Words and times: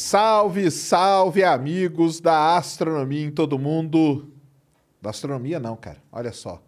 Salve, 0.00 0.70
salve, 0.70 1.44
amigos 1.44 2.20
da 2.20 2.56
astronomia 2.56 3.22
em 3.22 3.30
todo 3.30 3.58
mundo. 3.58 4.32
Da 5.00 5.10
astronomia, 5.10 5.60
não, 5.60 5.76
cara. 5.76 5.98
Olha 6.10 6.32
só. 6.32 6.60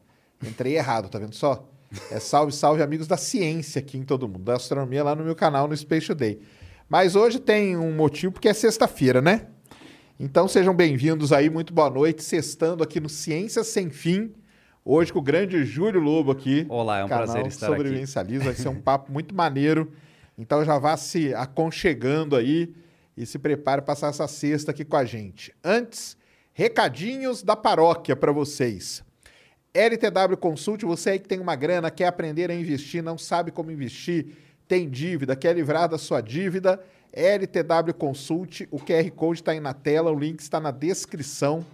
Entrei 0.46 0.76
errado, 0.76 1.08
tá 1.08 1.18
vendo 1.18 1.34
só? 1.34 1.66
É 2.10 2.20
salve, 2.20 2.52
salve, 2.52 2.82
amigos 2.82 3.06
da 3.06 3.16
ciência 3.16 3.80
aqui 3.80 3.96
em 3.96 4.02
todo 4.02 4.28
mundo. 4.28 4.44
Da 4.44 4.56
astronomia 4.56 5.02
lá 5.02 5.16
no 5.16 5.24
meu 5.24 5.34
canal, 5.34 5.66
no 5.66 5.74
Space 5.74 6.06
Today. 6.08 6.40
Mas 6.90 7.16
hoje 7.16 7.40
tem 7.40 7.74
um 7.74 7.90
motivo, 7.96 8.34
porque 8.34 8.50
é 8.50 8.52
sexta-feira, 8.52 9.22
né? 9.22 9.46
Então 10.20 10.46
sejam 10.46 10.74
bem-vindos 10.74 11.32
aí, 11.32 11.48
muito 11.48 11.72
boa 11.72 11.88
noite. 11.88 12.22
Sextando 12.22 12.84
aqui 12.84 13.00
no 13.00 13.08
Ciência 13.08 13.64
Sem 13.64 13.88
Fim. 13.88 14.34
Hoje 14.84 15.10
com 15.10 15.20
o 15.20 15.22
grande 15.22 15.64
Júlio 15.64 16.02
Lobo 16.02 16.30
aqui. 16.30 16.66
Olá, 16.68 16.98
é 16.98 17.04
um 17.06 17.08
prazer 17.08 17.46
estar 17.46 17.68
aqui. 17.68 17.76
Sobrevivencialismo. 17.76 18.44
Vai 18.44 18.54
ser 18.54 18.68
um 18.68 18.80
papo 18.80 19.10
muito 19.10 19.34
maneiro. 19.34 19.90
Então 20.36 20.62
já 20.62 20.78
vá 20.78 20.98
se 20.98 21.34
aconchegando 21.34 22.36
aí 22.36 22.74
e 23.16 23.26
se 23.26 23.38
prepare 23.38 23.82
para 23.82 23.86
passar 23.86 24.08
essa 24.08 24.26
sexta 24.26 24.70
aqui 24.70 24.84
com 24.84 24.96
a 24.96 25.04
gente. 25.04 25.54
Antes, 25.62 26.16
recadinhos 26.52 27.42
da 27.42 27.56
paróquia 27.56 28.16
para 28.16 28.32
vocês. 28.32 29.02
LTW 29.74 30.36
Consult, 30.36 30.84
você 30.84 31.10
aí 31.10 31.18
que 31.18 31.28
tem 31.28 31.40
uma 31.40 31.56
grana, 31.56 31.90
quer 31.90 32.06
aprender 32.06 32.50
a 32.50 32.54
investir, 32.54 33.02
não 33.02 33.16
sabe 33.16 33.50
como 33.50 33.70
investir, 33.70 34.26
tem 34.68 34.88
dívida, 34.88 35.34
quer 35.34 35.54
livrar 35.54 35.88
da 35.88 35.96
sua 35.96 36.20
dívida, 36.20 36.82
LTW 37.12 37.94
Consult, 37.98 38.66
o 38.70 38.78
QR 38.78 39.10
Code 39.10 39.40
está 39.40 39.52
aí 39.52 39.60
na 39.60 39.74
tela, 39.74 40.10
o 40.10 40.18
link 40.18 40.40
está 40.40 40.60
na 40.60 40.70
descrição. 40.70 41.64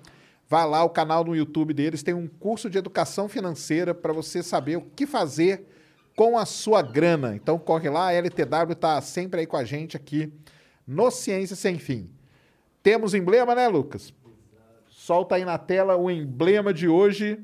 Vá 0.48 0.64
lá, 0.64 0.82
o 0.82 0.90
canal 0.90 1.24
no 1.24 1.36
YouTube 1.36 1.74
deles 1.74 2.02
tem 2.02 2.14
um 2.14 2.26
curso 2.26 2.70
de 2.70 2.78
educação 2.78 3.28
financeira 3.28 3.94
para 3.94 4.12
você 4.12 4.42
saber 4.42 4.76
o 4.76 4.82
que 4.82 5.06
fazer 5.06 5.66
com 6.16 6.38
a 6.38 6.46
sua 6.46 6.82
grana. 6.82 7.36
Então 7.36 7.58
corre 7.58 7.88
lá, 7.90 8.08
a 8.08 8.12
LTW 8.12 8.72
está 8.72 9.00
sempre 9.00 9.40
aí 9.40 9.46
com 9.46 9.56
a 9.56 9.64
gente 9.64 9.96
aqui 9.96 10.32
no 10.88 11.10
Ciência 11.10 11.54
Sem 11.54 11.78
Fim. 11.78 12.08
Temos 12.82 13.12
emblema, 13.12 13.54
né, 13.54 13.68
Lucas? 13.68 14.14
Solta 14.88 15.34
aí 15.34 15.44
na 15.44 15.58
tela 15.58 15.96
o 15.96 16.10
emblema 16.10 16.72
de 16.72 16.88
hoje. 16.88 17.38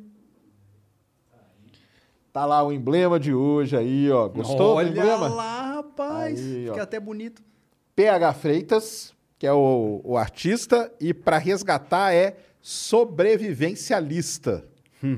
Tá 2.32 2.46
lá 2.46 2.64
o 2.64 2.72
emblema 2.72 3.20
de 3.20 3.34
hoje 3.34 3.76
aí, 3.76 4.10
ó. 4.10 4.28
Gostou 4.28 4.76
Olha 4.76 4.90
do 4.90 4.98
emblema? 4.98 5.28
lá, 5.28 5.74
rapaz. 5.74 6.40
Aí, 6.40 6.68
ó. 6.68 6.72
Fica 6.72 6.84
até 6.84 6.98
bonito. 6.98 7.42
PH 7.94 8.32
Freitas, 8.32 9.14
que 9.38 9.46
é 9.46 9.52
o, 9.52 10.00
o 10.02 10.16
artista, 10.16 10.90
e 10.98 11.12
para 11.12 11.36
resgatar 11.38 12.14
é 12.14 12.36
sobrevivencialista. 12.62 14.64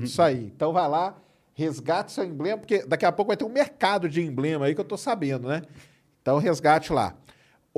Isso 0.03 0.21
aí. 0.21 0.51
Então 0.53 0.73
vai 0.73 0.87
lá, 0.87 1.15
resgate 1.53 2.11
seu 2.11 2.25
emblema, 2.25 2.57
porque 2.57 2.85
daqui 2.85 3.05
a 3.05 3.11
pouco 3.11 3.29
vai 3.29 3.37
ter 3.37 3.45
um 3.45 3.49
mercado 3.49 4.09
de 4.09 4.21
emblema 4.21 4.65
aí 4.65 4.75
que 4.75 4.81
eu 4.81 4.85
tô 4.85 4.97
sabendo, 4.97 5.47
né? 5.47 5.61
Então 6.21 6.37
resgate 6.37 6.91
lá. 6.91 7.15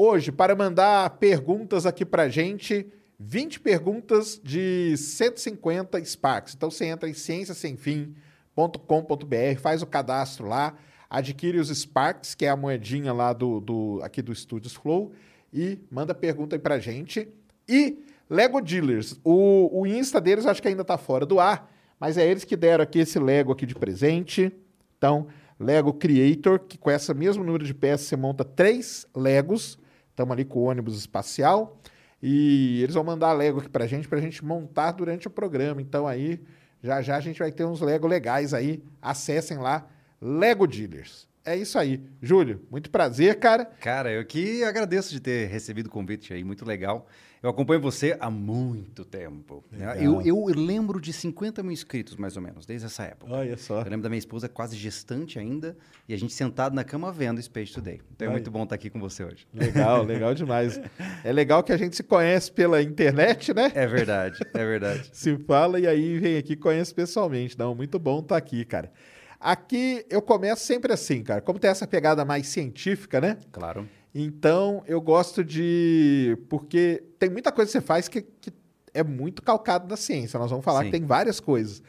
Hoje, 0.02 0.32
para 0.32 0.56
mandar 0.56 1.10
perguntas 1.18 1.86
aqui 1.86 2.06
pra 2.06 2.30
gente, 2.30 2.88
20 3.20 3.60
perguntas 3.60 4.40
de 4.42 4.96
150 4.96 6.02
Sparks. 6.06 6.56
Então 6.56 6.72
você 6.72 6.86
entra 6.86 7.10
em 7.10 7.14
cienciasemfim.com.br, 7.14 9.59
faz 9.59 9.82
o 9.82 9.86
cadastro 9.86 10.48
lá, 10.48 10.78
adquire 11.09 11.59
os 11.59 11.68
Sparks, 11.68 12.34
que 12.34 12.46
é 12.46 12.50
a 12.50 12.56
moedinha 12.56 13.12
lá 13.12 13.34
do, 13.34 13.59
do 13.59 14.00
aqui 14.02 14.22
do 14.22 14.34
Studios 14.34 14.74
Flow, 14.74 15.12
e 15.52 15.78
manda 15.92 16.16
pergunta 16.16 16.56
aí 16.56 16.59
pra 16.59 16.80
gente. 16.80 17.28
E 17.68 18.02
Lego 18.30 18.62
Dealers, 18.62 19.20
o, 19.22 19.82
o 19.82 19.86
Insta 19.86 20.22
deles 20.22 20.46
acho 20.46 20.62
que 20.62 20.70
ainda 20.70 20.86
tá 20.86 20.98
fora 20.98 21.26
do 21.26 21.42
ar, 21.42 21.70
mas 22.00 22.18
é 22.18 22.26
eles 22.26 22.46
que 22.46 22.56
deram 22.56 22.86
aqui 22.86 23.00
esse 23.00 23.20
Lego 23.20 23.52
aqui 23.52 23.66
de 23.66 23.76
presente. 23.76 24.50
Então, 24.98 25.28
Lego 25.59 25.92
Creator, 25.92 26.58
que 26.58 26.78
com 26.78 26.90
essa 26.90 27.14
mesmo 27.14 27.44
número 27.44 27.66
de 27.66 27.74
peças 27.74 28.08
você 28.08 28.16
monta 28.16 28.46
três 28.46 29.06
Legos. 29.14 29.78
Estamos 30.19 30.34
ali 30.34 30.44
com 30.44 30.59
o 30.59 30.63
ônibus 30.63 30.97
espacial. 30.97 31.80
E 32.22 32.84
eles 32.84 32.94
vão 32.94 33.06
mandar 33.06 33.31
Lego 33.31 33.62
aqui 33.62 33.69
pra 33.69 33.88
gente, 33.88 34.06
pra 34.06 34.19
gente 34.19 34.44
montar 34.44 34.91
durante 34.91 35.28
o 35.28 35.30
programa. 35.30 35.81
Então 35.81 36.06
aí, 36.06 36.41
já 36.84 37.02
já 37.02 37.16
a 37.16 37.22
gente 37.22 37.40
vai 37.40 37.53
ter 37.53 37.63
uns 37.63 37.80
Lego 37.80 38.06
legais 38.06 38.53
aí. 38.53 38.84
Acessem 39.02 39.59
lá, 39.59 39.88
Lego 40.22 40.68
Dealers. 40.68 41.25
É 41.46 41.56
isso 41.56 41.79
aí. 41.79 42.03
Júlio, 42.22 42.68
muito 42.69 42.91
prazer, 42.91 43.40
cara. 43.40 43.63
Cara, 43.63 44.12
eu 44.12 44.25
que 44.25 44.62
agradeço 44.62 45.09
de 45.13 45.22
ter 45.22 45.47
recebido 45.47 45.88
o 45.88 45.90
convite 45.90 46.34
aí, 46.34 46.44
muito 46.44 46.66
legal. 46.66 47.08
Eu 47.42 47.50
acompanho 47.50 47.80
você 47.80 48.18
há 48.20 48.30
muito 48.30 49.06
tempo. 49.06 49.64
né? 49.72 49.96
Eu, 49.98 50.22
eu 50.22 50.46
lembro 50.48 51.00
de 51.00 51.14
50 51.14 51.64
mil 51.64 51.72
inscritos, 51.72 52.18
mais 52.18 52.36
ou 52.36 52.42
menos, 52.42 52.66
desde 52.66 52.86
essa 52.86 53.04
época. 53.04 53.34
Olha 53.34 53.56
só. 53.56 53.80
Eu 53.80 53.86
lembro 53.90 54.02
da 54.02 54.10
minha 54.10 54.20
esposa 54.20 54.50
quase 54.50 54.76
gestante 54.76 55.40
ainda 55.40 55.78
e 56.06 56.14
a 56.14 56.18
gente 56.18 56.34
sentado 56.34 56.76
na 56.76 56.84
cama 56.84 57.14
vendo 57.14 57.42
Space 57.42 57.72
Today. 57.72 58.02
Então 58.14 58.28
é 58.28 58.32
muito 58.32 58.52
bom 58.52 58.64
estar 58.64 58.76
aqui 58.76 58.90
com 58.90 59.00
você 59.00 59.24
hoje. 59.24 59.48
Legal, 59.54 60.04
legal 60.04 60.36
demais. 60.36 60.82
É 61.24 61.32
legal 61.32 61.64
que 61.64 61.72
a 61.72 61.78
gente 61.78 61.96
se 61.96 62.04
conhece 62.04 62.52
pela 62.52 62.82
internet, 62.82 63.54
né? 63.54 63.72
É 63.74 63.88
verdade, 63.88 64.38
é 64.54 64.66
verdade. 64.66 65.10
se 65.14 65.38
fala 65.38 65.80
e 65.80 65.88
aí 65.88 66.20
vem 66.20 66.36
aqui 66.36 66.54
e 66.54 66.58
conhece 66.58 66.94
pessoalmente. 66.94 67.58
Não, 67.58 67.74
muito 67.74 67.98
bom 67.98 68.20
estar 68.20 68.36
aqui, 68.36 68.66
cara. 68.66 68.92
Aqui 69.40 70.06
eu 70.10 70.22
começo 70.22 70.66
sempre 70.66 70.92
assim, 70.92 71.24
cara. 71.24 71.40
Como 71.40 71.58
tem 71.58 71.72
essa 71.72 71.88
pegada 71.88 72.26
mais 72.26 72.48
científica, 72.48 73.22
né? 73.22 73.38
Claro. 73.50 73.88
Então 74.14 74.84
eu 74.88 75.00
gosto 75.00 75.44
de. 75.44 76.38
Porque 76.50 77.03
tem 77.18 77.30
muita 77.30 77.52
coisa 77.52 77.70
que 77.70 77.74
você 77.74 77.81
faz 77.81 78.08
que, 78.08 78.22
que 78.22 78.52
é 78.94 79.03
muito 79.03 79.42
calcado 79.42 79.88
na 79.88 79.96
ciência. 79.96 80.40
Nós 80.40 80.50
vamos 80.50 80.66
falar 80.66 80.80
Sim. 80.80 80.86
que 80.86 80.92
tem 80.92 81.06
várias 81.06 81.40
coisas. 81.40 81.84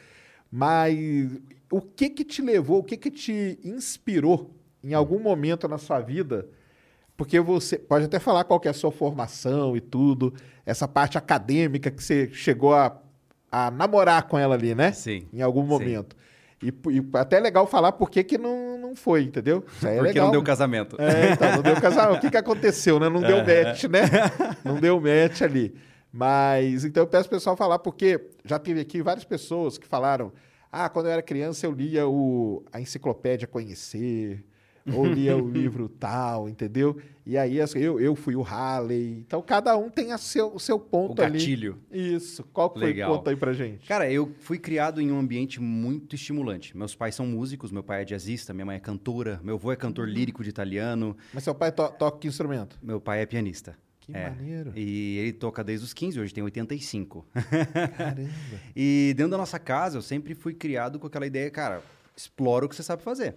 Mas 0.51 0.99
o 1.71 1.81
que 1.81 2.11
que 2.11 2.25
te 2.25 2.43
levou, 2.43 2.81
o 2.81 2.85
que 2.85 2.97
que 2.97 3.11
te 3.11 3.59
inspirou 3.65 4.51
em 4.83 4.95
algum 4.95 5.21
momento 5.21 5.69
na 5.69 5.79
sua 5.79 6.01
vida? 6.01 6.49
Porque 7.17 7.39
você 7.39 7.79
pode 7.79 8.07
até 8.07 8.19
falar 8.19 8.45
qual 8.45 8.59
que 8.59 8.67
é 8.67 8.71
a 8.71 8.75
sua 8.75 8.91
formação 8.91 9.77
e 9.77 9.81
tudo, 9.81 10.35
essa 10.65 10.89
parte 10.89 11.19
acadêmica 11.19 11.91
que 11.91 12.03
você 12.03 12.31
chegou 12.33 12.75
a, 12.75 12.99
a 13.53 13.71
namorar 13.71 14.27
com 14.27 14.39
ela 14.39 14.55
ali, 14.55 14.75
né? 14.75 14.93
Sim. 14.93 15.29
Em 15.33 15.43
algum 15.43 15.63
sim. 15.63 15.69
E, 16.63 16.69
e 16.69 17.07
até 17.15 17.39
é 17.39 17.41
legal 17.41 17.67
falar 17.67 17.93
por 17.93 18.11
que 18.11 18.23
que 18.23 18.37
não, 18.37 18.77
não 18.79 18.95
foi, 18.95 19.23
entendeu? 19.23 19.65
É 19.83 19.95
Porque 19.95 20.01
legal. 20.01 20.27
não 20.27 20.33
deu 20.33 20.43
casamento. 20.43 20.97
É, 21.01 21.33
então, 21.33 21.53
não 21.57 21.63
deu 21.63 21.81
casamento. 21.81 22.19
O 22.19 22.21
que, 22.21 22.31
que 22.31 22.37
aconteceu, 22.37 23.01
né? 23.01 23.09
Não 23.09 23.21
deu 23.21 23.39
match, 23.39 23.85
né? 23.85 24.03
Não 24.65 24.77
deu 24.79 25.01
match 25.01 25.43
ali. 25.43 25.75
Mas, 26.13 26.85
então 26.85 27.03
eu 27.05 27.07
peço 27.07 27.29
pro 27.29 27.39
pessoal 27.39 27.57
falar, 27.57 27.79
porque 27.79 28.21
já 28.45 28.59
teve 28.59 28.81
aqui 28.81 29.01
várias 29.01 29.25
pessoas 29.25 29.79
que 29.79 29.87
falaram: 29.87 30.33
ah, 30.71 30.89
quando 30.89 31.07
eu 31.07 31.13
era 31.13 31.23
criança 31.23 31.67
eu 31.67 31.73
lia 31.73 32.07
o, 32.07 32.65
a 32.73 32.81
enciclopédia 32.81 33.47
Conhecer, 33.47 34.45
ou 34.95 35.07
lia 35.07 35.37
o 35.37 35.49
livro 35.51 35.89
tal, 35.89 36.49
entendeu? 36.49 36.97
E 37.27 37.37
aí 37.39 37.61
assim, 37.61 37.79
eu, 37.79 38.01
eu 38.01 38.15
fui 38.17 38.35
o 38.35 38.43
Halley. 38.43 39.19
Então 39.27 39.41
cada 39.43 39.77
um 39.77 39.89
tem 39.91 40.13
a 40.13 40.19
seu, 40.19 40.55
o 40.55 40.59
seu 40.59 40.79
ponto 40.79 41.21
O 41.21 41.25
ali. 41.25 41.39
gatilho. 41.39 41.79
Isso. 41.91 42.43
Qual 42.53 42.71
que 42.71 42.81
foi 42.81 43.03
o 43.03 43.07
ponto 43.07 43.31
aí 43.31 43.37
pra 43.37 43.53
gente? 43.53 43.87
Cara, 43.87 44.11
eu 44.11 44.33
fui 44.41 44.59
criado 44.59 45.01
em 45.01 45.13
um 45.13 45.19
ambiente 45.19 45.61
muito 45.61 46.15
estimulante. 46.15 46.77
Meus 46.77 46.95
pais 46.95 47.15
são 47.15 47.27
músicos, 47.27 47.71
meu 47.71 47.83
pai 47.83 48.03
é 48.03 48.05
jazzista, 48.05 48.53
minha 48.53 48.67
mãe 48.67 48.77
é 48.77 48.81
cantora, 48.81 49.41
meu 49.45 49.55
avô 49.57 49.71
é 49.71 49.77
cantor 49.77 50.09
lírico 50.09 50.43
de 50.43 50.51
italiano, 50.51 51.17
Mas 51.33 51.45
seu 51.45 51.55
pai 51.55 51.71
to- 51.71 51.93
toca 51.99 52.19
que 52.19 52.27
instrumento? 52.29 52.79
meu 52.83 53.01
pai 53.01 53.21
é 53.23 53.27
pianista. 53.27 53.77
Que 54.01 54.17
É. 54.17 54.31
maneiro. 54.31 54.73
E 54.75 55.19
ele 55.19 55.33
toca 55.35 55.63
desde 55.63 55.85
os 55.85 55.93
15, 55.93 56.19
hoje 56.19 56.33
tem 56.35 56.43
85. 56.43 57.27
Caramba. 57.97 58.29
E 58.75 59.13
dentro 59.17 59.31
da 59.33 59.39
nossa 59.39 59.59
casa, 59.59 59.99
eu 59.99 60.03
sempre 60.03 60.35
fui 60.35 60.55
criado 60.55 60.99
com 60.99 61.07
aquela 61.07 61.27
ideia, 61.27 61.51
cara, 61.51 61.83
explora 62.17 62.65
o 62.65 62.69
que 62.69 62.75
você 62.75 62.83
sabe 62.83 63.03
fazer. 63.03 63.35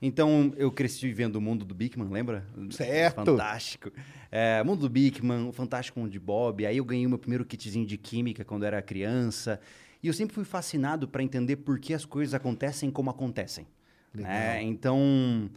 Então, 0.00 0.52
eu 0.56 0.70
cresci 0.70 1.12
vendo 1.12 1.36
o 1.36 1.40
mundo 1.40 1.64
do 1.64 1.74
Bigman, 1.74 2.08
lembra? 2.08 2.46
Certo. 2.70 3.24
Fantástico. 3.24 3.90
É, 4.30 4.62
mundo 4.62 4.80
do 4.82 4.88
Bigman, 4.88 5.48
o 5.48 5.52
Fantástico 5.52 5.98
Mundo 5.98 6.10
de 6.10 6.20
Bob. 6.20 6.64
Aí 6.64 6.76
eu 6.76 6.84
ganhei 6.84 7.04
o 7.06 7.08
meu 7.08 7.18
primeiro 7.18 7.44
kitzinho 7.44 7.84
de 7.86 7.96
química 7.98 8.44
quando 8.44 8.64
era 8.64 8.80
criança. 8.80 9.60
E 10.02 10.06
eu 10.06 10.12
sempre 10.12 10.34
fui 10.34 10.44
fascinado 10.44 11.08
para 11.08 11.22
entender 11.22 11.56
por 11.56 11.80
que 11.80 11.92
as 11.92 12.04
coisas 12.04 12.32
acontecem 12.34 12.90
como 12.90 13.10
acontecem. 13.10 13.66
né? 14.14 14.62
Então, 14.62 15.50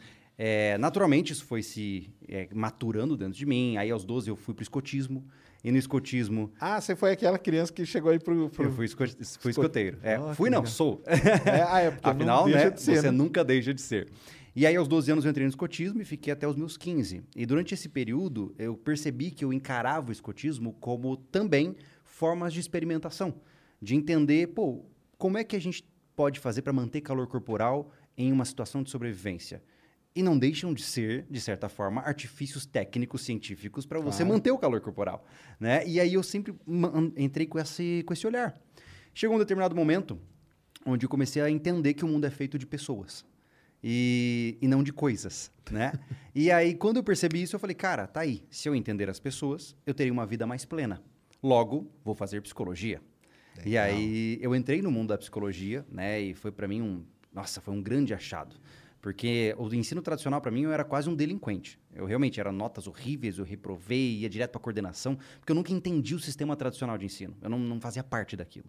É, 0.44 0.76
naturalmente, 0.80 1.32
isso 1.32 1.46
foi 1.46 1.62
se 1.62 2.10
é, 2.28 2.48
maturando 2.52 3.16
dentro 3.16 3.38
de 3.38 3.46
mim. 3.46 3.78
Aí, 3.78 3.92
aos 3.92 4.04
12, 4.04 4.28
eu 4.28 4.36
fui 4.36 4.56
pro 4.56 4.64
escotismo. 4.64 5.24
E 5.64 5.72
no 5.72 5.78
escotismo, 5.78 6.52
Ah, 6.60 6.82
você 6.82 6.96
foi 6.96 7.12
aquela 7.12 7.38
criança 7.38 7.72
que 7.72 7.86
chegou 7.86 8.12
aí 8.12 8.18
pro. 8.20 8.50
pro... 8.50 8.64
eu 8.66 8.72
fui, 8.72 8.86
esco- 8.86 9.04
fui 9.40 9.52
escoteiro. 9.52 10.00
É, 10.02 10.18
fui 10.34 10.50
não, 10.50 10.60
legal. 10.60 10.66
sou. 10.72 11.04
É, 11.06 11.62
ah, 11.62 11.80
é 11.82 11.92
porque 11.92 12.10
Afinal, 12.10 12.46
não 12.48 12.52
né, 12.54 12.76
ser, 12.76 12.96
você 12.98 13.02
né? 13.04 13.12
nunca 13.12 13.44
deixa 13.44 13.74
de 13.74 13.82
ser. 13.82 14.10
E 14.56 14.66
aí, 14.66 14.76
aos 14.76 14.88
12 14.88 15.12
anos, 15.12 15.24
eu 15.24 15.30
entrei 15.32 15.46
no 15.46 15.50
escotismo 15.50 16.02
e 16.02 16.06
fiquei 16.06 16.34
até 16.34 16.48
os 16.48 16.56
meus 16.56 16.76
15. 16.78 17.22
E 17.36 17.46
durante 17.46 17.74
esse 17.74 17.88
período, 17.88 18.54
eu 18.58 18.76
percebi 18.76 19.30
que 19.32 19.46
eu 19.46 19.54
encarava 19.54 20.10
o 20.10 20.12
escotismo 20.12 20.74
como 20.74 21.16
também 21.16 21.76
formas 22.04 22.52
de 22.54 22.60
experimentação. 22.60 23.36
De 23.82 23.96
entender, 23.96 24.48
pô, 24.48 24.84
como 25.18 25.38
é 25.38 25.44
que 25.44 25.56
a 25.56 25.62
gente 25.62 25.86
pode 26.16 26.40
fazer 26.40 26.64
para 26.64 26.74
manter 26.74 27.02
calor 27.02 27.28
corporal 27.28 27.92
em 28.18 28.32
uma 28.32 28.44
situação 28.46 28.84
de 28.84 28.90
sobrevivência? 28.90 29.64
E 30.14 30.22
não 30.22 30.38
deixam 30.38 30.74
de 30.74 30.84
ser, 30.84 31.26
de 31.30 31.40
certa 31.40 31.70
forma, 31.70 32.02
artifícios 32.02 32.66
técnicos, 32.66 33.22
científicos 33.22 33.86
para 33.86 34.00
você 34.00 34.24
Claro. 34.24 34.34
manter 34.34 34.52
o 34.52 34.58
calor 34.58 34.82
corporal. 34.82 35.26
Né? 35.60 35.88
E 35.88 36.00
aí 36.00 36.14
eu 36.14 36.24
sempre 36.24 36.54
entrei 37.16 37.48
com 37.48 37.58
esse, 37.58 38.04
com 38.06 38.12
esse 38.14 38.28
olhar. 38.28 38.60
Chegou 39.14 39.36
um 39.38 39.40
determinado 39.40 39.74
momento 39.76 40.20
onde 40.86 41.06
eu 41.06 41.10
comecei 41.10 41.42
a 41.42 41.50
entender 41.50 41.94
que 41.94 42.04
o 42.04 42.08
mundo 42.08 42.26
é 42.26 42.30
feito 42.30 42.58
de 42.58 42.66
pessoas 42.66 43.24
e, 43.84 44.58
e 44.62 44.68
não 44.68 44.84
de 44.84 44.92
coisas, 44.92 45.52
né? 45.70 45.94
e 46.36 46.52
aí, 46.52 46.76
quando 46.76 46.98
eu 46.98 47.04
percebi 47.04 47.42
isso, 47.42 47.56
eu 47.56 47.60
falei, 47.60 47.76
cara, 47.76 48.06
tá 48.08 48.22
aí. 48.22 48.44
Se 48.50 48.68
eu 48.68 48.76
entender 48.76 49.10
as 49.10 49.20
pessoas, 49.20 49.76
eu 49.86 49.94
teria 49.94 50.12
uma 50.12 50.26
vida 50.26 50.46
mais 50.46 50.66
plena. 50.66 51.02
Logo, 51.42 51.90
vou 52.04 52.14
fazer 52.14 52.42
psicologia. 52.42 53.02
E 53.66 53.78
aí, 53.78 54.38
eu 54.42 54.56
entrei 54.56 54.82
no 54.82 54.92
mundo 54.92 55.10
da 55.10 55.18
psicologia, 55.18 55.86
né? 55.92 56.20
E 56.22 56.34
foi 56.34 56.52
para 56.52 56.68
mim 56.68 56.82
um... 56.82 57.04
Nossa, 57.34 57.62
foi 57.62 57.74
um 57.74 57.82
grande 57.82 58.14
achado. 58.14 58.56
Porque 59.02 59.56
o 59.58 59.74
ensino 59.74 60.02
tradicional, 60.02 60.40
para 60.40 60.52
mim, 60.52 60.62
eu 60.62 60.72
era 60.72 60.84
quase 60.84 61.10
um 61.10 61.16
delinquente. 61.16 61.80
Eu 61.94 62.06
realmente 62.06 62.40
era 62.40 62.52
notas 62.52 62.86
horríveis, 62.86 63.40
eu 63.40 63.44
reprovei, 63.44 64.20
ia 64.20 64.30
direto 64.30 64.52
para 64.52 64.62
coordenação, 64.62 65.18
porque 65.40 65.52
eu 65.52 65.56
nunca 65.56 65.72
entendi 65.74 66.14
o 66.14 66.20
sistema 66.20 66.56
tradicional 66.56 66.98
de 66.98 67.06
ensino. 67.06 67.36
Eu 67.42 67.50
não, 67.50 67.58
não 67.58 67.82
fazia 67.82 68.04
parte 68.04 68.38
daquilo. 68.38 68.68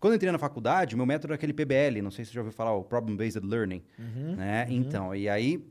Quando 0.00 0.12
eu 0.14 0.16
entrei 0.16 0.32
na 0.32 0.38
faculdade, 0.38 0.96
meu 0.96 1.06
método 1.06 1.32
era 1.32 1.36
aquele 1.36 1.52
PBL, 1.52 2.02
não 2.02 2.10
sei 2.10 2.24
se 2.24 2.30
você 2.30 2.34
já 2.34 2.40
ouviu 2.40 2.52
falar, 2.52 2.72
o 2.72 2.82
Problem 2.82 3.16
Based 3.16 3.44
Learning. 3.44 3.82
né? 4.36 4.66
Então, 4.68 5.14
e 5.14 5.28
aí 5.28 5.64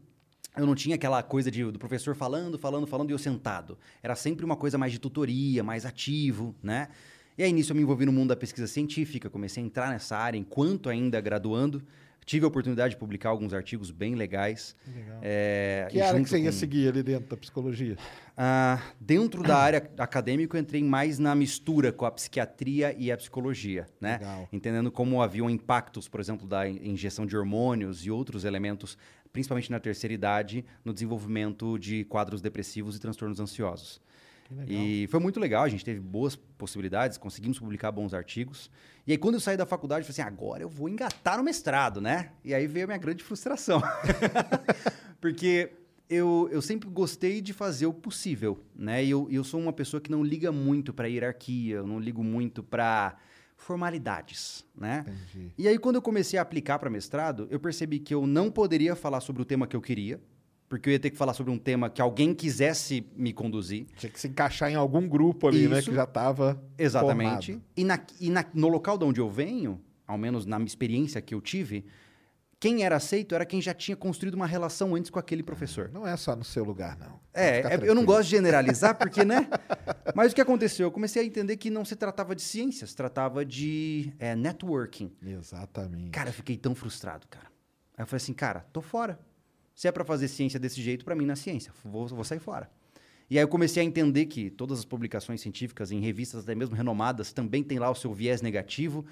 eu 0.57 0.65
não 0.65 0.73
tinha 0.73 0.95
aquela 0.95 1.21
coisa 1.21 1.51
de, 1.51 1.63
do 1.65 1.77
professor 1.77 2.15
falando, 2.15 2.57
falando, 2.57 2.87
falando 2.87 3.09
e 3.09 3.13
eu 3.13 3.17
sentado. 3.17 3.77
Era 4.01 4.15
sempre 4.15 4.43
uma 4.45 4.55
coisa 4.55 4.77
mais 4.77 4.91
de 4.91 4.99
tutoria, 4.99 5.63
mais 5.63 5.85
ativo, 5.85 6.55
né? 6.63 6.87
E 7.37 7.43
aí, 7.43 7.53
nisso, 7.53 7.71
eu 7.71 7.75
me 7.75 7.83
envolvi 7.83 8.05
no 8.05 8.11
mundo 8.11 8.29
da 8.29 8.35
pesquisa 8.35 8.65
científica, 8.65 9.29
comecei 9.29 9.61
a 9.61 9.65
entrar 9.65 9.89
nessa 9.91 10.17
área 10.17 10.37
enquanto 10.39 10.89
ainda 10.89 11.21
graduando. 11.21 11.83
Tive 12.27 12.43
a 12.43 12.49
oportunidade 12.49 12.93
de 12.95 12.97
publicar 12.99 13.29
alguns 13.29 13.53
artigos 13.53 13.89
bem 13.89 14.13
legais. 14.13 14.75
É, 15.21 15.87
Que 15.89 16.01
área 16.01 16.21
que 16.21 16.29
você 16.29 16.37
ia 16.39 16.51
com- 16.51 16.57
seguir 16.57 16.89
ali 16.89 17.01
dentro 17.01 17.29
da 17.29 17.37
psicologia? 17.37 17.95
ah, 18.35 18.81
dentro 18.99 19.41
da 19.41 19.55
área 19.57 19.89
acadêmica, 19.97 20.57
eu 20.57 20.61
entrei 20.61 20.83
mais 20.83 21.17
na 21.19 21.33
mistura 21.33 21.89
com 21.93 22.05
a 22.05 22.11
psiquiatria 22.11 22.93
e 22.97 23.09
a 23.13 23.15
psicologia, 23.15 23.85
né? 24.01 24.17
Legal. 24.17 24.49
Entendendo 24.51 24.91
como 24.91 25.21
haviam 25.21 25.49
impactos, 25.49 26.09
por 26.09 26.19
exemplo, 26.19 26.45
da 26.45 26.67
in- 26.67 26.89
injeção 26.89 27.25
de 27.25 27.37
hormônios 27.37 28.05
e 28.05 28.11
outros 28.11 28.43
elementos, 28.43 28.97
principalmente 29.31 29.71
na 29.71 29.79
terceira 29.79 30.13
idade, 30.13 30.65
no 30.83 30.93
desenvolvimento 30.93 31.79
de 31.79 32.03
quadros 32.03 32.41
depressivos 32.41 32.97
e 32.97 32.99
transtornos 32.99 33.39
ansiosos. 33.39 34.01
E 34.67 35.07
foi 35.07 35.19
muito 35.19 35.39
legal, 35.39 35.63
a 35.63 35.69
gente 35.69 35.83
teve 35.83 35.99
boas 35.99 36.35
possibilidades, 36.35 37.17
conseguimos 37.17 37.59
publicar 37.59 37.91
bons 37.91 38.13
artigos. 38.13 38.71
E 39.05 39.11
aí, 39.11 39.17
quando 39.17 39.35
eu 39.35 39.41
saí 39.41 39.57
da 39.57 39.65
faculdade, 39.65 40.01
eu 40.01 40.13
falei 40.13 40.21
assim: 40.21 40.35
agora 40.35 40.63
eu 40.63 40.69
vou 40.69 40.89
engatar 40.89 41.37
no 41.37 41.43
mestrado, 41.43 42.01
né? 42.01 42.31
E 42.43 42.53
aí 42.53 42.67
veio 42.67 42.85
a 42.85 42.87
minha 42.87 42.97
grande 42.97 43.23
frustração. 43.23 43.81
Porque 45.19 45.71
eu, 46.09 46.47
eu 46.51 46.61
sempre 46.61 46.89
gostei 46.89 47.41
de 47.41 47.53
fazer 47.53 47.85
o 47.85 47.93
possível, 47.93 48.63
né? 48.75 49.03
E 49.03 49.09
eu, 49.09 49.27
eu 49.29 49.43
sou 49.43 49.59
uma 49.59 49.73
pessoa 49.73 49.99
que 49.99 50.11
não 50.11 50.23
liga 50.23 50.51
muito 50.51 50.93
para 50.93 51.07
hierarquia, 51.07 51.77
eu 51.77 51.87
não 51.87 51.99
ligo 51.99 52.23
muito 52.23 52.63
para 52.63 53.17
formalidades, 53.57 54.63
né? 54.75 55.03
Entendi. 55.07 55.51
E 55.57 55.67
aí, 55.67 55.77
quando 55.77 55.95
eu 55.95 56.01
comecei 56.01 56.37
a 56.37 56.41
aplicar 56.41 56.79
para 56.79 56.89
mestrado, 56.89 57.47
eu 57.49 57.59
percebi 57.59 57.99
que 57.99 58.13
eu 58.13 58.25
não 58.27 58.51
poderia 58.51 58.95
falar 58.95 59.19
sobre 59.19 59.41
o 59.41 59.45
tema 59.45 59.67
que 59.67 59.75
eu 59.75 59.81
queria, 59.81 60.21
porque 60.69 60.89
eu 60.89 60.93
ia 60.93 60.99
ter 60.99 61.09
que 61.09 61.17
falar 61.17 61.33
sobre 61.33 61.51
um 61.51 61.57
tema 61.57 61.89
que 61.89 62.01
alguém 62.01 62.33
quisesse 62.33 63.05
me 63.15 63.31
conduzir. 63.33 63.85
Tinha 63.97 64.09
que 64.11 64.19
se 64.19 64.27
encaixar 64.27 64.69
em 64.71 64.75
algum 64.75 65.07
grupo 65.07 65.47
ali, 65.47 65.67
né? 65.67 65.79
Isso. 65.79 65.89
Que 65.89 65.95
já 65.95 66.03
estava. 66.03 66.61
Exatamente. 66.77 67.61
E, 67.75 67.83
na, 67.83 67.99
e 68.19 68.29
na- 68.29 68.45
no 68.53 68.67
local 68.67 68.97
de 68.97 69.05
onde 69.05 69.19
eu 69.21 69.29
venho, 69.29 69.81
ao 70.05 70.17
menos 70.17 70.45
na 70.45 70.57
minha 70.59 70.67
experiência 70.67 71.21
que 71.21 71.33
eu 71.33 71.39
tive, 71.41 71.85
quem 72.59 72.83
era 72.83 72.95
aceito 72.95 73.35
era 73.35 73.45
quem 73.45 73.61
já 73.61 73.71
tinha 73.73 73.95
construído 73.95 74.33
uma 74.33 74.47
relação 74.47 74.95
antes 74.95 75.11
com 75.11 75.19
aquele 75.19 75.43
professor. 75.43 75.91
Não 75.93 76.07
é 76.07 76.17
só 76.17 76.35
no 76.35 76.43
seu 76.43 76.63
lugar, 76.63 76.97
não. 76.97 77.19
É, 77.33 77.59
é- 77.75 77.79
eu 77.83 77.93
não 77.93 78.03
gosto 78.03 78.23
de 78.23 78.31
generalizar, 78.31 78.97
porque, 78.97 79.23
né? 79.23 79.47
Mas 80.15 80.31
o 80.31 80.35
que 80.35 80.41
aconteceu? 80.41 80.87
Eu 80.87 80.91
comecei 80.91 81.21
a 81.21 81.25
entender 81.25 81.55
que 81.57 81.69
não 81.69 81.85
se 81.85 81.95
tratava 81.95 82.35
de 82.35 82.41
ciências, 82.41 82.93
tratava 82.95 83.45
de 83.45 84.11
é, 84.17 84.35
networking. 84.35 85.11
Exatamente. 85.23 86.09
Cara, 86.09 86.29
eu 86.29 86.33
fiquei 86.33 86.57
tão 86.57 86.73
frustrado, 86.73 87.27
cara. 87.29 87.45
Aí 87.95 88.03
eu 88.03 88.07
falei 88.07 88.17
assim, 88.17 88.33
cara, 88.33 88.65
tô 88.73 88.81
fora. 88.81 89.19
Se 89.77 89.87
é 89.87 89.91
pra 89.91 90.03
fazer 90.03 90.27
ciência 90.27 90.59
desse 90.59 90.81
jeito, 90.81 91.05
pra 91.05 91.13
mim 91.13 91.23
não 91.23 91.33
é 91.33 91.35
ciência. 91.35 91.71
Vou, 91.85 92.07
vou 92.07 92.23
sair 92.23 92.39
fora. 92.39 92.67
E 93.29 93.37
aí 93.37 93.43
eu 93.43 93.47
comecei 93.47 93.83
a 93.83 93.85
entender 93.85 94.25
que 94.25 94.49
todas 94.49 94.79
as 94.79 94.85
publicações 94.85 95.39
científicas 95.39 95.91
em 95.91 95.99
revistas 95.99 96.43
até 96.43 96.55
mesmo 96.55 96.75
renomadas 96.75 97.31
também 97.31 97.63
tem 97.63 97.77
lá 97.77 97.87
o 97.87 97.93
seu 97.93 98.11
viés 98.11 98.41
negativo. 98.41 99.05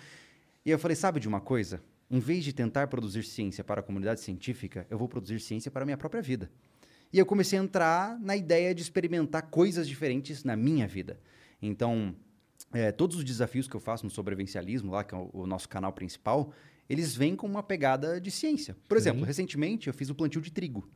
E 0.65 0.71
eu 0.71 0.79
falei, 0.79 0.95
sabe 0.95 1.19
de 1.19 1.27
uma 1.27 1.39
coisa? 1.39 1.83
Em 2.09 2.19
vez 2.19 2.43
de 2.43 2.51
tentar 2.51 2.87
produzir 2.87 3.21
ciência 3.25 3.63
para 3.63 3.81
a 3.81 3.83
comunidade 3.83 4.21
científica, 4.21 4.87
eu 4.89 4.97
vou 4.97 5.07
produzir 5.07 5.39
ciência 5.39 5.69
para 5.69 5.83
a 5.83 5.85
minha 5.85 5.97
própria 5.97 6.19
vida. 6.19 6.49
E 7.13 7.19
eu 7.19 7.27
comecei 7.27 7.59
a 7.59 7.61
entrar 7.61 8.19
na 8.19 8.35
ideia 8.35 8.73
de 8.73 8.81
experimentar 8.81 9.43
coisas 9.43 9.87
diferentes 9.87 10.43
na 10.43 10.55
minha 10.55 10.87
vida. 10.87 11.19
Então, 11.61 12.15
é, 12.73 12.91
todos 12.91 13.17
os 13.17 13.23
desafios 13.23 13.67
que 13.67 13.75
eu 13.75 13.79
faço 13.79 14.03
no 14.03 14.09
sobrevivencialismo, 14.09 14.93
lá, 14.93 15.03
que 15.03 15.13
é 15.13 15.17
o, 15.17 15.29
o 15.31 15.45
nosso 15.45 15.69
canal 15.69 15.93
principal, 15.93 16.51
eles 16.89 17.15
vêm 17.15 17.35
com 17.35 17.47
uma 17.47 17.63
pegada 17.63 18.19
de 18.19 18.31
ciência. 18.31 18.75
Por 18.87 18.97
exemplo, 18.97 19.23
recentemente 19.23 19.87
eu 19.87 19.93
fiz 19.93 20.09
o 20.09 20.15
plantio 20.15 20.41
de 20.41 20.51
trigo. 20.51 20.87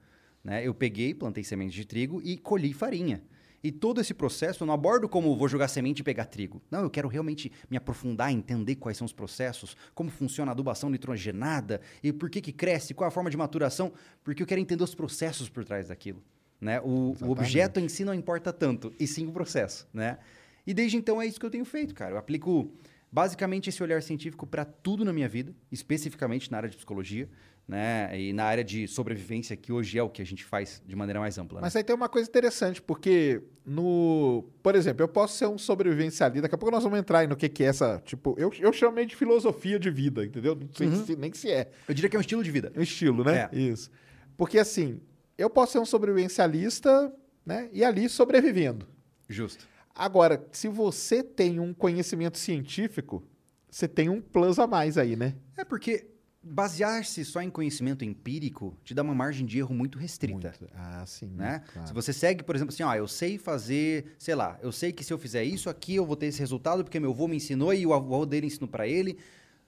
Né? 0.43 0.65
Eu 0.65 0.73
peguei, 0.73 1.13
plantei 1.13 1.43
sementes 1.43 1.73
de 1.73 1.85
trigo 1.85 2.21
e 2.23 2.37
colhi 2.37 2.73
farinha. 2.73 3.21
E 3.61 3.71
todo 3.71 3.99
esse 3.99 4.13
processo 4.13 4.63
eu 4.63 4.67
não 4.67 4.73
abordo 4.73 5.09
como 5.09 5.35
vou 5.35 5.47
jogar 5.47 5.67
semente 5.67 5.99
e 5.99 6.03
pegar 6.03 6.25
trigo. 6.25 6.61
Não, 6.71 6.81
eu 6.81 6.89
quero 6.89 7.09
realmente 7.09 7.51
me 7.69 7.75
aprofundar, 7.75 8.31
entender 8.31 8.75
quais 8.75 8.97
são 8.97 9.05
os 9.05 9.11
processos, 9.11 9.75
como 9.93 10.09
funciona 10.09 10.51
a 10.51 10.53
adubação 10.53 10.89
nitrogenada 10.89 11.81
e 12.01 12.13
por 12.13 12.29
que, 12.29 12.39
que 12.39 12.53
cresce, 12.53 12.93
qual 12.93 13.05
é 13.05 13.09
a 13.09 13.11
forma 13.11 13.29
de 13.29 13.35
maturação, 13.35 13.91
porque 14.23 14.41
eu 14.41 14.47
quero 14.47 14.61
entender 14.61 14.83
os 14.83 14.95
processos 14.95 15.49
por 15.49 15.65
trás 15.65 15.89
daquilo. 15.89 16.23
Né? 16.61 16.79
O, 16.81 17.15
o 17.21 17.31
objeto 17.31 17.79
em 17.79 17.89
si 17.89 18.05
não 18.05 18.13
importa 18.13 18.53
tanto, 18.53 18.93
e 18.97 19.05
sim 19.05 19.27
o 19.27 19.31
processo. 19.31 19.87
Né? 19.93 20.17
E 20.65 20.73
desde 20.73 20.95
então 20.95 21.21
é 21.21 21.25
isso 21.25 21.39
que 21.39 21.45
eu 21.45 21.49
tenho 21.51 21.65
feito, 21.65 21.93
cara. 21.93 22.11
Eu 22.11 22.17
aplico 22.17 22.71
basicamente 23.11 23.69
esse 23.69 23.81
olhar 23.81 24.01
científico 24.01 24.45
para 24.45 24.63
tudo 24.65 25.03
na 25.05 25.11
minha 25.13 25.27
vida, 25.29 25.53
especificamente 25.71 26.51
na 26.51 26.57
área 26.57 26.69
de 26.69 26.75
psicologia, 26.75 27.29
né? 27.67 28.19
E 28.19 28.33
na 28.33 28.45
área 28.45 28.63
de 28.63 28.87
sobrevivência, 28.87 29.55
que 29.55 29.71
hoje 29.71 29.97
é 29.97 30.01
o 30.03 30.09
que 30.09 30.21
a 30.21 30.25
gente 30.25 30.43
faz 30.43 30.81
de 30.85 30.95
maneira 30.95 31.19
mais 31.19 31.37
ampla. 31.37 31.59
né? 31.59 31.65
Mas 31.65 31.75
aí 31.75 31.83
tem 31.83 31.95
uma 31.95 32.09
coisa 32.09 32.27
interessante, 32.27 32.81
porque 32.81 33.43
no. 33.63 34.43
Por 34.63 34.73
exemplo, 34.75 35.03
eu 35.03 35.07
posso 35.07 35.37
ser 35.37 35.47
um 35.47 35.57
sobrevivencialista. 35.57 36.41
Daqui 36.41 36.55
a 36.55 36.57
pouco 36.57 36.71
nós 36.73 36.83
vamos 36.83 36.97
entrar 36.97 37.19
aí 37.19 37.27
no 37.27 37.35
que, 37.35 37.47
que 37.47 37.63
é 37.63 37.67
essa. 37.67 38.01
Tipo, 38.03 38.33
eu, 38.39 38.51
eu 38.59 38.73
chamei 38.73 39.05
de 39.05 39.15
filosofia 39.15 39.77
de 39.79 39.91
vida, 39.91 40.25
entendeu? 40.25 40.55
Não 40.55 40.67
sei 40.73 40.87
Uhum. 40.87 41.05
se- 41.05 41.15
nem 41.15 41.31
se 41.33 41.51
é. 41.51 41.69
Eu 41.87 41.93
diria 41.93 42.09
que 42.09 42.15
é 42.15 42.19
um 42.19 42.21
estilo 42.21 42.43
de 42.43 42.49
vida. 42.49 42.71
Um 42.75 42.81
estilo, 42.81 43.23
né? 43.23 43.49
É. 43.53 43.55
Isso. 43.59 43.91
Porque 44.35 44.57
assim, 44.57 44.99
eu 45.37 45.47
posso 45.49 45.73
ser 45.73 45.79
um 45.79 45.85
sobrevivencialista, 45.85 47.13
né? 47.45 47.69
E 47.71 47.83
ali 47.83 48.07
sobrevivendo. 48.09 48.87
Justo. 49.27 49.67
Agora, 49.99 50.47
se 50.53 50.69
você 50.69 51.21
tem 51.21 51.59
um 51.59 51.73
conhecimento 51.73 52.37
científico, 52.37 53.21
você 53.69 53.85
tem 53.85 54.07
um 54.07 54.21
plus 54.21 54.57
a 54.57 54.65
mais 54.65 54.97
aí, 54.97 55.17
né? 55.17 55.35
É 55.57 55.65
porque 55.65 56.07
basear-se 56.41 57.25
só 57.25 57.41
em 57.41 57.49
conhecimento 57.49 58.05
empírico 58.05 58.77
te 58.81 58.93
dá 58.93 59.01
uma 59.01 59.13
margem 59.13 59.45
de 59.45 59.59
erro 59.59 59.75
muito 59.75 59.99
restrita. 59.99 60.55
Muito. 60.57 60.73
Ah, 60.73 61.03
sim. 61.05 61.27
Né? 61.27 61.61
claro. 61.73 61.85
Se 61.89 61.93
você 61.93 62.13
segue, 62.13 62.45
por 62.45 62.55
exemplo, 62.55 62.73
assim, 62.73 62.81
ó, 62.81 62.95
eu 62.95 63.09
sei 63.09 63.37
fazer, 63.37 64.15
sei 64.17 64.35
lá, 64.35 64.57
eu 64.61 64.71
sei 64.71 64.93
que 64.93 65.03
se 65.03 65.11
eu 65.11 65.17
fizer 65.17 65.43
isso 65.43 65.69
aqui, 65.69 65.95
eu 65.95 66.05
vou 66.05 66.15
ter 66.15 66.27
esse 66.27 66.39
resultado 66.39 66.81
porque 66.81 66.97
meu 66.97 67.11
avô 67.11 67.27
me 67.27 67.35
ensinou 67.35 67.73
e 67.73 67.85
o 67.85 67.93
avô 67.93 68.25
dele 68.25 68.47
ensinou 68.47 68.69
para 68.69 68.87
ele. 68.87 69.17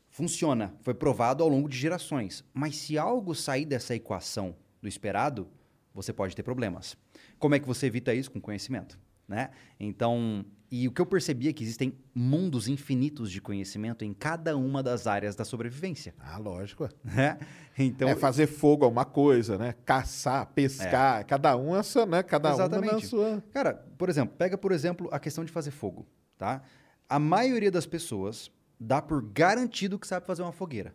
Funciona, 0.09 0.73
foi 0.79 0.93
provado 0.93 1.43
ao 1.43 1.49
longo 1.49 1.67
de 1.67 1.77
gerações. 1.77 2.41
Mas 2.53 2.77
se 2.77 2.97
algo 2.97 3.35
sair 3.35 3.65
dessa 3.65 3.93
equação 3.93 4.55
do 4.81 4.87
esperado, 4.87 5.49
você 5.93 6.13
pode 6.13 6.33
ter 6.37 6.43
problemas. 6.43 6.95
Como 7.37 7.53
é 7.53 7.59
que 7.59 7.67
você 7.67 7.87
evita 7.87 8.13
isso 8.13 8.31
com 8.31 8.39
conhecimento? 8.39 8.97
Né? 9.27 9.49
Então, 9.79 10.45
e 10.71 10.87
o 10.87 10.91
que 10.91 11.01
eu 11.01 11.05
percebi 11.05 11.49
é 11.49 11.53
que 11.53 11.63
existem 11.63 11.93
mundos 12.15 12.69
infinitos 12.69 13.29
de 13.29 13.41
conhecimento 13.41 14.05
em 14.05 14.13
cada 14.13 14.55
uma 14.55 14.81
das 14.81 15.05
áreas 15.05 15.35
da 15.35 15.43
sobrevivência. 15.43 16.13
Ah, 16.17 16.37
lógico. 16.37 16.89
Né? 17.03 17.37
Então, 17.77 18.09
é 18.09 18.15
fazer 18.15 18.47
fogo 18.47 18.85
é 18.85 18.87
uma 18.87 19.05
coisa, 19.05 19.57
né? 19.57 19.73
Caçar, 19.85 20.45
pescar, 20.47 21.25
cada 21.25 21.55
um 21.55 21.73
a 21.73 21.81
sua, 21.81 22.05
né? 22.05 22.21
Cada 22.21 22.49
um 22.53 22.57
na 22.57 22.65
Exatamente. 22.65 23.07
sua. 23.07 23.41
Cara, 23.49 23.73
por 23.97 24.09
exemplo, 24.09 24.35
pega, 24.37 24.57
por 24.57 24.73
exemplo, 24.73 25.07
a 25.09 25.17
questão 25.17 25.43
de 25.43 25.51
fazer 25.51 25.71
fogo, 25.71 26.05
tá? 26.37 26.61
A 27.07 27.17
maioria 27.17 27.71
das 27.71 27.85
pessoas 27.85 28.51
dá 28.77 29.01
por 29.01 29.21
garantido 29.21 29.97
que 29.97 30.05
sabe 30.05 30.27
fazer 30.27 30.41
uma 30.41 30.51
fogueira. 30.51 30.93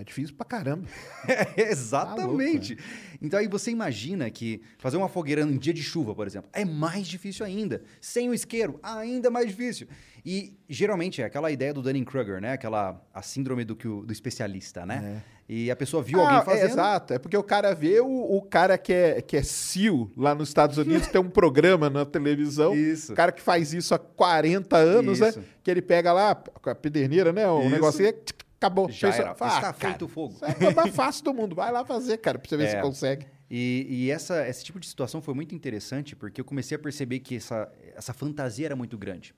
É 0.00 0.04
difícil 0.04 0.34
pra 0.36 0.46
caramba. 0.46 0.86
Exatamente. 1.56 2.78
então 3.20 3.38
aí 3.40 3.48
você 3.48 3.70
imagina 3.70 4.30
que 4.30 4.60
fazer 4.78 4.96
uma 4.96 5.08
fogueira 5.08 5.44
num 5.44 5.56
dia 5.58 5.74
de 5.74 5.82
chuva, 5.82 6.14
por 6.14 6.26
exemplo, 6.26 6.48
é 6.52 6.64
mais 6.64 7.06
difícil 7.06 7.44
ainda. 7.44 7.82
Sem 8.00 8.28
o 8.28 8.34
isqueiro, 8.34 8.78
ainda 8.82 9.30
mais 9.30 9.46
difícil. 9.48 9.88
E 10.24 10.56
geralmente 10.68 11.22
é 11.22 11.24
aquela 11.24 11.50
ideia 11.50 11.72
do 11.72 11.82
Dunning-Kruger, 11.82 12.40
né? 12.40 12.52
Aquela 12.52 13.00
a 13.12 13.22
síndrome 13.22 13.64
do, 13.64 13.74
que 13.74 13.88
o- 13.88 14.04
do 14.04 14.12
especialista, 14.12 14.84
né? 14.84 15.22
E 15.48 15.70
a 15.70 15.76
pessoa 15.76 16.02
viu 16.02 16.20
Ah, 16.20 16.24
alguém 16.24 16.38
é, 16.38 16.44
fazendo. 16.44 16.70
exato. 16.72 17.14
É 17.14 17.18
porque 17.18 17.36
o 17.36 17.42
cara 17.42 17.74
vê 17.74 18.00
o, 18.00 18.06
o 18.36 18.42
cara 18.42 18.76
que 18.76 18.92
é, 18.92 19.22
que 19.22 19.36
é 19.36 19.42
SEAL 19.42 20.10
lá 20.16 20.34
nos 20.34 20.48
Estados 20.48 20.76
Unidos, 20.76 21.08
tem 21.08 21.20
um 21.20 21.30
programa 21.30 21.88
na 21.88 22.04
televisão. 22.04 22.74
Isso. 22.74 23.12
O 23.14 23.16
cara 23.16 23.32
que 23.32 23.40
faz 23.40 23.72
isso 23.72 23.94
há 23.94 23.98
40 23.98 24.76
anos, 24.76 25.18
Isso. 25.20 25.38
né? 25.40 25.44
Que 25.64 25.70
ele 25.70 25.80
pega 25.80 26.12
lá 26.12 26.34
com 26.34 26.68
a 26.68 26.74
pederneira, 26.74 27.32
né? 27.32 27.48
O 27.48 27.62
Isso. 27.62 27.70
negócio 27.70 28.04
aí, 28.04 28.12
tch, 28.12 28.32
acabou. 28.58 28.90
Já 28.90 29.10
Fez- 29.12 29.20
era. 29.24 29.34
Fala, 29.34 29.54
Está 29.56 29.70
ah, 29.70 29.72
feito 29.72 30.04
o 30.04 30.08
fogo. 30.08 30.36
É 30.42 30.66
a 30.66 30.70
mais 30.74 30.94
fácil 30.94 31.24
do 31.24 31.32
mundo. 31.32 31.54
Vai 31.54 31.72
lá 31.72 31.84
fazer, 31.84 32.18
cara, 32.18 32.38
pra 32.38 32.48
você 32.48 32.56
ver 32.56 32.64
É. 32.64 32.70
se 32.70 32.80
consegue. 32.82 33.26
E, 33.50 33.86
e 33.88 34.10
essa, 34.10 34.46
esse 34.46 34.62
tipo 34.62 34.78
de 34.78 34.86
situação 34.86 35.22
foi 35.22 35.32
muito 35.32 35.54
interessante 35.54 36.14
porque 36.14 36.40
eu 36.40 36.44
comecei 36.44 36.76
a 36.76 36.78
perceber 36.78 37.20
que 37.20 37.36
essa, 37.36 37.72
essa 37.96 38.12
fantasia 38.12 38.66
era 38.66 38.76
muito 38.76 38.98
grande. 38.98 39.34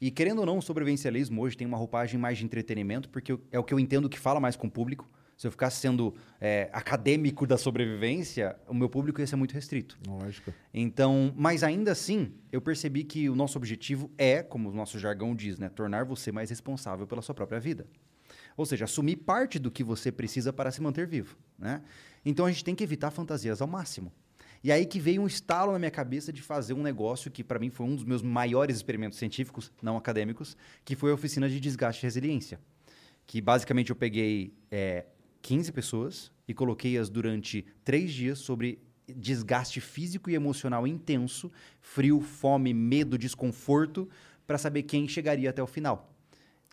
E 0.00 0.10
querendo 0.10 0.40
ou 0.40 0.46
não, 0.46 0.58
o 0.58 0.62
sobrevivencialismo 0.62 1.40
hoje 1.40 1.56
tem 1.56 1.66
uma 1.66 1.76
roupagem 1.78 2.18
mais 2.18 2.36
de 2.38 2.44
entretenimento, 2.44 3.08
porque 3.08 3.30
eu- 3.32 3.40
é 3.52 3.58
o 3.58 3.62
que 3.62 3.72
eu 3.72 3.78
entendo 3.78 4.08
que 4.08 4.18
fala 4.18 4.40
mais 4.40 4.56
com 4.56 4.66
o 4.66 4.70
público. 4.70 5.08
Se 5.36 5.46
eu 5.46 5.50
ficasse 5.50 5.80
sendo 5.80 6.14
é, 6.40 6.68
acadêmico 6.72 7.44
da 7.46 7.56
sobrevivência, 7.56 8.56
o 8.68 8.74
meu 8.74 8.88
público 8.88 9.20
ia 9.20 9.26
ser 9.26 9.34
muito 9.36 9.52
restrito. 9.52 9.98
Lógico. 10.06 10.52
Então, 10.72 11.32
mas 11.36 11.62
ainda 11.64 11.90
assim, 11.92 12.32
eu 12.52 12.60
percebi 12.60 13.02
que 13.04 13.28
o 13.28 13.34
nosso 13.34 13.56
objetivo 13.58 14.10
é, 14.18 14.42
como 14.42 14.68
o 14.70 14.72
nosso 14.74 14.98
jargão 14.98 15.34
diz, 15.34 15.58
né, 15.58 15.68
tornar 15.68 16.04
você 16.04 16.30
mais 16.30 16.50
responsável 16.50 17.06
pela 17.06 17.20
sua 17.22 17.34
própria 17.34 17.58
vida. 17.60 17.86
Ou 18.56 18.64
seja, 18.64 18.84
assumir 18.84 19.16
parte 19.16 19.58
do 19.58 19.70
que 19.70 19.82
você 19.82 20.12
precisa 20.12 20.52
para 20.52 20.70
se 20.70 20.80
manter 20.80 21.06
vivo, 21.06 21.36
né? 21.58 21.82
Então 22.24 22.46
a 22.46 22.50
gente 22.50 22.64
tem 22.64 22.74
que 22.74 22.84
evitar 22.84 23.10
fantasias 23.10 23.60
ao 23.60 23.68
máximo. 23.68 24.12
E 24.62 24.72
aí 24.72 24.86
que 24.86 24.98
veio 24.98 25.20
um 25.20 25.26
estalo 25.26 25.72
na 25.72 25.78
minha 25.78 25.90
cabeça 25.90 26.32
de 26.32 26.40
fazer 26.40 26.72
um 26.72 26.82
negócio 26.82 27.30
que 27.30 27.44
para 27.44 27.58
mim 27.58 27.68
foi 27.68 27.84
um 27.84 27.94
dos 27.94 28.04
meus 28.04 28.22
maiores 28.22 28.76
experimentos 28.76 29.18
científicos, 29.18 29.70
não 29.82 29.96
acadêmicos, 29.96 30.56
que 30.84 30.96
foi 30.96 31.10
a 31.10 31.14
oficina 31.14 31.48
de 31.50 31.60
desgaste 31.60 32.02
e 32.02 32.06
resiliência. 32.06 32.58
Que 33.26 33.42
basicamente 33.42 33.90
eu 33.90 33.96
peguei 33.96 34.54
é, 34.70 35.04
15 35.42 35.70
pessoas 35.70 36.32
e 36.48 36.54
coloquei-as 36.54 37.10
durante 37.10 37.66
três 37.84 38.10
dias 38.10 38.38
sobre 38.38 38.78
desgaste 39.06 39.82
físico 39.82 40.30
e 40.30 40.34
emocional 40.34 40.86
intenso, 40.86 41.52
frio, 41.82 42.20
fome, 42.20 42.72
medo, 42.72 43.18
desconforto, 43.18 44.08
para 44.46 44.56
saber 44.56 44.84
quem 44.84 45.06
chegaria 45.06 45.50
até 45.50 45.62
o 45.62 45.66
final. 45.66 46.13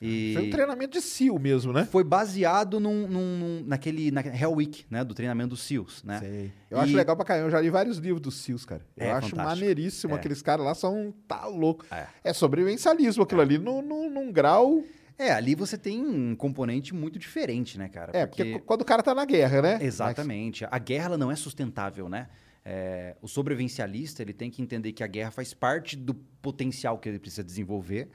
E 0.01 0.31
Foi 0.33 0.47
um 0.47 0.49
treinamento 0.49 0.97
de 0.97 1.01
SEAL 1.01 1.37
mesmo, 1.37 1.71
né? 1.71 1.85
foi 1.85 2.03
baseado 2.03 2.79
num, 2.79 3.07
num- 3.07 3.63
naquele 3.67 4.09
na 4.09 4.21
Hell 4.21 4.53
Week, 4.53 4.83
né, 4.89 5.03
do 5.03 5.13
treinamento 5.13 5.49
dos 5.49 5.61
SEALs, 5.61 6.03
né? 6.03 6.19
Sei. 6.19 6.51
Eu 6.71 6.79
E- 6.79 6.81
acho 6.81 6.95
legal 6.95 7.15
pra 7.15 7.23
caramba. 7.23 7.47
Eu 7.47 7.51
já 7.51 7.61
li 7.61 7.69
vários 7.69 7.97
livros 7.97 8.19
dos 8.21 8.35
SEALs, 8.35 8.65
cara. 8.65 8.81
Eu 8.97 9.05
É 9.05 9.11
acho 9.11 9.29
fantástico. 9.29 9.59
maneiríssimo. 9.59 10.13
É. 10.13 10.17
Aqueles 10.17 10.41
caras 10.41 10.65
lá 10.65 10.73
são. 10.73 11.13
Tá 11.27 11.45
louco. 11.45 11.85
É. 11.91 12.07
É, 12.23 12.33
sobrevivencialismo 12.33 13.21
aquilo 13.23 13.41
ali, 13.41 13.57
num, 13.59 13.81
num, 13.81 14.09
num 14.09 14.31
grau. 14.31 14.83
É, 15.19 15.31
ali 15.31 15.53
você 15.53 15.77
tem 15.77 16.03
um 16.03 16.35
componente 16.35 16.95
muito 16.95 17.19
diferente, 17.19 17.77
né, 17.77 17.87
cara? 17.87 18.11
É, 18.17 18.25
porque, 18.25 18.57
quando 18.61 18.81
o 18.81 18.85
cara 18.85 19.03
tá 19.03 19.13
na 19.13 19.23
guerra, 19.23 19.61
né? 19.61 19.77
Exatamente. 19.81 20.65
A 20.71 20.79
guerra 20.79 21.05
ela 21.05 21.17
não 21.19 21.29
é 21.31 21.35
sustentável, 21.35 22.09
né? 22.09 22.27
É, 22.65 23.15
o 23.21 23.27
sobrevivencialista 23.27 24.21
ele 24.23 24.33
tem 24.33 24.49
que 24.49 24.61
entender 24.63 24.91
que 24.93 25.03
a 25.03 25.07
guerra 25.07 25.29
faz 25.31 25.53
parte 25.53 25.95
do 25.95 26.13
potencial 26.41 26.97
que 26.97 27.07
ele 27.09 27.19
precisa 27.19 27.43
desenvolver, 27.43 28.09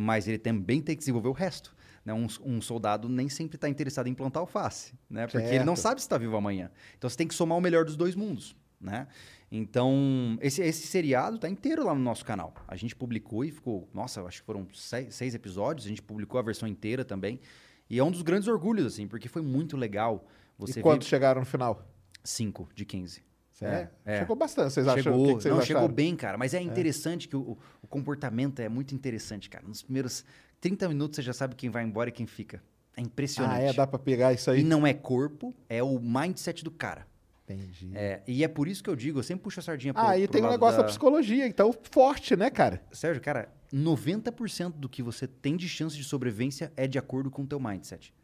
mas 0.00 0.26
ele 0.26 0.38
também 0.38 0.80
tem 0.80 0.94
que 0.94 1.00
desenvolver 1.00 1.28
o 1.28 1.32
resto. 1.32 1.76
Né? 2.04 2.14
Um, 2.14 2.26
um 2.42 2.60
soldado 2.62 3.08
nem 3.08 3.28
sempre 3.28 3.56
está 3.56 3.68
interessado 3.68 4.06
em 4.06 4.14
plantar 4.14 4.40
alface, 4.40 4.94
né? 5.08 5.26
Porque 5.26 5.46
ele 5.46 5.64
não 5.64 5.76
Certo. 5.76 5.82
sabe 5.82 6.00
se 6.00 6.06
está 6.06 6.16
vivo 6.16 6.34
amanhã. 6.36 6.70
Então 6.96 7.08
você 7.10 7.16
tem 7.16 7.28
que 7.28 7.34
somar 7.34 7.58
o 7.58 7.60
melhor 7.60 7.84
dos 7.84 7.96
dois 7.96 8.14
mundos, 8.14 8.56
né? 8.80 9.06
Então, 9.52 10.38
esse, 10.40 10.62
esse 10.62 10.86
seriado 10.86 11.38
tá 11.38 11.48
inteiro 11.48 11.84
lá 11.84 11.94
no 11.94 12.00
nosso 12.00 12.24
canal. 12.24 12.54
A 12.66 12.76
gente 12.76 12.94
publicou 12.96 13.44
e 13.44 13.50
ficou, 13.50 13.88
nossa, 13.92 14.22
acho 14.22 14.40
que 14.40 14.46
foram 14.46 14.66
seis, 14.72 15.14
seis 15.14 15.34
episódios, 15.34 15.86
a 15.86 15.88
gente 15.88 16.00
publicou 16.00 16.38
a 16.38 16.42
versão 16.42 16.68
inteira 16.68 17.04
também. 17.04 17.40
E 17.88 17.98
é 17.98 18.04
um 18.04 18.10
dos 18.10 18.22
grandes 18.22 18.48
orgulhos, 18.48 18.86
assim, 18.86 19.08
porque 19.08 19.28
foi 19.28 19.42
muito 19.42 19.76
legal 19.76 20.24
você 20.56 20.80
e 20.80 20.82
quantos 20.82 21.08
chegaram 21.08 21.40
no 21.40 21.46
final? 21.46 21.84
5 22.22 22.68
de 22.74 22.84
15. 22.84 23.22
Sério? 23.60 23.90
É, 24.06 24.16
é. 24.16 24.18
Chegou 24.20 24.34
bastante. 24.34 24.72
Vocês 24.72 24.88
acham? 24.88 25.02
Chegou, 25.02 25.22
o 25.22 25.26
que 25.26 25.34
que 25.34 25.42
vocês 25.42 25.54
não, 25.54 25.60
acharam? 25.60 25.80
chegou 25.80 25.94
bem, 25.94 26.16
cara. 26.16 26.38
Mas 26.38 26.54
é 26.54 26.62
interessante 26.62 27.28
que 27.28 27.36
o, 27.36 27.58
o 27.82 27.86
comportamento 27.86 28.60
é 28.60 28.68
muito 28.68 28.94
interessante, 28.94 29.50
cara. 29.50 29.66
Nos 29.66 29.82
primeiros 29.82 30.24
30 30.60 30.88
minutos 30.88 31.16
você 31.16 31.22
já 31.22 31.32
sabe 31.32 31.54
quem 31.54 31.68
vai 31.68 31.84
embora 31.84 32.08
e 32.08 32.12
quem 32.12 32.26
fica. 32.26 32.62
É 32.96 33.02
impressionante. 33.02 33.56
Ah, 33.56 33.60
é? 33.60 33.72
Dá 33.72 33.86
pra 33.86 33.98
pegar 33.98 34.32
isso 34.32 34.50
aí? 34.50 34.60
E 34.60 34.64
não 34.64 34.86
é 34.86 34.94
corpo, 34.94 35.54
é 35.68 35.82
o 35.82 35.98
mindset 36.00 36.64
do 36.64 36.70
cara. 36.70 37.06
Entendi. 37.44 37.90
É, 37.94 38.22
e 38.26 38.44
é 38.44 38.48
por 38.48 38.68
isso 38.68 38.82
que 38.82 38.88
eu 38.88 38.94
digo, 38.94 39.18
eu 39.18 39.22
sempre 39.22 39.42
puxo 39.42 39.58
a 39.58 39.62
sardinha 39.62 39.92
pro, 39.92 40.02
ah, 40.02 40.16
e 40.16 40.22
pro 40.22 40.32
tem 40.32 40.44
um 40.44 40.50
negócio 40.50 40.76
da... 40.76 40.82
da 40.82 40.88
psicologia, 40.88 41.46
então 41.46 41.74
forte, 41.90 42.36
né, 42.36 42.48
cara? 42.48 42.80
Sérgio, 42.92 43.20
cara, 43.20 43.48
90% 43.74 44.74
do 44.76 44.88
que 44.88 45.02
você 45.02 45.26
tem 45.26 45.56
de 45.56 45.68
chance 45.68 45.96
de 45.96 46.04
sobrevivência 46.04 46.72
é 46.76 46.86
de 46.86 46.98
acordo 46.98 47.30
com 47.30 47.42
o 47.42 47.46
teu 47.46 47.58
mindset. 47.58 48.14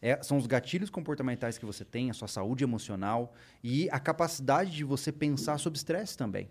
É, 0.00 0.22
são 0.22 0.36
os 0.36 0.46
gatilhos 0.46 0.90
comportamentais 0.90 1.58
que 1.58 1.66
você 1.66 1.84
tem, 1.84 2.10
a 2.10 2.14
sua 2.14 2.28
saúde 2.28 2.62
emocional 2.62 3.34
e 3.62 3.88
a 3.90 3.98
capacidade 3.98 4.70
de 4.70 4.84
você 4.84 5.10
pensar 5.10 5.58
sobre 5.58 5.76
estresse 5.76 6.16
também. 6.16 6.48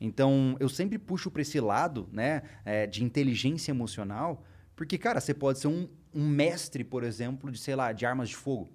Então, 0.00 0.56
eu 0.60 0.68
sempre 0.68 0.98
puxo 0.98 1.30
para 1.30 1.42
esse 1.42 1.60
lado 1.60 2.08
né, 2.12 2.42
é, 2.64 2.86
de 2.86 3.04
inteligência 3.04 3.72
emocional, 3.72 4.44
porque, 4.76 4.96
cara, 4.96 5.20
você 5.20 5.34
pode 5.34 5.58
ser 5.58 5.68
um, 5.68 5.88
um 6.14 6.26
mestre, 6.26 6.84
por 6.84 7.02
exemplo, 7.02 7.50
de, 7.50 7.58
sei 7.58 7.74
lá, 7.74 7.92
de 7.92 8.06
armas 8.06 8.28
de 8.28 8.36
fogo. 8.36 8.70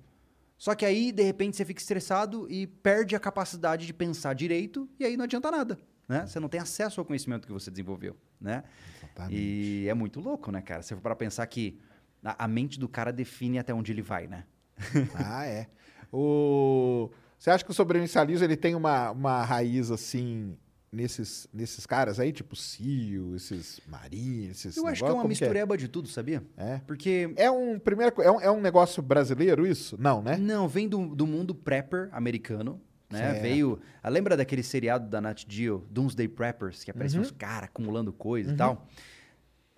Só 0.57 0.75
que 0.75 0.85
aí, 0.85 1.11
de 1.11 1.23
repente, 1.23 1.57
você 1.57 1.65
fica 1.65 1.79
estressado 1.79 2.49
e 2.49 2.67
perde 2.67 3.15
a 3.15 3.19
capacidade 3.19 3.85
de 3.85 3.93
pensar 3.93 4.33
direito, 4.33 4.87
e 4.99 5.05
aí 5.05 5.17
não 5.17 5.23
adianta 5.23 5.49
nada. 5.49 5.79
Né? 6.07 6.25
Você 6.25 6.39
não 6.39 6.49
tem 6.49 6.59
acesso 6.59 6.99
ao 6.99 7.05
conhecimento 7.05 7.47
que 7.47 7.53
você 7.53 7.71
desenvolveu. 7.71 8.15
Né? 8.39 8.63
Exatamente. 8.97 9.41
E 9.41 9.87
é 9.87 9.93
muito 9.93 10.19
louco, 10.19 10.51
né, 10.51 10.61
cara? 10.61 10.81
Se 10.81 10.93
for 10.93 11.01
para 11.01 11.15
pensar 11.15 11.45
que 11.47 11.79
a, 12.23 12.45
a 12.45 12.47
mente 12.47 12.79
do 12.79 12.87
cara 12.87 13.11
define 13.11 13.59
até 13.59 13.73
onde 13.73 13.91
ele 13.91 14.01
vai, 14.01 14.27
né? 14.27 14.43
Ah, 15.15 15.45
é. 15.45 15.67
O... 16.11 17.09
Você 17.37 17.49
acha 17.49 17.63
que 17.65 17.71
o 17.71 17.73
sobrevivencialismo 17.73 18.45
ele 18.45 18.55
tem 18.55 18.73
uma, 18.75 19.11
uma 19.11 19.43
raiz 19.43 19.91
assim 19.91 20.55
nesses, 20.91 21.47
nesses 21.53 21.85
caras 21.85 22.19
aí, 22.19 22.31
tipo 22.31 22.55
Cio, 22.55 23.35
esses 23.35 23.81
Marinhos, 23.87 24.51
esses 24.63 24.77
Eu 24.77 24.87
acho 24.87 25.01
que 25.01 25.05
é 25.05 25.07
negócio? 25.07 25.15
uma 25.15 25.21
Como 25.23 25.27
mistureba 25.29 25.77
de 25.77 25.87
tudo, 25.87 26.07
sabia? 26.07 26.43
É. 26.55 26.79
Porque 26.87 27.33
É 27.35 27.49
um 27.51 27.77
primeiro 27.79 28.21
é 28.21 28.31
um, 28.31 28.41
é 28.41 28.49
um 28.51 28.61
negócio 28.61 29.01
brasileiro 29.03 29.65
isso? 29.67 29.97
Não, 29.99 30.21
né? 30.21 30.37
Não, 30.37 30.67
vem 30.67 30.87
do, 30.87 31.13
do 31.15 31.27
mundo 31.27 31.53
prepper 31.53 32.09
americano. 32.13 32.79
Né? 33.09 33.33
Veio. 33.41 33.79
ah, 34.01 34.09
Lembra 34.09 34.35
daquele 34.37 34.63
seriado 34.63 35.07
da 35.09 35.19
Nat 35.21 35.43
Geo, 35.47 35.85
Doomsday 35.91 36.27
Preppers, 36.27 36.83
que 36.83 36.89
apareciam 36.91 37.19
Uhum. 37.21 37.25
os 37.27 37.31
caras 37.31 37.65
acumulando 37.69 38.11
coisa 38.13 38.53
e 38.53 38.55
tal? 38.55 38.87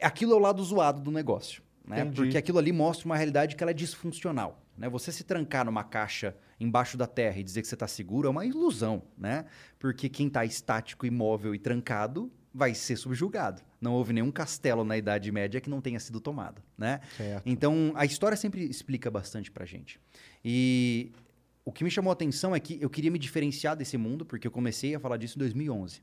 Aquilo 0.01 0.33
é 0.33 0.35
o 0.35 0.39
lado 0.39 0.63
zoado 0.63 1.01
do 1.01 1.11
negócio. 1.11 1.63
Né? 1.87 2.01
Entendi. 2.01 2.15
Porque 2.15 2.37
aquilo 2.37 2.57
ali 2.57 2.71
mostra 2.71 3.05
uma 3.05 3.15
realidade 3.15 3.55
que 3.55 3.63
ela 3.63 3.71
é 3.71 3.73
disfuncional. 3.73 4.61
Né? 4.77 4.89
Você 4.89 5.11
se 5.11 5.23
trancar 5.23 5.65
numa 5.65 5.83
caixa 5.83 6.35
embaixo 6.59 6.97
da 6.97 7.07
terra 7.07 7.37
e 7.39 7.43
dizer 7.43 7.61
que 7.61 7.67
você 7.67 7.75
está 7.75 7.87
seguro 7.87 8.27
é 8.27 8.31
uma 8.31 8.45
ilusão. 8.45 9.03
Né? 9.17 9.45
Porque 9.79 10.09
quem 10.09 10.27
está 10.27 10.43
estático, 10.43 11.05
imóvel 11.05 11.53
e 11.53 11.59
trancado 11.59 12.31
vai 12.53 12.73
ser 12.73 12.95
subjugado. 12.95 13.61
Não 13.81 13.93
houve 13.93 14.13
nenhum 14.13 14.31
castelo 14.31 14.83
na 14.83 14.97
Idade 14.97 15.31
Média 15.31 15.59
que 15.61 15.69
não 15.69 15.81
tenha 15.81 15.99
sido 15.99 16.19
tomado. 16.19 16.61
Né? 16.77 17.01
Certo. 17.17 17.43
Então, 17.45 17.91
a 17.95 18.05
história 18.05 18.37
sempre 18.37 18.63
explica 18.65 19.11
bastante 19.11 19.51
pra 19.51 19.65
gente. 19.65 19.99
E 20.43 21.11
o 21.65 21.71
que 21.71 21.83
me 21.83 21.91
chamou 21.91 22.11
a 22.11 22.13
atenção 22.13 22.55
é 22.55 22.59
que 22.59 22.77
eu 22.81 22.89
queria 22.89 23.11
me 23.11 23.19
diferenciar 23.19 23.75
desse 23.75 23.97
mundo, 23.97 24.25
porque 24.25 24.47
eu 24.47 24.51
comecei 24.51 24.95
a 24.95 24.99
falar 24.99 25.17
disso 25.17 25.37
em 25.37 25.39
2011. 25.39 26.01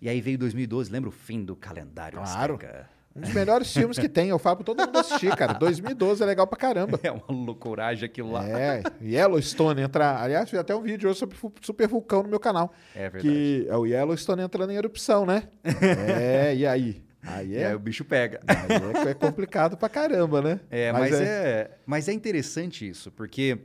E 0.00 0.08
aí 0.08 0.20
veio 0.22 0.38
2012, 0.38 0.90
lembra 0.90 1.08
o 1.10 1.12
fim 1.12 1.44
do 1.44 1.54
calendário 1.54 2.18
Claro. 2.18 2.54
azteca? 2.54 2.88
Um 3.16 3.20
dos 3.20 3.32
melhores 3.32 3.72
filmes 3.72 3.96
que 3.98 4.08
tem, 4.08 4.28
eu 4.30 4.38
falo 4.40 4.56
pra 4.56 4.64
todo 4.64 4.84
mundo 4.84 4.98
assistir, 4.98 5.34
cara. 5.36 5.52
2012 5.54 6.20
é 6.22 6.26
legal 6.26 6.46
pra 6.48 6.58
caramba. 6.58 6.98
É 7.02 7.10
uma 7.12 7.24
loucuragem 7.28 8.04
aquilo 8.06 8.32
lá. 8.32 8.44
É, 8.48 8.82
Yellowstone 9.00 9.82
entrar. 9.82 10.20
Aliás, 10.20 10.50
fiz 10.50 10.58
até 10.58 10.74
um 10.74 10.82
vídeo 10.82 11.08
hoje 11.08 11.20
sobre 11.20 11.36
super 11.62 11.86
vulcão 11.86 12.22
no 12.24 12.28
meu 12.28 12.40
canal. 12.40 12.72
É 12.94 13.08
verdade. 13.08 13.22
Que 13.28 13.66
é 13.68 13.76
o 13.76 13.86
Yellowstone 13.86 14.42
entrando 14.42 14.72
em 14.72 14.76
erupção, 14.76 15.24
né? 15.24 15.44
é, 15.62 16.54
e 16.56 16.66
aí? 16.66 17.04
Aí 17.22 17.52
E 17.52 17.56
é, 17.56 17.68
aí 17.68 17.74
o 17.74 17.78
bicho 17.78 18.04
pega. 18.04 18.40
aí 18.46 19.06
é, 19.06 19.10
é 19.10 19.14
complicado 19.14 19.76
pra 19.76 19.88
caramba, 19.88 20.42
né? 20.42 20.60
É, 20.70 20.92
mas, 20.92 21.12
é... 21.14 21.70
mas 21.86 22.08
é 22.08 22.12
interessante 22.12 22.86
isso, 22.88 23.10
porque 23.12 23.58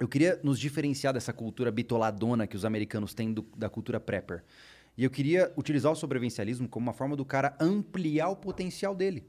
eu 0.00 0.08
queria 0.08 0.40
nos 0.42 0.58
diferenciar 0.58 1.12
dessa 1.12 1.32
cultura 1.32 1.70
bitoladona 1.70 2.46
que 2.46 2.56
os 2.56 2.64
americanos 2.64 3.12
têm 3.14 3.32
do- 3.32 3.46
da 3.56 3.68
cultura 3.68 4.00
prepper. 4.00 4.42
E 4.98 5.04
eu 5.04 5.10
queria 5.10 5.52
utilizar 5.56 5.92
o 5.92 5.94
sobrevivencialismo 5.94 6.68
como 6.68 6.86
uma 6.86 6.92
forma 6.92 7.14
do 7.16 7.24
cara 7.24 7.54
ampliar 7.60 8.28
o 8.30 8.36
potencial 8.36 8.96
dele. 8.96 9.24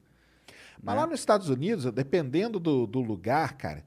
Mas 0.81 0.95
né? 0.95 1.01
lá 1.01 1.07
nos 1.07 1.19
Estados 1.19 1.47
Unidos, 1.47 1.85
dependendo 1.93 2.59
do, 2.59 2.87
do 2.87 2.99
lugar, 3.01 3.53
cara, 3.55 3.85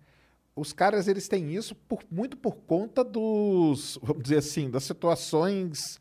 os 0.54 0.72
caras 0.72 1.08
eles 1.08 1.26
têm 1.26 1.52
isso 1.52 1.74
por- 1.74 2.04
muito 2.08 2.36
por 2.36 2.54
conta 2.54 3.02
dos, 3.02 3.98
vamos 4.00 4.22
dizer 4.22 4.36
assim, 4.38 4.70
das 4.70 4.84
situações, 4.84 6.00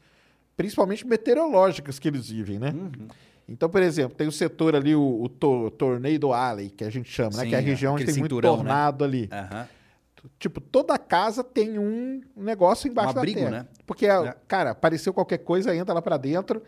principalmente 0.56 1.06
meteorológicas 1.08 1.98
que 1.98 2.08
eles 2.08 2.30
vivem, 2.30 2.60
né? 2.60 2.70
Uhum. 2.70 3.08
Então, 3.50 3.68
por 3.68 3.82
exemplo, 3.82 4.16
tem 4.16 4.28
o 4.28 4.32
setor 4.32 4.76
ali, 4.76 4.94
o, 4.96 5.24
o 5.24 5.28
to- 5.28 5.72
Tornado 5.72 6.32
Alley, 6.32 6.70
que 6.70 6.84
a 6.84 6.90
gente 6.92 7.10
chama, 7.10 7.38
né? 7.38 7.44
Sim, 7.44 7.50
Que 7.50 7.56
é 7.56 7.58
a 7.58 7.62
região 7.62 7.96
onde 7.96 8.06
tem 8.06 8.14
muito 8.16 8.34
cinturão, 8.36 8.52
né? 8.58 8.58
tornado 8.58 9.04
ali. 9.04 9.28
Aham. 9.32 9.68
Tipo, 10.38 10.62
toda 10.62 10.98
casa 10.98 11.44
tem 11.44 11.80
um 11.80 12.22
negócio 12.36 12.88
embaixo 12.90 13.12
Um 13.12 13.14
da 13.16 13.20
abrigo, 13.22 13.40
terra. 13.40 13.52
né? 13.52 13.68
Porque, 13.86 14.06
É. 14.06 14.36
cara, 14.48 14.72
apareceu 14.72 15.14
qualquer 15.14 15.40
coisa, 15.40 15.76
entra 15.76 15.94
lá 15.94 16.02
pra 16.02 16.18
dentro. 16.18 16.62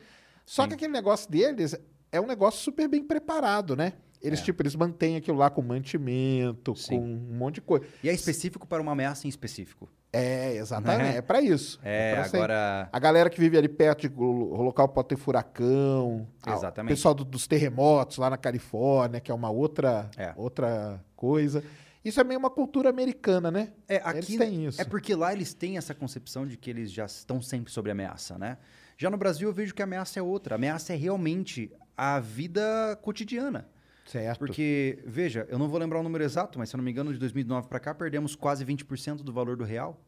Só 0.46 0.64
Sim. 0.64 0.70
que 0.70 0.74
aquele 0.76 0.94
negócio 0.94 1.30
deles 1.30 1.76
é 2.12 2.20
um 2.20 2.26
negócio 2.26 2.60
super 2.62 2.88
bem 2.88 3.04
preparado, 3.04 3.76
né? 3.76 3.94
Eles, 4.22 4.40
É. 4.40 4.44
tipo, 4.44 4.62
eles 4.62 4.74
mantêm 4.76 5.18
aquilo 5.18 5.38
lá 5.38 5.50
com 5.50 5.62
mantimento, 5.62 6.76
Sim. 6.76 6.98
com 6.98 7.06
um 7.06 7.38
monte 7.38 7.56
de 7.56 7.62
coisa. 7.62 7.86
E 8.04 8.10
é 8.10 8.14
específico 8.14 8.66
para 8.66 8.82
uma 8.82 8.94
ameaça 8.94 9.28
em 9.28 9.30
específico. 9.30 9.90
É, 10.12 10.56
exatamente. 10.56 11.12
Né? 11.12 11.18
É 11.18 11.22
pra 11.22 11.42
isso. 11.42 11.80
É, 11.84 12.14
pra 12.16 12.24
ser- 12.26 12.38
agora. 12.38 12.88
A 12.92 13.00
galera 13.00 13.30
que 13.30 13.40
vive 13.40 13.58
ali 13.58 13.68
perto 13.68 14.08
de 14.08 14.14
o 14.16 14.62
local 14.62 14.88
pode 14.88 15.10
ter 15.10 15.18
furacão. 15.18 16.28
Ah, 16.46 16.54
Exatamente. 16.54 16.94
O 16.94 16.96
pessoal 16.96 17.14
do- 17.14 17.26
dos 17.26 17.48
terremotos 17.48 18.18
lá 18.18 18.30
na 18.30 18.38
Califórnia, 18.38 19.20
que 19.20 19.32
é 19.32 19.34
uma 19.34 19.50
outra, 19.50 20.10
É. 20.18 20.34
outra 20.38 21.04
coisa. 21.16 21.64
Isso 22.04 22.20
é 22.20 22.24
meio 22.24 22.40
uma 22.40 22.50
cultura 22.50 22.90
americana, 22.90 23.50
né? 23.50 23.74
É, 23.88 23.96
Eles 24.10 24.26
aqui 24.26 24.38
têm 24.38 24.66
isso. 24.66 24.82
é 24.82 24.84
porque 24.84 25.16
lá 25.16 25.32
eles 25.32 25.54
têm 25.54 25.78
essa 25.78 25.94
concepção 25.96 26.46
de 26.46 26.58
que 26.58 26.70
eles 26.70 26.92
já 26.92 27.06
estão 27.06 27.42
sempre 27.42 27.72
sob 27.72 27.90
ameaça, 27.90 28.38
né? 28.38 28.58
Já 28.98 29.10
no 29.10 29.18
Brasil 29.18 29.48
eu 29.48 29.54
vejo 29.54 29.74
que 29.74 29.82
a 29.82 29.86
ameaça 29.86 30.20
é 30.20 30.22
outra. 30.22 30.56
A 30.56 30.58
ameaça 30.58 30.94
é 30.94 30.96
realmente 30.96 31.72
a 31.96 32.20
vida 32.20 32.98
cotidiana. 33.02 33.68
Certo. 34.06 34.38
Porque, 34.40 35.00
veja, 35.06 35.48
eu 35.50 35.58
não 35.58 35.70
vou 35.70 35.80
lembrar 35.80 36.00
o 36.00 36.04
número 36.04 36.24
exato, 36.24 36.60
mas 36.60 36.70
se 36.70 36.76
eu 36.76 36.78
não 36.78 36.84
me 36.84 36.92
engano, 36.92 37.14
de 37.14 37.20
2009 37.20 37.68
para 37.68 37.80
cá, 37.80 37.94
perdemos 37.96 38.36
quase 38.36 38.66
20% 38.66 39.18
do 39.18 39.32
valor 39.32 39.56
do 39.56 39.64
real. 39.64 40.04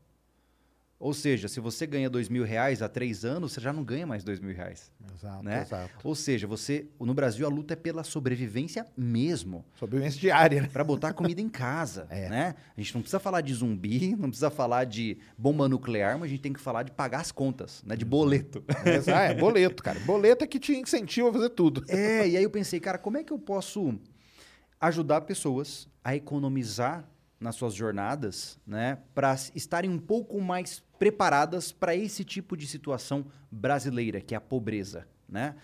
Ou 0.97 1.13
seja, 1.13 1.49
se 1.49 1.59
você 1.59 1.85
ganha 1.85 2.09
dois 2.09 2.29
mil 2.29 2.45
reais 2.45 2.81
há 2.81 2.87
três 2.87 3.25
anos, 3.25 3.51
você 3.51 3.59
já 3.59 3.73
não 3.73 3.83
ganha 3.83 4.07
mais 4.07 4.23
dois 4.23 4.39
mil 4.39 4.55
reais. 4.55 4.89
Exato, 5.13 5.43
né? 5.43 5.61
exato. 5.61 5.89
Ou 6.03 6.15
seja, 6.15 6.47
você 6.47 6.87
no 6.99 7.13
Brasil 7.13 7.45
a 7.45 7.49
luta 7.49 7.73
é 7.73 7.75
pela 7.75 8.01
sobrevivência 8.03 8.85
mesmo. 8.95 9.65
Sobrevivência 9.77 10.19
diária, 10.21 10.61
né? 10.61 10.69
Para 10.71 10.85
botar 10.85 11.11
comida 11.13 11.41
em 11.41 11.49
casa, 11.49 12.07
É. 12.11 12.29
né? 12.29 12.55
A 12.77 12.79
gente 12.81 12.93
não 12.95 13.01
precisa 13.01 13.19
falar 13.19 13.41
de 13.41 13.53
zumbi, 13.53 14.15
não 14.17 14.29
precisa 14.29 14.49
falar 14.49 14.85
de 14.85 15.17
bomba 15.37 15.67
nuclear, 15.67 16.13
mas 16.17 16.23
a 16.23 16.27
gente 16.29 16.41
tem 16.41 16.53
que 16.53 16.61
falar 16.61 16.83
de 16.83 16.91
pagar 16.91 17.19
as 17.19 17.31
contas, 17.31 17.83
né? 17.85 17.95
De 17.97 18.05
boleto. 18.05 18.63
Exa- 18.85 19.19
é, 19.23 19.33
boleto, 19.33 19.83
cara. 19.83 19.99
Boleto 19.99 20.45
é 20.45 20.47
que 20.47 20.59
te 20.59 20.73
incentiva 20.73 21.29
a 21.29 21.33
fazer 21.33 21.49
tudo. 21.49 21.83
É, 21.89 22.25
e 22.27 22.37
aí 22.37 22.43
eu 22.43 22.49
pensei, 22.49 22.79
cara, 22.79 22.97
como 22.97 23.17
é 23.17 23.23
que 23.23 23.33
eu 23.33 23.37
posso 23.39 23.99
ajudar 24.79 25.21
pessoas 25.21 25.89
a 26.03 26.15
economizar 26.15 27.05
nas 27.39 27.55
suas 27.55 27.73
jornadas, 27.73 28.57
né, 28.65 28.97
para 29.13 29.35
estarem 29.53 29.89
um 29.89 29.99
pouco 29.99 30.39
mais 30.41 30.83
preparadas 30.97 31.71
para 31.71 31.95
esse 31.95 32.23
tipo 32.23 32.55
de 32.55 32.65
situação 32.65 33.25
brasileira, 33.51 34.21
que 34.21 34.33
é 34.33 34.37
a 34.37 34.41
pobreza, 34.41 35.07
né? 35.27 35.55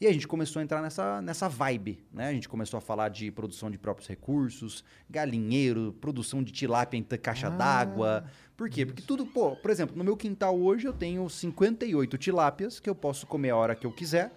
E 0.00 0.06
a 0.06 0.12
gente 0.12 0.28
começou 0.28 0.60
a 0.60 0.62
entrar 0.62 0.80
nessa, 0.80 1.20
nessa 1.20 1.48
vibe, 1.48 2.04
né? 2.12 2.28
A 2.28 2.32
gente 2.32 2.48
começou 2.48 2.78
a 2.78 2.80
falar 2.80 3.08
de 3.08 3.32
produção 3.32 3.68
de 3.68 3.76
próprios 3.76 4.08
recursos, 4.08 4.84
galinheiro, 5.10 5.92
produção 6.00 6.40
de 6.40 6.52
tilápia 6.52 6.96
em 6.96 7.02
caixa 7.02 7.50
d'água. 7.50 8.24
Por 8.56 8.70
quê? 8.70 8.86
Porque 8.86 9.02
tudo, 9.02 9.26
pô, 9.26 9.56
por 9.56 9.72
exemplo, 9.72 9.96
no 9.96 10.04
meu 10.04 10.16
quintal 10.16 10.56
hoje 10.56 10.86
eu 10.86 10.92
tenho 10.92 11.28
58 11.28 12.16
tilápias 12.16 12.78
que 12.78 12.88
eu 12.88 12.94
posso 12.94 13.26
comer 13.26 13.50
a 13.50 13.56
hora 13.56 13.74
que 13.74 13.84
eu 13.84 13.92
quiser. 13.92 14.32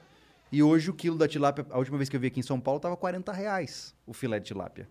E 0.51 0.63
hoje 0.63 0.89
o 0.89 0.93
quilo 0.95 1.17
da 1.17 1.27
tilápia, 1.27 1.65
a 1.69 1.77
última 1.77 1.97
vez 1.97 2.09
que 2.09 2.15
eu 2.15 2.19
vi 2.19 2.27
aqui 2.27 2.39
em 2.39 2.43
São 2.43 2.59
Paulo, 2.59 2.79
tava 2.79 2.97
40 2.97 3.31
reais 3.31 3.95
o 4.05 4.13
filé 4.13 4.39
de 4.39 4.47
tilápia. 4.47 4.89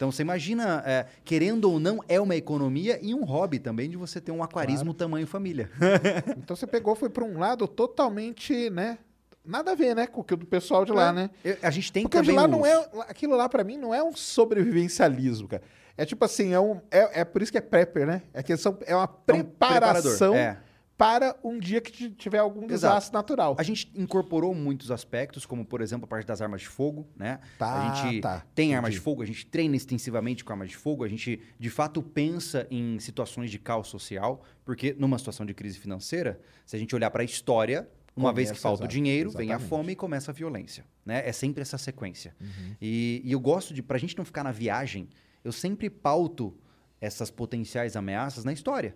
Então 0.00 0.10
você 0.10 0.22
imagina, 0.22 0.82
é, 0.86 1.04
querendo 1.26 1.70
ou 1.70 1.78
não, 1.78 2.02
é 2.08 2.18
uma 2.18 2.34
economia 2.34 2.98
e 3.02 3.14
um 3.14 3.22
hobby 3.22 3.58
também 3.58 3.90
de 3.90 3.98
você 3.98 4.18
ter 4.18 4.32
um 4.32 4.42
aquarismo 4.42 4.94
tamanho 4.94 5.26
família. 5.26 5.70
Então 6.38 6.56
você 6.56 6.66
pegou, 6.66 6.94
foi 6.94 7.10
pra 7.10 7.22
um 7.22 7.38
lado 7.38 7.68
totalmente, 7.68 8.70
né? 8.70 8.96
Nada 9.44 9.72
a 9.72 9.74
ver, 9.74 9.94
né? 9.94 10.06
Com 10.06 10.22
o 10.22 10.24
que 10.24 10.32
o 10.32 10.38
do 10.38 10.46
pessoal 10.46 10.86
de 10.86 10.92
lá, 10.92 11.12
né? 11.12 11.28
Eu- 11.44 11.58
a 11.62 11.70
gente 11.70 11.92
tem 11.92 12.04
Porque 12.04 12.22
de 12.22 12.32
lá 12.32 12.48
não 12.48 12.64
é. 12.64 12.88
Aquilo 13.08 13.36
lá 13.36 13.46
pra 13.46 13.62
mim 13.62 13.76
não 13.76 13.94
é 13.94 14.02
um 14.02 14.16
sobrevivencialismo, 14.16 15.48
cara. 15.48 15.62
É 15.98 16.06
tipo 16.06 16.24
assim, 16.24 16.54
é, 16.54 16.60
um, 16.60 16.80
é, 16.90 17.20
é 17.20 17.24
por 17.26 17.42
isso 17.42 17.52
que 17.52 17.58
é 17.58 17.60
prepper, 17.60 18.06
né? 18.06 18.22
É 18.32 18.42
que 18.42 18.56
são, 18.56 18.78
é 18.86 18.96
uma 18.96 19.04
É 19.04 19.06
um 19.06 19.42
preparação 19.44 20.34
é. 20.34 20.56
Para 21.00 21.34
um 21.42 21.58
dia 21.58 21.80
que 21.80 22.10
tiver 22.10 22.36
algum 22.36 22.66
desastre 22.66 23.14
natural. 23.14 23.56
A 23.58 23.62
gente 23.62 23.90
incorporou 23.94 24.54
muitos 24.54 24.90
aspectos, 24.90 25.46
como 25.46 25.64
por 25.64 25.80
exemplo 25.80 26.04
a 26.04 26.06
parte 26.06 26.26
das 26.26 26.42
armas 26.42 26.60
de 26.60 26.68
fogo, 26.68 27.08
né? 27.16 27.40
Tá, 27.58 27.90
a 27.90 27.94
gente 27.94 28.20
tá, 28.20 28.44
tem 28.54 28.66
entendi. 28.66 28.76
armas 28.76 28.92
de 28.92 29.00
fogo, 29.00 29.22
a 29.22 29.24
gente 29.24 29.46
treina 29.46 29.74
extensivamente 29.74 30.44
com 30.44 30.52
armas 30.52 30.68
de 30.68 30.76
fogo, 30.76 31.02
a 31.02 31.08
gente 31.08 31.40
de 31.58 31.70
fato 31.70 32.02
pensa 32.02 32.66
em 32.70 32.98
situações 32.98 33.50
de 33.50 33.58
caos 33.58 33.88
social, 33.88 34.44
porque 34.62 34.94
numa 34.98 35.16
situação 35.16 35.46
de 35.46 35.54
crise 35.54 35.78
financeira, 35.78 36.38
se 36.66 36.76
a 36.76 36.78
gente 36.78 36.94
olhar 36.94 37.10
para 37.10 37.22
a 37.22 37.24
história, 37.24 37.88
uma 38.14 38.30
vez 38.30 38.50
que 38.50 38.52
Começa, 38.52 38.62
falta 38.62 38.82
o 38.82 38.84
exato, 38.84 38.92
dinheiro, 38.92 39.30
vem 39.30 39.52
a 39.52 39.54
exatamente. 39.54 39.68
fome 39.70 39.92
e 39.94 39.96
começa 39.96 40.30
a 40.30 40.34
violência, 40.34 40.84
né? 41.02 41.26
É 41.26 41.32
sempre 41.32 41.62
essa 41.62 41.78
sequência. 41.78 42.36
Uhum. 42.38 42.76
E, 42.78 43.22
e 43.24 43.32
eu 43.32 43.40
gosto 43.40 43.72
de, 43.72 43.82
pra 43.82 43.96
gente 43.96 44.18
não 44.18 44.24
ficar 44.26 44.44
na 44.44 44.52
viagem, 44.52 45.08
eu 45.42 45.50
sempre 45.50 45.88
pauto 45.88 46.54
essas 47.00 47.30
potenciais 47.30 47.96
ameaças 47.96 48.44
na 48.44 48.52
história. 48.52 48.94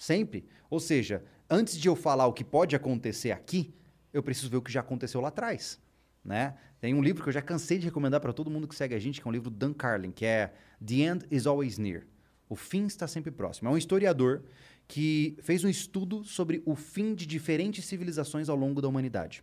Sempre. 0.00 0.46
Ou 0.70 0.80
seja, 0.80 1.22
antes 1.50 1.76
de 1.76 1.88
eu 1.88 1.96
falar 1.96 2.26
o 2.26 2.32
que 2.32 2.44
pode 2.44 2.76
acontecer 2.76 3.32
aqui, 3.32 3.74
eu 4.12 4.22
preciso 4.22 4.48
ver 4.48 4.56
o 4.58 4.62
que 4.62 4.72
já 4.72 4.80
aconteceu 4.80 5.20
lá 5.20 5.28
atrás. 5.28 5.80
Né? 6.24 6.54
Tem 6.80 6.94
um 6.94 7.02
livro 7.02 7.22
que 7.22 7.28
eu 7.28 7.32
já 7.32 7.42
cansei 7.42 7.78
de 7.78 7.84
recomendar 7.86 8.20
para 8.20 8.32
todo 8.32 8.50
mundo 8.50 8.68
que 8.68 8.74
segue 8.74 8.94
a 8.94 8.98
gente, 8.98 9.20
que 9.20 9.26
é 9.26 9.30
um 9.30 9.32
livro 9.32 9.50
do 9.50 9.56
Dan 9.56 9.72
Carlin, 9.72 10.10
que 10.10 10.24
é 10.24 10.52
The 10.84 10.94
End 10.94 11.26
is 11.30 11.46
Always 11.46 11.78
Near. 11.78 12.06
O 12.48 12.56
fim 12.56 12.86
está 12.86 13.06
sempre 13.06 13.30
próximo. 13.30 13.68
É 13.68 13.72
um 13.72 13.78
historiador 13.78 14.42
que 14.88 15.36
fez 15.42 15.62
um 15.64 15.68
estudo 15.68 16.24
sobre 16.24 16.62
o 16.66 16.74
fim 16.74 17.14
de 17.14 17.24
diferentes 17.26 17.84
civilizações 17.84 18.48
ao 18.48 18.56
longo 18.56 18.82
da 18.82 18.88
humanidade. 18.88 19.42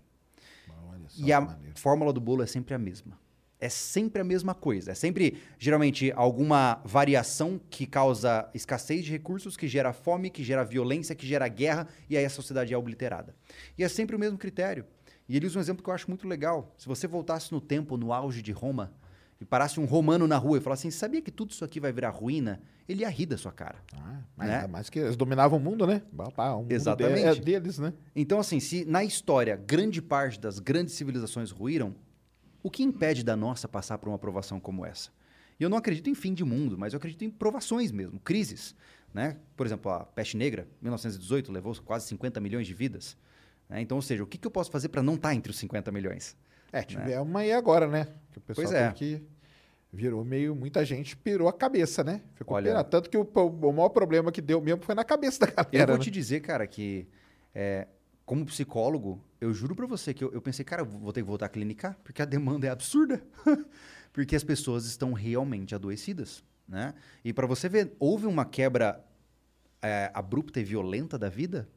Só 1.08 1.26
E 1.26 1.32
a 1.32 1.40
maneiro. 1.40 1.80
fórmula 1.80 2.12
do 2.12 2.20
bolo 2.20 2.44
é 2.44 2.46
sempre 2.46 2.74
a 2.74 2.78
mesma. 2.78 3.18
É 3.60 3.70
sempre 3.70 4.22
a 4.22 4.24
mesma 4.24 4.54
coisa. 4.54 4.92
É 4.92 4.94
sempre, 4.94 5.38
geralmente, 5.58 6.12
alguma 6.16 6.80
variação 6.86 7.60
que 7.70 7.88
causa 7.88 8.48
escassez 8.54 9.04
de 9.04 9.12
recursos, 9.12 9.58
que 9.58 9.68
gera 9.68 9.92
fome, 9.94 10.30
que 10.30 10.44
gera 10.44 10.64
violência, 10.64 11.16
que 11.16 11.26
gera 11.26 11.48
guerra, 11.48 11.88
e 12.10 12.16
aí 12.16 12.24
a 12.24 12.30
sociedade 12.30 12.74
é 12.74 12.78
obliterada. 12.78 13.36
E 13.78 13.84
é 13.84 13.88
sempre 13.88 14.16
o 14.16 14.20
mesmo 14.20 14.38
critério. 14.38 14.86
E 15.28 15.36
ele 15.36 15.48
usa 15.48 15.58
um 15.58 15.62
exemplo 15.62 15.84
que 15.84 15.90
eu 15.90 15.94
acho 15.94 16.08
muito 16.08 16.28
legal. 16.28 16.74
Se 16.78 16.88
você 16.88 17.08
voltasse 17.08 17.52
no 17.52 17.60
tempo, 17.60 17.98
no 17.98 18.14
auge 18.14 18.42
de 18.42 18.52
Roma, 18.52 18.94
e 19.40 19.46
parasse 19.46 19.80
um 19.80 19.86
romano 19.86 20.28
na 20.28 20.38
rua 20.38 20.58
e 20.58 20.62
falasse 20.62 20.88
assim, 20.88 20.98
sabia 20.98 21.22
que 21.22 21.32
tudo 21.32 21.52
isso 21.52 21.64
aqui 21.64 21.80
vai 21.80 21.92
virar 21.92 22.10
ruína? 22.10 22.62
Ele 22.88 23.02
ia 23.02 23.10
rir 23.10 23.26
da 23.28 23.38
sua 23.38 23.52
cara. 23.52 23.80
Ah, 23.94 24.22
mas 24.36 24.48
né? 24.48 24.56
ainda 24.56 24.68
mais 24.68 24.90
que 24.90 24.98
eles 25.00 25.16
dominavam 25.16 25.60
o 25.60 25.62
mundo, 25.62 25.86
né? 25.86 26.02
O 26.58 26.62
mundo 26.62 26.72
Exatamente. 26.72 27.22
de- 27.22 27.54
é 27.54 27.60
deles, 27.60 27.78
né? 27.78 27.94
Então, 28.16 28.40
assim, 28.40 28.60
se 28.60 28.86
na 28.86 29.04
história 29.04 29.56
grande 29.56 30.02
parte 30.02 30.40
das 30.40 30.58
grandes 30.60 30.96
civilizações 30.96 31.52
ruíram, 31.52 31.94
o 32.68 32.72
que 32.72 32.84
impede 32.84 33.24
da 33.24 33.36
nossa 33.36 33.68
passar 33.68 33.98
por 33.98 34.10
uma 34.10 34.18
provação 34.20 34.60
como 34.60 34.86
essa? 34.86 35.10
E 35.60 35.64
eu 35.64 35.70
não 35.70 35.78
acredito 35.78 36.10
em 36.10 36.16
fim 36.16 36.34
de 36.34 36.44
mundo, 36.44 36.78
mas 36.78 36.94
eu 36.94 36.98
acredito 36.98 37.24
em 37.24 37.30
provações 37.30 37.92
mesmo, 37.92 38.20
crises. 38.20 38.76
Né? 39.14 39.38
Por 39.56 39.66
exemplo, 39.66 39.92
a 39.92 40.06
peste 40.06 40.38
negra, 40.38 40.68
1918, 40.82 41.52
levou 41.52 41.76
quase 41.84 42.06
50 42.08 42.40
milhões 42.40 42.68
de 42.68 42.74
vidas. 42.74 43.18
né? 43.68 43.82
Então, 43.82 43.98
ou 43.98 44.02
seja, 44.02 44.24
o 44.24 44.28
que, 44.28 44.38
que 44.38 44.46
eu 44.46 44.52
posso 44.52 44.70
fazer 44.70 44.90
para 44.90 45.02
não 45.02 45.16
estar 45.16 45.34
entre 45.34 45.50
os 45.50 45.58
50 45.58 45.92
milhões? 45.92 46.36
É, 46.72 46.84
tiver 46.84 47.20
uma 47.22 47.40
aí 47.40 47.52
agora, 47.54 47.88
né? 47.88 48.08
Que 48.32 48.38
o 48.38 48.42
pessoal 48.42 48.68
Pois 48.68 48.78
é. 48.78 48.92
que 48.92 49.24
virou 49.92 50.24
meio. 50.24 50.54
Muita 50.54 50.84
gente 50.86 51.16
pirou 51.16 51.48
a 51.48 51.54
cabeça, 51.54 52.04
né? 52.04 52.22
Ficou 52.36 52.56
Olha- 52.58 52.72
pirado. 52.72 52.90
Tanto 52.90 53.10
que 53.10 53.18
o, 53.18 53.24
o 53.24 53.72
maior 53.72 53.90
problema 53.90 54.32
que 54.32 54.42
deu 54.42 54.62
mesmo 54.62 54.84
foi 54.84 54.94
na 54.94 55.04
cabeça 55.06 55.40
da 55.40 55.48
Eu 55.48 55.66
galera. 55.72 55.88
vou 55.94 55.98
né? 55.98 56.04
te 56.04 56.12
dizer, 56.12 56.42
cara, 56.42 56.68
que 56.68 57.08
é, 57.56 57.88
como 58.26 58.46
psicólogo, 58.46 59.24
eu 59.40 59.54
juro 59.54 59.76
pra 59.76 59.86
você 59.86 60.14
que 60.14 60.24
eu, 60.24 60.32
eu 60.32 60.42
pensei, 60.42 60.66
cara, 60.66 60.84
vou 60.84 61.14
ter 61.14 61.22
que 61.22 61.28
voltar 61.28 61.46
a 61.46 61.50
clinicar, 61.50 61.98
porque 62.04 62.22
a 62.22 62.26
demanda 62.26 62.68
é 62.68 62.70
absurda. 62.70 63.22
porque 64.12 64.36
as 64.36 64.44
pessoas 64.44 64.86
estão 64.86 65.14
realmente 65.14 65.76
adoecidas, 65.76 66.44
né? 66.68 66.94
E 67.24 67.32
pra 67.32 67.46
você 67.46 67.70
ver, 67.70 67.96
houve 68.00 68.26
uma 68.26 68.46
quebra 68.46 69.04
é, 69.82 70.10
abrupta 70.14 70.60
e 70.60 70.64
violenta 70.64 71.18
da 71.18 71.30
vida? 71.30 71.70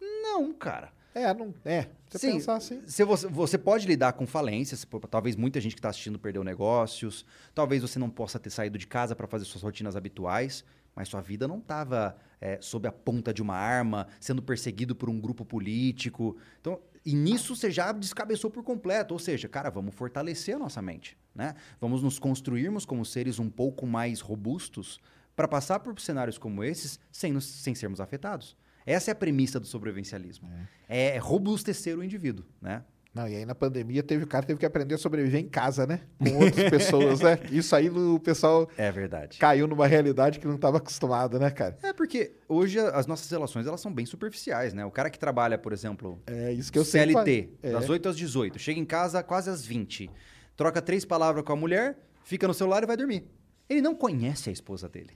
Não, 0.00 0.52
cara. 0.54 0.90
É, 1.14 1.34
não. 1.34 1.54
É, 1.64 1.88
você 2.08 2.18
Sim, 2.18 2.32
pensar 2.32 2.56
assim. 2.56 2.80
Se 2.86 3.04
você, 3.04 3.28
você 3.28 3.58
pode 3.58 3.86
lidar 3.86 4.14
com 4.14 4.26
falências, 4.26 4.86
talvez 5.10 5.36
muita 5.36 5.60
gente 5.60 5.74
que 5.74 5.80
está 5.80 5.90
assistindo 5.90 6.18
perdeu 6.18 6.42
negócios, 6.42 7.26
talvez 7.54 7.82
você 7.82 7.98
não 7.98 8.08
possa 8.08 8.38
ter 8.38 8.48
saído 8.48 8.78
de 8.78 8.86
casa 8.86 9.14
para 9.14 9.26
fazer 9.26 9.44
suas 9.44 9.62
rotinas 9.62 9.94
habituais, 9.94 10.64
mas 10.96 11.08
sua 11.08 11.20
vida 11.20 11.46
não 11.46 11.58
estava 11.58 12.16
sob 12.60 12.88
a 12.88 12.92
ponta 12.92 13.32
de 13.32 13.40
uma 13.40 13.54
arma, 13.54 14.08
sendo 14.18 14.42
perseguido 14.42 14.96
por 14.96 15.08
um 15.08 15.20
grupo 15.20 15.44
político. 15.44 16.36
Então, 16.60 16.80
e 17.04 17.14
nisso 17.14 17.54
você 17.56 17.70
já 17.70 17.90
descabeçou 17.92 18.50
por 18.50 18.62
completo. 18.62 19.12
Ou 19.14 19.18
seja, 19.18 19.48
cara, 19.48 19.70
vamos 19.70 19.94
fortalecer 19.94 20.56
a 20.56 20.58
nossa 20.58 20.80
mente, 20.82 21.16
né? 21.34 21.54
Vamos 21.80 22.02
nos 22.02 22.18
construirmos 22.18 22.84
como 22.84 23.04
seres 23.04 23.38
um 23.38 23.50
pouco 23.50 23.86
mais 23.86 24.20
robustos 24.20 25.00
para 25.34 25.48
passar 25.48 25.80
por 25.80 25.98
cenários 26.00 26.38
como 26.38 26.62
esses 26.62 27.00
sem, 27.10 27.32
nos- 27.32 27.44
sem 27.46 27.74
sermos 27.74 28.00
afetados. 28.00 28.56
Essa 28.84 29.10
é 29.10 29.12
a 29.12 29.14
premissa 29.14 29.58
do 29.60 29.66
sobrevivencialismo. 29.66 30.48
É, 30.88 31.16
robustecer 31.18 31.96
o 31.98 32.02
indivíduo, 32.04 32.44
né? 32.60 32.84
Não, 33.14 33.28
e 33.28 33.36
aí 33.36 33.44
na 33.44 33.54
pandemia 33.54 34.02
teve 34.02 34.24
o 34.24 34.26
cara 34.26 34.46
teve 34.46 34.58
que 34.58 34.64
aprender 34.64 34.94
a 34.94 34.98
sobreviver 34.98 35.38
em 35.38 35.46
casa, 35.48 35.86
né? 35.86 36.00
Com 36.18 36.44
outras 36.44 36.70
pessoas, 36.70 37.20
né? 37.20 37.38
Isso 37.52 37.76
aí 37.76 37.90
o 37.90 38.18
pessoal 38.18 38.66
É 38.76 38.90
verdade. 38.90 39.36
caiu 39.38 39.66
numa 39.66 39.86
realidade 39.86 40.38
que 40.40 40.46
não 40.46 40.54
estava 40.54 40.78
acostumado, 40.78 41.38
né, 41.38 41.50
cara? 41.50 41.76
É 41.82 41.92
porque 41.92 42.32
hoje 42.48 42.78
as 42.78 43.06
nossas 43.06 43.30
relações 43.30 43.66
elas 43.66 43.82
são 43.82 43.92
bem 43.92 44.06
superficiais, 44.06 44.72
né? 44.72 44.82
O 44.86 44.90
cara 44.90 45.10
que 45.10 45.18
trabalha, 45.18 45.58
por 45.58 45.74
exemplo, 45.74 46.22
É 46.26 46.52
isso 46.52 46.72
que 46.72 46.78
eu 46.78 46.84
CLT, 46.86 47.12
falei. 47.12 47.58
É. 47.62 47.70
das 47.72 47.88
8 47.90 48.08
às 48.08 48.16
18, 48.16 48.58
chega 48.58 48.80
em 48.80 48.84
casa 48.86 49.22
quase 49.22 49.50
às 49.50 49.62
20, 49.62 50.10
troca 50.56 50.80
três 50.80 51.04
palavras 51.04 51.44
com 51.44 51.52
a 51.52 51.56
mulher, 51.56 51.98
fica 52.24 52.48
no 52.48 52.54
celular 52.54 52.82
e 52.82 52.86
vai 52.86 52.96
dormir. 52.96 53.26
Ele 53.68 53.82
não 53.82 53.94
conhece 53.94 54.48
a 54.48 54.52
esposa 54.52 54.88
dele. 54.88 55.10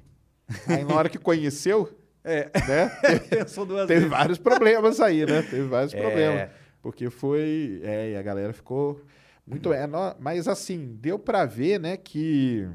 Aí 0.69 0.85
na 0.85 0.95
hora 0.95 1.09
que 1.09 1.17
conheceu, 1.19 1.89
É. 2.23 2.51
né? 2.69 2.91
Teve 3.47 3.87
vezes. 3.87 4.09
vários 4.11 4.37
problemas 4.39 5.01
aí, 5.01 5.25
né? 5.25 5.41
Teve 5.43 5.63
vários 5.63 5.95
É. 5.95 6.01
problemas. 6.01 6.51
Porque 6.83 7.11
foi. 7.11 7.81
É, 7.83 8.13
e 8.13 8.17
a 8.17 8.23
galera 8.23 8.53
ficou 8.53 9.01
muito. 9.47 9.73
É, 9.73 9.87
mas 10.19 10.47
assim, 10.49 10.97
deu 11.01 11.19
pra 11.19 11.45
ver, 11.45 11.81
né, 11.81 11.97
que 11.97 12.69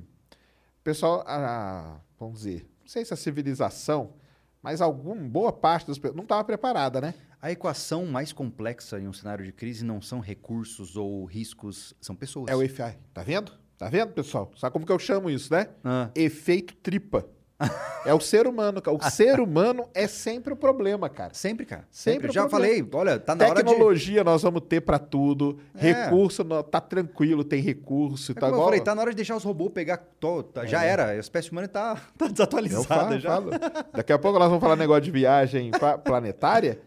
o 0.79 0.83
pessoal. 0.83 1.23
a- 1.25 1.99
vamos 2.19 2.39
dizer, 2.39 2.65
não 2.81 2.87
sei 2.87 3.03
se 3.05 3.13
a 3.13 3.17
civilização, 3.17 4.13
mas 4.61 4.81
alguma 4.81 5.15
boa 5.15 5.51
parte 5.51 5.87
das 5.87 5.97
pessoas 5.97 6.15
não 6.15 6.23
estava 6.23 6.43
preparada, 6.43 6.99
né? 7.01 7.13
A 7.41 7.51
equação 7.51 8.05
mais 8.05 8.31
complexa 8.31 8.99
em 8.99 9.07
um 9.07 9.13
cenário 9.13 9.43
de 9.43 9.51
crise 9.51 9.83
não 9.83 9.99
são 10.01 10.19
recursos 10.19 10.95
ou 10.95 11.25
riscos, 11.25 11.95
são 11.99 12.15
pessoas. 12.15 12.51
É 12.51 12.55
o 12.55 12.61
EFI. 12.61 12.97
Tá 13.13 13.23
vendo? 13.23 13.51
Tá 13.77 13.89
vendo, 13.89 14.13
pessoal? 14.13 14.51
Sabe 14.55 14.71
como 14.73 14.85
que 14.85 14.91
eu 14.91 14.99
chamo 14.99 15.27
isso, 15.27 15.51
né? 15.51 15.67
Ah. 15.83 16.11
Efeito 16.13 16.75
tripa. 16.75 17.25
é 18.05 18.13
o 18.13 18.19
ser 18.19 18.47
humano, 18.47 18.81
cara. 18.81 18.95
O 18.97 19.01
ser 19.09 19.39
humano 19.39 19.87
é 19.93 20.07
sempre 20.07 20.53
o 20.53 20.55
problema, 20.55 21.09
cara. 21.09 21.33
Sempre, 21.33 21.65
cara. 21.65 21.85
Sempre 21.91 22.21
Sempre. 22.21 22.33
Já 22.33 22.47
problema. 22.47 22.75
falei, 22.75 22.89
olha, 22.93 23.19
tá 23.19 23.35
na 23.35 23.45
hora 23.47 23.63
de... 23.63 23.69
Tecnologia 23.69 24.23
nós 24.23 24.41
vamos 24.41 24.61
ter 24.67 24.81
pra 24.81 24.97
tudo. 24.99 25.59
É. 25.77 25.91
Recurso, 25.91 26.43
tá 26.63 26.81
tranquilo, 26.81 27.43
tem 27.43 27.61
recurso. 27.61 28.31
É 28.31 28.35
tá 28.35 28.41
como 28.41 28.51
eu 28.51 28.55
igual... 28.55 28.67
falei, 28.67 28.81
tá 28.81 28.95
na 28.95 29.01
hora 29.01 29.11
de 29.11 29.15
deixar 29.17 29.35
os 29.35 29.43
robôs 29.43 29.71
pegar... 29.71 29.97
to- 30.19 30.43
tá- 30.43 30.65
Já 30.65 30.83
era, 30.83 31.07
a 31.07 31.15
espécie 31.17 31.51
humana 31.51 31.67
tá, 31.67 31.95
tá 32.17 32.25
Eu 32.25 32.31
desatualizada 32.31 32.83
falo, 32.85 33.19
já. 33.19 33.29
falo. 33.29 33.51
Daqui 33.93 34.11
a 34.13 34.19
pouco 34.19 34.37
nós 34.39 34.47
vamos 34.49 34.61
falar 34.61 34.75
negócio 34.75 35.01
de 35.03 35.11
viagem 35.11 35.71
planetária. 36.03 36.79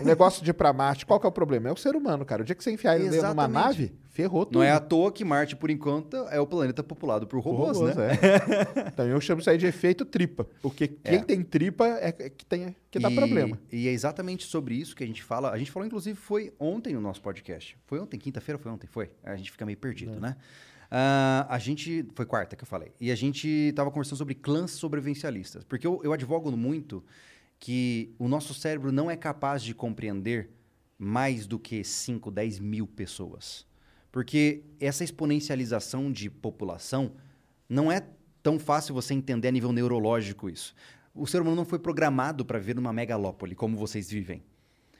O 0.00 0.04
negócio 0.04 0.42
de 0.44 0.50
ir 0.50 0.54
pra 0.54 0.72
Marte, 0.72 1.06
qual 1.06 1.18
que 1.18 1.26
é 1.26 1.28
o 1.28 1.32
problema? 1.32 1.68
É 1.68 1.72
o 1.72 1.76
ser 1.76 1.96
humano, 1.96 2.24
cara. 2.24 2.42
O 2.42 2.44
dia 2.44 2.54
que 2.54 2.62
você 2.62 2.70
enfiar 2.70 2.94
ele 2.96 3.04
dentro 3.10 3.18
de 3.18 3.24
uma 3.32 3.44
Exatamente. 3.44 3.64
nave, 3.66 3.92
ferrou 4.12 4.46
tudo. 4.46 4.56
Não 4.58 4.62
é 4.62 4.70
à 4.70 4.78
toa 4.78 5.10
que 5.10 5.24
Marte, 5.24 5.56
por 5.56 5.70
enquanto, 5.70 6.16
é 6.28 6.38
o 6.38 6.46
planeta 6.46 6.82
populado 6.82 7.26
por 7.26 7.40
robôs, 7.40 7.76
Robôs, 7.78 7.96
né? 7.96 8.12
é. 8.12 8.88
Então 8.92 9.06
eu 9.06 9.20
chamo 9.20 9.40
isso 9.40 9.50
aí 9.50 9.58
de 9.58 9.66
efeito 9.66 10.04
tripa. 10.04 10.46
Porque 10.60 10.86
quem 10.86 11.16
É. 11.16 11.24
tem 11.24 11.42
tripa 11.42 11.86
é 11.86 12.08
é 12.18 12.30
que, 12.30 12.44
tem, 12.46 12.76
que 12.90 12.98
dá 12.98 13.10
E- 13.10 13.14
problema. 13.16 13.58
E 13.72 13.88
é 13.88 13.90
exatamente 13.90 14.44
sobre 14.46 14.74
isso 14.74 14.94
que 14.94 15.02
a 15.02 15.06
gente 15.06 15.22
fala. 15.22 15.50
A 15.50 15.58
gente 15.58 15.70
falou, 15.70 15.86
inclusive, 15.86 16.16
foi 16.16 16.52
ontem 16.60 16.92
no 16.94 17.00
nosso 17.00 17.20
podcast. 17.22 17.76
Foi 17.86 17.98
ontem, 17.98 18.18
quinta-feira 18.18 18.58
foi 18.58 18.70
ontem? 18.70 18.86
Foi. 18.86 19.10
A 19.24 19.34
gente 19.34 19.50
fica 19.50 19.64
meio 19.66 19.78
perdido, 19.78 20.20
né? 20.20 20.36
Ah, 20.90 21.46
a 21.48 21.58
gente. 21.58 22.06
Foi 22.14 22.26
quarta 22.26 22.54
que 22.54 22.62
eu 22.64 22.68
falei. 22.68 22.92
E 23.00 23.10
a 23.10 23.14
gente 23.14 23.72
tava 23.74 23.90
conversando 23.90 24.18
sobre 24.18 24.34
clãs 24.34 24.72
sobrevivencialistas. 24.72 25.64
Porque 25.64 25.86
eu, 25.86 26.00
eu 26.04 26.12
advogo 26.12 26.50
muito 26.54 27.02
que 27.58 28.14
o 28.18 28.28
nosso 28.28 28.52
cérebro 28.52 28.92
não 28.92 29.10
é 29.10 29.16
capaz 29.16 29.62
de 29.62 29.74
compreender 29.74 30.50
mais 30.98 31.46
do 31.46 31.58
que 31.58 31.82
5, 31.82 32.30
10 32.30 32.58
mil 32.58 32.86
pessoas. 32.86 33.66
Porque 34.12 34.62
essa 34.78 35.02
exponencialização 35.02 36.12
de 36.12 36.28
população 36.28 37.14
não 37.66 37.90
é 37.90 38.06
tão 38.42 38.58
fácil 38.58 38.94
você 38.94 39.14
entender 39.14 39.48
a 39.48 39.50
nível 39.50 39.72
neurológico 39.72 40.50
isso. 40.50 40.74
O 41.14 41.26
ser 41.26 41.40
humano 41.40 41.56
não 41.56 41.64
foi 41.64 41.78
programado 41.78 42.44
para 42.44 42.58
viver 42.58 42.76
numa 42.76 42.92
megalópole 42.92 43.54
como 43.54 43.76
vocês 43.76 44.10
vivem. 44.10 44.44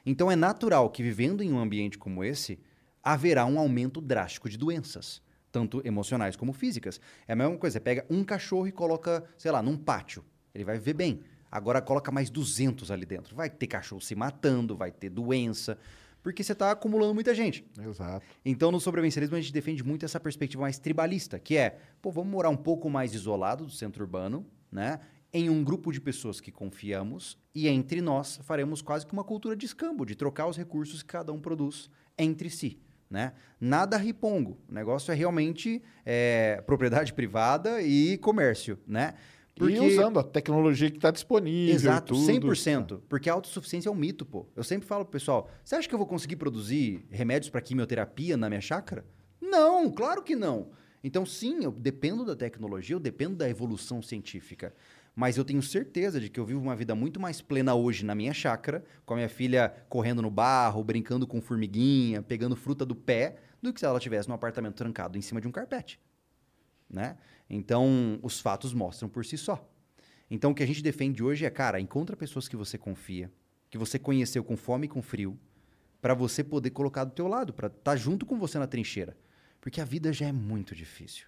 Então 0.05 0.31
é 0.31 0.35
natural 0.35 0.89
que 0.91 1.03
vivendo 1.03 1.43
em 1.43 1.53
um 1.53 1.59
ambiente 1.59 1.99
como 1.99 2.25
esse, 2.25 2.59
haverá 3.03 3.45
um 3.45 3.59
aumento 3.59 4.01
drástico 4.01 4.49
de 4.49 4.57
doenças, 4.57 5.21
tanto 5.51 5.83
emocionais 5.85 6.35
como 6.35 6.53
físicas. 6.53 7.01
É 7.29 7.35
a 7.35 7.37
mesma 7.37 7.57
coisa, 7.59 7.75
você 7.75 7.81
pega 7.81 8.07
um 8.09 8.25
cachorro 8.25 8.67
e 8.67 8.73
coloca, 8.73 9.25
sei 9.37 9.51
lá, 9.51 9.63
num 9.63 9.77
pátio, 9.77 10.25
ele 10.55 10.65
vai 10.65 10.79
viver 10.79 10.95
bem. 10.95 11.21
Agora 11.51 11.83
coloca 11.83 12.11
mais 12.11 12.31
200 12.31 12.91
ali 12.91 13.05
dentro. 13.05 13.37
Vai 13.37 13.51
ter 13.51 13.67
cachorro 13.67 14.01
se 14.01 14.15
matando, 14.15 14.75
vai 14.75 14.91
ter 14.91 15.11
doença, 15.11 15.77
porque 16.23 16.43
você 16.43 16.53
está 16.53 16.71
acumulando 16.71 17.15
muita 17.15 17.35
gente. 17.35 17.67
Exato. 17.79 18.25
Então, 18.45 18.71
no 18.71 18.81
sobrevivencialismo, 18.81 19.37
a 19.37 19.41
gente 19.41 19.53
defende 19.53 19.83
muito 19.83 20.05
essa 20.05 20.21
perspectiva 20.21 20.63
mais 20.63 20.79
tribalista, 20.79 21.39
que 21.39 21.57
é, 21.57 21.79
pô, 22.01 22.11
vamos 22.11 22.31
morar 22.31 22.49
um 22.49 22.57
pouco 22.57 22.89
mais 22.89 23.13
isolado 23.15 23.65
do 23.67 23.73
centro 23.73 24.05
urbano, 24.05 24.47
né? 24.71 25.01
Em 25.33 25.49
um 25.49 25.65
grupo 25.65 25.91
de 25.91 26.01
pessoas 26.01 26.41
que 26.41 26.53
confiamos 26.53 27.39
e 27.55 27.67
entre 27.67 28.01
nós 28.01 28.39
faremos 28.45 28.83
quase 28.83 29.07
que 29.07 29.13
uma 29.13 29.25
cultura 29.25 29.57
de 29.57 29.65
escambo, 29.67 30.05
de 30.05 30.15
trocar 30.15 30.47
os 30.47 30.57
recursos 30.57 31.03
que 31.03 31.09
cada 31.09 31.33
um 31.33 31.41
produz 31.41 31.91
entre 32.19 32.51
si, 32.51 32.79
né? 33.11 33.33
Nada 33.59 33.97
ripongo. 33.97 34.59
O 34.69 34.73
negócio 34.73 35.11
é 35.11 35.15
realmente 35.15 35.83
é, 36.05 36.63
propriedade 36.67 37.13
privada 37.15 37.83
e 37.83 38.19
comércio, 38.19 38.79
né? 38.87 39.15
E 39.61 39.79
usando 39.81 40.19
a 40.19 40.23
tecnologia 40.23 40.91
que 40.91 40.97
está 40.97 41.11
disponível. 41.11 41.75
Exato, 41.75 42.15
tudo. 42.15 42.27
100%. 42.27 43.01
Porque 43.09 43.29
a 43.29 43.35
autossuficiência 43.35 43.89
é 43.89 43.93
um 43.93 43.95
mito, 43.95 44.25
pô. 44.25 44.47
Eu 44.57 44.65
sempre 44.65 44.87
falo 44.87 45.05
pro 45.05 45.13
pessoal, 45.13 45.51
você 45.63 45.75
acha 45.77 45.89
que 45.89 45.95
eu 45.95 45.99
vou 45.99 46.07
conseguir 46.07 46.37
produzir 46.37 47.07
remédios 47.11 47.51
para 47.51 47.61
quimioterapia 47.61 48.37
na 48.37 48.49
minha 48.49 48.61
chácara? 48.61 49.05
Não, 49.41 49.91
claro 49.91 50.23
que 50.23 50.35
não. 50.35 50.71
Então, 51.05 51.27
sim, 51.27 51.65
eu 51.65 51.73
dependo 51.73 52.25
da 52.25 52.35
tecnologia, 52.35 52.95
eu 52.95 53.01
dependo 53.01 53.37
da 53.37 53.49
evolução 53.49 54.01
científica. 54.01 54.75
Mas 55.15 55.37
eu 55.37 55.45
tenho 55.45 55.61
certeza 55.61 56.19
de 56.19 56.31
que 56.31 56.41
eu 56.41 56.47
vivo 56.47 56.61
uma 56.61 56.75
vida 56.75 56.95
muito 56.95 57.21
mais 57.21 57.43
plena 57.43 57.75
hoje 57.75 58.05
na 58.05 58.15
minha 58.15 58.33
chácara, 58.33 58.83
com 59.05 59.13
a 59.13 59.17
minha 59.19 59.29
filha 59.29 59.69
correndo 59.89 60.23
no 60.23 60.31
barro, 60.31 60.83
brincando 60.83 61.27
com 61.27 61.43
formiguinha, 61.43 62.23
pegando 62.23 62.57
fruta 62.57 62.87
do 62.87 62.95
pé, 62.95 63.37
do 63.61 63.73
que 63.73 63.81
se 63.81 63.85
ela 63.85 63.99
estivesse 63.99 64.29
num 64.29 64.35
apartamento 64.35 64.75
trancado 64.75 65.19
em 65.19 65.21
cima 65.21 65.41
de 65.41 65.47
um 65.47 65.53
carpete 65.53 66.01
né? 66.93 67.17
Então, 67.55 68.19
os 68.23 68.41
fatos 68.41 68.73
mostram 68.73 69.11
por 69.11 69.27
si 69.27 69.37
só. 69.37 69.71
Então, 70.31 70.53
o 70.53 70.55
que 70.55 70.63
a 70.63 70.67
gente 70.67 70.83
defende 70.83 71.23
hoje 71.23 71.45
é, 71.45 71.51
cara, 71.51 71.79
encontra 71.79 72.17
pessoas 72.17 72.49
que 72.49 72.57
você 72.57 72.79
confia, 72.79 73.31
que 73.69 73.77
você 73.77 73.99
conheceu 73.99 74.43
com 74.43 74.57
fome 74.57 74.87
e 74.87 74.89
com 74.89 75.03
frio, 75.03 75.39
para 76.01 76.15
você 76.15 76.43
poder 76.43 76.71
colocar 76.71 77.05
do 77.05 77.13
teu 77.13 77.29
lado, 77.29 77.53
para 77.53 77.67
estar 77.67 77.95
junto 77.95 78.25
com 78.25 78.39
você 78.39 78.59
na 78.59 78.67
trincheira. 78.67 79.15
Porque 79.61 79.83
a 79.83 79.85
vida 79.85 80.15
já 80.15 80.27
é 80.29 80.33
muito 80.33 80.75
difícil. 80.75 81.27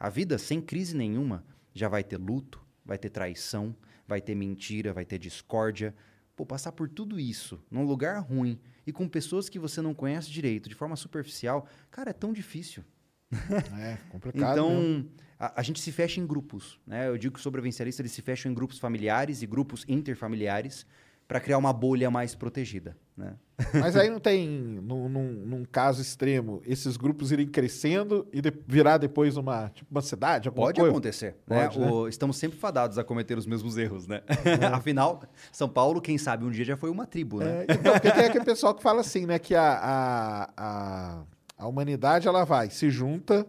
A 0.00 0.08
vida, 0.08 0.38
sem 0.38 0.62
crise 0.62 0.96
nenhuma, 0.96 1.44
já 1.74 1.90
vai 1.90 2.02
ter 2.02 2.16
luto, 2.16 2.64
vai 2.82 2.96
ter 2.96 3.10
traição, 3.10 3.76
vai 4.08 4.22
ter 4.22 4.34
mentira, 4.34 4.94
vai 4.94 5.04
ter 5.04 5.18
discórdia. 5.18 5.94
Pô, 6.34 6.46
passar 6.46 6.72
por 6.72 6.88
tudo 6.88 7.20
isso 7.20 7.62
num 7.70 7.84
lugar 7.84 8.18
ruim 8.20 8.58
e 8.86 8.92
com 8.92 9.06
pessoas 9.06 9.50
que 9.50 9.58
você 9.58 9.82
não 9.82 9.92
conhece 9.92 10.30
direito, 10.30 10.70
de 10.70 10.74
forma 10.74 10.96
superficial, 10.96 11.68
cara, 11.90 12.10
é 12.10 12.14
tão 12.14 12.32
difícil. 12.32 12.82
É, 13.78 13.98
complicado. 14.10 14.52
Então, 14.58 15.04
a, 15.38 15.60
a 15.60 15.62
gente 15.62 15.80
se 15.80 15.92
fecha 15.92 16.20
em 16.20 16.26
grupos. 16.26 16.78
Né? 16.86 17.08
Eu 17.08 17.18
digo 17.18 17.32
que 17.34 17.38
os 17.38 17.42
sobrevivencialistas 17.42 18.00
eles 18.00 18.12
se 18.12 18.22
fecham 18.22 18.50
em 18.50 18.54
grupos 18.54 18.78
familiares 18.78 19.42
e 19.42 19.46
grupos 19.46 19.84
interfamiliares 19.88 20.86
para 21.28 21.40
criar 21.40 21.58
uma 21.58 21.72
bolha 21.72 22.08
mais 22.08 22.36
protegida. 22.36 22.96
Né? 23.16 23.34
Mas 23.74 23.96
aí 23.96 24.08
não 24.08 24.20
tem, 24.20 24.48
num, 24.48 25.08
num, 25.08 25.32
num 25.32 25.64
caso 25.64 26.00
extremo, 26.00 26.62
esses 26.64 26.96
grupos 26.96 27.32
irem 27.32 27.48
crescendo 27.48 28.28
e 28.32 28.40
de- 28.40 28.52
virar 28.66 28.96
depois 28.98 29.36
uma, 29.36 29.68
tipo, 29.70 29.90
uma 29.90 30.02
cidade? 30.02 30.48
Pode 30.52 30.78
coisa? 30.78 30.92
acontecer. 30.92 31.36
né? 31.48 31.64
Pode, 31.66 31.80
né? 31.80 31.90
O- 31.90 32.06
estamos 32.06 32.36
sempre 32.36 32.56
fadados 32.58 32.96
a 32.96 33.02
cometer 33.02 33.36
os 33.36 33.44
mesmos 33.46 33.76
erros. 33.76 34.06
Né? 34.06 34.22
Afinal, 34.72 35.20
São 35.50 35.68
Paulo, 35.68 36.00
quem 36.00 36.16
sabe, 36.16 36.44
um 36.44 36.50
dia 36.50 36.64
já 36.64 36.76
foi 36.76 36.90
uma 36.90 37.06
tribo. 37.06 37.40
Né? 37.40 37.64
É, 37.66 37.72
então, 37.74 37.92
porque 37.94 38.10
tem 38.12 38.26
aquele 38.26 38.44
pessoal 38.44 38.72
que 38.74 38.82
fala 38.82 39.00
assim, 39.00 39.26
né? 39.26 39.38
Que 39.40 39.54
a, 39.56 39.72
a, 39.82 40.50
a, 40.56 41.22
a 41.56 41.66
humanidade, 41.66 42.28
ela 42.28 42.44
vai, 42.44 42.70
se 42.70 42.90
junta, 42.90 43.46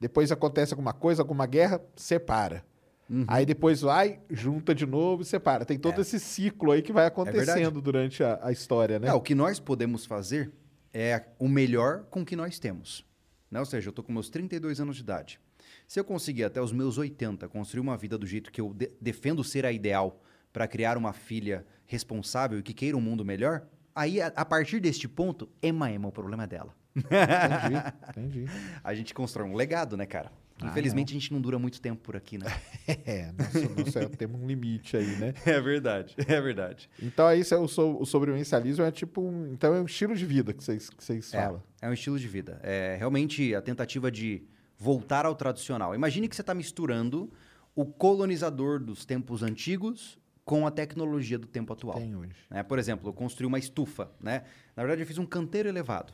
depois 0.00 0.30
acontece 0.30 0.72
alguma 0.72 0.92
coisa, 0.92 1.22
alguma 1.22 1.46
guerra, 1.46 1.80
separa. 1.96 2.64
Uhum. 3.10 3.24
Aí 3.26 3.46
depois 3.46 3.80
vai, 3.80 4.20
junta 4.30 4.74
de 4.74 4.84
novo 4.86 5.22
e 5.22 5.24
separa. 5.24 5.64
Tem 5.64 5.78
todo 5.78 6.00
esse 6.00 6.20
ciclo 6.20 6.72
aí 6.72 6.82
que 6.82 6.92
vai 6.92 7.06
acontecendo 7.06 7.78
É. 7.78 7.82
durante 7.82 8.22
a, 8.22 8.38
a 8.42 8.52
história, 8.52 8.98
né? 8.98 9.08
É, 9.08 9.12
o 9.14 9.20
que 9.20 9.34
nós 9.34 9.58
podemos 9.58 10.04
fazer 10.04 10.52
é 10.92 11.24
o 11.38 11.48
melhor 11.48 12.04
com 12.10 12.20
o 12.20 12.24
que 12.24 12.36
nós 12.36 12.58
temos. 12.58 13.04
Né? 13.50 13.58
Ou 13.58 13.66
seja, 13.66 13.88
eu 13.88 13.90
estou 13.90 14.04
com 14.04 14.12
meus 14.12 14.28
32 14.28 14.78
anos 14.80 14.96
de 14.96 15.02
idade. 15.02 15.40
Se 15.86 15.98
eu 15.98 16.04
conseguir 16.04 16.44
até 16.44 16.60
os 16.60 16.70
meus 16.70 16.98
80 16.98 17.48
construir 17.48 17.80
uma 17.80 17.96
vida 17.96 18.18
do 18.18 18.26
jeito 18.26 18.52
que 18.52 18.60
eu 18.60 18.74
de- 18.74 18.92
defendo 19.00 19.42
ser 19.42 19.64
a 19.64 19.72
ideal 19.72 20.20
para 20.52 20.68
criar 20.68 20.98
uma 20.98 21.14
filha 21.14 21.64
responsável 21.86 22.58
e 22.58 22.62
que 22.62 22.74
queira 22.74 22.94
um 22.96 23.00
mundo 23.00 23.24
melhor, 23.24 23.66
aí 23.94 24.20
a, 24.20 24.26
a 24.28 24.44
partir 24.44 24.80
deste 24.80 25.08
ponto, 25.08 25.48
Ema 25.62 25.90
Ema, 25.90 26.08
o 26.08 26.12
problema 26.12 26.44
é 26.44 26.46
dela. 26.46 26.74
Entendi, 26.98 27.94
entendi. 28.10 28.44
A 28.82 28.94
gente 28.94 29.14
constrói 29.14 29.48
um 29.48 29.54
legado, 29.54 29.96
né, 29.96 30.06
cara? 30.06 30.30
Infelizmente 30.62 31.10
a 31.10 31.14
gente 31.14 31.32
não 31.32 31.40
dura 31.40 31.56
muito 31.56 31.80
tempo 31.80 32.00
por 32.02 32.16
aqui, 32.16 32.36
né? 32.36 32.46
É, 33.06 33.30
nossa, 33.32 33.68
nossa, 34.00 34.08
temos 34.10 34.40
um 34.40 34.46
limite 34.46 34.96
aí, 34.96 35.06
né? 35.16 35.32
é 35.46 35.60
verdade, 35.60 36.16
é 36.26 36.40
verdade. 36.40 36.90
Então 37.00 37.26
aí 37.26 37.44
cê- 37.44 37.54
o, 37.54 37.68
so, 37.68 37.96
o 38.00 38.04
sobrevivencialismo 38.04 38.84
é 38.84 38.90
tipo 38.90 39.20
um, 39.20 39.52
então 39.52 39.72
é 39.74 39.80
um 39.80 39.84
estilo 39.84 40.16
de 40.16 40.26
vida 40.26 40.52
que 40.52 40.64
vocês 40.64 40.90
que 40.90 41.04
vocês 41.04 41.32
É, 41.32 41.42
falam. 41.44 41.62
é 41.80 41.88
um 41.88 41.92
estilo 41.92 42.18
de 42.18 42.26
vida. 42.26 42.58
É 42.64 42.96
realmente 42.98 43.54
a 43.54 43.62
tentativa 43.62 44.10
de 44.10 44.42
voltar 44.76 45.26
ao 45.26 45.34
tradicional. 45.36 45.94
Imagine 45.94 46.26
que 46.28 46.34
você 46.34 46.40
está 46.42 46.54
misturando 46.54 47.30
o 47.76 47.84
colonizador 47.86 48.80
dos 48.80 49.04
tempos 49.04 49.42
antigos 49.44 50.18
com 50.44 50.66
a 50.66 50.70
tecnologia 50.72 51.38
do 51.38 51.46
tempo 51.46 51.72
atual. 51.72 51.98
Tem 51.98 52.16
hoje. 52.16 52.34
né? 52.50 52.62
Por 52.64 52.78
exemplo, 52.78 53.08
eu 53.08 53.12
construí 53.12 53.46
uma 53.46 53.58
estufa. 53.58 54.10
Né? 54.20 54.42
Na 54.74 54.82
verdade, 54.82 55.02
eu 55.02 55.06
fiz 55.06 55.18
um 55.18 55.26
canteiro 55.26 55.68
elevado. 55.68 56.12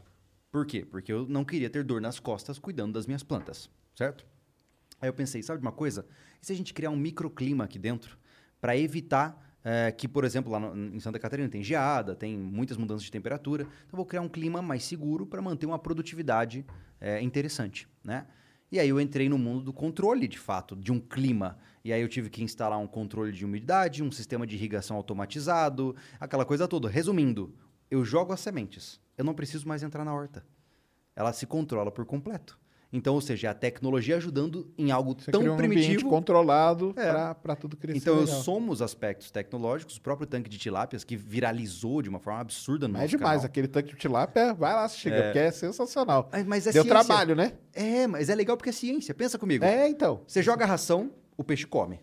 Por 0.55 0.65
quê? 0.65 0.85
Porque 0.89 1.13
eu 1.13 1.27
não 1.29 1.45
queria 1.45 1.69
ter 1.69 1.83
dor 1.83 2.01
nas 2.01 2.21
costas 2.21 2.61
cuidando 2.61 2.93
das 2.93 3.09
minhas 3.09 3.25
plantas, 3.25 3.69
certo? 3.93 4.25
Aí 5.01 5.09
eu 5.09 5.13
pensei, 5.13 5.43
sabe 5.43 5.59
de 5.59 5.67
uma 5.67 5.73
coisa? 5.73 6.07
E 6.41 6.47
se 6.47 6.53
a 6.53 6.55
gente 6.55 6.73
criar 6.73 6.91
um 6.91 6.97
microclima 6.97 7.65
aqui 7.65 7.77
dentro 7.77 8.17
para 8.61 8.77
evitar 8.79 9.59
eh, 9.65 9.91
que, 9.91 10.07
por 10.07 10.25
exemplo, 10.25 10.53
lá 10.53 10.61
no- 10.61 10.95
em 10.95 11.01
Santa 11.01 11.19
Catarina 11.19 11.49
tem 11.49 11.61
geada, 11.61 12.15
tem 12.15 12.39
muitas 12.39 12.77
mudanças 12.77 13.03
de 13.03 13.11
temperatura. 13.11 13.65
Então, 13.85 13.97
vou 13.97 14.07
criar 14.07 14.21
um 14.21 14.29
clima 14.29 14.63
mais 14.63 14.85
seguro 14.85 15.27
para 15.27 15.43
manter 15.43 15.67
uma 15.67 15.79
produtividade 15.79 16.65
eh, 17.01 17.21
interessante, 17.21 17.89
né? 18.05 18.25
E 18.71 18.79
aí 18.79 18.89
eu 18.89 19.01
entrei 19.01 19.29
no 19.29 19.37
mundo 19.39 19.61
do 19.65 19.73
controle, 19.73 20.29
de 20.29 20.39
fato, 20.39 20.77
de 20.77 20.93
um 20.93 21.01
clima. 21.01 21.59
E 21.85 21.93
aí 21.93 22.01
eu 22.01 22.09
tive 22.09 22.31
que 22.31 22.45
instalar 22.45 22.79
um 22.79 22.87
controle 22.87 23.33
de 23.33 23.45
umidade, 23.45 24.05
um 24.05 24.13
sistema 24.13 24.47
de 24.47 24.55
irrigação 24.55 24.97
automatizado, 24.97 25.97
aquela 26.21 26.45
coisa 26.45 26.69
toda. 26.69 26.89
Resumindo, 26.89 27.53
eu 27.95 28.05
jogo 28.05 28.33
as 28.33 28.41
sementes. 28.41 29.01
Eu 29.17 29.25
não 29.25 29.35
preciso 29.35 29.67
mais 29.69 29.83
entrar 29.83 30.05
na 30.05 30.15
horta. 30.15 30.45
Ela 31.17 31.33
se 31.33 31.47
controla 31.47 31.91
por 31.91 32.05
completo. 32.05 32.59
Então, 32.93 33.15
ou 33.15 33.21
seja, 33.21 33.49
é 33.49 33.51
a 33.51 33.55
tecnologia 33.55 34.17
ajudando 34.17 34.73
em 34.79 34.93
algo 34.93 35.17
Você 35.19 35.33
tão 35.33 35.41
cria 35.41 35.53
um 35.53 35.57
primitivo. 35.57 36.09
controlado 36.09 36.95
É. 36.97 37.35
para 37.35 37.57
tudo 37.57 37.77
crescer 37.77 37.99
Então, 37.99 38.15
eu 38.15 38.25
legal. 38.25 38.41
somo 38.43 38.71
os 38.71 38.81
aspectos 38.81 39.33
tecnológicos, 39.33 39.97
o 39.97 40.01
próprio 40.01 40.29
tanque 40.29 40.49
de 40.49 40.57
tilápias, 40.59 41.03
que 41.03 41.17
viralizou 41.17 42.01
de 42.03 42.09
uma 42.09 42.21
forma 42.21 42.39
absurda 42.41 42.87
no 42.87 42.97
é 42.97 43.07
demais, 43.09 43.33
canal. 43.33 43.47
aquele 43.47 43.67
tanque 43.67 43.91
de 43.95 43.97
tilápia, 43.99 44.55
vai 44.55 44.73
lá, 44.75 44.87
chega, 44.89 45.25
porque 45.25 45.39
é 45.41 45.51
sensacional. 45.51 46.29
Mas- 46.31 46.47
Mas 46.47 46.67
é 46.69 46.73
Deu 46.73 46.85
ciência. 46.85 47.05
trabalho, 47.05 47.35
né? 47.35 47.55
É, 47.73 48.07
mas 48.07 48.29
é 48.29 48.35
legal 48.35 48.57
porque 48.57 48.71
é 48.71 48.73
ciência. 48.73 49.13
Pensa 49.13 49.39
comigo. 49.39 49.65
É, 49.65 49.89
então. 49.89 50.23
Você 50.25 50.41
joga 50.41 50.65
a 50.65 50.69
ração, 50.69 51.11
o 51.37 51.43
peixe 51.43 51.67
come. 51.67 51.99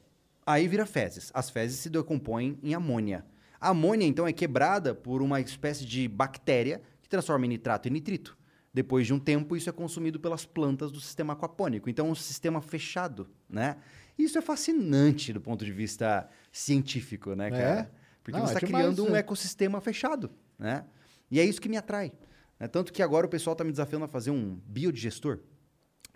Aí 0.45 0.67
vira 0.67 0.85
fezes. 0.85 1.31
As 1.33 1.49
fezes 1.49 1.79
se 1.79 1.89
decompõem 1.89 2.59
em 2.61 2.73
amônia. 2.73 3.23
A 3.61 3.69
amônia, 3.69 4.05
então, 4.07 4.27
é 4.27 4.33
quebrada 4.33 4.95
por 4.95 5.21
uma 5.21 5.39
espécie 5.39 5.85
de 5.85 6.07
bactéria 6.07 6.81
que 7.01 7.07
transforma 7.07 7.45
em 7.45 7.49
nitrato 7.49 7.87
e 7.87 7.91
nitrito. 7.91 8.35
Depois 8.73 9.05
de 9.05 9.13
um 9.13 9.19
tempo, 9.19 9.55
isso 9.55 9.69
é 9.69 9.71
consumido 9.73 10.19
pelas 10.19 10.45
plantas 10.45 10.91
do 10.91 10.99
sistema 10.99 11.33
aquapônico. 11.33 11.87
Então, 11.89 12.07
é 12.07 12.09
um 12.09 12.15
sistema 12.15 12.59
fechado, 12.61 13.29
né? 13.49 13.77
Isso 14.17 14.37
é 14.37 14.41
fascinante 14.41 15.31
do 15.31 15.39
ponto 15.39 15.63
de 15.63 15.71
vista 15.71 16.27
científico, 16.51 17.35
né, 17.35 17.47
É? 17.47 17.51
cara? 17.51 17.91
Porque 18.23 18.37
Não, 18.39 18.45
você 18.47 18.53
é 18.53 18.55
está 18.57 18.65
demais 18.67 18.83
criando 18.85 19.01
isso 19.03 19.11
um 19.11 19.15
aí. 19.15 19.19
ecossistema 19.19 19.81
fechado, 19.81 20.31
né? 20.57 20.85
E 21.29 21.39
é 21.39 21.43
isso 21.45 21.59
que 21.61 21.67
me 21.69 21.77
atrai. 21.77 22.11
né? 22.59 22.67
Tanto 22.67 22.91
que 22.93 23.01
agora 23.01 23.25
o 23.25 23.29
pessoal 23.29 23.53
está 23.53 23.63
me 23.63 23.71
desafiando 23.71 24.05
a 24.05 24.07
fazer 24.07 24.31
um 24.31 24.55
biodigestor. 24.65 25.39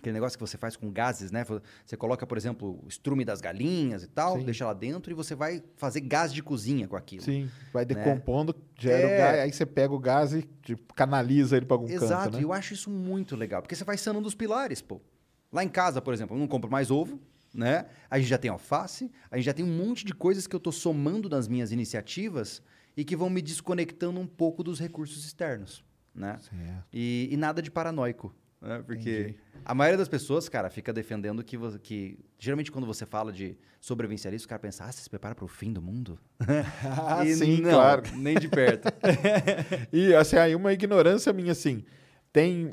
Aquele 0.06 0.14
negócio 0.14 0.38
que 0.38 0.46
você 0.46 0.56
faz 0.56 0.76
com 0.76 0.92
gases, 0.92 1.32
né? 1.32 1.44
Você 1.84 1.98
coloca, 1.98 2.28
por 2.28 2.38
exemplo, 2.38 2.80
o 2.84 2.88
estrume 2.88 3.26
das 3.26 3.42
galinhas 3.42 4.04
e 4.04 4.08
tal, 4.08 4.38
Sim. 4.38 4.46
deixa 4.46 4.64
lá 4.64 4.74
dentro 4.74 5.12
e 5.12 5.16
você 5.16 5.34
vai 5.34 5.64
fazer 5.78 6.02
gás 6.02 6.32
de 6.32 6.44
cozinha 6.44 6.88
com 6.88 6.96
aquilo. 6.96 7.24
Sim, 7.24 7.50
vai 7.74 7.84
decompondo, 7.86 8.56
gera 8.78 9.02
É. 9.10 9.16
o 9.16 9.18
gás, 9.18 9.40
aí 9.40 9.52
você 9.52 9.66
pega 9.66 9.92
o 9.92 9.98
gás 9.98 10.32
e 10.32 10.48
tipo, 10.62 10.94
canaliza 10.94 11.58
ele 11.58 11.66
para 11.66 11.74
algum 11.74 11.90
Exato, 11.90 12.26
canto, 12.26 12.34
e 12.36 12.38
né? 12.38 12.44
eu 12.44 12.54
acho 12.54 12.76
isso 12.76 12.88
muito 12.88 13.36
legal, 13.36 13.64
porque 13.64 13.76
você 13.76 13.84
vai 13.84 13.98
sanando 13.98 14.28
os 14.28 14.36
pilares, 14.36 14.80
pô. 14.80 15.02
Lá 15.52 15.64
em 15.64 15.70
casa, 15.70 16.00
por 16.04 16.14
exemplo, 16.14 16.36
eu 16.36 16.40
não 16.40 16.48
compro 16.48 16.70
mais 16.70 16.92
ovo, 16.92 17.20
né? 17.52 17.88
A 18.08 18.20
gente 18.20 18.28
já 18.28 18.38
tem 18.38 18.52
alface, 18.52 19.12
a 19.32 19.38
gente 19.38 19.46
já 19.48 19.54
tem 19.54 19.66
um 19.66 19.76
monte 19.76 20.06
de 20.06 20.14
coisas 20.14 20.46
que 20.46 20.56
eu 20.56 20.60
tô 20.60 20.72
somando 20.72 21.28
nas 21.28 21.48
minhas 21.48 21.72
iniciativas 21.72 22.62
e 22.96 23.04
que 23.04 23.16
vão 23.16 23.28
me 23.28 23.42
desconectando 23.42 24.20
um 24.20 24.28
pouco 24.28 24.62
dos 24.64 24.80
recursos 24.80 25.26
externos, 25.26 25.84
né? 26.14 26.38
Certo. 26.42 26.86
E, 26.94 27.28
e 27.32 27.38
nada 27.38 27.60
de 27.60 27.72
paranoico, 27.72 28.32
né? 28.66 28.84
Porque 28.86 29.20
Entendi. 29.20 29.36
a 29.64 29.74
maioria 29.76 29.98
das 29.98 30.08
pessoas, 30.08 30.50
cara, 30.50 30.70
fica 30.70 30.92
defendendo 30.92 31.44
que, 31.44 31.56
você, 31.56 31.78
que... 31.80 32.20
Geralmente, 32.40 32.72
quando 32.72 32.86
você 32.86 33.06
fala 33.06 33.32
de 33.32 33.58
sobrevivencialismo, 33.80 34.46
o 34.46 34.50
cara 34.50 34.60
pensa, 34.60 34.84
ah, 34.84 34.92
você 34.92 35.02
se 35.02 35.10
prepara 35.10 35.36
para 35.36 35.46
o 35.46 35.48
fim 35.48 35.72
do 35.72 35.82
mundo? 35.82 36.20
Ah, 36.40 37.24
E 37.26 37.36
sim, 37.36 37.62
não, 37.62 37.72
claro. 37.72 38.04
nem 38.16 38.38
de 38.38 38.48
perto. 38.48 38.88
E 39.94 40.14
assim, 40.16 40.38
aí 40.38 40.56
uma 40.56 40.74
ignorância 40.74 41.32
minha, 41.32 41.52
assim, 41.52 41.86
tem 42.34 42.72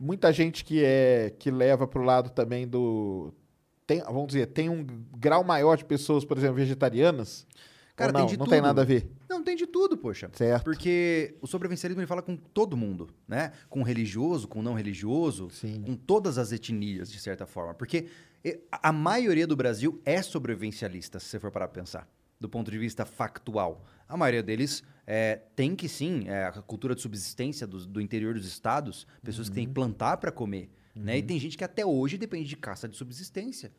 muita 0.00 0.32
gente 0.32 0.64
que 0.64 0.82
é 0.82 1.34
que 1.38 1.50
leva 1.50 1.86
pro 1.86 2.02
lado 2.02 2.30
também 2.30 2.66
do. 2.66 3.34
Tem, 3.86 4.00
vamos 4.00 4.28
dizer, 4.28 4.46
tem 4.46 4.70
um 4.70 4.86
grau 5.18 5.44
maior 5.44 5.76
de 5.76 5.84
pessoas, 5.84 6.24
por 6.24 6.38
exemplo, 6.38 6.56
vegetarianas. 6.56 7.46
Cara, 7.96 8.12
não, 8.12 8.20
tem 8.20 8.28
de 8.30 8.36
não 8.38 8.46
tem 8.46 8.58
tudo. 8.58 8.66
nada 8.66 8.82
a 8.82 8.84
ver. 8.84 9.08
Não, 9.28 9.42
tem 9.42 9.54
de 9.56 9.66
tudo, 9.66 9.96
poxa. 9.96 10.28
Certo. 10.32 10.64
Porque 10.64 11.36
o 11.40 11.46
sobrevivencialismo 11.46 12.00
ele 12.00 12.06
fala 12.08 12.22
com 12.22 12.36
todo 12.36 12.76
mundo, 12.76 13.08
né? 13.28 13.52
Com 13.68 13.82
religioso, 13.82 14.48
com 14.48 14.60
não 14.62 14.74
religioso, 14.74 15.48
Sim. 15.50 15.82
com 15.82 15.94
todas 15.94 16.36
as 16.36 16.50
etnias, 16.50 17.10
de 17.10 17.18
certa 17.20 17.46
forma. 17.46 17.72
Porque 17.74 18.06
a 18.72 18.92
maioria 18.92 19.46
do 19.46 19.54
Brasil 19.56 20.00
é 20.04 20.20
sobrevivencialista, 20.22 21.18
se 21.20 21.26
você 21.26 21.38
for 21.40 21.50
parar 21.50 21.68
pra 21.68 21.80
pensar, 21.82 22.08
do 22.40 22.48
ponto 22.48 22.70
de 22.70 22.78
vista 22.78 23.04
factual. 23.04 23.84
A 24.08 24.16
maioria 24.16 24.42
deles 24.42 24.82
eh, 25.06 25.40
tem 25.54 25.74
que 25.76 25.88
sim, 25.88 26.24
eh, 26.26 26.46
a 26.46 26.52
cultura 26.62 26.94
de 26.94 27.00
subsistência 27.00 27.66
do, 27.66 27.86
do 27.86 28.00
interior 28.00 28.34
dos 28.34 28.46
estados, 28.46 29.06
pessoas 29.22 29.48
que 29.48 29.54
têm 29.54 29.64
que 29.64 29.68
Uhum. 29.68 29.74
plantar 29.74 30.16
para 30.18 30.32
comer, 30.32 30.68
né? 30.94 31.18
E 31.18 31.22
tem 31.22 31.38
gente 31.38 31.56
que 31.56 31.64
até 31.64 31.86
hoje 31.86 32.18
depende 32.18 32.48
de 32.48 32.56
caça 32.56 32.88
de 32.88 32.96
subsistência. 32.96 33.72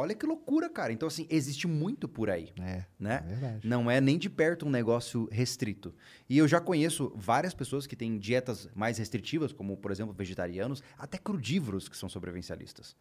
Olha 0.00 0.14
que 0.14 0.24
loucura, 0.26 0.68
cara. 0.70 0.92
Então, 0.92 1.06
assim, 1.06 1.26
existe 1.30 1.66
muito 1.68 2.08
por 2.08 2.30
aí 2.30 2.52
É, 2.60 2.84
né? 2.98 3.22
é 3.24 3.28
verdade. 3.28 3.68
Não 3.68 3.90
é 3.90 4.00
nem 4.00 4.18
de 4.18 4.28
perto 4.30 4.66
um 4.66 4.70
negócio 4.70 5.28
restrito. 5.30 5.94
E 6.28 6.38
eu 6.38 6.48
já 6.48 6.60
conheço 6.60 7.12
várias 7.16 7.52
pessoas 7.54 7.86
que 7.86 7.94
têm 7.94 8.18
dietas 8.18 8.68
mais 8.74 8.98
restritivas, 8.98 9.52
como, 9.52 9.76
por 9.76 9.90
exemplo, 9.90 10.14
vegetarianos, 10.14 10.82
até 10.98 11.18
crudívoros 11.18 11.88
que 11.88 11.96
são 11.96 12.08
sobrevivencialistas. 12.08 12.96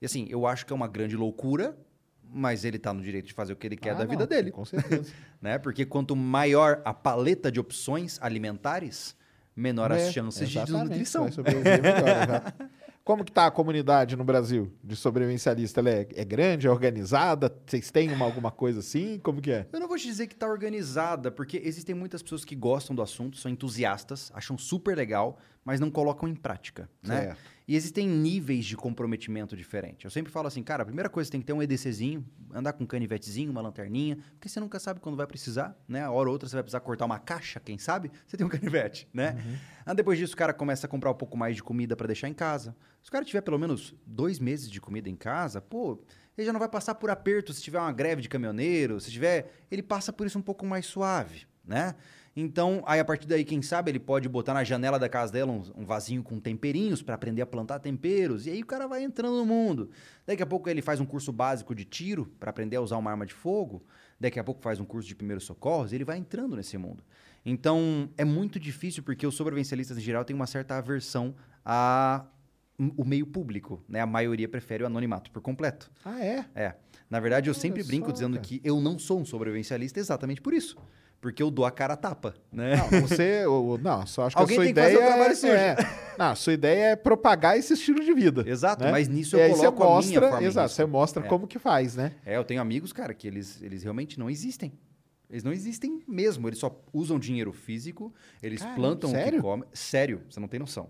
E 0.00 0.06
assim, 0.06 0.26
eu 0.30 0.46
acho 0.46 0.64
que 0.66 0.72
é 0.72 0.76
uma 0.76 0.88
grande 0.88 1.16
loucura, 1.16 1.76
mas 2.22 2.64
ele 2.64 2.78
tá 2.78 2.92
no 2.92 3.02
direito 3.02 3.26
de 3.26 3.32
fazer 3.34 3.52
o 3.52 3.56
que 3.56 3.66
ele 3.66 3.76
quer 3.76 3.90
Ah, 3.90 3.94
da 3.98 4.04
não, 4.04 4.10
vida 4.10 4.26
dele, 4.26 4.50
Com 4.50 4.64
certeza. 4.64 5.12
né? 5.40 5.58
Porque 5.58 5.84
quanto 5.86 6.14
maior 6.16 6.82
a 6.84 6.92
paleta 6.92 7.50
de 7.50 7.58
opções 7.60 8.18
alimentares, 8.20 9.16
menor 9.54 9.90
É, 9.90 9.94
as 9.94 10.12
chances 10.12 10.48
de 10.50 10.58
desnutrição. 10.60 11.22
vai 11.24 11.32
sobreviver 11.32 11.82
melhor, 11.82 12.22
exato. 12.22 12.70
Como 13.06 13.24
que 13.24 13.30
tá 13.30 13.46
a 13.46 13.52
comunidade 13.52 14.16
no 14.16 14.24
Brasil 14.24 14.72
de 14.82 14.96
sobrevivencialista? 14.96 15.78
Ela 15.78 15.90
é, 15.90 16.08
é 16.12 16.24
grande, 16.24 16.66
é 16.66 16.70
organizada? 16.70 17.56
Vocês 17.64 17.88
têm 17.88 18.10
uma, 18.12 18.24
alguma 18.24 18.50
coisa 18.50 18.80
assim? 18.80 19.20
Como 19.20 19.40
que 19.40 19.52
é? 19.52 19.64
Eu 19.72 19.78
não 19.78 19.86
vou 19.86 19.96
te 19.96 20.08
dizer 20.08 20.26
que 20.26 20.34
está 20.34 20.48
organizada, 20.48 21.30
porque 21.30 21.62
existem 21.64 21.94
muitas 21.94 22.20
pessoas 22.20 22.44
que 22.44 22.56
gostam 22.56 22.96
do 22.96 23.02
assunto, 23.02 23.36
são 23.36 23.48
entusiastas, 23.48 24.32
acham 24.34 24.58
super 24.58 24.96
legal, 24.96 25.38
mas 25.64 25.78
não 25.78 25.88
colocam 25.88 26.28
em 26.28 26.34
prática, 26.34 26.90
né? 27.00 27.26
Certo. 27.26 27.40
E 27.68 27.74
existem 27.74 28.06
níveis 28.06 28.64
de 28.64 28.76
comprometimento 28.76 29.56
diferente. 29.56 30.04
Eu 30.04 30.10
sempre 30.10 30.30
falo 30.30 30.46
assim, 30.46 30.62
cara, 30.62 30.84
a 30.84 30.86
primeira 30.86 31.08
coisa 31.08 31.28
tem 31.28 31.40
que 31.40 31.46
ter 31.46 31.52
um 31.52 31.60
EDCzinho, 31.60 32.24
andar 32.54 32.72
com 32.72 32.84
um 32.84 32.86
canivetezinho, 32.86 33.50
uma 33.50 33.60
lanterninha, 33.60 34.16
porque 34.34 34.48
você 34.48 34.60
nunca 34.60 34.78
sabe 34.78 35.00
quando 35.00 35.16
vai 35.16 35.26
precisar, 35.26 35.76
né? 35.88 36.02
A 36.02 36.10
hora 36.12 36.28
ou 36.28 36.32
outra 36.32 36.48
você 36.48 36.54
vai 36.54 36.62
precisar 36.62 36.78
cortar 36.78 37.04
uma 37.06 37.18
caixa, 37.18 37.58
quem 37.58 37.76
sabe? 37.76 38.12
Você 38.24 38.36
tem 38.36 38.46
um 38.46 38.48
canivete, 38.50 39.08
né? 39.12 39.36
Ah, 39.84 39.92
depois 39.94 40.16
disso, 40.16 40.34
o 40.34 40.36
cara 40.36 40.54
começa 40.54 40.86
a 40.86 40.88
comprar 40.88 41.10
um 41.10 41.14
pouco 41.14 41.36
mais 41.36 41.56
de 41.56 41.62
comida 41.62 41.96
para 41.96 42.06
deixar 42.06 42.28
em 42.28 42.34
casa. 42.34 42.76
Se 43.02 43.08
o 43.08 43.12
cara 43.12 43.24
tiver 43.24 43.40
pelo 43.40 43.58
menos 43.58 43.94
dois 44.06 44.38
meses 44.38 44.70
de 44.70 44.80
comida 44.80 45.10
em 45.10 45.16
casa, 45.16 45.60
pô, 45.60 46.00
ele 46.38 46.46
já 46.46 46.52
não 46.52 46.60
vai 46.60 46.68
passar 46.68 46.94
por 46.94 47.10
aperto 47.10 47.52
se 47.52 47.62
tiver 47.62 47.80
uma 47.80 47.92
greve 47.92 48.22
de 48.22 48.28
caminhoneiro, 48.28 49.00
se 49.00 49.10
tiver, 49.10 49.50
ele 49.70 49.82
passa 49.82 50.12
por 50.12 50.24
isso 50.24 50.38
um 50.38 50.42
pouco 50.42 50.64
mais 50.64 50.86
suave, 50.86 51.46
né? 51.64 51.96
Então, 52.38 52.82
aí 52.86 53.00
a 53.00 53.04
partir 53.04 53.26
daí, 53.26 53.44
quem 53.46 53.62
sabe, 53.62 53.90
ele 53.90 53.98
pode 53.98 54.28
botar 54.28 54.52
na 54.52 54.62
janela 54.62 54.98
da 54.98 55.08
casa 55.08 55.32
dela 55.32 55.50
um, 55.50 55.62
um 55.74 55.86
vasinho 55.86 56.22
com 56.22 56.38
temperinhos 56.38 57.00
para 57.00 57.14
aprender 57.14 57.40
a 57.40 57.46
plantar 57.46 57.78
temperos, 57.78 58.46
e 58.46 58.50
aí 58.50 58.60
o 58.60 58.66
cara 58.66 58.86
vai 58.86 59.02
entrando 59.02 59.38
no 59.38 59.46
mundo. 59.46 59.88
Daqui 60.26 60.42
a 60.42 60.46
pouco 60.46 60.68
ele 60.68 60.82
faz 60.82 61.00
um 61.00 61.06
curso 61.06 61.32
básico 61.32 61.74
de 61.74 61.86
tiro 61.86 62.26
para 62.38 62.50
aprender 62.50 62.76
a 62.76 62.82
usar 62.82 62.98
uma 62.98 63.10
arma 63.10 63.24
de 63.24 63.32
fogo, 63.32 63.82
daqui 64.20 64.38
a 64.38 64.44
pouco 64.44 64.60
faz 64.60 64.78
um 64.78 64.84
curso 64.84 65.08
de 65.08 65.14
primeiros 65.14 65.44
socorros, 65.44 65.92
e 65.92 65.94
ele 65.94 66.04
vai 66.04 66.18
entrando 66.18 66.54
nesse 66.54 66.76
mundo. 66.76 67.02
Então, 67.42 68.10
é 68.18 68.24
muito 68.24 68.60
difícil 68.60 69.02
porque 69.02 69.26
os 69.26 69.34
sobrevivencialistas 69.34 69.96
em 69.96 70.02
geral 70.02 70.22
têm 70.22 70.36
uma 70.36 70.46
certa 70.46 70.76
aversão 70.76 71.34
a 71.64 72.26
o 72.78 73.06
meio 73.06 73.26
público, 73.26 73.82
né? 73.88 74.00
A 74.00 74.06
maioria 74.06 74.46
prefere 74.46 74.84
o 74.84 74.86
anonimato 74.86 75.30
por 75.30 75.40
completo. 75.40 75.90
Ah, 76.04 76.22
é? 76.22 76.44
É. 76.54 76.74
Na 77.08 77.20
verdade, 77.20 77.48
eu 77.48 77.54
Olha 77.54 77.60
sempre 77.60 77.82
brinco 77.82 78.08
só, 78.08 78.12
dizendo 78.12 78.34
cara. 78.34 78.46
que 78.46 78.60
eu 78.62 78.80
não 78.80 78.98
sou 78.98 79.18
um 79.18 79.24
sobrevivencialista 79.24 79.98
exatamente 79.98 80.42
por 80.42 80.52
isso. 80.52 80.76
Porque 81.20 81.42
eu 81.42 81.50
dou 81.50 81.64
a 81.64 81.70
cara 81.70 81.94
a 81.94 81.96
tapa, 81.96 82.34
né? 82.52 82.76
Não, 82.76 83.00
você. 83.00 83.44
o- 83.46 83.78
não, 83.78 84.06
só 84.06 84.26
acho 84.26 84.36
que 84.36 84.42
Alguém 84.42 84.56
a 84.56 84.58
sua 84.58 84.64
que 84.64 84.70
ideia 84.70 84.96
o 84.96 85.00
trabalho 85.00 85.32
é, 85.46 85.48
é- 85.70 85.76
Não, 86.18 86.26
a 86.26 86.34
sua 86.34 86.52
ideia 86.52 86.84
é 86.90 86.96
propagar 86.96 87.58
esse 87.58 87.72
estilo 87.72 88.04
de 88.04 88.12
vida. 88.12 88.44
Exato, 88.46 88.84
né? 88.84 88.90
mas 88.92 89.08
nisso 89.08 89.36
E 89.36 89.40
eu 89.40 89.50
coloco 89.72 89.82
a 89.82 89.86
minha 89.86 89.94
mostra, 89.96 90.28
forma 90.30 90.46
Exato, 90.46 90.72
você 90.72 90.84
mostra 90.84 91.24
É. 91.24 91.28
como 91.28 91.46
que 91.46 91.58
faz, 91.58 91.96
né? 91.96 92.12
É, 92.24 92.36
eu 92.36 92.44
tenho 92.44 92.60
amigos, 92.60 92.92
cara, 92.92 93.12
que 93.14 93.26
eles, 93.26 93.60
eles 93.62 93.82
realmente 93.82 94.18
não 94.18 94.28
existem. 94.30 94.72
Eles 95.28 95.42
não 95.42 95.52
existem 95.52 96.00
mesmo. 96.06 96.48
Eles 96.48 96.58
só 96.60 96.80
usam 96.92 97.18
dinheiro 97.18 97.52
físico, 97.52 98.14
eles 98.42 98.60
Caramba, 98.60 98.76
plantam 98.80 99.10
o 99.10 99.12
sério? 99.12 99.38
que 99.38 99.42
comem. 99.42 99.68
Sério, 99.72 100.22
você 100.30 100.38
não 100.38 100.46
tem 100.48 100.60
noção. 100.60 100.88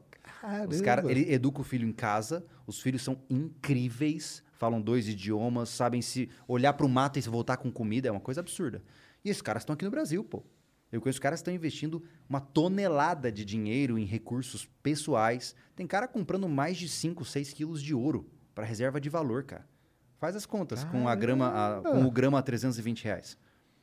Os 0.69 0.81
Caramba. 0.81 0.83
caras, 0.83 1.11
ele 1.11 1.33
educa 1.33 1.61
o 1.61 1.65
filho 1.65 1.89
em 1.89 1.93
casa, 1.93 2.45
os 2.67 2.81
filhos 2.81 3.03
são 3.03 3.17
incríveis, 3.31 4.43
falam 4.53 4.81
dois 4.81 5.09
idiomas, 5.09 5.69
sabem 5.71 6.03
se 6.03 6.29
olhar 6.47 6.73
para 6.75 6.85
o 6.85 6.89
mato 6.89 7.19
e 7.19 7.23
se 7.23 7.29
voltar 7.29 7.57
com 7.57 7.71
comida, 7.71 8.09
é 8.09 8.11
uma 8.11 8.21
coisa 8.21 8.41
absurda. 8.41 8.83
E 9.27 9.31
esses 9.31 9.43
caras 9.43 9.63
estão 9.63 9.75
aqui 9.75 9.85
no 9.85 9.91
Brasil, 9.91 10.23
pô. 10.23 10.45
Eu 10.93 11.01
conheço 11.01 11.21
caras 11.21 11.41
que 11.41 11.43
estão 11.43 11.53
investindo 11.55 12.03
uma 12.29 12.41
tonelada 12.41 13.31
de 13.33 13.45
dinheiro 13.45 13.99
em 13.99 14.05
recursos 14.05 14.67
pessoais. 14.83 15.55
Tem 15.75 15.85
cara 15.87 16.07
comprando 16.07 16.49
mais 16.49 16.77
de 16.77 16.89
5, 16.89 17.25
6 17.25 17.53
quilos 17.53 17.83
de 17.83 17.93
ouro 17.93 18.31
para 18.55 18.65
reserva 18.65 19.01
de 19.01 19.09
valor, 19.11 19.43
cara. 19.43 19.67
Faz 20.19 20.37
as 20.37 20.47
contas 20.47 20.85
com, 20.85 21.09
a 21.09 21.15
grama, 21.17 21.49
a- 21.49 21.81
com 21.83 22.05
o 22.07 22.11
grama 22.11 22.39
a 22.39 22.43
320 22.43 23.05
reais. 23.05 23.37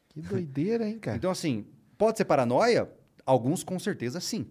Que 0.09 0.21
doideira, 0.21 0.87
hein, 0.87 0.97
cara? 0.97 1.17
Então, 1.19 1.29
assim, 1.29 1.65
pode 1.97 2.17
ser 2.17 2.25
paranoia? 2.25 2.89
Alguns 3.25 3.63
com 3.63 3.77
certeza 3.77 4.19
sim. 4.21 4.47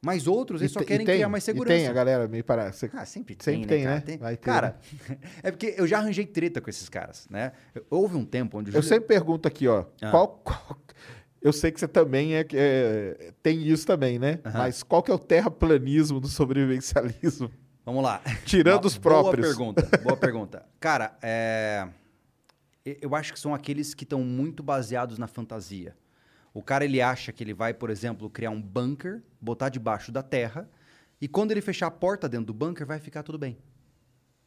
Mas 0.00 0.26
outros, 0.28 0.60
eles 0.60 0.70
só 0.72 0.78
te- 0.80 0.86
querem 0.86 1.04
tem, 1.04 1.16
criar 1.16 1.28
mais 1.28 1.42
e 1.42 1.46
segurança. 1.46 1.76
tem 1.76 1.86
a 1.88 1.92
galera 1.92 2.28
meio 2.28 2.44
para. 2.44 2.68
Ah, 2.68 3.04
sempre 3.04 3.34
tem, 3.34 3.54
Sempre 3.56 3.66
né, 3.66 3.66
tem, 3.66 3.84
cara? 3.84 3.94
né? 4.06 4.16
Vai 4.18 4.36
ter, 4.36 4.44
cara, 4.44 4.78
é 5.42 5.50
porque 5.50 5.74
eu 5.76 5.86
já 5.88 5.98
arranjei 5.98 6.24
treta 6.24 6.60
com 6.60 6.70
esses 6.70 6.88
caras, 6.88 7.26
né? 7.28 7.52
Houve 7.90 8.16
um 8.16 8.24
tempo 8.24 8.58
onde 8.58 8.70
o 8.70 8.72
Eu 8.72 8.74
Júlio- 8.82 8.88
sempre 8.88 9.08
pergunto 9.08 9.48
aqui, 9.48 9.66
ó. 9.66 9.84
Ah. 10.00 10.10
Qual, 10.10 10.28
qual- 10.44 10.78
Eu 11.42 11.52
sei 11.52 11.70
que 11.72 11.78
você 11.80 11.88
também 11.88 12.34
é, 12.36 12.46
é- 12.52 13.32
tem 13.42 13.62
isso 13.66 13.86
também, 13.86 14.18
né? 14.18 14.38
Mas 14.54 14.82
qual 14.82 15.02
que 15.02 15.10
é 15.10 15.14
o 15.14 15.18
terraplanismo 15.18 16.20
do 16.20 16.28
sobrevivencialismo? 16.28 17.50
Vamos 17.84 18.02
lá. 18.02 18.20
Tirando 18.44 18.82
Uma 18.84 18.86
os 18.88 18.98
próprios. 18.98 19.54
Boa 19.56 19.72
pergunta, 19.74 19.98
boa 20.02 20.16
pergunta. 20.18 20.66
Cara, 20.78 21.16
é... 21.22 21.88
e- 22.84 22.98
eu 23.00 23.14
acho 23.14 23.32
que 23.32 23.40
são 23.40 23.54
aqueles 23.54 23.94
que 23.94 24.04
estão 24.04 24.22
muito 24.22 24.62
baseados 24.62 25.18
na 25.18 25.26
fantasia. 25.26 25.96
O 26.54 26.62
cara, 26.62 26.84
ele 26.84 27.00
acha 27.00 27.32
que 27.32 27.42
ele 27.44 27.54
vai, 27.54 27.72
por 27.74 27.90
exemplo, 27.90 28.28
criar 28.30 28.50
um 28.50 28.60
bunker, 28.60 29.22
botar 29.40 29.68
debaixo 29.68 30.10
da 30.10 30.22
terra, 30.22 30.68
e 31.20 31.28
quando 31.28 31.50
ele 31.50 31.60
fechar 31.60 31.86
a 31.88 31.90
porta 31.90 32.28
dentro 32.28 32.46
do 32.46 32.54
bunker, 32.54 32.86
vai 32.86 32.98
ficar 32.98 33.22
tudo 33.22 33.38
bem. 33.38 33.58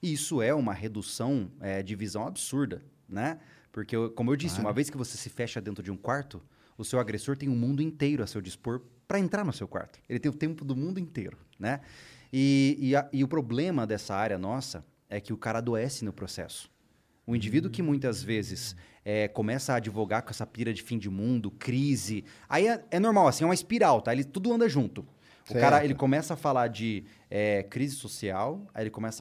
E 0.01 0.11
Isso 0.13 0.41
é 0.41 0.53
uma 0.53 0.73
redução 0.73 1.51
é, 1.59 1.83
de 1.83 1.95
visão 1.95 2.25
absurda, 2.25 2.81
né? 3.07 3.39
Porque, 3.71 3.95
como 4.15 4.31
eu 4.31 4.35
disse, 4.35 4.59
uma 4.59 4.73
vez 4.73 4.89
que 4.89 4.97
você 4.97 5.15
se 5.17 5.29
fecha 5.29 5.61
dentro 5.61 5.83
de 5.83 5.91
um 5.91 5.95
quarto, 5.97 6.41
o 6.77 6.83
seu 6.83 6.99
agressor 6.99 7.37
tem 7.37 7.47
um 7.47 7.55
mundo 7.55 7.81
inteiro 7.81 8.23
a 8.23 8.27
seu 8.27 8.41
dispor 8.41 8.81
para 9.07 9.19
entrar 9.19 9.45
no 9.45 9.53
seu 9.53 9.67
quarto. 9.67 9.99
Ele 10.09 10.19
tem 10.19 10.29
o 10.31 10.33
tempo 10.35 10.65
do 10.65 10.75
mundo 10.75 10.99
inteiro, 10.99 11.37
né? 11.59 11.81
E, 12.33 12.77
e 12.79 12.95
a- 12.95 13.07
e 13.13 13.23
o 13.23 13.27
problema 13.27 13.85
dessa 13.85 14.15
área 14.15 14.37
nossa 14.37 14.83
é 15.09 15.19
que 15.21 15.31
o 15.33 15.37
cara 15.37 15.59
adoece 15.59 16.03
no 16.03 16.11
processo. 16.13 16.69
O 17.27 17.35
indivíduo 17.35 17.69
que 17.69 17.81
muitas 17.83 18.23
vezes 18.23 18.75
é, 19.03 19.27
começa 19.27 19.73
a 19.73 19.75
advogar 19.77 20.23
com 20.23 20.29
essa 20.29 20.45
pira 20.45 20.73
de 20.73 20.81
fim 20.81 20.97
de 20.97 21.09
mundo, 21.09 21.51
crise, 21.51 22.23
aí 22.47 22.67
é, 22.67 22.83
é 22.91 22.99
normal, 22.99 23.27
assim, 23.27 23.43
é 23.43 23.47
uma 23.47 23.53
espiral, 23.53 24.01
tá? 24.01 24.11
Ele 24.11 24.23
tudo 24.23 24.53
anda 24.53 24.67
junto. 24.69 25.05
O 25.49 25.53
cara, 25.53 25.77
Certo. 25.77 25.83
ele 25.85 25.95
começa 25.95 26.33
a 26.33 26.37
falar 26.37 26.67
de 26.67 27.03
é, 27.29 27.63
crise 27.63 27.95
social, 27.95 28.61
aí 28.73 28.83
ele 28.83 28.89
começa 28.91 29.20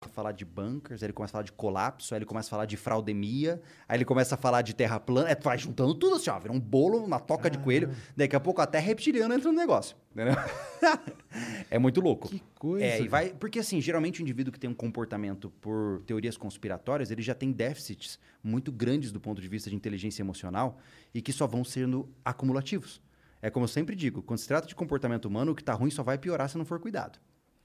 A 0.00 0.08
falar 0.08 0.30
de 0.30 0.44
bunkers, 0.44 1.02
aí 1.02 1.06
ele 1.06 1.12
começa 1.12 1.32
a 1.32 1.34
falar 1.34 1.44
de 1.44 1.52
colapso, 1.52 2.14
aí 2.14 2.18
ele 2.18 2.24
começa 2.24 2.48
a 2.48 2.50
falar 2.50 2.66
de 2.66 2.76
fraudemia, 2.76 3.60
aí 3.88 3.96
ele 3.96 4.04
começa 4.04 4.36
a 4.36 4.38
falar 4.38 4.62
de 4.62 4.72
terra 4.72 5.00
plana, 5.00 5.28
é, 5.28 5.34
vai 5.34 5.58
juntando 5.58 5.92
tudo 5.92 6.16
assim, 6.16 6.30
ó, 6.30 6.38
vira 6.38 6.52
um 6.52 6.60
bolo, 6.60 7.04
uma 7.04 7.18
toca 7.18 7.50
de 7.50 7.58
coelho, 7.58 7.90
daqui 8.16 8.36
a 8.36 8.40
pouco 8.40 8.60
até 8.60 8.78
reptiliano 8.78 9.34
entra 9.34 9.50
no 9.50 9.58
negócio, 9.58 9.96
entendeu? 10.12 10.34
é 11.68 11.78
muito 11.80 12.00
louco. 12.00 12.28
Que 12.28 12.40
coisa, 12.56 12.84
É, 12.84 13.00
e 13.00 13.08
vai, 13.08 13.30
porque 13.30 13.58
assim, 13.58 13.80
geralmente 13.80 14.20
o 14.20 14.22
indivíduo 14.22 14.52
que 14.52 14.60
tem 14.60 14.70
um 14.70 14.74
comportamento 14.74 15.50
por 15.60 16.00
teorias 16.06 16.36
conspiratórias, 16.36 17.10
ele 17.10 17.22
já 17.22 17.34
tem 17.34 17.50
déficits 17.50 18.20
muito 18.42 18.70
grandes 18.70 19.10
do 19.10 19.20
ponto 19.20 19.42
de 19.42 19.48
vista 19.48 19.68
de 19.68 19.74
inteligência 19.74 20.22
emocional 20.22 20.78
e 21.12 21.20
que 21.20 21.32
só 21.32 21.46
vão 21.46 21.64
sendo 21.64 22.08
acumulativos. 22.24 23.00
É 23.42 23.50
como 23.50 23.64
eu 23.64 23.68
sempre 23.68 23.96
digo, 23.96 24.22
quando 24.22 24.38
se 24.38 24.46
trata 24.46 24.66
de 24.66 24.74
comportamento 24.76 25.24
humano, 25.24 25.52
o 25.52 25.54
que 25.56 25.62
tá 25.62 25.72
ruim 25.72 25.90
só 25.90 26.04
vai 26.04 26.18
piorar 26.18 26.48
se 26.48 26.56
não 26.58 26.64
for 26.64 26.78
cuidado, 26.78 27.18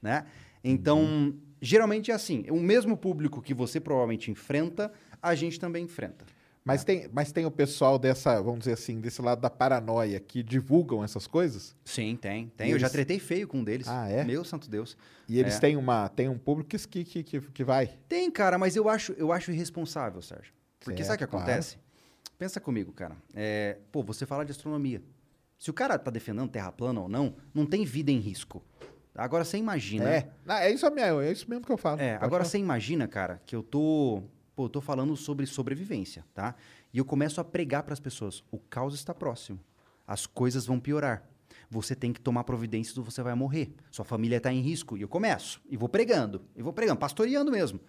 né? 0.04 0.26
Então, 0.64 1.34
geralmente 1.62 2.12
é 2.12 2.14
assim, 2.14 2.46
o 2.50 2.60
mesmo 2.60 2.96
público 2.98 3.42
que 3.42 3.54
você 3.54 3.80
provavelmente 3.80 4.30
enfrenta, 4.30 4.92
a 5.22 5.34
gente 5.34 5.60
também 5.60 5.86
enfrenta. 5.86 6.26
Mas, 6.66 6.86
tem, 6.86 7.10
mas 7.12 7.30
tem 7.34 7.46
o 7.46 7.52
pessoal 7.52 8.00
dessa, 8.00 8.42
vamos 8.42 8.60
dizer 8.60 8.74
assim, 8.74 9.02
desse 9.02 9.22
lado 9.22 9.42
da 9.42 9.50
paranoia 9.50 10.18
que 10.18 10.42
divulgam 10.42 11.04
essas 11.04 11.28
coisas? 11.28 11.76
Sim, 11.84 12.16
tem, 12.16 12.48
tem. 12.56 12.70
E 12.70 12.72
Eu 12.72 12.80
já 12.80 12.86
eles- 12.86 12.94
tretei 12.94 13.20
feio 13.20 13.48
com 13.50 13.58
um 13.60 13.64
deles. 13.66 13.86
Ah, 13.90 14.08
é? 14.08 14.24
Meu 14.24 14.46
santo 14.46 14.70
Deus. 14.70 14.96
E 15.28 15.38
eles 15.40 15.56
É. 15.56 15.60
têm, 15.60 15.76
uma, 15.76 16.08
têm 16.08 16.30
um 16.30 16.38
público 16.38 16.70
que, 16.88 17.04
que, 17.04 17.22
que, 17.24 17.42
que 17.42 17.64
vai. 17.66 17.88
Tem, 18.08 18.32
cara, 18.32 18.58
mas 18.58 18.78
eu 18.78 18.88
acho, 18.88 19.12
eu 19.14 19.34
acho 19.34 19.52
irresponsável, 19.52 20.22
Sérgio. 20.22 20.54
Porque 20.80 21.04
sabe 21.04 21.16
o 21.16 21.18
que 21.18 21.24
Certo, 21.24 21.32
claro. 21.32 21.46
acontece? 21.46 21.78
Pensa 22.38 22.62
comigo, 22.62 22.94
cara. 22.94 23.18
É, 23.34 23.78
pô, 23.92 24.02
você 24.02 24.26
fala 24.26 24.46
de 24.46 24.52
astronomia. 24.52 25.02
Se 25.60 25.70
o 25.70 25.74
cara 25.74 25.98
tá 26.00 26.10
defendendo 26.10 26.50
terra 26.50 26.72
plana 26.72 27.02
ou 27.02 27.10
não, 27.10 27.36
não 27.54 27.66
tem 27.66 27.84
vida 27.84 28.10
em 28.10 28.20
risco. 28.20 28.64
Agora 29.16 29.44
você 29.44 29.58
imagina. 29.58 30.10
É, 30.10 30.30
Ah, 30.48 30.64
é, 30.64 30.72
isso, 30.72 30.90
mesmo, 30.92 31.22
é 31.22 31.32
isso 31.32 31.50
mesmo 31.50 31.66
que 31.66 31.72
eu 31.72 31.78
falo. 31.78 32.00
É, 32.02 32.14
Pode 32.14 32.26
agora 32.26 32.44
falar. 32.44 32.46
você 32.46 32.58
imagina, 32.58 33.08
cara, 33.08 33.42
que 33.46 33.56
eu 33.56 33.62
tô, 33.62 34.24
pô, 34.56 34.66
eu 34.66 34.70
tô 34.70 34.82
falando 34.82 35.16
sobre 35.16 35.46
sobrevivência, 35.46 36.26
tá? 36.34 36.56
E 36.94 36.98
eu 36.98 37.06
começo 37.06 37.40
a 37.40 37.44
pregar 37.44 37.84
para 37.84 37.94
as 37.94 38.00
pessoas, 38.00 38.44
o 38.52 38.58
caos 38.58 38.94
está 38.96 39.14
próximo. 39.14 39.60
As 40.08 40.26
coisas 40.26 40.66
vão 40.66 40.80
piorar. 40.80 41.24
Você 41.70 41.96
tem 41.96 42.12
que 42.12 42.20
tomar 42.20 42.44
providências 42.44 42.98
ou 42.98 43.04
você 43.04 43.22
vai 43.22 43.34
morrer. 43.36 43.74
Sua 43.92 44.04
família 44.06 44.38
está 44.38 44.52
em 44.52 44.62
risco. 44.62 44.98
E 44.98 45.02
eu 45.02 45.08
começo, 45.08 45.62
e 45.70 45.78
vou 45.78 45.88
pregando, 45.90 46.42
e 46.56 46.62
vou 46.62 46.74
pregando, 46.74 47.00
pastoreando 47.00 47.52
mesmo. 47.52 47.80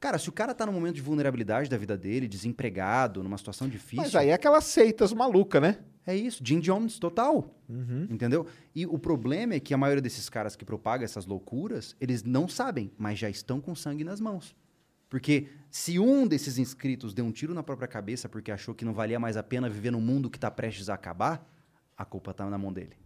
Cara, 0.00 0.18
se 0.18 0.28
o 0.28 0.32
cara 0.32 0.54
tá 0.54 0.64
num 0.64 0.72
momento 0.72 0.94
de 0.94 1.02
vulnerabilidade 1.02 1.68
da 1.68 1.76
vida 1.76 1.96
dele, 1.96 2.28
desempregado, 2.28 3.22
numa 3.22 3.36
situação 3.36 3.68
difícil, 3.68 4.04
Mas 4.04 4.14
aí 4.14 4.28
é 4.28 4.34
aquelas 4.34 4.64
seitas 4.64 5.12
malucas, 5.12 5.60
né? 5.60 5.78
é 6.06 6.16
isso, 6.16 6.42
Jim 6.42 6.58
Jones 6.58 6.98
total. 6.98 7.54
Entendeu? 8.10 8.46
E 8.74 8.86
o 8.86 8.98
problema 8.98 9.54
é 9.54 9.60
que 9.60 9.74
a 9.74 9.76
maioria 9.76 10.00
desses 10.00 10.30
caras 10.30 10.56
que 10.56 10.64
propagam 10.64 11.04
essas 11.04 11.26
loucuras, 11.26 11.94
eles 12.00 12.22
não 12.24 12.48
sabem, 12.48 12.90
mas 12.96 13.18
já 13.18 13.28
estão 13.28 13.60
com 13.60 13.74
sangue 13.74 14.04
nas 14.04 14.18
mãos. 14.18 14.56
Porque 15.10 15.48
se 15.70 15.98
um 15.98 16.26
desses 16.26 16.56
inscritos 16.56 17.12
deu 17.12 17.26
um 17.26 17.32
tiro 17.32 17.52
na 17.52 17.62
própria 17.62 17.88
cabeça 17.88 18.28
porque 18.28 18.50
achou 18.50 18.74
que 18.74 18.86
não 18.86 18.94
valia 18.94 19.20
mais 19.20 19.36
a 19.36 19.42
pena 19.42 19.68
viver 19.68 19.90
num 19.90 20.00
mundo 20.00 20.30
que 20.30 20.38
está 20.38 20.50
prestes 20.50 20.88
a 20.88 20.94
acabar, 20.94 21.46
a 21.96 22.04
culpa 22.04 22.30
está 22.30 22.48
na 22.48 22.56
mão 22.56 22.72
dele. 22.72 22.96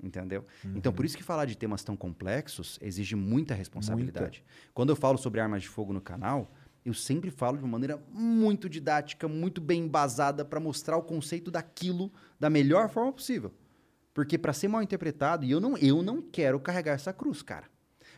Entendeu? 0.00 0.46
Então, 0.76 0.92
por 0.92 1.04
isso 1.04 1.16
que 1.16 1.24
falar 1.24 1.44
de 1.44 1.56
temas 1.56 1.82
tão 1.82 1.96
complexos 1.96 2.78
exige 2.80 3.16
muita 3.16 3.52
responsabilidade. 3.54 4.44
Quando 4.72 4.90
eu 4.90 4.96
falo 4.96 5.18
sobre 5.18 5.40
armas 5.40 5.62
de 5.62 5.68
fogo 5.68 5.92
no 5.92 6.00
canal, 6.00 6.54
eu 6.84 6.94
sempre 6.94 7.30
falo 7.30 7.58
de 7.58 7.64
uma 7.64 7.72
maneira 7.72 8.00
muito 8.10 8.68
didática, 8.68 9.26
muito 9.26 9.60
bem 9.60 9.82
embasada 9.82 10.44
para 10.44 10.60
mostrar 10.60 10.96
o 10.96 11.02
conceito 11.02 11.50
daquilo 11.50 12.12
da 12.38 12.48
melhor 12.48 12.88
forma 12.88 13.12
possível. 13.12 13.52
Porque 14.14 14.38
para 14.38 14.52
ser 14.52 14.68
mal 14.68 14.82
interpretado, 14.82 15.44
e 15.44 15.50
eu 15.50 15.60
não, 15.60 15.76
eu 15.76 16.02
não 16.02 16.22
quero 16.22 16.58
carregar 16.60 16.92
essa 16.92 17.12
cruz, 17.12 17.42
cara. 17.42 17.68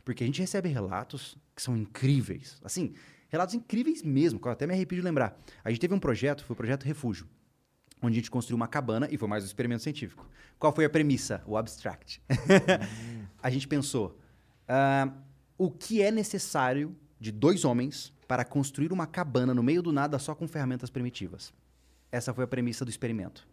Porque 0.05 0.23
a 0.23 0.27
gente 0.27 0.41
recebe 0.41 0.69
relatos 0.69 1.37
que 1.55 1.63
são 1.63 1.77
incríveis. 1.77 2.61
Assim, 2.63 2.95
relatos 3.29 3.55
incríveis 3.55 4.03
mesmo, 4.03 4.39
que 4.39 4.47
eu 4.47 4.53
até 4.53 4.67
me 4.67 4.75
arrepio 4.75 4.97
de 4.97 5.03
lembrar. 5.03 5.39
A 5.65 5.71
gente 5.71 5.81
teve 5.81 5.95
um 5.95 5.99
projeto, 5.99 6.45
foi 6.45 6.55
o 6.55 6.57
projeto 6.57 6.85
Refúgio, 6.85 7.27
onde 8.03 8.15
a 8.15 8.21
gente 8.21 8.31
construiu 8.31 8.57
uma 8.57 8.69
cabana 8.69 9.09
e 9.11 9.17
foi 9.17 9.29
mais 9.29 9.45
um 9.45 9.47
experimento 9.47 9.83
científico. 9.83 10.29
Qual 10.59 10.73
foi 10.75 10.85
a 10.85 10.91
premissa? 10.91 11.43
O 11.47 11.57
abstract. 11.57 12.23
a 13.43 13.51
gente 13.51 13.69
pensou, 13.69 14.19
ah, 14.69 15.13
o 15.59 15.71
que 15.71 16.03
é 16.03 16.11
necessário 16.11 16.97
de 17.19 17.31
dois 17.31 17.65
homens 17.65 18.13
para 18.27 18.45
construir 18.45 18.93
uma 18.93 19.07
cabana 19.07 19.53
no 19.53 19.63
meio 19.63 19.83
do 19.83 19.93
nada 19.93 20.19
só 20.19 20.35
com 20.35 20.49
ferramentas 20.49 20.91
primitivas? 20.91 21.53
Essa 22.11 22.33
foi 22.33 22.45
a 22.45 22.47
premissa 22.47 22.85
do 22.85 22.91
experimento. 22.91 23.47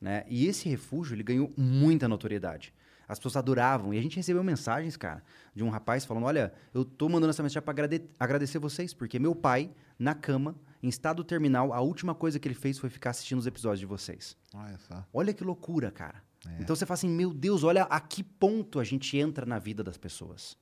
Né? 0.00 0.24
E 0.28 0.46
esse 0.46 0.68
refúgio 0.68 1.14
ele 1.14 1.22
ganhou 1.22 1.52
muita 1.56 2.06
notoriedade. 2.06 2.72
As 3.08 3.18
pessoas 3.18 3.36
adoravam. 3.36 3.94
E 3.94 3.98
a 3.98 4.02
gente 4.02 4.16
recebeu 4.16 4.42
mensagens, 4.42 4.96
cara, 4.96 5.22
de 5.54 5.62
um 5.62 5.68
rapaz 5.68 6.04
falando: 6.04 6.24
Olha, 6.24 6.52
eu 6.74 6.84
tô 6.84 7.08
mandando 7.08 7.30
essa 7.30 7.42
mensagem 7.42 7.62
para 7.62 7.70
agrade 7.70 8.02
agradecer 8.18 8.58
vocês, 8.58 8.92
porque 8.92 9.18
meu 9.18 9.34
pai, 9.34 9.70
na 9.98 10.14
cama, 10.14 10.56
em 10.82 10.88
estado 10.88 11.22
terminal, 11.24 11.72
a 11.72 11.80
última 11.80 12.14
coisa 12.14 12.38
que 12.38 12.46
ele 12.46 12.54
fez 12.54 12.78
foi 12.78 12.88
ficar 12.90 13.10
assistindo 13.10 13.38
os 13.38 13.46
episódios 13.46 13.80
de 13.80 13.86
vocês. 13.86 14.36
Olha 14.54 14.78
só. 14.78 15.04
Olha 15.12 15.32
que 15.34 15.42
loucura, 15.44 15.90
cara. 15.90 16.22
Então 16.60 16.76
você 16.76 16.86
fala 16.86 16.94
assim: 16.94 17.08
Meu 17.08 17.32
Deus, 17.34 17.64
olha 17.64 17.82
a 17.84 17.98
que 18.00 18.22
ponto 18.22 18.78
a 18.78 18.84
gente 18.84 19.16
entra 19.16 19.44
na 19.44 19.58
vida 19.58 19.82
das 19.82 19.96
pessoas. 19.96 20.56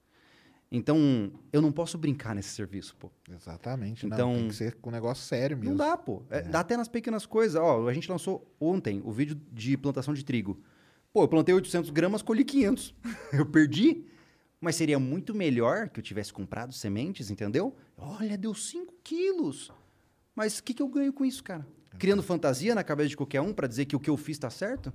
Então, 0.73 1.31
eu 1.53 1.63
não 1.63 1.71
posso 1.71 1.97
brincar 1.97 2.35
nesse 2.35 2.49
serviço, 2.49 2.97
pô. 2.97 3.09
Exatamente. 3.31 4.07
Então- 4.07 4.33
não, 4.33 4.39
tem 4.41 4.49
que 4.49 4.55
ser 4.55 4.75
com 4.77 4.89
um 4.91 4.93
negócio 4.93 5.23
sério 5.23 5.57
mesmo. 5.57 5.71
Não 5.71 5.77
dá, 5.77 5.97
pô. 5.97 6.23
É, 6.31 6.43
Dá 6.43 6.61
até 6.61 6.77
nas 6.77 6.89
pequenas 6.89 7.25
coisas. 7.27 7.61
Ó, 7.61 7.87
a 7.87 7.93
gente 7.93 8.11
lançou 8.11 8.51
ontem 8.59 9.01
o 9.05 9.13
vídeo 9.13 9.41
de 9.53 9.77
plantação 9.77 10.13
de 10.13 10.25
trigo. 10.25 10.61
Pô, 11.13 11.23
eu 11.23 11.29
plantei 11.29 11.55
800 11.55 11.91
gramas, 11.91 12.23
colhi 12.23 12.45
500. 12.45 12.93
eu 13.33 13.47
perdi. 13.47 14.05
Mas 14.61 14.75
seria 14.75 14.99
muito 14.99 15.33
melhor 15.35 15.91
que 15.91 16.01
eu 16.01 16.03
tivesse 16.03 16.33
comprado 16.33 16.73
sementes, 16.73 17.31
entendeu? 17.31 17.77
Olha, 17.97 18.37
deu 18.37 18.55
5 18.55 18.95
quilos. 19.05 19.71
Mas 20.35 20.59
o 20.59 20.63
que, 20.63 20.75
que 20.75 20.83
eu 20.83 20.89
ganho 20.89 21.13
com 21.13 21.25
isso, 21.25 21.43
cara? 21.43 21.67
Criando 21.99 22.23
fantasia 22.23 22.75
na 22.75 22.83
cabeça 22.83 23.11
de 23.11 23.17
qualquer 23.17 23.41
um 23.41 23.53
para 23.53 23.67
dizer 23.67 23.85
que 23.85 23.95
o 23.95 24.01
que 24.01 24.11
eu 24.11 24.17
fiz 24.17 24.37
está 24.37 24.51
certo? 24.51 24.93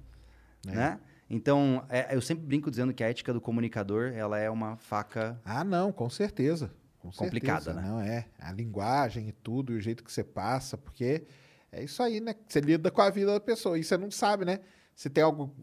Né? 0.65 0.99
Então, 1.29 1.85
é, 1.89 2.13
eu 2.13 2.21
sempre 2.21 2.45
brinco 2.45 2.69
dizendo 2.69 2.93
que 2.93 3.03
a 3.03 3.09
ética 3.09 3.31
do 3.31 3.39
comunicador, 3.39 4.11
ela 4.13 4.37
é 4.37 4.49
uma 4.49 4.75
faca... 4.75 5.39
Ah, 5.45 5.63
não, 5.63 5.91
com 5.91 6.09
certeza. 6.09 6.73
Com 6.99 7.11
Complicada, 7.11 7.65
certeza. 7.65 7.81
né? 7.81 7.87
Não, 7.87 8.01
é. 8.01 8.25
A 8.37 8.51
linguagem 8.51 9.29
e 9.29 9.31
tudo, 9.31 9.73
e 9.73 9.77
o 9.77 9.79
jeito 9.79 10.03
que 10.03 10.11
você 10.11 10.23
passa, 10.23 10.77
porque 10.77 11.23
é 11.71 11.83
isso 11.83 12.01
aí, 12.03 12.19
né? 12.19 12.35
Você 12.47 12.59
lida 12.59 12.91
com 12.91 13.01
a 13.01 13.09
vida 13.09 13.33
da 13.33 13.39
pessoa 13.39 13.77
e 13.77 13.83
você 13.83 13.97
não 13.97 14.11
sabe, 14.11 14.43
né? 14.43 14.59
Se 14.95 15.09
tem 15.09 15.23
algo. 15.23 15.55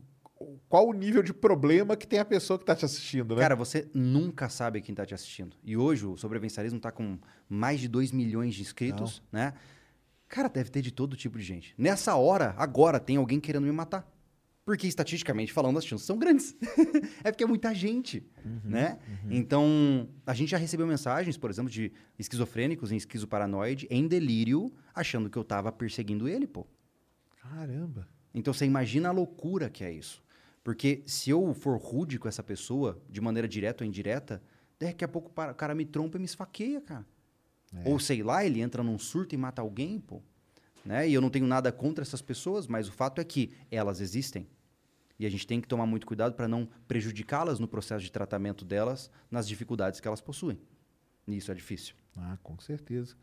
Qual 0.69 0.89
o 0.89 0.93
nível 0.93 1.23
de 1.23 1.33
problema 1.33 1.97
que 1.97 2.07
tem 2.07 2.19
a 2.19 2.25
pessoa 2.25 2.59
que 2.59 2.65
tá 2.65 2.77
te 2.77 2.85
assistindo, 2.85 3.35
né? 3.35 3.41
Cara, 3.41 3.57
você 3.57 3.89
nunca 3.95 4.49
sabe 4.51 4.83
quem 4.83 4.95
tá 4.95 5.07
te 5.07 5.15
assistindo. 5.15 5.57
E 5.65 5.77
hoje 5.77 6.05
o 6.05 6.17
sobrevivencialismo 6.17 6.79
tá 6.79 6.93
com 6.93 7.19
mais 7.49 7.81
de 7.81 7.89
2 7.89 8.13
milhões 8.13 8.55
de 8.55 8.61
inscritos, 8.61 9.23
né? 9.33 9.55
Cara, 10.29 10.49
deve 10.49 10.71
ter 10.71 10.83
de 10.83 10.91
todo 10.91 11.17
tipo 11.17 11.39
de 11.39 11.45
gente. 11.45 11.75
Nessa 11.79 12.17
hora, 12.17 12.55
agora, 12.59 13.01
tem 13.01 13.17
alguém 13.17 13.41
querendo 13.41 13.65
me 13.65 13.73
matar. 13.73 14.07
Porque, 14.65 14.89
estatisticamente 14.89 15.53
falando, 15.53 15.79
as 15.79 15.87
chances 15.87 16.05
são 16.05 16.19
grandes. 16.19 16.57
é 17.23 17.31
porque 17.31 17.45
é 17.45 17.47
muita 17.47 17.73
gente, 17.73 18.29
né? 18.65 18.99
Então, 19.31 20.09
a 20.27 20.35
gente 20.35 20.51
já 20.51 20.59
recebeu 20.59 20.87
mensagens, 20.87 21.37
por 21.37 21.49
exemplo, 21.51 21.71
de 21.71 21.93
esquizofrênicos 22.19 22.91
em 22.91 22.97
esquizoparanoide, 22.97 23.87
em 23.89 24.09
delírio, 24.09 24.73
achando 24.93 25.31
que 25.31 25.39
eu 25.39 25.45
tava 25.45 25.71
perseguindo 25.71 26.29
ele, 26.29 26.49
pô. 26.49 26.67
Caramba. 27.41 28.09
Então, 28.35 28.53
você 28.53 28.67
imagina 28.67 29.09
a 29.09 29.13
loucura 29.13 29.71
que 29.71 29.85
é 29.85 29.93
isso. 29.93 30.26
Porque 30.67 31.05
se 31.07 31.31
eu 31.31 31.55
for 31.55 31.79
rude 31.79 32.19
com 32.19 32.27
essa 32.27 32.43
pessoa, 32.43 33.01
de 33.09 33.21
maneira 33.21 33.47
direta 33.47 33.85
ou 33.85 33.89
indireta, 33.89 34.43
daqui 34.81 35.05
a 35.05 35.07
pouco 35.07 35.31
o 35.31 35.55
cara 35.55 35.77
me 35.77 35.85
trompa 35.85 36.17
e 36.17 36.19
me 36.19 36.25
esfaqueia, 36.25 36.81
cara. 36.81 37.07
Ou 37.85 38.01
sei 38.01 38.21
lá, 38.21 38.45
ele 38.45 38.61
entra 38.61 38.83
num 38.83 38.99
surto 38.99 39.33
e 39.33 39.39
mata 39.39 39.63
alguém, 39.63 40.01
pô. 40.01 40.21
Né? 40.85 41.09
E 41.09 41.15
eu 41.15 41.21
não 41.21 41.31
tenho 41.31 41.47
nada 41.47 41.71
contra 41.71 42.03
essas 42.03 42.21
pessoas, 42.21 42.67
mas 42.67 42.89
o 42.89 42.93
fato 42.93 43.21
é 43.21 43.25
que 43.25 43.53
elas 43.71 44.01
existem. 44.01 44.49
E 45.21 45.25
a 45.25 45.31
gente 45.31 45.47
tem 45.47 45.61
que 45.61 45.69
tomar 45.69 45.87
muito 45.87 46.05
cuidado 46.05 46.35
para 46.35 46.49
não 46.49 46.69
prejudicá-las 46.89 47.61
no 47.61 47.69
processo 47.69 48.03
de 48.03 48.11
tratamento 48.11 48.65
delas, 48.65 49.09
nas 49.31 49.47
dificuldades 49.47 50.01
que 50.01 50.09
elas 50.09 50.21
possuem. 50.21 50.59
E 51.29 51.37
isso 51.37 51.53
é 51.53 51.55
difícil. 51.55 51.95
Ah, 52.19 52.39
com 52.43 52.59
certeza. 52.59 53.15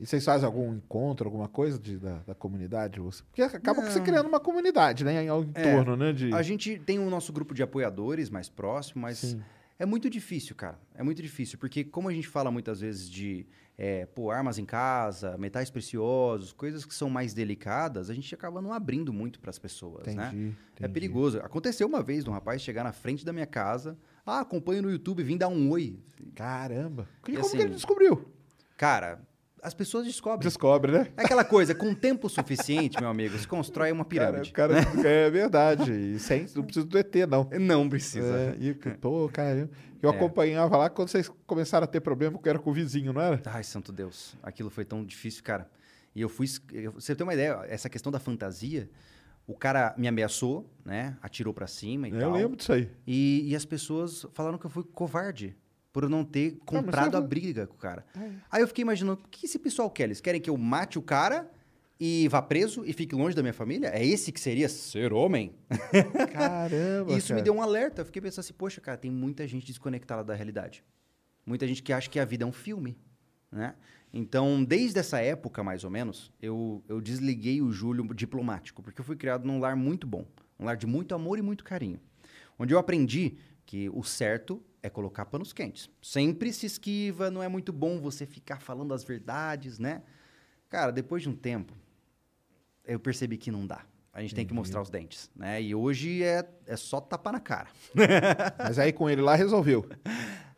e 0.00 0.04
vocês 0.06 0.24
fazem 0.24 0.44
algum 0.46 0.74
encontro, 0.74 1.26
alguma 1.26 1.48
coisa 1.48 1.78
de, 1.78 1.96
da, 1.98 2.18
da 2.26 2.34
comunidade? 2.34 3.00
Porque 3.30 3.42
acaba 3.42 3.82
que 3.82 3.92
você 3.92 3.98
Não. 3.98 4.04
criando 4.06 4.26
uma 4.28 4.40
comunidade, 4.40 5.04
né? 5.04 5.22
Em, 5.22 5.28
em 5.28 5.50
É, 5.54 5.74
torno, 5.74 5.96
né? 5.96 6.12
De... 6.12 6.32
A 6.34 6.42
gente 6.42 6.78
tem 6.80 6.98
o 6.98 7.08
nosso 7.08 7.32
grupo 7.32 7.54
de 7.54 7.62
apoiadores 7.62 8.28
mais 8.30 8.48
próximo, 8.48 9.02
mas 9.02 9.18
Sim. 9.18 9.40
é 9.78 9.86
muito 9.86 10.10
difícil, 10.10 10.56
cara. 10.56 10.78
É 10.94 11.02
muito 11.02 11.22
difícil, 11.22 11.58
porque 11.58 11.84
como 11.84 12.08
a 12.08 12.12
gente 12.12 12.26
fala 12.26 12.50
muitas 12.50 12.80
vezes 12.80 13.08
de 13.08 13.46
é, 13.80 14.06
pô, 14.06 14.32
armas 14.32 14.58
em 14.58 14.64
casa, 14.64 15.38
metais 15.38 15.70
preciosos, 15.70 16.52
coisas 16.52 16.84
que 16.84 16.92
são 16.92 17.08
mais 17.08 17.32
delicadas, 17.32 18.10
a 18.10 18.14
gente 18.14 18.34
acaba 18.34 18.60
não 18.60 18.72
abrindo 18.72 19.12
muito 19.12 19.38
para 19.38 19.50
as 19.50 19.58
pessoas, 19.60 20.04
né? 20.12 20.26
Entendi, 20.32 20.46
É 20.48 20.78
entendi. 20.80 20.92
perigoso. 20.92 21.38
Aconteceu 21.38 21.86
uma 21.86 22.02
vez 22.02 22.24
de 22.24 22.30
um 22.30 22.32
rapaz 22.32 22.60
chegar 22.60 22.82
na 22.82 22.90
frente 22.92 23.24
da 23.24 23.32
minha 23.32 23.46
casa, 23.46 23.96
ah, 24.28 24.40
acompanho 24.40 24.82
no 24.82 24.90
YouTube, 24.90 25.22
vim 25.22 25.36
dar 25.36 25.48
um 25.48 25.70
oi. 25.70 25.98
Caramba. 26.34 27.08
E 27.26 27.32
como 27.32 27.40
assim- 27.46 27.56
que 27.56 27.62
ele 27.62 27.74
descobriu? 27.74 28.28
Cara, 28.76 29.20
as 29.62 29.74
pessoas 29.74 30.04
descobrem. 30.06 30.42
Descobre, 30.46 30.92
né? 30.92 31.08
É 31.16 31.22
aquela 31.24 31.44
coisa, 31.44 31.74
com 31.74 31.94
tempo 31.94 32.28
suficiente, 32.28 32.98
meu 33.00 33.08
amigo, 33.10 33.36
se 33.38 33.46
constrói 33.48 33.90
uma 33.90 34.04
Cara, 34.04 34.26
pirâmide. 34.26 34.50
o 34.50 34.52
cara, 34.52 34.74
é 35.04 35.30
verdade. 35.30 35.92
E 35.92 36.18
sem, 36.18 36.46
não 36.54 36.62
precisa 36.62 36.86
do 36.86 36.96
ET, 36.98 37.14
não. 37.28 37.48
Não 37.60 37.88
precisa. 37.88 38.34
É, 38.34 38.56
e, 38.60 38.74
pô, 39.00 39.28
caramba. 39.32 39.70
Eu 40.00 40.10
É. 40.10 40.14
acompanhava 40.14 40.76
lá 40.76 40.88
quando 40.88 41.08
vocês 41.08 41.28
começaram 41.44 41.82
a 41.84 41.88
ter 41.88 42.00
problema, 42.00 42.38
que 42.38 42.48
era 42.48 42.58
com 42.58 42.70
o 42.70 42.72
vizinho, 42.72 43.12
não 43.12 43.20
era? 43.20 43.42
Ai, 43.46 43.64
santo 43.64 43.90
Deus. 43.92 44.36
Aquilo 44.44 44.70
foi 44.70 44.84
tão 44.84 45.04
difícil, 45.04 45.42
cara. 45.42 45.68
E 46.14 46.20
eu 46.20 46.28
fui. 46.28 46.46
eu- 46.72 46.92
Você 46.92 47.16
tem 47.16 47.24
uma 47.26 47.34
ideia, 47.34 47.64
essa 47.68 47.88
questão 47.88 48.12
da 48.12 48.20
fantasia, 48.20 48.88
o 49.48 49.54
cara 49.54 49.92
me 49.98 50.06
ameaçou, 50.06 50.70
né? 50.84 51.16
Atirou 51.20 51.52
pra 51.52 51.66
cima 51.66 52.06
e 52.08 52.12
Eu 52.12 52.20
tal. 52.20 52.32
lembro 52.32 52.56
disso 52.56 52.72
aí. 52.72 52.88
E, 53.06 53.44
e 53.50 53.56
as 53.56 53.64
pessoas 53.64 54.24
falaram 54.32 54.56
que 54.58 54.66
eu 54.66 54.70
fui 54.70 54.84
covarde 54.84 55.56
por 55.92 56.02
eu 56.04 56.08
não 56.08 56.24
ter 56.24 56.58
comprado 56.66 57.12
você- 57.12 57.16
a 57.16 57.20
briga 57.20 57.66
com 57.66 57.74
o 57.74 57.78
cara. 57.78 58.04
Aí 58.50 58.60
eu 58.62 58.68
fiquei 58.68 58.82
imaginando, 58.82 59.20
o 59.24 59.28
que 59.28 59.46
esse 59.46 59.58
pessoal 59.58 59.90
quer? 59.90 60.04
Eles 60.04 60.20
querem 60.20 60.40
que 60.40 60.48
eu 60.50 60.56
mate 60.56 60.98
o 60.98 61.02
cara 61.02 61.50
e 61.98 62.28
vá 62.28 62.40
preso 62.42 62.84
e 62.84 62.92
fique 62.92 63.14
longe 63.14 63.34
da 63.34 63.42
minha 63.42 63.54
família? 63.54 63.88
É 63.88 64.04
esse 64.04 64.30
que 64.30 64.38
seria 64.38 64.68
ser 64.68 65.12
homem? 65.12 65.52
Caramba. 66.32 67.12
Isso 67.14 67.32
me 67.32 67.38
cara. 67.40 67.42
deu 67.42 67.54
um 67.54 67.62
alerta. 67.62 68.02
Eu 68.02 68.06
fiquei 68.06 68.20
pensando 68.22 68.40
assim, 68.40 68.52
poxa, 68.52 68.80
cara, 68.80 68.96
tem 68.98 69.10
muita 69.10 69.46
gente 69.48 69.66
desconectada 69.66 70.22
da 70.22 70.34
realidade. 70.34 70.84
Muita 71.44 71.66
gente 71.66 71.82
que 71.82 71.92
acha 71.92 72.08
que 72.10 72.20
a 72.20 72.24
vida 72.24 72.44
é 72.44 72.46
um 72.46 72.52
filme, 72.52 72.96
né? 73.50 73.74
Então, 74.12 74.64
desde 74.64 74.98
essa 74.98 75.20
época, 75.20 75.62
mais 75.62 75.84
ou 75.84 75.90
menos, 75.90 76.32
eu, 76.40 76.82
eu 76.88 77.00
desliguei 77.00 77.60
o 77.60 77.70
Júlio 77.70 78.14
diplomático, 78.14 78.82
porque 78.82 79.00
eu 79.00 79.04
fui 79.04 79.16
criado 79.16 79.46
num 79.46 79.60
lar 79.60 79.76
muito 79.76 80.06
bom. 80.06 80.26
Um 80.58 80.64
lar 80.64 80.76
de 80.76 80.86
muito 80.86 81.14
amor 81.14 81.38
e 81.38 81.42
muito 81.42 81.62
carinho. 81.62 82.00
Onde 82.58 82.74
eu 82.74 82.78
aprendi 82.78 83.36
que 83.64 83.88
o 83.90 84.02
certo 84.02 84.62
é 84.82 84.88
colocar 84.88 85.26
panos 85.26 85.52
quentes. 85.52 85.90
Sempre 86.00 86.52
se 86.52 86.66
esquiva, 86.66 87.30
não 87.30 87.42
é 87.42 87.48
muito 87.48 87.72
bom 87.72 88.00
você 88.00 88.24
ficar 88.24 88.60
falando 88.60 88.94
as 88.94 89.04
verdades, 89.04 89.78
né? 89.78 90.02
Cara, 90.68 90.90
depois 90.90 91.22
de 91.22 91.28
um 91.28 91.36
tempo, 91.36 91.74
eu 92.84 92.98
percebi 92.98 93.36
que 93.36 93.50
não 93.50 93.66
dá. 93.66 93.84
A 94.12 94.20
gente 94.22 94.34
tem 94.34 94.46
que 94.46 94.54
mostrar 94.54 94.82
os 94.82 94.90
dentes, 94.90 95.30
né? 95.36 95.62
E 95.62 95.74
hoje 95.74 96.24
é, 96.24 96.44
é 96.66 96.76
só 96.76 97.00
tapar 97.00 97.32
na 97.32 97.38
cara. 97.38 97.68
Mas 98.58 98.78
aí 98.78 98.92
com 98.92 99.08
ele 99.08 99.20
lá 99.20 99.34
resolveu. 99.36 99.86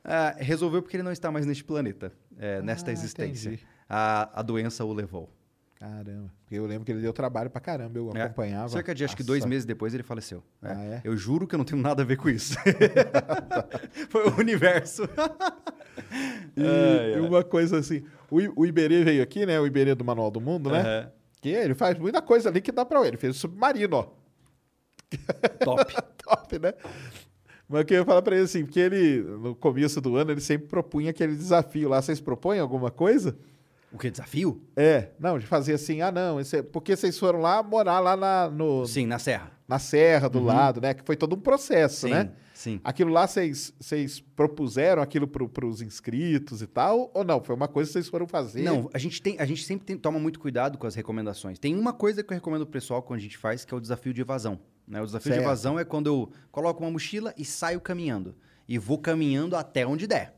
Ah, 0.04 0.34
resolveu 0.38 0.80
porque 0.82 0.96
ele 0.96 1.02
não 1.04 1.12
está 1.12 1.30
mais 1.30 1.44
neste 1.46 1.62
planeta, 1.64 2.12
é, 2.38 2.60
nesta 2.62 2.90
Ah, 2.90 2.92
existência. 2.92 3.48
entendi. 3.50 3.66
A, 3.88 4.40
a 4.40 4.42
doença 4.42 4.84
o 4.84 4.92
levou. 4.92 5.30
Caramba. 5.78 6.30
Porque 6.42 6.54
eu 6.56 6.66
lembro 6.66 6.84
que 6.84 6.92
ele 6.92 7.00
deu 7.00 7.12
trabalho 7.12 7.48
pra 7.48 7.58
caramba, 7.60 7.98
eu 7.98 8.10
É, 8.14 8.22
acompanhava. 8.22 8.68
Cerca 8.68 8.94
de 8.94 9.02
acho 9.04 9.16
que 9.16 9.22
dois 9.22 9.44
meses 9.46 9.64
depois 9.64 9.94
ele 9.94 10.02
faleceu. 10.02 10.42
É. 10.62 10.68
Ah, 10.72 10.84
é? 10.84 11.00
Eu 11.04 11.16
juro 11.16 11.46
que 11.46 11.54
eu 11.54 11.58
não 11.58 11.64
tenho 11.64 11.80
nada 11.80 12.02
a 12.02 12.04
ver 12.04 12.16
com 12.18 12.28
isso. 12.28 12.54
Foi 14.10 14.28
o 14.28 14.38
universo. 14.38 15.04
E, 16.56 17.16
e 17.16 17.20
uma 17.20 17.42
coisa 17.42 17.78
assim, 17.78 18.04
o, 18.30 18.62
o 18.62 18.66
Iberê 18.66 19.02
veio 19.04 19.22
aqui, 19.22 19.46
né? 19.46 19.58
O 19.58 19.66
Iberê 19.66 19.94
do 19.94 20.04
Manual 20.04 20.30
do 20.30 20.40
Mundo, 20.40 20.70
né? 20.70 20.80
Aham. 20.80 21.12
Que 21.40 21.48
ele 21.48 21.74
faz 21.74 21.98
muita 21.98 22.20
coisa 22.20 22.50
ali 22.50 22.60
que 22.60 22.70
dá 22.70 22.84
pra 22.84 22.98
ele. 23.00 23.08
Ele 23.08 23.16
fez 23.16 23.36
o 23.36 23.38
submarino, 23.38 23.96
ó. 23.96 24.02
Top. 25.64 25.94
Top, 26.22 26.58
né? 26.58 26.74
Mas 27.70 27.82
o 27.82 27.84
que 27.84 27.94
eu 27.94 27.98
ia 28.00 28.04
falar 28.04 28.20
pra 28.20 28.34
ele 28.34 28.44
assim, 28.44 28.64
porque 28.64 28.80
ele, 28.80 29.22
no 29.22 29.54
começo 29.54 30.00
do 30.00 30.16
ano, 30.16 30.32
ele 30.32 30.40
sempre 30.40 30.66
propunha 30.66 31.10
aquele 31.10 31.36
desafio 31.36 31.88
lá. 31.88 32.02
Vocês 32.02 32.20
propõem 32.20 32.58
alguma 32.58 32.90
coisa? 32.90 33.38
O 33.92 33.98
que? 33.98 34.10
Desafio? 34.10 34.60
É, 34.76 35.10
não, 35.18 35.38
de 35.38 35.46
fazer 35.46 35.74
assim, 35.74 36.00
ah, 36.00 36.10
não, 36.12 36.38
é- 36.40 36.62
porque 36.62 36.94
vocês 36.96 37.18
foram 37.18 37.40
lá 37.40 37.62
morar 37.62 38.00
lá 38.00 38.16
na, 38.16 38.50
no, 38.50 38.86
Sim, 38.86 39.06
na 39.06 39.18
Serra. 39.18 39.50
na 39.68 39.78
serra 39.78 40.28
do 40.28 40.42
lado, 40.42 40.80
né? 40.80 40.94
Que 40.94 41.04
foi 41.04 41.16
todo 41.16 41.34
um 41.34 41.40
processo, 41.40 42.06
Sim, 42.06 42.10
né? 42.14 42.30
sim. 42.54 42.80
Aquilo 42.84 43.10
lá 43.10 43.26
vocês 43.26 43.72
vocês 43.80 44.20
propuseram 44.20 45.00
aquilo 45.02 45.26
para 45.26 45.64
os 45.66 45.80
inscritos 45.82 46.62
e 46.62 46.66
tal? 46.68 47.10
Ou 47.14 47.24
não? 47.24 47.42
Foi 47.42 47.54
uma 47.54 47.66
coisa 47.68 47.88
que 47.88 47.92
vocês 47.94 48.08
foram 48.08 48.26
fazer? 48.28 48.62
Não, 48.62 48.88
a 48.94 48.98
gente, 48.98 49.20
tem, 49.22 49.36
a 49.40 49.44
gente 49.44 49.64
sempre 49.64 49.84
tem- 49.86 49.96
toma 49.98 50.18
muito 50.20 50.38
cuidado 50.38 50.76
com 50.78 50.86
as 50.86 50.94
recomendações. 50.94 51.58
Tem 51.58 51.76
uma 51.76 51.92
coisa 51.92 52.22
que 52.22 52.32
eu 52.32 52.34
recomendo 52.36 52.64
pro 52.66 52.72
pessoal 52.72 53.02
quando 53.02 53.18
a 53.18 53.22
gente 53.22 53.38
faz, 53.38 53.64
que 53.64 53.74
é 53.74 53.76
o 53.76 53.80
desafio 53.80 54.12
de 54.14 54.20
evasão. 54.20 54.58
Né? 54.90 55.00
O 55.00 55.06
desafio 55.06 55.30
de 55.30 55.36
Certo. 55.36 55.46
evasão 55.46 55.78
é 55.78 55.84
quando 55.84 56.06
eu 56.08 56.32
coloco 56.50 56.82
uma 56.82 56.90
mochila 56.90 57.32
e 57.36 57.44
saio 57.44 57.80
caminhando. 57.80 58.34
E 58.68 58.78
vou 58.78 58.98
caminhando 58.98 59.56
até 59.56 59.86
onde 59.86 60.06
der. 60.06 60.34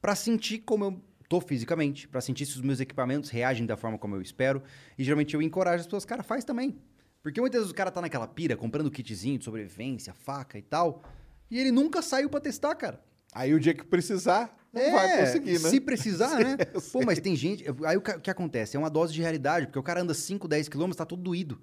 Pra 0.00 0.14
sentir 0.14 0.58
como 0.60 0.84
eu 0.84 1.00
tô 1.28 1.40
fisicamente, 1.40 2.08
pra 2.08 2.20
sentir 2.20 2.46
se 2.46 2.56
os 2.56 2.60
meus 2.62 2.80
equipamentos 2.80 3.30
reagem 3.30 3.66
da 3.66 3.76
forma 3.76 3.98
como 3.98 4.16
eu 4.16 4.22
espero. 4.22 4.62
E 4.98 5.04
geralmente 5.04 5.34
eu 5.34 5.42
encorajo 5.42 5.80
as 5.80 5.86
pessoas, 5.86 6.04
cara, 6.04 6.22
faz 6.22 6.44
também. 6.44 6.78
Porque 7.22 7.40
muitas 7.40 7.60
vezes 7.60 7.70
o 7.70 7.74
cara 7.74 7.90
tá 7.90 8.00
naquela 8.00 8.26
pira, 8.26 8.56
comprando 8.56 8.90
kitzinho 8.90 9.38
de 9.38 9.44
sobrevivência, 9.44 10.14
faca 10.14 10.58
e 10.58 10.62
tal. 10.62 11.02
E 11.50 11.58
ele 11.58 11.70
nunca 11.70 12.00
saiu 12.00 12.30
pra 12.30 12.40
testar, 12.40 12.74
cara. 12.74 13.00
Aí 13.32 13.52
o 13.54 13.60
dia 13.60 13.74
que 13.74 13.84
precisar, 13.84 14.56
não 14.72 14.80
É, 14.82 14.90
vai 14.90 15.18
conseguir, 15.20 15.52
né? 15.60 15.68
Se 15.68 15.80
precisar, 15.80 16.38
né? 16.40 16.56
Pô, 16.92 17.02
mas 17.04 17.20
tem 17.20 17.36
gente. 17.36 17.64
Aí 17.86 17.96
o 17.96 18.00
que 18.00 18.30
acontece? 18.30 18.76
É 18.76 18.80
uma 18.80 18.90
dose 18.90 19.12
de 19.12 19.20
realidade, 19.20 19.66
porque 19.66 19.78
o 19.78 19.82
cara 19.82 20.00
anda 20.00 20.14
5, 20.14 20.48
10 20.48 20.68
quilômetros, 20.68 20.96
tá 20.96 21.04
todo 21.06 21.22
doído. 21.22 21.60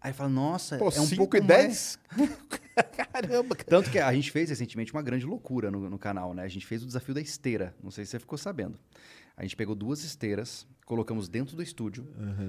Aí 0.00 0.12
fala, 0.12 0.28
nossa, 0.30 0.78
Pô, 0.78 0.86
é 0.90 1.00
um 1.00 1.06
5 1.06 1.16
pouco 1.16 1.36
e 1.36 1.40
mais... 1.40 1.98
10? 2.16 2.28
Caramba, 3.12 3.56
cara. 3.56 3.68
Tanto 3.68 3.90
que 3.90 3.98
a 3.98 4.12
gente 4.12 4.30
fez 4.30 4.48
recentemente 4.50 4.92
uma 4.92 5.02
grande 5.02 5.26
loucura 5.26 5.70
no, 5.70 5.90
no 5.90 5.98
canal, 5.98 6.32
né? 6.32 6.44
A 6.44 6.48
gente 6.48 6.64
fez 6.66 6.82
o 6.82 6.86
desafio 6.86 7.14
da 7.14 7.20
esteira. 7.20 7.74
Não 7.82 7.90
sei 7.90 8.04
se 8.04 8.12
você 8.12 8.18
ficou 8.20 8.38
sabendo. 8.38 8.78
A 9.36 9.42
gente 9.42 9.56
pegou 9.56 9.74
duas 9.74 10.04
esteiras, 10.04 10.66
colocamos 10.84 11.28
dentro 11.28 11.56
do 11.56 11.62
estúdio, 11.62 12.06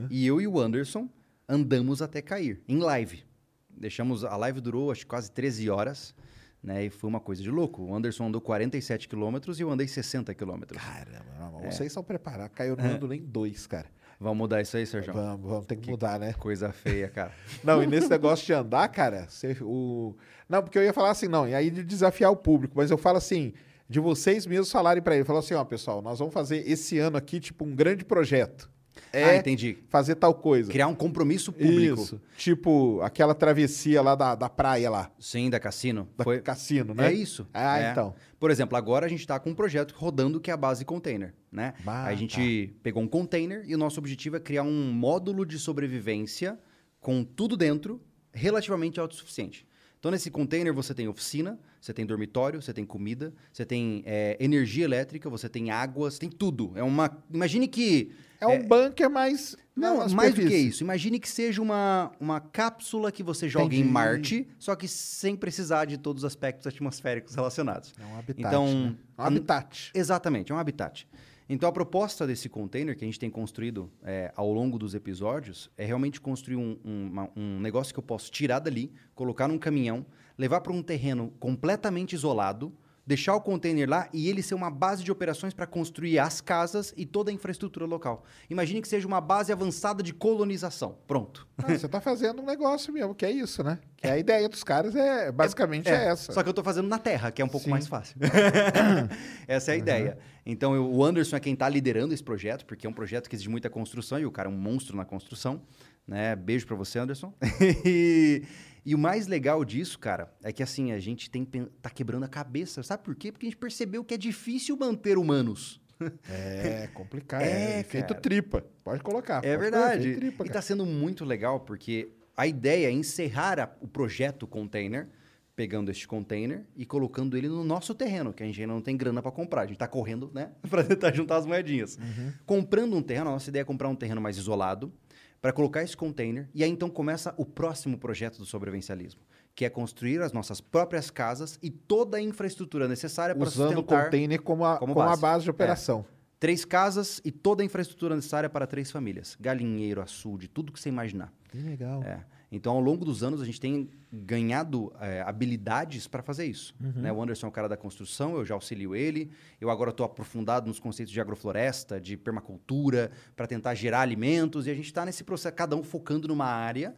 e 0.10 0.26
eu 0.26 0.40
e 0.42 0.48
o 0.48 0.60
Anderson 0.60 1.10
andamos 1.48 2.02
até 2.02 2.22
cair, 2.22 2.62
em 2.68 2.78
live. 2.80 3.24
Deixamos. 3.70 4.24
A 4.24 4.36
live 4.38 4.60
durou 4.62 4.92
acho 4.92 5.02
que 5.02 5.08
quase 5.08 5.32
13 5.32 5.70
horas, 5.70 6.16
né? 6.62 6.86
E 6.86 6.90
foi 6.90 7.08
uma 7.10 7.20
coisa 7.20 7.42
de 7.42 7.50
louco. 7.50 7.84
O 7.84 7.96
Anderson 7.96 8.28
andou 8.28 8.42
47 8.42 9.08
quilômetros 9.08 9.60
e 9.60 9.64
eu 9.64 9.70
andei 9.72 9.88
60 9.88 10.34
quilômetros. 10.34 10.82
Caramba, 10.82 11.26
não, 11.40 11.62
É. 11.62 11.72
vocês 11.72 11.92
são 11.92 12.04
preparados. 12.04 12.56
Caiu 12.56 12.76
no 12.76 12.84
ando 12.84 13.08
nem 13.08 13.22
dois, 13.24 13.66
cara. 13.68 13.88
Vamos 14.20 14.38
mudar 14.38 14.62
isso 14.62 14.76
aí, 14.76 14.86
Sérgio? 14.86 15.14
Vamos, 15.14 15.50
vamos 15.50 15.66
ter 15.66 15.78
que, 15.78 15.90
mudar, 15.90 16.20
né? 16.20 16.34
Coisa 16.34 16.74
feia, 16.74 17.08
cara. 17.08 17.32
Não, 17.64 17.82
e 17.82 17.88
nesse 17.88 18.10
negócio 18.10 18.46
de 18.46 18.52
andar, 18.52 18.88
cara, 18.90 19.26
você, 19.30 19.56
o... 19.62 20.14
Não, 20.48 20.62
porque 20.62 20.78
eu 20.78 20.84
ia 20.84 20.92
falar 20.92 21.12
assim, 21.12 21.28
não, 21.28 21.48
e 21.48 21.54
aí 21.54 21.70
de 21.70 21.84
desafiar 21.84 22.32
o 22.32 22.36
público, 22.36 22.74
mas 22.76 22.90
eu 22.90 22.98
falo 22.98 23.18
assim, 23.18 23.54
de 23.88 24.00
vocês 24.00 24.48
mesmos 24.48 24.72
falarem 24.72 25.02
pra 25.02 25.16
ele, 25.16 25.24
falar 25.24 25.40
assim, 25.40 25.54
ó, 25.54 25.64
pessoal, 25.64 26.02
nós 26.02 26.18
vamos 26.18 26.34
fazer 26.34 26.68
esse 26.68 26.98
ano 26.98 27.18
aqui, 27.18 27.40
tipo, 27.40 27.64
um 27.64 27.76
grande 27.76 28.04
projeto. 28.04 28.70
É 29.14 29.24
Ah, 29.24 29.36
entendi. 29.38 29.78
fazer 29.90 30.16
tal 30.16 30.34
coisa. 30.36 30.72
Criar 30.72 30.88
um 30.88 30.94
compromisso 30.96 31.52
público. 31.52 32.02
Isso. 32.02 32.22
Tipo, 32.38 33.00
aquela 33.02 33.34
travessia 33.34 34.02
lá 34.02 34.14
da, 34.14 34.36
da 34.36 34.50
praia 34.50 34.90
lá, 34.90 35.12
Sim, 35.20 35.50
da 35.50 35.60
Cassino. 35.60 36.08
da 36.18 36.24
Foi... 36.24 36.42
cassino, 36.42 36.94
né? 36.94 37.08
É 37.08 37.14
isso. 37.14 37.48
Ah, 37.54 37.80
É. 37.80 37.92
então. 37.92 38.14
Por 38.40 38.52
exemplo, 38.52 38.78
agora 38.78 39.06
a 39.06 39.10
gente 39.10 39.22
está 39.22 39.40
com 39.40 39.50
um 39.50 39.56
projeto 39.56 39.94
rodando 39.98 40.40
que 40.40 40.50
é 40.52 40.54
a 40.54 40.58
base 40.58 40.86
container, 40.86 41.34
né? 41.52 41.74
Bah, 41.84 42.06
a 42.06 42.16
gente 42.16 42.74
pegou 42.84 43.02
um 43.02 43.08
container 43.08 43.64
e 43.68 43.74
o 43.74 43.78
nosso 43.78 44.00
objetivo 44.00 44.36
é 44.38 44.40
criar 44.40 44.64
um 44.64 44.92
módulo 44.92 45.46
de 45.46 45.58
sobrevivência 45.60 46.58
com 47.02 47.24
tudo 47.24 47.58
dentro, 47.58 48.02
relativamente 48.32 49.00
autossuficiente. 49.00 49.66
Então, 50.00 50.12
nesse 50.12 50.30
container 50.32 50.74
você 50.74 50.94
tem 50.94 51.08
oficina, 51.10 51.60
você 51.82 51.94
tem 51.94 52.06
dormitório, 52.06 52.62
você 52.62 52.72
tem 52.74 52.86
comida, 52.86 53.34
você 53.52 53.66
tem 53.66 54.02
é, 54.06 54.38
energia 54.40 54.86
elétrica, 54.86 55.30
você 55.30 55.50
tem 55.50 55.72
água, 55.72 56.10
você 56.10 56.20
tem 56.20 56.30
tudo. 56.30 56.72
É 56.76 56.84
uma... 56.84 57.22
Imagine 57.34 57.68
que 57.68 58.12
É 58.42 58.48
um 58.48 58.62
bunker, 58.66 59.10
mas. 59.10 59.56
Não, 59.76 60.08
mais 60.10 60.34
do 60.34 60.42
que 60.42 60.56
isso. 60.56 60.84
Imagine 60.84 61.20
que 61.20 61.30
seja 61.30 61.62
uma, 61.62 62.12
uma 62.20 62.40
cápsula 62.42 63.12
que 63.12 63.24
você 63.24 63.48
joga 63.48 63.74
em 63.74 63.80
Entendi. 63.80 63.92
Marte, 63.94 64.48
só 64.58 64.76
que 64.76 64.88
sem 64.88 65.36
precisar 65.36 65.86
de 65.86 65.98
todos 65.98 66.24
os 66.24 66.28
aspectos 66.28 66.68
atmosféricos 66.68 67.34
relacionados. 67.36 67.94
É 68.00 68.06
um 68.06 68.18
habitat. 68.20 68.40
Então, 68.48 68.66
né? 68.68 68.96
Um 69.18 69.24
habitat. 69.24 69.92
Exatamente, 69.94 70.52
é 70.52 70.56
um 70.56 70.60
habitat. 70.60 71.08
Então, 71.52 71.68
a 71.68 71.72
proposta 71.72 72.28
desse 72.28 72.48
container 72.48 72.96
que 72.96 73.04
a 73.04 73.08
gente 73.08 73.18
tem 73.20 73.30
construído 73.30 73.90
é, 74.04 74.32
ao 74.36 74.52
longo 74.54 74.78
dos 74.78 74.94
episódios 74.94 75.70
é 75.78 75.84
realmente 75.86 76.22
construir 76.22 76.58
um, 76.58 76.78
um- 76.86 77.08
uma- 77.08 77.30
um 77.36 77.60
negócio 77.60 77.92
que 77.94 78.00
eu 78.00 78.04
posso 78.04 78.30
tirar 78.30 78.60
dali, 78.60 78.92
colocar 79.16 79.48
num 79.48 79.58
caminhão, 79.58 80.06
levar 80.38 80.62
para 80.62 80.72
um 80.74 80.84
terreno 80.84 81.34
completamente 81.40 82.14
isolado, 82.14 82.72
deixar 83.10 83.34
o 83.34 83.42
container 83.42 83.90
lá 83.90 84.08
e 84.14 84.30
ele 84.30 84.44
ser 84.44 84.54
uma 84.54 84.70
base 84.70 85.04
de 85.04 85.12
operações 85.12 85.52
para 85.52 85.66
construir 85.66 86.20
as 86.20 86.42
casas 86.42 86.94
e 86.96 87.08
toda 87.08 87.32
a 87.32 87.34
infraestrutura 87.34 87.88
local. 87.88 88.24
Imagine 88.52 88.84
que 88.84 88.88
seja 88.88 89.08
uma 89.08 89.20
base 89.20 89.52
avançada 89.52 90.04
de 90.04 90.14
colonização. 90.14 90.96
Pronto. 91.08 91.48
Ah, 91.58 91.76
você 91.76 91.88
tá 91.88 92.00
fazendo 92.00 92.40
um 92.44 92.46
negócio 92.46 92.94
mesmo, 92.94 93.16
que 93.16 93.26
é 93.26 93.32
isso, 93.32 93.64
né? 93.64 93.80
Que 93.98 94.08
a 94.08 94.16
ideia 94.16 94.48
dos 94.48 94.64
caras 94.64 94.96
é 94.96 95.32
basicamente 95.32 95.90
é, 95.90 96.10
essa. 96.10 96.32
Só 96.32 96.44
que 96.44 96.50
eu 96.50 96.54
tô 96.54 96.64
fazendo 96.64 96.88
na 96.88 97.00
terra, 97.00 97.32
que 97.32 97.42
é 97.42 97.46
um 97.46 97.50
pouco 97.50 97.64
Sim. 97.66 97.72
mais 97.72 97.88
fácil. 97.88 98.16
Essa 99.48 99.72
é 99.72 99.74
a 99.74 99.78
ideia. 99.78 100.18
Então, 100.46 100.76
eu- 100.76 100.88
o 100.88 101.04
Anderson 101.04 101.36
é 101.36 101.40
quem 101.40 101.56
tá 101.56 101.68
liderando 101.68 102.14
esse 102.14 102.24
projeto, 102.24 102.64
porque 102.64 102.86
é 102.86 102.90
um 102.90 102.94
projeto 102.94 103.28
que 103.28 103.36
exige 103.36 103.50
muita 103.50 103.72
construção 103.72 104.20
e 104.20 104.26
o 104.28 104.32
cara 104.32 104.48
é 104.48 104.52
um 104.52 104.56
monstro 104.56 104.96
na 104.96 105.04
construção. 105.04 105.64
Né? 106.08 106.36
Beijo 106.36 106.68
pra 106.68 106.76
você, 106.76 107.00
Anderson. 107.00 107.34
e, 107.84 108.44
e 108.86 108.96
o 108.96 108.98
mais 108.98 109.28
legal 109.28 109.64
disso, 109.66 109.98
cara, 110.00 110.34
é 110.44 110.52
que 110.52 110.64
assim, 110.64 110.92
a 110.92 111.00
gente 111.00 111.30
tem, 111.30 111.46
tá 111.82 111.90
quebrando 111.90 112.24
a 112.24 112.28
cabeça. 112.28 112.82
Sabe 112.84 113.04
por 113.04 113.16
quê? 113.16 113.32
Porque 113.32 113.46
a 113.46 113.50
gente 113.50 113.58
percebeu 113.60 114.04
que 114.04 114.14
é 114.14 114.18
difícil 114.18 114.76
manter 114.78 115.18
humanos. 115.18 115.82
É 116.30 116.88
complicado. 116.94 117.42
É, 117.42 117.74
É, 117.74 117.80
efeito 117.82 118.10
cara. 118.10 118.22
tripa. 118.22 118.66
Pode 118.84 119.04
colocar. 119.04 119.44
É 119.44 119.56
pode 119.56 119.56
pôr 119.56 119.60
verdade. 119.62 120.16
tripa, 120.16 120.46
e 120.46 120.50
tá 120.50 120.62
sendo 120.62 120.86
muito 120.86 121.26
legal 121.26 121.60
porque 121.60 122.10
a 122.38 122.48
ideia 122.48 122.88
é 122.88 122.92
encerrar 122.92 123.60
a- 123.60 123.70
o 123.82 123.88
projeto 123.88 124.48
container, 124.48 125.10
pegando 125.58 125.92
este 125.92 126.08
container 126.08 126.66
e 126.78 126.86
colocando 126.86 127.36
ele 127.36 127.50
no 127.50 127.66
nosso 127.66 127.94
terreno, 127.94 128.32
que 128.32 128.42
a 128.42 128.46
gente 128.46 128.62
ainda 128.62 128.72
não 128.74 128.82
tem 128.82 128.96
grana 128.96 129.22
para 129.22 129.30
comprar. 129.30 129.64
A 129.64 129.68
gente 129.68 129.78
tá 129.78 129.90
correndo, 129.90 130.32
né, 130.34 130.52
para 130.70 130.86
tentar 130.86 131.14
juntar 131.14 131.36
as 131.36 131.46
moedinhas. 131.46 131.98
Uhum. 131.98 132.32
Comprando 132.46 132.96
um 132.96 133.02
terreno, 133.02 133.30
a 133.30 133.34
nossa 133.34 133.50
ideia 133.50 133.64
é 133.64 133.66
comprar 133.66 133.90
um 133.90 133.96
terreno 133.96 134.22
mais 134.22 134.38
isolado 134.38 134.94
para 135.42 135.54
colocar 135.54 135.84
esse 135.84 135.96
container 135.96 136.50
e 136.54 136.64
aí 136.64 136.70
então 136.70 136.90
começa 136.90 137.34
o 137.38 137.46
próximo 137.46 137.98
projeto 137.98 138.38
do 138.38 138.46
sobrevivencialismo, 138.46 139.22
que 139.56 139.66
é 139.66 139.70
construir 139.70 140.22
as 140.22 140.32
nossas 140.34 140.60
próprias 140.62 141.10
casas 141.10 141.58
e 141.62 141.70
toda 141.70 142.18
a 142.18 142.22
infraestrutura 142.22 142.88
necessária 142.88 143.36
para 143.36 143.48
Usando 143.48 143.72
o 143.72 143.74
sustentar 143.76 144.06
container 144.06 144.42
como 144.42 144.66
a, 144.66 144.78
como 144.78 144.94
como 144.94 145.06
a 145.06 145.10
base. 145.10 145.22
base 145.22 145.44
de 145.46 145.50
operação. 145.50 146.06
Três 146.40 146.64
casas 146.64 147.20
e 147.26 147.32
toda 147.32 147.62
a 147.62 147.66
infraestrutura 147.66 148.16
necessária 148.16 148.50
para 148.50 148.66
três 148.66 148.90
famílias. 148.90 149.36
Galinheiro, 149.40 150.02
açude, 150.02 150.48
tudo 150.48 150.72
que 150.72 150.80
você 150.80 150.88
imaginar. 150.88 151.34
Que 151.50 151.58
legal. 151.58 152.02
É. 152.04 152.24
Então, 152.52 152.74
ao 152.74 152.80
longo 152.80 153.06
dos 153.06 153.24
anos, 153.24 153.42
a 153.42 153.46
gente 153.46 153.60
tem 153.60 153.90
ganhado 154.12 154.92
é, 155.00 155.22
habilidades 155.22 156.08
para 156.08 156.24
fazer 156.24 156.46
isso. 156.46 156.74
Uhum. 156.82 157.02
né? 157.02 157.14
O 157.14 157.22
Anderson 157.22 157.46
é 157.46 157.50
o 157.50 157.52
cara 157.52 157.70
da 157.70 157.78
construção, 157.78 158.36
eu 158.36 158.46
já 158.46 158.56
auxilio 158.56 158.96
ele. 158.96 159.30
Eu 159.62 159.70
agora 159.70 159.92
estou 159.92 160.06
aprofundado 160.06 160.68
nos 160.68 160.80
conceitos 160.80 161.14
de 161.14 161.22
agrofloresta, 161.22 162.02
de 162.02 162.18
permacultura, 162.18 163.12
para 163.36 163.46
tentar 163.46 163.76
gerar 163.76 164.02
alimentos. 164.02 164.66
E 164.66 164.72
a 164.72 164.74
gente 164.74 164.86
está 164.86 165.06
nesse 165.06 165.24
processo, 165.24 165.56
cada 165.56 165.76
um 165.76 165.84
focando 165.84 166.28
numa 166.28 166.48
área, 166.48 166.96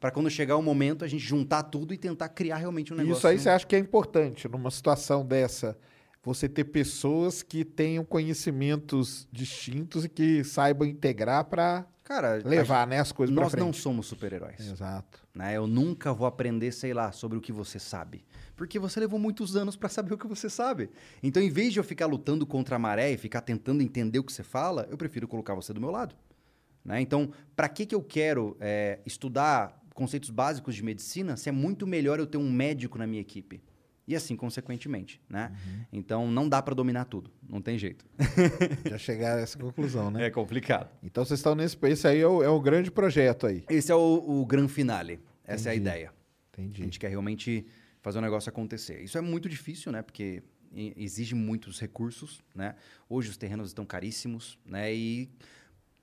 para 0.00 0.10
quando 0.10 0.30
chegar 0.30 0.56
o 0.56 0.62
momento, 0.62 1.04
a 1.04 1.08
gente 1.08 1.24
juntar 1.24 1.64
tudo 1.64 1.92
e 1.92 1.98
tentar 1.98 2.30
criar 2.30 2.56
realmente 2.56 2.92
um 2.92 2.96
negócio. 2.96 3.18
Isso 3.18 3.26
aí 3.26 3.38
você 3.38 3.50
acha 3.50 3.66
que 3.66 3.76
é 3.76 3.78
importante 3.78 4.48
numa 4.48 4.70
situação 4.70 5.24
dessa? 5.24 5.76
Você 6.22 6.48
ter 6.48 6.64
pessoas 6.64 7.42
que 7.42 7.62
tenham 7.62 8.02
conhecimentos 8.04 9.28
distintos 9.30 10.06
e 10.06 10.08
que 10.08 10.42
saibam 10.42 10.88
integrar 10.88 11.44
para 11.44 11.86
Cara, 12.04 12.42
levar 12.44 12.86
né, 12.86 13.00
as 13.00 13.10
coisas 13.12 13.34
nós 13.34 13.54
não 13.54 13.72
somos 13.72 14.06
super-heróis. 14.06 14.60
Exato. 14.60 15.26
né? 15.34 15.56
Eu 15.56 15.66
nunca 15.66 16.12
vou 16.12 16.26
aprender, 16.26 16.70
sei 16.70 16.92
lá, 16.92 17.10
sobre 17.10 17.38
o 17.38 17.40
que 17.40 17.50
você 17.50 17.78
sabe. 17.78 18.22
Porque 18.54 18.78
você 18.78 19.00
levou 19.00 19.18
muitos 19.18 19.56
anos 19.56 19.74
para 19.74 19.88
saber 19.88 20.12
o 20.12 20.18
que 20.18 20.26
você 20.26 20.50
sabe. 20.50 20.90
Então, 21.22 21.42
em 21.42 21.48
vez 21.48 21.72
de 21.72 21.80
eu 21.80 21.84
ficar 21.84 22.04
lutando 22.04 22.46
contra 22.46 22.76
a 22.76 22.78
maré 22.78 23.10
e 23.10 23.16
ficar 23.16 23.40
tentando 23.40 23.82
entender 23.82 24.18
o 24.18 24.24
que 24.24 24.32
você 24.32 24.42
fala, 24.42 24.86
eu 24.90 24.98
prefiro 24.98 25.26
colocar 25.26 25.54
você 25.54 25.72
do 25.72 25.80
meu 25.80 25.90
lado. 25.90 26.14
Né? 26.84 27.00
Então, 27.00 27.32
para 27.56 27.70
que, 27.70 27.86
que 27.86 27.94
eu 27.94 28.02
quero 28.02 28.54
é, 28.60 29.00
estudar 29.06 29.82
conceitos 29.94 30.28
básicos 30.28 30.74
de 30.74 30.82
medicina 30.82 31.36
se 31.38 31.48
é 31.48 31.52
muito 31.52 31.86
melhor 31.86 32.18
eu 32.18 32.26
ter 32.26 32.36
um 32.36 32.52
médico 32.52 32.98
na 32.98 33.06
minha 33.06 33.22
equipe? 33.22 33.62
E 34.06 34.14
assim, 34.14 34.36
consequentemente, 34.36 35.20
né? 35.28 35.50
Então, 35.92 36.30
não 36.30 36.46
dá 36.48 36.60
para 36.60 36.74
dominar 36.74 37.06
tudo. 37.06 37.30
Não 37.48 37.62
tem 37.62 37.78
jeito. 37.78 38.04
Já 38.88 38.98
chegaram 38.98 39.38
a 39.38 39.42
essa 39.42 39.58
conclusão, 39.58 40.10
né? 40.10 40.26
É 40.26 40.30
complicado. 40.30 40.90
Então 41.02 41.24
vocês 41.24 41.40
estão 41.40 41.54
nesse. 41.54 41.76
Esse 41.84 42.06
aí 42.06 42.20
é 42.20 42.26
o, 42.28 42.42
é 42.42 42.48
o 42.48 42.60
grande 42.60 42.90
projeto 42.90 43.46
aí. 43.46 43.64
Esse 43.68 43.90
é 43.90 43.94
o, 43.94 44.40
o 44.40 44.44
gran 44.44 44.68
finale. 44.68 45.20
Essa 45.44 45.70
é 45.70 45.72
a 45.72 45.74
Entendi. 45.74 45.88
ideia. 45.88 46.08
A 46.56 46.60
Entendi. 46.60 46.82
gente 46.82 46.98
quer 46.98 47.08
realmente 47.08 47.66
fazer 48.02 48.18
o 48.18 48.20
negócio 48.20 48.50
acontecer. 48.50 49.00
Isso 49.02 49.16
é 49.16 49.22
muito 49.22 49.48
difícil, 49.48 49.90
né? 49.90 50.02
Porque 50.02 50.42
exige 50.96 51.34
muitos 51.34 51.80
recursos, 51.80 52.42
né? 52.54 52.74
Hoje 53.08 53.30
os 53.30 53.36
terrenos 53.38 53.68
estão 53.68 53.86
caríssimos, 53.86 54.58
né? 54.66 54.94
E 54.94 55.30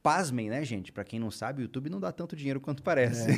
pasmem, 0.01 0.49
né, 0.49 0.63
gente? 0.65 0.91
Pra 0.91 1.03
quem 1.03 1.19
não 1.19 1.29
sabe, 1.29 1.61
o 1.61 1.63
YouTube 1.63 1.89
não 1.89 1.99
dá 1.99 2.11
tanto 2.11 2.35
dinheiro 2.35 2.59
quanto 2.59 2.81
parece. 2.81 3.29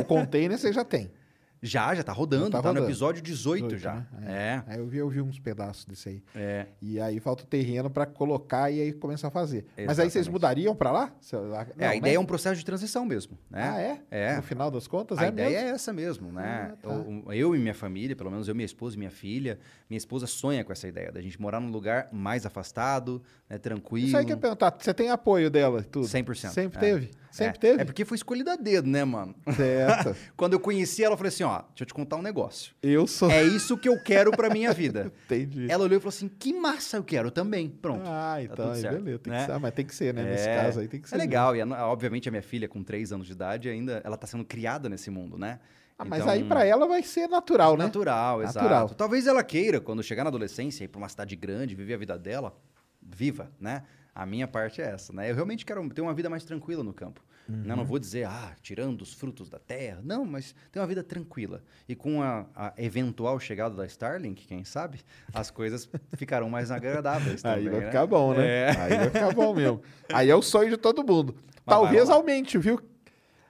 O 0.00 0.04
container 0.04 0.56
você 0.56 0.72
já 0.72 0.84
tem. 0.84 1.10
já, 1.62 1.94
já 1.94 2.02
tá 2.02 2.12
rodando. 2.12 2.44
Já 2.46 2.50
tá 2.50 2.58
tá 2.62 2.68
no 2.68 2.74
rodando. 2.74 2.86
episódio 2.86 3.22
18, 3.22 3.68
18, 3.74 3.80
já. 3.80 3.94
né? 3.94 4.06
É. 4.26 4.62
Aí 4.66 4.78
eu 4.78 4.86
vi, 4.86 4.98
eu 4.98 5.08
vi 5.08 5.20
uns 5.20 5.38
pedaços 5.38 5.84
desse 5.84 6.08
aí. 6.08 6.22
É. 6.34 6.66
E 6.80 7.00
aí 7.00 7.18
falta 7.20 7.44
o 7.44 7.46
terreno 7.46 7.90
para 7.90 8.06
colocar 8.06 8.70
e 8.70 8.80
aí 8.80 8.92
começar 8.92 9.28
a 9.28 9.30
fazer. 9.30 9.66
Mas 9.76 9.98
aí 9.98 10.04
vocês 10.10 10.26
Exatamente. 10.26 10.30
mudariam 10.32 10.74
para 10.76 10.90
lá? 10.92 11.12
Se- 11.20 11.36
lá- 11.36 11.66
É, 11.78 11.86
a 11.86 11.88
não, 11.90 11.96
ideia 11.96 12.12
né? 12.12 12.14
é 12.14 12.20
um 12.20 12.26
processo 12.26 12.56
de 12.58 12.64
transição 12.64 13.04
mesmo, 13.04 13.38
né? 13.50 13.62
Ah, 13.74 13.80
é? 13.80 14.00
É. 14.10 14.36
No 14.36 14.42
final 14.42 14.70
das 14.70 14.86
contas, 14.86 15.18
A 15.18 15.24
é 15.26 15.28
ideia 15.28 15.48
mesmo? 15.50 15.66
é 15.66 15.70
essa 15.70 15.92
mesmo, 15.92 16.32
né? 16.32 16.72
Ah, 16.72 16.76
tá. 16.80 16.88
eu, 16.92 17.32
eu 17.32 17.56
e 17.56 17.58
minha 17.58 17.74
família, 17.74 18.14
pelo 18.14 18.30
menos 18.30 18.48
eu, 18.48 18.54
minha 18.54 18.66
esposa 18.66 18.96
e 18.96 18.98
minha 18.98 19.10
filha, 19.10 19.58
minha 19.88 19.98
esposa 19.98 20.26
sonha 20.26 20.64
com 20.64 20.72
essa 20.72 20.86
ideia 20.88 21.10
da 21.12 21.20
gente 21.20 21.40
morar 21.40 21.60
num 21.60 21.70
lugar 21.70 22.08
mais 22.12 22.44
afastado, 22.46 23.22
né, 23.48 23.58
tranquilo. 23.58 24.06
Isso 24.08 24.16
aí 24.16 24.24
que 24.24 24.32
eu 24.32 24.36
ia 24.36 24.40
perguntar. 24.40 24.76
Você 24.78 24.92
tem 24.94 25.10
apoio 25.10 25.50
dela 25.50 25.80
e 25.80 25.84
tudo? 25.84 26.06
100%. 26.06 26.50
Sempre 26.50 26.78
é. 26.78 26.80
teve? 26.80 27.10
Sempre 27.30 27.56
é. 27.56 27.60
teve? 27.60 27.82
É 27.82 27.84
porque 27.84 28.04
foi 28.04 28.16
escolhida 28.16 28.52
a 28.54 28.56
dedo, 28.56 28.88
né, 28.88 29.04
mano? 29.04 29.34
Certo. 29.54 30.16
Quando 30.36 30.54
eu 30.54 30.60
conheci 30.60 31.04
ela, 31.04 31.12
eu 31.14 31.16
falei 31.18 31.28
assim, 31.28 31.44
ó, 31.48 31.58
deixa 31.68 31.82
eu 31.82 31.86
te 31.86 31.94
contar 31.94 32.16
um 32.16 32.22
negócio. 32.22 32.74
Eu 32.82 33.06
sou... 33.06 33.30
É 33.30 33.42
isso 33.42 33.76
que 33.76 33.88
eu 33.88 34.02
quero 34.02 34.30
pra 34.30 34.48
minha 34.50 34.72
vida. 34.72 35.12
Entendi. 35.26 35.66
Ela 35.70 35.84
olhou 35.84 35.96
e 35.96 36.00
falou 36.00 36.10
assim, 36.10 36.28
que 36.28 36.52
massa 36.52 36.96
eu 36.98 37.04
quero 37.04 37.30
também. 37.30 37.68
Pronto. 37.68 38.02
Ah, 38.06 38.34
Tá 38.36 38.42
então, 38.42 38.70
aí, 38.72 38.80
certo, 38.80 38.94
beleza. 39.02 39.18
Tem 39.18 39.32
né? 39.32 39.38
que 39.40 39.46
ser, 39.46 39.52
ah, 39.52 39.58
mas 39.58 39.72
tem 39.74 39.84
que 39.86 39.94
ser, 39.94 40.14
né? 40.14 40.22
Nesse 40.24 40.48
É. 40.48 40.62
caso 40.62 40.80
aí 40.80 40.88
tem 40.88 41.00
que 41.00 41.08
ser. 41.08 41.14
É 41.14 41.18
legal, 41.18 41.56
e 41.56 41.60
a- 41.60 41.86
obviamente 41.88 42.28
a 42.28 42.30
minha 42.32 42.42
filha 42.42 42.68
com 42.68 42.82
3 42.82 43.12
anos 43.12 43.26
de 43.26 43.32
idade 43.32 43.68
ainda, 43.68 44.00
ela 44.04 44.16
tá 44.16 44.26
sendo 44.26 44.44
criada 44.44 44.88
nesse 44.88 45.10
mundo, 45.10 45.36
né? 45.38 45.58
Ah, 45.98 46.04
mas 46.04 46.20
Então- 46.20 46.32
aí 46.32 46.44
pra 46.44 46.64
ela 46.64 46.86
vai 46.86 47.02
ser 47.02 47.26
natural, 47.28 47.76
né? 47.76 47.84
Natural, 47.86 48.40
Natural. 48.42 48.66
exato. 48.84 48.94
Talvez 48.94 49.26
ela 49.26 49.42
queira, 49.42 49.80
quando 49.80 50.02
chegar 50.02 50.22
na 50.22 50.28
adolescência, 50.28 50.84
ir 50.84 50.88
para 50.88 50.98
uma 50.98 51.08
cidade 51.08 51.34
grande, 51.34 51.74
viver 51.74 51.94
a 51.94 51.98
vida 51.98 52.16
dela, 52.16 52.56
viva, 53.02 53.50
né? 53.60 53.82
A 54.14 54.26
minha 54.26 54.46
parte 54.48 54.80
é 54.82 54.84
essa, 54.86 55.12
né? 55.12 55.30
Eu 55.30 55.34
realmente 55.34 55.64
quero 55.64 55.88
ter 55.90 56.00
uma 56.00 56.12
vida 56.14 56.28
mais 56.30 56.44
tranquila 56.44 56.82
no 56.84 56.92
campo. 56.92 57.22
Né? 57.48 57.74
Não 57.74 57.84
vou 57.84 57.98
dizer, 57.98 58.26
ah, 58.26 58.52
tirando 58.60 59.00
os 59.02 59.14
frutos 59.14 59.48
da 59.48 59.58
terra. 59.58 60.00
Não, 60.04 60.24
mas 60.24 60.54
ter 60.70 60.78
uma 60.78 60.86
vida 60.86 61.02
tranquila. 61.02 61.62
E 61.88 61.94
com 61.94 62.22
a, 62.22 62.46
a 62.54 62.74
eventual 62.76 63.40
chegada 63.40 63.74
da 63.74 63.86
Starlink, 63.86 64.46
quem 64.46 64.64
sabe, 64.64 65.00
as 65.32 65.50
coisas 65.50 65.88
ficarão 66.14 66.50
mais 66.50 66.70
agradáveis 66.70 67.42
Aí 67.46 67.64
também, 67.64 67.70
vai 67.70 67.80
né? 67.80 67.86
ficar 67.86 68.06
bom, 68.06 68.34
né? 68.34 68.46
É. 68.46 68.70
Aí 68.78 68.96
vai 68.98 69.10
ficar 69.10 69.32
bom 69.34 69.54
mesmo. 69.54 69.80
Aí 70.12 70.28
é 70.28 70.36
o 70.36 70.42
sonho 70.42 70.70
de 70.70 70.76
todo 70.76 71.02
mundo. 71.02 71.34
Mas 71.64 71.64
talvez 71.64 72.10
aumente, 72.10 72.58
viu? 72.58 72.80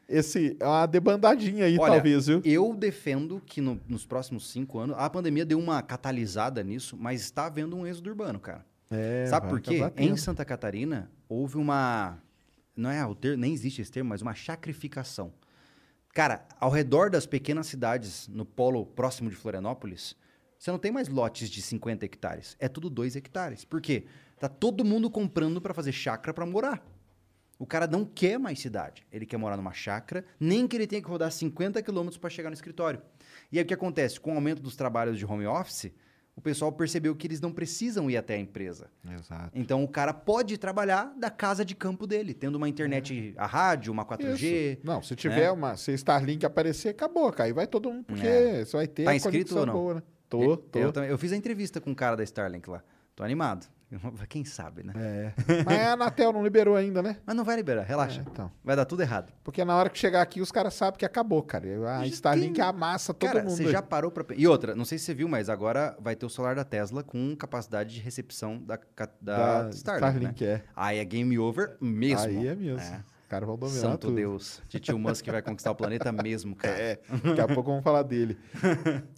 Esse, 0.08 0.56
é 0.58 0.64
uma 0.66 0.86
debandadinha 0.86 1.66
aí, 1.66 1.76
Olha, 1.78 1.92
talvez, 1.92 2.28
viu? 2.28 2.40
Eu 2.42 2.72
defendo 2.74 3.42
que 3.44 3.60
no- 3.60 3.78
nos 3.86 4.06
próximos 4.06 4.48
cinco 4.50 4.78
anos, 4.78 4.96
a 4.98 5.10
pandemia 5.10 5.44
deu 5.44 5.58
uma 5.58 5.82
catalisada 5.82 6.62
nisso, 6.62 6.96
mas 6.98 7.20
está 7.20 7.44
havendo 7.44 7.76
um 7.76 7.86
êxodo 7.86 8.08
urbano, 8.08 8.40
cara. 8.40 8.64
É, 8.90 9.26
Sabe 9.26 9.48
por 9.48 9.60
quê? 9.60 9.84
tendo. 9.94 10.12
Em 10.12 10.16
Santa 10.16 10.46
Catarina, 10.46 11.10
houve 11.28 11.58
uma. 11.58 12.16
Não 12.78 12.90
é 12.90 13.14
termo, 13.16 13.38
nem 13.38 13.52
existe 13.52 13.82
esse 13.82 13.90
termo, 13.90 14.10
mas 14.10 14.22
uma 14.22 14.36
chacrificação. 14.36 15.34
Cara, 16.14 16.46
ao 16.60 16.70
redor 16.70 17.10
das 17.10 17.26
pequenas 17.26 17.66
cidades, 17.66 18.28
no 18.28 18.44
polo 18.44 18.86
próximo 18.86 19.28
de 19.28 19.34
Florianópolis, 19.34 20.14
você 20.56 20.70
não 20.70 20.78
tem 20.78 20.92
mais 20.92 21.08
lotes 21.08 21.50
de 21.50 21.60
50 21.60 22.04
hectares. 22.04 22.56
É 22.60 22.68
tudo 22.68 22.88
2 22.88 23.16
hectares. 23.16 23.64
Por 23.64 23.80
quê? 23.80 24.06
Tá 24.38 24.48
todo 24.48 24.84
mundo 24.84 25.10
comprando 25.10 25.60
para 25.60 25.74
fazer 25.74 25.90
chácara 25.90 26.32
para 26.32 26.46
morar. 26.46 26.86
O 27.58 27.66
cara 27.66 27.88
não 27.88 28.04
quer 28.04 28.38
mais 28.38 28.60
cidade. 28.60 29.04
Ele 29.10 29.26
quer 29.26 29.38
morar 29.38 29.56
numa 29.56 29.72
chácara, 29.72 30.24
nem 30.38 30.68
que 30.68 30.76
ele 30.76 30.86
tenha 30.86 31.02
que 31.02 31.08
rodar 31.08 31.32
50 31.32 31.82
quilômetros 31.82 32.16
para 32.16 32.30
chegar 32.30 32.48
no 32.48 32.54
escritório. 32.54 33.02
E 33.50 33.58
aí 33.58 33.64
o 33.64 33.66
que 33.66 33.74
acontece? 33.74 34.20
Com 34.20 34.32
o 34.32 34.34
aumento 34.36 34.62
dos 34.62 34.76
trabalhos 34.76 35.18
de 35.18 35.26
home 35.26 35.46
office, 35.46 35.90
o 36.38 36.40
pessoal 36.40 36.70
percebeu 36.70 37.16
que 37.16 37.26
eles 37.26 37.40
não 37.40 37.50
precisam 37.52 38.08
ir 38.08 38.16
até 38.16 38.34
a 38.34 38.38
empresa. 38.38 38.88
Exato. 39.12 39.50
Então 39.52 39.82
o 39.82 39.88
cara 39.88 40.14
pode 40.14 40.56
trabalhar 40.56 41.12
da 41.18 41.28
casa 41.30 41.64
de 41.64 41.74
campo 41.74 42.06
dele, 42.06 42.32
tendo 42.32 42.54
uma 42.54 42.68
internet 42.68 43.34
a 43.36 43.44
rádio, 43.44 43.92
uma 43.92 44.04
4G. 44.04 44.74
Isso. 44.74 44.80
Não, 44.84 45.02
se 45.02 45.16
tiver 45.16 45.46
né? 45.46 45.50
uma. 45.50 45.76
Se 45.76 45.92
Starlink 45.94 46.46
aparecer, 46.46 46.90
acabou, 46.90 47.32
cara. 47.32 47.48
Aí 47.48 47.52
vai 47.52 47.66
todo 47.66 47.90
mundo, 47.90 48.04
porque 48.04 48.24
É. 48.24 48.64
você 48.64 48.76
vai 48.76 48.86
ter 48.86 49.02
Tá 49.04 49.16
inscrito 49.16 49.58
ou 49.58 49.66
não? 49.66 49.72
boa, 49.72 49.94
né? 49.94 50.02
Tô, 50.28 50.56
tô. 50.56 50.78
Eu, 50.78 50.92
eu 51.04 51.18
fiz 51.18 51.32
a 51.32 51.36
entrevista 51.36 51.80
com 51.80 51.90
um 51.90 51.94
cara 51.94 52.16
da 52.16 52.22
Starlink 52.22 52.70
lá. 52.70 52.84
Tô 53.16 53.24
animado. 53.24 53.66
Quem 54.28 54.44
sabe, 54.44 54.82
né? 54.82 54.92
É. 54.96 55.32
Mas 55.64 55.78
a 55.80 55.92
Anatel 55.92 56.32
não 56.32 56.42
liberou 56.42 56.76
ainda, 56.76 57.02
né? 57.02 57.16
Mas 57.24 57.34
não 57.34 57.44
vai 57.44 57.56
liberar, 57.56 57.82
relaxa. 57.82 58.20
É, 58.20 58.24
então. 58.30 58.50
Vai 58.62 58.76
dar 58.76 58.84
tudo 58.84 59.00
errado. 59.02 59.32
Porque 59.42 59.64
na 59.64 59.74
hora 59.76 59.88
que 59.88 59.98
chegar 59.98 60.20
aqui, 60.22 60.40
os 60.40 60.52
caras 60.52 60.74
sabem 60.74 60.98
que 60.98 61.04
acabou, 61.04 61.42
cara. 61.42 61.66
A 61.98 62.06
Starlink 62.06 62.54
Quem- 62.54 62.64
amassa 62.64 63.14
todo 63.14 63.28
Cara, 63.28 63.42
mundo. 63.44 63.56
você 63.56 63.64
aí. 63.64 63.72
já 63.72 63.80
parou 63.82 64.10
pra... 64.10 64.24
E 64.36 64.46
outra, 64.46 64.74
não 64.74 64.84
sei 64.84 64.98
se 64.98 65.04
você 65.06 65.14
viu, 65.14 65.28
mas 65.28 65.48
agora 65.48 65.96
vai 66.00 66.14
ter 66.14 66.26
o 66.26 66.30
celular 66.30 66.54
da 66.54 66.64
Tesla 66.64 67.02
com 67.02 67.34
capacidade 67.36 67.94
de 67.94 68.00
recepção 68.00 68.58
da, 68.62 68.78
da, 69.20 69.62
Da 69.62 69.70
Starlink, 69.70 70.06
Starlink, 70.34 70.44
né? 70.44 70.50
é. 70.50 70.62
Aí 70.76 70.98
é 70.98 71.04
game 71.04 71.38
over 71.38 71.76
mesmo. 71.80 72.26
Aí 72.26 72.46
é 72.48 72.54
mesmo. 72.54 72.80
É. 72.80 73.02
Vão 73.30 73.56
dominar 73.58 73.80
Santo 73.80 74.06
tudo. 74.08 74.16
Deus. 74.16 74.62
Titio 74.68 74.98
Musk 74.98 75.26
vai 75.26 75.42
conquistar 75.42 75.70
o 75.70 75.74
planeta 75.74 76.10
mesmo, 76.10 76.54
cara. 76.56 76.76
É, 76.78 77.00
daqui 77.24 77.40
a 77.40 77.46
pouco 77.46 77.70
vamos 77.70 77.84
falar 77.84 78.02
dele. 78.02 78.38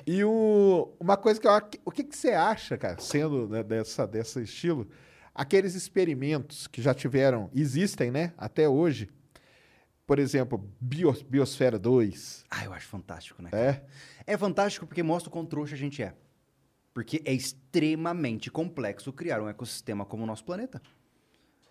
E 0.06 0.24
o, 0.24 0.92
uma 0.98 1.16
coisa 1.16 1.40
que 1.40 1.46
eu, 1.46 1.52
o 1.84 1.90
que, 1.90 2.04
que 2.04 2.16
você 2.16 2.30
acha, 2.30 2.76
cara, 2.76 2.98
sendo 3.00 3.48
né, 3.48 3.62
dessa, 3.62 4.06
desse 4.06 4.42
estilo, 4.42 4.88
aqueles 5.34 5.74
experimentos 5.74 6.66
que 6.66 6.82
já 6.82 6.92
tiveram, 6.92 7.48
existem, 7.54 8.10
né, 8.10 8.32
até 8.36 8.68
hoje, 8.68 9.08
por 10.06 10.18
exemplo, 10.18 10.68
Bio- 10.80 11.16
Biosfera 11.28 11.78
2, 11.78 12.44
Ah, 12.50 12.64
eu 12.64 12.72
acho 12.72 12.88
fantástico, 12.88 13.40
né? 13.42 13.50
cara? 13.50 13.62
é? 14.26 14.32
É 14.34 14.36
fantástico 14.36 14.86
porque 14.86 15.02
mostra 15.02 15.28
o 15.28 15.32
quão 15.32 15.46
trouxa 15.46 15.74
a 15.74 15.78
gente 15.78 16.02
é. 16.02 16.14
Porque 16.92 17.22
é 17.24 17.32
extremamente 17.32 18.50
complexo 18.50 19.12
criar 19.12 19.40
um 19.40 19.48
ecossistema 19.48 20.04
como 20.04 20.24
o 20.24 20.26
nosso 20.26 20.44
planeta. 20.44 20.82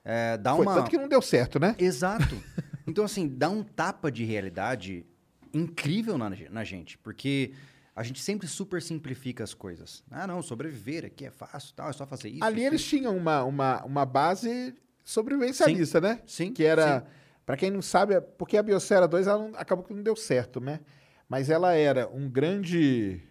É, 0.03 0.37
dá 0.37 0.55
Foi, 0.55 0.65
uma... 0.65 0.75
tanto 0.75 0.89
que 0.89 0.97
não 0.97 1.07
deu 1.07 1.21
certo, 1.21 1.59
né? 1.59 1.75
Exato. 1.77 2.35
Então, 2.87 3.05
assim, 3.05 3.27
dá 3.27 3.47
um 3.51 3.61
tapa 3.61 4.11
de 4.11 4.23
realidade 4.25 5.05
incrível 5.53 6.17
na, 6.17 6.31
na 6.49 6.63
gente, 6.63 6.97
porque 6.97 7.51
a 7.95 8.01
gente 8.01 8.19
sempre 8.19 8.47
super 8.47 8.81
simplifica 8.81 9.43
as 9.43 9.53
coisas. 9.53 10.03
Ah, 10.09 10.25
não, 10.25 10.41
sobreviver 10.41 11.05
aqui 11.05 11.23
é 11.27 11.29
fácil, 11.29 11.71
tal, 11.75 11.89
é 11.91 11.93
só 11.93 12.07
fazer 12.07 12.29
isso. 12.29 12.43
Ali 12.43 12.61
isso, 12.61 12.67
eles 12.67 12.81
isso. 12.81 12.89
tinham 12.89 13.15
uma, 13.15 13.43
uma, 13.43 13.83
uma 13.85 14.05
base 14.07 14.73
sobrevivencialista, 15.03 16.01
né? 16.01 16.19
Sim, 16.25 16.51
Que 16.51 16.63
era, 16.63 17.01
sim. 17.01 17.05
para 17.45 17.57
quem 17.57 17.69
não 17.69 17.81
sabe, 17.83 18.15
é 18.15 18.21
porque 18.21 18.57
a 18.57 18.63
Biosfera 18.63 19.07
2 19.07 19.27
ela 19.27 19.47
não- 19.47 19.59
acabou 19.59 19.85
que 19.85 19.93
não 19.93 20.01
deu 20.01 20.15
certo, 20.15 20.59
né? 20.59 20.79
Mas 21.27 21.47
ela 21.51 21.73
era 21.73 22.07
um 22.09 22.27
grande 22.27 23.21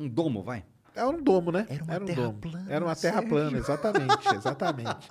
Um 0.00 0.08
domo, 0.08 0.42
vai. 0.42 0.64
Era 0.94 1.08
um 1.08 1.20
domo, 1.22 1.50
né? 1.50 1.66
Era 1.68 1.82
uma 1.84 1.96
um 2.00 2.04
terra 2.04 2.22
domo. 2.22 2.38
plana, 2.38 2.66
Era 2.72 2.84
uma 2.84 2.94
terra 2.96 3.22
plana, 3.22 3.58
exatamente, 3.58 4.34
exatamente. 4.34 5.08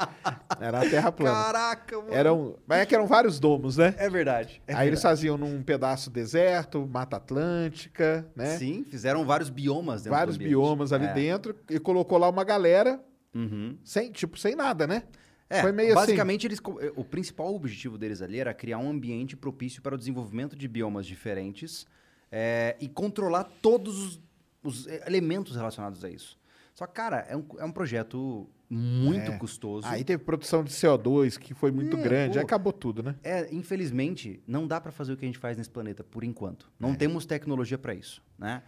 Era 0.60 0.78
uma 0.80 0.90
terra 0.90 1.12
plana. 1.12 1.36
Caraca, 1.44 1.98
mano. 1.98 2.14
Eram, 2.14 2.56
mas 2.66 2.80
é 2.80 2.86
que 2.86 2.96
eram 2.96 3.06
vários 3.06 3.40
domos, 3.40 3.76
né? 3.78 3.94
É 3.98 4.10
verdade. 4.10 4.62
é 4.66 4.74
Aí 4.74 4.88
eles 4.88 5.00
verdade. 5.00 5.02
faziam 5.02 5.38
num 5.38 5.62
pedaço 5.62 6.10
deserto, 6.10 6.88
Mata 6.88 7.18
Atlântica, 7.18 8.26
né? 8.36 8.58
Sim, 8.58 8.86
fizeram 8.90 9.26
vários 9.26 9.50
biomas 9.50 10.04
dentro 10.04 10.18
Vários 10.18 10.38
biomas 10.38 10.94
ali 10.94 11.06
É. 11.08 11.14
dentro 11.14 11.56
e 11.70 11.78
colocou 11.80 12.18
lá 12.18 12.30
uma 12.30 12.44
galera 12.46 13.04
Uhum. 13.36 13.78
sem, 13.84 14.12
tipo, 14.12 14.38
sem 14.38 14.56
nada, 14.56 14.88
né? 14.88 15.04
É, 15.50 15.62
Foi 15.62 15.72
meio 15.72 15.90
assim. 15.90 16.06
basicamente 16.08 16.48
eles, 16.48 16.60
co- 16.60 16.80
eh, 16.80 16.92
o 16.96 17.04
principal 17.04 17.54
objetivo 17.54 17.98
deles 17.98 18.22
ali 18.22 18.40
era 18.40 18.54
criar 18.54 18.78
um 18.80 18.90
ambiente 18.90 19.36
propício 19.36 19.82
para 19.82 19.94
o 19.96 19.98
desenvolvimento 19.98 20.56
de 20.56 20.68
biomas 20.68 21.06
diferentes 21.06 21.86
eh, 22.32 22.76
e 22.80 22.88
controlar 22.88 23.44
todos 23.62 24.00
os, 24.00 24.22
os, 24.64 24.88
eh, 24.88 25.04
elementos 25.06 25.56
relacionados 25.56 26.04
a 26.04 26.10
isso. 26.10 26.38
Só 26.74 26.88
que, 26.88 26.94
cara, 26.94 27.18
é 27.30 27.36
um, 27.38 27.46
é 27.60 27.66
um 27.66 27.72
projeto 27.72 28.50
muito 28.70 29.32
É. 29.32 29.38
custoso. 29.38 29.86
Aí 29.88 30.04
teve 30.04 30.24
produção 30.24 30.64
de 30.64 30.72
CO2 30.74 31.38
que 31.38 31.54
foi 31.54 31.72
muito 31.72 31.96
É, 31.98 32.02
grande, 32.02 32.34
pô. 32.34 32.40
aí 32.40 32.46
acabou 32.46 32.74
tudo, 32.74 33.04
né? 33.04 33.16
É, 33.24 33.54
infelizmente, 33.54 34.42
não 34.48 34.66
dá 34.66 34.82
para 34.82 34.92
fazer 34.92 35.14
o 35.14 35.18
que 35.18 35.24
a 35.26 35.28
gente 35.28 35.38
faz 35.38 35.56
nesse 35.56 35.70
planeta 35.70 36.04
por 36.04 36.24
enquanto. 36.24 36.72
Não 36.80 36.94
É. 36.94 36.96
temos 36.96 37.26
tecnologia 37.28 37.78
para 37.78 37.94
isso, 37.94 38.24
né? 38.40 38.64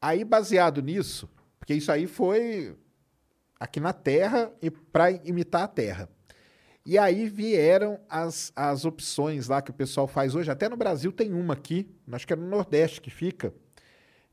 Aí, 0.00 0.24
baseado 0.24 0.80
nisso, 0.80 1.28
porque 1.58 1.74
isso 1.74 1.92
aí 1.92 2.06
foi 2.06 2.76
aqui 3.60 3.80
na 3.80 3.92
Terra 3.92 4.50
e 4.62 4.70
para 4.70 5.10
imitar 5.10 5.64
a 5.64 5.68
Terra. 5.68 6.08
E 6.86 6.98
aí 6.98 7.28
vieram 7.28 7.98
as, 8.10 8.52
as 8.54 8.84
opções 8.84 9.48
lá 9.48 9.62
que 9.62 9.70
o 9.70 9.74
pessoal 9.74 10.06
faz 10.06 10.34
hoje. 10.34 10.50
Até 10.50 10.68
no 10.68 10.76
Brasil 10.76 11.10
tem 11.12 11.32
uma 11.32 11.54
aqui, 11.54 11.88
acho 12.12 12.26
que 12.26 12.32
é 12.32 12.36
no 12.36 12.46
Nordeste 12.46 13.00
que 13.00 13.10
fica, 13.10 13.54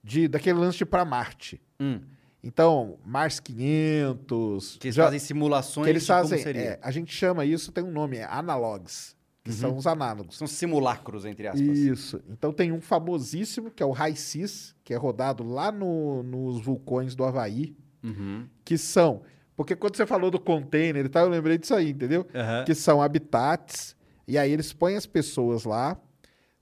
de 0.04 0.28
daquele 0.28 0.60
lance 0.60 0.78
de 0.78 0.86
para 0.86 1.06
Marte. 1.06 1.62
Hum, 1.80 2.00
Então, 2.44 2.98
Mars 3.06 3.40
500. 3.40 4.78
que 4.80 4.88
eles 4.88 4.96
já- 4.96 5.04
fazem 5.06 5.20
simulações 5.20 5.86
que 5.86 5.90
eles 5.92 6.02
de 6.04 6.08
fazem. 6.08 6.40
é, 6.58 6.80
a 6.82 6.92
gente 6.92 7.14
chama 7.14 7.46
isso, 7.46 7.72
tem 7.72 7.84
um 7.84 7.92
nome, 7.92 8.18
é 8.18 8.24
analogs, 8.26 9.16
que 9.44 9.52
são 9.52 9.76
os 9.78 9.86
análogos. 9.88 10.38
São 10.38 10.48
simulacros, 10.48 11.26
entre 11.26 11.48
aspas. 11.48 11.62
Isso. 11.78 12.22
Então 12.30 12.52
tem 12.52 12.72
um 12.72 12.82
famosíssimo, 12.82 13.70
que 13.72 13.82
é 13.84 13.86
o 13.86 13.92
Raicis, 13.92 14.76
que 14.84 14.94
é 14.94 14.98
rodado 14.98 15.44
lá 15.44 15.72
no- 15.72 16.24
nos 16.24 16.62
vulcões 16.62 17.16
do 17.16 17.24
Havaí, 17.24 17.76
Uhum. 18.04 18.48
que 18.66 18.78
são. 18.78 19.22
Porque 19.56 19.76
quando 19.76 19.96
você 19.96 20.06
falou 20.08 20.32
do 20.32 20.40
container 20.40 21.06
e 21.06 21.10
tal, 21.10 21.26
eu 21.26 21.30
lembrei 21.30 21.58
disso 21.58 21.76
aí, 21.76 21.92
entendeu? 21.92 22.26
Aham. 22.34 22.64
Que 22.66 22.74
são 22.74 23.02
habitats, 23.02 23.96
e 24.28 24.38
aí 24.38 24.52
eles 24.52 24.74
põem 24.74 24.96
as 24.96 25.06
pessoas 25.06 25.64
lá, 25.64 26.00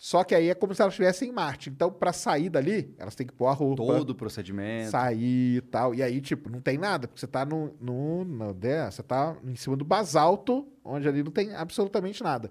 só 0.01 0.23
que 0.23 0.33
aí 0.33 0.47
é 0.49 0.55
como 0.55 0.73
se 0.73 0.81
elas 0.81 0.93
estivessem 0.93 1.27
em 1.27 1.31
Marte. 1.33 1.69
Então, 1.69 1.91
para 1.91 2.13
sair 2.13 2.47
dali, 2.49 2.95
elas 2.97 3.15
têm 3.15 3.27
que 3.27 3.33
pôr 3.33 3.47
a 3.47 3.51
roupa, 3.51 3.83
Todo 3.83 4.11
o 4.11 4.15
procedimento. 4.15 4.91
sair 4.91 5.57
e 5.57 5.61
tal. 5.61 5.93
E 5.93 6.01
aí, 6.01 6.21
tipo, 6.21 6.49
não 6.49 6.61
tem 6.61 6.77
nada, 6.77 7.05
porque 7.05 7.19
você 7.19 7.27
tá 7.27 7.43
no. 7.45 7.75
no, 7.81 8.23
no 8.23 8.53
né, 8.53 8.89
você 8.89 9.03
tá 9.03 9.35
em 9.43 9.57
cima 9.57 9.75
do 9.75 9.83
basalto, 9.83 10.65
onde 10.85 11.05
ali 11.05 11.21
não 11.21 11.31
tem 11.31 11.53
absolutamente 11.53 12.23
nada. 12.23 12.49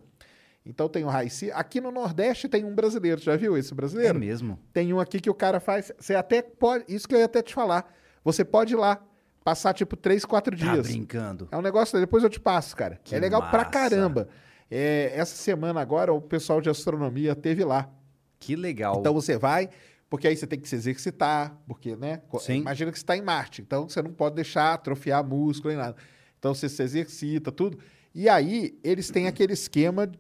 Então 0.67 0.87
tem 0.91 1.03
o 1.05 1.09
Raici. 1.09 1.51
Aqui 1.53 1.81
no 1.81 1.91
Nordeste 1.91 2.47
tem 2.51 2.67
um 2.67 2.75
brasileiro. 2.75 3.19
Já 3.19 3.35
viu 3.37 3.57
esse 3.57 3.73
É 3.73 3.75
brasileiro? 3.75 4.19
mesmo. 4.19 4.59
Tem 4.71 4.93
um 4.93 5.01
aqui 5.01 5.19
que 5.19 5.31
o 5.31 5.35
cara 5.35 5.59
faz. 5.59 5.91
Você 5.99 6.15
até 6.15 6.43
pode. 6.43 6.85
Isso 6.87 7.09
que 7.09 7.15
eu 7.15 7.19
ia 7.19 7.25
até 7.25 7.41
te 7.41 7.55
falar. 7.55 7.91
Você 8.23 8.45
pode 8.45 8.75
ir 8.75 8.77
lá, 8.77 9.03
passar 9.43 9.73
tipo 9.73 9.97
três, 9.97 10.27
quatro 10.27 10.55
Tá 10.55 10.73
dias. 10.75 10.87
brincando. 10.87 11.49
É 11.51 11.57
um 11.57 11.63
negócio, 11.63 11.99
depois 11.99 12.23
eu 12.23 12.29
te 12.29 12.39
passo, 12.39 12.77
cara. 12.77 13.01
Que 13.03 13.15
é 13.15 13.19
legal 13.19 13.41
pra 13.49 13.61
massa. 13.61 13.71
caramba. 13.71 14.29
É, 14.71 15.13
essa 15.15 15.37
semana 15.37 15.81
agora 15.81 16.13
o 16.13 16.21
pessoal 16.21 16.61
de 16.61 16.69
astronomia 16.69 17.35
teve 17.35 17.65
lá. 17.65 17.91
Que 18.39 18.55
legal. 18.55 18.97
Então 19.01 19.13
você 19.15 19.37
vai, 19.37 19.69
porque 20.09 20.29
aí 20.29 20.37
você 20.37 20.47
tem 20.47 20.61
que 20.61 20.69
se 20.69 20.77
exercitar, 20.77 21.57
porque, 21.67 21.97
né? 21.97 22.23
Sim. 22.39 22.61
Imagina 22.61 22.93
que 22.93 22.99
você 22.99 23.03
está 23.03 23.17
em 23.17 23.23
Marte, 23.23 23.63
então 23.63 23.89
você 23.89 24.03
não 24.03 24.13
pode 24.13 24.37
deixar 24.37 24.75
atrofiar 24.75 25.25
músculo 25.25 25.75
nem 25.75 25.83
nada. 25.83 25.97
Então 26.39 26.55
você 26.55 26.69
se 26.69 26.83
exercita, 26.83 27.51
tudo. 27.51 27.79
E 28.15 28.29
aí 28.29 28.79
eles 28.83 29.11
têm 29.11 29.27
aquele 29.27 29.53
esquema 29.53 30.11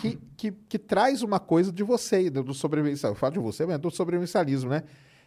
que, 0.00 0.18
que, 0.36 0.52
que 0.52 0.78
traz 0.78 1.22
uma 1.22 1.40
coisa 1.40 1.72
de 1.72 1.82
você, 1.82 2.28
do, 2.28 2.42
do 2.42 2.54
sobrevivencialismo. 2.54 3.16
Eu 3.16 3.18
falo 3.18 3.32
de 3.32 3.38
você, 3.38 3.64
mas 3.64 3.78
do 3.78 3.90
sobrevivencialismo, 3.90 4.70
né? 4.70 4.82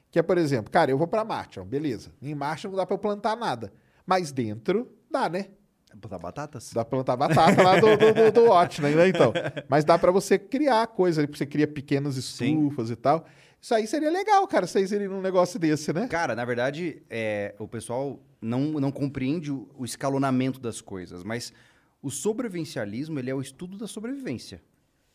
Que 0.10 0.20
é, 0.20 0.22
por 0.22 0.38
exemplo, 0.38 0.70
cara, 0.70 0.92
eu 0.92 0.98
vou 0.98 1.08
para 1.08 1.24
Marte, 1.24 1.60
ó, 1.60 1.64
beleza. 1.64 2.12
Em 2.22 2.36
Marte 2.36 2.68
não 2.68 2.76
dá 2.76 2.86
para 2.86 2.96
eu 2.96 3.00
plantar 3.00 3.36
nada. 3.36 3.72
Mas 4.06 4.32
dentro 4.32 4.92
dá, 5.10 5.30
né? 5.30 5.48
Botar 5.96 6.18
batatas? 6.20 6.72
Dá 6.74 6.86
pra 6.86 6.98
plantar 6.98 7.16
batata 7.16 7.62
lá 7.62 7.80
do, 7.80 7.98
do, 7.98 8.14
do, 8.14 8.32
do 8.32 8.44
Watchmen, 8.46 8.96
né? 8.96 9.08
Então. 9.10 9.34
Mas 9.68 9.84
dá 9.84 9.98
pra 9.98 10.12
você 10.12 10.40
criar 10.40 10.88
coisa, 10.88 11.28
você 11.28 11.46
cria 11.46 11.68
pequenas 11.68 12.16
Sim. 12.16 12.66
estufas 12.66 12.90
e 12.90 12.96
tal. 12.96 13.26
Isso 13.62 13.76
aí 13.76 13.86
seria 13.86 14.10
legal, 14.10 14.48
cara, 14.48 14.66
vocês 14.66 14.92
irem 14.92 15.08
num 15.08 15.22
negócio 15.22 15.60
desse, 15.60 15.94
né? 15.94 16.08
Cara, 16.08 16.34
na 16.34 16.44
verdade, 16.44 17.04
é, 17.10 17.54
o 17.60 17.68
pessoal 17.68 18.20
não, 18.42 18.62
não 18.80 18.92
compreende 18.92 19.52
o, 19.52 19.70
o 19.78 19.86
escalonamento 19.86 20.60
das 20.60 20.82
coisas, 20.82 21.24
mas 21.24 21.54
o 22.02 22.10
sobrevivencialismo 22.10 23.20
ele 23.20 23.30
é 23.30 23.36
o 23.36 23.42
estudo 23.42 23.78
da 23.78 23.88
sobrevivência. 23.88 24.62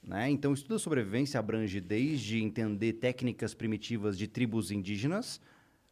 Né? 0.01 0.31
Então, 0.31 0.53
o 0.53 0.55
estudo 0.55 0.75
da 0.75 0.79
sobrevivência 0.79 1.41
abrange 1.41 1.81
desde 1.81 2.41
entender 2.41 2.93
técnicas 2.93 3.53
primitivas 3.53 4.17
de 4.17 4.29
tribos 4.29 4.71
indígenas 4.71 5.41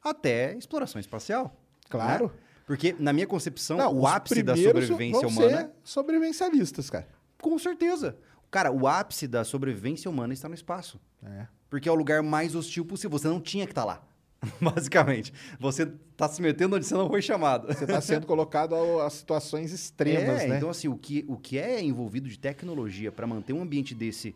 até 0.03 0.57
exploração 0.57 1.01
espacial. 1.01 1.57
Claro. 1.91 2.27
né? 2.27 2.33
Porque, 2.67 2.95
na 2.99 3.13
minha 3.13 3.27
concepção, 3.27 3.77
Não, 3.77 3.93
o 4.01 4.07
ápice 4.07 4.43
da 4.43 4.57
sobrevivência 4.57 5.29
humana. 5.29 5.59
ser 5.59 5.71
sobrevivencialistas, 5.83 6.89
cara. 6.89 7.07
Com 7.41 7.59
certeza. 7.59 8.17
Cara, 8.51 8.71
o 8.73 8.87
ápice 8.87 9.27
da 9.29 9.45
sobrevivência 9.45 10.11
humana 10.11 10.33
está 10.33 10.49
no 10.49 10.55
espaço. 10.55 11.01
É. 11.23 11.47
Porque 11.69 11.89
é 11.89 11.93
o 11.93 11.95
lugar 11.95 12.23
mais 12.23 12.55
hostil 12.55 12.85
possível. 12.85 13.19
Você 13.19 13.29
não 13.29 13.41
tinha 13.41 13.67
que 13.67 13.73
estar 13.73 13.85
lá. 13.85 14.03
Basicamente. 14.61 15.33
Você 15.59 15.87
tá 16.17 16.29
se 16.29 16.41
metendo 16.41 16.77
onde 16.77 16.87
você 16.87 16.95
não 16.95 17.09
foi 17.09 17.21
chamado. 17.21 17.67
Você 17.67 17.85
está 17.85 18.01
sendo 18.01 18.27
colocado 18.27 18.75
ao- 18.75 19.01
a 19.01 19.11
situações 19.11 19.73
extremas, 19.73 20.43
é, 20.43 20.49
né? 20.49 20.57
então 20.57 20.71
assim, 20.71 20.89
o 20.89 20.97
que, 20.97 21.25
o 21.29 21.37
que 21.37 21.59
é 21.59 21.83
envolvido 21.83 22.29
de 22.29 22.39
tecnologia 22.39 23.11
para 23.11 23.27
manter 23.27 23.53
um 23.53 23.63
ambiente 23.63 23.95
desse 23.95 24.35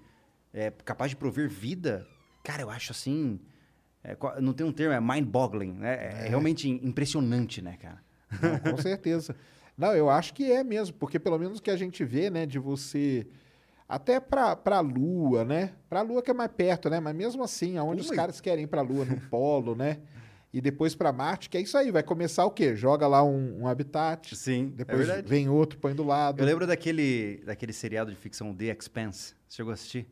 é, 0.52 0.70
capaz 0.84 1.10
de 1.10 1.16
prover 1.16 1.48
vida, 1.48 2.06
cara, 2.42 2.62
eu 2.62 2.70
acho 2.70 2.92
assim, 2.92 3.38
é, 4.02 4.16
não 4.40 4.52
tem 4.52 4.66
um 4.66 4.72
termo, 4.72 4.94
é 4.94 5.00
mind-boggling, 5.00 5.72
né? 5.72 6.24
É, 6.24 6.28
realmente 6.28 6.68
impressionante, 6.68 7.60
né, 7.62 7.76
cara? 7.76 8.02
Não, 8.30 8.72
com 8.72 8.76
certeza. 8.82 9.34
Não, 9.76 9.94
eu 9.94 10.10
acho 10.10 10.34
que 10.34 10.50
é 10.50 10.64
mesmo, 10.64 10.96
porque 10.96 11.18
pelo 11.18 11.38
menos 11.38 11.58
o 11.58 11.62
que 11.62 11.70
a 11.70 11.76
gente 11.76 12.04
vê, 12.04 12.30
né, 12.30 12.44
de 12.46 12.58
você 12.58 13.26
até 13.88 14.20
pra, 14.20 14.54
pra 14.54 14.80
Lua, 14.80 15.44
né? 15.44 15.72
Pra 15.88 16.02
Lua 16.02 16.20
que 16.20 16.30
é 16.30 16.34
mais 16.34 16.50
perto, 16.50 16.90
né? 16.90 17.00
Mas 17.00 17.14
mesmo 17.14 17.42
assim, 17.42 17.78
aonde 17.78 18.02
os 18.02 18.10
Ui. 18.10 18.16
caras 18.16 18.40
querem 18.40 18.64
ir 18.64 18.66
pra 18.66 18.82
Lua, 18.82 19.04
no 19.04 19.20
polo, 19.30 19.74
né? 19.74 19.98
E 20.52 20.60
depois 20.60 20.94
pra 20.94 21.12
Marte, 21.12 21.48
que 21.48 21.58
é 21.58 21.60
isso 21.60 21.76
aí, 21.76 21.90
vai 21.90 22.02
começar 22.02 22.44
o 22.44 22.50
quê? 22.50 22.74
Joga 22.74 23.06
lá 23.06 23.22
um, 23.22 23.60
um 23.62 23.66
habitat, 23.66 24.34
Sim, 24.34 24.72
depois 24.74 25.06
vem 25.24 25.48
outro, 25.48 25.78
põe 25.78 25.94
do 25.94 26.02
lado. 26.02 26.40
Eu 26.40 26.46
lembro 26.46 26.66
daquele, 26.66 27.42
daquele 27.44 27.72
seriado 27.72 28.10
de 28.10 28.16
ficção 28.16 28.54
The 28.54 28.74
Expanse. 28.76 29.34
Você 29.46 29.56
chegou 29.56 29.70
a 29.70 29.74
assistir? 29.74 30.08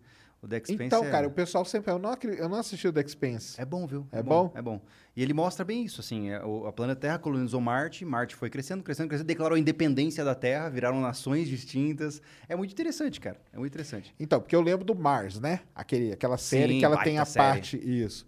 O 0.46 0.48
The 0.48 0.56
Expanse 0.58 0.84
Então, 0.84 1.04
é... 1.04 1.10
cara, 1.10 1.26
o 1.26 1.30
pessoal 1.30 1.64
sempre. 1.64 1.90
Eu 1.92 1.98
não, 1.98 2.10
acri- 2.10 2.38
eu 2.38 2.48
não 2.48 2.56
assisti 2.58 2.86
o 2.86 2.92
The 2.92 3.00
Expense. 3.00 3.60
É 3.60 3.64
bom, 3.64 3.86
viu? 3.86 4.06
É 4.12 4.22
bom? 4.22 4.52
É 4.54 4.62
bom. 4.62 4.80
E 5.16 5.22
ele 5.22 5.32
mostra 5.34 5.64
bem 5.64 5.84
isso, 5.84 6.00
assim. 6.00 6.30
é, 6.30 6.36
A 6.36 6.72
planeta 6.72 7.00
Terra 7.00 7.18
colonizou 7.18 7.60
Marte, 7.60 8.04
Marte 8.04 8.34
foi 8.36 8.48
crescendo, 8.48 8.82
crescendo, 8.82 9.08
crescendo, 9.08 9.26
declarou 9.26 9.56
a 9.56 9.58
independência 9.58 10.24
da 10.24 10.34
Terra, 10.34 10.68
viraram 10.68 11.00
nações 11.00 11.48
distintas. 11.48 12.22
É 12.48 12.54
muito 12.54 12.70
interessante, 12.72 13.20
cara. 13.20 13.40
É 13.52 13.58
muito 13.58 13.72
interessante. 13.72 14.14
Então, 14.20 14.40
porque 14.40 14.54
eu 14.54 14.60
lembro 14.60 14.84
do 14.84 14.94
Mars, 14.94 15.40
né? 15.40 15.60
Aquele, 15.74 16.12
aquela 16.12 16.38
série 16.38 16.74
Sim, 16.74 16.78
que 16.78 16.84
ela 16.84 17.02
tem 17.02 17.18
a 17.18 17.24
série. 17.24 17.44
parte. 17.46 17.76
Isso. 17.76 18.26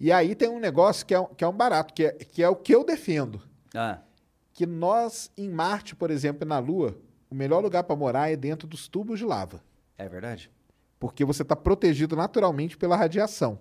E 0.00 0.10
aí 0.12 0.34
tem 0.34 0.48
um 0.48 0.60
negócio 0.60 1.04
que 1.04 1.12
é, 1.12 1.20
um- 1.20 1.26
que 1.26 1.42
é 1.44 1.48
um 1.48 1.52
barato, 1.52 1.92
que 1.92 2.04
é, 2.04 2.12
que 2.12 2.42
é 2.42 2.48
o 2.48 2.56
que 2.56 2.74
eu 2.74 2.84
defendo. 2.84 3.42
Ah, 3.74 3.98
Que 4.54 4.64
nós, 4.64 5.30
em 5.36 5.48
Marte, 5.50 5.94
por 5.96 6.10
exemplo, 6.10 6.44
e 6.44 6.48
na 6.48 6.58
Lua, 6.60 6.96
o 7.28 7.34
melhor 7.34 7.60
lugar 7.62 7.82
para 7.84 7.94
morar 7.96 8.30
é 8.30 8.36
dentro 8.36 8.66
dos 8.66 8.88
tubos 8.88 9.18
de 9.18 9.24
lava. 9.24 9.60
é 9.98 10.08
verdade? 10.08 10.50
Porque 10.98 11.24
você 11.24 11.42
está 11.42 11.54
protegido 11.54 12.16
naturalmente 12.16 12.76
pela 12.76 12.96
radiação. 12.96 13.58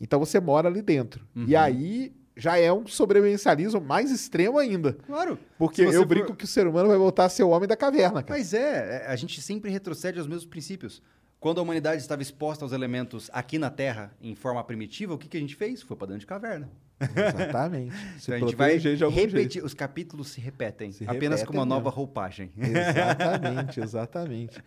Então 0.00 0.18
você 0.18 0.40
mora 0.40 0.68
ali 0.68 0.82
dentro. 0.82 1.26
Uhum. 1.34 1.44
E 1.46 1.54
aí 1.54 2.14
já 2.36 2.58
é 2.58 2.72
um 2.72 2.86
sobrevivencialismo 2.86 3.80
mais 3.80 4.10
extremo 4.10 4.58
ainda. 4.58 4.94
Claro. 5.06 5.38
Porque 5.58 5.82
eu 5.82 5.92
for- 5.92 6.06
brinco 6.06 6.34
que 6.34 6.44
o 6.44 6.48
ser 6.48 6.66
humano 6.66 6.88
vai 6.88 6.98
voltar 6.98 7.26
a 7.26 7.28
ser 7.28 7.44
o 7.44 7.50
homem 7.50 7.68
da 7.68 7.76
caverna, 7.76 8.22
cara. 8.22 8.38
Mas 8.38 8.52
é, 8.52 9.04
é, 9.04 9.06
a 9.06 9.14
gente 9.16 9.40
sempre 9.40 9.70
retrocede 9.70 10.18
aos 10.18 10.26
mesmos 10.26 10.46
princípios. 10.46 11.00
Quando 11.38 11.58
a 11.58 11.62
humanidade 11.62 12.00
estava 12.00 12.22
exposta 12.22 12.64
aos 12.64 12.72
elementos 12.72 13.30
aqui 13.32 13.58
na 13.58 13.70
Terra, 13.70 14.12
em 14.20 14.34
forma 14.34 14.64
primitiva, 14.64 15.12
o 15.14 15.18
que, 15.18 15.28
que 15.28 15.36
a 15.36 15.40
gente 15.40 15.54
fez? 15.54 15.82
Foi 15.82 15.96
para 15.96 16.06
dentro 16.08 16.20
de 16.20 16.26
caverna. 16.26 16.70
Exatamente. 17.00 17.94
Então 18.22 18.34
a 18.34 18.38
gente 18.38 18.54
vai 18.56 18.78
repetir, 18.78 19.52
jeito. 19.52 19.66
os 19.66 19.74
capítulos 19.74 20.28
se 20.28 20.40
repetem, 20.40 20.92
Se 20.92 21.04
apenas 21.04 21.40
repetem 21.40 21.46
com 21.46 21.52
uma 21.54 21.66
nova 21.66 21.90
mesmo. 21.90 21.96
roupagem. 21.96 22.50
Exatamente, 22.56 23.80
exatamente. 23.80 24.62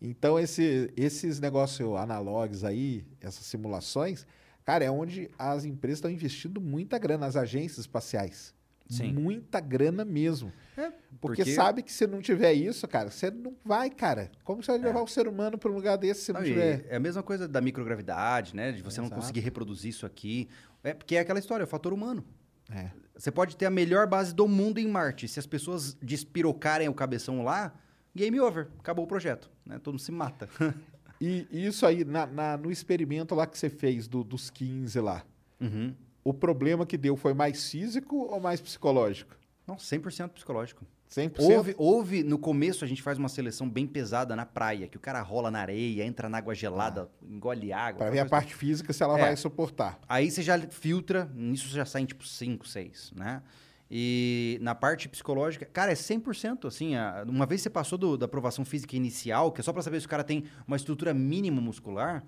Então, 0.00 0.38
esse- 0.38 0.90
esses 0.96 1.40
negócios 1.40 1.96
analógicos 1.96 2.64
aí, 2.64 3.04
essas 3.20 3.44
simulações, 3.46 4.26
cara, 4.64 4.84
é 4.84 4.90
onde 4.90 5.28
as 5.38 5.64
empresas 5.64 5.98
estão 5.98 6.10
investindo 6.10 6.60
muita 6.60 6.98
grana, 6.98 7.26
as 7.26 7.36
agências 7.36 7.78
espaciais. 7.80 8.53
Sim. 8.88 9.12
Muita 9.12 9.60
grana 9.60 10.04
mesmo. 10.04 10.52
É, 10.76 10.90
Porque, 11.20 11.42
porque- 11.42 11.54
sabe 11.54 11.82
que 11.82 11.92
se 11.92 12.06
não 12.06 12.20
tiver 12.20 12.52
isso, 12.52 12.86
cara, 12.86 13.10
você 13.10 13.30
não 13.30 13.54
vai, 13.64 13.88
cara. 13.90 14.30
Como 14.44 14.62
você 14.62 14.72
vai 14.72 14.80
levar 14.80 15.00
o 15.02 15.06
ser 15.06 15.26
humano 15.26 15.56
para 15.56 15.70
um 15.70 15.74
lugar 15.74 15.96
desse 15.96 16.22
se 16.22 16.32
não, 16.32 16.40
Não, 16.40 16.46
tiver? 16.46 16.84
É 16.88 16.96
a 16.96 17.00
mesma 17.00 17.22
coisa 17.22 17.48
da 17.48 17.60
microgravidade, 17.60 18.54
né? 18.54 18.72
De 18.72 18.82
você 18.82 19.00
não 19.00 19.06
Exato. 19.06 19.20
conseguir 19.20 19.40
reproduzir 19.40 19.88
isso 19.90 20.04
aqui. 20.04 20.48
É 20.82 20.92
porque 20.92 21.16
é 21.16 21.20
aquela 21.20 21.38
história, 21.38 21.62
é 21.62 21.66
o 21.66 21.68
fator 21.68 21.92
humano. 21.94 22.24
É. 22.70 22.90
Você 23.16 23.30
pode 23.30 23.56
ter 23.56 23.66
a 23.66 23.70
melhor 23.70 24.06
base 24.06 24.34
do 24.34 24.46
mundo 24.48 24.78
em 24.78 24.86
Marte. 24.88 25.28
Se 25.28 25.38
as 25.38 25.46
pessoas 25.46 25.94
despirocarem 26.02 26.88
o 26.88 26.94
cabeção 26.94 27.42
lá, 27.44 27.74
game 28.14 28.38
over. 28.40 28.68
Acabou 28.78 29.04
o 29.04 29.08
projeto. 29.08 29.50
Né? 29.64 29.78
Todo 29.78 29.94
mundo 29.94 30.02
se 30.02 30.12
mata. 30.12 30.48
E, 31.20 31.46
e 31.50 31.66
isso 31.66 31.86
aí, 31.86 32.04
na- 32.04 32.26
na- 32.26 32.56
no 32.56 32.72
experimento 32.72 33.36
lá 33.36 33.46
que 33.46 33.56
você 33.56 33.70
fez 33.70 34.08
do- 34.08 34.24
dos 34.24 34.50
15 34.50 34.98
lá, 35.00 35.24
Uhum. 35.60 35.94
O 36.24 36.32
problema 36.32 36.86
que 36.86 36.96
deu 36.96 37.16
foi 37.16 37.34
mais 37.34 37.70
físico 37.70 38.16
ou 38.16 38.40
mais 38.40 38.60
psicológico? 38.60 39.36
Não, 39.66 39.76
100% 39.76 40.30
psicológico. 40.30 40.84
100%? 41.10 41.34
Houve, 41.38 41.74
houve, 41.78 42.22
no 42.24 42.38
começo 42.38 42.84
a 42.84 42.88
gente 42.88 43.00
faz 43.02 43.18
uma 43.18 43.28
seleção 43.28 43.68
bem 43.68 43.86
pesada 43.86 44.34
na 44.34 44.44
praia, 44.44 44.88
que 44.88 44.96
o 44.96 45.00
cara 45.00 45.20
rola 45.22 45.50
na 45.50 45.60
areia, 45.60 46.04
entra 46.04 46.28
na 46.28 46.38
água 46.38 46.54
gelada, 46.54 47.08
engole 47.22 47.72
água. 47.72 47.98
Para 48.00 48.10
ver 48.10 48.18
a 48.20 48.26
parte 48.26 48.54
física 48.54 48.92
se 48.92 49.02
ela 49.02 49.16
É. 49.18 49.20
vai 49.22 49.36
suportar. 49.36 50.00
Aí 50.08 50.30
você 50.30 50.42
já 50.42 50.58
filtra, 50.58 51.30
nisso 51.34 51.68
você 51.68 51.76
já 51.76 51.84
sai 51.86 52.02
em 52.02 52.06
tipo 52.06 52.26
5, 52.26 52.66
6, 52.66 53.12
né? 53.14 53.42
E 53.90 54.58
na 54.62 54.74
parte 54.74 55.08
psicológica, 55.08 55.64
cara, 55.66 55.92
é 55.92 55.94
100%, 55.94 56.66
assim, 56.66 56.96
a- 56.96 57.24
uma 57.28 57.46
vez 57.46 57.60
você 57.60 57.70
passou 57.70 57.96
do- 57.98 58.16
da 58.16 58.24
aprovação 58.26 58.64
física 58.64 58.96
inicial, 58.96 59.52
que 59.52 59.60
é 59.60 59.64
só 59.64 59.72
pra 59.72 59.82
saber 59.82 60.00
se 60.00 60.06
o 60.06 60.08
cara 60.08 60.24
tem 60.24 60.44
uma 60.66 60.76
estrutura 60.76 61.14
mínima 61.14 61.60
muscular, 61.60 62.24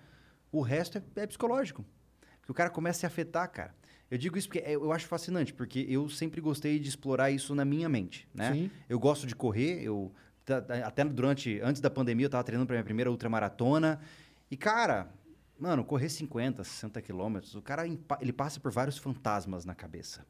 o 0.52 0.60
resto 0.60 0.98
é, 0.98 1.22
é 1.22 1.26
psicológico. 1.26 1.84
Porque 2.40 2.52
o 2.52 2.54
cara 2.54 2.70
começa 2.70 2.98
a 2.98 3.00
se 3.00 3.06
afetar, 3.06 3.50
cara. 3.50 3.74
Eu 4.10 4.18
digo 4.18 4.38
isso 4.38 4.48
porque 4.48 4.60
é- 4.60 4.74
eu 4.74 4.92
acho 4.92 5.06
fascinante, 5.06 5.52
porque 5.52 5.84
eu 5.88 6.08
sempre 6.08 6.40
gostei 6.40 6.78
de 6.78 6.88
explorar 6.88 7.30
isso 7.30 7.54
na 7.54 7.64
minha 7.64 7.88
mente, 7.88 8.28
né? 8.34 8.52
Sim. 8.52 8.70
Eu 8.88 8.98
gosto 8.98 9.26
de 9.26 9.34
correr, 9.34 9.82
eu 9.82 10.12
até 10.84 11.04
durante 11.04 11.60
antes 11.60 11.80
da 11.80 11.90
pandemia 11.90 12.26
eu 12.26 12.30
tava 12.30 12.44
treinando 12.44 12.68
para 12.68 12.74
minha 12.74 12.84
primeira 12.84 13.10
ultramaratona. 13.10 13.98
E 14.48 14.56
cara, 14.56 15.12
mano, 15.58 15.84
correr 15.84 16.08
50, 16.08 16.62
60 16.62 17.02
quilômetros, 17.02 17.56
o 17.56 17.62
cara 17.62 17.84
ele 18.20 18.32
passa 18.32 18.60
por 18.60 18.70
vários 18.70 18.96
fantasmas 18.96 19.64
na 19.64 19.74
cabeça. 19.74 20.24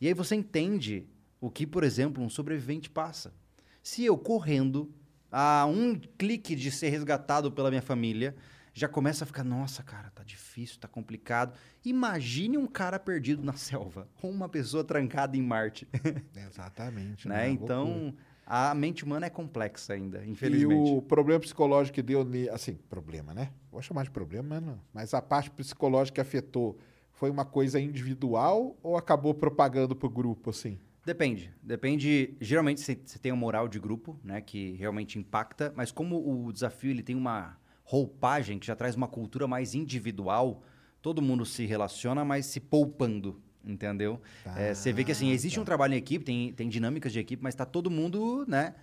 E 0.00 0.06
aí 0.06 0.14
você 0.14 0.34
entende 0.34 1.06
o 1.40 1.50
que, 1.50 1.66
por 1.66 1.84
exemplo, 1.84 2.22
um 2.24 2.30
sobrevivente 2.30 2.88
passa. 2.88 3.34
Se 3.82 4.04
eu 4.04 4.16
correndo 4.16 4.90
a 5.30 5.66
um 5.66 5.94
clique 6.16 6.56
de 6.56 6.70
ser 6.70 6.88
resgatado 6.88 7.52
pela 7.52 7.68
minha 7.68 7.82
família, 7.82 8.34
já 8.78 8.88
começa 8.88 9.24
a 9.24 9.26
ficar, 9.26 9.44
nossa, 9.44 9.82
cara, 9.82 10.10
tá 10.10 10.22
difícil, 10.22 10.78
tá 10.80 10.86
complicado. 10.88 11.54
Imagine 11.84 12.56
um 12.58 12.66
cara 12.66 12.98
perdido 12.98 13.42
na 13.42 13.52
selva, 13.58 14.08
ou 14.22 14.30
uma 14.30 14.48
pessoa 14.48 14.84
trancada 14.84 15.36
em 15.36 15.42
Marte, 15.42 15.88
Exatamente. 16.36 17.26
né? 17.28 17.36
né? 17.36 17.50
Então, 17.50 17.84
Loucura. 17.88 18.14
a 18.46 18.74
mente 18.74 19.04
humana 19.04 19.26
é 19.26 19.30
complexa 19.30 19.92
ainda, 19.94 20.24
E 20.24 20.30
infelizmente. 20.30 20.90
o 20.92 21.02
problema 21.02 21.40
psicológico 21.40 21.94
que 21.96 22.02
deu, 22.02 22.26
assim, 22.52 22.74
problema, 22.88 23.34
né? 23.34 23.50
Vou 23.70 23.82
chamar 23.82 24.04
de 24.04 24.10
problema, 24.10 24.48
mas 24.48 24.62
não. 24.62 24.80
Mas 24.92 25.14
a 25.14 25.20
parte 25.22 25.50
psicológica 25.50 26.14
que 26.16 26.20
afetou 26.20 26.78
foi 27.12 27.30
uma 27.30 27.44
coisa 27.44 27.80
individual 27.80 28.76
ou 28.82 28.96
acabou 28.96 29.34
propagando 29.34 29.96
pro 29.96 30.08
grupo, 30.08 30.50
assim? 30.50 30.78
Depende. 31.04 31.52
Depende. 31.62 32.36
Geralmente 32.40 32.80
você 32.80 32.94
você 33.02 33.18
tem 33.18 33.32
uma 33.32 33.40
moral 33.40 33.66
de 33.66 33.80
grupo, 33.80 34.20
né, 34.22 34.40
que 34.40 34.72
realmente 34.72 35.18
impacta, 35.18 35.72
mas 35.74 35.90
como 35.90 36.16
o 36.46 36.52
desafio 36.52 36.90
ele 36.90 37.02
tem 37.02 37.16
uma 37.16 37.56
roupagem 37.88 38.58
que 38.58 38.66
já 38.66 38.76
traz 38.76 38.94
uma 38.94 39.08
cultura 39.08 39.46
mais 39.46 39.74
individual, 39.74 40.62
todo 41.00 41.22
mundo 41.22 41.46
se 41.46 41.64
relaciona, 41.64 42.22
mas 42.22 42.44
se 42.44 42.60
poupando, 42.60 43.40
entendeu? 43.64 44.20
É, 44.54 44.74
você 44.74 44.92
vê 44.92 45.04
que 45.04 45.12
assim, 45.12 45.30
existe 45.30 45.58
um 45.58 45.64
trabalho 45.64 45.94
em 45.94 45.96
equipe, 45.96 46.22
tem, 46.22 46.52
tem 46.52 46.68
dinâmicas 46.68 47.10
de 47.10 47.18
equipe, 47.18 47.42
mas 47.42 47.54
tá 47.54 47.64
todo 47.64 47.90
mundo, 47.90 48.44
né, 48.46 48.74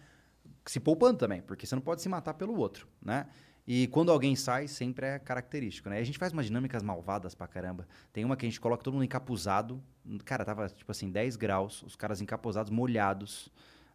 se 0.66 0.80
poupando 0.80 1.20
também, 1.20 1.39
porque 1.39 1.68
você 1.68 1.76
não 1.76 1.84
pode 1.84 2.01
se 2.01 2.10
matar 2.10 2.34
pelo 2.34 2.58
outro, 2.58 2.88
né? 2.99 3.28
E 3.68 3.86
quando 3.88 4.12
alguém 4.12 4.36
sai, 4.36 4.68
sempre 4.68 5.06
é 5.06 5.20
característico, 5.20 5.88
né? 5.88 5.99
A 5.99 6.03
gente 6.03 6.18
faz 6.18 6.34
umas 6.34 6.47
dinâmicas 6.47 6.82
malvadas 6.82 7.36
pra 7.36 7.47
caramba. 7.47 7.88
Tem 8.12 8.26
uma 8.26 8.36
que 8.36 8.45
a 8.45 8.49
gente 8.49 8.60
coloca 8.60 8.84
todo 8.84 8.93
mundo 8.93 9.03
encapuzado. 9.03 9.82
Cara, 10.24 10.45
tava 10.45 10.68
tipo 10.68 10.91
assim, 10.91 11.10
10 11.10 11.36
graus, 11.36 11.82
os 11.84 11.95
caras 11.95 12.22
encapuzados, 12.22 12.72
molhados, 12.72 13.49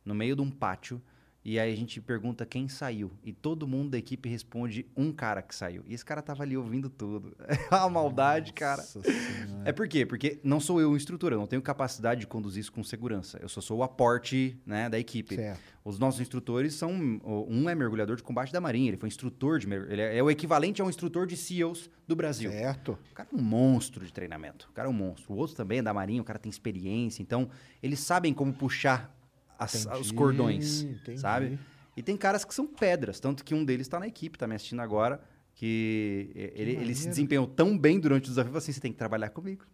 no 0.04 0.12
meio 0.12 0.34
de 0.34 0.42
um 0.42 0.50
pátio. 0.50 1.00
E 1.43 1.59
aí 1.59 1.72
a 1.72 1.76
gente 1.76 2.01
pergunta 2.03 2.45
quem 2.45 2.68
saiu. 2.68 3.11
E 3.24 3.32
todo 3.32 3.66
mundo 3.66 3.91
da 3.91 3.99
equipe 3.99 4.28
responde 4.28 4.86
um 4.95 5.11
cara 5.11 5.41
que 5.41 5.55
saiu. 5.55 5.82
E 5.86 5.95
esse 5.95 6.05
cara 6.05 6.20
tava 6.20 6.43
ali 6.43 6.57
ouvindo 6.57 6.91
tudo. 6.91 7.36
É 7.70 7.76
uma 7.76 7.88
maldade, 7.88 8.53
cara. 8.53 8.82
Nossa 8.82 9.01
Senhora. 9.03 9.62
É 9.64 9.72
por 9.72 9.86
quê? 9.86 10.05
Porque 10.05 10.41
não 10.43 10.59
sou 10.59 10.80
eu 10.80 10.91
o 10.91 10.97
instrutor, 10.97 11.32
eu 11.32 11.38
não 11.38 11.47
tenho 11.47 11.62
capacidade 11.62 12.20
de 12.20 12.26
conduzir 12.26 12.61
isso 12.61 12.72
com 12.72 12.82
segurança. 12.82 13.38
Eu 13.41 13.49
só 13.49 13.61
sou 13.61 13.78
o 13.78 13.82
aporte 13.82 14.59
né, 14.66 14.88
da 14.88 14.99
equipe. 14.99 15.36
Certo. 15.36 15.61
Os 15.84 15.99
nossos 15.99 16.20
instrutores 16.20 16.74
são. 16.74 16.91
Um 16.93 17.68
é 17.68 17.74
mergulhador 17.74 18.16
de 18.16 18.22
combate 18.22 18.53
da 18.53 18.61
Marinha, 18.61 18.91
ele 18.91 18.97
foi 18.97 19.09
instrutor 19.09 19.59
de. 19.59 19.72
Ele 19.72 20.03
é, 20.03 20.18
é 20.18 20.22
o 20.22 20.30
equivalente 20.30 20.82
a 20.82 20.84
um 20.84 20.91
instrutor 20.91 21.26
de 21.26 21.36
SEALs 21.36 21.88
do 22.07 22.16
Brasil. 22.16 22.51
Certo. 22.51 22.99
O 23.11 23.14
cara 23.14 23.28
é 23.32 23.36
um 23.36 23.43
monstro 23.43 24.05
de 24.05 24.12
treinamento. 24.12 24.68
O 24.70 24.72
cara 24.72 24.88
é 24.88 24.91
um 24.91 24.95
monstro. 24.95 25.32
O 25.32 25.36
outro 25.36 25.55
também 25.55 25.78
é 25.78 25.82
da 25.82 25.95
Marinha, 25.95 26.20
o 26.20 26.24
cara 26.24 26.38
tem 26.38 26.51
experiência. 26.51 27.22
Então, 27.22 27.49
eles 27.82 28.01
sabem 28.01 28.34
como 28.34 28.53
puxar 28.53 29.16
as- 29.61 29.84
Entendi, 29.86 30.00
os 30.00 30.11
cordões, 30.12 30.82
entendi. 30.82 31.20
sabe? 31.20 31.58
E 31.96 32.02
tem 32.02 32.16
caras 32.16 32.44
que 32.44 32.54
são 32.54 32.66
pedras. 32.66 33.20
Tanto 33.20 33.44
que 33.44 33.54
um 33.54 33.64
deles 33.64 33.86
está 33.86 33.98
na 34.00 34.06
equipe, 34.06 34.38
tá 34.38 34.46
me 34.46 34.54
assistindo 34.54 34.80
agora. 34.80 35.20
Que 35.52 36.30
ele, 36.54 36.70
ele 36.72 36.94
se 36.94 37.06
desempenhou 37.08 37.46
tão 37.46 37.76
bem 37.76 38.00
durante 38.00 38.24
o 38.26 38.28
desafio, 38.28 38.56
assim: 38.56 38.72
você 38.72 38.80
tem 38.80 38.92
que 38.92 38.96
trabalhar 38.96 39.28
comigo. 39.28 39.66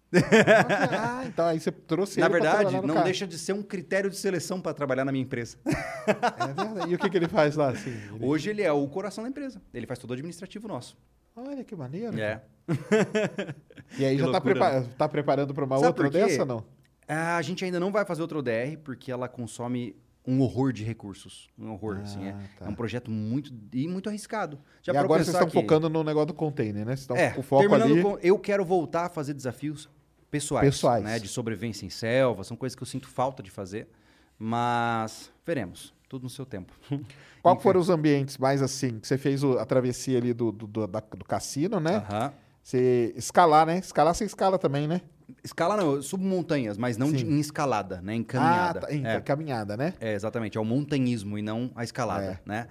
Ah, 0.98 1.22
então 1.26 1.46
aí 1.46 1.60
você 1.60 1.70
trouxe 1.70 2.18
na 2.20 2.26
verdade, 2.28 2.74
não 2.80 2.94
carro. 2.94 3.04
deixa 3.04 3.24
de 3.26 3.38
ser 3.38 3.52
um 3.52 3.62
critério 3.62 4.10
de 4.10 4.16
seleção 4.16 4.60
para 4.60 4.72
trabalhar 4.74 5.04
na 5.04 5.12
minha 5.12 5.22
empresa. 5.22 5.56
É 6.06 6.46
verdade. 6.46 6.90
E 6.90 6.94
o 6.94 6.98
que, 6.98 7.10
que 7.10 7.16
ele 7.16 7.28
faz 7.28 7.54
lá? 7.56 7.70
Assim? 7.70 7.90
Ele- 7.90 8.24
Hoje 8.24 8.50
ele 8.50 8.62
é 8.62 8.72
o 8.72 8.86
coração 8.88 9.22
da 9.24 9.30
empresa. 9.30 9.60
Ele 9.72 9.86
faz 9.86 9.98
todo 9.98 10.10
o 10.10 10.12
administrativo 10.14 10.66
nosso. 10.66 10.96
Olha 11.36 11.62
que 11.62 11.76
maneiro. 11.76 12.18
É. 12.18 12.42
E 13.98 14.04
aí 14.04 14.16
Que 14.16 14.18
já 14.22 14.24
tá, 14.26 14.32
loucura, 14.32 14.54
prepa- 14.54 14.88
tá 14.98 15.08
preparando 15.08 15.54
para 15.54 15.64
uma 15.64 15.76
Sabe 15.76 15.86
outra 15.88 16.10
dessa, 16.10 16.44
não? 16.44 16.64
A 17.08 17.40
gente 17.42 17.64
ainda 17.64 17.78
não 17.78 17.92
vai 17.92 18.04
fazer 18.04 18.22
outra 18.22 18.38
ODR 18.38 18.76
porque 18.82 19.10
ela 19.12 19.28
consome 19.28 19.94
um 20.26 20.40
horror 20.40 20.72
de 20.72 20.82
recursos. 20.82 21.48
Um 21.56 21.70
horror, 21.70 21.98
assim. 22.02 22.24
É, 22.26 22.30
Ah, 22.30 22.40
tá. 22.58 22.66
é 22.66 22.68
um 22.68 22.74
projeto 22.74 23.10
muito 23.10 23.52
e 23.72 23.86
muito 23.86 24.08
arriscado. 24.08 24.58
Já 24.82 24.92
e 24.92 24.96
agora 24.96 25.22
vocês 25.22 25.34
estão 25.34 25.46
que- 25.48 25.52
focando 25.60 25.88
no 25.88 26.02
negócio 26.02 26.26
do 26.26 26.34
container, 26.34 26.84
né? 26.84 26.96
Vocês 26.96 27.00
estão 27.02 27.16
É, 27.16 27.30
com 27.30 27.42
foco 27.42 27.72
ali. 27.74 28.02
com, 28.02 28.18
eu 28.20 28.36
quero 28.38 28.64
voltar 28.64 29.06
a 29.06 29.08
fazer 29.08 29.34
desafios 29.34 29.88
pessoais, 30.28 30.66
Pessoais. 30.66 31.04
né, 31.04 31.18
de 31.20 31.28
sobrevivência 31.28 31.86
em 31.86 31.90
selva, 31.90 32.42
são 32.42 32.56
coisas 32.56 32.74
que 32.74 32.82
eu 32.82 32.86
sinto 32.86 33.06
falta 33.08 33.40
de 33.40 33.50
fazer, 33.52 33.88
mas 34.36 35.30
veremos, 35.46 35.94
tudo 36.08 36.24
no 36.24 36.30
seu 36.30 36.44
tempo. 36.44 36.72
Qual 37.42 37.58
foram 37.60 37.80
os 37.80 37.88
ambientes 37.88 38.36
mais 38.36 38.60
assim? 38.62 38.98
Que 38.98 39.06
você 39.06 39.16
fez 39.16 39.44
o- 39.44 39.58
a 39.58 39.64
travessia 39.64 40.18
ali 40.18 40.32
do, 40.34 40.50
do, 40.50 40.66
do, 40.66 40.86
da- 40.88 41.00
do 41.00 41.24
cassino, 41.24 41.78
né? 41.78 41.98
Aham. 42.10 42.32
Você 42.62 43.12
escalar, 43.16 43.64
né? 43.64 43.78
Escalar 43.78 44.12
você 44.12 44.24
escala 44.24 44.58
também, 44.58 44.88
né? 44.88 45.00
Escala 45.42 45.76
não, 45.76 45.94
eu 45.94 46.02
subo 46.02 46.24
montanhas, 46.24 46.78
mas 46.78 46.96
não 46.96 47.10
de- 47.12 47.24
em 47.26 47.38
escalada, 47.40 48.00
né, 48.00 48.14
em 48.14 48.22
caminhada. 48.22 48.78
Ah, 48.80 48.86
tá, 48.86 48.94
em 48.94 49.04
É. 49.06 49.20
caminhada, 49.20 49.76
né? 49.76 49.94
É, 50.00 50.12
exatamente. 50.14 50.56
É 50.56 50.60
o 50.60 50.64
montanhismo 50.64 51.36
e 51.38 51.42
não 51.42 51.70
a 51.74 51.82
escalada, 51.82 52.40
É. 52.44 52.48
né? 52.48 52.68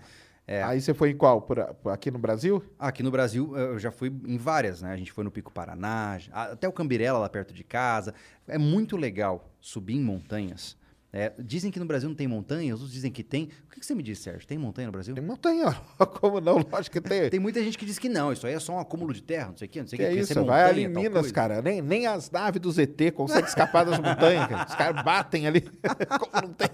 É. 0.47 0.61
Aí 0.63 0.79
você 0.79 0.93
foi 0.93 1.09
em 1.09 1.17
qual? 1.17 1.41
Por 1.41 1.59
aqui 1.91 2.11
no 2.11 2.19
Brasil? 2.19 2.63
Aqui 2.77 3.01
no 3.01 3.09
Brasil, 3.09 3.57
eu 3.57 3.79
já 3.79 3.91
fui 3.91 4.13
em 4.27 4.37
várias, 4.37 4.81
né? 4.81 4.91
A 4.91 4.97
gente 4.97 5.11
foi 5.11 5.23
no 5.23 5.31
Pico 5.31 5.51
Paraná, 5.51 6.19
até 6.31 6.67
o 6.67 6.71
Cambirela, 6.71 7.17
lá 7.17 7.27
perto 7.27 7.51
de 7.53 7.63
casa. 7.63 8.13
É 8.47 8.57
muito 8.57 8.95
legal 8.95 9.49
subir 9.59 9.95
em 9.95 10.01
montanhas. 10.01 10.77
É, 11.17 11.31
dizem 11.39 11.71
que 11.71 11.79
no 11.79 11.85
Brasil 11.85 12.09
não 12.09 12.15
tem 12.15 12.27
montanha, 12.27 12.73
outros 12.73 12.91
dizem 12.91 13.09
que 13.09 13.23
tem. 13.23 13.45
O 13.45 13.69
que, 13.73 13.79
que 13.79 13.85
você 13.85 13.95
me 13.95 14.03
disse, 14.03 14.23
Sérgio? 14.23 14.45
Tem 14.45 14.57
montanha 14.57 14.87
no 14.87 14.91
Brasil? 14.91 15.15
Tem 15.15 15.23
montanha. 15.23 15.71
Como 16.19 16.41
não? 16.41 16.55
Lógico 16.69 16.99
que 17.01 17.07
tem. 17.07 17.29
Tem 17.29 17.39
muita 17.39 17.63
gente 17.63 17.77
que 17.77 17.85
diz 17.85 17.97
que 17.97 18.09
não, 18.09 18.33
isso 18.33 18.45
aí 18.45 18.53
é 18.53 18.59
só 18.59 18.73
um 18.73 18.79
acúmulo 18.79 19.13
de 19.13 19.23
terra, 19.23 19.47
não 19.47 19.57
sei 19.57 19.65
o 19.65 19.71
quê, 19.71 19.79
não 19.79 19.87
sei 19.87 19.95
o 19.95 19.97
Que 19.97 20.03
quê. 20.03 20.03
é 20.03 20.09
porque 20.09 20.23
isso, 20.23 20.33
ser 20.33 20.43
vai 20.43 20.63
ali 20.69 20.83
em 20.83 20.87
Minas, 20.89 21.31
cara. 21.31 21.61
Nem, 21.61 21.81
nem 21.81 22.05
as 22.05 22.29
naves 22.29 22.59
do 22.61 22.69
ZT 22.69 23.11
conseguem 23.15 23.45
escapar 23.45 23.85
das 23.85 23.97
montanhas, 23.97 24.45
cara. 24.45 24.65
Os 24.67 24.75
caras 24.75 25.03
batem 25.05 25.47
ali. 25.47 25.61
Como 26.19 26.47
não 26.47 26.53
tem? 26.53 26.69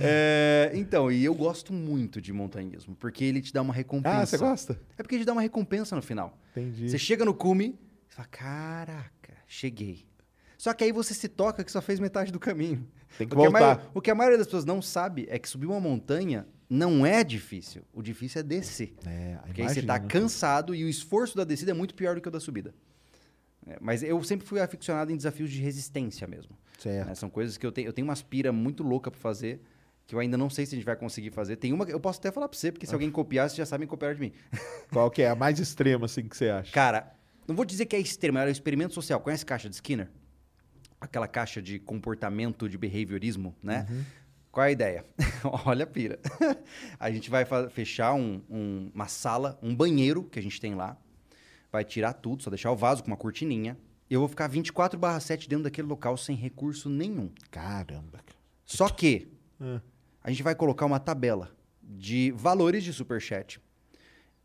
É, 0.00 0.70
então, 0.74 1.12
e 1.12 1.22
eu 1.22 1.34
gosto 1.34 1.74
muito 1.74 2.22
de 2.22 2.32
montanhismo, 2.32 2.96
porque 2.96 3.22
ele 3.22 3.42
te 3.42 3.52
dá 3.52 3.60
uma 3.60 3.74
recompensa. 3.74 4.16
Ah, 4.16 4.26
você 4.26 4.38
gosta? 4.38 4.80
É 4.96 5.02
porque 5.02 5.14
ele 5.14 5.24
te 5.24 5.26
dá 5.26 5.32
uma 5.32 5.42
recompensa 5.42 5.94
no 5.94 6.00
final. 6.00 6.38
Entendi. 6.52 6.88
Você 6.88 6.98
chega 6.98 7.22
no 7.22 7.34
cume, 7.34 7.78
você 8.08 8.16
fala, 8.16 8.28
caraca, 8.28 9.34
cheguei. 9.46 10.06
Só 10.56 10.72
que 10.72 10.84
aí 10.84 10.90
você 10.90 11.12
se 11.12 11.28
toca 11.28 11.62
que 11.62 11.70
só 11.70 11.82
fez 11.82 12.00
metade 12.00 12.32
do 12.32 12.40
caminho. 12.40 12.88
Tem 13.18 13.26
que 13.26 13.34
o, 13.34 13.36
que 13.38 13.42
a 13.46 13.50
voltar. 13.50 13.60
maioria, 13.60 13.90
o 13.94 14.00
que 14.00 14.10
a 14.10 14.14
maioria 14.14 14.38
das 14.38 14.46
pessoas 14.46 14.64
não 14.64 14.80
sabe 14.82 15.26
é 15.30 15.38
que 15.38 15.48
subir 15.48 15.66
uma 15.66 15.80
montanha 15.80 16.46
não 16.68 17.06
é 17.06 17.22
difícil. 17.22 17.82
O 17.92 18.02
difícil 18.02 18.40
é 18.40 18.42
descer. 18.42 18.94
É, 19.06 19.36
Porque 19.44 19.62
aí 19.62 19.68
você 19.68 19.82
tá 19.82 19.96
imagino. 19.96 20.08
cansado 20.08 20.74
e 20.74 20.84
o 20.84 20.88
esforço 20.88 21.36
da 21.36 21.44
descida 21.44 21.70
é 21.70 21.74
muito 21.74 21.94
pior 21.94 22.14
do 22.14 22.20
que 22.20 22.28
o 22.28 22.30
da 22.30 22.40
subida. 22.40 22.74
É, 23.66 23.78
mas 23.80 24.02
eu 24.02 24.22
sempre 24.22 24.46
fui 24.46 24.60
aficionado 24.60 25.10
em 25.12 25.16
desafios 25.16 25.50
de 25.50 25.60
resistência 25.60 26.26
mesmo. 26.26 26.56
Certo. 26.78 27.08
né? 27.08 27.14
São 27.14 27.28
coisas 27.30 27.56
que 27.56 27.66
eu 27.66 27.72
tenho. 27.72 27.88
Eu 27.88 27.92
tenho 27.92 28.06
uma 28.06 28.12
aspira 28.12 28.52
muito 28.52 28.82
louca 28.82 29.10
pra 29.10 29.18
fazer, 29.18 29.60
que 30.06 30.14
eu 30.14 30.18
ainda 30.20 30.36
não 30.36 30.48
sei 30.50 30.66
se 30.66 30.74
a 30.74 30.76
gente 30.78 30.84
vai 30.84 30.94
conseguir 30.96 31.30
fazer. 31.30 31.56
Tem 31.56 31.72
uma 31.72 31.84
eu 31.84 31.98
posso 31.98 32.18
até 32.18 32.30
falar 32.30 32.48
pra 32.48 32.58
você, 32.58 32.70
porque 32.70 32.86
se 32.86 32.92
alguém 32.92 33.10
copiar, 33.10 33.48
vocês 33.48 33.56
já 33.56 33.66
sabem 33.66 33.86
copiar 33.88 34.14
de 34.14 34.20
mim. 34.20 34.32
Qual 34.92 35.10
que 35.10 35.22
é 35.22 35.30
a 35.30 35.34
mais 35.34 35.58
extrema, 35.58 36.06
assim, 36.06 36.28
que 36.28 36.36
você 36.36 36.48
acha? 36.48 36.72
Cara, 36.72 37.12
não 37.48 37.54
vou 37.56 37.64
dizer 37.64 37.86
que 37.86 37.96
é 37.96 38.00
extremo, 38.00 38.38
é 38.38 38.44
um 38.46 38.48
experimento 38.48 38.94
social. 38.94 39.20
Conhece 39.20 39.42
a 39.44 39.46
caixa 39.46 39.68
de 39.68 39.74
Skinner? 39.76 40.08
Aquela 41.00 41.28
caixa 41.28 41.60
de 41.60 41.78
comportamento 41.78 42.68
de 42.68 42.78
behaviorismo, 42.78 43.54
né? 43.62 43.86
Qual 44.50 44.64
é 44.64 44.68
a 44.68 44.72
ideia? 44.72 45.04
Olha 45.66 45.84
a 45.84 45.86
pira. 45.86 46.18
a 46.98 47.10
gente 47.10 47.28
vai 47.28 47.44
fechar 47.70 48.14
um- 48.14 48.40
um- 48.48 48.90
uma 48.94 49.06
sala, 49.06 49.58
um 49.62 49.74
banheiro 49.74 50.24
que 50.24 50.38
a 50.38 50.42
gente 50.42 50.58
tem 50.60 50.74
lá. 50.74 50.96
Vai 51.70 51.84
tirar 51.84 52.14
tudo, 52.14 52.42
só 52.42 52.48
deixar 52.50 52.70
o 52.72 52.76
vaso 52.76 53.02
com 53.02 53.08
uma 53.10 53.16
cortininha. 53.16 53.76
E 54.08 54.14
eu 54.14 54.20
vou 54.20 54.28
ficar 54.28 54.46
24 54.48 54.98
barra 54.98 55.20
7 55.20 55.48
dentro 55.48 55.64
daquele 55.64 55.86
local 55.88 56.16
sem 56.16 56.34
recurso 56.34 56.88
nenhum. 56.88 57.30
Caramba. 57.50 58.20
Só 58.64 58.88
que 58.88 59.28
Ah. 59.60 59.80
a 60.24 60.30
gente 60.30 60.42
vai 60.42 60.54
colocar 60.54 60.86
uma 60.86 60.98
tabela 61.00 61.50
de 61.82 62.30
valores 62.32 62.82
de 62.82 62.92
superchat. 62.92 63.60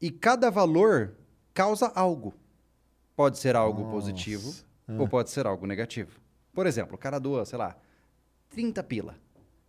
E 0.01 0.11
cada 0.11 0.49
valor 0.49 1.13
causa 1.53 1.87
algo. 1.95 2.33
Pode 3.15 3.37
ser 3.39 3.55
algo 3.55 3.81
Nossa. 3.83 3.91
positivo 3.91 4.53
ou 4.99 5.07
pode 5.07 5.29
ser 5.29 5.45
algo 5.45 5.65
negativo. 5.65 6.19
Por 6.53 6.67
exemplo, 6.67 6.95
o 6.95 6.97
cara 6.97 7.19
doa, 7.19 7.45
sei 7.45 7.57
lá, 7.57 7.75
30 8.49 8.83
pila. 8.83 9.15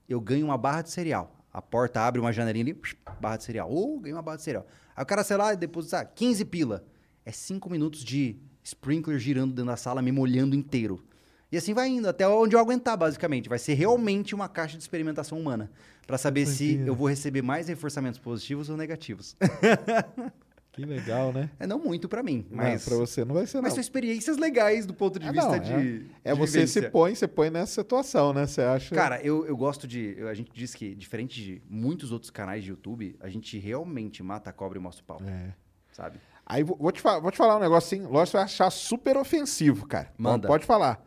Eu 0.09 0.21
ganho 0.21 0.47
uma 0.47 0.59
barra 0.59 0.83
de 0.83 0.91
cereal. 0.91 1.37
A 1.53 1.61
porta 1.61 2.01
abre 2.01 2.21
uma 2.21 2.33
janelinha 2.33 2.65
ali, 2.65 2.81
barra 3.21 3.37
de 3.37 3.45
cereal. 3.45 3.71
Ou 3.71 4.01
ganho 4.01 4.17
uma 4.17 4.23
barra 4.23 4.39
de 4.39 4.43
cereal. 4.43 4.67
Aí 4.97 5.03
o 5.03 5.07
cara, 5.07 5.23
sei 5.23 5.37
lá, 5.37 5.55
deposita 5.55 6.05
15 6.05 6.45
pila. 6.47 6.85
É 7.25 7.31
5 7.31 7.71
minutos 7.71 8.05
de 8.05 8.37
sprinkler 8.65 9.19
girando 9.19 9.53
dentro 9.53 9.71
da 9.71 9.77
sala, 9.77 10.03
me 10.03 10.11
molhando 10.11 10.57
inteiro. 10.57 11.05
E 11.51 11.57
assim 11.57 11.75
vai 11.75 11.89
indo, 11.89 12.09
até 12.09 12.27
onde 12.27 12.57
eu 12.57 12.61
aguentar, 12.61 12.97
basicamente. 12.97 13.49
Vai 13.49 13.59
ser 13.59 13.75
realmente 13.75 14.35
uma 14.35 14.49
caixa 14.49 14.77
de 14.77 14.83
experimentação 14.83 15.39
humana. 15.39 15.71
Pra 16.07 16.17
saber 16.17 16.47
se 16.47 16.81
eu 16.87 16.95
vou 16.95 17.07
receber 17.07 17.43
mais 17.43 17.69
reforçamentos 17.69 18.19
positivos 18.19 18.71
ou 18.71 18.77
negativos. 18.77 19.37
Que 20.73 20.87
legal, 20.87 21.33
né? 21.35 21.51
é 21.61 21.67
não 21.67 21.79
muito 21.79 22.09
pra 22.09 22.23
mim, 22.23 22.47
Mas 22.51 22.85
pra 22.87 22.97
você 22.97 23.25
não 23.27 23.35
vai 23.35 23.47
ser, 23.47 23.59
não. 23.59 23.63
mas 23.65 23.75
são 23.75 23.81
experiências 23.83 24.39
legais 24.39 24.87
do 24.87 24.95
ponto 24.95 25.19
de 25.19 25.29
É, 25.29 25.33
vista 25.33 25.51
não, 25.51 25.59
de. 25.59 26.07
É 26.25 26.33
de 26.33 26.39
você 26.39 26.67
se 26.67 26.75
vivência. 26.81 26.91
põe, 26.91 27.15
você 27.15 27.29
põe 27.29 27.51
nessa 27.51 27.83
situação, 27.83 28.33
né? 28.33 28.47
Você 28.47 28.63
acha. 28.63 28.95
Cara, 28.95 29.21
eu, 29.23 29.47
eu 29.47 29.55
gosto 29.55 29.87
de. 29.87 30.15
eu- 30.17 30.29
a 30.29 30.35
gente 30.35 30.51
diz 30.55 30.75
que, 30.75 30.95
diferente 30.95 31.43
de 31.45 31.63
muitos 31.69 32.11
outros 32.11 32.31
canais 32.31 32.65
de 32.65 32.71
YouTube, 32.71 33.15
a 33.21 33.29
gente 33.29 33.59
realmente 33.59 34.23
mata 34.23 34.49
a 34.49 34.53
cobra 34.53 34.79
e 34.79 34.81
mostra 34.81 35.03
o 35.03 35.07
pau. 35.07 35.21
É. 35.27 35.53
Sabe? 35.93 36.19
Aí 36.47 36.63
vou, 36.63 36.77
vou 36.79 36.91
te, 36.91 37.03
vou 37.03 37.31
te 37.31 37.37
falar 37.37 37.57
um 37.59 37.61
negócio 37.61 37.87
assim, 37.95 38.07
lógico, 38.07 38.29
você 38.33 38.37
vai 38.39 38.45
achar 38.45 38.71
super 38.71 39.17
ofensivo, 39.19 39.87
cara. 39.87 40.11
Manda. 40.17 40.49
Pode 40.49 40.65
falar. 40.65 41.05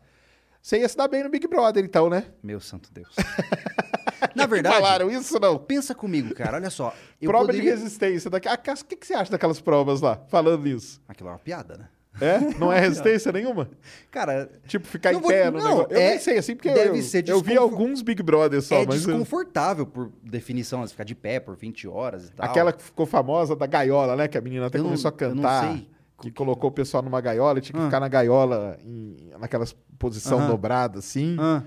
Você 0.62 0.78
ia 0.78 0.88
se 0.88 0.96
dar 0.96 1.08
bem 1.08 1.22
no 1.24 1.28
Big 1.28 1.46
Brother, 1.48 1.84
então, 1.84 2.08
né? 2.08 2.24
Meu 2.42 2.60
santo 2.60 2.88
Deus. 2.92 3.14
Na 4.34 4.46
verdade, 4.46 4.74
Falaram 4.76 5.10
isso 5.10 5.38
não? 5.40 5.58
pensa 5.58 5.94
comigo, 5.94 6.34
cara. 6.34 6.56
Olha 6.56 6.70
só. 6.70 6.94
Eu 7.20 7.28
Prova 7.30 7.46
poderia... 7.46 7.62
de 7.74 7.78
resistência. 7.78 8.30
Daqui... 8.30 8.48
Ah, 8.48 8.54
O 8.54 8.84
que, 8.84 8.96
que 8.96 9.06
você 9.06 9.14
acha 9.14 9.30
daquelas 9.30 9.60
provas 9.60 10.00
lá, 10.00 10.20
falando 10.28 10.62
nisso? 10.64 11.00
Aquilo 11.08 11.28
é 11.28 11.32
uma 11.32 11.38
piada, 11.38 11.76
né? 11.76 11.88
É? 12.18 12.38
Não 12.58 12.72
é 12.72 12.80
resistência 12.80 13.30
nenhuma? 13.30 13.68
Cara, 14.10 14.48
Tipo, 14.66 14.86
ficar 14.86 15.12
Não 15.12 15.18
em 15.18 15.22
vou- 15.22 15.30
pé 15.30 15.50
no 15.50 15.58
não, 15.58 15.68
negócio. 15.68 15.92
Eu 15.94 16.00
é- 16.00 16.10
nem 16.10 16.18
sei, 16.18 16.38
assim, 16.38 16.56
porque 16.56 16.70
deve 16.72 16.98
eu, 16.98 17.02
ser 17.02 17.28
eu 17.28 17.42
vi 17.42 17.58
alguns 17.58 18.00
Big 18.00 18.22
Brothers 18.22 18.64
só, 18.64 18.76
é 18.76 18.86
mas... 18.86 19.02
eu- 19.02 19.08
desconfortável 19.12 19.84
por 19.86 20.10
definição, 20.22 20.80
você 20.80 20.92
ficar 20.92 21.04
de 21.04 21.14
pé 21.14 21.38
por 21.40 21.54
20 21.56 21.86
horas 21.86 22.28
e 22.28 22.32
tal. 22.32 22.48
Aquela 22.48 22.72
que 22.72 22.82
ficou 22.82 23.04
famosa 23.04 23.54
da 23.54 23.66
gaiola, 23.66 24.16
né? 24.16 24.28
Que 24.28 24.38
a 24.38 24.40
menina 24.40 24.66
até 24.66 24.78
Eu 24.78 24.82
não- 24.84 24.90
começou 24.90 25.08
a 25.08 25.12
não 25.12 25.18
cantar. 25.36 25.72
sei. 25.72 25.88
Que 26.22 26.30
colocou 26.30 26.70
o 26.70 26.72
pessoal 26.72 27.02
numa 27.02 27.20
gaiola 27.20 27.58
e 27.58 27.60
tinha 27.60 27.74
que 27.76 27.82
Ah. 27.82 27.84
ficar 27.84 28.00
na 28.00 28.08
gaiola, 28.08 28.78
em, 28.82 29.30
naquela 29.38 29.66
posição 29.98 30.46
dobrada, 30.48 31.00
assim. 31.00 31.36
Ah. 31.38 31.62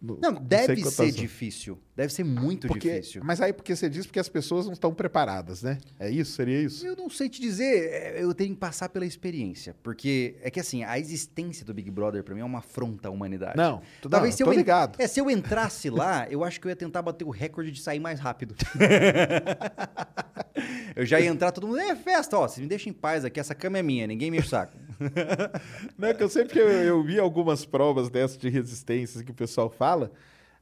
Não, 0.00 0.36
sei 0.36 0.44
deve 0.44 0.90
ser 0.90 1.12
difícil. 1.12 1.78
Deve 1.96 2.12
ser 2.12 2.22
muito 2.22 2.68
Porque, 2.68 3.00
difícil. 3.00 3.22
mas 3.24 3.40
aí 3.40 3.52
porque 3.52 3.74
você 3.74 3.88
diz 3.88 4.06
porque 4.06 4.20
as 4.20 4.28
pessoas 4.28 4.66
não 4.66 4.72
estão 4.72 4.94
preparadas, 4.94 5.62
né? 5.62 5.78
É 5.98 6.08
isso? 6.08 6.32
Seria 6.32 6.62
isso? 6.62 6.86
Eu 6.86 6.94
não 6.94 7.10
sei 7.10 7.28
te 7.28 7.40
dizer, 7.40 7.90
é, 7.90 8.22
eu 8.22 8.32
tenho 8.32 8.54
que 8.54 8.60
passar 8.60 8.88
pela 8.88 9.04
experiência. 9.04 9.74
Porque 9.82 10.36
é 10.40 10.50
que 10.50 10.60
assim, 10.60 10.84
a 10.84 10.96
existência 10.98 11.66
do 11.66 11.74
Big 11.74 11.90
Brother 11.90 12.22
pra 12.22 12.34
mim 12.34 12.40
é 12.40 12.44
uma 12.44 12.60
afronta 12.60 13.08
à 13.08 13.10
humanidade. 13.10 13.56
Não, 13.56 13.82
tu- 14.00 14.08
Talvez 14.08 14.34
não, 14.34 14.36
se 14.36 14.42
eu 14.44 14.52
ligado. 14.52 15.00
É, 15.00 15.08
se 15.08 15.20
eu 15.20 15.28
entrasse 15.28 15.90
lá, 15.90 16.26
eu 16.30 16.44
acho 16.44 16.60
que 16.60 16.68
eu 16.68 16.70
ia 16.70 16.76
tentar 16.76 17.02
bater 17.02 17.24
o 17.24 17.30
recorde 17.30 17.72
de 17.72 17.80
sair 17.80 17.98
mais 17.98 18.20
rápido. 18.20 18.54
eu 20.94 21.04
já 21.04 21.18
ia 21.20 21.28
entrar, 21.28 21.50
todo 21.52 21.66
mundo, 21.66 21.78
é 21.80 21.96
festa, 21.96 22.38
ó, 22.38 22.46
você 22.46 22.60
me 22.60 22.66
deixa 22.68 22.88
em 22.88 22.92
paz 22.92 23.24
aqui, 23.24 23.40
essa 23.40 23.54
cama 23.54 23.78
é 23.78 23.82
minha, 23.82 24.06
ninguém 24.06 24.30
me 24.30 24.38
enche 24.38 24.46
o 24.46 24.50
saco. 24.50 24.76
Não, 25.96 26.08
é 26.08 26.14
que 26.14 26.22
eu 26.22 26.28
sempre 26.28 26.58
eu, 26.58 26.68
eu 26.68 27.02
vi 27.02 27.18
algumas 27.18 27.64
provas 27.64 28.08
dessas 28.08 28.36
de 28.38 28.48
resistência 28.48 29.22
que 29.24 29.30
o 29.30 29.34
pessoal 29.34 29.70
fala. 29.70 30.10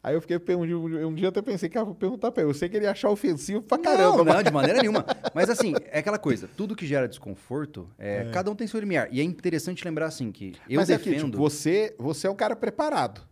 Aí 0.03 0.15
eu 0.15 0.21
fiquei 0.21 0.37
um, 0.55 0.65
dia- 0.65 1.09
um 1.09 1.15
dia 1.15 1.29
até 1.31 1.43
pensei, 1.43 1.69
cara, 1.69 1.85
vou 1.85 1.95
perguntar 1.95 2.31
pra 2.31 2.43
ele. 2.43 2.51
Eu 2.51 2.55
sei 2.55 2.69
que 2.69 2.77
ele 2.77 2.85
ia 2.85 2.93
achar 2.93 3.11
ofensivo 3.11 3.61
pra 3.61 3.77
caramba. 3.77 4.19
Não, 4.25 4.35
não, 4.35 4.43
de 4.43 4.53
maneira 4.53 4.81
nenhuma. 4.81 5.05
Mas 5.35 5.51
assim, 5.51 5.75
é 5.91 5.99
aquela 5.99 6.19
coisa, 6.19 6.49
tudo 6.57 6.77
que 6.77 6.87
gera 6.87 7.09
desconforto, 7.09 7.89
é, 7.99 8.31
cada 8.31 8.49
um 8.49 8.55
tem 8.55 8.69
seu 8.69 8.79
limiar. 8.79 9.09
E 9.11 9.21
é 9.21 9.25
interessante 9.25 9.85
lembrar 9.85 10.07
assim 10.07 10.31
que 10.31 10.55
eu 10.69 10.79
mas 10.79 10.91
é 10.91 10.99
que, 10.99 11.11
defendo... 11.11 11.33
tipo, 11.33 11.39
você, 11.39 11.95
você 11.99 12.29
é 12.29 12.31
um 12.31 12.37
cara 12.37 12.55
preparado. 12.55 13.23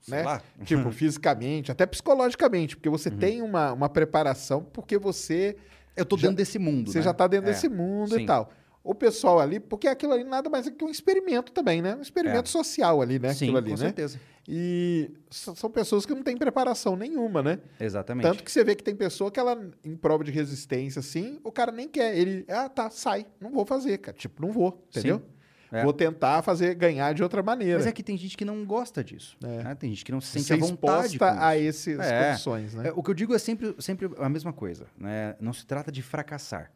Sei 0.00 0.22
né? 0.22 0.40
Tipo, 0.64 0.90
fisicamente, 0.92 1.70
até 1.70 1.84
psicologicamente, 1.84 2.76
porque 2.76 2.88
Uhum. 2.88 2.96
você 2.96 3.10
tem 3.10 3.42
uma, 3.42 3.72
uma 3.74 3.88
preparação, 3.90 4.62
porque 4.64 4.96
você, 4.96 5.54
Eu 5.94 6.06
tô 6.06 6.16
já- 6.16 6.22
dentro 6.28 6.36
desse 6.38 6.58
mundo, 6.58 6.90
você 6.90 6.98
né? 6.98 7.04
já 7.04 7.12
tá 7.12 7.26
dentro 7.26 7.50
É, 7.50 7.52
desse 7.52 7.68
mundo 7.68 8.14
sim. 8.14 8.22
e 8.22 8.26
tal. 8.26 8.50
O 8.82 8.94
pessoal 8.94 9.38
ali, 9.38 9.60
porque 9.60 9.86
aquilo 9.86 10.12
ali 10.14 10.24
nada 10.24 10.48
mais 10.48 10.66
é 10.66 10.70
que 10.70 10.82
um 10.84 10.88
experimento 10.88 11.52
também, 11.52 11.82
né? 11.82 11.94
Um 11.94 12.00
experimento 12.00 12.48
É. 12.48 12.50
social 12.50 13.02
ali, 13.02 13.18
né? 13.18 13.34
Sim, 13.34 13.46
aquilo 13.46 13.58
ali, 13.58 13.70
com 13.72 13.76
né? 13.76 13.84
certeza. 13.84 14.20
E 14.48 15.10
são 15.30 15.70
pessoas 15.70 16.06
que 16.06 16.14
não 16.14 16.22
têm 16.22 16.36
preparação 16.36 16.96
nenhuma, 16.96 17.42
né? 17.42 17.58
Exatamente. 17.78 18.24
Tanto 18.24 18.42
que 18.42 18.50
você 18.50 18.64
vê 18.64 18.74
que 18.74 18.82
tem 18.82 18.96
pessoa 18.96 19.30
que 19.30 19.38
ela, 19.38 19.70
em 19.84 19.94
prova 19.94 20.24
de 20.24 20.30
resistência, 20.30 21.00
assim, 21.00 21.38
o 21.44 21.52
cara 21.52 21.70
nem 21.70 21.86
quer. 21.88 22.16
Ele, 22.16 22.44
ah, 22.48 22.68
tá, 22.68 22.88
sai. 22.90 23.26
Não 23.38 23.50
vou 23.50 23.66
fazer, 23.66 23.98
cara. 23.98 24.16
Tipo, 24.16 24.40
não 24.42 24.50
vou, 24.50 24.82
entendeu? 24.88 25.18
Sim. 25.18 25.24
É. 25.72 25.84
Vou 25.84 25.92
tentar 25.92 26.42
fazer, 26.42 26.74
ganhar 26.74 27.12
de 27.14 27.22
outra 27.22 27.44
maneira. 27.44 27.78
Mas 27.78 27.86
é 27.86 27.92
que 27.92 28.02
tem 28.02 28.16
gente 28.16 28.36
que 28.36 28.44
não 28.44 28.64
gosta 28.64 29.04
disso. 29.04 29.36
É. 29.44 29.62
né? 29.62 29.74
Tem 29.76 29.90
gente 29.90 30.04
que 30.04 30.10
não 30.10 30.20
se 30.20 30.32
sente 30.32 30.46
Ser 30.46 30.54
à 30.54 30.56
vontade 30.56 31.12
exposta 31.14 31.46
a 31.46 31.56
essas 31.56 32.00
É. 32.00 32.30
condições, 32.30 32.74
né? 32.74 32.88
É, 32.88 32.92
o 32.92 33.02
que 33.04 33.10
eu 33.10 33.14
digo 33.14 33.32
é 33.34 33.38
sempre, 33.38 33.76
sempre 33.78 34.10
a 34.18 34.28
mesma 34.28 34.52
coisa. 34.52 34.86
Né? 34.98 35.36
Não 35.38 35.52
se 35.52 35.64
trata 35.64 35.92
de 35.92 36.02
fracassar. 36.02 36.72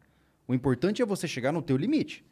O 0.47 0.55
importante 0.55 1.01
é 1.01 1.07
você 1.07 1.27
chegar 1.27 1.53
no 1.53 1.63
teu 1.63 1.77
limite. 1.77 2.25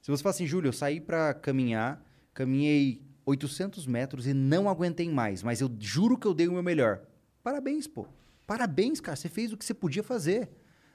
Se 0.00 0.10
você 0.10 0.22
fala 0.22 0.34
assim, 0.34 0.46
Júlio, 0.46 0.68
eu 0.68 0.72
saí 0.72 1.00
pra 1.00 1.34
caminhar, 1.34 2.02
caminhei 2.32 3.02
800 3.26 3.86
metros 3.86 4.26
e 4.26 4.32
não 4.32 4.68
aguentei 4.68 5.08
mais, 5.10 5.42
mas 5.42 5.60
eu 5.60 5.70
juro 5.78 6.16
que 6.16 6.26
eu 6.26 6.32
dei 6.32 6.48
o 6.48 6.52
meu 6.52 6.62
melhor. 6.62 7.02
Parabéns, 7.42 7.86
pô. 7.86 8.06
Parabéns, 8.46 9.00
cara. 9.00 9.16
Você 9.16 9.28
fez 9.28 9.52
o 9.52 9.56
que 9.56 9.64
você 9.64 9.74
podia 9.74 10.02
fazer. 10.02 10.48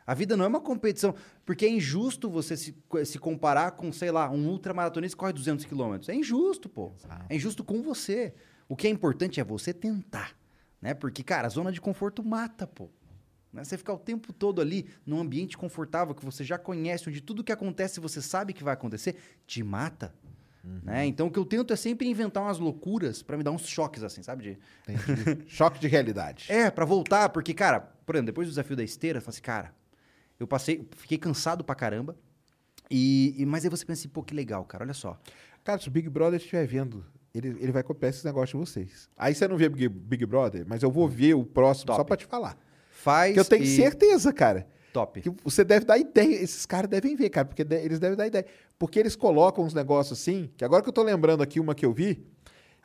A 0.05 0.13
vida 0.13 0.35
não 0.35 0.43
é 0.43 0.47
uma 0.47 0.59
competição, 0.59 1.15
porque 1.45 1.65
é 1.65 1.69
injusto 1.69 2.29
você 2.29 2.57
se, 2.57 2.75
se 3.05 3.19
comparar 3.19 3.71
com, 3.71 3.91
sei 3.93 4.11
lá, 4.11 4.29
um 4.29 4.49
ultramaratonista 4.49 5.15
que 5.15 5.19
corre 5.19 5.33
200 5.33 5.63
quilômetros. 5.65 6.09
É 6.09 6.15
injusto, 6.15 6.67
pô. 6.67 6.91
É 7.29 7.35
injusto 7.35 7.63
com 7.63 7.81
você. 7.81 8.33
O 8.67 8.75
que 8.75 8.87
é 8.87 8.89
importante 8.89 9.39
é 9.39 9.43
você 9.43 9.71
tentar, 9.71 10.35
né? 10.81 10.93
Porque, 10.93 11.23
cara, 11.23 11.47
a 11.47 11.49
zona 11.49 11.71
de 11.71 11.79
conforto 11.79 12.23
mata, 12.23 12.67
pô. 12.67 12.89
Né? 13.53 13.63
Você 13.63 13.77
ficar 13.77 13.93
o 13.93 13.99
tempo 13.99 14.33
todo 14.33 14.59
ali 14.59 14.89
num 15.05 15.19
ambiente 15.19 15.55
confortável 15.57 16.15
que 16.15 16.25
você 16.25 16.43
já 16.43 16.57
conhece, 16.57 17.07
onde 17.07 17.21
tudo 17.21 17.43
que 17.43 17.51
acontece 17.51 17.99
você 17.99 18.21
sabe 18.21 18.51
que 18.51 18.63
vai 18.63 18.73
acontecer, 18.73 19.15
te 19.45 19.61
mata. 19.63 20.13
Né? 20.81 21.05
Então 21.05 21.27
o 21.27 21.31
que 21.31 21.37
eu 21.37 21.45
tento 21.45 21.73
é 21.73 21.75
sempre 21.75 22.07
inventar 22.07 22.41
umas 22.41 22.57
loucuras 22.57 23.21
pra 23.21 23.35
me 23.37 23.43
dar 23.43 23.51
uns 23.51 23.67
choques 23.67 24.01
assim, 24.01 24.23
sabe? 24.23 24.43
De... 24.43 24.59
Choque 25.45 25.77
de 25.77 25.87
realidade. 25.89 26.45
É, 26.49 26.71
pra 26.71 26.85
voltar, 26.85 27.29
porque, 27.29 27.53
cara, 27.53 27.81
por 27.81 28.15
exemplo, 28.15 28.27
depois 28.27 28.47
do 28.47 28.51
desafio 28.51 28.75
da 28.75 28.83
esteira, 28.83 29.17
eu 29.17 29.21
falei 29.21 29.33
assim, 29.35 29.41
cara, 29.41 29.73
eu 30.39 30.47
passei, 30.47 30.87
fiquei 30.95 31.17
cansado 31.17 31.63
pra 31.65 31.75
caramba. 31.75 32.15
E, 32.89 33.35
e- 33.37 33.45
mas 33.45 33.65
aí 33.65 33.69
você 33.69 33.85
pensa 33.85 34.01
assim, 34.01 34.09
pô, 34.09 34.23
que 34.23 34.33
legal, 34.33 34.63
cara, 34.63 34.85
olha 34.85 34.93
só. 34.93 35.19
Cara, 35.65 35.79
se 35.81 35.89
o 35.89 35.91
Big 35.91 36.07
Brother 36.09 36.39
estiver 36.39 36.65
vendo, 36.65 37.05
ele, 37.33 37.49
ele 37.59 37.71
vai 37.73 37.83
copiar 37.83 38.09
esse 38.11 38.23
negócio 38.25 38.57
de 38.57 38.65
vocês. 38.65 39.09
Aí 39.17 39.35
você 39.35 39.47
não 39.49 39.57
vê 39.57 39.67
Big, 39.67 39.89
Big 39.89 40.25
Brother, 40.25 40.65
mas 40.65 40.81
eu 40.81 40.89
vou 40.89 41.09
ver 41.09 41.33
o 41.33 41.43
próximo 41.43 41.91
só 41.91 41.97
Top. 41.97 42.07
pra 42.07 42.15
te 42.17 42.25
falar. 42.25 42.57
Faz 43.03 43.33
Que 43.33 43.39
eu 43.39 43.45
tenho 43.45 43.63
e- 43.63 43.75
certeza, 43.75 44.31
cara. 44.31 44.65
Top. 44.93 45.19
Que 45.21 45.31
você 45.43 45.63
deve 45.63 45.85
dar 45.85 45.97
ideia. 45.97 46.35
Esses 46.41 46.65
caras 46.65 46.89
devem 46.89 47.15
ver, 47.15 47.29
cara, 47.29 47.45
porque 47.45 47.63
de- 47.63 47.75
eles 47.83 47.99
devem 47.99 48.15
dar 48.15 48.27
ideia. 48.27 48.45
Porque 48.79 48.97
eles 48.99 49.15
colocam 49.15 49.63
uns 49.65 49.73
negócios 49.73 50.19
assim, 50.19 50.49
que 50.55 50.63
agora 50.63 50.81
que 50.83 50.89
eu 50.89 50.93
tô 50.93 51.03
lembrando 51.03 51.41
aqui 51.43 51.59
uma 51.59 51.73
que 51.75 51.85
eu 51.85 51.91
vi, 51.91 52.23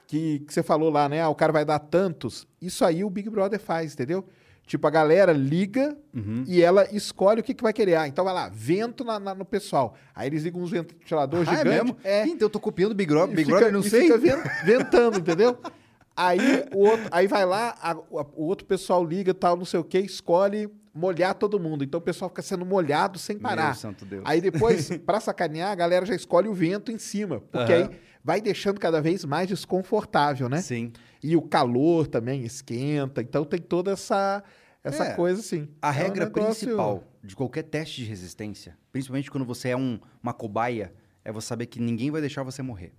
que, 0.07 0.41
que 0.41 0.53
você 0.53 0.63
falou 0.63 0.91
lá, 0.91 1.09
né? 1.09 1.21
Ah, 1.21 1.29
o 1.29 1.35
cara 1.35 1.53
vai 1.53 1.65
dar 1.65 1.79
tantos. 1.79 2.47
Isso 2.61 2.85
aí 2.85 3.05
o 3.05 3.11
Big 3.11 3.29
Brother 3.31 3.61
faz, 3.61 3.93
entendeu? 3.93 4.25
Tipo, 4.67 4.87
a 4.87 4.91
galera 4.91 5.33
liga 5.33 5.97
Uhum. 6.15 6.45
e 6.47 6.63
ela 6.63 6.87
escolhe 6.95 7.41
o 7.41 7.45
que, 7.45 7.55
que 7.55 7.63
vai 7.63 7.73
querer. 7.73 7.95
Ah, 7.97 8.09
então 8.09 8.25
vai 8.25 8.35
lá, 8.35 8.51
vento 8.53 9.05
na- 9.05 9.19
na- 9.21 9.35
no 9.35 9.45
pessoal. 9.45 9.95
Aí 10.15 10.29
eles 10.29 10.43
ligam 10.43 10.61
uns 10.63 10.71
ventiladores 10.71 11.49
Ah, 11.49 11.53
é 11.55 11.57
gigantes. 11.59 11.83
mesmo? 11.85 11.97
É. 12.05 12.27
Então 12.27 12.47
eu 12.47 12.51
tô 12.51 12.59
copiando 12.61 12.93
o 12.93 12.95
Big 12.95 13.11
Brother, 13.13 13.35
Big 13.37 13.45
fica- 13.47 13.57
Brother 13.59 13.73
não 13.73 13.83
sei. 13.83 14.03
fica 14.03 14.19
ven- 14.19 14.43
ventando, 14.65 15.19
entendeu? 15.19 15.57
Aí 16.19 16.39
o 16.75 16.79
outro, 16.81 17.07
aí 17.13 17.27
vai 17.29 17.47
lá, 17.47 17.75
a- 17.81 17.97
o 17.97 18.21
o 18.43 18.45
outro 18.47 18.67
pessoal 18.67 19.05
liga, 19.05 19.33
tal, 19.33 19.57
não 19.57 19.65
sei 19.65 19.79
o 19.79 19.85
que, 19.85 19.99
escolhe 20.01 20.69
molhar 20.93 21.33
todo 21.35 21.61
mundo. 21.61 21.85
Então 21.85 21.99
o 21.99 22.03
pessoal 22.03 22.29
fica 22.29 22.43
sendo 22.43 22.67
molhado 22.67 23.19
sem 23.21 23.39
parar. 23.39 23.67
Meu 23.67 23.75
santo 23.75 24.05
Deus. 24.05 24.23
Aí 24.27 24.41
depois, 24.41 24.89
pra 25.07 25.21
sacanear, 25.21 25.71
a 25.71 25.75
galera 25.77 26.05
já 26.05 26.15
escolhe 26.15 26.49
o 26.49 26.55
vento 26.55 26.91
em 26.91 26.99
cima, 26.99 27.41
porque 27.53 27.73
Aham. 27.73 27.89
aí 27.91 28.01
vai 28.25 28.41
deixando 28.41 28.81
cada 28.81 29.01
vez 29.01 29.25
mais 29.25 29.47
desconfortável, 29.49 30.49
né? 30.49 30.61
Sim. 30.61 30.93
E 31.23 31.37
o 31.37 31.43
calor 31.43 32.07
também 32.09 32.43
esquenta, 32.45 33.23
então 33.23 33.45
tem 33.45 33.61
toda 33.61 33.93
essa 33.93 34.43
essa 34.83 35.05
É, 35.05 35.15
coisa 35.15 35.41
assim. 35.41 35.69
A 35.83 35.89
É 35.89 35.91
um 35.91 35.95
regra 35.95 36.25
negócio- 36.27 36.67
principal 36.67 37.05
de 37.23 37.37
qualquer 37.37 37.63
teste 37.65 38.03
de 38.03 38.09
resistência, 38.09 38.77
principalmente 38.91 39.31
quando 39.31 39.45
você 39.45 39.69
é 39.71 39.77
um- 39.77 39.99
uma 40.23 40.33
cobaia, 40.33 40.93
é 41.25 41.31
você 41.33 41.47
saber 41.49 41.67
que 41.67 41.81
ninguém 41.81 42.11
vai 42.11 42.21
deixar 42.21 42.43
você 42.43 42.63
morrer. 42.63 42.93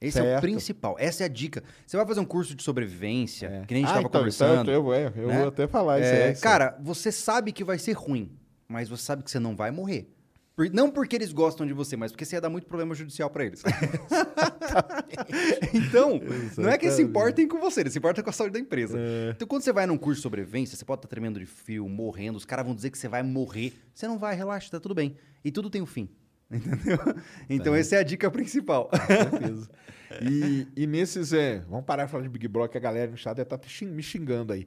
Esse 0.00 0.18
é 0.18 0.22
o 0.22 0.24
Certo. 0.24 0.40
principal. 0.42 0.96
Essa 0.98 1.22
é 1.22 1.26
a 1.26 1.28
dica. 1.28 1.62
Você 1.86 1.96
vai 1.96 2.06
fazer 2.06 2.20
um 2.20 2.24
curso 2.24 2.54
de 2.54 2.62
sobrevivência, 2.62 3.64
que 3.66 3.72
nem 3.74 3.84
a 3.84 3.86
gente 3.86 3.96
Ah, 3.96 4.00
estava 4.00 4.08
então, 4.08 4.20
conversando. 4.20 4.62
então 4.70 4.74
eu, 4.74 4.92
é, 4.92 5.12
eu 5.16 5.28
né? 5.28 5.38
vou 5.38 5.48
até 5.48 5.66
falar 5.66 6.00
isso 6.00 6.10
É, 6.10 6.28
aí. 6.28 6.36
cara, 6.36 6.76
você 6.82 7.10
sabe 7.10 7.50
que 7.50 7.64
vai 7.64 7.78
ser 7.78 7.92
ruim, 7.92 8.30
mas 8.68 8.88
você 8.90 9.02
sabe 9.02 9.22
que 9.22 9.30
você 9.30 9.38
não 9.38 9.56
vai 9.56 9.70
morrer. 9.70 10.12
Por- 10.54 10.70
não 10.70 10.90
porque 10.90 11.16
eles 11.16 11.32
gostam 11.32 11.66
de 11.66 11.72
você, 11.74 11.96
mas 11.96 12.12
porque 12.12 12.24
você 12.24 12.36
ia 12.36 12.40
dar 12.40 12.48
muito 12.50 12.66
problema 12.66 12.94
judicial 12.94 13.28
pra 13.30 13.44
eles. 13.44 13.62
então, 15.72 16.20
não 16.58 16.68
é 16.70 16.78
que 16.78 16.86
eles 16.86 16.96
se 16.96 17.02
importem 17.02 17.46
com 17.48 17.58
você, 17.58 17.80
eles 17.80 17.92
se 17.92 17.98
importam 17.98 18.22
com 18.24 18.30
a 18.30 18.32
saúde 18.32 18.52
da 18.54 18.58
empresa. 18.58 18.98
É. 18.98 19.30
Então, 19.30 19.46
quando 19.48 19.62
você 19.62 19.72
vai 19.72 19.86
num 19.86 19.98
curso 19.98 20.18
de 20.18 20.22
sobrevivência, 20.22 20.76
você 20.76 20.84
pode 20.84 21.00
estar 21.00 21.08
tremendo 21.08 21.38
de 21.38 21.46
frio, 21.46 21.88
morrendo, 21.88 22.36
os 22.36 22.44
caras 22.44 22.64
vão 22.64 22.74
dizer 22.74 22.90
que 22.90 22.98
você 22.98 23.08
vai 23.08 23.22
morrer. 23.22 23.74
Você 23.94 24.06
não 24.06 24.18
vai, 24.18 24.34
relaxa, 24.34 24.70
tá 24.70 24.80
tudo 24.80 24.94
bem. 24.94 25.16
E 25.44 25.50
tudo 25.50 25.70
tem 25.70 25.82
um 25.82 25.86
fim. 25.86 26.08
Entendeu? 26.50 26.98
Então, 27.48 27.74
essa 27.74 27.96
é 27.96 27.98
a 27.98 28.02
dica 28.02 28.30
principal. 28.30 28.90
certeza. 29.06 29.68
E, 30.22 30.68
e 30.76 30.86
nesses, 30.86 31.32
é, 31.32 31.58
vamos 31.68 31.84
parar 31.84 32.04
de 32.04 32.10
falar 32.10 32.22
de 32.22 32.28
Big 32.28 32.46
Brother, 32.46 32.70
que 32.70 32.78
a 32.78 32.80
galera 32.80 33.10
no 33.10 33.16
chat 33.16 33.36
deve 33.36 33.54
estar 33.54 33.86
me 33.86 34.02
xingando 34.02 34.52
aí. 34.52 34.66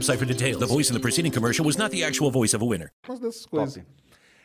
for 0.05 0.25
details. 0.25 0.57
The 0.59 0.65
voice 0.65 0.89
in 0.89 0.93
the 0.95 0.99
preceding 1.01 1.31
commercial 1.31 1.65
was 1.65 1.77
not 1.77 1.91
the 1.91 2.03
actual 2.03 2.31
voice 2.31 2.55
of 2.55 2.63
a 2.63 2.67
winner. 2.67 2.91
Dessas 3.07 3.45
coisas. 3.45 3.75
Top. 3.75 3.85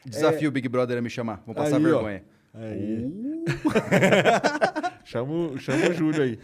Desafio 0.04 0.48
o 0.48 0.52
Big 0.52 0.68
Brother 0.68 0.98
a 0.98 1.02
me 1.02 1.10
chamar. 1.10 1.42
Vou 1.46 1.54
passar 1.54 1.76
Aí, 1.76 1.92
ó. 1.92 2.02
vergonha. 2.02 2.22
Chama, 5.04 5.32
o- 5.32 5.58
chama 5.58 5.88
o 5.90 5.94
Júlio 5.94 6.22
aí. 6.22 6.38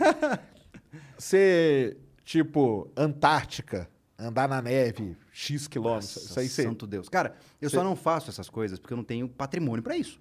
Você, 1.18 1.96
tipo, 2.24 2.90
Antártica, 2.96 3.88
andar 4.18 4.48
na 4.48 4.60
neve, 4.62 5.16
X 5.32 5.66
quilômetros, 5.66 6.16
isso 6.16 6.38
aí 6.38 6.48
você. 6.48 6.62
Santo 6.62 6.86
Deus. 6.86 7.08
Cara, 7.08 7.34
eu 7.60 7.68
Cê- 7.70 7.76
só 7.76 7.84
não 7.84 7.96
faço 7.96 8.30
essas 8.30 8.48
coisas 8.48 8.78
porque 8.78 8.92
eu 8.92 8.96
não 8.96 9.04
tenho 9.04 9.28
patrimônio 9.28 9.82
pra 9.82 9.96
isso. 9.96 10.20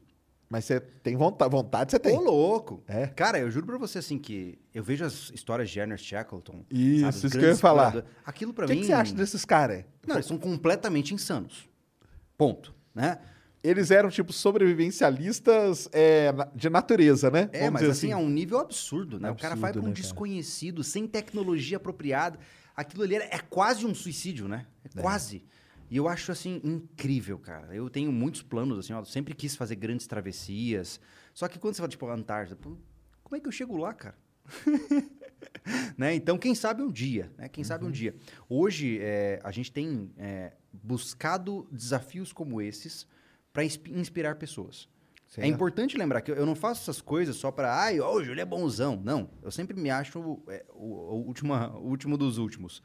Mas 0.51 0.65
você 0.65 0.81
tem 0.81 1.15
vontade, 1.15 1.49
vontade 1.49 1.91
você 1.91 1.97
tem. 1.97 2.13
Ô, 2.13 2.19
louco. 2.19 2.83
É? 2.85 3.07
Cara, 3.07 3.39
eu 3.39 3.49
juro 3.49 3.65
pra 3.65 3.77
você, 3.77 3.99
assim, 3.99 4.19
que 4.19 4.59
eu 4.75 4.83
vejo 4.83 5.05
as 5.05 5.31
histórias 5.33 5.69
de 5.69 5.79
Ernest 5.79 6.05
Shackleton. 6.05 6.65
Isso, 6.69 6.99
sabe, 7.05 7.15
isso 7.15 7.29
que 7.39 7.45
eu 7.45 7.49
ia 7.51 7.55
falar. 7.55 8.03
Aquilo 8.25 8.53
pra 8.53 8.65
O 8.65 8.67
que, 8.67 8.73
mim... 8.73 8.81
que 8.81 8.87
você 8.87 8.91
acha 8.91 9.15
desses 9.15 9.45
caras? 9.45 9.85
Não, 10.05 10.15
eles 10.15 10.25
são 10.25 10.37
completamente 10.37 11.13
insanos. 11.13 11.69
Ponto. 12.37 12.75
Né? 12.93 13.19
Eles 13.63 13.91
eram, 13.91 14.09
tipo, 14.09 14.33
sobrevivencialistas 14.33 15.87
é, 15.93 16.33
de 16.53 16.69
natureza, 16.69 17.31
né? 17.31 17.49
É, 17.53 17.59
Vamos 17.59 17.73
mas 17.73 17.81
dizer 17.83 17.91
assim, 17.93 18.11
é 18.11 18.17
um 18.17 18.29
nível 18.29 18.59
absurdo, 18.59 19.21
né? 19.21 19.31
o 19.31 19.35
cara 19.35 19.55
vai 19.55 19.69
Absurdo, 19.69 19.83
pra 19.83 19.87
um 19.87 19.93
né, 19.93 19.95
cara? 19.95 20.01
desconhecido, 20.01 20.83
sem 20.83 21.07
tecnologia 21.07 21.77
apropriada. 21.77 22.37
Aquilo 22.75 23.03
ali 23.03 23.15
é, 23.15 23.35
é 23.35 23.39
quase 23.39 23.85
um 23.85 23.95
suicídio, 23.95 24.49
né? 24.49 24.65
É, 24.83 24.99
quase. 25.01 25.45
E 25.91 25.97
eu 25.97 26.07
acho, 26.07 26.31
assim, 26.31 26.61
incrível, 26.63 27.37
cara. 27.37 27.75
Eu 27.75 27.89
tenho 27.89 28.11
muitos 28.13 28.41
planos, 28.41 28.79
assim, 28.79 28.93
ó. 28.93 29.03
Sempre 29.03 29.35
quis 29.35 29.57
fazer 29.57 29.75
grandes 29.75 30.07
travessias. 30.07 31.01
Só 31.33 31.49
que 31.49 31.59
quando 31.59 31.73
você 31.75 31.79
fala, 31.81 31.89
tipo, 31.89 32.07
Antártida, 32.07 32.57
como 33.21 33.35
é 33.35 33.39
que 33.41 33.47
eu 33.47 33.51
chego 33.51 33.75
lá, 33.75 33.93
cara? 33.93 34.15
né? 35.97 36.15
Então, 36.15 36.37
quem 36.37 36.55
sabe 36.55 36.81
um 36.81 36.91
dia, 36.91 37.31
né? 37.37 37.49
Quem 37.49 37.63
sabe 37.63 37.85
um 37.85 37.91
dia. 37.91 38.15
Hoje, 38.49 38.99
é, 39.01 39.39
a 39.43 39.51
gente 39.51 39.71
tem 39.71 40.09
é, 40.17 40.53
buscado 40.71 41.67
desafios 41.71 42.31
como 42.31 42.61
esses 42.61 43.05
para 43.51 43.63
inspirar 43.63 44.35
pessoas. 44.35 44.87
É 45.27 45.33
Certo. 45.35 45.47
importante 45.47 45.97
lembrar 45.97 46.21
que 46.21 46.31
eu- 46.31 46.45
não 46.45 46.55
faço 46.55 46.81
essas 46.81 46.99
coisas 47.01 47.35
só 47.37 47.51
para, 47.51 47.73
ai, 47.73 47.99
ó, 48.01 48.13
o 48.15 48.23
Júlio 48.23 48.41
é 48.41 48.45
bonzão. 48.45 48.99
Não, 49.03 49.29
eu 49.41 49.51
sempre 49.51 49.77
me 49.79 49.89
acho 49.89 50.41
é, 50.47 50.65
o, 50.73 50.85
o, 50.85 51.25
última- 51.27 51.69
o 51.77 51.87
último 51.87 52.17
dos 52.17 52.37
últimos. 52.37 52.81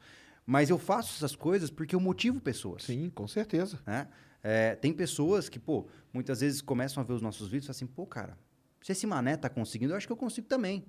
Mas 0.49 0.69
eu 0.69 0.77
faço 0.79 1.13
essas 1.17 1.35
coisas 1.35 1.69
porque 1.69 1.93
eu 1.93 1.99
motivo 1.99 2.39
pessoas. 2.39 2.83
Sim, 2.83 3.09
com 3.13 3.27
certeza. 3.27 3.79
né? 3.85 4.07
É, 4.41 4.75
tem 4.75 4.93
pessoas 4.93 5.49
que, 5.49 5.59
pô, 5.59 5.87
muitas 6.13 6.39
vezes 6.39 6.61
começam 6.61 7.03
a 7.03 7.05
ver 7.05 7.13
os 7.13 7.21
nossos 7.21 7.47
vídeos 7.49 7.65
e 7.65 7.67
falam 7.67 7.75
assim, 7.75 7.85
pô, 7.87 8.05
cara, 8.07 8.37
se 8.81 8.93
esse 8.93 9.05
mané 9.05 9.35
tá 9.35 9.49
conseguindo, 9.49 9.91
eu 9.91 9.97
acho 9.97 10.07
que 10.07 10.13
eu 10.13 10.17
consigo 10.17 10.47
também. 10.47 10.85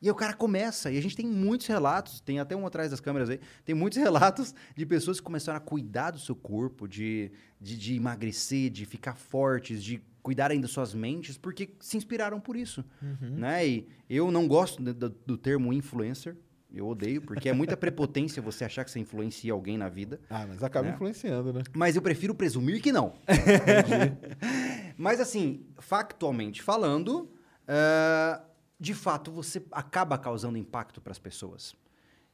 E 0.00 0.06
aí 0.06 0.10
o 0.12 0.14
cara 0.14 0.34
começa, 0.34 0.90
e 0.90 0.98
a 0.98 1.00
gente 1.02 1.16
tem 1.16 1.26
muitos 1.26 1.66
relatos, 1.66 2.20
tem 2.20 2.38
até 2.38 2.54
um 2.56 2.64
atrás 2.66 2.90
das 2.90 3.00
câmeras 3.00 3.28
aí, 3.30 3.40
tem 3.64 3.74
muitos 3.74 3.98
relatos 4.02 4.54
de 4.76 4.86
pessoas 4.86 5.18
que 5.18 5.24
começaram 5.24 5.56
a 5.56 5.60
cuidar 5.60 6.12
do 6.12 6.18
seu 6.20 6.36
corpo, 6.36 6.86
de, 6.86 7.32
de, 7.60 7.76
de 7.76 7.94
emagrecer, 7.96 8.70
de 8.70 8.84
ficar 8.84 9.14
fortes, 9.16 9.82
de 9.82 10.00
cuidar 10.22 10.52
ainda 10.52 10.62
das 10.62 10.70
suas 10.72 10.94
mentes, 10.94 11.36
porque 11.36 11.74
se 11.80 11.96
inspiraram 11.96 12.40
por 12.40 12.56
isso. 12.56 12.84
Né? 13.20 13.66
E 13.66 13.88
eu 14.08 14.30
não 14.30 14.46
gosto 14.46 14.80
do- 14.80 15.08
do 15.10 15.36
termo 15.36 15.72
influencer, 15.72 16.36
eu 16.74 16.86
odeio, 16.88 17.20
porque 17.22 17.48
é 17.48 17.52
muita 17.52 17.76
prepotência 17.76 18.40
você 18.42 18.64
achar 18.64 18.84
que 18.84 18.90
você 18.90 18.98
influencia 18.98 19.52
alguém 19.52 19.76
na 19.76 19.88
vida. 19.88 20.20
Ah, 20.30 20.46
mas 20.48 20.62
acaba 20.62 20.88
É. 20.88 20.92
influenciando, 20.92 21.52
né? 21.52 21.62
Mas 21.74 21.96
eu 21.96 22.02
prefiro 22.02 22.34
presumir 22.34 22.80
que 22.82 22.90
não. 22.92 23.14
Mas 24.96 25.20
assim, 25.20 25.66
factualmente 25.78 26.62
falando, 26.62 27.30
eh, 27.66 28.40
de 28.78 28.94
fato 28.94 29.30
você 29.30 29.64
acaba 29.72 30.16
causando 30.18 30.56
impacto 30.58 31.00
para 31.00 31.10
as 31.12 31.18
pessoas. 31.18 31.74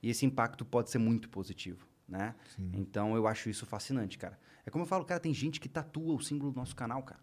E 0.02 0.10
esse 0.10 0.24
impacto 0.24 0.64
pode 0.64 0.90
ser 0.90 0.98
muito 0.98 1.28
positivo, 1.28 1.86
né? 2.08 2.34
Então 2.72 3.14
eu 3.16 3.26
acho 3.26 3.48
isso 3.50 3.66
fascinante, 3.66 4.16
cara. 4.18 4.38
É 4.64 4.70
como 4.70 4.84
eu 4.84 4.88
falo, 4.88 5.04
cara, 5.04 5.18
tem 5.20 5.32
gente 5.34 5.58
que 5.60 5.68
tatua 5.68 6.14
o 6.14 6.20
símbolo 6.20 6.52
do 6.52 6.56
nosso 6.56 6.76
canal, 6.76 7.02
cara. 7.02 7.20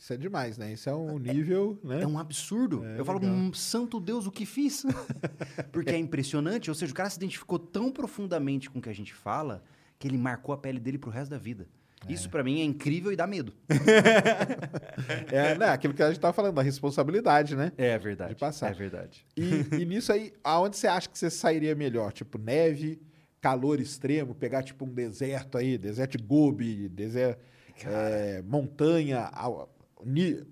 Isso 0.00 0.14
é 0.14 0.16
demais, 0.16 0.56
né? 0.56 0.72
Isso 0.72 0.88
é 0.88 0.94
um 0.94 1.18
nível, 1.18 1.78
né? 1.84 2.00
É 2.00 2.06
um 2.06 2.18
absurdo. 2.18 2.82
É, 2.86 2.98
eu 3.00 3.04
falo. 3.04 3.20
"Hum, 3.22 3.52
santo 3.52 4.00
Deus, 4.00 4.26
o 4.26 4.30
que 4.30 4.46
fiz? 4.46 4.82
Porque 5.70 5.90
é 5.90 5.98
impressionante. 5.98 6.70
Ou 6.70 6.74
seja, 6.74 6.90
o 6.90 6.94
cara 6.94 7.10
se 7.10 7.18
identificou 7.18 7.58
tão 7.58 7.92
profundamente 7.92 8.70
com 8.70 8.78
o 8.78 8.82
que 8.82 8.88
a 8.88 8.94
gente 8.94 9.12
fala 9.12 9.62
que 9.98 10.08
ele 10.08 10.16
marcou 10.16 10.54
a 10.54 10.56
pele 10.56 10.80
dele 10.80 10.96
pro 10.96 11.10
resto 11.10 11.30
da 11.30 11.36
vida. 11.36 11.68
Isso 12.08 12.30
pra 12.30 12.42
mim 12.42 12.62
é 12.62 12.64
incrível 12.64 13.12
e 13.12 13.16
dá 13.16 13.26
medo. 13.26 13.52
É, 15.30 15.56
né? 15.56 15.66
Aquilo 15.66 15.92
que 15.94 16.02
a 16.02 16.08
gente 16.08 16.20
tava 16.20 16.32
falando, 16.32 16.54
da 16.54 16.62
responsabilidade, 16.62 17.54
né? 17.54 17.72
É 17.76 17.98
verdade. 17.98 18.30
De 18.34 18.40
passar. 18.40 18.70
É 18.70 18.74
verdade. 18.74 19.26
E, 19.36 19.66
e 19.80 19.84
nisso 19.84 20.12
aí, 20.12 20.32
aonde 20.42 20.76
você 20.76 20.86
acha 20.86 21.08
que 21.08 21.18
você 21.18 21.30
sairia 21.30 21.74
melhor? 21.74 22.12
Tipo, 22.12 22.38
neve, 22.38 23.00
calor 23.40 23.80
extremo, 23.80 24.34
pegar 24.34 24.62
tipo 24.62 24.84
um 24.84 24.88
deserto 24.92 25.58
aí, 25.58 25.76
deserto 25.78 26.16
de 26.18 26.24
Gobi, 26.24 26.88
deserto, 26.88 27.40
é, 27.84 28.42
montanha, 28.42 29.30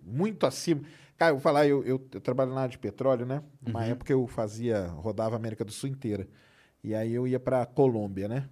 muito 0.05 0.47
acima. 0.47 0.83
Cara, 1.17 1.31
eu 1.31 1.37
vou 1.37 1.43
falar, 1.43 1.67
eu, 1.67 1.83
eu, 1.85 2.09
eu 2.13 2.21
trabalho 2.21 2.55
na 2.55 2.61
área 2.61 2.71
de 2.71 2.79
petróleo, 2.79 3.27
né? 3.27 3.43
Uma 3.67 3.85
época 3.85 4.13
eu 4.13 4.27
fazia, 4.27 4.87
rodava 4.87 5.35
a 5.35 5.39
América 5.39 5.65
do 5.65 5.73
Sul 5.73 5.89
inteira. 5.89 6.29
E 6.83 6.95
aí 6.95 7.13
eu 7.13 7.27
ia 7.27 7.41
pra 7.41 7.67
Colômbia, 7.67 8.29
né? 8.29 8.49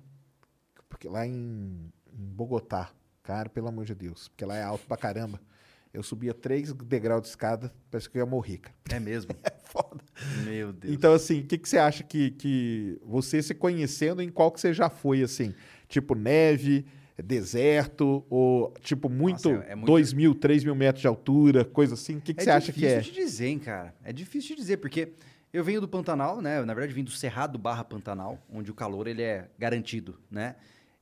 porque 0.97 1.09
lá 1.09 1.27
em, 1.27 1.93
em 2.13 2.27
Bogotá, 2.35 2.91
cara, 3.23 3.51
pelo 3.51 3.69
amor 3.69 3.85
de 3.85 3.95
Deus, 3.95 4.29
porque 4.29 4.47
lá 4.47 4.57
é 4.57 4.63
alto 4.63 4.87
pra 4.87 4.97
caramba. 4.97 5.41
Eu 5.93 6.03
subia 6.03 6.35
três 6.35 6.73
degraus 6.73 7.23
de 7.23 7.29
escada, 7.29 7.73
parece 7.91 8.09
que 8.09 8.19
eu 8.19 8.21
ia 8.21 8.27
morrer, 8.27 8.59
cara. 8.59 8.77
É 8.91 9.01
mesmo? 9.01 9.33
É 9.45 9.83
foda. 9.83 10.03
Meu 10.45 10.73
Deus. 10.73 10.95
Então, 10.95 11.13
assim, 11.13 11.41
o 11.41 11.47
que, 11.47 11.59
que 11.59 11.69
você 11.69 11.77
acha 11.77 12.03
que, 12.03 12.31
que 12.31 12.99
você 13.05 13.43
se 13.43 13.55
conhecendo, 13.55 14.23
em 14.23 14.31
qual 14.31 14.51
que 14.51 14.59
você 14.59 14.73
já 14.73 14.89
foi, 14.89 15.23
assim? 15.23 15.55
Tipo 15.87 16.15
neve, 16.15 16.87
deserto, 17.23 18.25
ou 18.29 18.73
tipo 18.81 19.09
muito, 19.09 19.51
Nossa, 19.51 19.65
é- 19.67 19.73
é 19.73 19.75
muito- 19.75 19.87
2 19.87 20.13
mil, 20.13 20.35
3 20.35 20.65
mil 20.65 20.75
metros 20.75 21.01
de 21.03 21.07
altura, 21.09 21.65
coisa 21.65 21.95
assim? 21.95 22.17
O 22.17 22.21
que, 22.21 22.35
que 22.35 22.43
você 22.43 22.51
acha 22.51 22.73
que 22.73 22.85
é? 22.87 22.99
difícil 22.99 23.15
de 23.15 23.21
dizer, 23.21 23.47
hein, 23.47 23.59
cara. 23.59 23.95
É 24.05 24.13
difícil 24.13 24.55
de 24.55 24.61
dizer, 24.63 24.77
porque 24.79 25.13
eu 25.53 25.65
venho 25.65 25.81
do 25.81 25.89
Pantanal, 25.89 26.41
né? 26.43 26.63
Na 26.65 26.75
verdade, 26.75 26.93
vim 26.93 27.05
do 27.05 27.11
Cerrado 27.11 27.59
barra 27.59 27.85
Pantanal, 27.85 28.39
onde 28.53 28.71
o 28.71 28.75
calor 28.75 29.07
ele 29.07 29.23
é 29.23 29.49
garantido, 29.59 30.19
né? 30.31 30.57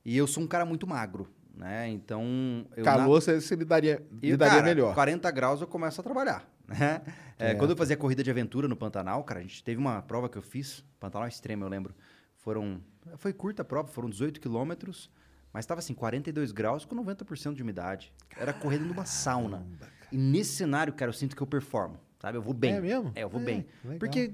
E 0.05 0.15
eu 0.15 0.27
sou 0.27 0.43
um 0.43 0.47
cara 0.47 0.65
muito 0.65 0.85
magro, 0.87 1.27
né? 1.55 1.89
Então... 1.89 2.65
Eu 2.75 2.83
na- 2.85 2.91
Calor, 2.97 3.21
você 3.21 3.55
lidaria, 3.55 4.01
lidaria 4.21 4.53
cara, 4.55 4.63
melhor. 4.63 4.93
40 4.93 5.29
graus 5.31 5.59
eu 5.61 5.67
começo 5.67 5.99
a 5.99 6.03
trabalhar, 6.03 6.47
né? 6.67 7.01
É, 7.37 7.51
É. 7.51 7.55
Quando 7.55 7.71
eu 7.71 7.75
fazia 7.77 7.97
corrida 7.97 8.23
de 8.23 8.29
aventura 8.31 8.67
no 8.67 8.75
Pantanal, 8.77 9.21
cara, 9.23 9.39
a 9.41 9.43
gente 9.43 9.61
teve 9.63 9.77
uma 9.79 10.01
prova 10.01 10.29
que 10.29 10.37
eu 10.37 10.41
fiz, 10.41 10.83
Pantanal 10.99 11.27
Extremo, 11.27 11.65
eu 11.65 11.67
lembro. 11.69 11.93
Foram, 12.37 12.79
foi 13.17 13.33
curta 13.33 13.63
a 13.63 13.65
prova, 13.65 13.87
foram 13.89 14.09
18 14.09 14.39
quilômetros, 14.39 15.09
mas 15.55 15.63
estava 15.63 15.79
assim, 15.79 15.93
42 15.93 16.51
graus 16.51 16.83
com 16.83 16.93
90% 16.97 17.53
de 17.53 17.63
umidade. 17.63 18.11
Era 18.37 18.51
corrida 18.51 18.83
numa 18.83 19.05
sauna. 19.05 19.65
E 20.11 20.17
nesse 20.17 20.51
cenário, 20.53 20.91
cara, 20.91 21.07
eu 21.07 21.13
sinto 21.13 21.33
que 21.33 21.41
eu 21.41 21.47
performo, 21.47 21.97
sabe? 22.19 22.37
Eu 22.37 22.41
vou 22.41 22.53
bem. 22.53 22.73
É 22.73 22.81
mesmo? 22.81 23.09
É, 23.15 23.23
eu 23.23 23.29
vou 23.29 23.39
É, 23.39 23.43
bem. 23.45 23.65
legal. 23.85 23.97
Porque 23.99 24.33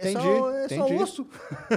é 0.00 0.10
Entendi, 0.10 0.22
só, 0.24 0.50
é 0.52 0.68
só 0.70 0.86
osso. 0.86 1.28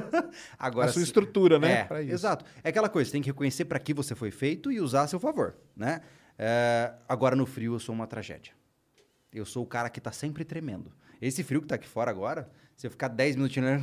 Agora, 0.58 0.90
a 0.90 0.94
sua 0.94 1.02
se- 1.02 1.08
estrutura, 1.08 1.60
né? 1.60 1.86
é, 1.92 2.02
exato. 2.04 2.46
É 2.64 2.70
aquela 2.70 2.88
coisa, 2.88 3.10
você 3.10 3.12
tem 3.12 3.22
que 3.22 3.28
reconhecer 3.30 3.66
para 3.66 3.78
que 3.78 3.94
você 3.94 4.16
foi 4.16 4.32
feito 4.32 4.72
e 4.72 4.80
usar 4.80 5.02
a 5.02 5.08
seu 5.08 5.20
favor, 5.20 5.58
né? 5.76 6.00
É, 6.40 6.94
agora, 7.10 7.36
no 7.36 7.46
frio, 7.46 7.74
eu 7.76 7.80
sou 7.80 7.94
uma 7.94 8.08
tragédia. 8.08 8.54
Eu 9.34 9.46
sou 9.46 9.64
o 9.64 9.68
cara 9.68 9.90
que 9.90 10.00
tá 10.00 10.14
sempre 10.14 10.46
tremendo. 10.46 10.94
Esse 11.22 11.44
frio 11.44 11.62
que 11.62 11.68
tá 11.68 11.76
aqui 11.76 11.88
fora 11.88 12.12
agora, 12.12 12.50
se 12.76 12.86
eu 12.88 12.92
ficar 12.92 13.08
10 13.08 13.36
minutinhos... 13.36 13.82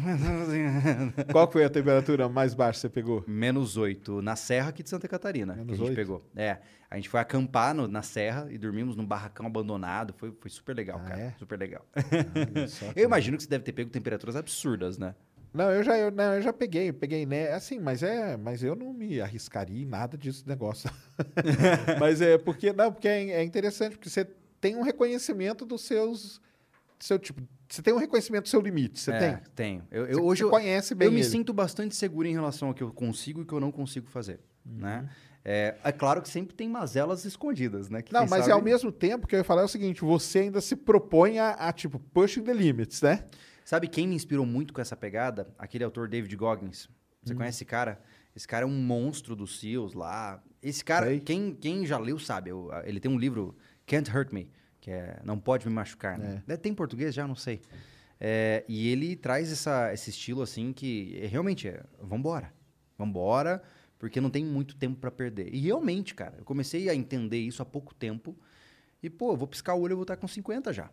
Qual 1.32 1.46
que 1.46 1.52
foi 1.54 1.64
a 1.64 1.70
temperatura 1.70 2.28
mais 2.28 2.54
baixa 2.54 2.72
que 2.78 2.80
você 2.82 2.88
pegou? 2.88 3.24
Menos 3.26 3.76
8 3.76 4.22
na 4.22 4.36
serra 4.36 4.68
aqui 4.70 4.82
de 4.82 4.88
Santa 4.90 5.08
Catarina, 5.08 5.54
Menos 5.54 5.66
que 5.66 5.72
a 5.72 5.76
gente 5.76 5.86
oito? 5.88 5.96
pegou. 5.96 6.24
É, 6.36 6.58
a 6.90 6.96
gente 6.96 7.08
foi 7.08 7.20
acampar 7.20 7.74
no- 7.74 7.88
na 7.88 8.02
serra 8.02 8.46
e 8.50 8.56
dormimos 8.58 8.94
num 8.96 9.04
barracão 9.06 9.46
abandonado. 9.46 10.14
Foi, 10.16 10.32
foi 10.40 10.50
super 10.50 10.76
legal, 10.76 11.00
Ah, 11.04 11.08
cara. 11.08 11.20
é? 11.20 11.34
Super 11.38 11.58
legal. 11.58 11.84
Que 12.94 13.00
eu 13.00 13.04
imagino 13.04 13.36
que 13.36 13.42
você 13.42 13.48
deve 13.48 13.64
ter 13.64 13.72
pego 13.72 13.90
temperaturas 13.90 14.36
absurdas, 14.36 14.96
né? 14.98 15.14
Não, 15.52 15.70
eu 15.70 15.84
já, 15.84 15.96
eu, 15.96 16.10
não, 16.10 16.34
eu 16.34 16.42
já 16.42 16.52
peguei, 16.52 16.92
peguei, 16.92 17.24
né? 17.24 17.52
Assim, 17.52 17.78
mas 17.78 18.02
é, 18.02 18.36
mas 18.36 18.62
eu 18.64 18.74
não 18.74 18.92
me 18.92 19.20
arriscaria 19.20 19.82
em 19.82 19.86
nada 19.86 20.18
disso 20.18 20.42
negócio. 20.48 20.90
mas 22.00 22.20
é 22.20 22.36
porque 22.38 22.72
não, 22.72 22.92
porque 22.92 23.06
é, 23.08 23.30
é 23.30 23.44
interessante 23.44 23.92
porque 23.96 24.10
você 24.10 24.24
tem 24.60 24.74
um 24.76 24.82
reconhecimento 24.82 25.64
dos 25.64 25.82
seus, 25.82 26.40
seu 27.00 27.18
tipo, 27.18 27.42
você 27.68 27.82
tem 27.82 27.92
um 27.92 27.98
reconhecimento 27.98 28.44
do 28.44 28.48
seu 28.48 28.60
limite, 28.60 28.98
você 29.00 29.10
É, 29.12 29.18
tem. 29.18 29.38
Tenho. 29.54 29.86
Eu, 29.90 30.06
eu, 30.06 30.24
hoje 30.24 30.44
eu, 30.44 30.50
conhece 30.50 30.94
bem 30.94 31.06
eu 31.06 31.12
me 31.12 31.20
ele. 31.20 31.28
sinto 31.28 31.52
bastante 31.52 31.94
seguro 31.94 32.26
em 32.28 32.32
relação 32.32 32.68
ao 32.68 32.74
que 32.74 32.82
eu 32.82 32.92
consigo 32.92 33.40
e 33.40 33.42
o 33.42 33.46
que 33.46 33.52
eu 33.52 33.60
não 33.60 33.72
consigo 33.72 34.06
fazer, 34.08 34.40
Uhum. 34.64 34.78
né? 34.78 35.08
É, 35.46 35.74
é 35.84 35.92
claro 35.92 36.22
que 36.22 36.28
sempre 36.30 36.54
tem 36.54 36.68
mazelas 36.68 37.24
escondidas, 37.26 37.90
né? 37.90 38.00
que 38.00 38.10
Não, 38.12 38.22
mas 38.22 38.40
sabe- 38.46 38.52
ao 38.52 38.62
mesmo 38.62 38.90
tempo 38.90 39.26
que 39.26 39.34
eu 39.34 39.38
ia 39.38 39.44
falar 39.44 39.60
é 39.60 39.64
o 39.66 39.68
seguinte, 39.68 40.00
você 40.00 40.38
ainda 40.38 40.60
se 40.60 40.74
propõe 40.74 41.38
a, 41.38 41.50
a, 41.50 41.72
tipo 41.72 41.98
pushing 41.98 42.42
the 42.42 42.54
limits, 42.54 43.02
né? 43.02 43.24
Sabe 43.62 43.86
quem 43.88 44.08
me 44.08 44.14
inspirou 44.14 44.46
muito 44.46 44.72
com 44.72 44.80
essa 44.80 44.96
pegada? 44.96 45.52
Aquele 45.58 45.84
autor 45.84 46.08
David 46.08 46.34
Goggins. 46.36 46.88
Você 47.22 47.34
Hum. 47.34 47.36
conhece 47.36 47.56
esse 47.58 47.64
cara? 47.66 48.00
Esse 48.34 48.48
cara 48.48 48.64
é 48.64 48.66
um 48.66 48.74
monstro 48.74 49.36
dos 49.36 49.60
SEALs 49.60 49.92
lá. 49.94 50.42
Esse 50.62 50.82
cara, 50.84 51.06
Sei. 51.06 51.20
quem, 51.20 51.54
quem 51.54 51.84
já 51.86 51.98
leu 51.98 52.18
sabe. 52.18 52.50
ele 52.84 52.98
tem 52.98 53.10
um 53.10 53.18
livro, 53.18 53.54
Can't 53.86 54.10
Hurt 54.10 54.32
Me, 54.32 54.50
que 54.84 54.90
é 54.90 55.18
Não 55.24 55.38
Pode 55.38 55.66
Me 55.66 55.72
Machucar. 55.72 56.18
Né? 56.18 56.42
É. 56.46 56.56
Tem 56.58 56.72
em 56.72 56.74
português 56.74 57.14
já? 57.14 57.26
Não 57.26 57.34
sei. 57.34 57.62
É, 58.20 58.66
e 58.68 58.88
ele 58.88 59.16
traz 59.16 59.50
essa, 59.50 59.90
esse 59.94 60.10
estilo 60.10 60.42
assim 60.42 60.74
que 60.74 61.18
é, 61.22 61.26
realmente 61.26 61.66
é, 61.66 61.82
vambora. 62.02 62.52
Vambora, 62.98 63.62
porque 63.98 64.20
não 64.20 64.28
tem 64.28 64.44
muito 64.44 64.76
tempo 64.76 65.00
pra 65.00 65.10
perder. 65.10 65.54
E 65.54 65.58
realmente, 65.58 66.14
cara, 66.14 66.34
eu 66.36 66.44
comecei 66.44 66.90
a 66.90 66.94
entender 66.94 67.38
isso 67.38 67.62
há 67.62 67.64
pouco 67.64 67.94
tempo. 67.94 68.36
E, 69.02 69.08
pô, 69.08 69.32
eu 69.32 69.38
vou 69.38 69.48
piscar 69.48 69.74
o 69.74 69.80
olho, 69.80 69.92
eu 69.92 69.96
vou 69.96 70.02
estar 70.02 70.18
com 70.18 70.28
50 70.28 70.70
já. 70.70 70.90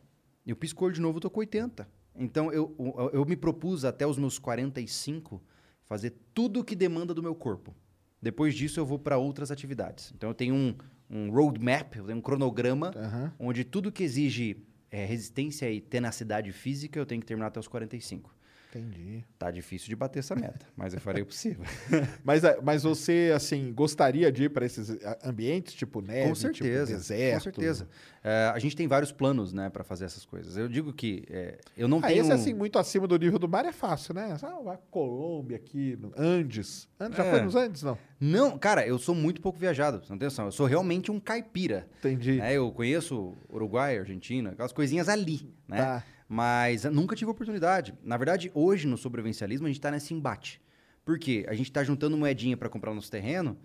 Eu 0.48 0.56
pisco 0.56 0.86
o 0.86 0.86
olho 0.86 0.96
de 0.96 1.02
novo, 1.02 1.18
eu 1.18 1.22
tô 1.22 1.30
com 1.30 1.42
80. 1.42 1.86
Então, 2.16 2.50
eu, 2.50 2.74
eu, 2.80 3.10
eu 3.12 3.26
me 3.26 3.36
propus 3.36 3.84
até 3.84 4.08
os 4.08 4.18
meus 4.18 4.40
45 4.40 5.44
fazer 5.84 6.14
tudo 6.34 6.62
o 6.62 6.64
que 6.64 6.78
demanda 6.78 7.14
do 7.14 7.22
meu 7.22 7.36
corpo. 7.36 7.76
Depois 8.22 8.56
disso, 8.56 8.80
eu 8.80 8.86
vou 8.86 8.98
para 8.98 9.18
outras 9.18 9.52
atividades. 9.52 10.14
Então, 10.16 10.30
eu 10.30 10.34
tenho 10.34 10.56
um, 10.56 10.76
um 11.12 11.30
roadmap, 11.30 11.96
um 12.00 12.22
cronograma, 12.22 12.92
Aham. 12.96 13.34
onde 13.38 13.64
tudo 13.66 13.92
que 13.92 14.04
exige 14.04 14.64
é, 14.90 15.06
resistência 15.06 15.70
e 15.70 15.82
tenacidade 15.82 16.52
física, 16.52 16.98
eu 16.98 17.06
tenho 17.06 17.20
que 17.20 17.28
terminar 17.28 17.48
até 17.48 17.60
os 17.60 17.68
45. 17.68 18.34
Entendi. 18.74 19.24
Tá 19.38 19.52
difícil 19.52 19.90
de 19.90 19.96
bater 19.98 20.20
essa 20.20 20.34
meta, 20.36 20.66
mas 20.78 20.94
eu 20.94 21.02
farei 21.02 21.22
o 21.22 21.26
possível. 21.26 21.66
Mas, 22.24 22.46
a- 22.46 22.58
mas 22.64 22.84
você, 22.84 23.32
assim, 23.36 23.74
gostaria 23.74 24.32
de 24.32 24.46
ir 24.46 24.50
para 24.50 24.66
esses 24.66 24.90
a, 25.04 25.18
ambientes, 25.30 25.74
tipo 25.74 26.02
neve, 26.02 26.30
com 26.30 26.36
certeza, 26.36 26.86
tipo 26.86 26.98
deserto? 26.98 27.34
com 27.36 27.44
certeza. 27.44 27.88
É, 28.24 28.52
a 28.54 28.60
gente 28.60 28.76
tem 28.76 28.88
vários 28.88 29.12
planos, 29.12 29.52
né, 29.52 29.70
para 29.70 29.84
fazer 29.84 30.06
essas 30.06 30.24
coisas. 30.26 30.56
Eu 30.56 30.70
digo 30.70 30.94
que 30.94 31.26
é, 31.30 31.58
eu 31.76 31.88
não 31.88 31.98
Ah, 32.00 32.08
tenho... 32.08 32.22
esse, 32.22 32.32
assim, 32.32 32.54
muito 32.54 32.78
acima 32.80 33.08
do 33.08 33.18
nível 33.18 33.40
do 33.40 33.50
mar 33.50 33.66
é 33.66 33.72
fácil, 33.72 34.14
né? 34.14 34.38
Ah, 34.42 34.60
vai 34.64 34.78
Colômbia 34.90 35.58
aqui, 35.58 35.98
no 36.00 36.12
Andes. 36.16 36.88
Andes 37.00 37.18
já 37.18 37.26
É. 37.26 37.32
foi 37.32 37.42
nos 37.42 37.56
Andes, 37.56 37.82
não? 37.84 37.98
Não, 38.20 38.58
cara, 38.58 38.86
eu 38.88 38.98
sou 39.00 39.16
muito 39.16 39.42
pouco 39.42 39.58
viajado, 39.60 40.02
não 40.10 40.18
tem 40.18 40.28
noção. 40.28 40.46
Eu 40.46 40.52
sou 40.52 40.66
realmente 40.68 41.12
um 41.12 41.20
caipira. 41.20 41.88
Entendi. 42.00 42.34
né? 42.38 42.54
Eu 42.56 42.72
conheço 42.72 43.36
Uruguai, 43.50 43.98
Argentina, 43.98 44.52
aquelas 44.52 44.72
coisinhas 44.72 45.10
ali, 45.10 45.52
né? 45.68 45.78
Tá. 45.78 46.04
Mas 46.34 46.86
nunca 46.86 47.14
tive 47.14 47.30
oportunidade. 47.30 47.94
Na 48.02 48.16
verdade, 48.16 48.50
hoje 48.54 48.88
no 48.88 48.98
sobrevivencialismo 48.98 49.68
a 49.68 49.70
gente 49.70 49.82
tá 49.82 49.92
nesse 49.92 50.14
embate. 50.14 50.62
Por 51.04 51.20
quê? 51.20 51.46
A 51.50 51.54
gente 51.54 51.70
tá 51.70 51.84
juntando 51.84 52.16
moedinha 52.16 52.56
para 52.56 52.70
comprar 52.70 52.90
o 52.92 52.96
nosso 52.96 53.12
terreno, 53.12 53.58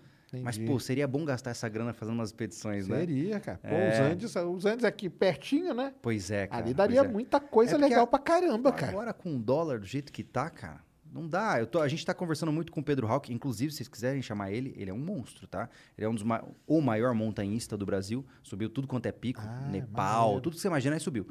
mas, 0.43 0.57
Entendi. 0.57 0.69
pô, 0.69 0.77
seria 0.77 1.07
bom 1.07 1.23
gastar 1.23 1.51
essa 1.51 1.69
grana 1.69 1.93
fazendo 1.93 2.15
umas 2.15 2.27
expedições, 2.27 2.85
né? 2.89 2.97
Seria, 2.99 3.39
cara. 3.39 3.57
Pô, 3.59 3.69
É. 3.69 3.89
os 3.93 3.99
Andes, 3.99 4.35
os 4.35 4.65
Andes 4.65 4.83
aqui 4.83 5.09
pertinho, 5.09 5.73
né? 5.73 5.93
Pois 6.01 6.29
é, 6.29 6.45
cara. 6.47 6.61
Ali 6.61 6.73
daria 6.73 6.99
é. 6.99 7.07
muita 7.07 7.39
coisa 7.39 7.75
É 7.75 7.77
legal 7.77 8.03
a- 8.03 8.07
pra 8.07 8.19
caramba, 8.19 8.73
cara. 8.73 8.91
Agora 8.91 9.13
com 9.13 9.37
o 9.37 9.39
dólar 9.39 9.79
do 9.79 9.85
jeito 9.85 10.11
que 10.11 10.21
tá, 10.21 10.49
cara, 10.49 10.81
não 11.09 11.25
dá. 11.25 11.65
Tô- 11.65 11.79
a 11.79 11.87
gente 11.87 12.05
tá 12.05 12.13
conversando 12.13 12.51
muito 12.51 12.69
com 12.69 12.81
o 12.81 12.83
Pedro 12.83 13.07
Hawk, 13.07 13.31
inclusive, 13.33 13.71
se 13.71 13.77
vocês 13.77 13.87
quiserem 13.87 14.21
chamar 14.21 14.51
ele, 14.51 14.73
ele 14.75 14.91
é 14.91 14.93
um 14.93 14.97
monstro, 14.99 15.47
tá? 15.47 15.69
Ele 15.97 16.03
é 16.05 16.09
um 16.09 16.13
dos 16.15 16.23
ma- 16.23 16.43
o 16.67 16.81
maior 16.81 17.13
montanhista 17.13 17.77
do 17.77 17.85
Brasil, 17.85 18.25
subiu 18.43 18.69
tudo 18.69 18.89
quanto 18.89 19.05
é 19.05 19.11
pico, 19.13 19.41
Ah, 19.41 19.69
Nepal, 19.71 20.41
tudo 20.41 20.55
que 20.55 20.59
você 20.61 20.67
imaginar, 20.67 20.95
ele 20.95 20.99
subiu. 21.03 21.25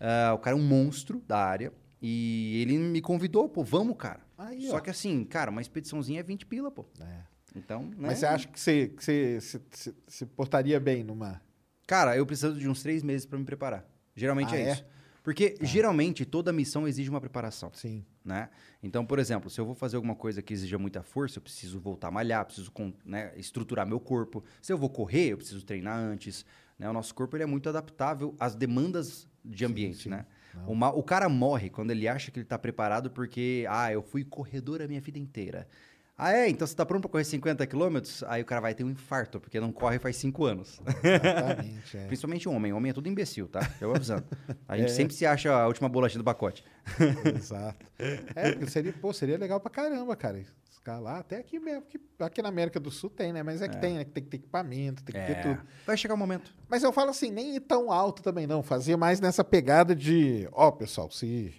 Ah, 0.00 0.32
o 0.34 0.38
cara 0.38 0.56
é 0.56 0.58
um 0.60 0.62
monstro 0.62 1.22
da 1.26 1.38
área 1.38 1.72
e 2.00 2.60
ele 2.62 2.78
me 2.78 3.00
convidou, 3.00 3.48
pô, 3.48 3.62
vamos, 3.64 3.96
cara. 3.96 4.20
Aí, 4.36 4.66
Só 4.68 4.76
ó. 4.76 4.80
que 4.80 4.90
assim, 4.90 5.24
cara, 5.24 5.50
uma 5.50 5.60
expediçãozinha 5.60 6.20
é 6.20 6.22
20 6.22 6.46
pila, 6.46 6.70
pô. 6.70 6.84
É. 7.00 7.22
Então, 7.56 7.82
né? 7.82 7.94
Mas 7.98 8.18
você 8.18 8.26
acha 8.26 8.46
que 8.46 8.60
você, 8.60 8.88
que 8.88 9.02
você 9.04 9.40
se, 9.40 9.60
se- 9.72 9.94
se 10.06 10.26
portaria 10.26 10.78
bem 10.78 11.02
numa... 11.02 11.40
Cara, 11.86 12.16
eu 12.16 12.24
preciso 12.26 12.54
de 12.58 12.68
uns 12.68 12.82
três 12.82 13.02
meses 13.02 13.26
pra 13.26 13.38
me 13.38 13.44
preparar. 13.44 13.84
Geralmente 14.14 14.54
Ah, 14.54 14.58
é, 14.58 14.62
é? 14.68 14.72
isso. 14.72 14.84
Porque 15.24 15.56
geralmente 15.62 16.24
toda 16.24 16.52
missão 16.52 16.86
exige 16.86 17.10
uma 17.10 17.20
preparação. 17.20 17.70
Sim. 17.74 18.04
né? 18.24 18.48
Então, 18.82 19.04
por 19.04 19.18
exemplo, 19.18 19.50
se 19.50 19.60
eu 19.60 19.64
vou 19.66 19.74
fazer 19.74 19.96
alguma 19.96 20.14
coisa 20.14 20.40
que 20.40 20.52
exija 20.54 20.78
muita 20.78 21.02
força, 21.02 21.38
eu 21.38 21.42
preciso 21.42 21.80
voltar 21.80 22.08
a 22.08 22.10
malhar, 22.10 22.44
preciso 22.44 22.70
né, 23.04 23.32
estruturar 23.36 23.86
meu 23.86 23.98
corpo. 23.98 24.44
Se 24.62 24.72
eu 24.72 24.78
vou 24.78 24.88
correr, 24.90 25.30
eu 25.32 25.38
preciso 25.38 25.64
treinar 25.64 25.98
antes. 25.98 26.44
Né? 26.78 26.88
O 26.88 26.92
nosso 26.92 27.14
corpo 27.14 27.36
ele 27.36 27.42
é 27.42 27.46
muito 27.46 27.68
adaptável 27.68 28.34
às 28.38 28.54
demandas 28.54 29.28
de 29.44 29.64
ambiente, 29.64 30.04
sim. 30.04 30.08
né? 30.10 30.26
O, 30.66 30.72
o 30.72 31.02
cara 31.02 31.28
morre 31.28 31.70
quando 31.70 31.90
ele 31.92 32.08
acha 32.08 32.30
que 32.30 32.38
ele 32.38 32.44
está 32.46 32.58
preparado 32.58 33.10
porque, 33.10 33.64
ah, 33.68 33.92
eu 33.92 34.02
fui 34.02 34.24
corredor 34.24 34.82
a 34.82 34.88
minha 34.88 35.00
vida 35.00 35.18
inteira. 35.18 35.68
Ah, 36.20 36.32
é? 36.32 36.48
Então 36.48 36.66
você 36.66 36.72
está 36.72 36.84
pronto 36.84 37.02
para 37.02 37.10
correr 37.12 37.22
50 37.24 37.64
quilômetros? 37.64 38.24
Aí 38.24 38.42
o 38.42 38.44
cara 38.44 38.60
vai 38.60 38.74
ter 38.74 38.82
um 38.82 38.90
infarto, 38.90 39.38
porque 39.38 39.60
não 39.60 39.70
corre 39.70 40.00
faz 40.00 40.16
5 40.16 40.44
anos. 40.44 40.80
Exatamente, 41.04 41.94
é. 41.96 42.06
Principalmente 42.06 42.48
homem. 42.48 42.72
Homem 42.72 42.90
é 42.90 42.92
tudo 42.92 43.08
imbecil, 43.08 43.46
tá? 43.46 43.60
Vou 43.80 43.94
avisando. 43.94 44.24
A 44.66 44.76
gente 44.76 44.86
É. 44.90 44.92
sempre 44.94 45.14
se 45.14 45.24
acha 45.24 45.52
a 45.52 45.68
última 45.68 45.88
bolachinha 45.88 46.18
do 46.18 46.24
pacote. 46.24 46.64
Exato. 47.36 47.86
É, 48.34 48.50
porque 48.50 48.66
seria, 48.68 48.92
pô, 48.92 49.12
seria 49.12 49.38
legal 49.38 49.60
pra 49.60 49.70
caramba, 49.70 50.16
cara. 50.16 50.42
Escalar, 50.78 51.18
até 51.18 51.38
aqui 51.38 51.58
mesmo, 51.58 51.82
que 51.82 52.00
aqui 52.20 52.40
na 52.40 52.48
América 52.48 52.78
do 52.78 52.90
Sul 52.90 53.10
tem, 53.10 53.32
né? 53.32 53.42
Mas 53.42 53.60
é 53.60 53.68
que 53.68 53.76
tem, 53.76 53.96
né? 53.96 54.04
Que 54.04 54.12
tem 54.12 54.22
que 54.22 54.30
ter 54.30 54.36
equipamento, 54.36 55.02
tem 55.02 55.14
que 55.14 55.34
ter 55.34 55.42
tudo. 55.42 55.60
Vai 55.84 55.96
chegar 55.96 56.14
o 56.14 56.16
momento. 56.16 56.54
Mas 56.68 56.82
eu 56.82 56.92
falo 56.92 57.10
assim, 57.10 57.30
nem 57.30 57.56
ir 57.56 57.60
tão 57.60 57.90
alto 57.90 58.22
também 58.22 58.46
não. 58.46 58.62
Fazia 58.62 58.96
mais 58.96 59.20
nessa 59.20 59.42
pegada 59.42 59.94
de, 59.94 60.48
ó, 60.52 60.70
pessoal, 60.70 61.10
se 61.10 61.54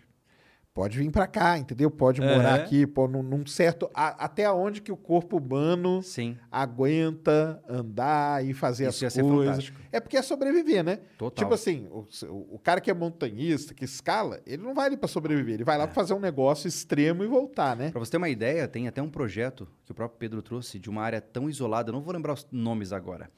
pode 0.80 0.98
vir 0.98 1.12
pra 1.12 1.28
cá, 1.28 1.58
entendeu? 1.58 1.92
Pode 1.92 2.22
morar 2.22 2.54
Aham. 2.54 2.64
aqui, 2.64 2.88
pô, 2.88 3.06
num, 3.06 3.22
num 3.22 3.46
certo. 3.46 3.90
a- 3.94 4.24
até 4.24 4.50
onde 4.50 4.82
que 4.82 4.94
o 4.94 4.96
corpo 4.96 5.36
humano 5.36 6.02
Sim. 6.02 6.38
aguenta 6.50 7.62
andar 7.68 8.46
e 8.46 8.54
fazer 8.54 8.88
Isso 8.88 9.06
as 9.06 9.14
coisas. 9.14 9.74
É 9.92 10.00
porque 10.00 10.16
é 10.16 10.22
sobreviver, 10.22 10.82
né? 10.82 11.00
Total. 11.18 11.44
Tipo 11.44 11.54
assim, 11.54 11.86
o, 11.92 12.08
o 12.56 12.60
cara 12.60 12.80
que 12.80 12.90
é 12.90 12.94
montanhista, 12.94 13.74
que 13.74 13.84
escala, 13.84 14.40
ele 14.48 14.64
não 14.64 14.74
vai 14.74 14.86
ali 14.86 14.96
pra 14.96 15.10
sobreviver, 15.10 15.56
ele 15.56 15.66
vai 15.66 15.78
lá 15.78 15.86
pra 15.86 15.94
fazer 15.94 16.14
um 16.14 16.20
negócio 16.20 16.66
extremo 16.66 17.26
e 17.26 17.28
voltar, 17.28 17.76
né? 17.76 17.92
Pra 17.92 18.00
você 18.00 18.12
ter 18.12 18.18
uma 18.18 18.30
ideia, 18.30 18.66
tem 18.66 18.88
até 18.88 19.02
um 19.02 19.10
projeto 19.10 19.68
que 19.86 19.92
o 19.92 19.96
próprio 19.96 20.18
Pedro 20.18 20.42
trouxe 20.42 20.80
de 20.80 20.90
uma 20.90 21.02
área 21.02 21.20
tão 21.20 21.50
isolada, 21.50 21.92
não 21.92 22.02
vou 22.02 22.14
lembrar 22.14 22.32
os 22.32 22.48
nomes 22.54 22.94
agora, 22.94 23.30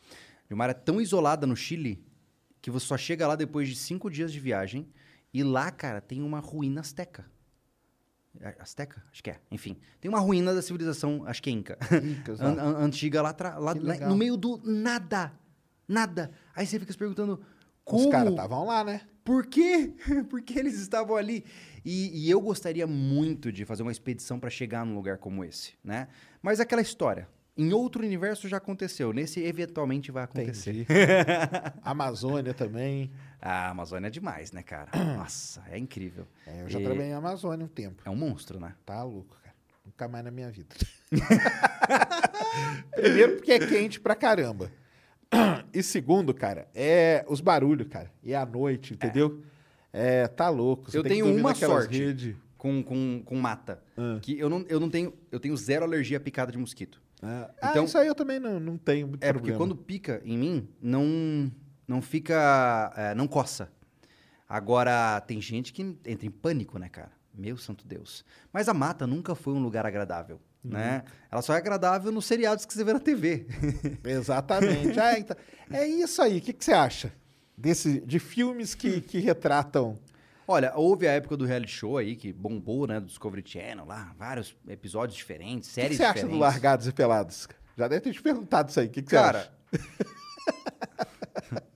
de 0.47 0.53
uma 0.53 0.63
área 0.65 0.75
tão 0.75 1.01
isolada 1.01 1.47
no 1.47 1.55
Chile 1.55 2.05
que 2.61 2.69
você 2.69 2.85
só 2.85 2.97
chega 2.97 3.25
lá 3.25 3.35
depois 3.35 3.67
de 3.67 3.75
cinco 3.75 4.11
dias 4.11 4.31
de 4.31 4.39
viagem 4.39 4.87
e 5.33 5.43
lá, 5.43 5.71
cara, 5.71 6.01
tem 6.01 6.21
uma 6.21 6.39
ruína 6.39 6.81
azteca. 6.81 7.25
É, 8.39 8.55
Azteca? 8.59 9.03
Acho 9.11 9.21
que 9.21 9.29
é. 9.29 9.39
Enfim, 9.51 9.75
tem 9.99 10.07
uma 10.09 10.19
ruína 10.19 10.53
da 10.55 10.61
civilização, 10.61 11.23
acho 11.25 11.43
que 11.43 11.49
é 11.49 11.53
Inca. 11.53 11.77
Incas, 12.01 12.39
An- 12.41 12.53
an- 12.59 12.77
antiga 12.85 13.21
lá, 13.21 13.35
lá- 13.59 13.73
lá 13.77 14.07
no 14.07 14.15
meio 14.15 14.37
do 14.37 14.59
nada. 14.63 15.33
Nada. 15.87 16.31
Aí 16.55 16.65
você 16.65 16.79
fica 16.79 16.91
se 16.93 16.97
perguntando 16.97 17.41
como. 17.83 18.05
Os 18.05 18.09
caras 18.11 18.29
estavam 18.31 18.65
lá, 18.65 18.83
né? 18.85 19.01
Por 19.25 19.45
quê? 19.47 19.93
Por 20.29 20.41
que 20.41 20.57
eles 20.57 20.79
estavam 20.79 21.17
ali? 21.17 21.43
E, 21.83 22.25
e 22.25 22.29
eu 22.31 22.39
gostaria 22.39 22.87
muito 22.87 23.51
de 23.51 23.65
fazer 23.65 23.83
uma 23.83 23.91
expedição 23.91 24.39
para 24.39 24.49
chegar 24.49 24.85
num 24.85 24.95
lugar 24.95 25.17
como 25.17 25.43
esse, 25.43 25.73
né? 25.83 26.07
Mas 26.41 26.59
aquela 26.61 26.81
história. 26.81 27.27
Em 27.57 27.73
outro 27.73 28.01
universo 28.01 28.47
já 28.47 28.57
aconteceu. 28.57 29.11
Nesse, 29.11 29.41
eventualmente, 29.43 30.09
vai 30.09 30.23
acontecer. 30.23 30.87
Amazônia 31.83 32.53
também. 32.53 33.11
A 33.41 33.69
Amazônia 33.69 34.07
é 34.07 34.09
demais, 34.11 34.51
né, 34.51 34.61
cara? 34.61 34.89
Nossa, 35.17 35.63
é 35.71 35.77
incrível. 35.77 36.27
É, 36.45 36.61
eu 36.61 36.69
já 36.69 36.79
E 36.79 36.83
trabalhei 36.83 37.09
em 37.09 37.13
Amazônia 37.13 37.65
um 37.65 37.69
tempo. 37.69 38.01
É 38.05 38.09
um 38.09 38.15
monstro, 38.15 38.59
né? 38.59 38.75
Tá 38.85 39.01
louco, 39.03 39.35
cara. 39.41 39.55
Nunca 39.83 40.07
mais 40.07 40.23
na 40.23 40.29
minha 40.31 40.51
vida. 40.51 40.75
Primeiro 42.95 43.37
porque 43.37 43.51
é 43.51 43.59
quente 43.59 43.99
pra 43.99 44.15
caramba. 44.15 44.71
E 45.73 45.81
segundo, 45.81 46.33
cara, 46.33 46.67
é 46.75 47.23
os 47.29 47.39
barulhos, 47.39 47.87
cara. 47.87 48.11
E 48.21 48.33
é 48.33 48.35
a 48.35 48.45
noite, 48.45 48.93
entendeu? 48.93 49.41
É, 49.93 50.27
tá 50.27 50.49
louco. 50.49 50.91
Você 50.91 50.97
Eu 50.97 51.03
tenho 51.03 51.25
uma 51.33 51.55
sorte. 51.55 51.97
redes. 51.97 52.35
Com, 52.57 52.83
com, 52.83 53.21
com 53.23 53.35
mata. 53.37 53.81
Ah. 53.97 54.19
Que 54.21 54.37
eu 54.37 54.49
não, 54.49 54.65
eu 54.67 54.77
não 54.81 54.89
tenho... 54.89 55.13
Eu 55.31 55.39
tenho 55.39 55.55
zero 55.55 55.85
alergia 55.85 56.17
à 56.17 56.19
picada 56.19 56.51
de 56.51 56.57
mosquito. 56.57 57.01
Ah, 57.23 57.49
Então- 57.69 57.85
isso 57.85 57.97
aí 57.97 58.07
eu 58.07 58.13
também 58.13 58.37
não, 58.41 58.59
não 58.59 58.77
tenho 58.77 59.07
muito 59.07 59.23
É, 59.23 59.31
porque 59.31 59.51
problema. 59.53 59.57
quando 59.57 59.75
pica 59.77 60.21
em 60.25 60.37
mim, 60.37 60.67
não, 60.81 61.49
não 61.87 62.01
fica. 62.01 62.93
é, 62.95 63.15
não 63.15 63.27
coça. 63.27 63.69
Agora, 64.47 65.19
tem 65.21 65.39
gente 65.41 65.71
que 65.71 65.81
entra 66.05 66.25
em 66.25 66.29
pânico, 66.31 66.77
né, 66.77 66.89
cara? 66.89 67.11
Meu 67.33 67.57
santo 67.57 67.87
Deus. 67.87 68.25
Mas 68.51 68.67
a 68.67 68.73
mata 68.73 69.07
nunca 69.07 69.33
foi 69.33 69.53
um 69.53 69.61
lugar 69.63 69.85
agradável, 69.85 70.41
Uhum. 70.63 70.71
né? 70.71 71.03
Ela 71.31 71.41
só 71.41 71.53
é 71.53 71.57
agradável 71.57 72.11
nos 72.11 72.25
seriados 72.25 72.65
que 72.65 72.73
você 72.73 72.83
vê 72.83 72.91
na 72.93 72.99
TV. 72.99 73.47
Exatamente. 74.03 74.99
Ah, 74.99 75.17
então, 75.17 75.35
é 75.71 75.87
isso 75.87 76.21
aí. 76.21 76.37
O 76.37 76.41
que, 76.41 76.51
que 76.53 76.63
você 76.65 76.73
acha 76.73 77.11
desse, 77.57 78.01
de 78.01 78.19
filmes 78.19 78.75
que, 78.75 78.99
que 79.01 79.19
retratam... 79.19 79.97
Olha, 80.47 80.73
houve 80.75 81.07
a 81.07 81.13
época 81.13 81.37
do 81.37 81.45
reality 81.45 81.71
show 81.71 81.97
aí, 81.97 82.15
que 82.17 82.33
bombou, 82.33 82.85
né? 82.85 82.99
Do 82.99 83.05
Discovery 83.07 83.43
Channel 83.45 83.85
lá, 83.85 84.13
vários 84.19 84.53
episódios 84.67 85.17
diferentes, 85.17 85.69
O 85.69 85.73
que, 85.75 85.75
que 85.75 85.81
séries 85.81 85.97
você 85.97 86.03
acha 86.03 86.13
diferentes. 86.15 86.37
do 86.37 86.41
Largados 86.41 86.87
e 86.87 86.91
Pelados? 86.91 87.47
Já 87.77 87.87
deve 87.87 88.01
ter 88.01 88.11
te 88.11 88.21
perguntado 88.21 88.69
isso 88.69 88.79
aí. 88.81 88.87
O 88.87 88.89
que, 88.89 89.01
que 89.01 89.09
você 89.09 89.15
Cara, 89.15 89.39
acha? 89.39 89.51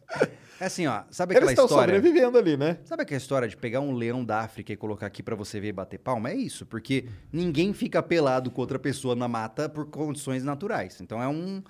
é 0.60 0.66
assim, 0.66 0.88
ó, 0.88 1.04
sabe 1.10 1.34
Eles 1.34 1.38
aquela 1.38 1.52
estão 1.52 1.66
história? 1.66 1.96
sobrevivendo 1.96 2.38
ali, 2.38 2.56
né? 2.58 2.78
Sabe 2.86 3.04
aquela 3.04 3.18
história 3.18 3.48
de 3.48 3.58
pegar 3.58 3.82
um 3.82 3.92
leão 3.94 4.24
da 4.24 4.40
África 4.42 4.72
e 4.74 4.76
colocar 4.76 5.06
aqui 5.08 5.22
pra 5.22 5.36
você 5.36 5.60
ver 5.60 5.70
e 5.70 5.74
bater 5.74 5.98
palma? 6.00 6.30
É 6.30 6.36
isso, 6.36 6.66
porque 6.66 7.06
ninguém 7.32 7.74
fica 7.74 8.02
pelado 8.02 8.50
com 8.52 8.62
outra 8.62 8.80
pessoa 8.80 9.16
na 9.16 9.28
mata 9.28 9.68
por 9.70 9.86
condições 9.88 10.44
naturais. 10.44 11.00
Então 11.02 11.22
é 11.22 11.28
um, 11.28 11.62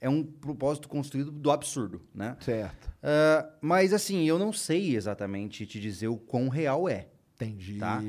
é 0.00 0.08
um 0.08 0.22
propósito 0.24 0.88
construído 0.88 1.30
do 1.30 1.50
absurdo, 1.50 2.02
né? 2.14 2.36
Certo. 2.40 2.90
Ah, 3.02 3.48
mas 3.60 3.92
assim, 3.92 4.24
eu 4.28 4.38
não 4.38 4.52
sei 4.52 4.96
exatamente 4.96 5.64
te 5.66 5.78
dizer 5.80 6.08
o 6.08 6.16
quão 6.16 6.48
real 6.48 6.88
é. 6.88 7.08
Entendi. 7.36 7.78
Tá? 7.78 8.00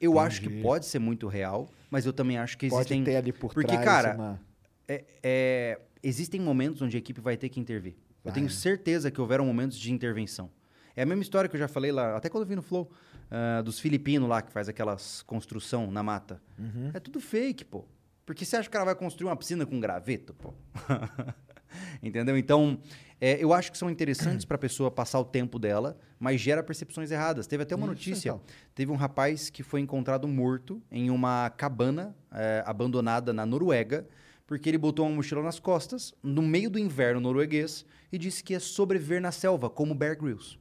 Eu 0.00 0.18
acho 0.18 0.40
que 0.40 0.46
entendi. 0.48 0.62
pode 0.62 0.84
ser 0.84 0.98
muito 0.98 1.26
real, 1.26 1.66
mas 1.90 2.04
eu 2.04 2.12
também 2.12 2.36
acho 2.36 2.58
que 2.58 2.68
Pode 2.68 2.80
existem. 2.82 3.02
ter 3.04 3.16
ali 3.16 3.32
por 3.32 3.52
porque, 3.54 3.68
trás 3.72 3.84
cara, 3.84 4.14
uma- 4.14 4.40
é- 4.86 5.04
é, 5.22 5.80
existem 6.02 6.38
momentos 6.38 6.82
onde 6.82 6.96
a 6.96 6.98
equipe 6.98 7.18
vai 7.20 7.36
ter 7.38 7.48
que 7.48 7.58
intervir. 7.58 7.94
Eu 8.24 8.30
Vai, 8.30 8.34
tenho 8.34 8.46
né? 8.46 8.52
certeza 8.52 9.10
que 9.10 9.20
houveram 9.20 9.44
momentos 9.44 9.78
de 9.78 9.92
intervenção. 9.92 10.50
É 10.94 11.02
a 11.02 11.06
mesma 11.06 11.22
história 11.22 11.48
que 11.48 11.56
eu 11.56 11.60
já 11.60 11.68
falei 11.68 11.90
lá, 11.90 12.16
até 12.16 12.28
quando 12.28 12.42
eu 12.44 12.48
vi 12.48 12.54
no 12.54 12.62
Flow, 12.62 12.90
ah, 13.30 13.62
dos 13.62 13.80
filipinos 13.80 14.28
lá 14.28 14.42
que 14.42 14.52
faz 14.52 14.68
aquelas 14.68 15.22
construção 15.22 15.90
na 15.90 16.02
mata. 16.02 16.40
Uhum. 16.58 16.90
É 16.92 17.00
tudo 17.00 17.18
fake, 17.20 17.64
pô. 17.64 17.84
Porque 18.26 18.44
você 18.44 18.56
acha 18.56 18.68
que 18.68 18.68
o 18.68 18.72
cara 18.72 18.84
vai 18.84 18.94
construir 18.94 19.28
uma 19.28 19.36
piscina 19.36 19.64
com 19.66 19.80
graveto, 19.80 20.34
pô? 20.34 20.52
Entendeu? 22.02 22.36
Então, 22.36 22.78
é, 23.20 23.42
eu 23.42 23.52
acho 23.52 23.72
que 23.72 23.78
são 23.78 23.88
interessantes 23.88 24.44
para 24.44 24.56
a 24.56 24.58
pessoa 24.58 24.90
passar 24.90 25.18
o 25.18 25.24
tempo 25.24 25.58
dela, 25.58 25.96
mas 26.20 26.40
gera 26.40 26.62
percepções 26.62 27.10
erradas. 27.10 27.46
Teve 27.46 27.62
até 27.62 27.74
uma 27.74 27.86
Isso, 27.86 27.92
notícia. 27.94 28.28
então. 28.30 28.42
Teve 28.74 28.92
um 28.92 28.96
rapaz 28.96 29.48
que 29.48 29.62
foi 29.62 29.80
encontrado 29.80 30.28
morto 30.28 30.82
em 30.90 31.10
uma 31.10 31.50
cabana 31.50 32.14
é, 32.30 32.62
abandonada 32.66 33.32
na 33.32 33.46
Noruega, 33.46 34.06
porque 34.46 34.68
ele 34.68 34.78
botou 34.78 35.06
uma 35.06 35.16
mochila 35.16 35.42
nas 35.42 35.58
costas, 35.58 36.12
no 36.22 36.42
meio 36.42 36.68
do 36.68 36.78
inverno 36.78 37.20
norueguês, 37.20 37.86
e 38.12 38.18
disse 38.18 38.44
que 38.44 38.52
ia 38.52 38.60
sobreviver 38.60 39.20
na 39.20 39.32
selva, 39.32 39.70
como 39.70 39.94
Bear 39.94 40.16
Grylls. 40.16 40.58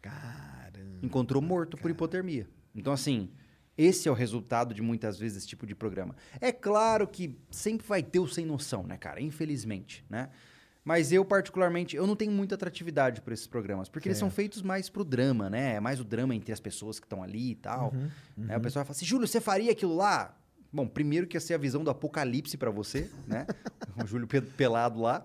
Caramba. 0.00 0.98
Encontrou 1.02 1.42
morto 1.42 1.76
por 1.76 1.90
hipotermia. 1.90 2.48
Então, 2.74 2.92
assim, 2.92 3.30
esse 3.76 4.08
é 4.08 4.10
o 4.10 4.14
resultado 4.14 4.74
de 4.74 4.82
muitas 4.82 5.18
vezes 5.18 5.38
esse 5.38 5.46
tipo 5.46 5.66
de 5.66 5.74
programa. 5.74 6.16
É 6.40 6.50
claro 6.50 7.06
que 7.06 7.38
sempre 7.50 7.86
vai 7.86 8.02
ter 8.02 8.18
o 8.18 8.26
sem 8.26 8.46
noção, 8.46 8.84
né, 8.84 8.96
cara? 8.96 9.20
Infelizmente, 9.20 10.04
né? 10.08 10.30
Mas 10.84 11.12
eu, 11.12 11.22
particularmente, 11.22 11.94
eu 11.94 12.06
não 12.06 12.16
tenho 12.16 12.32
muita 12.32 12.54
atratividade 12.54 13.20
por 13.20 13.32
esses 13.32 13.46
programas, 13.46 13.90
porque 13.90 14.08
eles 14.08 14.16
são 14.16 14.30
feitos 14.30 14.62
mais 14.62 14.88
pro 14.88 15.04
drama, 15.04 15.50
né? 15.50 15.74
É 15.74 15.80
mais 15.80 16.00
o 16.00 16.04
drama 16.04 16.34
entre 16.34 16.50
as 16.50 16.60
pessoas 16.60 16.98
que 16.98 17.04
estão 17.04 17.22
ali 17.22 17.50
e 17.50 17.54
tal. 17.54 17.92
Né? 18.34 18.56
O 18.56 18.60
pessoal 18.60 18.86
fala 18.86 18.96
assim, 18.96 19.04
Júlio, 19.04 19.28
você 19.28 19.38
faria 19.38 19.70
aquilo 19.70 19.94
lá? 19.94 20.34
Bom, 20.72 20.86
primeiro 20.86 21.26
que 21.26 21.36
ia 21.36 21.40
ser 21.40 21.54
a 21.54 21.58
visão 21.58 21.82
do 21.82 21.90
apocalipse 21.90 22.56
pra 22.56 22.70
você, 22.70 23.08
né? 23.26 23.46
o 24.02 24.06
Júlio 24.06 24.26
pe- 24.26 24.40
pelado 24.42 25.00
lá. 25.00 25.24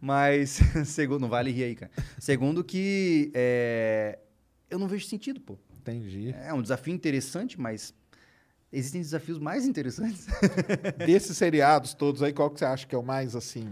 Mas, 0.00 0.60
segundo, 0.86 1.20
não 1.20 1.28
vale 1.28 1.50
rir 1.50 1.64
aí, 1.64 1.74
cara. 1.74 1.90
Segundo 2.18 2.62
que 2.62 3.30
é, 3.34 4.18
eu 4.70 4.78
não 4.78 4.86
vejo 4.86 5.06
sentido, 5.06 5.40
pô. 5.40 5.58
Entendi. 5.80 6.34
É 6.42 6.52
um 6.54 6.62
desafio 6.62 6.94
interessante, 6.94 7.60
mas 7.60 7.92
existem 8.72 9.00
desafios 9.00 9.38
mais 9.38 9.66
interessantes. 9.66 10.26
Desses 11.04 11.36
seriados 11.36 11.92
todos 11.94 12.22
aí, 12.22 12.32
qual 12.32 12.50
que 12.50 12.58
você 12.58 12.64
acha 12.64 12.86
que 12.86 12.94
é 12.94 12.98
o 12.98 13.02
mais 13.02 13.34
assim? 13.36 13.68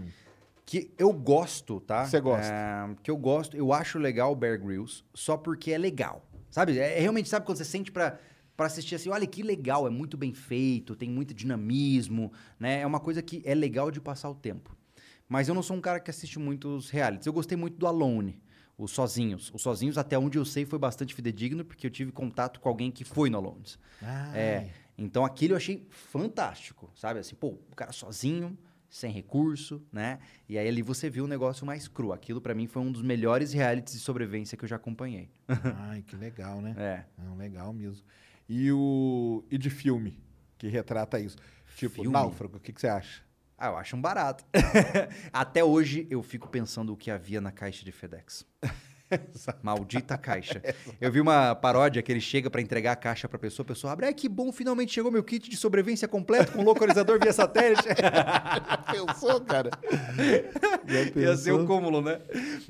que 0.65 0.91
eu 0.97 1.11
gosto, 1.11 1.81
tá? 1.81 2.05
Você 2.05 2.21
gosta? 2.21 2.51
É, 2.53 2.95
que 3.03 3.11
eu 3.11 3.17
gosto, 3.17 3.55
eu 3.55 3.73
acho 3.73 3.99
legal 3.99 4.31
o 4.31 4.35
Bear 4.35 4.57
Grylls, 4.59 5.03
só 5.13 5.35
porque 5.35 5.71
é 5.73 5.77
legal. 5.77 6.25
Sabe? 6.49 6.79
É, 6.79 6.97
é 6.97 7.01
realmente, 7.01 7.27
sabe 7.27 7.45
quando 7.45 7.57
você 7.57 7.65
sente 7.65 7.91
pra, 7.91 8.17
pra 8.55 8.67
assistir 8.67 8.95
assim, 8.95 9.09
olha 9.09 9.25
que 9.25 9.41
legal, 9.41 9.87
é 9.87 9.89
muito 9.89 10.17
bem 10.17 10.33
feito, 10.33 10.95
tem 10.95 11.09
muito 11.09 11.33
dinamismo, 11.33 12.31
né? 12.59 12.81
É 12.81 12.87
uma 12.87 12.99
coisa 12.99 13.21
que 13.21 13.41
é 13.45 13.55
legal 13.55 13.89
de 13.91 13.99
passar 13.99 14.29
o 14.29 14.35
tempo. 14.35 14.75
Mas 15.27 15.47
eu 15.47 15.55
não 15.55 15.63
sou 15.63 15.75
um 15.75 15.81
cara 15.81 15.99
que 15.99 16.09
assiste 16.09 16.37
muitos 16.37 16.89
realities. 16.89 17.25
Eu 17.25 17.33
gostei 17.33 17.57
muito 17.57 17.77
do 17.77 17.87
Alone, 17.87 18.41
os 18.77 18.91
Sozinhos. 18.91 19.51
Os 19.53 19.61
Sozinhos, 19.61 19.97
até 19.97 20.17
onde 20.17 20.37
eu 20.37 20.45
sei, 20.45 20.65
foi 20.65 20.77
bastante 20.77 21.15
fidedigno, 21.15 21.65
porque 21.65 21.87
eu 21.87 21.91
tive 21.91 22.11
contato 22.11 22.59
com 22.59 22.69
alguém 22.69 22.91
que 22.91 23.03
foi 23.03 23.29
no 23.29 23.37
Alone. 23.37 23.63
É, 24.35 24.69
então 24.97 25.25
aquilo 25.25 25.53
eu 25.53 25.57
achei 25.57 25.87
fantástico, 25.89 26.91
sabe? 26.95 27.19
Assim, 27.19 27.35
pô, 27.35 27.57
o 27.71 27.75
cara 27.75 27.91
sozinho, 27.91 28.57
sem 28.89 29.11
recurso, 29.11 29.81
né? 29.91 30.19
E 30.47 30.55
aí 30.55 30.67
ali 30.67 30.83
você 30.83 31.09
viu 31.09 31.23
um 31.23 31.27
negócio 31.27 31.65
mais 31.65 31.87
cru. 31.87 32.13
Aquilo 32.13 32.39
pra 32.39 32.53
mim 32.53 32.67
foi 32.67 32.81
um 32.83 32.91
dos 32.91 33.01
melhores 33.01 33.51
realities 33.51 33.95
de 33.95 33.99
sobrevivência 33.99 34.55
que 34.55 34.65
eu 34.65 34.69
já 34.69 34.75
acompanhei. 34.75 35.31
Ai, 35.77 36.03
que 36.03 36.15
legal, 36.15 36.61
né? 36.61 36.75
É. 36.77 37.05
Não, 37.17 37.35
legal 37.35 37.73
mesmo. 37.73 38.05
E 38.47 38.71
o 38.71 39.43
e 39.49 39.57
de 39.57 39.69
filme 39.69 40.21
que 40.63 40.69
retrata 40.69 41.19
isso? 41.19 41.35
Tipo, 41.75 41.95
Filme? 41.95 42.11
Náufrago, 42.11 42.55
o 42.55 42.59
que, 42.59 42.71
que 42.71 42.79
você 42.79 42.87
acha? 42.87 43.21
Ah, 43.57 43.67
eu 43.67 43.77
acho 43.77 43.95
um 43.97 44.01
barato. 44.01 44.45
Até 45.33 45.61
hoje 45.61 46.07
eu 46.09 46.23
fico 46.23 46.47
pensando 46.47 46.93
o 46.93 46.97
que 46.97 47.11
havia 47.11 47.41
na 47.41 47.51
caixa 47.51 47.83
de 47.83 47.91
FedEx. 47.91 48.45
Maldita 49.61 50.17
caixa. 50.17 50.61
Eu 50.99 51.11
vi 51.11 51.21
uma 51.21 51.53
paródia 51.53 52.01
que 52.01 52.11
ele 52.11 52.21
chega 52.21 52.49
pra 52.49 52.61
entregar 52.61 52.93
a 52.93 52.95
caixa 52.95 53.27
pra 53.29 53.37
pessoa, 53.37 53.63
a 53.63 53.67
pessoa 53.67 53.93
abre, 53.93 54.07
ai 54.07 54.13
que 54.13 54.27
bom, 54.27 54.51
finalmente 54.51 54.91
chegou 54.91 55.11
meu 55.11 55.23
kit 55.23 55.49
de 55.49 55.55
sobrevivência 55.55 56.07
completo 56.07 56.53
com 56.53 56.63
localizador 56.63 57.19
via 57.21 57.31
satélite. 57.31 57.83
Pensou, 58.91 59.39
cara? 59.41 59.69
Ia 61.15 61.37
ser 61.37 61.51
o 61.51 61.67
cúmulo, 61.67 62.01
né? 62.01 62.21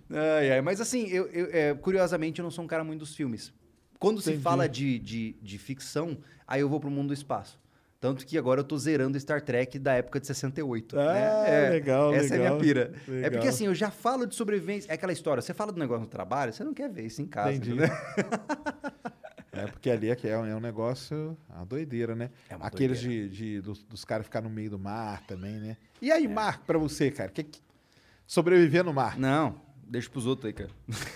Ai, 0.09 0.51
ai. 0.51 0.61
Mas 0.61 0.81
assim, 0.81 1.07
eu, 1.07 1.27
eu, 1.27 1.49
é, 1.51 1.73
curiosamente, 1.75 2.39
eu 2.39 2.43
não 2.43 2.51
sou 2.51 2.65
um 2.65 2.67
cara 2.67 2.83
muito 2.83 2.99
dos 2.99 3.15
filmes. 3.15 3.53
Quando 4.03 4.21
se 4.21 4.31
Entendi. 4.31 4.43
fala 4.43 4.67
de, 4.67 4.99
de, 4.99 5.33
de 5.41 5.57
ficção, 5.57 6.17
aí 6.45 6.59
eu 6.59 6.67
vou 6.67 6.77
pro 6.77 6.91
mundo 6.91 7.07
do 7.07 7.13
espaço. 7.13 7.57
Tanto 8.01 8.25
que 8.25 8.37
agora 8.37 8.59
eu 8.59 8.63
tô 8.65 8.77
zerando 8.77 9.17
Star 9.17 9.41
Trek 9.41 9.79
da 9.79 9.93
época 9.93 10.19
de 10.19 10.27
68. 10.27 10.99
Ah, 10.99 11.13
né? 11.13 11.69
legal, 11.69 12.13
Essa 12.13 12.35
é 12.35 12.37
a 12.37 12.41
legal. 12.41 12.53
minha 12.55 12.61
pira. 12.65 12.93
É 13.07 13.11
Legal. 13.11 13.31
porque 13.31 13.47
assim, 13.47 13.65
eu 13.65 13.73
já 13.73 13.89
falo 13.89 14.25
de 14.27 14.35
sobrevivência. 14.35 14.91
É 14.91 14.95
aquela 14.95 15.13
história, 15.13 15.41
você 15.41 15.53
fala 15.53 15.71
do 15.71 15.79
negócio 15.79 16.01
no 16.01 16.07
trabalho, 16.09 16.51
você 16.51 16.65
não 16.65 16.73
quer 16.73 16.89
ver 16.89 17.05
isso 17.05 17.21
em 17.21 17.25
casa. 17.27 17.53
Entendi. 17.53 17.71
entendeu? 17.71 17.87
É 19.55 19.67
porque 19.67 19.89
ali 19.91 20.09
é, 20.09 20.17
é, 20.23 20.37
um- 20.37 20.45
é 20.47 20.55
um 20.55 20.59
negócio, 20.59 21.37
uma 21.47 21.63
doideira, 21.63 22.15
né? 22.15 22.31
É 22.49 22.55
uma 22.55 22.65
Aqueles 22.65 22.99
doideira. 23.01 23.29
de, 23.29 23.35
de- 23.37 23.61
dos, 23.61 23.83
dos 23.83 24.03
caras 24.03 24.25
ficar 24.25 24.41
no 24.41 24.49
meio 24.49 24.71
do 24.71 24.79
mar 24.79 25.21
também, 25.27 25.53
né? 25.59 25.77
E 26.01 26.11
aí, 26.11 26.27
mar, 26.27 26.63
pra 26.65 26.77
você, 26.79 27.11
cara? 27.11 27.29
Que, 27.29 27.43
que- 27.43 27.61
sobreviver 28.25 28.83
no 28.83 28.91
mar? 28.91 29.17
Não, 29.17 29.61
deixa 29.93 30.09
pros 30.09 30.25
outros 30.25 30.47
aí, 30.47 30.53
cara. 30.53 30.71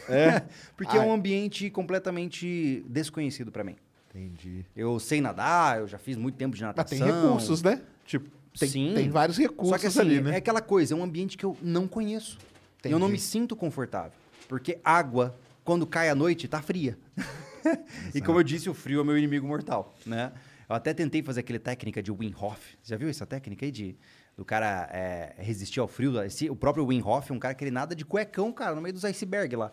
É? 0.07 0.43
Porque 0.77 0.95
é 0.95 1.01
um 1.01 1.11
ambiente 1.11 1.69
completamente 1.71 2.85
desconhecido 2.87 3.51
pra 3.51 3.63
mim. 3.63 3.75
Entendi. 4.09 4.63
Eu 4.75 4.99
sei 4.99 5.19
nadar, 5.19 5.79
eu 5.79 5.87
já 5.87 5.97
fiz 5.97 6.15
muito 6.15 6.35
tempo 6.35 6.55
de 6.55 6.61
Mas 6.61 6.75
natação. 6.75 6.97
tem 6.97 7.07
recursos, 7.07 7.63
né? 7.63 7.81
Tipo, 8.05 8.29
tem, 8.57 8.69
Sim. 8.69 8.93
tem 8.95 9.09
vários 9.09 9.37
recursos 9.37 9.69
Só 9.69 9.77
que 9.79 9.87
assim, 9.87 9.99
ali, 9.99 10.21
né? 10.21 10.33
é 10.33 10.37
aquela 10.37 10.61
coisa, 10.61 10.93
é 10.93 10.97
um 10.97 11.03
ambiente 11.03 11.37
que 11.37 11.43
eu 11.43 11.57
não 11.61 11.87
conheço. 11.87 12.37
E 12.85 12.91
Eu 12.91 12.99
não 12.99 13.07
Entendi. 13.07 13.13
me 13.13 13.19
sinto 13.19 13.55
confortável. 13.55 14.13
Porque 14.47 14.79
água, 14.83 15.35
quando 15.63 15.85
cai 15.85 16.09
à 16.09 16.15
noite, 16.15 16.47
tá 16.47 16.61
fria. 16.61 16.97
e 18.13 18.21
como 18.21 18.39
eu 18.39 18.43
disse, 18.43 18.69
o 18.69 18.73
frio 18.73 19.01
é 19.01 19.03
meu 19.03 19.17
inimigo 19.17 19.45
mortal, 19.45 19.95
né? 20.05 20.31
Eu 20.69 20.75
até 20.75 20.93
tentei 20.93 21.21
fazer 21.23 21.39
aquele 21.41 21.59
técnica 21.59 22.01
de 22.01 22.11
Wim 22.11 22.33
Hof. 22.39 22.75
Já 22.83 22.95
viu 22.95 23.09
essa 23.09 23.25
técnica 23.25 23.65
aí 23.65 23.71
de 23.71 23.95
do 24.37 24.45
cara 24.45 24.87
é, 24.93 25.33
resistir 25.39 25.79
ao 25.79 25.87
frio? 25.87 26.21
Esse- 26.23 26.49
o 26.49 26.55
próprio 26.55 26.85
Wim 26.85 27.01
Hof 27.03 27.31
é 27.31 27.33
um 27.33 27.39
cara 27.39 27.55
que 27.55 27.63
ele 27.63 27.71
nada 27.71 27.95
de 27.95 28.05
cuecão, 28.05 28.53
cara, 28.53 28.75
no 28.75 28.81
meio 28.81 28.93
dos 28.93 29.03
icebergs 29.03 29.57
lá. 29.57 29.71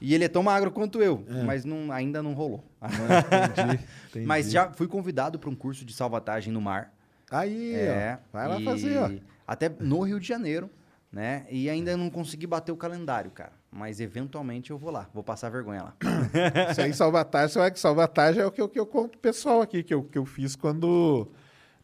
E 0.00 0.14
ele 0.14 0.24
é 0.24 0.28
tão 0.28 0.44
magro 0.44 0.70
quanto 0.70 1.02
eu, 1.02 1.24
mas 1.44 1.64
não- 1.64 1.90
ainda 1.90 2.22
não 2.22 2.32
rolou. 2.32 2.64
entendi, 2.80 3.84
entendi. 4.08 4.26
Mas 4.26 4.48
já 4.50 4.70
fui 4.72 4.86
convidado 4.86 5.38
para 5.40 5.50
um 5.50 5.54
curso 5.56 5.84
de 5.84 5.92
salvatagem 5.92 6.52
no 6.52 6.60
mar. 6.60 6.94
Aí, 7.30 7.74
É, 7.74 8.18
ó. 8.32 8.38
Vai 8.38 8.48
lá 8.48 8.60
e 8.60 8.64
fazer, 8.64 8.96
ó. 8.98 9.10
Até 9.46 9.68
no 9.68 10.02
Rio 10.02 10.20
de 10.20 10.28
Janeiro, 10.28 10.70
né? 11.12 11.44
E 11.50 11.68
ainda 11.68 11.96
não 11.96 12.08
consegui 12.08 12.46
bater 12.46 12.70
o 12.70 12.76
calendário, 12.76 13.30
cara. 13.32 13.52
Mas 13.70 13.98
eventualmente 14.00 14.70
eu 14.70 14.78
vou 14.78 14.90
lá, 14.92 15.08
vou 15.12 15.22
passar 15.24 15.50
vergonha 15.50 15.82
lá. 15.82 15.94
Isso 16.70 16.80
aí, 16.80 16.94
salvatagem, 16.94 17.48
você 17.52 17.58
vai 17.58 17.70
que 17.72 17.80
salvatagem 17.80 18.40
é 18.40 18.46
o 18.46 18.52
que 18.52 18.60
eu, 18.62 18.68
que 18.68 18.78
eu 18.78 18.86
conto 18.86 19.18
pessoal 19.18 19.60
aqui, 19.60 19.82
que 19.82 19.92
eu, 19.92 20.04
que 20.04 20.16
eu 20.16 20.24
fiz 20.24 20.54
quando, 20.56 21.28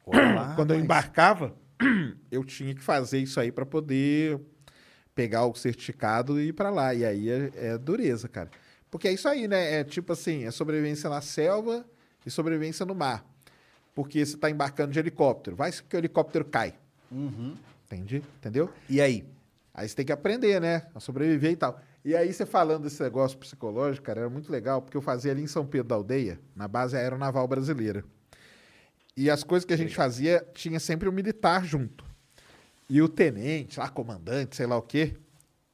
lá, 0.07 0.55
quando 0.55 0.73
eu 0.73 0.79
embarcava. 0.81 1.53
Eu 2.31 2.45
tinha 2.45 2.75
que 2.75 2.83
fazer 2.83 3.19
isso 3.19 3.39
aí 3.39 3.51
pra 3.53 3.67
poder 3.67 4.41
pegar 5.15 5.47
o 5.47 5.55
certificado 5.55 6.41
e 6.41 6.49
ir 6.49 6.53
pra 6.53 6.71
lá. 6.71 6.95
E 6.95 7.05
aí 7.05 7.31
é, 7.31 7.51
é 7.55 7.79
dureza, 7.79 8.29
cara. 8.29 8.51
Porque 8.91 9.09
é 9.09 9.13
isso 9.13 9.29
aí, 9.29 9.49
né? 9.49 9.81
É 9.81 9.85
tipo 9.85 10.13
assim, 10.13 10.45
é 10.45 10.51
sobrevivência 10.51 11.11
na 11.11 11.21
selva 11.21 11.85
e 12.25 12.31
sobrevivência 12.31 12.87
no 12.87 12.95
mar. 12.95 13.25
Porque 13.95 14.25
você 14.25 14.37
tá 14.37 14.51
embarcando 14.51 14.93
de 14.93 14.99
helicóptero. 14.99 15.57
Vai 15.57 15.71
que 15.73 15.97
o 15.97 15.99
helicóptero 15.99 16.45
cai. 16.45 16.75
Entendi? 17.87 18.23
Entendeu? 18.39 18.71
E 18.89 19.01
aí? 19.01 19.25
Aí 19.73 19.89
você 19.89 19.97
tem 19.97 20.07
que 20.07 20.13
aprender, 20.13 20.61
né? 20.61 20.87
A 20.95 21.01
sobreviver 21.01 21.53
e 21.53 21.57
tal. 21.57 21.81
E 22.05 22.15
aí 22.15 22.33
você 22.33 22.45
falando 22.45 22.85
desse 22.85 23.03
negócio 23.03 23.39
psicológico, 23.39 24.07
cara, 24.07 24.21
era 24.21 24.31
muito 24.31 24.53
legal, 24.53 24.83
porque 24.83 24.97
eu 24.97 25.03
fazia 25.03 25.33
ali 25.33 25.43
em 25.43 25.47
São 25.47 25.65
Pedro 25.67 25.89
da 25.89 25.95
Aldeia, 25.95 26.39
na 26.55 26.69
base 26.69 26.97
aeronaval 26.97 27.49
brasileira. 27.49 28.05
E 29.17 29.31
as 29.31 29.45
coisas 29.45 29.65
que 29.65 29.73
a 29.73 29.77
gente 29.77 29.95
fazia, 29.95 30.47
tinha 30.55 30.81
sempre 30.81 31.09
um 31.09 31.13
militar 31.13 31.65
junto. 31.65 32.05
E 32.89 33.01
o 33.01 33.09
tenente, 33.09 33.79
lá, 33.79 33.89
comandante, 33.89 34.57
sei 34.57 34.67
lá 34.67 34.77
o 34.77 34.83
quê, 34.83 35.17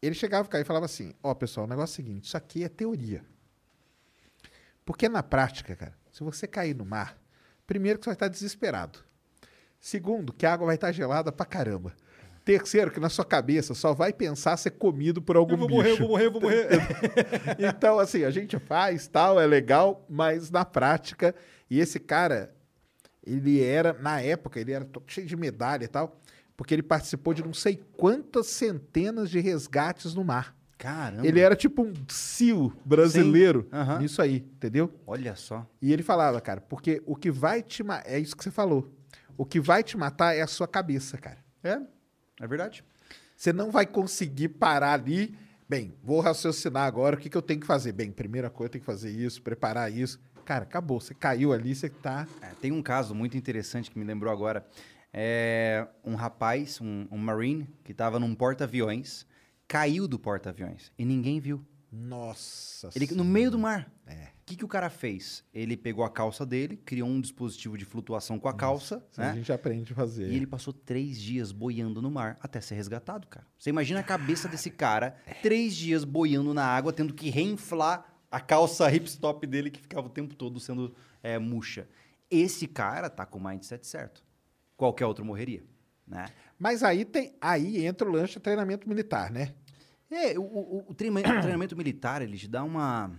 ele 0.03 0.15
chegava 0.15 0.49
cá 0.49 0.61
e 0.61 0.65
falava 0.65 0.87
assim: 0.87 1.13
Ó, 1.23 1.35
pessoal, 1.35 1.67
o 1.67 1.69
negócio 1.69 1.93
é 1.93 1.95
o 1.95 1.97
seguinte, 1.97 2.25
isso 2.27 2.37
aqui 2.37 2.65
é 2.65 2.69
teoria. 2.69 3.23
Porque 4.85 5.09
na 5.09 5.23
prática, 5.23 5.75
cara, 5.77 5.95
se 6.11 6.23
você 6.23 6.47
cair 6.47 6.75
no 6.75 6.85
mar, 6.85 7.17
primeiro 7.67 7.99
que 7.99 8.05
você 8.05 8.11
vai 8.11 8.15
estar 8.15 8.29
desesperado. 8.29 8.99
Segundo, 9.79 10.33
que 10.33 10.45
a 10.45 10.53
água 10.53 10.67
vai 10.67 10.75
estar 10.75 10.93
gelada 10.93 11.33
pra 11.33 11.47
caramba. 11.47 11.95
Terceiro, 12.45 12.91
que 12.91 13.01
na 13.01 13.09
sua 13.09 13.25
cabeça 13.25 13.75
só 13.75 13.95
vai 13.95 14.13
pensar 14.13 14.57
ser 14.57 14.73
comido 14.73 15.23
por 15.23 15.37
algum 15.37 15.57
bicho. 15.57 15.69
morrer, 16.03 16.27
eu 16.27 16.33
vou 16.33 16.41
morrer. 16.41 16.69
Então, 17.59 17.99
assim, 17.99 18.25
a 18.25 18.31
gente 18.31 18.59
faz, 18.59 19.07
tal, 19.07 19.39
é 19.39 19.47
legal, 19.47 20.05
mas 20.09 20.51
na 20.51 20.65
prática, 20.65 21.35
e 21.71 21.79
esse 21.79 22.01
cara, 22.01 22.53
ele 23.25 23.63
era, 23.63 23.93
na 23.95 24.21
época, 24.21 24.61
ele 24.61 24.73
era 24.73 24.85
todo 24.85 25.05
cheio 25.07 25.27
de 25.27 25.37
medalha 25.37 25.85
e 25.85 25.89
tal, 25.89 26.21
porque 26.57 26.75
ele 26.75 26.83
participou 26.83 27.35
de 27.35 27.43
não 27.43 27.55
sei 27.55 27.83
quantas 27.97 28.47
centenas 28.47 29.31
de 29.31 29.41
resgates 29.41 30.15
no 30.15 30.25
mar. 30.25 30.55
Caramba. 30.81 31.27
Ele 31.27 31.41
era 31.41 31.55
tipo 31.55 31.83
um 31.83 31.93
SEAL 32.09 32.73
brasileiro 32.85 33.63
Sim, 33.63 33.77
aham. 33.77 33.99
nisso 33.99 34.23
aí, 34.23 34.37
entendeu? 34.37 34.91
Olha 35.07 35.37
só. 35.37 35.67
E 35.81 35.93
ele 35.93 36.03
falava, 36.03 36.41
cara, 36.41 36.61
porque 36.61 37.03
o 37.05 37.15
que 37.15 37.31
vai 37.31 37.63
te 37.63 37.83
matar, 37.83 38.11
é 38.11 38.19
isso 38.19 38.35
que 38.35 38.43
você 38.43 38.51
falou, 38.51 38.91
o 39.37 39.45
que 39.45 39.61
vai 39.61 39.83
te 39.83 39.99
matar 39.99 40.35
é 40.35 40.41
a 40.41 40.47
sua 40.47 40.67
cabeça, 40.67 41.19
cara. 41.19 41.39
É, 41.63 41.79
é 42.41 42.47
verdade. 42.47 42.83
Você 43.37 43.53
não 43.53 43.71
vai 43.71 43.87
conseguir 43.87 44.49
parar 44.49 44.93
ali. 44.93 45.35
Bem, 45.69 45.95
vou 46.03 46.21
raciocinar 46.21 46.85
agora 46.85 47.17
o 47.17 47.19
que, 47.19 47.31
que 47.31 47.37
eu 47.37 47.43
tenho 47.43 47.61
que 47.61 47.67
fazer. 47.67 47.93
Bem, 47.93 48.11
primeira 48.11 48.51
coisa, 48.51 48.69
eu 48.69 48.73
tenho 48.73 48.83
que 48.83 48.87
fazer 48.87 49.11
isso, 49.11 49.41
preparar 49.41 49.93
isso. 49.93 50.19
Cara, 50.51 50.65
acabou. 50.65 50.99
Você 50.99 51.15
caiu 51.15 51.53
ali, 51.53 51.77
você 51.77 51.89
tá. 51.89 52.27
É, 52.43 52.49
tem 52.61 52.73
um 52.73 52.83
caso 52.83 53.15
muito 53.15 53.37
interessante 53.37 53.89
que 53.89 53.97
me 53.97 54.05
lembrou 54.05 54.33
agora. 54.33 54.67
É 55.13 55.87
um 56.05 56.17
rapaz, 56.17 56.81
um, 56.81 57.07
um 57.09 57.19
marine, 57.19 57.69
que 57.85 57.93
estava 57.93 58.19
num 58.19 58.35
porta-aviões, 58.35 59.25
caiu 59.69 60.09
do 60.09 60.19
porta-aviões 60.19 60.91
e 60.99 61.05
ninguém 61.05 61.39
viu. 61.39 61.65
Nossa. 61.93 62.91
Ele 62.97 63.07
no 63.15 63.25
meio 63.25 63.49
do 63.49 63.61
mar. 63.61 63.93
É. 64.05 64.25
O 64.25 64.29
que, 64.45 64.57
que 64.57 64.65
o 64.65 64.69
cara 64.69 64.91
fez? 64.91 65.45
Ele 65.55 65.77
pegou 65.77 66.05
a 66.05 66.11
calça 66.11 66.45
dele, 66.45 66.77
criou 66.77 67.09
um 67.09 67.21
dispositivo 67.21 67.79
de 67.79 67.85
flutuação 67.85 68.37
com 68.37 68.49
a 68.49 68.53
calça, 68.53 69.05
Isso 69.09 69.21
A 69.21 69.27
né? 69.27 69.35
gente 69.37 69.53
aprende 69.53 69.93
a 69.93 69.95
fazer. 69.95 70.33
E 70.33 70.35
ele 70.35 70.49
passou 70.49 70.73
três 70.73 71.21
dias 71.21 71.53
boiando 71.53 72.03
no 72.03 72.11
mar 72.11 72.37
até 72.41 72.61
ser 72.61 72.75
resgatado, 72.75 73.29
cara. 73.29 73.47
Você 73.57 73.71
imagina 73.71 74.01
a 74.01 74.03
cabeça 74.03 74.49
desse 74.49 74.69
cara, 74.69 75.15
três 75.43 75.77
dias 75.77 76.03
boiando 76.03 76.53
na 76.53 76.65
água, 76.65 76.93
tendo 76.93 77.15
que 77.15 77.31
reinflar 77.31 78.10
a 78.31 78.41
calça 78.41 78.91
hipstop 78.93 79.47
dele 79.47 79.71
que 79.71 79.81
ficava 79.81 80.07
o 80.07 80.11
tempo 80.11 80.35
todo 80.35 80.61
sendo 80.61 80.95
é, 81.23 81.39
murcha. 81.39 81.89
Esse 82.31 82.67
cara 82.67 83.11
tá 83.11 83.27
com 83.27 83.39
o 83.39 83.45
mindset 83.45 83.87
certo. 83.87 84.23
Qualquer 84.77 85.07
outro 85.07 85.25
morreria, 85.25 85.63
né? 86.07 86.27
Mas 86.59 86.83
aí 86.83 87.05
tem. 87.05 87.35
Aí 87.41 87.85
entra 87.85 88.09
o 88.09 88.13
lanche 88.13 88.35
de 88.35 88.41
treinamento 88.41 88.89
militar, 88.89 89.31
né? 89.31 89.53
É, 90.11 90.39
o, 90.39 90.43
o- 90.43 90.85
o 90.89 90.95
treina- 90.95 91.21
o 91.21 91.23
treinamento 91.41 91.77
militar, 91.77 92.23
ele 92.23 92.37
te 92.37 92.49
dá 92.49 92.63
uma... 92.65 93.11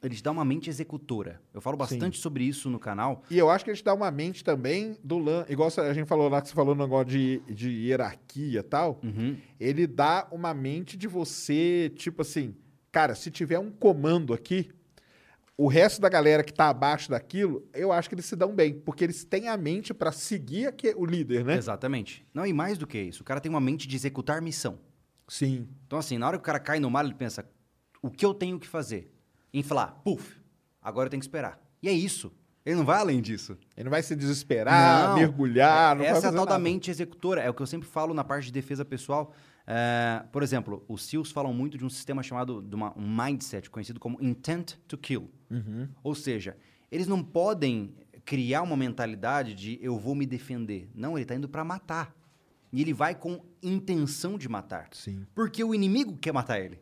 Ele 0.00 0.14
te 0.14 0.22
dá 0.22 0.30
uma 0.30 0.44
mente 0.44 0.70
executora. 0.70 1.42
Eu 1.52 1.60
falo 1.60 1.76
bastante 1.76 2.18
sobre 2.18 2.44
isso 2.44 2.70
no 2.70 2.78
canal. 2.78 3.24
E 3.28 3.36
eu 3.36 3.50
acho 3.50 3.64
que 3.64 3.74
gente 3.74 3.82
dá 3.82 3.92
uma 3.92 4.08
mente 4.12 4.44
também 4.44 4.96
do 5.02 5.18
lance. 5.18 5.52
Igual 5.52 5.68
a 5.76 5.92
gente 5.92 6.06
falou 6.06 6.28
lá 6.28 6.40
que 6.40 6.46
você 6.48 6.54
falou 6.54 6.72
no 6.72 6.84
negócio 6.84 7.06
de, 7.06 7.40
de 7.52 7.68
hierarquia 7.68 8.60
e 8.60 8.62
tal. 8.62 9.00
Uhum. 9.02 9.36
Ele 9.58 9.88
dá 9.88 10.28
uma 10.30 10.54
mente 10.54 10.96
de 10.96 11.08
você, 11.08 11.90
tipo 11.96 12.22
assim, 12.22 12.54
cara, 12.98 13.14
se 13.14 13.30
tiver 13.30 13.60
um 13.60 13.70
comando 13.70 14.34
aqui, 14.34 14.70
o 15.56 15.68
resto 15.68 16.00
da 16.00 16.08
galera 16.08 16.42
que 16.42 16.52
tá 16.52 16.68
abaixo 16.68 17.08
daquilo, 17.08 17.64
eu 17.72 17.92
acho 17.92 18.08
que 18.08 18.16
eles 18.16 18.24
se 18.24 18.34
dão 18.34 18.52
bem, 18.52 18.74
porque 18.74 19.04
eles 19.04 19.22
têm 19.22 19.46
a 19.46 19.56
mente 19.56 19.94
pra 19.94 20.10
seguir 20.10 20.74
o 20.96 21.06
líder, 21.06 21.44
né? 21.44 21.56
Exatamente. 21.56 22.26
Não, 22.34 22.44
e 22.44 22.52
mais 22.52 22.76
do 22.76 22.88
que 22.88 22.98
isso, 23.00 23.22
o 23.22 23.24
cara 23.24 23.40
tem 23.40 23.48
uma 23.50 23.60
mente 23.60 23.86
de 23.86 23.94
executar 23.94 24.42
missão. 24.42 24.80
Sim. 25.28 25.68
Então, 25.86 25.96
assim, 25.96 26.18
na 26.18 26.26
hora 26.26 26.38
que 26.38 26.42
o 26.42 26.44
cara 26.44 26.58
cai 26.58 26.80
no 26.80 26.90
mar, 26.90 27.04
ele 27.04 27.14
pensa: 27.14 27.48
o 28.02 28.10
que 28.10 28.26
eu 28.26 28.34
tenho 28.34 28.58
que 28.58 28.66
fazer? 28.66 29.14
Inflar, 29.54 30.00
puf, 30.02 30.36
agora 30.82 31.06
eu 31.06 31.10
tenho 31.10 31.20
que 31.20 31.26
esperar. 31.26 31.60
E 31.80 31.88
é 31.88 31.92
isso. 31.92 32.32
Ele 32.66 32.74
não 32.74 32.84
vai 32.84 32.98
além 32.98 33.22
disso. 33.22 33.56
Ele 33.76 33.84
não 33.84 33.90
vai 33.92 34.02
se 34.02 34.16
desesperar, 34.16 35.10
Não. 35.10 35.14
mergulhar, 35.18 35.94
não 35.94 36.02
vai 36.02 36.10
Essa 36.10 36.16
é 36.16 36.18
a 36.18 36.22
fazer 36.22 36.36
tal 36.36 36.46
da 36.46 36.52
nada. 36.54 36.64
mente 36.64 36.90
executora. 36.90 37.40
É 37.42 37.48
o 37.48 37.54
que 37.54 37.62
eu 37.62 37.66
sempre 37.66 37.88
falo 37.88 38.12
na 38.12 38.24
parte 38.24 38.46
de 38.46 38.52
defesa 38.52 38.84
pessoal. 38.84 39.32
É, 39.70 40.24
por 40.32 40.42
exemplo, 40.42 40.82
os 40.88 41.02
SEALs 41.02 41.30
falam 41.30 41.52
muito 41.52 41.76
de 41.76 41.84
um 41.84 41.90
sistema 41.90 42.22
chamado 42.22 42.62
de 42.62 42.74
uma, 42.74 42.96
um 42.98 43.06
mindset, 43.06 43.68
conhecido 43.68 44.00
como 44.00 44.16
intent 44.18 44.76
to 44.88 44.96
kill. 44.96 45.30
Uhum. 45.50 45.86
Ou 46.02 46.14
seja, 46.14 46.56
eles 46.90 47.06
não 47.06 47.22
podem 47.22 47.94
criar 48.24 48.62
uma 48.62 48.78
mentalidade 48.78 49.54
de 49.54 49.78
eu 49.82 49.98
vou 49.98 50.14
me 50.14 50.24
defender. 50.24 50.88
Não, 50.94 51.18
ele 51.18 51.24
está 51.24 51.34
indo 51.34 51.50
para 51.50 51.62
matar. 51.64 52.16
E 52.72 52.80
ele 52.80 52.94
vai 52.94 53.14
com 53.14 53.44
intenção 53.62 54.38
de 54.38 54.48
matar. 54.48 54.88
Sim. 54.92 55.26
Porque 55.34 55.62
o 55.62 55.74
inimigo 55.74 56.16
quer 56.16 56.32
matar 56.32 56.58
ele. 56.58 56.80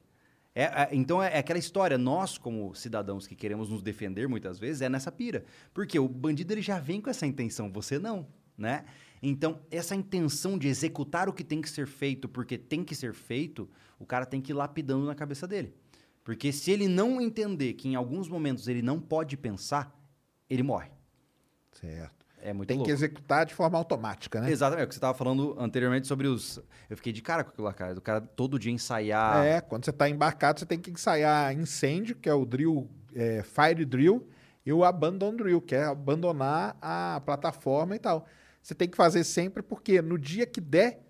É, 0.55 0.63
é, 0.63 0.89
então 0.93 1.21
é, 1.21 1.35
é 1.35 1.39
aquela 1.39 1.59
história, 1.59 1.99
nós 1.99 2.39
como 2.39 2.73
cidadãos 2.73 3.27
que 3.27 3.35
queremos 3.35 3.69
nos 3.69 3.83
defender 3.83 4.29
muitas 4.29 4.61
vezes, 4.61 4.81
é 4.81 4.89
nessa 4.89 5.11
pira. 5.11 5.45
Porque 5.75 5.99
o 5.99 6.09
bandido 6.09 6.53
ele 6.53 6.63
já 6.63 6.79
vem 6.79 7.01
com 7.01 7.11
essa 7.11 7.27
intenção, 7.27 7.71
você 7.71 7.99
não, 7.99 8.29
né? 8.57 8.85
Então, 9.23 9.61
essa 9.71 9.95
intenção 9.95 10.59
de 10.59 10.69
executar 10.69 11.29
o 11.29 11.33
que 11.33 11.45
tem 11.45 11.61
que 11.61 11.71
ser 11.71 11.87
feito 11.87 12.29
porque 12.29 12.59
tem 12.59 12.85
que 12.85 12.95
ser 12.95 13.13
feito, 13.13 13.69
o 13.99 14.07
cara 14.07 14.27
tem 14.27 14.41
que 14.41 14.53
ir 14.53 14.55
lapidando 14.55 15.07
na 15.07 15.15
cabeça 15.15 15.47
dele. 15.47 15.75
Porque 16.23 16.53
se 16.53 16.71
ele 16.71 16.89
não 16.89 17.21
entender 17.21 17.75
que 17.75 17.89
em 17.89 17.95
alguns 17.95 18.29
momentos 18.29 18.67
ele 18.67 18.83
não 18.83 19.01
pode 19.01 19.37
pensar, 19.37 19.97
ele 20.51 20.63
morre. 20.63 20.91
Certo. 21.73 22.27
É 22.39 22.53
muito 22.53 22.69
Tem 22.69 22.77
louco. 22.77 22.89
que 22.89 22.93
executar 22.93 23.47
de 23.47 23.55
forma 23.55 23.79
automática, 23.79 24.41
né? 24.41 24.51
Exatamente, 24.51 24.83
é 24.83 24.85
o 24.85 24.89
que 24.89 24.95
você 24.95 24.99
estava 24.99 25.17
falando 25.17 25.57
anteriormente 25.59 26.07
sobre 26.07 26.27
os... 26.27 26.63
Eu 26.89 26.97
fiquei 26.97 27.13
de 27.13 27.23
cara 27.23 27.43
com 27.43 27.51
aquilo 27.51 27.67
lá, 27.67 27.73
cara. 27.73 27.95
Do 27.95 28.01
cara 28.01 28.21
todo 28.21 28.59
dia 28.59 28.71
ensaiar... 28.71 29.45
É, 29.45 29.61
quando 29.61 29.85
você 29.85 29.91
está 29.91 30.09
embarcado, 30.09 30.61
você 30.61 30.67
tem 30.67 30.79
que 30.79 30.91
ensaiar 30.91 31.53
incêndio, 31.55 32.15
que 32.15 32.29
é 32.29 32.35
o 32.35 32.45
drill, 32.45 32.89
é, 33.15 33.43
fire 33.43 33.85
drill, 33.85 34.29
e 34.65 34.73
o 34.73 34.85
abandon 34.85 35.35
drill, 35.35 35.61
que 35.61 35.75
é 35.75 35.85
abandonar 35.85 36.77
a 36.81 37.21
plataforma 37.25 37.97
e 37.97 37.99
tal. 37.99 38.27
Você 38.67 38.75
tem 38.75 38.89
que 38.89 38.97
fazer 38.97 39.23
sempre, 39.23 39.63
porque 39.63 40.03
no 40.03 40.19
dia 40.19 40.45
que 40.45 40.61
der, 40.61 41.01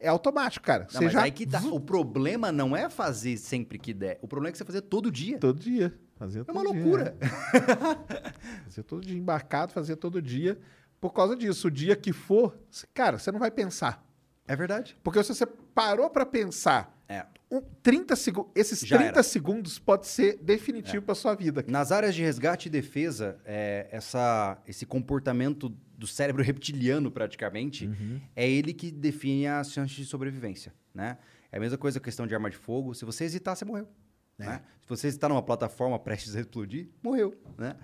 é 0.00 0.08
automático, 0.08 0.66
cara. 0.66 0.82
Não, 0.82 0.98
você 0.98 1.04
mas 1.04 1.12
já 1.12 1.22
aí 1.22 1.30
que 1.30 1.46
tá. 1.46 1.60
O 1.60 1.78
problema 1.78 2.50
não 2.50 2.76
é 2.76 2.90
fazer 2.90 3.36
sempre 3.36 3.78
que 3.78 3.94
der. 3.94 4.18
O 4.20 4.26
problema 4.26 4.48
é 4.48 4.50
que 4.50 4.58
você 4.58 4.64
fazer 4.64 4.80
todo 4.80 5.12
dia. 5.12 5.38
todo 5.38 5.60
dia. 5.60 5.96
Fazia 6.16 6.44
É 6.44 6.50
uma 6.50 6.62
loucura. 6.62 7.16
é. 7.22 8.32
Fazia 8.64 8.82
todo 8.82 9.06
dia 9.06 9.16
embarcado, 9.16 9.72
fazia 9.72 9.96
todo 9.96 10.20
dia. 10.20 10.58
Por 11.00 11.12
causa 11.12 11.36
disso, 11.36 11.68
o 11.68 11.70
dia 11.70 11.94
que 11.94 12.12
for, 12.12 12.58
cara, 12.92 13.16
você 13.16 13.30
não 13.30 13.38
vai 13.38 13.52
pensar. 13.52 14.04
É 14.48 14.56
verdade. 14.56 14.96
Porque 15.04 15.22
se 15.22 15.32
você 15.32 15.46
parou 15.46 16.10
pra 16.10 16.26
pensar, 16.26 17.00
É. 17.08 17.24
um, 17.48 17.60
30 17.80 18.16
segundos, 18.16 18.50
esses 18.56 18.80
Já 18.80 18.96
30 18.96 19.10
era. 19.12 19.20
É. 19.20 19.22
segundos 19.22 19.78
pode 19.78 20.08
ser 20.08 20.36
definitivo 20.38 21.04
pra 21.04 21.14
sua 21.14 21.36
vida. 21.36 21.64
Nas 21.68 21.92
áreas 21.92 22.12
de 22.12 22.22
resgate 22.22 22.66
e 22.66 22.70
defesa, 22.70 23.38
é, 23.44 23.86
essa, 23.92 24.58
esse 24.66 24.84
comportamento 24.84 25.72
do 25.96 26.06
cérebro 26.06 26.42
reptiliano, 26.42 27.10
praticamente, 27.10 27.88
é 28.34 28.48
ele 28.48 28.72
que 28.74 28.90
define 28.90 29.46
as 29.46 29.70
chances 29.72 29.96
de 29.96 30.04
sobrevivência, 30.04 30.74
né? 30.94 31.18
É 31.52 31.56
a 31.56 31.60
mesma 31.60 31.78
coisa 31.78 31.98
a 31.98 32.00
questão 32.00 32.26
de 32.26 32.34
arma 32.34 32.50
de 32.50 32.56
fogo. 32.56 32.94
Se 32.94 33.04
você 33.04 33.24
hesitar, 33.24 33.54
você 33.56 33.64
morreu. 33.64 33.88
né? 34.36 34.62
Se 34.82 34.88
você 34.88 35.06
hesitar 35.06 35.30
numa 35.30 35.42
plataforma 35.42 35.96
prestes 35.98 36.34
a 36.34 36.40
explodir, 36.40 36.88
morreu, 37.00 37.32
né? 37.56 37.76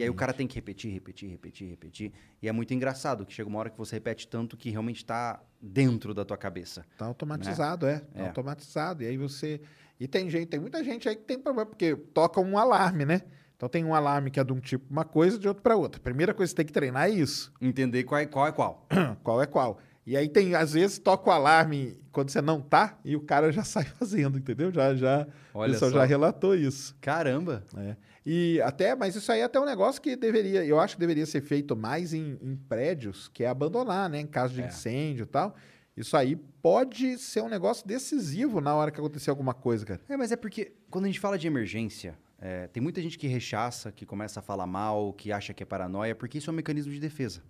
E 0.00 0.02
aí 0.02 0.10
o 0.10 0.14
cara 0.14 0.32
tem 0.32 0.48
que 0.48 0.56
repetir, 0.56 0.92
repetir, 0.92 1.30
repetir, 1.30 1.68
repetir. 1.70 2.12
E 2.42 2.48
é 2.48 2.52
muito 2.52 2.74
engraçado 2.74 3.24
que 3.24 3.32
chega 3.32 3.48
uma 3.48 3.60
hora 3.60 3.70
que 3.70 3.78
você 3.78 3.94
repete 3.96 4.26
tanto 4.26 4.56
que 4.56 4.68
realmente 4.68 4.96
está 4.96 5.40
dentro 5.60 6.12
da 6.12 6.24
tua 6.24 6.36
cabeça. 6.36 6.84
Tá 6.98 7.06
automatizado, 7.06 7.86
é. 7.86 8.00
Tá 8.00 8.20
É. 8.20 8.26
automatizado. 8.26 9.04
E 9.04 9.06
aí 9.06 9.16
você. 9.16 9.60
E 10.00 10.08
tem 10.08 10.28
gente, 10.28 10.46
tem 10.48 10.58
muita 10.58 10.82
gente 10.82 11.08
aí 11.08 11.14
que 11.14 11.22
tem 11.22 11.38
problema, 11.38 11.64
porque 11.64 11.94
toca 11.94 12.40
um 12.40 12.58
alarme, 12.58 13.04
né? 13.04 13.22
Então 13.62 13.68
tem 13.68 13.84
um 13.84 13.94
alarme 13.94 14.28
que 14.28 14.40
é 14.40 14.44
de 14.44 14.52
um 14.52 14.58
tipo 14.58 14.84
uma 14.90 15.04
coisa, 15.04 15.38
de 15.38 15.46
outro 15.46 15.62
para 15.62 15.76
outra. 15.76 16.00
Primeira 16.00 16.34
coisa 16.34 16.50
que 16.50 16.56
você 16.56 16.56
tem 16.56 16.66
que 16.66 16.72
treinar 16.72 17.06
é 17.06 17.10
isso. 17.10 17.52
Entender 17.60 18.02
qual 18.02 18.20
é 18.20 18.26
qual. 18.26 18.48
É 18.48 18.50
qual. 18.50 18.88
qual 19.22 19.40
é 19.40 19.46
qual. 19.46 19.78
E 20.04 20.16
aí 20.16 20.28
tem, 20.28 20.56
às 20.56 20.72
vezes, 20.72 20.98
toca 20.98 21.30
o 21.30 21.32
alarme 21.32 21.96
quando 22.10 22.30
você 22.30 22.42
não 22.42 22.60
tá 22.60 22.98
e 23.04 23.14
o 23.14 23.20
cara 23.20 23.52
já 23.52 23.62
sai 23.64 23.84
fazendo, 23.84 24.36
entendeu? 24.36 24.72
Já, 24.72 24.96
já, 24.96 25.28
Olha 25.54 25.70
o 25.70 25.72
pessoal 25.74 25.92
só. 25.92 25.98
já 25.98 26.04
relatou 26.04 26.56
isso. 26.56 26.96
Caramba! 27.00 27.62
É. 27.76 27.94
E 28.26 28.60
até, 28.62 28.96
mas 28.96 29.14
isso 29.14 29.30
aí 29.30 29.38
é 29.38 29.44
até 29.44 29.60
um 29.60 29.64
negócio 29.64 30.02
que 30.02 30.16
deveria, 30.16 30.64
eu 30.64 30.80
acho 30.80 30.96
que 30.96 31.00
deveria 31.00 31.24
ser 31.24 31.40
feito 31.40 31.76
mais 31.76 32.12
em, 32.12 32.36
em 32.42 32.56
prédios, 32.56 33.28
que 33.28 33.44
é 33.44 33.48
abandonar, 33.48 34.10
né? 34.10 34.18
Em 34.18 34.26
caso 34.26 34.54
de 34.54 34.62
É. 34.62 34.66
incêndio 34.66 35.22
e 35.22 35.26
tal. 35.26 35.54
Isso 35.96 36.16
aí 36.16 36.34
pode 36.34 37.16
ser 37.16 37.42
um 37.42 37.48
negócio 37.48 37.86
decisivo 37.86 38.60
na 38.60 38.74
hora 38.74 38.90
que 38.90 38.98
acontecer 38.98 39.30
alguma 39.30 39.54
coisa, 39.54 39.86
cara. 39.86 40.00
É, 40.08 40.16
mas 40.16 40.32
é 40.32 40.36
porque 40.36 40.72
quando 40.90 41.04
a 41.04 41.06
gente 41.06 41.20
fala 41.20 41.38
de 41.38 41.46
emergência, 41.46 42.18
é, 42.44 42.66
tem 42.66 42.82
muita 42.82 43.00
gente 43.00 43.16
que 43.16 43.28
rechaça, 43.28 43.92
que 43.92 44.04
começa 44.04 44.40
a 44.40 44.42
falar 44.42 44.66
mal, 44.66 45.12
que 45.12 45.30
acha 45.30 45.54
que 45.54 45.62
é 45.62 45.66
paranoia, 45.66 46.12
porque 46.12 46.38
isso 46.38 46.50
é 46.50 46.52
um 46.52 46.56
mecanismo 46.56 46.92
de 46.92 46.98
defesa. 46.98 47.40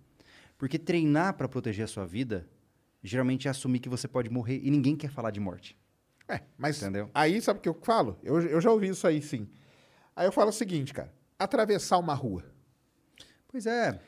Porque 0.58 0.78
treinar 0.78 1.32
para 1.32 1.48
proteger 1.48 1.86
a 1.86 1.88
sua 1.88 2.04
vida, 2.04 2.46
geralmente 3.02 3.48
é 3.48 3.50
assumir 3.50 3.80
que 3.80 3.88
você 3.88 4.06
pode 4.06 4.28
morrer 4.28 4.60
e 4.62 4.70
ninguém 4.70 4.94
quer 4.94 5.10
falar 5.10 5.30
de 5.30 5.40
morte. 5.40 5.78
É, 6.28 6.42
mas 6.58 6.82
Entendeu? 6.82 7.08
aí 7.14 7.40
sabe 7.40 7.58
o 7.58 7.62
que 7.62 7.70
eu 7.70 7.78
falo? 7.82 8.18
Eu, 8.22 8.38
eu 8.42 8.60
já 8.60 8.70
ouvi 8.70 8.88
isso 8.88 9.06
aí, 9.06 9.22
sim. 9.22 9.48
Aí 10.14 10.26
eu 10.26 10.32
falo 10.32 10.50
o 10.50 10.52
seguinte, 10.52 10.92
cara. 10.92 11.10
Atravessar 11.38 11.96
uma 11.96 12.12
rua. 12.12 12.44
Pois 13.48 13.64
é. 13.64 13.98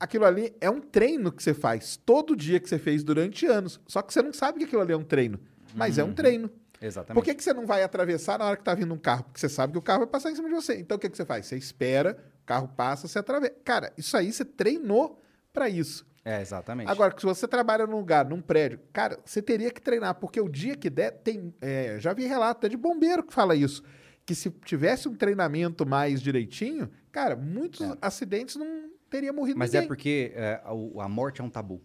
Aquilo 0.00 0.24
ali 0.24 0.54
é 0.58 0.70
um 0.70 0.80
treino 0.80 1.30
que 1.30 1.42
você 1.42 1.52
faz 1.52 1.98
todo 1.98 2.34
dia 2.34 2.58
que 2.58 2.66
você 2.66 2.78
fez 2.78 3.04
durante 3.04 3.44
anos. 3.44 3.78
Só 3.86 4.00
que 4.00 4.10
você 4.10 4.22
não 4.22 4.32
sabe 4.32 4.60
que 4.60 4.64
aquilo 4.64 4.80
ali 4.80 4.94
é 4.94 4.96
um 4.96 5.04
treino. 5.04 5.38
Mas 5.74 5.98
é 5.98 6.02
um 6.02 6.14
treino. 6.14 6.50
Exatamente. 6.80 7.14
Por 7.14 7.24
que, 7.24 7.34
que 7.34 7.44
você 7.44 7.52
não 7.52 7.66
vai 7.66 7.82
atravessar 7.82 8.38
na 8.38 8.46
hora 8.46 8.56
que 8.56 8.64
tá 8.64 8.74
vindo 8.74 8.92
um 8.94 8.98
carro? 8.98 9.24
Porque 9.24 9.38
você 9.40 9.48
sabe 9.48 9.72
que 9.72 9.78
o 9.78 9.82
carro 9.82 10.00
vai 10.00 10.08
passar 10.08 10.30
em 10.30 10.34
cima 10.34 10.48
de 10.48 10.54
você. 10.54 10.78
Então 10.78 10.96
o 10.96 11.00
que, 11.00 11.08
que 11.10 11.16
você 11.16 11.24
faz? 11.26 11.46
Você 11.46 11.56
espera, 11.56 12.16
o 12.42 12.46
carro 12.46 12.68
passa, 12.68 13.06
você 13.06 13.18
atravessa. 13.18 13.54
Cara, 13.64 13.92
isso 13.98 14.16
aí 14.16 14.32
você 14.32 14.44
treinou 14.44 15.20
pra 15.52 15.68
isso. 15.68 16.06
É, 16.24 16.40
exatamente. 16.40 16.90
Agora, 16.90 17.14
se 17.18 17.24
você 17.24 17.48
trabalha 17.48 17.86
num 17.86 17.96
lugar, 17.96 18.24
num 18.28 18.40
prédio, 18.42 18.78
cara, 18.92 19.18
você 19.24 19.40
teria 19.42 19.70
que 19.70 19.80
treinar, 19.80 20.14
porque 20.16 20.40
o 20.40 20.48
dia 20.48 20.76
que 20.76 20.88
der, 20.90 21.12
tem. 21.12 21.54
é, 21.60 21.96
já 21.98 22.12
vi 22.12 22.26
relato 22.26 22.58
até 22.58 22.68
de 22.68 22.76
bombeiro 22.76 23.22
que 23.22 23.32
fala 23.32 23.54
isso. 23.56 23.82
Que 24.24 24.34
se 24.34 24.50
tivesse 24.64 25.08
um 25.08 25.14
treinamento 25.14 25.86
mais 25.86 26.20
direitinho, 26.20 26.90
cara, 27.10 27.34
muitos 27.34 27.80
acidentes 28.00 28.56
não 28.56 28.90
teria 29.08 29.32
morrido 29.32 29.56
É. 29.56 29.58
Mas 29.58 29.72
ninguém. 29.72 29.84
é 29.84 29.88
porque 29.88 30.32
é, 30.34 30.60
a, 30.64 30.70
a 31.04 31.08
morte 31.08 31.40
é 31.40 31.44
um 31.44 31.50
tabu. 31.50 31.80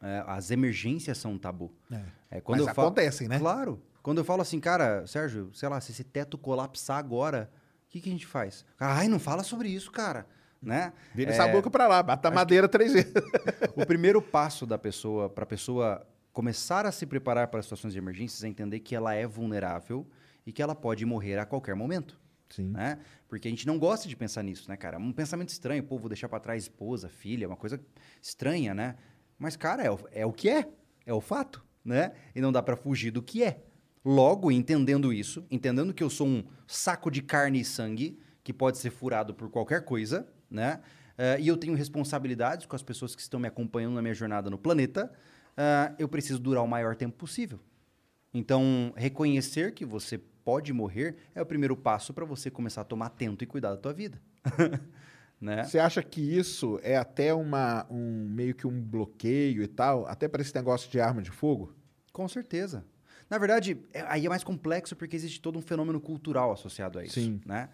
É, 0.00 0.24
as 0.26 0.50
emergências 0.50 1.18
são 1.18 1.32
um 1.32 1.38
tabu. 1.38 1.70
É, 2.30 2.40
Mas 2.48 2.60
eu 2.60 2.66
falo- 2.68 2.88
acontecem, 2.88 3.28
né? 3.28 3.38
Claro. 3.38 3.82
Quando 4.02 4.18
eu 4.18 4.24
falo 4.24 4.42
assim, 4.42 4.58
cara, 4.60 5.06
Sérgio, 5.06 5.50
sei 5.54 5.68
lá, 5.68 5.80
se 5.80 5.92
esse 5.92 6.04
teto 6.04 6.38
colapsar 6.38 6.98
agora, 6.98 7.50
o 7.86 7.90
que, 7.90 8.00
que 8.00 8.08
a 8.08 8.12
gente 8.12 8.26
faz? 8.26 8.64
Ai, 8.78 9.08
não 9.08 9.18
fala 9.18 9.42
sobre 9.42 9.68
isso, 9.68 9.90
cara. 9.90 10.26
Né? 10.62 10.92
Vira 11.14 11.30
É, 11.30 11.34
essa 11.34 11.48
boca 11.48 11.70
pra 11.70 11.88
lá, 11.88 12.02
bata 12.02 12.28
a 12.28 12.30
madeira 12.30 12.68
três 12.68 12.92
vezes. 12.92 13.12
O 13.74 13.86
primeiro 13.86 14.20
passo 14.20 14.66
da 14.66 14.78
pessoa, 14.78 15.28
para 15.28 15.44
a 15.44 15.46
pessoa 15.46 16.06
começar 16.32 16.84
a 16.86 16.92
se 16.92 17.06
preparar 17.06 17.48
para 17.48 17.62
situações 17.62 17.92
de 17.92 17.98
emergências, 17.98 18.44
é 18.44 18.48
entender 18.48 18.80
que 18.80 18.94
ela 18.94 19.14
é 19.14 19.26
vulnerável 19.26 20.06
e 20.46 20.52
que 20.52 20.62
ela 20.62 20.74
pode 20.74 21.04
morrer 21.06 21.38
a 21.38 21.46
qualquer 21.46 21.74
momento. 21.74 22.20
Sim. 22.50 22.70
Né? 22.70 22.98
Porque 23.28 23.48
a 23.48 23.50
gente 23.50 23.66
não 23.66 23.78
gosta 23.78 24.08
de 24.08 24.16
pensar 24.16 24.42
nisso, 24.42 24.68
né, 24.68 24.76
cara? 24.76 24.96
É 24.96 24.98
um 24.98 25.12
pensamento 25.12 25.48
estranho, 25.48 25.82
pô, 25.82 25.98
vou 25.98 26.08
deixar 26.08 26.28
para 26.28 26.40
trás 26.40 26.64
esposa, 26.64 27.08
filha, 27.08 27.46
uma 27.46 27.56
coisa 27.56 27.80
estranha, 28.20 28.74
né? 28.74 28.96
Mas, 29.38 29.56
cara, 29.56 29.82
é 29.82 29.90
o, 29.90 29.98
é 30.12 30.26
o 30.26 30.32
que 30.32 30.50
é, 30.50 30.68
é 31.06 31.14
o 31.14 31.20
fato, 31.20 31.64
né? 31.84 32.12
E 32.34 32.40
não 32.40 32.52
dá 32.52 32.62
para 32.62 32.76
fugir 32.76 33.10
do 33.10 33.22
que 33.22 33.42
é. 33.42 33.62
Logo, 34.04 34.50
entendendo 34.50 35.12
isso, 35.12 35.44
entendendo 35.50 35.92
que 35.92 36.02
eu 36.02 36.10
sou 36.10 36.26
um 36.26 36.44
saco 36.66 37.10
de 37.10 37.22
carne 37.22 37.60
e 37.60 37.64
sangue 37.64 38.18
que 38.42 38.52
pode 38.52 38.78
ser 38.78 38.90
furado 38.90 39.34
por 39.34 39.50
qualquer 39.50 39.84
coisa, 39.84 40.26
né? 40.50 40.80
Eh, 41.18 41.40
e 41.40 41.48
eu 41.48 41.56
tenho 41.56 41.74
responsabilidades 41.74 42.64
com 42.64 42.74
as 42.74 42.82
pessoas 42.82 43.14
que 43.14 43.20
estão 43.20 43.38
me 43.38 43.46
acompanhando 43.46 43.94
na 43.94 44.00
minha 44.02 44.14
jornada 44.14 44.48
no 44.48 44.56
planeta, 44.56 45.12
ah, 45.56 45.94
eu 45.98 46.08
preciso 46.08 46.38
durar 46.38 46.64
o 46.64 46.66
maior 46.66 46.96
tempo 46.96 47.18
possível. 47.18 47.60
Então, 48.32 48.94
reconhecer 48.96 49.74
que 49.74 49.84
você 49.84 50.16
pode 50.16 50.72
morrer 50.72 51.16
é 51.34 51.42
o 51.42 51.46
primeiro 51.46 51.76
passo 51.76 52.14
para 52.14 52.24
você 52.24 52.50
começar 52.50 52.80
a 52.80 52.84
tomar 52.84 53.06
atento 53.06 53.44
e 53.44 53.46
cuidar 53.46 53.70
da 53.70 53.76
tua 53.76 53.92
vida. 53.92 54.20
né? 55.38 55.64
Você 55.64 55.78
acha 55.78 56.02
que 56.02 56.20
isso 56.20 56.80
é 56.82 56.96
até 56.96 57.34
uma, 57.34 57.86
um 57.90 58.26
meio 58.30 58.54
que 58.54 58.66
um 58.66 58.80
bloqueio 58.80 59.62
e 59.62 59.68
tal, 59.68 60.06
até 60.06 60.28
para 60.28 60.40
esse 60.40 60.54
negócio 60.54 60.90
de 60.90 60.98
arma 60.98 61.20
de 61.20 61.30
fogo? 61.30 61.74
Com 62.12 62.26
certeza. 62.26 62.84
Na 63.30 63.38
verdade, 63.38 63.78
é- 63.92 64.04
aí 64.08 64.26
é 64.26 64.28
mais 64.28 64.42
complexo 64.42 64.96
porque 64.96 65.14
existe 65.14 65.40
todo 65.40 65.56
um 65.58 65.62
fenômeno 65.62 66.00
cultural 66.00 66.50
associado 66.52 66.98
a 66.98 67.04
isso. 67.04 67.14
Sim. 67.14 67.40
Né? 67.46 67.68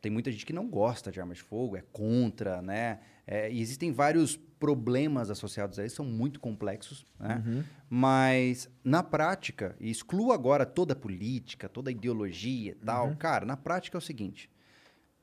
Tem 0.00 0.10
muita 0.10 0.32
gente 0.32 0.44
que 0.44 0.52
não 0.52 0.68
gosta 0.68 1.12
de 1.12 1.20
armas 1.20 1.36
de 1.38 1.44
fogo, 1.44 1.76
é 1.76 1.82
contra, 1.92 2.60
né? 2.60 2.98
É, 3.24 3.48
e 3.52 3.60
existem 3.60 3.92
vários 3.92 4.36
problemas 4.36 5.30
associados 5.30 5.78
a 5.78 5.86
isso, 5.86 5.96
são 5.96 6.04
muito 6.04 6.40
complexos, 6.40 7.06
né? 7.20 7.64
Mas, 7.88 8.68
na 8.82 9.00
prática, 9.04 9.76
e 9.78 9.88
excluo 9.88 10.32
agora 10.32 10.66
toda 10.66 10.92
a 10.92 10.96
política, 10.96 11.68
toda 11.68 11.88
a 11.88 11.92
ideologia 11.92 12.72
e 12.72 12.74
tal, 12.74 13.14
cara, 13.16 13.46
na 13.46 13.56
prática 13.56 13.96
é 13.96 14.00
o 14.00 14.02
seguinte: 14.02 14.50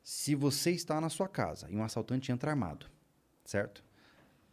se 0.01 0.33
você 0.33 0.71
está 0.71 1.01
na 1.01 1.09
sua 1.09 1.27
casa 1.27 1.67
e 1.69 1.75
um 1.75 1.83
assaltante 1.83 2.31
entra 2.31 2.51
armado, 2.51 2.85
certo? 3.43 3.83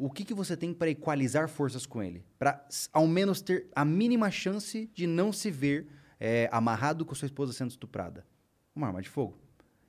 O 0.03 0.09
que, 0.11 0.25
que 0.25 0.33
você 0.33 0.57
tem 0.57 0.73
para 0.73 0.89
equalizar 0.89 1.47
forças 1.47 1.85
com 1.85 2.03
ele? 2.03 2.25
Para 2.39 2.67
ao 2.91 3.07
menos 3.07 3.43
ter 3.43 3.69
a 3.77 3.85
mínima 3.85 4.31
chance 4.31 4.91
de 4.95 5.07
não 5.07 5.31
se 5.31 5.51
ver 5.51 5.89
é, 6.19 6.49
amarrado 6.51 7.05
com 7.05 7.15
sua 7.15 7.27
esposa 7.27 7.53
sendo 7.53 7.71
estuprada? 7.71 8.27
Uma 8.75 8.87
arma 8.87 9.03
de 9.03 9.11
fogo. 9.11 9.39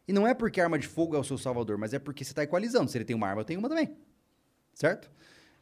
E 0.05 0.11
não 0.11 0.27
é 0.27 0.33
porque 0.33 0.59
a 0.59 0.65
arma 0.65 0.77
de 0.77 0.85
fogo 0.85 1.15
é 1.15 1.19
o 1.19 1.23
seu 1.23 1.37
salvador, 1.37 1.77
mas 1.77 1.93
é 1.93 1.99
porque 1.99 2.25
você 2.25 2.33
está 2.33 2.43
equalizando. 2.43 2.91
Se 2.91 2.97
ele 2.97 3.05
tem 3.05 3.15
uma 3.15 3.25
arma, 3.25 3.39
eu 3.39 3.45
tenho 3.45 3.59
uma 3.61 3.69
também. 3.69 3.95
Certo? 4.73 5.09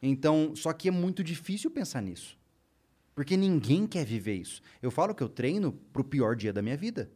Então, 0.01 0.55
só 0.55 0.73
que 0.73 0.87
é 0.87 0.91
muito 0.91 1.23
difícil 1.23 1.69
pensar 1.69 2.01
nisso. 2.01 2.35
Porque 3.13 3.37
ninguém 3.37 3.85
quer 3.85 4.03
viver 4.03 4.33
isso. 4.33 4.63
Eu 4.81 4.89
falo 4.89 5.13
que 5.13 5.21
eu 5.21 5.29
treino 5.29 5.73
pro 5.93 6.03
pior 6.03 6.35
dia 6.35 6.51
da 6.51 6.61
minha 6.63 6.75
vida. 6.77 7.11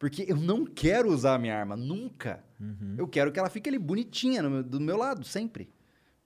Porque 0.00 0.24
eu 0.26 0.34
não 0.36 0.64
quero 0.64 1.12
usar 1.12 1.34
a 1.36 1.38
minha 1.38 1.56
arma, 1.56 1.76
nunca. 1.76 2.42
Eu 2.98 3.06
quero 3.06 3.30
que 3.30 3.38
ela 3.38 3.50
fique 3.50 3.68
ali 3.68 3.78
bonitinha 3.78 4.42
meu- 4.42 4.64
do 4.64 4.80
meu 4.80 4.96
lado, 4.96 5.24
sempre. 5.24 5.70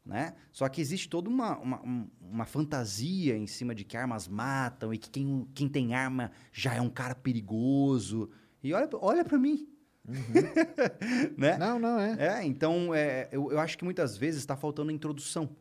Né? 0.05 0.35
Só 0.52 0.68
que 0.68 0.81
existe 0.82 1.09
toda 1.09 1.31
uma, 1.31 1.56
uma, 1.59 1.82
um- 1.82 2.10
uma 2.20 2.44
fantasia 2.44 3.36
em 3.36 3.47
cima 3.47 3.74
de 3.74 3.85
que 3.85 3.97
armas 3.97 4.28
matam 4.28 4.93
e 4.93 4.98
que 4.98 5.09
quem, 5.09 5.48
quem 5.55 5.66
tem 5.68 5.94
arma 5.94 6.31
já 6.52 6.74
é 6.74 6.81
um 6.81 6.90
cara 6.90 7.14
perigoso. 7.14 8.31
E 8.62 8.72
olha, 8.74 8.89
olha 9.01 9.24
para 9.24 9.39
mim. 9.39 9.66
né? 11.36 11.56
Não, 11.56 11.78
não 11.78 11.98
é. 11.98 12.16
É, 12.18 12.44
então 12.44 12.94
é, 12.94 13.28
eu, 13.32 13.51
eu 13.51 13.59
acho 13.59 13.78
que 13.78 13.85
muitas 13.85 14.16
vezes 14.16 14.40
está 14.40 14.56
faltando 14.56 14.90
a 14.90 14.93
introdução. 14.93 15.56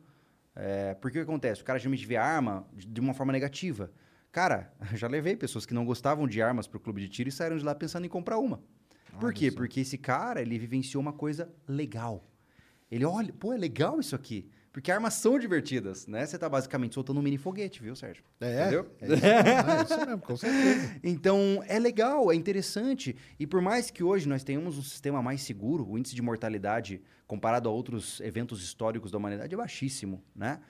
É, 0.54 0.94
porque 0.94 1.18
o 1.18 1.22
que 1.24 1.28
acontece? 1.30 1.62
O 1.62 1.64
cara 1.64 1.78
geralmente 1.78 2.06
vê 2.06 2.16
a 2.16 2.24
arma 2.24 2.66
de 2.74 3.00
uma 3.00 3.14
forma 3.14 3.32
negativa. 3.32 3.90
Cara, 4.30 4.72
já 4.94 5.08
levei 5.08 5.36
pessoas 5.36 5.64
que 5.64 5.72
não 5.74 5.84
gostavam 5.86 6.28
de 6.28 6.42
armas 6.42 6.66
pro 6.66 6.78
clube 6.78 7.00
de 7.00 7.08
tiro 7.08 7.28
e 7.28 7.32
saíram 7.32 7.56
de 7.56 7.64
lá 7.64 7.74
pensando 7.74 8.04
em 8.04 8.08
comprar 8.10 8.38
uma. 8.38 8.60
Por 9.18 9.32
quê? 9.32 9.50
Porque 9.50 9.80
esse 9.80 9.96
cara, 9.96 10.42
ele 10.42 10.58
vivenciou 10.58 11.00
uma 11.00 11.12
coisa 11.12 11.50
legal. 11.66 12.22
Ele 12.90 13.04
olha, 13.04 13.32
pô, 13.32 13.52
é 13.52 13.56
legal 13.56 14.00
isso 14.00 14.14
aqui. 14.14 14.48
Porque 14.74 14.90
armas 14.90 15.14
são 15.14 15.38
divertidas, 15.38 16.08
né? 16.08 16.26
Você 16.26 16.36
tá 16.36 16.48
basicamente 16.48 16.94
soltando 16.94 17.20
um 17.20 17.22
mini 17.22 17.38
foguete, 17.38 17.80
viu, 17.80 17.94
Sérgio? 17.94 18.24
É, 18.40 18.62
Entendeu? 18.62 18.90
é 19.00 19.06
isso, 19.06 19.24
é 19.24 19.82
isso 19.84 20.06
mesmo, 20.06 20.18
com 20.22 20.36
certeza. 20.36 20.96
Então, 21.04 21.62
é 21.68 21.78
legal, 21.78 22.32
é 22.32 22.34
interessante. 22.34 23.16
E 23.38 23.46
por 23.46 23.60
mais 23.60 23.88
que 23.88 24.02
hoje 24.02 24.28
nós 24.28 24.42
tenhamos 24.42 24.76
um 24.76 24.82
sistema 24.82 25.22
mais 25.22 25.42
seguro, 25.42 25.88
o 25.88 25.96
índice 25.96 26.16
de 26.16 26.20
mortalidade 26.20 27.00
comparado 27.24 27.68
a 27.68 27.72
outros 27.72 28.20
eventos 28.20 28.64
históricos 28.64 29.12
da 29.12 29.18
humanidade 29.18 29.54
é 29.54 29.56
baixíssimo, 29.56 30.24
né? 30.34 30.60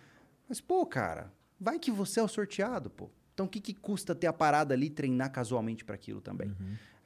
Mas, 0.46 0.60
pô, 0.60 0.84
cara, 0.84 1.32
vai 1.58 1.78
que 1.78 1.90
você 1.90 2.20
é 2.20 2.22
o 2.22 2.28
sorteado, 2.28 2.90
pô. 2.90 3.10
Então, 3.32 3.46
o 3.46 3.48
que, 3.48 3.58
que 3.58 3.72
custa 3.72 4.14
ter 4.14 4.26
a 4.26 4.34
parada 4.34 4.74
ali 4.74 4.86
e 4.86 4.90
treinar 4.90 5.32
casualmente 5.32 5.82
para 5.82 5.94
aquilo 5.94 6.20
também? 6.20 6.54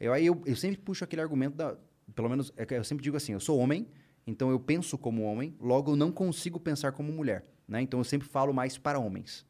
Eu, 0.01 0.13
aí 0.13 0.27
eu, 0.27 0.43
eu 0.45 0.57
sempre 0.57 0.79
puxo 0.79 1.05
aquele 1.05 1.23
argumento 1.23 1.57
da, 1.57 1.77
pelo 2.15 2.29
menos, 2.29 2.53
é 2.57 2.67
eu 2.77 2.83
sempre 2.85 3.05
digo 3.05 3.17
assim, 3.17 3.33
eu 3.33 3.41
sou 3.41 3.57
homem, 3.57 3.87
então 4.29 4.51
eu 4.51 4.61
penso 4.61 4.99
como 4.99 5.23
homem, 5.23 5.57
logo 5.59 5.93
eu 5.93 5.97
não 5.97 6.13
consigo 6.13 6.61
pensar 6.61 6.93
como 6.93 7.11
mulher, 7.11 7.47
né? 7.67 7.81
Então 7.81 7.99
eu 7.99 8.05
sempre 8.05 8.29
falo 8.29 8.53
mais 8.53 8.77
para 8.77 8.99
homens. 8.99 9.47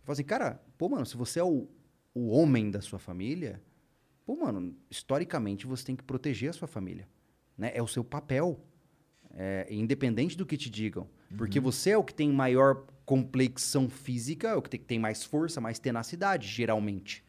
Eu 0.00 0.06
falo 0.06 0.14
assim, 0.14 0.24
cara, 0.24 0.62
pô, 0.78 0.88
mano, 0.88 1.04
se 1.04 1.14
você 1.14 1.40
é 1.40 1.44
o, 1.44 1.68
o 2.14 2.28
homem 2.28 2.70
da 2.70 2.80
sua 2.80 2.98
família, 2.98 3.62
pô, 4.24 4.34
mano, 4.34 4.74
historicamente 4.90 5.66
você 5.66 5.84
tem 5.84 5.94
que 5.94 6.02
proteger 6.02 6.48
a 6.48 6.52
sua 6.54 6.66
família, 6.66 7.06
né? 7.56 7.70
É 7.74 7.82
o 7.82 7.86
seu 7.86 8.02
papel, 8.02 8.58
é, 9.34 9.66
independente 9.70 10.38
do 10.38 10.46
que 10.46 10.56
te 10.56 10.70
digam. 10.70 11.06
Porque 11.36 11.60
você 11.60 11.90
é 11.90 11.98
o 11.98 12.02
que 12.02 12.14
tem 12.14 12.32
maior 12.32 12.86
complexão 13.04 13.90
física, 13.90 14.48
é 14.48 14.54
o 14.54 14.62
que 14.62 14.70
tem, 14.70 14.80
tem 14.80 14.98
mais 14.98 15.22
força, 15.22 15.60
mais 15.60 15.78
tenacidade, 15.78 16.48
geralmente. 16.48 17.22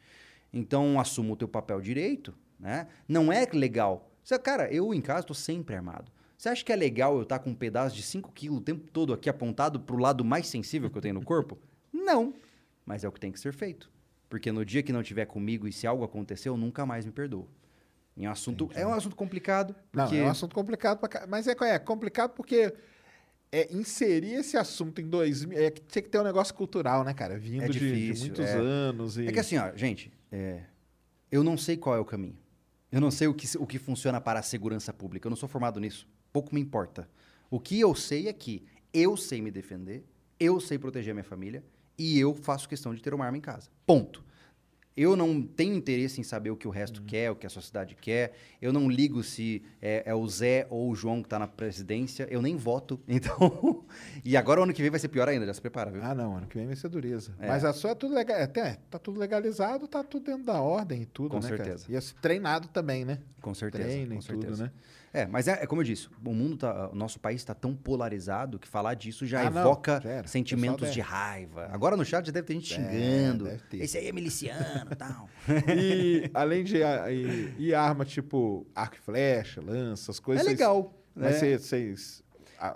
Então, 0.54 0.98
assuma 0.98 1.34
o 1.34 1.36
teu 1.36 1.50
papel 1.50 1.82
direito, 1.82 2.34
né? 2.58 2.88
Não 3.06 3.34
é 3.34 3.46
legal. 3.52 4.10
Você, 4.24 4.40
cara, 4.40 4.74
eu 4.74 4.94
em 4.94 5.02
casa 5.02 5.20
estou 5.22 5.36
sempre 5.36 5.76
armado. 5.76 6.15
Você 6.38 6.50
acha 6.50 6.64
que 6.64 6.72
é 6.72 6.76
legal 6.76 7.16
eu 7.16 7.24
estar 7.24 7.40
com 7.40 7.50
um 7.52 7.56
pedaço 7.56 7.96
de 7.96 8.02
5 8.04 8.32
quilos 8.32 8.58
o 8.60 8.62
tempo 8.62 8.90
todo 8.92 9.14
aqui 9.14 9.30
apontado 9.30 9.80
pro 9.80 9.98
lado 9.98 10.24
mais 10.24 10.48
sensível 10.48 10.90
que 10.90 10.98
eu 10.98 11.02
tenho 11.02 11.14
no 11.16 11.24
corpo? 11.24 11.58
Não. 11.94 12.34
Mas 12.86 13.04
é 13.04 13.08
o 13.08 13.12
que 13.12 13.20
tem 13.20 13.32
que 13.32 13.40
ser 13.40 13.54
feito. 13.54 13.90
Porque 14.30 14.52
no 14.52 14.66
dia 14.66 14.84
que 14.84 14.92
não 14.92 15.02
tiver 15.02 15.26
comigo 15.26 15.68
e 15.68 15.72
se 15.72 15.88
algo 15.88 16.04
acontecer, 16.04 16.50
eu 16.50 16.58
nunca 16.58 16.86
mais 16.86 17.06
me 17.06 17.12
perdoo. 17.12 17.48
É 18.18 18.28
um 18.28 18.32
assunto, 18.32 18.70
é 18.74 18.86
um 18.86 18.94
assunto 18.94 19.16
complicado. 19.16 19.76
Não, 19.94 20.06
porque- 20.06 20.18
é 20.18 20.24
um 20.24 20.30
assunto 20.30 20.56
complicado 20.56 21.00
pra 21.00 21.28
Mas 21.28 21.48
é, 21.48 21.56
é 21.62 21.80
complicado 21.80 22.32
porque 22.32 22.74
é, 23.52 23.74
inserir 23.74 24.34
esse 24.34 24.58
assunto 24.58 25.00
em 25.02 25.08
2000. 25.08 25.58
É, 25.58 25.72
que 25.72 25.82
tinha 25.82 26.02
que 26.02 26.10
ter 26.10 26.20
um 26.20 26.24
negócio 26.24 26.54
cultural, 26.54 27.04
né, 27.04 27.14
cara? 27.14 27.38
Vindo 27.38 27.64
É 27.64 27.68
de- 27.70 27.80
de, 27.80 27.90
difícil, 27.94 28.26
muitos 28.28 28.46
é. 28.46 28.58
anos. 28.58 29.18
E... 29.18 29.28
É 29.28 29.32
que 29.32 29.40
assim, 29.40 29.58
ó, 29.58 29.72
gente, 29.76 30.12
é, 30.32 30.62
eu 31.32 31.44
não 31.44 31.58
sei 31.58 31.76
qual 31.78 31.96
é 31.96 32.00
o 32.00 32.06
caminho. 32.06 32.38
Eu 32.92 33.02
não 33.02 33.12
sei 33.12 33.28
o 33.28 33.34
que, 33.34 33.46
o 33.58 33.66
que 33.68 33.78
funciona 33.80 34.22
para 34.22 34.40
a 34.40 34.44
segurança 34.44 34.94
pública. 34.94 35.28
Eu 35.28 35.30
não 35.30 35.38
sou 35.38 35.50
formado 35.50 35.80
nisso. 35.80 36.08
Pouco 36.36 36.54
me 36.54 36.60
importa. 36.60 37.08
O 37.50 37.62
que 37.62 37.80
eu 37.80 37.96
sei 37.96 38.28
é 38.28 38.34
que 38.34 38.62
eu 38.94 39.16
sei 39.16 39.42
me 39.42 39.50
defender, 39.50 40.04
eu 40.38 40.60
sei 40.60 40.78
proteger 40.78 41.12
a 41.12 41.14
minha 41.14 41.24
família 41.24 41.64
e 41.98 42.20
eu 42.20 42.34
faço 42.34 42.68
questão 42.68 42.94
de 42.94 43.02
ter 43.02 43.14
uma 43.14 43.24
arma 43.24 43.38
em 43.38 43.42
casa. 43.42 43.70
Ponto. 43.86 44.22
Eu 44.98 45.16
não 45.16 45.42
tenho 45.42 45.74
interesse 45.74 46.20
em 46.20 46.26
saber 46.26 46.50
o 46.50 46.58
que 46.58 46.68
o 46.68 46.72
resto 46.72 47.02
quer, 47.04 47.32
o 47.32 47.36
que 47.38 47.46
a 47.46 47.50
sociedade 47.50 47.96
quer. 47.96 48.34
Eu 48.62 48.74
não 48.74 48.90
ligo 48.90 49.24
se 49.24 49.64
é, 49.82 50.04
é 50.06 50.14
o 50.14 50.28
Zé 50.28 50.68
ou 50.70 50.90
o 50.90 50.96
João 50.96 51.22
que 51.22 51.28
está 51.28 51.40
na 51.40 51.48
presidência. 51.48 52.28
Eu 52.30 52.42
nem 52.42 52.58
voto. 52.58 53.00
Então. 53.08 53.86
e 54.24 54.36
agora 54.36 54.60
o 54.60 54.64
ano 54.64 54.74
que 54.74 54.82
vem 54.82 54.92
vai 54.92 55.00
ser 55.00 55.08
pior 55.08 55.30
ainda. 55.30 55.46
Já 55.46 55.54
se 55.54 55.62
prepara, 55.62 55.90
viu? 55.92 56.04
Ah, 56.04 56.14
não, 56.14 56.36
ano 56.36 56.48
que 56.48 56.58
vem 56.58 56.68
vai 56.68 56.76
ser 56.76 56.90
dureza. 56.90 57.34
É. 57.40 57.48
Mas 57.48 57.64
a 57.64 57.72
sua 57.72 57.92
é 57.92 57.96
tudo 57.96 58.14
legal. 58.14 58.42
Até, 58.42 58.78
tá 58.90 59.00
tudo 59.00 59.20
legalizado, 59.22 59.88
tá 59.88 60.04
tudo 60.04 60.26
dentro 60.26 60.44
da 60.44 60.62
ordem 60.62 61.04
e 61.04 61.06
tudo, 61.06 61.30
Com 61.30 61.40
né? 61.40 61.48
certeza. 61.48 61.84
Cara? 61.86 61.94
E 61.94 61.96
assim, 61.96 62.14
treinado 62.22 62.68
também, 62.68 63.06
né? 63.06 63.20
Com 63.42 63.54
certeza. 63.54 63.86
Treina 63.86 64.16
com 64.16 64.22
e 64.22 64.24
tudo, 64.26 64.42
certeza. 64.42 64.64
né? 64.66 64.72
É, 65.16 65.26
mas 65.28 65.48
é, 65.48 65.64
é 65.64 65.66
como 65.66 65.82
eu 65.82 65.86
disse, 65.86 66.08
o 66.26 66.34
mundo 66.34 66.58
tá, 66.58 66.90
o 66.92 66.96
nosso 66.96 67.20
país 67.20 67.42
está 67.42 67.54
tão 67.54 67.74
polarizado 67.76 68.60
que 68.60 68.68
falar 68.68 68.94
disso 68.96 69.26
já 69.26 69.42
Ah, 69.42 69.46
evoca 69.46 70.02
sentimentos 70.26 70.80
Pessoal 70.82 70.94
de 70.94 71.02
raiva. 71.02 71.70
Agora 71.72 71.96
no 71.96 72.04
chat 72.04 72.26
já 72.26 72.32
deve 72.32 72.48
ter 72.48 72.54
gente 72.56 72.74
É, 72.74 72.76
xingando. 72.78 73.48
Esse 73.74 73.98
aí 73.98 74.08
é 74.08 74.12
miliciano 74.12 74.92
e 74.92 74.96
tal. 74.96 75.30
E 75.74 76.30
além 76.34 76.64
de. 76.64 76.78
E, 76.78 77.54
e 77.58 77.74
arma 77.74 78.04
tipo 78.06 78.66
arco 78.76 78.96
e 78.96 79.00
flecha, 79.00 79.62
lança, 79.62 80.12
as 80.12 80.20
É 80.20 80.22
coisas. 80.22 80.46
vocês- 80.46 80.58
legal. 80.60 80.94
Mas 81.16 81.42
né? 81.42 81.58
vocês, 81.58 82.24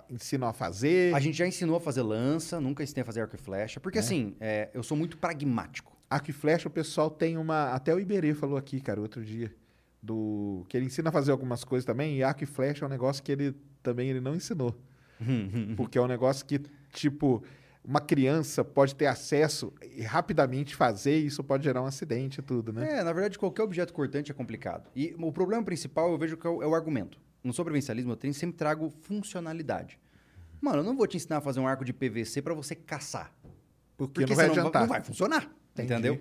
ensinam 0.08 0.48
a 0.48 0.52
fazer. 0.52 1.14
A 1.14 1.20
gente 1.20 1.36
já 1.36 1.46
ensinou 1.46 1.76
a 1.76 1.80
fazer 1.80 2.02
lança, 2.02 2.60
nunca 2.60 2.82
ensinei 2.82 3.02
a 3.02 3.04
fazer 3.04 3.20
arco 3.20 3.34
e 3.36 3.38
flecha, 3.38 3.80
porque 3.80 3.98
É. 3.98 4.00
assim, 4.00 4.34
é, 4.40 4.70
eu 4.72 4.82
sou 4.82 4.96
muito 4.96 5.18
pragmático. 5.18 5.94
Arco 6.08 6.30
e 6.30 6.32
flecha, 6.32 6.66
o 6.68 6.70
pessoal 6.70 7.10
tem 7.10 7.36
uma. 7.36 7.70
Até 7.72 7.94
o 7.94 8.00
Iberê 8.00 8.34
falou 8.34 8.56
aqui, 8.56 8.80
cara, 8.80 9.00
outro 9.00 9.22
dia. 9.24 9.54
Do, 10.02 10.64
que 10.68 10.76
ele 10.76 10.86
ensina 10.86 11.10
a 11.10 11.12
fazer 11.12 11.30
algumas 11.30 11.62
coisas 11.64 11.84
também. 11.84 12.16
E 12.16 12.22
arco 12.22 12.42
e 12.42 12.46
flecha 12.46 12.84
é 12.84 12.86
um 12.86 12.90
negócio 12.90 13.22
que 13.22 13.30
ele 13.30 13.54
também 13.82 14.08
ele 14.08 14.20
não 14.20 14.34
ensinou. 14.34 14.74
Porque 15.76 15.98
é 15.98 16.00
um 16.00 16.06
negócio 16.06 16.44
que, 16.46 16.60
tipo, 16.92 17.42
uma 17.84 18.00
criança 18.00 18.64
pode 18.64 18.94
ter 18.94 19.06
acesso 19.06 19.72
e 19.94 20.02
rapidamente 20.02 20.74
fazer, 20.74 21.18
e 21.18 21.26
isso 21.26 21.42
pode 21.42 21.64
gerar 21.64 21.82
um 21.82 21.86
acidente 21.86 22.40
e 22.40 22.42
tudo, 22.42 22.72
né? 22.72 22.98
É, 22.98 23.04
na 23.04 23.12
verdade, 23.12 23.38
qualquer 23.38 23.62
objeto 23.62 23.92
cortante 23.92 24.30
é 24.30 24.34
complicado. 24.34 24.90
E 24.94 25.14
o 25.18 25.32
problema 25.32 25.62
principal 25.62 26.10
eu 26.10 26.18
vejo 26.18 26.36
que 26.36 26.46
é 26.46 26.50
o, 26.50 26.62
é 26.62 26.66
o 26.66 26.74
argumento. 26.74 27.18
No 27.42 27.52
sobrevivencialismo, 27.52 28.16
eu 28.22 28.32
sempre 28.32 28.56
trago 28.56 28.90
funcionalidade. 29.02 29.98
Mano, 30.60 30.78
eu 30.78 30.84
não 30.84 30.94
vou 30.94 31.06
te 31.06 31.16
ensinar 31.16 31.38
a 31.38 31.40
fazer 31.40 31.58
um 31.58 31.66
arco 31.66 31.84
de 31.84 31.92
PVC 31.92 32.42
para 32.42 32.52
você 32.52 32.74
caçar. 32.74 33.32
Porque, 33.96 34.20
Porque 34.20 34.30
não 34.30 34.36
vai 34.36 34.48
senão 34.48 34.60
adiantar. 34.60 34.82
não 34.82 34.88
vai 34.88 35.02
funcionar. 35.02 35.50
Entendi. 35.72 35.92
Entendeu? 35.92 36.20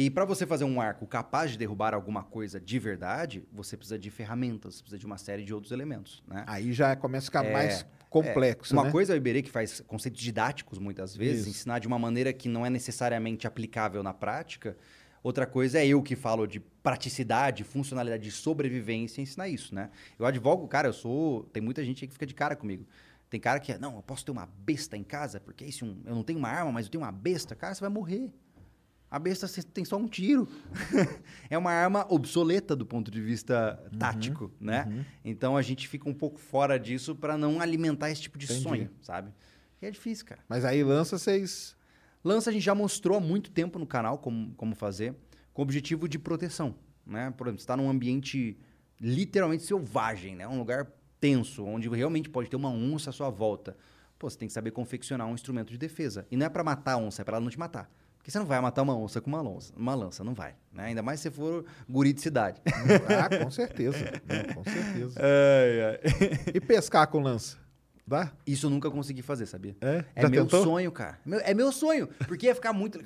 E 0.00 0.08
para 0.08 0.24
você 0.24 0.46
fazer 0.46 0.62
um 0.62 0.80
arco 0.80 1.04
capaz 1.08 1.50
de 1.50 1.58
derrubar 1.58 1.92
alguma 1.92 2.22
coisa 2.22 2.60
de 2.60 2.78
verdade, 2.78 3.42
você 3.52 3.76
precisa 3.76 3.98
de 3.98 4.08
ferramentas, 4.12 4.76
você 4.76 4.82
precisa 4.82 4.96
de 4.96 5.04
uma 5.04 5.18
série 5.18 5.42
de 5.42 5.52
outros 5.52 5.72
elementos, 5.72 6.22
né? 6.24 6.44
Aí 6.46 6.72
já 6.72 6.94
começa 6.94 7.24
a 7.24 7.26
ficar 7.26 7.44
É, 7.44 7.52
mais 7.52 7.84
complexo, 8.08 8.72
Uma 8.74 8.84
né? 8.84 8.92
coisa 8.92 9.12
é 9.12 9.14
o 9.14 9.16
Iberê 9.16 9.42
que 9.42 9.50
faz 9.50 9.80
conceitos 9.80 10.20
didáticos 10.20 10.78
muitas 10.78 11.16
vezes, 11.16 11.40
Isso. 11.40 11.50
ensinar 11.50 11.80
de 11.80 11.88
uma 11.88 11.98
maneira 11.98 12.32
que 12.32 12.48
não 12.48 12.64
é 12.64 12.70
necessariamente 12.70 13.44
aplicável 13.44 14.00
na 14.04 14.14
prática. 14.14 14.76
Outra 15.20 15.44
coisa 15.44 15.80
é 15.80 15.86
eu 15.88 16.00
que 16.00 16.14
falo 16.14 16.46
de 16.46 16.60
praticidade, 16.60 17.64
funcionalidade 17.64 18.22
de 18.22 18.30
sobrevivência, 18.30 19.20
ensinar 19.20 19.48
isso, 19.48 19.74
né? 19.74 19.90
Eu 20.16 20.26
advogo, 20.26 20.68
cara, 20.68 20.86
eu 20.86 20.92
sou. 20.92 21.42
Tem 21.52 21.60
muita 21.60 21.84
gente 21.84 22.04
aí 22.04 22.06
que 22.06 22.14
fica 22.14 22.24
de 22.24 22.34
cara 22.34 22.54
comigo. 22.54 22.86
Tem 23.28 23.40
cara 23.40 23.58
que 23.58 23.72
é, 23.72 23.78
não, 23.78 23.96
eu 23.96 24.02
posso 24.02 24.24
ter 24.24 24.30
uma 24.30 24.46
besta 24.46 24.96
em 24.96 25.02
casa, 25.02 25.40
porque 25.40 25.64
isso, 25.64 25.84
eu 26.06 26.14
não 26.14 26.22
tenho 26.22 26.38
uma 26.38 26.48
arma, 26.48 26.70
mas 26.70 26.86
eu 26.86 26.92
tenho 26.92 27.02
uma 27.02 27.10
besta. 27.10 27.56
Cara, 27.56 27.74
você 27.74 27.80
vai 27.80 27.90
morrer. 27.90 28.30
A 29.10 29.18
besta 29.18 29.46
tem 29.72 29.84
só 29.84 29.96
um 29.96 30.06
tiro. 30.06 30.46
é 31.48 31.56
uma 31.56 31.72
arma 31.72 32.06
obsoleta 32.10 32.76
do 32.76 32.84
ponto 32.84 33.10
de 33.10 33.20
vista 33.20 33.82
Uhum, 33.92 33.98
tático, 33.98 34.52
né? 34.60 35.06
Então 35.24 35.56
a 35.56 35.62
gente 35.62 35.88
fica 35.88 36.08
um 36.08 36.14
pouco 36.14 36.38
fora 36.38 36.78
disso 36.78 37.14
para 37.14 37.38
não 37.38 37.60
alimentar 37.60 38.10
esse 38.10 38.22
tipo 38.22 38.36
de 38.38 38.44
Entendi. 38.44 38.62
sonho, 38.62 38.90
sabe? 39.00 39.32
E 39.80 39.86
é 39.86 39.90
difícil, 39.90 40.26
cara. 40.26 40.42
Mas 40.48 40.64
aí 40.64 40.82
lança 40.84 41.16
vocês. 41.18 41.76
Lança 42.22 42.50
a 42.50 42.52
gente 42.52 42.62
já 42.62 42.74
mostrou 42.74 43.16
há 43.16 43.20
muito 43.20 43.50
tempo 43.50 43.78
no 43.78 43.86
canal 43.86 44.18
como, 44.18 44.52
como 44.56 44.74
fazer, 44.74 45.14
com 45.54 45.62
o 45.62 45.64
objetivo 45.64 46.06
de 46.08 46.18
proteção, 46.18 46.74
né? 47.06 47.30
Por 47.36 47.46
exemplo, 47.46 47.60
você 47.60 47.64
está 47.64 47.76
num 47.76 47.88
ambiente 47.88 48.58
literalmente 49.00 49.62
selvagem, 49.62 50.36
né? 50.36 50.46
Um 50.46 50.58
lugar 50.58 50.86
tenso, 51.20 51.64
onde 51.64 51.88
realmente 51.88 52.28
pode 52.28 52.50
ter 52.50 52.56
uma 52.56 52.68
onça 52.68 53.10
à 53.10 53.12
sua 53.12 53.30
volta. 53.30 53.76
Pô, 54.18 54.28
você 54.28 54.36
tem 54.36 54.48
que 54.48 54.52
saber 54.54 54.72
confeccionar 54.72 55.26
um 55.26 55.34
instrumento 55.34 55.70
de 55.70 55.78
defesa. 55.78 56.26
E 56.30 56.36
não 56.36 56.44
é 56.44 56.48
para 56.48 56.62
matar 56.64 56.92
a 56.94 56.98
onça, 56.98 57.22
é 57.22 57.24
para 57.24 57.36
ela 57.36 57.44
não 57.44 57.50
te 57.50 57.58
matar. 57.58 57.90
Porque 58.28 58.32
você 58.34 58.40
não 58.40 58.46
vai 58.46 58.60
matar 58.60 58.82
uma 58.82 58.94
onça 58.94 59.22
com 59.22 59.30
uma 59.30 59.40
lança, 59.40 59.72
uma 59.74 59.94
lança 59.94 60.22
não 60.22 60.34
vai. 60.34 60.54
Né? 60.70 60.84
Ainda 60.84 61.02
mais 61.02 61.18
se 61.18 61.22
você 61.22 61.30
for 61.30 61.64
guri 61.88 62.12
de 62.12 62.20
cidade. 62.20 62.60
Ah, 62.66 63.42
com 63.42 63.48
certeza. 63.50 63.96
Não, 64.26 64.54
com 64.54 64.64
certeza. 64.64 65.18
ai, 65.18 65.80
ai. 65.82 66.52
E 66.54 66.60
pescar 66.60 67.06
com 67.08 67.20
lança? 67.20 67.56
Dá? 68.06 68.30
Isso 68.46 68.66
eu 68.66 68.70
nunca 68.70 68.90
consegui 68.90 69.22
fazer, 69.22 69.46
sabia? 69.46 69.74
É? 69.80 70.04
É 70.14 70.22
Já 70.22 70.28
meu 70.28 70.42
tentou? 70.44 70.62
sonho, 70.62 70.92
cara. 70.92 71.18
É 71.24 71.28
meu- 71.30 71.40
É 71.40 71.54
meu 71.54 71.72
sonho. 71.72 72.06
Porque 72.26 72.44
ia 72.44 72.54
ficar 72.54 72.74
muito 72.74 72.98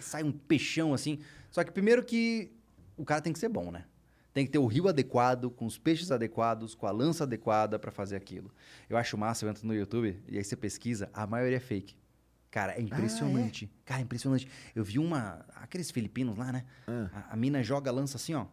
sai 0.00 0.24
um 0.24 0.32
peixão 0.32 0.92
assim. 0.92 1.20
Só 1.48 1.62
que 1.62 1.70
primeiro 1.70 2.02
que 2.04 2.50
o 2.96 3.04
cara 3.04 3.20
tem 3.20 3.32
que 3.32 3.38
ser 3.38 3.48
bom, 3.48 3.70
né? 3.70 3.84
Tem 4.34 4.44
que 4.44 4.50
ter 4.50 4.58
o 4.58 4.66
rio 4.66 4.88
adequado, 4.88 5.50
com 5.50 5.66
os 5.66 5.78
peixes 5.78 6.10
adequados, 6.10 6.74
com 6.74 6.88
a 6.88 6.90
lança 6.90 7.22
adequada 7.22 7.78
pra 7.78 7.92
fazer 7.92 8.16
aquilo. 8.16 8.50
Eu 8.90 8.96
acho 8.96 9.16
massa, 9.16 9.44
eu 9.44 9.50
entro 9.50 9.64
no 9.64 9.72
YouTube 9.72 10.20
e 10.26 10.36
aí 10.36 10.42
você 10.42 10.56
pesquisa, 10.56 11.08
a 11.14 11.28
maioria 11.28 11.58
é 11.58 11.60
fake. 11.60 11.94
Cara, 12.52 12.74
é 12.78 12.82
impressionante. 12.82 13.68
Cara, 13.82 14.00
é 14.00 14.04
impressionante. 14.04 14.46
Eu 14.76 14.84
vi 14.84 14.98
uma. 14.98 15.40
Aqueles 15.56 15.90
filipinos 15.90 16.36
lá, 16.36 16.52
né? 16.52 16.64
A, 16.86 17.32
a 17.32 17.36
mina 17.36 17.62
joga 17.62 17.90
a 17.90 17.94
lança 17.94 18.18
assim, 18.18 18.34
ó. 18.34 18.44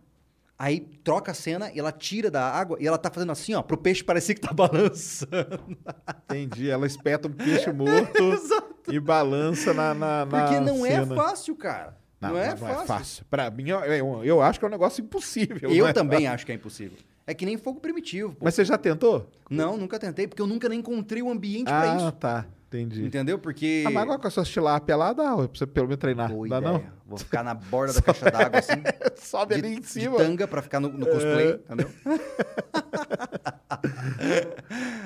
Aí 0.58 0.80
troca 1.04 1.32
a 1.32 1.34
cena 1.34 1.70
e 1.72 1.80
ela 1.80 1.92
tira 1.92 2.32
da 2.32 2.50
água 2.50 2.78
e 2.80 2.88
ela 2.88 2.98
tá 2.98 3.12
fazendo 3.12 3.32
assim, 3.34 3.54
ó, 3.54 3.62
pro 3.62 3.78
peixe 3.78 4.02
parecer 4.04 4.36
que 4.36 4.42
tá 4.42 4.52
balançando. 4.56 5.78
Entendi. 6.24 6.70
Ela 6.70 6.88
espeta 6.88 7.28
um 7.28 7.32
peixe 7.32 7.72
morto 7.74 8.14
e 8.90 9.00
balança 9.02 9.74
na, 9.74 9.94
na, 9.94 10.26
na 10.26 10.44
Porque 10.44 10.60
não 10.62 10.86
é 10.86 10.92
cena. 10.92 11.16
fácil, 11.16 11.56
cara. 11.58 11.99
Não, 12.22 12.38
é, 12.38 12.56
fácil. 12.86 13.24
Pra 13.30 13.50
mim, 13.50 13.70
eu, 13.70 13.80
eu, 13.80 14.24
eu 14.26 14.42
acho 14.42 14.60
que 14.60 14.66
é 14.66 14.68
um 14.68 14.72
negócio 14.72 15.02
impossível. 15.02 15.70
Eu 15.72 15.84
não 15.84 15.88
é 15.88 15.94
também 15.94 16.20
fácil. 16.20 16.34
acho 16.36 16.46
que 16.46 16.52
é 16.52 16.56
impossível. 16.56 16.98
É 17.26 17.34
que 17.34 17.46
nem 17.46 17.58
fogo 17.58 17.80
primitivo. 17.80 18.32
pô. 18.32 18.38
Mas 18.46 18.56
você 18.56 18.66
já 18.66 18.78
tentou? 18.78 19.30
Não, 19.50 19.78
nunca 19.78 19.98
tentei, 20.00 20.28
porque 20.28 20.42
eu 20.42 20.48
nunca 20.48 20.68
nem 20.68 20.80
encontrei 20.80 21.22
o 21.22 21.30
ambiente 21.30 21.66
pra 21.66 21.94
Ah, 21.94 21.96
isso. 21.98 22.12
tá. 22.14 22.46
Entendi. 22.68 23.04
Entendeu? 23.06 23.40
Porque. 23.40 23.84
Ah, 23.88 23.90
mas 23.90 24.04
agora 24.04 24.20
com 24.20 24.28
a 24.28 24.32
sua 24.32 24.44
tilápia 24.44 24.96
lá, 24.96 25.12
dá, 25.12 25.36
pra 25.36 25.48
você 25.52 25.66
pelo 25.66 25.88
menos 25.88 26.00
treinar. 26.00 26.30
Boa 26.32 26.48
dá 26.48 26.58
ideia. 26.60 26.74
não? 26.74 26.84
Vou 27.08 27.18
ficar 27.18 27.44
na 27.44 27.56
borda 27.56 27.94
da 27.94 28.02
caixa 28.04 28.30
d'água 28.30 28.60
assim. 28.60 28.84
Sobe 29.18 29.56
de, 29.56 29.62
ali 29.66 29.76
em 29.78 29.80
de 29.80 29.88
cima. 29.88 30.18
tanga 30.18 30.48
pra 30.48 30.62
ficar 30.62 30.80
no, 30.80 30.90
no 30.90 31.06
cosplay, 31.08 31.54
entendeu? 31.54 31.90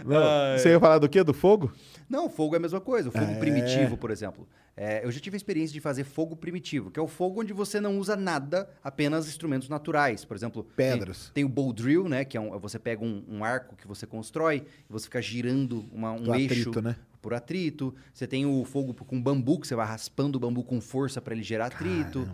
Não, 0.06 0.58
Você 0.58 0.70
ia 0.70 0.80
falar 0.80 0.98
do 1.00 1.08
quê? 1.10 1.24
Do 1.24 1.34
fogo? 1.34 1.72
Não, 2.10 2.30
fogo 2.30 2.56
é 2.56 2.58
a 2.58 2.62
mesma 2.62 2.82
coisa. 2.82 3.10
O 3.10 3.12
fogo 3.12 3.32
É. 3.32 3.36
primitivo, 3.40 3.96
por 3.98 4.12
exemplo. 4.12 4.48
É, 4.76 5.06
eu 5.06 5.12
já 5.12 5.20
tive 5.20 5.36
a 5.36 5.38
experiência 5.38 5.72
de 5.72 5.80
fazer 5.80 6.04
fogo 6.04 6.36
primitivo, 6.36 6.90
que 6.90 7.00
é 7.00 7.04
o 7.04 7.08
fogo 7.08 7.42
onde 7.42 7.54
você 7.54 7.80
não 7.80 8.00
usa 8.00 8.16
nada, 8.16 8.68
apenas 8.84 9.28
instrumentos 9.28 9.70
naturais. 9.70 10.26
Por 10.26 10.36
exemplo, 10.36 10.64
tem- 10.64 10.92
Pedras. 10.94 11.32
Tem, 11.34 11.44
o 11.44 11.50
bow 11.50 11.72
drill, 11.72 12.10
né? 12.10 12.26
Que 12.26 12.38
é 12.38 12.42
um, 12.42 12.58
você 12.60 12.80
pega 12.80 13.04
um, 13.04 13.24
um 13.28 13.44
arco 13.44 13.76
que 13.76 13.88
você 13.88 14.08
constrói 14.08 14.66
e 14.90 14.92
você 14.92 15.06
fica 15.06 15.22
girando 15.22 15.86
uma, 15.92 16.12
um 16.12 16.24
Do 16.24 16.34
eixo 16.36 16.54
atrito, 16.70 16.82
né? 16.82 16.96
por 17.22 17.34
atrito. 17.36 17.94
Você 18.14 18.26
tem 18.26 18.46
o 18.48 18.66
fogo 18.66 18.94
com 18.96 19.22
bambu, 19.22 19.60
que 19.60 19.68
você 19.68 19.76
vai 19.76 19.86
raspando 19.86 20.38
o 20.38 20.40
bambu 20.40 20.64
com 20.64 20.82
força 20.82 21.22
para 21.22 21.36
ele 21.36 21.44
gerar 21.44 21.68
atrito. 21.68 22.28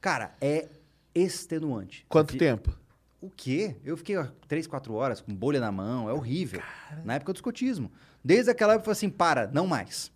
Cara, 0.00 0.34
é 0.40 0.68
extenuante. 1.14 2.04
Quanto 2.08 2.36
tempo? 2.38 2.76
O 3.20 3.30
quê? 3.30 3.76
Eu 3.84 3.96
fiquei 3.96 4.16
ó, 4.16 4.26
três, 4.48 4.66
quatro 4.66 4.94
horas 4.94 5.20
com 5.20 5.34
bolha 5.34 5.60
na 5.60 5.70
mão, 5.70 6.08
é 6.08 6.12
horrível. 6.12 6.60
Na 7.04 7.14
época 7.14 7.32
do 7.32 7.36
escotismo. 7.36 7.90
Desde 8.24 8.50
aquela 8.50 8.74
época 8.74 8.82
eu 8.90 8.94
falei 8.94 8.98
assim, 8.98 9.10
para, 9.10 9.48
não 9.52 9.66
mais. 9.66 10.10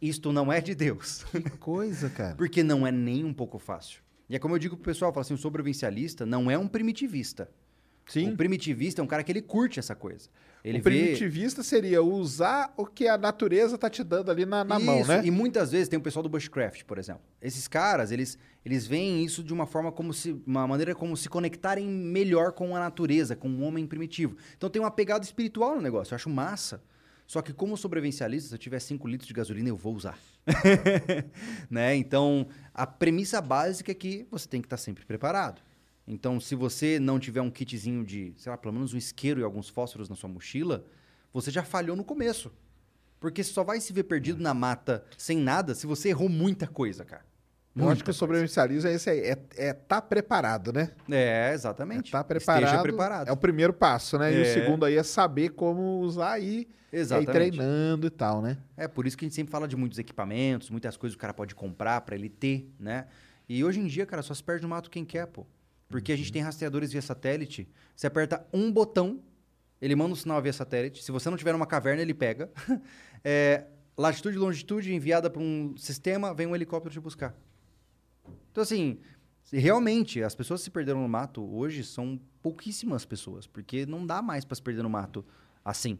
Isto 0.00 0.32
não 0.32 0.52
é 0.52 0.60
de 0.60 0.74
Deus. 0.74 1.24
Que 1.24 1.50
coisa, 1.58 2.10
cara. 2.10 2.34
Porque 2.38 2.62
não 2.62 2.86
é 2.86 2.92
nem 2.92 3.24
um 3.24 3.32
pouco 3.32 3.58
fácil. 3.58 4.00
E 4.28 4.36
é 4.36 4.38
como 4.38 4.54
eu 4.54 4.58
digo 4.58 4.76
pro 4.76 4.84
pessoal, 4.84 5.10
eu 5.10 5.14
falo 5.14 5.22
assim, 5.22 5.34
o 5.34 5.38
sobrevivencialista 5.38 6.26
não 6.26 6.50
é 6.50 6.58
um 6.58 6.66
primitivista. 6.66 7.48
Sim. 8.06 8.32
O 8.32 8.36
primitivista 8.36 9.00
é 9.00 9.04
um 9.04 9.06
cara 9.06 9.24
que 9.24 9.32
ele 9.32 9.42
curte 9.42 9.80
essa 9.80 9.94
coisa. 9.94 10.28
Ele 10.62 10.78
o 10.78 10.82
vê... 10.82 10.90
primitivista 10.90 11.62
seria 11.62 12.02
usar 12.02 12.72
o 12.76 12.86
que 12.86 13.08
a 13.08 13.18
natureza 13.18 13.76
tá 13.76 13.90
te 13.90 14.02
dando 14.02 14.30
ali 14.30 14.46
na, 14.46 14.64
na 14.64 14.78
mão, 14.78 15.00
Isso, 15.00 15.08
né? 15.08 15.22
E 15.24 15.30
muitas 15.30 15.72
vezes 15.72 15.88
tem 15.88 15.98
o 15.98 16.02
pessoal 16.02 16.22
do 16.22 16.28
bushcraft, 16.28 16.84
por 16.84 16.98
exemplo. 16.98 17.22
Esses 17.42 17.66
caras, 17.66 18.12
eles, 18.12 18.38
eles 18.64 18.86
veem 18.86 19.24
isso 19.24 19.42
de 19.42 19.52
uma 19.52 19.66
forma 19.66 19.90
como 19.90 20.12
se. 20.12 20.40
uma 20.46 20.66
maneira 20.66 20.94
como 20.94 21.16
se 21.16 21.28
conectarem 21.28 21.86
melhor 21.86 22.52
com 22.52 22.76
a 22.76 22.80
natureza, 22.80 23.34
com 23.34 23.48
o 23.48 23.62
homem 23.62 23.86
primitivo. 23.86 24.36
Então 24.56 24.70
tem 24.70 24.80
uma 24.80 24.90
pegada 24.90 25.24
espiritual 25.24 25.76
no 25.76 25.82
negócio, 25.82 26.12
eu 26.12 26.16
acho 26.16 26.30
massa. 26.30 26.82
Só 27.26 27.42
que 27.42 27.52
como 27.52 27.76
sobrevivencialista, 27.76 28.48
se 28.48 28.54
eu 28.54 28.58
tiver 28.58 28.78
5 28.78 29.08
litros 29.08 29.26
de 29.26 29.34
gasolina, 29.34 29.68
eu 29.68 29.76
vou 29.76 29.94
usar. 29.94 30.18
né? 31.68 31.96
Então, 31.96 32.46
a 32.72 32.86
premissa 32.86 33.40
básica 33.40 33.90
é 33.90 33.94
que 33.94 34.26
você 34.30 34.48
tem 34.48 34.60
que 34.60 34.66
estar 34.66 34.76
sempre 34.76 35.04
preparado. 35.04 35.60
Então, 36.06 36.38
se 36.38 36.54
você 36.54 37.00
não 37.00 37.18
tiver 37.18 37.40
um 37.40 37.50
kitzinho 37.50 38.04
de, 38.04 38.32
sei 38.36 38.50
lá, 38.50 38.56
pelo 38.56 38.74
menos 38.74 38.94
um 38.94 38.96
isqueiro 38.96 39.40
e 39.40 39.42
alguns 39.42 39.68
fósforos 39.68 40.08
na 40.08 40.14
sua 40.14 40.30
mochila, 40.30 40.84
você 41.32 41.50
já 41.50 41.64
falhou 41.64 41.96
no 41.96 42.04
começo. 42.04 42.52
Porque 43.18 43.42
só 43.42 43.64
vai 43.64 43.80
se 43.80 43.92
ver 43.92 44.04
perdido 44.04 44.40
na 44.40 44.54
mata 44.54 45.04
sem 45.18 45.38
nada 45.38 45.74
se 45.74 45.86
você 45.86 46.10
errou 46.10 46.28
muita 46.28 46.68
coisa, 46.68 47.04
cara. 47.04 47.24
Eu 47.76 47.90
acho 47.90 48.02
que 48.02 48.10
o 48.10 48.14
sobrevivencialismo 48.14 48.88
é 48.88 48.94
esse 48.94 49.10
aí, 49.10 49.20
é, 49.20 49.38
é 49.56 49.72
tá 49.72 50.00
preparado, 50.00 50.72
né? 50.72 50.92
É, 51.10 51.52
exatamente. 51.52 52.08
É 52.08 52.12
tá 52.12 52.24
preparado. 52.24 52.64
Esteja 52.64 52.82
preparado. 52.82 53.28
É 53.28 53.32
o 53.32 53.36
primeiro 53.36 53.72
passo, 53.72 54.18
né? 54.18 54.32
E 54.32 54.38
o 54.38 54.42
É. 54.42 54.44
segundo 54.44 54.84
aí 54.84 54.96
é 54.96 55.02
saber 55.02 55.50
como 55.50 56.00
usar 56.00 56.32
aí 56.32 56.66
Exatamente. 56.90 57.32
treinando 57.32 58.06
e 58.06 58.10
tal, 58.10 58.40
né? 58.40 58.56
É 58.76 58.88
por 58.88 59.06
isso 59.06 59.16
que 59.16 59.24
a 59.24 59.26
gente 59.26 59.34
sempre 59.34 59.50
fala 59.50 59.68
de 59.68 59.76
muitos 59.76 59.98
equipamentos, 59.98 60.70
muitas 60.70 60.96
coisas 60.96 61.14
que 61.14 61.18
o 61.18 61.20
cara 61.20 61.34
pode 61.34 61.54
comprar 61.54 62.00
pra 62.00 62.14
ele 62.14 62.30
ter, 62.30 62.72
né? 62.80 63.06
E 63.48 63.62
hoje 63.62 63.78
em 63.78 63.86
dia, 63.86 64.06
cara, 64.06 64.22
só 64.22 64.32
se 64.32 64.42
perde 64.42 64.62
no 64.62 64.68
mato 64.68 64.90
quem 64.90 65.04
quer, 65.04 65.26
pô. 65.26 65.46
Porque 65.88 66.12
a 66.12 66.16
gente 66.16 66.32
tem 66.32 66.42
rastreadores 66.42 66.90
via 66.92 67.02
satélite. 67.02 67.68
Você 67.94 68.06
aperta 68.06 68.44
um 68.52 68.72
botão, 68.72 69.20
ele 69.80 69.94
manda 69.94 70.12
um 70.12 70.16
sinal 70.16 70.40
via 70.42 70.52
satélite. 70.52 71.04
Se 71.04 71.12
você 71.12 71.28
não 71.30 71.36
tiver 71.36 71.52
numa 71.52 71.66
caverna, 71.66 72.00
ele 72.02 72.14
pega. 72.14 72.50
É, 73.28 73.64
latitude 73.98 74.36
e 74.36 74.38
longitude 74.38 74.94
enviada 74.94 75.28
para 75.28 75.42
um 75.42 75.74
sistema, 75.76 76.32
vem 76.32 76.46
um 76.46 76.54
helicóptero 76.54 76.92
te 76.92 77.00
buscar. 77.00 77.34
Então, 78.56 78.62
assim, 78.62 78.96
realmente, 79.52 80.22
as 80.22 80.34
pessoas 80.34 80.60
que 80.60 80.64
se 80.64 80.70
perderam 80.70 81.02
no 81.02 81.08
mato 81.08 81.44
hoje 81.54 81.84
são 81.84 82.18
pouquíssimas 82.42 83.04
pessoas, 83.04 83.46
porque 83.46 83.84
não 83.84 84.06
dá 84.06 84.22
mais 84.22 84.46
pra 84.46 84.54
se 84.56 84.62
perder 84.62 84.82
no 84.82 84.88
mato 84.88 85.22
assim. 85.62 85.98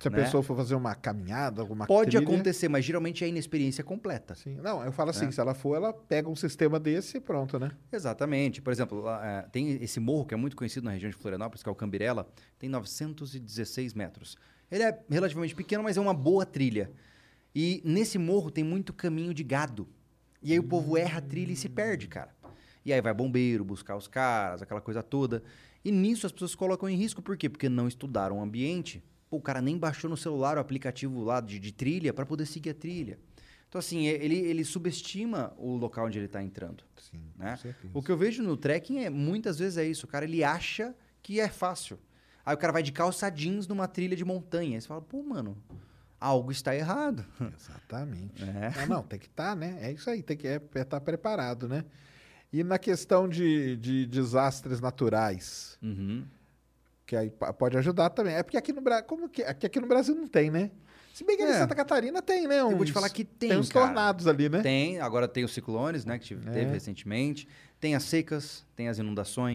Se 0.00 0.08
a 0.08 0.10
Né? 0.10 0.22
pessoa 0.24 0.42
for 0.42 0.56
fazer 0.56 0.74
uma 0.74 0.94
caminhada, 0.94 1.60
alguma 1.60 1.86
Pode 1.86 2.12
trilha, 2.16 2.22
acontecer, 2.24 2.68
mas 2.70 2.82
geralmente 2.82 3.22
é 3.22 3.26
a 3.26 3.28
inexperiência 3.28 3.84
completa. 3.84 4.34
Sim. 4.34 4.56
Não, 4.62 4.82
eu 4.82 4.90
falo 4.90 5.10
assim, 5.10 5.26
É. 5.26 5.30
se 5.30 5.38
ela 5.38 5.52
for, 5.52 5.74
ela 5.76 5.92
pega 5.92 6.30
um 6.30 6.34
sistema 6.36 6.80
desse 6.80 7.18
e 7.18 7.20
pronto, 7.20 7.58
né? 7.58 7.72
Exatamente. 7.92 8.62
Por 8.62 8.72
exemplo, 8.72 9.02
lá, 9.02 9.22
é, 9.26 9.42
tem 9.42 9.72
esse 9.82 10.00
morro 10.00 10.24
que 10.24 10.32
é 10.32 10.36
muito 10.38 10.56
conhecido 10.56 10.84
na 10.84 10.92
região 10.92 11.10
de 11.10 11.16
Florianópolis, 11.18 11.62
que 11.62 11.68
é 11.68 11.72
o 11.72 11.74
Cambirela, 11.74 12.26
tem 12.58 12.70
916 12.70 13.92
metros. 13.92 14.38
Ele 14.70 14.82
é 14.84 14.98
relativamente 15.10 15.54
pequeno, 15.54 15.82
mas 15.82 15.98
é 15.98 16.00
uma 16.00 16.14
boa 16.14 16.46
trilha. 16.46 16.90
E 17.54 17.82
nesse 17.84 18.16
morro 18.16 18.50
tem 18.50 18.64
muito 18.64 18.94
caminho 18.94 19.34
de 19.34 19.42
gado. 19.44 19.86
E 20.42 20.52
aí 20.52 20.58
o 20.58 20.64
povo 20.64 20.96
erra 20.96 21.18
a 21.18 21.22
trilha 21.22 21.52
e 21.52 21.56
se 21.56 21.68
perde, 21.68 22.08
cara. 22.08 22.34
E 22.84 22.92
aí 22.92 23.00
vai 23.00 23.12
bombeiro 23.12 23.64
buscar 23.64 23.96
os 23.96 24.08
caras, 24.08 24.62
aquela 24.62 24.80
coisa 24.80 25.02
toda. 25.02 25.42
E 25.84 25.90
nisso 25.90 26.26
as 26.26 26.32
pessoas 26.32 26.54
colocam 26.54 26.88
em 26.88 26.96
risco, 26.96 27.22
por 27.22 27.36
quê? 27.36 27.48
Porque 27.48 27.68
não 27.68 27.86
estudaram 27.86 28.38
o 28.38 28.42
ambiente. 28.42 29.02
Pô, 29.28 29.36
o 29.36 29.40
cara 29.40 29.60
nem 29.60 29.78
baixou 29.78 30.08
no 30.08 30.16
celular 30.16 30.56
o 30.56 30.60
aplicativo 30.60 31.22
lá 31.22 31.40
de, 31.40 31.58
de 31.58 31.72
trilha 31.72 32.12
para 32.12 32.26
poder 32.26 32.46
seguir 32.46 32.70
a 32.70 32.74
trilha. 32.74 33.18
Então, 33.68 33.78
assim, 33.78 34.06
ele, 34.06 34.36
ele 34.36 34.64
subestima 34.64 35.54
o 35.56 35.76
local 35.76 36.06
onde 36.06 36.18
ele 36.18 36.26
está 36.26 36.42
entrando. 36.42 36.82
Sim, 36.96 37.20
né? 37.38 37.56
O 37.94 38.02
que 38.02 38.10
eu 38.10 38.16
vejo 38.16 38.42
no 38.42 38.56
trekking 38.56 39.04
é 39.04 39.10
muitas 39.10 39.60
vezes 39.60 39.78
é 39.78 39.84
isso. 39.84 40.06
O 40.06 40.08
cara 40.08 40.24
ele 40.24 40.42
acha 40.42 40.92
que 41.22 41.38
é 41.38 41.48
fácil. 41.48 41.96
Aí 42.44 42.54
o 42.54 42.58
cara 42.58 42.72
vai 42.72 42.82
de 42.82 42.90
calça 42.90 43.30
jeans 43.30 43.68
numa 43.68 43.86
trilha 43.86 44.16
de 44.16 44.24
montanha. 44.24 44.76
Aí 44.76 44.80
você 44.80 44.88
fala, 44.88 45.00
pô, 45.00 45.22
mano, 45.22 45.56
algo 46.20 46.52
está 46.52 46.74
errado. 46.76 47.24
Exatamente. 47.56 48.42
É. 48.44 48.86
Não, 48.86 48.96
não, 48.96 49.02
tem 49.02 49.18
que 49.18 49.26
estar, 49.26 49.56
né? 49.56 49.78
É 49.80 49.90
isso 49.92 50.08
aí, 50.10 50.22
tem 50.22 50.36
que 50.36 50.46
estar 50.74 51.00
preparado, 51.00 51.66
né? 51.68 51.84
E 52.52 52.62
na 52.64 52.78
questão 52.78 53.28
de, 53.28 53.76
de 53.76 54.06
desastres 54.06 54.80
naturais, 54.80 55.78
Uhum. 55.82 56.24
que 57.06 57.14
aí 57.16 57.30
pode 57.58 57.76
ajudar 57.78 58.10
também. 58.10 58.34
É 58.34 58.42
porque 58.42 58.56
aqui 58.56 58.72
no 58.72 58.80
Brasil, 58.80 59.04
como 59.06 59.28
que 59.28 59.42
aqui, 59.42 59.66
aqui 59.66 59.80
no 59.80 59.86
Brasil 59.86 60.14
não 60.14 60.26
tem, 60.26 60.50
né? 60.50 60.70
Se 61.14 61.24
bem 61.24 61.36
que 61.36 61.42
ali 61.42 61.52
em 61.52 61.54
É. 61.54 61.58
Santa 61.58 61.74
Catarina 61.74 62.20
tem, 62.22 62.46
né? 62.46 62.60
Eu 62.60 62.70
vou 62.70 62.84
te 62.84 62.90
uns- 62.90 62.94
falar 62.94 63.08
que 63.10 63.24
tem, 63.24 63.50
Tem 63.50 63.58
uns 63.58 63.68
cara. 63.68 63.86
tornados 63.86 64.26
ali, 64.26 64.48
né? 64.48 64.60
Tem, 64.62 65.00
agora 65.00 65.26
tem 65.28 65.44
os 65.44 65.52
ciclones, 65.52 66.04
né, 66.04 66.18
que 66.18 66.24
tive- 66.26 66.48
É. 66.48 66.52
teve 66.52 66.70
recentemente. 66.72 67.48
Tem 67.80 67.94
as 67.94 68.04
secas, 68.04 68.64
tem 68.76 68.88
as 68.88 68.98
inundações. 68.98 69.54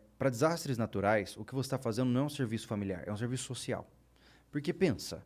para 0.21 0.29
desastres 0.29 0.77
naturais, 0.77 1.35
o 1.35 1.43
que 1.43 1.55
você 1.55 1.65
está 1.65 1.79
fazendo 1.79 2.11
não 2.11 2.21
é 2.21 2.23
um 2.25 2.29
serviço 2.29 2.67
familiar, 2.67 3.03
é 3.07 3.11
um 3.11 3.17
serviço 3.17 3.43
social. 3.45 3.89
Porque 4.51 4.71
pensa, 4.71 5.25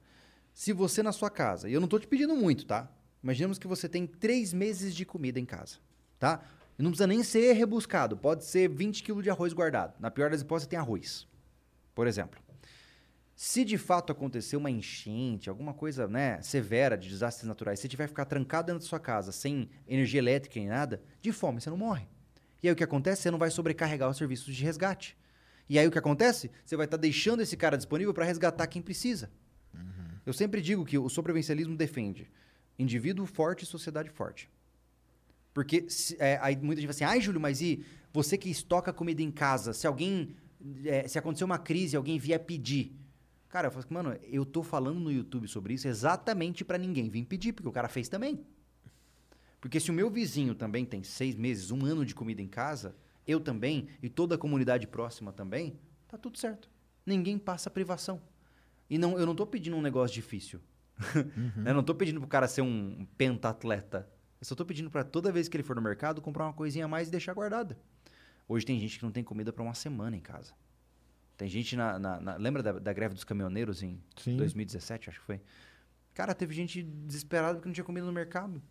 se 0.53 0.71
você 0.71 1.03
na 1.03 1.11
sua 1.11 1.29
casa, 1.29 1.67
e 1.67 1.73
eu 1.73 1.81
não 1.81 1.85
estou 1.85 1.99
te 1.99 2.07
pedindo 2.07 2.33
muito, 2.33 2.65
tá? 2.65 2.89
Imaginemos 3.21 3.59
que 3.59 3.67
você 3.67 3.89
tem 3.89 4.07
três 4.07 4.53
meses 4.53 4.95
de 4.95 5.05
comida 5.05 5.37
em 5.37 5.43
casa, 5.43 5.79
tá? 6.17 6.45
E 6.79 6.81
não 6.81 6.91
precisa 6.91 7.07
nem 7.07 7.23
ser 7.23 7.51
rebuscado, 7.51 8.15
pode 8.15 8.45
ser 8.45 8.69
20 8.69 9.03
quilos 9.03 9.21
de 9.21 9.29
arroz 9.29 9.51
guardado. 9.51 9.95
Na 9.99 10.09
pior 10.09 10.29
das 10.29 10.39
hipóteses, 10.39 10.69
tem 10.69 10.79
arroz, 10.79 11.27
por 11.93 12.07
exemplo. 12.07 12.39
Se 13.35 13.65
de 13.65 13.77
fato 13.77 14.13
acontecer 14.13 14.55
uma 14.55 14.71
enchente, 14.71 15.49
alguma 15.49 15.73
coisa 15.73 16.07
né, 16.07 16.41
severa 16.41 16.97
de 16.97 17.09
desastres 17.09 17.45
naturais, 17.45 17.81
se 17.81 17.89
tiver 17.89 18.05
que 18.05 18.11
ficar 18.11 18.23
trancado 18.23 18.67
dentro 18.67 18.79
da 18.79 18.87
sua 18.87 19.01
casa 19.01 19.33
sem 19.33 19.69
energia 19.85 20.19
elétrica 20.19 20.57
nem 20.57 20.69
nada, 20.69 21.03
de 21.21 21.33
fome 21.33 21.59
você 21.59 21.69
não 21.69 21.75
morre. 21.75 22.07
E 22.65 22.67
aí 22.67 22.73
o 22.73 22.75
que 22.75 22.83
acontece? 22.83 23.21
Você 23.21 23.29
não 23.29 23.37
vai 23.37 23.51
sobrecarregar 23.51 24.09
os 24.09 24.17
serviços 24.17 24.55
de 24.55 24.63
resgate. 24.63 25.15
E 25.69 25.77
aí 25.77 25.85
o 25.87 25.91
que 25.91 25.99
acontece? 25.99 26.49
Você 26.65 26.75
vai 26.75 26.85
estar 26.85 26.97
deixando 26.97 27.41
esse 27.41 27.55
cara 27.55 27.77
disponível 27.77 28.11
para 28.11 28.25
resgatar 28.25 28.65
quem 28.65 28.81
precisa. 28.81 29.29
Eu 30.25 30.33
sempre 30.33 30.61
digo 30.61 30.83
que 30.83 30.97
o 30.97 31.07
sobrevivencialismo 31.07 31.75
defende 31.77 32.27
indivíduo 32.79 33.25
forte 33.27 33.61
e 33.63 33.65
sociedade 33.67 34.09
forte. 34.09 34.49
Porque 35.53 35.85
se- 35.89 36.17
é, 36.19 36.39
aí 36.41 36.55
muita 36.57 36.81
gente 36.81 36.87
fala 36.91 36.95
assim, 36.95 37.03
ai, 37.17 37.21
Júlio, 37.21 37.39
mas 37.39 37.61
e 37.61 37.85
você 38.11 38.35
que 38.37 38.49
estoca 38.49 38.91
comida 38.91 39.21
em 39.21 39.29
casa, 39.31 39.71
se 39.71 39.85
alguém. 39.85 40.35
é, 40.85 41.07
se 41.07 41.19
acontecer 41.19 41.43
uma 41.43 41.59
crise, 41.59 41.95
alguém 41.95 42.17
vier 42.17 42.39
pedir. 42.39 42.95
Cara, 43.47 43.67
eu 43.67 43.71
falo 43.71 43.85
assim, 43.85 43.93
mano, 43.93 44.17
eu 44.23 44.43
tô 44.43 44.63
falando 44.63 44.99
no 44.99 45.11
YouTube 45.11 45.47
sobre 45.47 45.75
isso 45.75 45.87
exatamente 45.87 46.65
pra 46.65 46.79
ninguém 46.79 47.09
vir 47.09 47.25
pedir, 47.25 47.53
porque 47.53 47.69
o 47.69 47.71
cara 47.71 47.87
fez 47.87 48.09
também. 48.09 48.43
Porque 49.65 49.79
se 49.79 49.89
o 49.89 49.93
meu 49.95 50.11
vizinho 50.11 50.53
também 50.53 50.85
tem 50.85 51.01
seis 51.01 51.33
meses, 51.35 51.71
um 51.71 51.83
ano 51.87 52.05
de 52.05 52.13
comida 52.13 52.39
em 52.39 52.47
casa, 52.47 52.95
eu 53.25 53.39
também, 53.39 53.87
e 53.99 54.07
toda 54.07 54.35
a 54.35 54.37
comunidade 54.37 54.85
próxima 54.85 55.33
também, 55.33 55.79
tá 56.07 56.19
tudo 56.19 56.37
certo. 56.37 56.69
Ninguém 57.03 57.39
passa 57.39 57.67
privação. 57.67 58.21
E 58.87 58.99
não, 58.99 59.17
eu 59.17 59.25
não 59.25 59.33
tô 59.33 59.43
pedindo 59.47 59.75
um 59.75 59.81
negócio 59.81 60.13
difícil. 60.13 60.61
Né? 61.55 61.71
Eu 61.71 61.73
não 61.73 61.83
tô 61.83 61.95
pedindo 61.95 62.19
pro 62.19 62.29
cara 62.29 62.47
ser 62.47 62.61
um 62.61 63.07
pentatleta. 63.17 64.07
Eu 64.39 64.45
só 64.45 64.53
tô 64.53 64.63
pedindo 64.63 64.91
pra 64.91 65.03
toda 65.03 65.31
vez 65.31 65.49
que 65.49 65.57
ele 65.57 65.63
for 65.63 65.75
no 65.75 65.81
mercado 65.81 66.21
comprar 66.21 66.45
uma 66.45 66.53
coisinha 66.53 66.85
a 66.85 66.87
mais 66.87 67.07
e 67.07 67.11
deixar 67.11 67.33
guardada. 67.33 67.75
Hoje 68.47 68.67
tem 68.67 68.79
gente 68.79 68.99
que 68.99 69.03
não 69.03 69.11
tem 69.11 69.23
comida 69.23 69.51
pra 69.51 69.63
uma 69.63 69.73
semana 69.73 70.15
em 70.15 70.21
casa. 70.21 70.53
Tem 71.35 71.49
gente 71.49 71.75
na. 71.75 71.97
na- 71.97 72.19
na- 72.21 72.35
lembra 72.37 72.61
da, 72.61 72.73
da 72.73 72.93
greve 72.93 73.15
dos 73.15 73.23
caminhoneiros 73.23 73.81
em 73.81 73.99
Sim. 74.15 74.37
2017, 74.37 75.09
acho 75.09 75.19
que 75.21 75.25
foi? 75.25 75.41
Cara, 76.13 76.35
teve 76.35 76.53
gente 76.53 76.83
desesperada 76.83 77.55
porque 77.55 77.67
não 77.67 77.73
tinha 77.73 77.83
comida 77.83 78.05
no 78.05 78.13
mercado. 78.13 78.61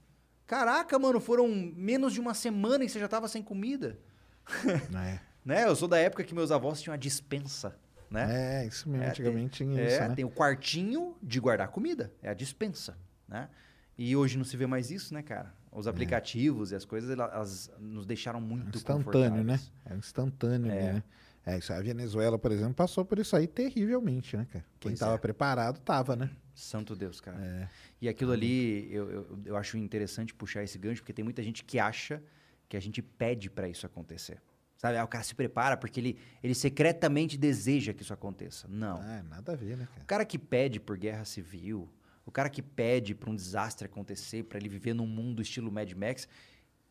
Caraca, 0.47 0.99
mano, 0.99 1.21
foram 1.21 1.49
menos 1.49 2.13
de 2.13 2.21
uma 2.21 2.35
semana 2.35 2.85
e 2.85 2.89
você 2.89 2.99
já 3.01 3.09
tava 3.09 3.29
sem 3.29 3.43
comida. 3.43 3.99
É. 4.95 5.19
Né? 5.45 5.65
Eu 5.65 5.77
sou 5.77 5.87
da 5.87 5.99
época 5.99 6.25
que 6.25 6.35
meus 6.35 6.51
avós 6.51 6.81
tinham 6.81 6.95
a 6.95 6.97
dispensa, 6.97 7.77
né? 8.11 8.63
É, 8.63 8.67
isso 8.67 8.89
mesmo. 8.89 9.05
É, 9.05 9.09
Antigamente 9.11 9.59
tem, 9.59 9.69
tinha 9.73 9.83
é, 9.83 9.87
isso, 9.89 10.01
né? 10.09 10.15
tem 10.15 10.25
o 10.25 10.31
quartinho 10.31 11.15
de 11.23 11.39
guardar 11.39 11.69
comida, 11.69 12.11
é 12.23 12.31
a 12.31 12.35
dispensa, 12.35 12.97
né? 13.29 13.51
E 13.99 14.17
hoje 14.17 14.39
não 14.39 14.45
se 14.45 14.57
vê 14.57 14.67
mais 14.67 14.91
isso, 14.91 15.13
né, 15.13 15.23
cara? 15.23 15.53
Os 15.71 15.87
aplicativos 15.87 16.73
e 16.73 16.75
as 16.75 16.85
coisas, 16.87 17.11
ela- 17.11 17.31
elas 17.35 17.71
nos 17.79 18.07
deixaram 18.07 18.41
muito 18.41 18.75
instantâneo, 18.77 19.45
né? 19.45 19.61
É 19.85 19.95
instantâneo, 19.95 20.73
É. 20.73 20.93
né? 20.95 21.03
É, 21.45 21.59
isso, 21.59 21.75
a 21.75 21.81
Venezuela, 21.83 22.39
por 22.39 22.51
exemplo, 22.51 22.73
passou 22.75 23.05
por 23.05 23.19
isso 23.19 23.37
aí 23.37 23.47
terrivelmente, 23.47 24.37
né, 24.39 24.47
cara? 24.51 24.65
Quem 24.81 24.93
Pois 24.93 24.99
tava 24.99 25.15
é. 25.17 25.19
preparado, 25.19 25.79
tava, 25.81 26.17
né? 26.17 26.31
Santo 26.55 26.95
Deus, 26.95 27.21
cara. 27.21 27.39
É. 27.45 27.69
E 28.01 28.09
aquilo 28.09 28.33
ali, 28.33 28.93
eu, 28.93 29.11
eu, 29.11 29.39
eu 29.45 29.57
acho 29.57 29.77
interessante 29.77 30.35
puxar 30.35 30.63
esse 30.63 30.79
gancho, 30.79 31.03
porque 31.03 31.13
tem 31.13 31.25
muita 31.25 31.43
gente 31.43 31.65
que 31.65 31.79
acha 31.79 32.23
que 32.69 32.77
a 32.77 32.81
gente 32.81 33.03
pede 33.03 33.51
pra 33.51 33.69
isso 33.69 33.85
acontecer. 33.85 34.41
Sabe? 34.77 34.99
Ah, 34.99 35.05
o 35.05 35.09
cara 35.09 35.25
se 35.25 35.35
prepara 35.35 35.77
porque 35.77 36.01
ele, 36.01 36.19
ele 36.43 36.55
secretamente 36.55 37.37
deseja 37.39 37.93
que 37.95 38.03
isso 38.03 38.13
aconteça. 38.13 38.69
Não. 38.69 39.01
Ah, 39.01 39.23
nada 39.23 39.53
a 39.53 39.57
ver, 39.57 39.77
né, 39.77 39.85
O 39.85 39.95
cara? 39.95 40.05
cara 40.07 40.25
que 40.25 40.39
pede 40.39 40.79
por 40.81 40.97
guerra 40.97 41.25
civil, 41.25 41.89
o 42.27 42.31
cara 42.31 42.51
que 42.51 42.63
pede 42.63 43.15
pra 43.15 43.31
um 43.31 43.35
desastre 43.35 43.87
acontecer, 43.87 44.45
pra 44.45 44.59
ele 44.59 44.69
viver 44.69 44.95
num 44.95 45.07
mundo 45.07 45.41
estilo 45.43 45.71
Mad 45.71 45.91
Max, 45.93 46.29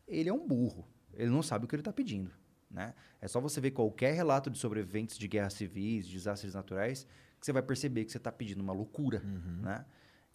ele 0.06 0.28
é 0.28 0.32
um 0.32 0.46
burro. 0.46 0.86
Ele 1.12 1.30
não 1.30 1.42
sabe 1.42 1.64
o 1.64 1.68
que 1.68 1.76
ele 1.76 1.82
tá 1.82 1.92
pedindo, 1.92 2.30
né? 2.70 2.94
É 3.20 3.28
só 3.28 3.40
você 3.40 3.60
ver 3.60 3.70
qualquer 3.70 4.14
relato 4.14 4.50
de 4.50 4.58
sobreviventes 4.58 5.16
de 5.16 5.28
guerras 5.28 5.52
civis, 5.54 6.06
de 6.06 6.14
desastres 6.14 6.54
naturais, 6.54 7.06
que 7.44 7.46
você 7.46 7.52
vai 7.52 7.62
perceber 7.62 8.06
que 8.06 8.10
você 8.12 8.18
tá 8.18 8.32
pedindo 8.32 8.62
uma 8.62 8.72
loucura, 8.72 9.20
né? 9.62 9.84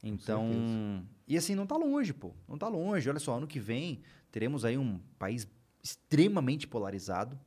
Então, 0.04 1.04
e 1.28 1.36
assim, 1.36 1.56
não 1.56 1.66
tá 1.66 1.76
longe, 1.76 2.14
pô. 2.14 2.32
Não 2.48 2.56
tá 2.56 2.68
longe. 2.68 3.10
Olha 3.10 3.18
só, 3.20 3.36
ano 3.36 3.48
que 3.48 3.60
vem 3.60 4.02
teremos 4.32 4.64
aí 4.64 4.78
um 4.78 5.00
país 5.18 5.48
extremamente 5.84 6.68
polarizado, 6.68 7.38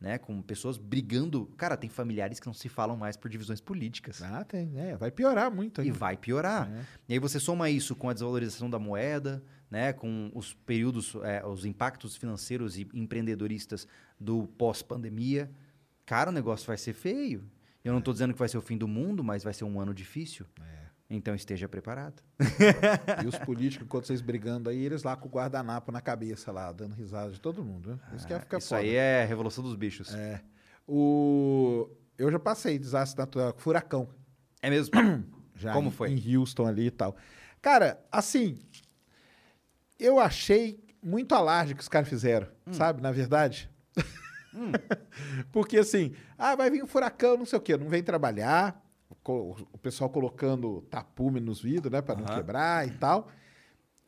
né? 0.00 0.16
Com 0.16 0.40
pessoas 0.40 0.78
brigando. 0.78 1.44
Cara, 1.58 1.76
tem 1.76 1.90
familiares 1.90 2.40
que 2.40 2.46
não 2.46 2.54
se 2.54 2.70
falam 2.70 2.96
mais 2.96 3.14
por 3.14 3.28
divisões 3.30 3.60
políticas. 3.60 4.22
Ah, 4.22 4.44
tem, 4.44 4.72
é, 4.78 4.96
vai 4.96 5.10
piorar 5.10 5.50
muito 5.54 5.82
E 5.82 5.84
ainda. 5.84 5.98
vai 5.98 6.16
piorar. 6.16 6.72
É. 6.72 6.84
E 7.10 7.12
aí 7.12 7.18
você 7.18 7.38
soma 7.38 7.68
isso 7.68 7.94
com 7.94 8.08
a 8.08 8.14
desvalorização 8.14 8.70
da 8.70 8.78
moeda, 8.78 9.44
né, 9.70 9.92
com 9.92 10.32
os 10.34 10.54
períodos, 10.54 11.14
é, 11.22 11.44
os 11.46 11.66
impactos 11.66 12.16
financeiros 12.16 12.78
e 12.78 12.88
empreendedoristas 12.94 13.86
do 14.18 14.46
pós-pandemia. 14.56 15.50
Cara, 16.06 16.30
o 16.30 16.32
negócio 16.32 16.66
vai 16.66 16.78
ser 16.78 16.94
feio. 16.94 17.44
Eu 17.84 17.92
não 17.92 17.98
estou 17.98 18.12
dizendo 18.14 18.32
que 18.32 18.38
vai 18.38 18.48
ser 18.48 18.58
o 18.58 18.62
fim 18.62 18.76
do 18.78 18.86
mundo, 18.88 19.24
mas 19.24 19.42
vai 19.44 19.52
ser 19.52 19.64
um 19.64 19.80
ano 19.80 19.92
difícil. 19.92 20.46
É. 20.60 20.82
Então 21.10 21.34
esteja 21.34 21.68
preparado. 21.68 22.22
E 23.22 23.26
os 23.26 23.36
políticos, 23.38 23.84
enquanto 23.86 24.06
vocês 24.06 24.20
brigando 24.22 24.70
aí, 24.70 24.78
eles 24.82 25.02
lá 25.02 25.14
com 25.14 25.28
o 25.28 25.30
guardanapo 25.30 25.92
na 25.92 26.00
cabeça 26.00 26.50
lá, 26.50 26.72
dando 26.72 26.94
risada 26.94 27.30
de 27.32 27.40
todo 27.40 27.62
mundo, 27.62 27.90
né? 27.90 27.98
Isso 28.16 28.26
que 28.26 28.32
ia 28.32 28.40
ficar 28.40 28.56
Ah, 28.56 28.58
Isso 28.58 28.68
foda. 28.68 28.80
aí 28.80 28.94
é 28.94 29.22
a 29.22 29.26
revolução 29.26 29.62
dos 29.62 29.74
bichos. 29.74 30.14
É. 30.14 30.40
O... 30.88 31.88
Eu 32.16 32.30
já 32.30 32.38
passei 32.38 32.78
desastre 32.78 33.18
natural, 33.18 33.54
furacão. 33.58 34.08
É 34.62 34.70
mesmo? 34.70 34.92
Já 35.54 35.72
Como 35.74 35.88
em- 35.88 35.92
foi? 35.92 36.10
Em 36.10 36.36
Houston 36.36 36.66
ali 36.66 36.86
e 36.86 36.90
tal. 36.90 37.14
Cara, 37.60 38.02
assim, 38.10 38.58
eu 39.98 40.18
achei 40.18 40.82
muito 41.02 41.34
alarde 41.34 41.74
que 41.74 41.80
os 41.82 41.88
caras 41.88 42.08
fizeram, 42.08 42.48
Hum. 42.66 42.72
sabe? 42.72 43.02
Na 43.02 43.12
verdade. 43.12 43.68
Porque 45.52 45.78
assim, 45.78 46.12
ah, 46.38 46.54
vai 46.56 46.70
vir 46.70 46.82
um 46.82 46.86
furacão, 46.86 47.36
não 47.36 47.46
sei 47.46 47.58
o 47.58 47.62
quê, 47.62 47.76
não 47.76 47.88
vem 47.88 48.02
trabalhar. 48.02 48.80
O 49.24 49.78
pessoal 49.80 50.10
colocando 50.10 50.82
tapume 50.90 51.38
nos 51.40 51.60
vidros, 51.60 51.92
né, 51.92 52.00
Pra 52.02 52.14
não 52.16 52.24
quebrar 52.24 52.86
e 52.86 52.90
tal. 52.92 53.28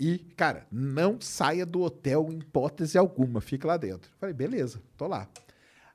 E, 0.01 0.19
cara, 0.37 0.67
não 0.73 1.21
saia 1.21 1.65
do 1.65 1.83
hotel 1.83 2.29
em 2.33 2.39
hipótese 2.39 2.99
alguma, 2.99 3.41
fica 3.41 3.69
lá 3.69 3.77
dentro. 3.77 4.11
Falei, 4.19 4.35
beleza, 4.35 4.83
tô 4.97 5.07
lá. 5.07 5.29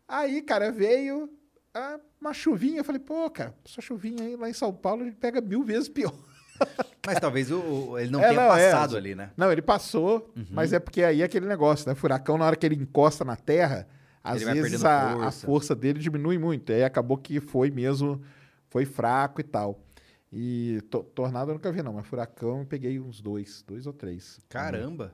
Aí, 0.07 0.41
cara, 0.41 0.71
veio 0.71 1.29
ah, 1.73 1.99
uma 2.21 2.33
chuvinha. 2.33 2.79
Eu 2.79 2.85
falei, 2.85 2.99
pô, 2.99 3.29
cara, 3.29 3.53
essa 3.65 3.81
chuvinha 3.81 4.23
aí 4.23 4.35
lá 4.37 4.49
em 4.49 4.53
São 4.53 4.73
Paulo 4.73 5.03
gente 5.03 5.17
pega 5.17 5.41
mil 5.41 5.63
vezes 5.63 5.89
pior. 5.89 6.13
Mas 7.05 7.19
talvez 7.19 7.51
o- 7.51 7.97
ele 7.97 8.09
não 8.11 8.21
É, 8.21 8.29
tenha 8.29 8.39
não, 8.47 8.55
é. 8.55 8.71
passado 8.71 8.95
ali, 8.95 9.15
né? 9.15 9.31
Não, 9.35 9.51
ele 9.51 9.61
passou, 9.61 10.31
Uhum. 10.35 10.45
mas 10.51 10.71
é 10.73 10.79
porque 10.79 11.01
aí 11.03 11.21
é 11.21 11.25
aquele 11.25 11.45
negócio, 11.47 11.87
né? 11.87 11.95
Furacão, 11.95 12.37
na 12.37 12.45
hora 12.45 12.55
que 12.55 12.65
ele 12.65 12.75
encosta 12.75 13.23
na 13.25 13.35
terra, 13.35 13.87
às 14.23 14.41
Ele 14.41 14.53
vezes 14.61 14.83
a, 14.85 15.11
a 15.13 15.15
força. 15.21 15.45
força 15.45 15.75
dele 15.75 15.99
diminui 15.99 16.37
muito. 16.37 16.71
Aí 16.71 16.83
acabou 16.83 17.17
que 17.17 17.39
foi 17.39 17.69
mesmo, 17.71 18.21
foi 18.67 18.85
fraco 18.85 19.39
e 19.41 19.43
tal. 19.43 19.79
E 20.31 20.81
to- 20.91 21.03
tornado 21.03 21.49
eu 21.51 21.55
nunca 21.55 21.71
vi, 21.71 21.81
não, 21.81 21.93
mas 21.93 22.05
furacão 22.05 22.59
eu 22.59 22.65
peguei 22.65 22.99
uns 22.99 23.19
dois, 23.21 23.63
dois 23.67 23.87
ou 23.87 23.93
três. 23.93 24.39
Caramba. 24.49 25.13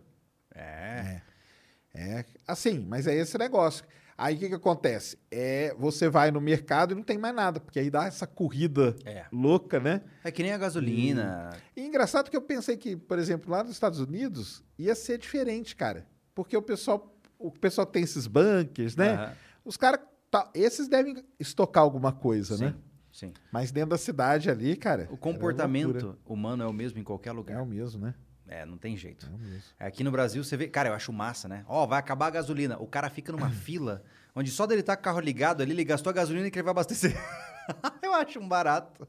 É. 0.53 1.21
É, 1.93 2.25
assim, 2.47 2.79
mas 2.87 3.07
é 3.07 3.15
esse 3.15 3.37
negócio. 3.37 3.85
Aí 4.17 4.35
o 4.35 4.39
que, 4.39 4.47
que 4.49 4.55
acontece? 4.55 5.17
É, 5.29 5.73
você 5.77 6.07
vai 6.09 6.31
no 6.31 6.39
mercado 6.41 6.91
e 6.93 6.95
não 6.95 7.03
tem 7.03 7.17
mais 7.17 7.35
nada, 7.35 7.59
porque 7.59 7.79
aí 7.79 7.89
dá 7.89 8.05
essa 8.05 8.25
corrida 8.27 8.95
É. 9.05 9.25
louca, 9.31 9.79
né? 9.79 10.01
É 10.23 10.31
que 10.31 10.41
nem 10.43 10.53
a 10.53 10.57
gasolina. 10.57 11.49
E 11.75 11.81
engraçado 11.85 12.29
que 12.29 12.35
eu 12.35 12.41
pensei 12.41 12.75
que, 12.77 12.95
por 12.95 13.19
exemplo, 13.19 13.51
lá 13.51 13.61
nos 13.63 13.71
Estados 13.73 13.99
Unidos 13.99 14.63
ia 14.77 14.95
ser 14.95 15.17
diferente, 15.17 15.75
cara. 15.75 16.05
Porque 16.33 16.55
o 16.55 16.61
pessoal, 16.61 17.14
o 17.39 17.51
pessoal 17.51 17.85
tem 17.85 18.03
esses 18.03 18.27
bunkers, 18.27 18.95
né? 18.95 19.13
Aham. 19.13 19.33
Os 19.63 19.77
caras, 19.77 19.99
tá, 20.29 20.49
esses 20.53 20.87
devem 20.87 21.23
estocar 21.39 21.83
alguma 21.83 22.11
coisa, 22.11 22.57
Sim, 22.57 22.65
né? 22.65 22.75
sim. 23.11 23.33
Mas 23.51 23.71
dentro 23.71 23.91
da 23.91 23.97
cidade 23.97 24.49
ali, 24.49 24.75
cara. 24.75 25.03
O 25.03 25.05
era 25.13 25.17
comportamento 25.17 26.17
humano 26.25 26.63
é 26.63 26.67
o 26.67 26.73
mesmo 26.73 26.99
em 26.99 27.03
qualquer 27.03 27.29
é 27.29 27.33
lugar. 27.33 27.61
o 27.61 27.65
mesmo, 27.65 28.05
né? 28.05 28.13
É, 28.47 28.63
não 28.63 28.77
tem 28.77 28.95
jeito. 28.95 29.25
É 29.25 29.35
o 29.35 29.39
mesmo. 29.39 29.63
Aqui 29.79 30.03
no 30.03 30.11
Brasil 30.11 30.43
você 30.43 30.55
vê, 30.55 30.67
cara, 30.67 30.89
eu 30.89 30.93
acho 30.93 31.11
massa, 31.11 31.47
né? 31.47 31.65
Ó, 31.67 31.87
vai 31.87 31.97
acabar 31.97 32.27
a 32.27 32.29
gasolina. 32.29 32.77
O 32.77 32.85
cara 32.85 33.09
fica 33.09 33.31
numa 33.31 33.49
fila 33.51 34.03
onde 34.35 34.51
só 34.51 34.67
dele 34.67 34.83
tá 34.83 34.95
com 34.95 35.01
o 35.01 35.03
carro 35.05 35.19
ligado 35.19 35.61
ali, 35.61 35.71
ele 35.71 35.83
gastou 35.83 36.11
a 36.11 36.13
gasolina 36.13 36.49
que 36.51 36.59
ele 36.59 36.63
vai 36.63 36.71
abastecer. 36.71 37.15
eu 38.03 38.13
acho 38.13 38.39
um 38.39 38.47
barato. 38.47 39.07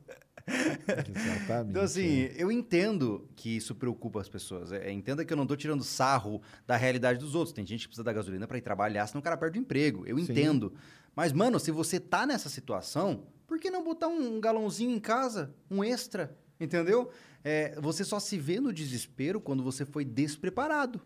Exatamente. 0.48 1.70
Então, 1.70 1.82
assim, 1.82 2.22
é. 2.22 2.34
eu 2.36 2.52
entendo 2.52 3.28
que 3.34 3.56
isso 3.56 3.74
preocupa 3.74 4.20
as 4.20 4.28
pessoas. 4.28 4.72
É, 4.72 4.90
entenda 4.92 5.24
que 5.24 5.32
eu 5.32 5.36
não 5.36 5.46
tô 5.46 5.56
tirando 5.56 5.82
sarro 5.82 6.40
da 6.66 6.76
realidade 6.76 7.18
dos 7.18 7.34
outros. 7.34 7.52
Tem 7.52 7.66
gente 7.66 7.82
que 7.82 7.88
precisa 7.88 8.04
da 8.04 8.12
gasolina 8.12 8.46
pra 8.46 8.58
ir 8.58 8.62
trabalhar, 8.62 9.06
senão 9.06 9.20
o 9.20 9.24
cara 9.24 9.36
perde 9.36 9.58
o 9.58 9.62
emprego. 9.62 10.06
Eu 10.06 10.16
Sim. 10.18 10.24
entendo. 10.24 10.72
Mas, 11.14 11.32
mano, 11.32 11.58
se 11.58 11.70
você 11.70 11.98
tá 11.98 12.26
nessa 12.26 12.48
situação, 12.48 13.26
por 13.46 13.58
que 13.58 13.70
não 13.70 13.82
botar 13.82 14.08
um 14.08 14.40
galãozinho 14.40 14.94
em 14.94 15.00
casa? 15.00 15.54
Um 15.70 15.82
extra, 15.82 16.36
entendeu? 16.60 17.10
É, 17.42 17.78
você 17.80 18.04
só 18.04 18.20
se 18.20 18.38
vê 18.38 18.60
no 18.60 18.72
desespero 18.72 19.40
quando 19.40 19.62
você 19.62 19.84
foi 19.84 20.04
despreparado, 20.04 21.00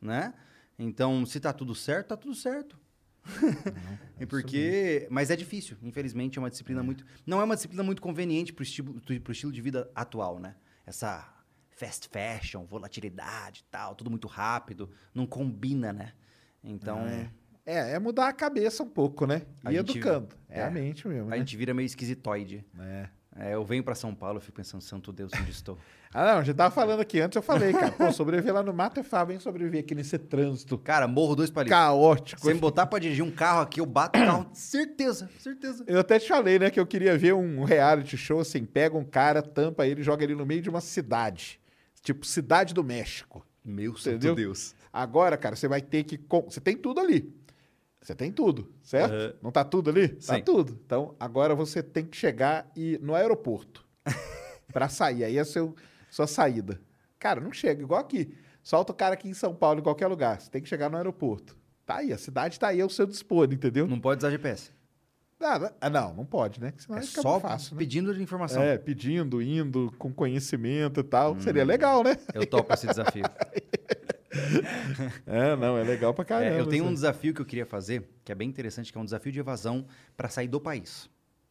né? 0.00 0.34
Então, 0.78 1.24
se 1.24 1.40
tá 1.40 1.52
tudo 1.52 1.74
certo, 1.74 2.08
tá 2.08 2.16
tudo 2.16 2.34
certo. 2.34 2.78
É 4.18 4.24
porque, 4.24 5.06
mas 5.10 5.30
é 5.30 5.36
difícil, 5.36 5.76
infelizmente 5.82 6.38
é 6.38 6.40
uma 6.40 6.48
disciplina 6.48 6.82
muito, 6.82 7.04
não 7.26 7.38
é 7.40 7.44
uma 7.44 7.54
disciplina 7.54 7.82
muito 7.82 8.00
conveniente 8.00 8.50
pro 8.52 8.62
estilo, 8.62 8.94
pro 9.20 9.32
estilo 9.32 9.52
de 9.52 9.60
vida 9.60 9.90
atual, 9.94 10.38
né? 10.38 10.54
Essa 10.86 11.30
fast 11.70 12.08
fashion, 12.08 12.64
volatilidade, 12.64 13.60
e 13.66 13.70
tal, 13.70 13.94
tudo 13.94 14.08
muito 14.10 14.26
rápido, 14.26 14.90
não 15.14 15.26
combina, 15.26 15.92
né? 15.92 16.12
Então, 16.64 16.98
É, 17.66 17.92
é 17.94 17.98
mudar 17.98 18.28
a 18.28 18.32
cabeça 18.32 18.82
um 18.82 18.88
pouco, 18.88 19.26
né? 19.26 19.42
A 19.64 19.70
E 19.72 19.76
gente- 19.76 19.98
educando. 19.98 20.34
É, 20.48 20.60
é. 20.60 20.64
a 20.64 20.70
mente 20.70 21.06
mesmo, 21.06 21.26
a 21.26 21.30
né? 21.32 21.38
gente 21.38 21.56
vira 21.56 21.74
meio 21.74 21.84
esquisitoide. 21.86 22.64
É. 22.78 23.08
É, 23.38 23.54
eu 23.54 23.64
venho 23.64 23.84
pra 23.84 23.94
São 23.94 24.14
Paulo, 24.14 24.38
eu 24.38 24.40
fico 24.40 24.56
pensando, 24.56 24.80
santo 24.80 25.12
Deus, 25.12 25.30
onde 25.38 25.50
estou? 25.50 25.78
Ah, 26.14 26.36
não, 26.36 26.44
já 26.44 26.54
tava 26.54 26.70
falando 26.74 27.00
aqui 27.00 27.20
antes, 27.20 27.36
eu 27.36 27.42
falei, 27.42 27.74
cara, 27.74 27.90
pô, 27.92 28.10
sobreviver 28.10 28.54
lá 28.54 28.62
no 28.62 28.72
mato 28.72 28.98
é 29.00 29.02
fácil, 29.02 29.32
hein? 29.34 29.38
Sobreviver 29.40 29.80
aqui 29.80 29.94
nesse 29.94 30.16
trânsito 30.16 30.78
Cara, 30.78 31.06
morro 31.06 31.36
dois 31.36 31.50
palitos. 31.50 31.76
caótico. 31.76 32.40
Se 32.40 32.54
me 32.54 32.58
botar 32.58 32.86
pra 32.86 32.98
dirigir 32.98 33.22
um 33.22 33.30
carro 33.30 33.60
aqui, 33.60 33.80
eu 33.80 33.84
bato 33.86 34.18
o 34.18 34.24
carro, 34.24 34.48
certeza, 34.54 35.28
certeza. 35.38 35.84
Eu 35.86 35.98
até 36.00 36.18
te 36.18 36.26
falei, 36.28 36.58
né, 36.58 36.70
que 36.70 36.80
eu 36.80 36.86
queria 36.86 37.18
ver 37.18 37.34
um 37.34 37.64
reality 37.64 38.16
show 38.16 38.40
assim, 38.40 38.64
pega 38.64 38.96
um 38.96 39.04
cara, 39.04 39.42
tampa 39.42 39.86
ele, 39.86 40.02
joga 40.02 40.24
ele 40.24 40.34
no 40.34 40.46
meio 40.46 40.62
de 40.62 40.70
uma 40.70 40.80
cidade. 40.80 41.60
Tipo, 42.00 42.24
cidade 42.24 42.72
do 42.72 42.82
México. 42.82 43.44
Meu 43.62 43.90
Entendeu? 43.90 44.20
santo 44.30 44.34
Deus. 44.36 44.74
Agora, 44.90 45.36
cara, 45.36 45.54
você 45.54 45.68
vai 45.68 45.82
ter 45.82 46.04
que. 46.04 46.16
com- 46.16 46.42
Você 46.48 46.60
tem 46.60 46.76
tudo 46.78 46.98
ali. 47.00 47.30
Você 48.06 48.14
tem 48.14 48.30
tudo, 48.30 48.72
certo? 48.84 49.12
Aham. 49.12 49.32
Não 49.42 49.50
tá 49.50 49.64
tudo 49.64 49.90
ali? 49.90 50.06
Tá 50.10 50.36
Sim. 50.36 50.42
tudo. 50.42 50.78
Então, 50.86 51.16
agora 51.18 51.56
você 51.56 51.82
tem 51.82 52.04
que 52.06 52.16
chegar 52.16 52.70
e 52.76 52.96
no 53.02 53.16
aeroporto 53.16 53.84
pra 54.72 54.88
sair. 54.88 55.24
Aí 55.24 55.36
é 55.36 55.42
seu, 55.42 55.74
sua 56.08 56.28
saída. 56.28 56.80
Cara, 57.18 57.40
não 57.40 57.50
chega, 57.52 57.82
igual 57.82 58.00
aqui. 58.00 58.32
Solta 58.62 58.92
o 58.92 58.94
cara 58.94 59.14
aqui 59.14 59.28
em 59.28 59.34
São 59.34 59.52
Paulo, 59.56 59.80
em 59.80 59.82
qualquer 59.82 60.06
lugar. 60.06 60.40
Você 60.40 60.48
tem 60.48 60.62
que 60.62 60.68
chegar 60.68 60.88
no 60.88 60.96
aeroporto. 60.96 61.56
Tá 61.84 61.96
aí, 61.96 62.12
a 62.12 62.18
cidade 62.18 62.60
tá 62.60 62.68
aí 62.68 62.80
ao 62.80 62.88
seu 62.88 63.06
dispor, 63.06 63.52
entendeu? 63.52 63.88
Não 63.88 63.98
pode 63.98 64.18
usar 64.20 64.30
GPS. 64.30 64.70
Ah, 65.40 65.58
não- 65.58 65.70
ah, 65.80 65.90
não, 65.90 66.14
não 66.14 66.24
pode, 66.24 66.60
né? 66.60 66.72
Senão 66.78 66.98
É 66.98 67.02
fica 67.02 67.22
só 67.22 67.40
fácil, 67.40 67.74
né? 67.74 67.78
pedindo 67.80 68.14
de 68.14 68.22
informação. 68.22 68.62
É, 68.62 68.78
pedindo, 68.78 69.42
indo, 69.42 69.92
com 69.98 70.12
conhecimento 70.12 71.00
e 71.00 71.02
tal. 71.02 71.40
Seria 71.40 71.64
Hum. 71.64 71.66
legal, 71.66 72.04
né? 72.04 72.16
Eu 72.32 72.46
topo 72.46 72.72
esse 72.72 72.86
desafio. 72.86 73.24
É, 75.26 75.56
não, 75.56 75.76
é 75.76 75.82
legal 75.82 76.14
pra 76.14 76.24
caramba. 76.24 76.56
É, 76.56 76.60
eu 76.60 76.66
tenho 76.66 76.84
um 76.84 76.88
isso. 76.88 76.96
desafio 76.96 77.34
que 77.34 77.40
eu 77.40 77.46
queria 77.46 77.66
fazer, 77.66 78.08
que 78.24 78.32
é 78.32 78.34
bem 78.34 78.48
interessante, 78.48 78.92
que 78.92 78.98
é 78.98 79.00
um 79.00 79.04
desafio 79.04 79.32
de 79.32 79.38
evasão 79.40 79.86
para 80.16 80.28
sair 80.28 80.48
do 80.48 80.60
país. 80.60 81.08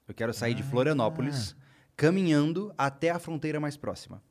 Eu 0.07 0.13
quero 0.13 0.33
sair 0.33 0.53
de 0.53 0.63
Florianópolis, 0.63 1.55
caminhando 1.95 2.73
até 2.77 3.09
a 3.09 3.19
fronteira 3.19 3.59
mais 3.59 3.75
próxima. 3.75 4.21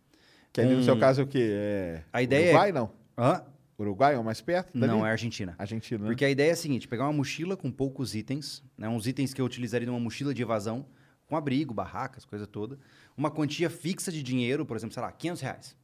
Que 0.53 0.61
ali 0.61 0.75
no 0.77 0.83
seu 0.85 0.99
caso 0.99 1.21
é 1.21 1.25
o 1.25 1.27
quê? 1.27 1.51
É... 1.53 2.03
A 2.13 2.23
ideia 2.23 2.45
é- 2.45 2.49
Uruguai, 2.51 2.73
não? 2.73 2.93
Hã? 3.19 3.43
Uruguai 3.77 4.15
é 4.15 4.19
o 4.19 4.23
mais 4.25 4.41
perto? 4.41 4.79
dali? 4.79 4.93
Não, 4.93 5.05
é 5.05 5.11
Argentina. 5.11 5.55
Argentina, 5.59 6.05
né? 6.05 6.07
Porque 6.07 6.25
a 6.25 6.31
ideia 6.31 6.51
é 6.51 6.53
a 6.53 6.57
seguinte: 6.57 6.87
pegar 6.87 7.05
uma 7.05 7.13
mochila 7.13 7.57
com 7.57 7.73
poucos 7.73 8.15
itens, 8.15 8.63
né, 8.79 8.89
uns 8.89 9.07
itens 9.09 9.35
que 9.35 9.41
eu 9.41 9.45
utilizaria 9.45 9.87
numa 9.87 9.99
mochila 9.99 10.33
de 10.33 10.43
evasão, 10.43 10.87
com 11.27 11.37
abrigo, 11.37 11.75
barracas, 11.75 12.25
coisa 12.25 12.47
toda, 12.47 12.79
uma 13.17 13.31
quantia 13.33 13.69
fixa 13.69 14.13
de 14.13 14.23
dinheiro, 14.23 14.65
por 14.65 14.77
exemplo, 14.77 14.95
sei 14.95 15.03
lá, 15.03 15.11
500 15.11 15.43
reais. 15.43 15.77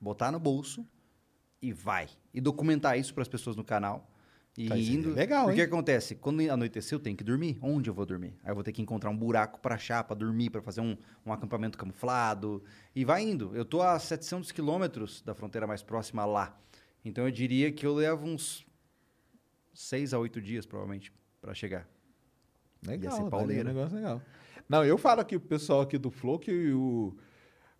botar 0.00 0.30
no 0.30 0.38
bolso 0.38 0.86
e 1.68 1.72
vai. 1.72 2.08
E 2.32 2.40
documentar 2.40 2.98
isso 2.98 3.12
para 3.14 3.22
as 3.22 3.28
pessoas 3.28 3.56
no 3.56 3.64
canal. 3.64 4.10
E 4.56 4.68
Tá, 4.68 4.76
é 4.76 4.80
indo. 4.80 5.12
legal, 5.12 5.46
Porque 5.46 5.60
hein? 5.60 5.66
acontece? 5.66 6.14
Quando 6.14 6.40
anoitecer, 6.48 6.94
eu 6.96 7.00
tenho 7.00 7.16
que 7.16 7.24
dormir. 7.24 7.58
Onde 7.60 7.90
eu 7.90 7.94
vou 7.94 8.06
dormir? 8.06 8.34
Aí 8.44 8.50
eu 8.50 8.54
vou 8.54 8.62
ter 8.62 8.70
que 8.72 8.80
encontrar 8.80 9.10
um 9.10 9.16
buraco 9.16 9.58
para 9.60 9.74
achar, 9.74 10.04
para 10.04 10.14
dormir, 10.14 10.50
para 10.50 10.62
fazer 10.62 10.80
um, 10.80 10.96
um 11.26 11.32
acampamento 11.32 11.76
camuflado. 11.76 12.62
E 12.94 13.04
vai 13.04 13.22
indo. 13.22 13.50
Eu 13.54 13.64
tô 13.64 13.82
a 13.82 13.98
700 13.98 14.52
quilômetros 14.52 15.22
da 15.22 15.34
fronteira 15.34 15.66
mais 15.66 15.82
próxima 15.82 16.24
lá. 16.24 16.56
Então 17.04 17.24
eu 17.24 17.30
diria 17.32 17.72
que 17.72 17.84
eu 17.84 17.94
levo 17.94 18.26
uns 18.26 18.64
6 19.72 20.14
a 20.14 20.18
8 20.18 20.40
dias, 20.40 20.64
provavelmente, 20.66 21.12
para 21.40 21.52
chegar. 21.52 21.88
Legal, 22.86 23.10
ser 23.12 23.16
daria 23.16 23.26
um 23.26 23.30
pauleira. 23.30 23.64
negócio 23.64 23.96
legal. 23.96 24.22
Não, 24.68 24.84
eu 24.84 24.96
falo 24.96 25.20
aqui 25.20 25.38
pro 25.38 25.48
pessoal 25.48 25.80
aqui 25.80 25.98
do 25.98 26.10
Flow 26.10 26.38
que 26.38 26.70
o... 26.72 27.16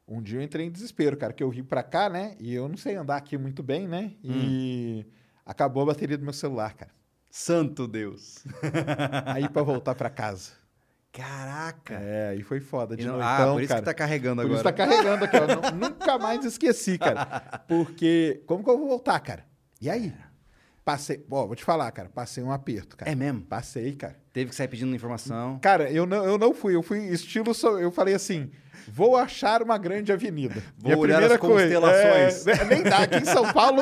um 0.06 0.20
dia 0.22 0.38
eu 0.38 0.42
entrei 0.42 0.66
em 0.66 0.70
desespero, 0.70 1.16
cara, 1.16 1.32
que 1.32 1.42
eu 1.42 1.50
vim 1.50 1.62
pra 1.64 1.82
cá, 1.82 2.08
né? 2.08 2.36
E 2.38 2.54
eu 2.54 2.68
não 2.68 2.76
sei 2.76 2.94
andar 2.96 3.16
aqui 3.16 3.36
muito 3.38 3.62
bem, 3.62 3.88
né? 3.88 4.12
E 4.22 5.06
acabou 5.46 5.82
a 5.82 5.86
bateria 5.86 6.18
do 6.18 6.24
meu 6.24 6.32
celular, 6.32 6.74
cara. 6.74 6.90
Santo 7.30 7.88
Deus! 7.88 8.44
Aí 9.26 9.48
pra 9.48 9.62
voltar 9.62 9.94
pra 9.94 10.08
casa. 10.10 10.52
Caraca! 11.12 11.94
É, 11.94 12.30
aí 12.30 12.42
foi 12.42 12.58
foda 12.58 12.96
de 12.96 13.04
não- 13.06 13.12
noitão, 13.18 13.50
ah, 13.50 13.52
por 13.52 13.60
isso 13.62 13.68
cara. 13.68 13.80
que 13.80 13.84
tá 13.84 13.94
carregando 13.94 14.42
Por 14.42 14.46
agora. 14.46 14.54
isso 14.56 14.64
tá 14.64 14.72
carregando 14.72 15.24
aqui, 15.24 15.36
ó. 15.36 15.70
Nu- 15.70 15.88
Nunca 15.88 16.18
mais 16.18 16.44
esqueci, 16.44 16.98
cara. 16.98 17.24
Porque 17.68 18.42
como 18.46 18.64
que 18.64 18.70
eu 18.70 18.76
vou 18.76 18.88
voltar, 18.88 19.20
cara? 19.20 19.44
E 19.80 19.88
aí? 19.88 20.12
Passei, 20.84 21.24
ó, 21.30 21.46
vou 21.46 21.56
te 21.56 21.64
falar, 21.64 21.90
cara, 21.92 22.10
passei 22.12 22.42
um 22.44 22.52
aperto, 22.52 22.96
cara. 22.96 23.10
É 23.10 23.14
mesmo? 23.14 23.40
Passei, 23.42 23.94
cara. 23.94 24.16
Teve 24.32 24.50
que 24.50 24.56
sair 24.56 24.68
pedindo 24.68 24.94
informação. 24.94 25.58
Cara, 25.60 25.90
eu 25.90 26.04
não, 26.04 26.24
eu 26.24 26.36
não 26.36 26.52
fui, 26.52 26.74
eu 26.74 26.82
fui 26.82 26.98
estilo, 27.06 27.54
só- 27.54 27.78
eu 27.78 27.90
falei 27.90 28.14
assim, 28.14 28.50
vou 28.86 29.16
achar 29.16 29.62
uma 29.62 29.78
grande 29.78 30.12
avenida. 30.12 30.62
Vou 30.76 30.98
olhar 30.98 31.14
primeira 31.20 31.34
as 31.36 31.40
coisa- 31.40 31.62
constelações. 31.62 32.46
é, 32.46 32.64
nem 32.68 32.82
dá, 32.82 32.98
aqui 32.98 33.16
em 33.16 33.24
São 33.24 33.50
Paulo, 33.52 33.80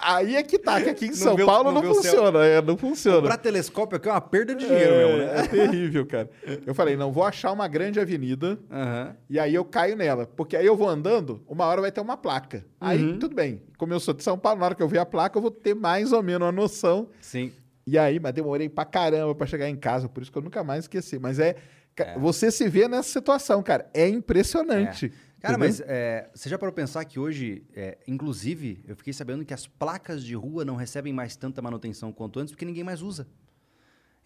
aí 0.00 0.36
é 0.36 0.42
que 0.42 0.58
tá, 0.58 0.80
que 0.80 0.88
aqui 0.90 1.04
em 1.06 1.08
Não 1.08 1.14
São 1.16 1.36
Paulo 1.36 1.72
não 1.72 1.82
funciona, 1.82 2.44
é, 2.44 2.60
não 2.62 2.76
funciona. 2.76 3.22
Pra 3.22 3.36
telescópio 3.36 3.96
aqui 3.96 4.08
é 4.08 4.12
uma 4.12 4.20
perda 4.20 4.54
de 4.54 4.64
é, 4.64 4.68
dinheiro 4.68 4.94
mesmo, 4.96 5.16
né? 5.18 5.40
é 5.40 5.46
terrível, 5.48 6.06
cara. 6.06 6.30
Eu 6.66 6.74
falei, 6.74 6.96
não, 6.96 7.10
vou 7.12 7.24
achar 7.24 7.52
uma 7.52 7.66
grande 7.68 7.98
avenida, 8.00 8.58
Aham. 8.70 9.16
e 9.28 9.38
aí 9.38 9.54
eu 9.54 9.64
caio 9.64 9.96
nela. 9.96 10.26
Porque 10.26 10.56
aí 10.56 10.66
eu 10.66 10.76
vou 10.76 10.88
andando, 10.88 11.42
uma 11.48 11.64
hora 11.66 11.80
vai 11.80 11.90
ter 11.92 12.00
uma 12.00 12.16
placa. 12.16 12.64
Aí, 12.80 13.02
Uhum. 13.02 13.18
tudo 13.18 13.34
bem. 13.34 13.62
Como 13.76 13.92
eu 13.92 14.00
sou 14.00 14.14
de 14.14 14.22
São 14.22 14.38
Paulo, 14.38 14.60
na 14.60 14.66
hora 14.66 14.74
que 14.74 14.82
eu 14.82 14.88
ver 14.88 14.98
a 14.98 15.06
placa, 15.06 15.36
eu 15.38 15.42
vou 15.42 15.50
ter 15.50 15.74
mais 15.74 16.12
ou 16.12 16.22
menos 16.22 16.46
uma 16.46 16.52
noção. 16.52 17.08
Sim. 17.20 17.52
E 17.86 17.96
aí, 17.98 18.20
mas 18.20 18.32
demorei 18.34 18.68
pra 18.68 18.84
caramba 18.84 19.34
pra 19.34 19.46
chegar 19.46 19.68
em 19.68 19.76
casa, 19.76 20.08
por 20.08 20.22
isso 20.22 20.30
que 20.30 20.36
eu 20.38 20.42
nunca 20.42 20.62
mais 20.62 20.84
esqueci. 20.84 21.18
Mas 21.18 21.38
é. 21.38 21.56
ca- 21.96 22.16
Você 22.18 22.50
se 22.50 22.68
vê 22.68 22.86
nessa 22.86 23.08
situação, 23.08 23.62
cara. 23.62 23.88
É 23.94 24.06
impressionante. 24.08 25.12
Cara, 25.40 25.54
entendeu? 25.54 25.68
mas 25.68 25.80
é, 25.80 26.30
você 26.34 26.48
já 26.48 26.58
parou 26.58 26.72
pensar 26.74 27.04
que 27.04 27.18
hoje, 27.18 27.64
é, 27.74 27.98
inclusive, 28.08 28.82
eu 28.86 28.96
fiquei 28.96 29.12
sabendo 29.12 29.44
que 29.44 29.54
as 29.54 29.66
placas 29.66 30.24
de 30.24 30.34
rua 30.34 30.64
não 30.64 30.74
recebem 30.74 31.12
mais 31.12 31.36
tanta 31.36 31.62
manutenção 31.62 32.12
quanto 32.12 32.40
antes 32.40 32.52
porque 32.52 32.64
ninguém 32.64 32.82
mais 32.82 33.02
usa. 33.02 33.28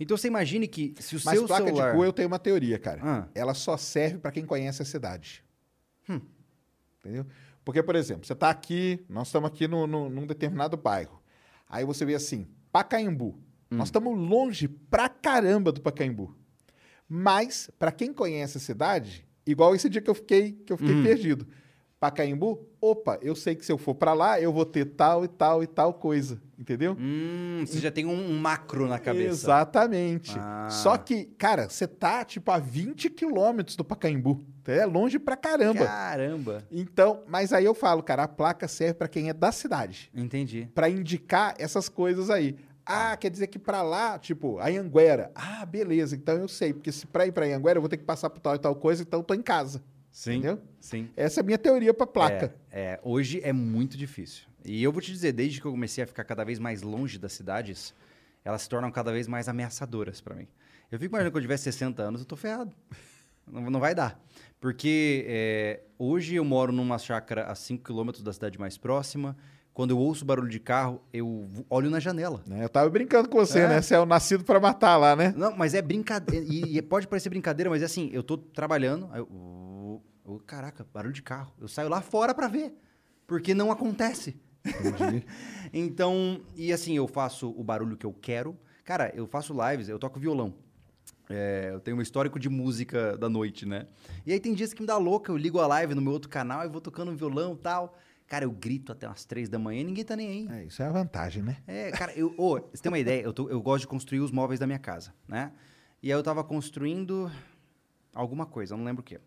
Então 0.01 0.17
você 0.17 0.27
imagine 0.29 0.67
que 0.67 0.95
se 0.99 1.15
o 1.17 1.21
Mas 1.25 1.39
seu 1.39 1.47
placa 1.47 1.65
celular... 1.67 1.91
de 1.91 1.97
rua 1.97 2.07
eu 2.07 2.13
tenho 2.13 2.29
uma 2.29 2.39
teoria, 2.39 2.79
cara. 2.79 3.01
Ah. 3.05 3.29
Ela 3.35 3.53
só 3.55 3.77
serve 3.77 4.19
pra 4.19 4.33
quem 4.33 4.45
conhece 4.47 4.81
a 4.81 4.85
cidade. 4.87 5.45
Hum. 6.09 6.21
Entendeu? 7.01 7.27
Porque, 7.65 7.83
por 7.83 7.95
exemplo, 7.95 8.27
você 8.27 8.35
tá 8.35 8.49
aqui, 8.51 9.05
nós 9.09 9.29
estamos 9.29 9.49
aqui 9.49 9.69
no, 9.69 9.87
no- 9.87 10.09
num 10.11 10.27
determinado 10.27 10.77
bairro. 10.77 11.23
Aí 11.69 11.85
você 11.85 12.05
vê 12.05 12.15
assim, 12.15 12.49
Pacaembu. 12.73 13.39
Hum. 13.71 13.77
Nós 13.77 13.89
estamos 13.89 14.19
longe 14.19 14.67
pra 14.67 15.09
caramba 15.09 15.71
do 15.71 15.81
Pacaembu. 15.81 16.35
Mas, 17.09 17.71
pra 17.79 17.93
quem 17.93 18.13
conhece 18.13 18.57
a 18.57 18.61
cidade, 18.61 19.27
igual 19.47 19.75
esse 19.75 19.89
dia 19.89 20.01
que 20.01 20.11
eu 20.11 20.15
fiquei, 20.15 20.53
que 20.53 20.73
eu 20.73 20.77
fiquei 20.77 20.95
Hum. 20.95 21.03
perdido. 21.03 21.47
Pacaembu, 22.01 22.67
opa, 22.81 23.17
eu 23.23 23.37
sei 23.37 23.55
que 23.55 23.65
se 23.65 23.71
eu 23.71 23.79
for 23.79 23.95
pra 23.95 24.13
lá, 24.13 24.41
eu 24.41 24.53
vou 24.53 24.67
ter 24.67 24.85
tal 24.87 25.25
e 25.25 25.29
tal 25.29 25.63
e 25.63 25.69
tal 25.69 25.95
coisa. 25.95 26.43
Entendeu? 26.59 26.97
Hum, 26.99 27.63
você 27.65 27.79
já 27.79 27.93
tem 27.93 28.07
um, 28.07 28.37
macro 28.39 28.89
na 28.89 28.99
cabeça. 28.99 29.29
Exatamente. 29.47 30.35
Ah. 30.37 30.69
Só 30.69 30.97
que, 30.97 31.27
cara, 31.39 31.69
você 31.69 31.87
tá, 31.87 32.25
tipo, 32.25 32.51
a 32.51 32.59
20 32.59 33.09
quilômetros 33.09 33.77
do 33.77 33.85
Pacaembu. 33.85 34.41
É 34.67 34.85
longe 34.85 35.19
pra 35.19 35.37
caramba. 35.37 35.85
Caramba. 35.87 36.65
Então, 36.73 37.23
mas 37.29 37.53
aí 37.53 37.65
eu 37.65 37.75
falo, 37.75 38.03
cara, 38.03 38.25
a 38.25 38.29
placa 38.29 38.67
serve 38.67 38.95
pra 38.95 39.09
quem 39.09 39.29
é 39.29 39.33
da 39.33 39.51
cidade. 39.53 40.11
Entendi. 40.15 40.69
Pra 40.75 40.89
indicar 40.91 41.55
essas 41.59 41.89
coisas 41.89 42.31
aí. 42.31 42.57
Ah, 42.85 43.17
quer 43.17 43.31
dizer 43.31 43.47
que 43.47 43.59
pra 43.59 43.83
lá, 43.83 44.19
tipo, 44.19 44.59
a 44.59 44.67
Anguera. 44.69 45.31
Ah, 45.35 45.65
beleza, 45.65 46.17
então 46.17 46.37
eu 46.37 46.49
sei. 46.49 46.73
Porque 46.73 46.91
se 46.91 47.07
pra 47.07 47.27
ir 47.27 47.33
pra 47.33 47.47
Anguera 47.47 47.79
eu 47.79 47.83
vou 47.83 47.89
ter 47.89 47.97
que 47.97 48.05
passar 48.05 48.29
por 48.31 48.41
tal 48.41 48.55
e 48.55 48.59
tal 48.59 48.75
coisa, 48.75 49.03
então 49.03 49.21
eu 49.21 49.25
tô 49.25 49.35
em 49.35 49.43
casa. 49.43 49.83
Sim. 50.11 50.33
Entendeu? 50.35 50.61
Sim. 50.81 51.09
Essa 51.17 51.41
é 51.41 51.43
a 51.43 51.45
minha 51.45 51.59
teoria 51.59 51.95
pra 51.95 52.07
placa. 52.07 52.55
É, 52.71 52.83
é, 52.83 53.01
hoje 53.03 53.41
é 53.43 53.53
muito 53.53 53.97
difícil. 53.97 54.47
E 54.65 54.83
eu 54.83 54.93
vou 54.93 55.01
te 55.01 55.11
dizer, 55.11 55.33
desde 55.33 55.61
que 55.61 55.67
eu 55.67 55.71
comecei 55.71 56.05
a 56.05 56.07
ficar 56.07 56.25
cada 56.25 56.45
vez 56.45 56.59
mais 56.59 56.83
longe 56.83 57.19
das 57.19 57.33
cidades, 57.33 57.95
elas 58.45 58.63
se 58.63 58.69
tornam 58.69 58.91
cada 58.91 59.11
vez 59.11 59.27
mais 59.27 59.49
ameaçadoras 59.49 60.21
pra 60.21 60.35
mim. 60.35 60.47
Eu 60.91 60.99
fico 60.99 61.11
imaginando 61.11 61.33
que 61.33 61.39
eu 61.39 61.43
tiver 61.43 61.57
60 61.57 62.03
anos, 62.03 62.21
eu 62.21 62.27
tô 62.27 62.37
ferrado. 62.37 62.75
Não, 63.47 63.71
não 63.71 63.81
vai 63.81 63.95
dar. 63.95 64.21
Porque 64.61 65.25
é, 65.27 65.81
hoje 65.99 66.37
eu 66.37 66.45
moro 66.45 66.73
numa 66.73 66.99
chácara 66.99 67.47
a 67.47 67.55
5 67.55 67.83
quilômetros 67.83 68.23
da 68.23 68.33
cidade 68.33 68.59
mais 68.59 68.77
próxima. 68.77 69.37
Quando 69.75 69.91
eu 69.93 69.99
ouço 69.99 70.25
barulho 70.25 70.49
de 70.51 70.61
carro, 70.61 71.01
eu 71.13 71.49
olho 71.71 71.89
na 71.89 71.99
janela. 71.99 72.43
Né? 72.47 72.63
Eu 72.65 72.69
tava 72.69 72.91
brincando 72.91 73.29
com 73.29 73.39
você, 73.39 73.61
É. 73.61 73.69
né? 73.69 73.81
Você 73.83 73.95
é 73.95 73.99
o 74.01 74.05
nascido 74.05 74.45
pra 74.45 74.61
matar 74.61 74.97
lá, 74.99 75.17
né? 75.17 75.33
Não, 75.37 75.57
mas 75.57 75.73
é 75.75 75.81
brincadeira. 75.81 76.45
e, 76.47 76.77
e 76.77 76.83
pode 76.83 77.09
parecer 77.09 77.31
brincadeira, 77.31 77.71
mas 77.71 77.81
é 77.81 77.87
assim, 77.87 78.11
eu 78.13 78.23
tô 78.23 78.37
trabalhando, 78.37 79.09
aí 79.13 79.21
eu, 79.21 80.03
caraca, 80.47 80.87
barulho 80.93 81.15
de 81.15 81.23
carro. 81.23 81.53
Eu 81.59 81.69
saio 81.69 81.89
lá 81.89 82.01
fora 82.03 82.35
pra 82.35 82.49
ver. 82.49 82.75
Porque 83.27 83.55
não 83.55 83.71
acontece. 83.73 84.37
Entendi. 84.65 85.25
Então, 85.73 86.43
e 86.55 86.71
assim, 86.71 86.95
eu 86.99 87.09
faço 87.09 87.49
o 87.57 87.65
barulho 87.65 87.97
que 87.97 88.05
eu 88.05 88.13
quero. 88.13 88.55
Cara, 88.85 89.11
eu 89.15 89.27
faço 89.27 89.55
lives, 89.71 89.89
eu 89.89 89.99
toco 89.99 90.21
violão. 90.21 90.53
É, 91.31 91.71
eu 91.73 91.81
tenho 91.81 91.97
um 91.97 92.03
histórico 92.03 92.39
de 92.39 92.51
música 92.51 93.17
da 93.17 93.27
noite, 93.27 93.65
né? 93.65 93.87
E 94.27 94.35
aí 94.35 94.39
tem 94.41 94.53
dias 94.53 94.75
que 94.75 94.83
me 94.83 94.87
dá 94.87 94.99
louca, 94.99 95.33
eu 95.33 95.37
ligo 95.37 95.59
a 95.61 95.67
live 95.67 95.95
no 95.95 96.03
meu 96.03 96.13
outro 96.13 96.29
canal 96.29 96.63
e 96.67 96.69
vou 96.69 96.81
tocando 96.81 97.11
um 97.11 97.17
violão 97.17 97.55
e 97.55 97.57
tal. 97.57 97.97
Cara, 98.33 98.47
eu 98.47 98.51
grito 98.51 98.91
até 98.93 99.07
umas 99.07 99.27
três 99.27 99.47
da 99.51 99.59
manhã 99.59 99.83
e 99.83 99.85
ninguém 99.85 100.03
tá 100.07 100.17
nem 100.17 100.27
aí. 100.49 100.49
É, 100.63 100.65
isso 100.65 100.83
é 100.83 100.87
a 100.87 100.91
vantagem, 100.91 101.43
né? 101.43 101.59
É, 101.67 101.91
cara, 101.91 102.15
eu, 102.15 102.35
ô, 102.39 102.59
você 102.73 102.83
tem 102.83 102.91
uma 102.91 102.99
ideia? 102.99 103.21
Eu, 103.21 103.31
tô- 103.31 103.51
eu 103.51 103.61
gosto 103.61 103.83
de 103.83 103.89
construir 103.89 104.21
os 104.21 104.31
móveis 104.31 104.59
da 104.59 104.67
minha 104.67 104.79
casa, 104.79 105.13
né? 105.29 105.53
E 106.03 106.11
aí 106.11 106.19
eu 106.19 106.23
tava 106.23 106.43
construindo 106.43 107.31
alguma 108.15 108.47
coisa, 108.47 108.73
eu 108.73 108.79
não 108.79 108.87
lembro 108.87 109.03
o 109.03 109.05
quê. 109.05 109.21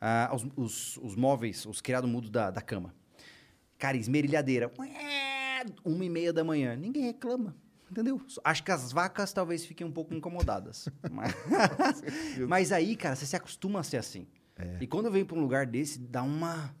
Ah, 0.00 0.28
os, 0.34 0.44
os- 0.56 0.96
os 0.96 1.14
móveis, 1.14 1.64
os 1.66 1.80
criados 1.80 2.10
mudos 2.10 2.30
da, 2.30 2.50
da 2.50 2.60
cama. 2.60 2.92
Cara, 3.78 3.96
esmerilhadeira. 3.96 4.72
Uma 5.84 6.04
e 6.04 6.10
meia 6.10 6.32
da 6.32 6.42
manhã. 6.42 6.74
Ninguém 6.74 7.04
reclama. 7.04 7.54
Entendeu? 7.88 8.20
Acho 8.42 8.64
que 8.64 8.72
as 8.72 8.90
vacas 8.90 9.32
talvez 9.32 9.64
fiquem 9.64 9.86
um 9.86 9.92
pouco 9.92 10.12
incomodadas. 10.14 10.88
Mas, 11.12 11.32
mas 12.48 12.72
aí, 12.72 12.96
cara, 12.96 13.14
você 13.14 13.24
se 13.24 13.36
acostuma 13.36 13.78
a 13.78 13.82
ser 13.84 13.98
assim. 13.98 14.26
E 14.80 14.86
quando 14.88 15.06
eu 15.06 15.12
venho 15.12 15.26
pra 15.26 15.36
um 15.38 15.40
lugar 15.40 15.64
desse, 15.64 16.00
dá 16.00 16.24
uma. 16.24 16.74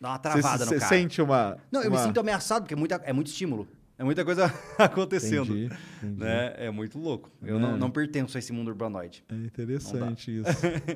Dá 0.00 0.08
uma 0.10 0.18
travada 0.18 0.64
Você 0.64 0.74
no 0.74 0.80
cara. 0.80 0.88
sente 0.88 1.20
uma. 1.20 1.58
Não, 1.70 1.82
eu 1.82 1.90
me 1.90 1.98
sinto 1.98 2.18
ameaçado, 2.18 2.62
porque 2.62 2.74
é, 2.74 2.76
muita, 2.76 2.94
é 3.04 3.12
muito 3.12 3.26
estímulo. 3.26 3.68
É 3.98 4.02
muita 4.02 4.24
coisa 4.24 4.46
acontecendo. 4.78 5.52
Entendi, 5.54 5.74
entendi. 6.02 6.20
Né? 6.20 6.54
É 6.56 6.70
muito 6.70 6.98
louco. 6.98 7.30
Eu 7.42 7.56
É. 7.56 7.60
não, 7.60 7.76
não 7.76 7.90
pertenço 7.90 8.38
a 8.38 8.40
esse 8.40 8.50
mundo 8.50 8.68
urbanoide. 8.68 9.22
É 9.28 9.34
interessante 9.34 10.38
isso. 10.40 10.48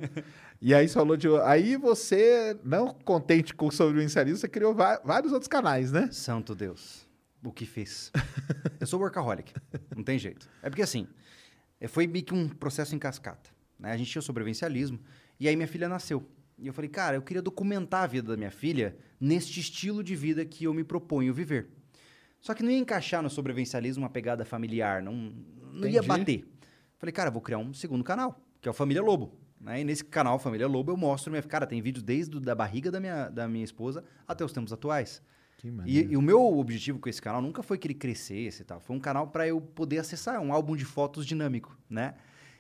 e 0.59 0.75
aí 0.75 0.89
você 0.89 0.95
falou 0.95 1.15
de. 1.19 1.29
Aí 1.43 1.77
você, 1.77 2.59
não 2.65 2.95
contente 2.95 3.53
com 3.53 3.67
o 3.67 3.71
sobrevivencialismo, 3.71 4.39
você 4.39 4.49
criou 4.49 4.75
vários 4.75 5.33
outros 5.33 5.49
canais, 5.49 5.93
né? 5.93 6.09
Santo 6.11 6.55
Deus. 6.55 7.07
O 7.45 7.53
que 7.53 7.67
fez? 7.67 8.11
eu 8.81 8.87
sou 8.87 8.99
workaholic. 8.99 9.53
Não 9.95 10.03
tem 10.03 10.19
jeito. 10.19 10.49
É 10.63 10.71
porque 10.71 10.81
assim, 10.81 11.07
é, 11.79 11.87
foi 11.87 12.07
meio 12.07 12.25
que 12.25 12.33
um 12.33 12.49
processo 12.49 12.95
em 12.97 12.99
cascata. 12.99 13.51
Né? 13.79 13.93
A 13.93 13.97
gente 13.99 14.11
tinha 14.11 14.21
o 14.21 14.23
sobrevivencialismo 14.23 14.99
e 15.39 15.47
aí 15.47 15.55
minha 15.55 15.69
filha 15.69 15.91
nasceu. 15.91 16.27
E 16.59 16.67
eu 16.67 16.73
falei, 16.73 16.89
cara, 16.89 17.17
eu 17.17 17.23
queria 17.23 17.43
documentar 17.43 18.05
a 18.05 18.07
vida 18.07 18.31
da 18.33 18.37
minha 18.37 18.51
filha 18.51 18.97
neste 19.21 19.61
estilo 19.61 20.03
de 20.03 20.15
vida 20.15 20.45
que 20.45 20.65
eu 20.65 20.75
me 20.75 20.85
proponho 20.85 21.33
viver. 21.35 21.69
Só 22.41 22.55
que 22.55 22.63
não 22.63 22.71
ia 22.71 22.79
encaixar 22.79 23.23
no 23.23 23.31
sobrevivencialismo 23.31 24.03
uma 24.03 24.11
pegada 24.11 24.45
familiar, 24.45 25.03
não, 25.03 25.33
não 25.73 25.89
ia 25.89 26.03
bater. 26.03 26.47
Falei, 26.99 27.13
cara, 27.13 27.31
vou 27.31 27.41
criar 27.41 27.59
um 27.59 27.73
segundo 27.73 28.05
canal, 28.05 28.41
que 28.61 28.69
é 28.69 28.71
o 28.71 28.75
Família 28.75 29.03
Lobo. 29.03 29.33
Né? 29.61 29.81
E 29.81 29.85
nesse 29.85 30.05
canal, 30.05 30.39
Família 30.39 30.69
Lobo, 30.69 30.93
eu 30.93 30.97
mostro 30.97 31.31
minha. 31.31 31.43
Cara, 31.43 31.67
tem 31.67 31.81
vídeos 31.81 32.03
desde 32.03 32.39
da 32.39 32.55
barriga 32.55 32.91
da 32.91 33.01
minha, 33.01 33.29
da 33.31 33.49
minha 33.49 33.65
esposa 33.65 34.05
até 34.29 34.45
os 34.45 34.53
tempos 34.53 34.73
atuais. 34.73 35.23
E, 35.87 36.01
e 36.01 36.17
o 36.17 36.23
meu 36.23 36.59
objetivo 36.59 36.99
com 36.99 37.09
esse 37.09 37.23
canal 37.23 37.41
nunca 37.41 37.63
foi 37.63 37.79
que 37.79 37.87
ele 37.87 37.95
crescesse 37.95 38.63
e 38.63 38.65
tal. 38.65 38.81
Foi 38.81 38.95
um 38.95 39.01
canal 39.01 39.29
para 39.29 39.49
eu 39.49 39.61
poder 39.61 39.99
acessar, 39.99 40.41
um 40.41 40.53
álbum 40.53 40.77
de 40.77 40.85
fotos 40.85 41.25
dinâmico, 41.25 41.77
né? 41.89 42.15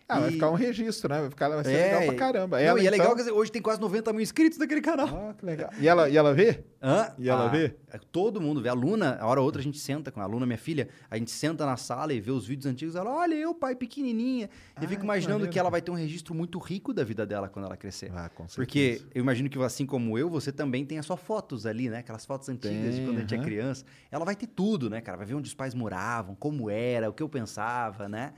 Ah, 0.06 0.20
vai 0.20 0.28
E- 0.28 0.32
ficar 0.32 0.50
um 0.50 0.54
registro, 0.54 1.08
né? 1.08 1.20
Vai 1.22 1.30
ficar 1.30 1.48
vai 1.48 1.64
ser 1.64 1.70
legal 1.70 2.02
pra 2.02 2.14
caramba. 2.14 2.58
Não, 2.58 2.64
Ela, 2.66 2.80
e 2.82 2.86
é 2.86 2.90
legal 2.90 3.12
então- 3.14 3.24
que 3.24 3.30
hoje 3.32 3.50
tem 3.50 3.62
quase 3.62 3.80
90 3.80 4.12
mil 4.12 4.20
inscritos 4.20 4.58
naquele 4.58 4.82
canal. 4.82 5.08
Ah, 5.30 5.34
que 5.34 5.46
legal. 5.46 5.70
E 5.80 5.88
ela, 5.88 6.10
e 6.10 6.16
ela 6.16 6.34
vê? 6.34 6.62
Hã? 6.82 7.14
E 7.18 7.26
ela 7.30 7.46
Ah, 7.46 7.48
vê? 7.48 7.74
é, 7.90 7.98
Todo 8.12 8.38
mundo 8.38 8.60
vê. 8.60 8.68
A 8.68 8.74
Luna, 8.74 9.16
a 9.18 9.26
hora 9.26 9.40
ou 9.40 9.46
outra 9.46 9.62
a 9.62 9.64
gente 9.64 9.78
senta 9.78 10.12
com 10.12 10.20
a 10.20 10.26
Luna, 10.26 10.44
minha 10.44 10.58
filha, 10.58 10.90
a 11.10 11.16
gente 11.16 11.30
senta 11.30 11.64
na 11.64 11.78
sala 11.78 12.12
e 12.12 12.20
vê 12.20 12.30
os 12.30 12.46
vídeos 12.46 12.66
antigos. 12.70 12.94
Ela, 12.96 13.10
olha, 13.10 13.34
eu, 13.34 13.54
pai, 13.54 13.74
pequenininha. 13.74 14.44
eu 14.44 14.50
Ah, 14.76 14.80
fico 14.82 14.96
que 14.96 15.04
imaginando 15.04 15.32
maneiro. 15.36 15.52
que 15.52 15.58
ela 15.58 15.70
vai 15.70 15.80
ter 15.80 15.90
um 15.90 15.94
registro 15.94 16.34
muito 16.34 16.58
rico 16.58 16.92
da 16.92 17.02
vida 17.02 17.24
dela 17.24 17.48
quando 17.48 17.64
ela 17.64 17.76
crescer. 17.76 18.12
Ah, 18.14 18.28
com 18.28 18.46
certeza. 18.46 18.56
Porque 18.56 19.00
eu 19.14 19.22
imagino 19.22 19.48
que 19.48 19.58
assim 19.62 19.86
como 19.86 20.18
eu, 20.18 20.28
você 20.28 20.52
também 20.52 20.84
tem 20.84 20.98
as 20.98 21.06
suas 21.06 21.20
fotos 21.20 21.64
ali, 21.64 21.88
né? 21.88 22.00
Aquelas 22.00 22.26
fotos 22.26 22.46
antigas 22.50 22.92
de 22.94 22.98
Tem, 22.98 23.06
quando 23.06 23.16
a 23.16 23.20
gente 23.20 23.34
é 23.34 23.38
criança. 23.38 23.86
Ela 24.10 24.26
vai 24.26 24.36
ter 24.36 24.48
tudo, 24.48 24.90
né, 24.90 25.00
cara? 25.00 25.16
Vai 25.16 25.26
ver 25.26 25.34
onde 25.34 25.48
os 25.48 25.54
pais 25.54 25.72
moravam, 25.74 26.34
como 26.34 26.68
era, 26.68 27.08
o 27.08 27.12
que 27.14 27.22
eu 27.22 27.28
pensava, 27.28 28.06
né? 28.06 28.34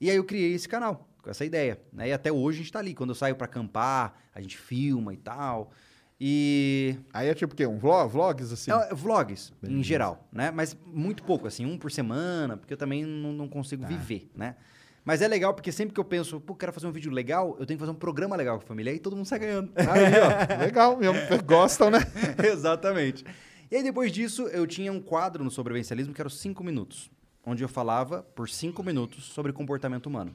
E 0.00 0.10
aí 0.10 0.16
eu 0.16 0.24
criei 0.24 0.54
esse 0.54 0.68
canal 0.68 1.08
com 1.22 1.30
essa 1.30 1.44
ideia, 1.44 1.80
né? 1.92 2.08
E 2.08 2.12
até 2.12 2.32
hoje 2.32 2.58
a 2.58 2.62
gente 2.62 2.72
tá 2.72 2.78
ali. 2.78 2.94
Quando 2.94 3.10
eu 3.10 3.14
saio 3.14 3.36
pra 3.36 3.44
acampar, 3.44 4.14
a 4.34 4.40
gente 4.40 4.56
filma 4.56 5.12
e 5.12 5.16
tal. 5.16 5.72
E 6.20 6.96
Aí 7.14 7.28
é 7.28 7.34
tipo 7.34 7.54
o 7.54 7.56
quê? 7.56 7.66
Um 7.66 7.78
vlog, 7.78 8.12
vlogs 8.12 8.52
assim? 8.52 8.70
é, 8.70 8.94
vlogs, 8.94 9.52
em 9.62 9.82
geral, 9.82 10.28
né? 10.30 10.50
Mas 10.50 10.76
muito 10.86 11.22
pouco, 11.22 11.46
assim, 11.46 11.64
um 11.64 11.78
por 11.78 11.90
semana, 11.90 12.58
porque 12.58 12.74
eu 12.74 12.76
também 12.76 13.06
não, 13.06 13.32
não 13.32 13.48
consigo 13.48 13.86
viver, 13.86 14.30
né? 14.34 14.54
Mas 15.02 15.22
é 15.22 15.28
legal 15.28 15.54
porque 15.54 15.72
sempre 15.72 15.94
que 15.94 16.00
eu 16.00 16.04
penso, 16.04 16.38
pô, 16.38 16.54
quero 16.54 16.74
fazer 16.74 16.86
um 16.86 16.92
vídeo 16.92 17.10
legal, 17.10 17.56
eu 17.58 17.64
tenho 17.64 17.78
que 17.78 17.80
fazer 17.80 17.92
um 17.92 17.94
programa 17.94 18.36
legal 18.36 18.58
com 18.58 18.64
a 18.64 18.66
família, 18.66 18.92
aí 18.92 18.98
todo 18.98 19.16
mundo 19.16 19.24
sai 19.24 19.38
ganhando. 19.38 19.72
Aí, 19.74 20.58
ó. 20.58 20.62
Legal 20.62 20.96
mesmo. 20.98 21.16
Gostam, 21.44 21.90
né? 21.90 22.00
Exatamente. 22.44 23.24
E 23.70 23.76
aí, 23.76 23.82
depois 23.82 24.12
disso, 24.12 24.42
eu 24.48 24.66
tinha 24.66 24.92
um 24.92 25.00
quadro 25.00 25.42
no 25.42 25.50
sobrevivencialismo 25.50 26.12
que 26.12 26.20
era 26.20 26.28
os 26.28 26.38
5 26.38 26.62
minutos, 26.62 27.10
onde 27.44 27.62
eu 27.64 27.68
falava 27.68 28.22
por 28.22 28.48
5 28.48 28.82
minutos 28.82 29.24
sobre 29.24 29.52
comportamento 29.52 30.06
humano. 30.06 30.34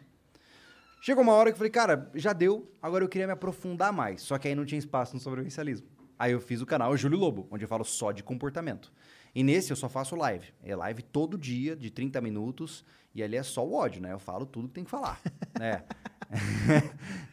Chegou 1.02 1.24
uma 1.24 1.34
hora 1.34 1.52
que 1.52 1.54
eu 1.54 1.58
falei, 1.58 1.72
cara, 1.72 2.10
já 2.16 2.34
deu, 2.34 2.72
agora 2.82 3.04
eu 3.04 3.10
queria 3.10 3.28
me 3.28 3.34
aprofundar 3.34 3.94
mais. 3.94 4.22
Só 4.24 4.38
que 4.40 4.48
aí 4.48 4.56
não 4.56 4.66
tinha 4.66 4.80
espaço 4.80 5.14
no 5.14 5.20
sobrevivencialismo. 5.20 5.88
Aí 6.18 6.32
eu 6.32 6.40
fiz 6.40 6.62
o 6.62 6.66
canal 6.66 6.96
Júlio 6.98 7.20
Lobo, 7.20 7.48
onde 7.52 7.64
eu 7.64 7.68
falo 7.68 7.84
só 7.84 8.12
de 8.12 8.24
comportamento. 8.24 8.92
E 9.36 9.44
nesse 9.44 9.72
eu 9.72 9.76
só 9.76 9.88
faço 9.88 10.16
live. 10.16 10.48
É 10.64 10.76
live 10.76 11.04
todo 11.04 11.38
dia, 11.38 11.76
de 11.76 11.92
30 11.92 12.20
minutos, 12.22 12.84
e 13.14 13.22
ali 13.22 13.36
é 13.36 13.44
só 13.44 13.66
o 13.66 13.74
ódio, 13.74 14.02
né? 14.02 14.14
Eu 14.14 14.20
falo 14.20 14.46
tudo 14.46 14.68
que 14.68 14.74
tem 14.74 14.84
que 14.84 14.90
falar. 14.90 15.22
né? 15.60 15.84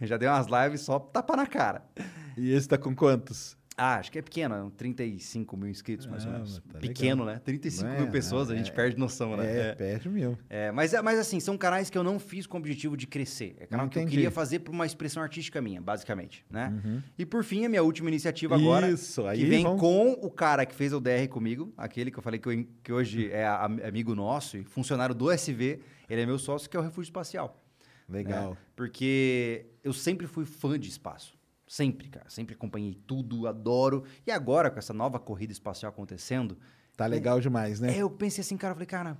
Eu 0.00 0.06
já 0.06 0.16
dei 0.16 0.28
umas 0.28 0.46
lives 0.46 0.82
só 0.82 0.98
tapa 0.98 1.36
na 1.36 1.46
cara. 1.46 1.82
E 2.36 2.52
esse 2.52 2.68
tá 2.68 2.76
com 2.76 2.94
quantos? 2.94 3.56
Ah, 3.74 3.96
acho 3.96 4.12
que 4.12 4.18
é 4.18 4.22
pequena, 4.22 4.70
35 4.76 5.56
mil 5.56 5.68
inscritos, 5.68 6.06
mais 6.06 6.24
ou 6.24 6.30
Ah, 6.30 6.34
menos. 6.34 6.60
mas 6.64 6.72
tá 6.74 6.78
Pequeno, 6.78 7.24
né? 7.24 7.40
35 7.42 7.88
Não 7.88 7.96
mil 8.00 8.06
é, 8.06 8.10
pessoas, 8.10 8.48
não, 8.48 8.54
a 8.54 8.58
gente 8.58 8.70
é- 8.70 8.74
perde 8.74 8.98
noção, 8.98 9.34
né? 9.34 9.46
É, 9.46 9.68
É. 9.70 9.74
perde 9.74 10.08
mesmo. 10.10 10.38
É, 10.50 10.70
mas, 10.70 10.92
é- 10.92 11.00
mas 11.00 11.18
assim, 11.18 11.40
são 11.40 11.56
canais 11.56 11.88
que 11.88 11.96
eu 11.96 12.04
não 12.04 12.18
fiz 12.18 12.46
com 12.46 12.58
o 12.58 12.60
objetivo 12.60 12.96
de 12.98 13.06
crescer. 13.06 13.56
É 13.58 13.66
canal 13.66 13.88
que 13.88 13.98
eu 13.98 14.06
queria 14.06 14.30
fazer 14.30 14.58
por 14.58 14.72
uma 14.72 14.84
expressão 14.84 15.22
artística 15.22 15.60
minha, 15.62 15.80
basicamente, 15.80 16.44
né? 16.50 16.72
E 17.18 17.24
por 17.24 17.42
fim, 17.44 17.64
a 17.64 17.68
minha 17.68 17.82
última 17.82 18.10
iniciativa 18.10 18.54
agora, 18.56 18.90
Isso, 18.90 19.26
aí 19.26 19.38
que 19.38 19.46
vem 19.46 19.64
vamos- 19.64 19.80
com 19.80 20.12
o 20.20 20.30
cara 20.30 20.66
que 20.66 20.74
fez 20.74 20.92
o 20.92 21.00
DR 21.00 21.26
comigo, 21.28 21.72
aquele 21.76 22.10
que 22.10 22.18
eu 22.18 22.22
falei 22.22 22.38
que, 22.38 22.48
eu- 22.50 22.66
que 22.82 22.92
hoje 22.92 23.30
é 23.32 23.46
a- 23.46 23.64
amigo 23.64 24.14
nosso 24.14 24.58
e 24.58 24.64
funcionário 24.64 25.14
do 25.14 25.30
SV, 25.30 25.80
ele 26.10 26.20
é 26.20 26.26
meu 26.26 26.38
sócio, 26.38 26.68
que 26.68 26.76
é 26.76 26.80
o 26.80 26.82
Refúgio 26.82 27.08
Espacial. 27.08 27.58
Legal. 28.08 28.50
né? 28.50 28.56
Porque 28.76 29.64
eu 29.82 29.92
sempre 29.92 30.26
fui 30.26 30.44
fã 30.44 30.78
de 30.78 30.88
espaço. 30.90 31.38
Sempre, 31.72 32.10
cara. 32.10 32.28
Sempre 32.28 32.54
acompanhei 32.54 32.94
tudo, 33.06 33.46
adoro. 33.46 34.04
E 34.26 34.30
agora, 34.30 34.70
com 34.70 34.78
essa 34.78 34.92
nova 34.92 35.18
corrida 35.18 35.54
espacial 35.54 35.90
acontecendo, 35.90 36.58
Tá 36.94 37.06
legal 37.06 37.40
demais, 37.40 37.80
né? 37.80 37.96
é, 37.96 38.02
eu 38.02 38.10
pensei 38.10 38.42
assim, 38.42 38.58
cara, 38.58 38.72
eu 38.72 38.74
falei, 38.74 38.86
cara, 38.86 39.16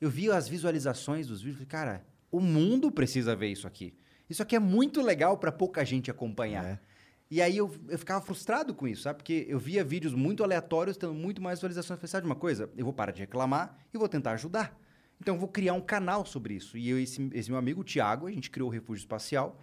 eu 0.00 0.08
vi 0.08 0.30
as 0.30 0.46
visualizações 0.48 1.26
dos 1.26 1.42
vídeos, 1.42 1.56
falei, 1.56 1.66
cara, 1.66 2.06
o 2.30 2.38
mundo 2.38 2.92
precisa 2.92 3.34
ver 3.34 3.48
isso 3.48 3.66
aqui. 3.66 3.92
Isso 4.28 4.40
aqui 4.40 4.54
é 4.54 4.60
muito 4.60 5.02
legal 5.02 5.36
para 5.36 5.50
pouca 5.50 5.84
gente 5.84 6.12
acompanhar. 6.12 6.64
É. 6.64 6.80
E 7.28 7.42
aí 7.42 7.56
eu, 7.56 7.68
eu 7.88 7.98
ficava 7.98 8.24
frustrado 8.24 8.72
com 8.72 8.86
isso, 8.86 9.02
sabe? 9.02 9.16
Porque 9.16 9.44
eu 9.48 9.58
via 9.58 9.82
vídeos 9.82 10.14
muito 10.14 10.44
aleatórios 10.44 10.96
tendo 10.96 11.12
muito 11.12 11.42
mais 11.42 11.58
visualizações. 11.58 11.96
Eu 11.96 12.00
falei, 12.02 12.08
sabe 12.12 12.22
de 12.22 12.30
uma 12.30 12.38
coisa? 12.38 12.70
Eu 12.76 12.84
vou 12.84 12.94
parar 12.94 13.10
de 13.10 13.18
reclamar 13.18 13.76
e 13.92 13.98
vou 13.98 14.08
tentar 14.08 14.30
ajudar. 14.34 14.78
Então 15.20 15.34
eu 15.34 15.40
vou 15.40 15.48
criar 15.48 15.72
um 15.72 15.80
canal 15.80 16.24
sobre 16.24 16.54
isso. 16.54 16.78
E 16.78 16.88
eu 16.88 17.00
e 17.00 17.02
esse, 17.02 17.28
esse 17.34 17.50
meu 17.50 17.58
amigo, 17.58 17.80
o 17.80 17.84
Thiago, 17.84 18.28
a 18.28 18.30
gente 18.30 18.48
criou 18.48 18.68
o 18.68 18.72
Refúgio 18.72 19.02
Espacial. 19.02 19.60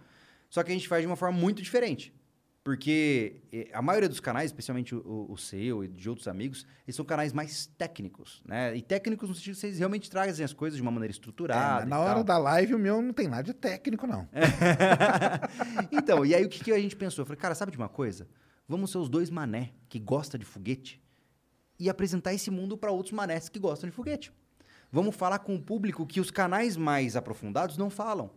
Só 0.50 0.62
que 0.62 0.70
a 0.70 0.74
gente 0.74 0.88
faz 0.88 1.02
de 1.02 1.06
uma 1.06 1.16
forma 1.16 1.38
muito 1.38 1.62
diferente. 1.62 2.12
Porque 2.68 3.40
eh, 3.50 3.70
a 3.72 3.80
maioria 3.80 4.10
dos 4.10 4.20
canais, 4.20 4.50
especialmente 4.50 4.94
o, 4.94 5.24
o 5.26 5.38
seu 5.38 5.82
e 5.82 5.88
de 5.88 6.06
outros 6.06 6.28
amigos, 6.28 6.66
eles 6.86 6.94
são 6.94 7.02
canais 7.02 7.32
mais 7.32 7.64
técnicos, 7.78 8.42
né? 8.44 8.76
E 8.76 8.82
técnicos 8.82 9.26
no 9.26 9.34
sentido 9.34 9.54
que 9.54 9.60
vocês 9.60 9.78
realmente 9.78 10.10
trazem 10.10 10.44
as 10.44 10.52
coisas 10.52 10.76
de 10.76 10.82
uma 10.82 10.90
maneira 10.90 11.10
É, 11.10 11.14
estruturada. 11.14 11.86
e 11.86 11.88
na 11.88 11.98
hora 11.98 12.16
tal. 12.16 12.24
da 12.24 12.36
live, 12.36 12.74
o 12.74 12.78
meu 12.78 13.00
não 13.00 13.14
tem 13.14 13.26
nada 13.26 13.42
de 13.42 13.54
técnico, 13.54 14.06
não. 14.06 14.28
então, 15.90 16.26
e 16.26 16.34
aí 16.34 16.44
o 16.44 16.48
que, 16.50 16.62
que 16.62 16.70
a 16.70 16.78
gente 16.78 16.94
pensou? 16.94 17.22
Eu 17.22 17.26
falei, 17.26 17.40
cara, 17.40 17.54
sabe 17.54 17.72
de 17.72 17.78
uma 17.78 17.88
coisa? 17.88 18.28
Vamos 18.68 18.90
ser 18.90 18.98
os 18.98 19.08
dois 19.08 19.30
mané 19.30 19.72
que 19.88 19.98
gosta 19.98 20.38
de 20.38 20.44
foguete 20.44 21.02
e 21.80 21.88
apresentar 21.88 22.34
esse 22.34 22.50
mundo 22.50 22.76
para 22.76 22.90
outros 22.90 23.12
manés 23.14 23.48
que 23.48 23.58
gostam 23.58 23.88
de 23.88 23.96
foguete. 23.96 24.30
Vamos 24.92 25.16
falar 25.16 25.38
com 25.38 25.54
o 25.54 25.62
público 25.62 26.06
que 26.06 26.20
os 26.20 26.30
canais 26.30 26.76
mais 26.76 27.16
aprofundados 27.16 27.78
não 27.78 27.88
falam. 27.88 28.30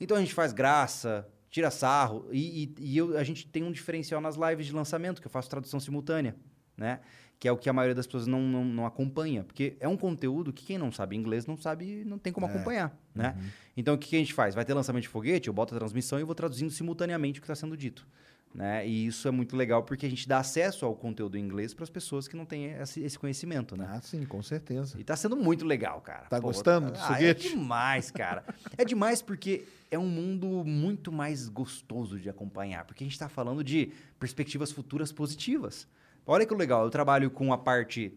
Então 0.00 0.16
a 0.16 0.20
gente 0.20 0.34
faz 0.34 0.52
graça, 0.52 1.24
tira 1.50 1.70
sarro, 1.70 2.26
e, 2.30 2.64
e- 2.64 2.74
e 2.78 2.96
eu- 2.96 3.16
a 3.18 3.24
gente 3.24 3.46
tem 3.46 3.62
um 3.64 3.72
diferencial 3.72 4.20
nas 4.20 4.36
lives 4.36 4.66
de 4.66 4.72
lançamento, 4.72 5.20
que 5.20 5.26
eu 5.26 5.30
faço 5.30 5.50
tradução 5.50 5.80
simultânea, 5.80 6.36
né? 6.76 7.00
Que 7.38 7.48
é 7.48 7.52
o 7.52 7.56
que 7.56 7.68
a 7.68 7.72
maioria 7.72 7.94
das 7.94 8.06
pessoas 8.06 8.26
não, 8.26 8.40
não, 8.42 8.64
não 8.64 8.86
acompanha. 8.86 9.42
Porque 9.44 9.74
é 9.80 9.88
um 9.88 9.96
conteúdo 9.96 10.52
que 10.52 10.64
quem 10.64 10.76
não 10.78 10.92
sabe 10.92 11.16
inglês 11.16 11.46
não 11.46 11.56
sabe, 11.56 12.04
não 12.04 12.18
tem 12.18 12.32
como 12.32 12.46
acompanhar, 12.46 12.96
né? 13.14 13.34
Então 13.76 13.94
o 13.94 13.98
que, 13.98 14.08
que 14.10 14.16
a 14.16 14.18
gente 14.18 14.34
faz? 14.34 14.54
Vai 14.54 14.64
ter 14.64 14.74
lançamento 14.74 15.02
de 15.02 15.08
foguete, 15.08 15.48
eu 15.48 15.54
boto 15.54 15.74
a 15.74 15.78
transmissão 15.78 16.20
e 16.20 16.22
vou 16.24 16.34
traduzindo 16.34 16.70
simultaneamente 16.70 17.38
o 17.38 17.42
que 17.42 17.46
está 17.46 17.54
sendo 17.54 17.76
dito. 17.76 18.06
Né? 18.52 18.84
E 18.86 19.06
isso 19.06 19.28
é 19.28 19.30
muito 19.30 19.56
legal 19.56 19.84
porque 19.84 20.04
a 20.04 20.10
gente 20.10 20.26
dá 20.28 20.38
acesso 20.38 20.84
ao 20.84 20.94
conteúdo 20.96 21.38
em 21.38 21.40
inglês 21.40 21.72
para 21.72 21.84
as 21.84 21.90
pessoas 21.90 22.26
que 22.26 22.34
não 22.36 22.44
têm 22.44 22.72
esse, 22.72 23.16
conhecimento, 23.16 23.76
né? 23.76 23.86
Ah, 23.88 24.00
sim, 24.00 24.24
com 24.26 24.42
certeza. 24.42 24.98
E 24.98 25.04
tá 25.04 25.14
sendo 25.14 25.36
muito 25.36 25.64
legal, 25.64 26.00
cara. 26.00 26.26
Tá 26.26 26.40
gostando 26.40 26.90
do 26.90 26.98
ah, 26.98 27.02
foguete? 27.14 27.46
É 27.46 27.50
demais, 27.50 28.10
cara. 28.10 28.44
é 28.76 28.84
demais 28.84 29.22
porque 29.22 29.64
é 29.88 29.96
um 29.96 30.08
mundo 30.08 30.64
muito 30.64 31.12
mais 31.12 31.48
gostoso 31.48 32.18
de 32.18 32.28
acompanhar. 32.28 32.84
Porque 32.84 33.04
a 33.04 33.06
gente 33.06 33.16
tá 33.18 33.28
falando 33.28 33.62
de 33.62 33.92
perspectivas 34.18 34.72
futuras 34.72 35.12
positivas. 35.12 35.86
Olha 36.26 36.44
que 36.44 36.52
legal, 36.54 36.82
eu 36.84 36.90
trabalho 36.90 37.30
com 37.30 37.52
a 37.52 37.58
parte 37.58 38.12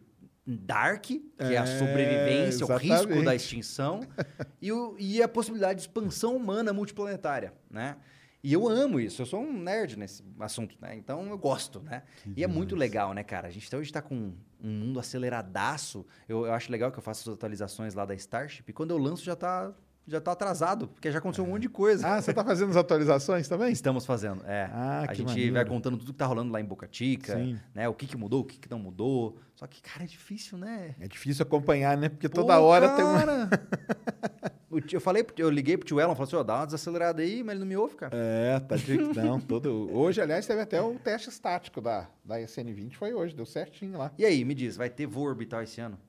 dark, 0.46 1.06
que 1.06 1.24
é, 1.38 1.58
a 1.58 1.64
É, 1.64 1.78
sobrevivência, 1.78 2.66
o 2.66 2.76
risco 2.76 2.90
da 3.08 3.14
exatamente. 3.14 3.36
extinção, 3.36 4.00
e, 4.62 4.72
o- 4.72 4.96
e 5.00 5.22
a 5.22 5.28
possibilidade 5.28 5.76
de 5.76 5.82
expansão 5.84 6.36
humana 6.36 6.74
multiplanetária, 6.74 7.54
né? 7.70 7.96
E 8.44 8.52
eu 8.52 8.68
amo 8.68 9.00
isso, 9.00 9.22
eu 9.22 9.26
sou 9.26 9.40
um 9.42 9.54
nerd 9.54 9.98
nesse 9.98 10.22
assunto, 10.38 10.76
né? 10.82 10.98
Então 10.98 11.26
eu 11.30 11.38
gosto, 11.38 11.80
né? 11.80 12.04
e 12.36 12.44
é 12.44 12.48
muito 12.48 12.76
legal, 12.76 13.14
né, 13.14 13.24
cara? 13.24 13.48
A 13.48 13.52
gente 13.52 13.68
até 13.68 13.78
hoje 13.78 13.90
tá 13.90 14.02
com 14.02 14.34
um 14.62 14.70
mundo 14.70 15.00
aceleradaço. 15.00 16.06
Eu, 16.28 16.46
eu 16.46 16.52
acho 16.54 16.70
legal 16.70 16.92
que 16.92 17.00
eu 17.00 17.04
faço 17.04 17.30
as 17.30 17.38
atualizações 17.38 17.94
lá 17.94 18.06
da 18.06 18.14
Starship, 18.14 18.66
e 18.68 18.74
quando 18.74 18.92
eu 18.92 18.98
lanço 18.98 19.24
já 19.24 19.34
tá, 19.34 19.72
já 20.06 20.20
tá 20.20 20.34
atrasado, 20.34 20.90
porque 20.90 21.10
já 21.10 21.20
aconteceu 21.20 21.46
um 21.46 21.52
monte 21.52 21.62
de 21.62 21.70
coisa. 21.70 22.06
Ah, 22.06 22.22
você 22.22 22.34
tá 22.34 22.44
fazendo 22.44 22.72
as 22.72 22.76
atualizações 22.76 23.48
também? 23.48 23.72
Estamos 23.74 24.06
fazendo, 24.06 24.44
é. 24.46 24.70
Ah, 24.74 25.04
a 25.04 25.08
que 25.08 25.16
gente 25.16 25.28
maneiro. 25.28 25.54
vai 25.54 25.66
contando 25.66 25.98
tudo 25.98 26.12
que 26.12 26.20
tá 26.20 26.26
rolando 26.26 26.52
lá 26.52 26.60
em 26.60 26.66
Boca 26.66 26.86
Chica, 26.92 27.38
Sim. 27.38 27.58
né? 27.74 27.88
O 27.88 27.94
que 27.94 28.06
que 28.06 28.18
mudou, 28.18 28.42
o 28.42 28.44
que 28.44 28.60
que 28.60 28.70
não 28.70 28.78
mudou. 28.80 29.38
Só 29.56 29.66
que, 29.68 29.82
cara, 29.82 30.04
é 30.04 30.08
difícil, 30.08 30.58
né? 30.58 30.96
É 31.00 31.08
difícil 31.08 31.44
acompanhar, 31.44 31.96
né? 31.96 32.10
Porque 32.10 32.28
toda 32.28 32.58
Pô, 32.58 32.64
hora 32.64 32.90
tem 32.90 33.06
uma. 33.06 33.24
eu 34.92 35.02
falei, 35.02 35.26
eu 35.38 35.50
liguei 35.50 35.78
pro 35.78 35.86
tio 35.86 36.00
Elon, 36.00 36.16
falei 36.16 36.28
assim, 36.28 36.36
ó, 36.36 36.44
dá 36.44 36.56
uma 36.58 36.66
desacelerada 36.66 37.22
aí, 37.22 37.44
mas 37.44 37.52
ele 37.52 37.60
não 37.62 37.68
me 37.68 37.78
ouve, 37.78 37.96
cara. 37.96 38.16
É, 38.16 38.60
tá 38.60 38.76
de... 38.76 38.98
Não, 38.98 39.40
todo... 39.40 39.90
Hoje, 39.96 40.22
aliás, 40.22 40.46
teve 40.46 40.62
até 40.62 40.82
o 40.82 40.96
teste 41.00 41.30
estático 41.30 41.82
da, 41.82 42.08
da 42.24 42.40
SN20, 42.40 42.94
foi 42.94 43.14
hoje, 43.14 43.36
deu 43.36 43.46
certinho 43.46 43.98
lá. 43.98 44.12
E 44.18 44.26
aí, 44.26 44.44
me 44.44 44.54
diz, 44.54 44.76
vai 44.76 44.90
ter 44.90 45.06
voo 45.06 45.26
orbital 45.26 45.62
esse 45.62 45.82
ano? 45.82 46.00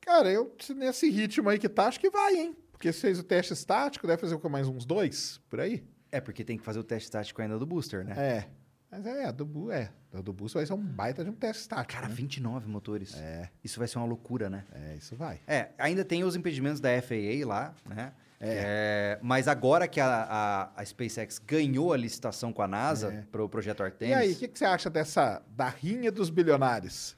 Cara, 0.00 0.30
eu, 0.30 0.54
se 0.58 0.72
nesse 0.74 1.10
ritmo 1.10 1.48
aí 1.48 1.58
que 1.58 1.68
tá, 1.68 1.86
acho 1.86 2.00
que 2.00 2.10
vai, 2.10 2.34
hein? 2.34 2.56
Porque 2.72 2.92
se 2.92 3.00
fez 3.00 3.18
o 3.18 3.24
teste 3.24 3.52
estático, 3.52 4.06
deve 4.06 4.20
fazer 4.20 4.34
o 4.34 4.38
quê? 4.38 4.48
mais 4.48 4.68
uns 4.68 4.86
dois, 4.86 5.40
por 5.50 5.60
aí? 5.60 5.84
É, 6.10 6.20
porque 6.20 6.44
tem 6.44 6.56
que 6.56 6.64
fazer 6.64 6.78
o 6.78 6.84
teste 6.84 7.10
tático 7.10 7.42
ainda 7.42 7.58
do 7.58 7.66
booster, 7.66 8.04
né? 8.04 8.14
É. 8.16 8.48
Mas 8.90 9.04
é, 9.06 9.30
do, 9.30 9.44
bu- 9.44 9.70
é, 9.70 9.90
do 10.22 10.32
bus 10.32 10.54
vai 10.54 10.64
ser 10.64 10.72
um 10.72 10.78
baita 10.82 11.22
de 11.22 11.30
um 11.30 11.34
teste 11.34 11.62
estático. 11.62 11.92
Cara, 11.94 12.08
né? 12.08 12.14
29 12.14 12.68
motores. 12.68 13.14
É. 13.16 13.50
Isso 13.62 13.78
vai 13.78 13.86
ser 13.86 13.98
uma 13.98 14.06
loucura, 14.06 14.48
né? 14.48 14.64
É, 14.72 14.94
isso 14.96 15.14
vai. 15.14 15.40
É, 15.46 15.68
ainda 15.78 16.04
tem 16.04 16.24
os 16.24 16.34
impedimentos 16.34 16.80
da 16.80 16.88
FAA 17.02 17.46
lá, 17.46 17.74
né? 17.86 18.12
É, 18.40 19.18
mas 19.20 19.48
agora 19.48 19.88
que 19.88 20.00
a, 20.00 20.06
a, 20.06 20.80
a 20.80 20.84
SpaceX 20.84 21.38
ganhou 21.40 21.92
a 21.92 21.96
licitação 21.96 22.52
com 22.52 22.62
a 22.62 22.68
NASA 22.68 23.12
É. 23.12 23.22
para 23.32 23.42
o 23.42 23.48
projeto 23.48 23.80
E 23.80 23.82
Artemis... 23.84 24.16
aí, 24.16 24.32
o 24.32 24.36
que, 24.36 24.46
que 24.48 24.58
você 24.58 24.64
acha 24.64 24.88
dessa 24.88 25.42
da 25.50 25.68
rinha 25.68 26.10
dos 26.12 26.30
bilionários? 26.30 27.16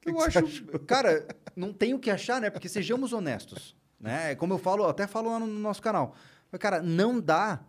Que 0.00 0.10
Eu 0.10 0.16
que 0.16 0.22
acho, 0.38 0.64
cara, 0.80 1.24
não 1.54 1.72
tem 1.72 1.94
o 1.94 1.98
que 2.00 2.10
achar, 2.10 2.40
né? 2.40 2.50
Porque 2.50 2.68
sejamos 2.68 3.12
honestos, 3.12 3.76
né? 3.98 4.34
Como 4.34 4.52
eu 4.54 4.58
falo, 4.58 4.84
até 4.88 5.06
falo 5.06 5.30
lá 5.30 5.38
no 5.38 5.46
nosso 5.46 5.80
canal. 5.80 6.14
Mas, 6.50 6.60
Cara, 6.60 6.82
não 6.82 7.20
dá 7.20 7.60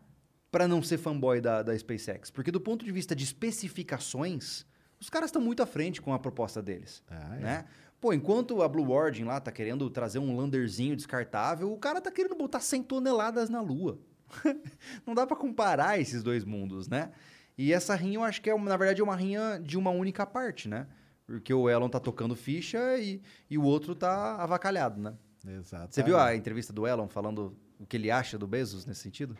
para 0.57 0.67
não 0.67 0.81
ser 0.81 0.97
fanboy 0.97 1.39
da, 1.39 1.61
da 1.61 1.77
SpaceX, 1.77 2.31
porque 2.31 2.49
do 2.49 2.59
ponto 2.59 2.83
de 2.83 2.91
vista 2.91 3.15
de 3.15 3.23
especificações, 3.23 4.65
os 4.99 5.07
caras 5.07 5.27
estão 5.27 5.39
muito 5.39 5.61
à 5.61 5.67
frente 5.67 6.01
com 6.01 6.11
a 6.11 6.17
proposta 6.17 6.63
deles, 6.63 7.03
Ah, 7.07 7.35
é. 7.35 7.39
né? 7.39 7.65
Pô, 8.01 8.11
enquanto 8.11 8.63
a 8.63 8.67
Blue 8.67 8.89
Origin 8.89 9.23
lá 9.25 9.39
tá 9.39 9.51
querendo 9.51 9.87
trazer 9.87 10.17
um 10.17 10.35
landerzinho 10.35 10.95
descartável, 10.95 11.71
o 11.71 11.77
cara 11.77 12.01
tá 12.01 12.09
querendo 12.09 12.35
botar 12.35 12.59
100 12.59 12.81
toneladas 12.83 13.51
na 13.51 13.61
Lua. 13.61 13.99
não 15.05 15.13
dá 15.13 15.27
pra 15.27 15.37
comparar 15.37 15.99
esses 15.99 16.23
dois 16.23 16.43
mundos, 16.43 16.87
né? 16.87 17.11
E 17.55 17.71
essa 17.71 17.93
rinha 17.93 18.15
eu 18.15 18.23
acho 18.23 18.41
que 18.41 18.49
é, 18.49 18.57
na 18.57 18.77
verdade, 18.77 18.99
é 18.99 19.03
uma 19.03 19.15
rinha 19.15 19.59
de 19.63 19.77
uma 19.77 19.91
única 19.91 20.25
parte, 20.25 20.67
né? 20.67 20.87
Porque 21.27 21.53
o 21.53 21.69
Elon 21.69 21.87
tá 21.87 21.99
tocando 21.99 22.35
ficha 22.35 22.97
e, 22.97 23.21
e 23.47 23.59
o 23.59 23.63
outro 23.63 23.93
tá 23.93 24.37
avacalhado, 24.37 24.99
né? 24.99 25.13
Exato. 25.47 25.93
Você 25.93 26.01
viu 26.01 26.17
a 26.19 26.35
entrevista 26.35 26.73
do 26.73 26.87
Elon 26.87 27.07
falando 27.07 27.55
o 27.79 27.85
que 27.85 27.95
ele 27.95 28.09
acha 28.09 28.39
do 28.39 28.47
Bezos 28.47 28.87
nesse 28.87 29.01
sentido? 29.01 29.37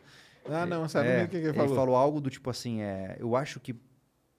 Ah, 0.49 0.65
não, 0.65 0.87
sabe 0.87 1.09
É, 1.09 1.23
o 1.23 1.29
que, 1.29 1.39
que 1.41 1.47
ele 1.47 1.53
falou? 1.53 1.95
algo 1.95 2.19
do 2.21 2.29
tipo 2.29 2.49
assim, 2.49 2.81
é, 2.81 3.17
eu 3.19 3.35
acho 3.35 3.59
que 3.59 3.75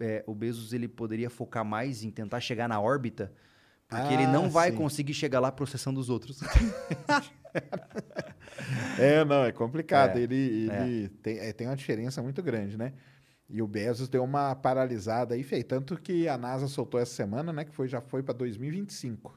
é, 0.01 0.23
o 0.27 0.35
Bezos 0.35 0.73
ele 0.73 0.89
poderia 0.89 1.29
focar 1.31 1.65
mais 1.65 2.03
em 2.05 2.11
tentar 2.11 2.41
chegar 2.41 2.69
na 2.69 2.81
órbita, 2.81 3.33
porque 3.89 4.13
ele 4.15 4.25
Ah, 4.25 4.33
não 4.33 4.49
vai 4.51 4.71
sim. 4.71 4.77
conseguir 4.77 5.15
chegar 5.15 5.41
lá 5.41 5.51
processando 5.51 5.99
os 6.01 6.09
outros. 6.11 6.41
É, 8.99 9.25
não, 9.25 9.45
é 9.45 9.53
complicado. 9.53 10.19
É, 10.19 10.23
ele 10.23 10.69
ele 10.71 11.09
Tem, 11.23 11.39
é, 11.39 11.53
tem 11.53 11.67
uma 11.67 11.77
diferença 11.77 12.23
muito 12.23 12.43
grande, 12.43 12.77
né? 12.77 12.93
E 13.49 13.63
o 13.63 13.67
Bezos 13.67 14.09
deu 14.09 14.23
uma 14.23 14.55
paralisada 14.55 15.35
aí, 15.35 15.43
feio. 15.43 15.65
Tanto 15.65 15.97
que 15.97 16.29
a 16.29 16.37
NASA 16.37 16.67
soltou 16.69 17.01
essa 17.01 17.15
semana, 17.15 17.53
né? 17.53 17.65
Que 17.65 17.73
foi, 17.75 17.89
já 17.89 18.01
foi 18.01 18.23
para 18.23 18.35
2025. 18.35 19.35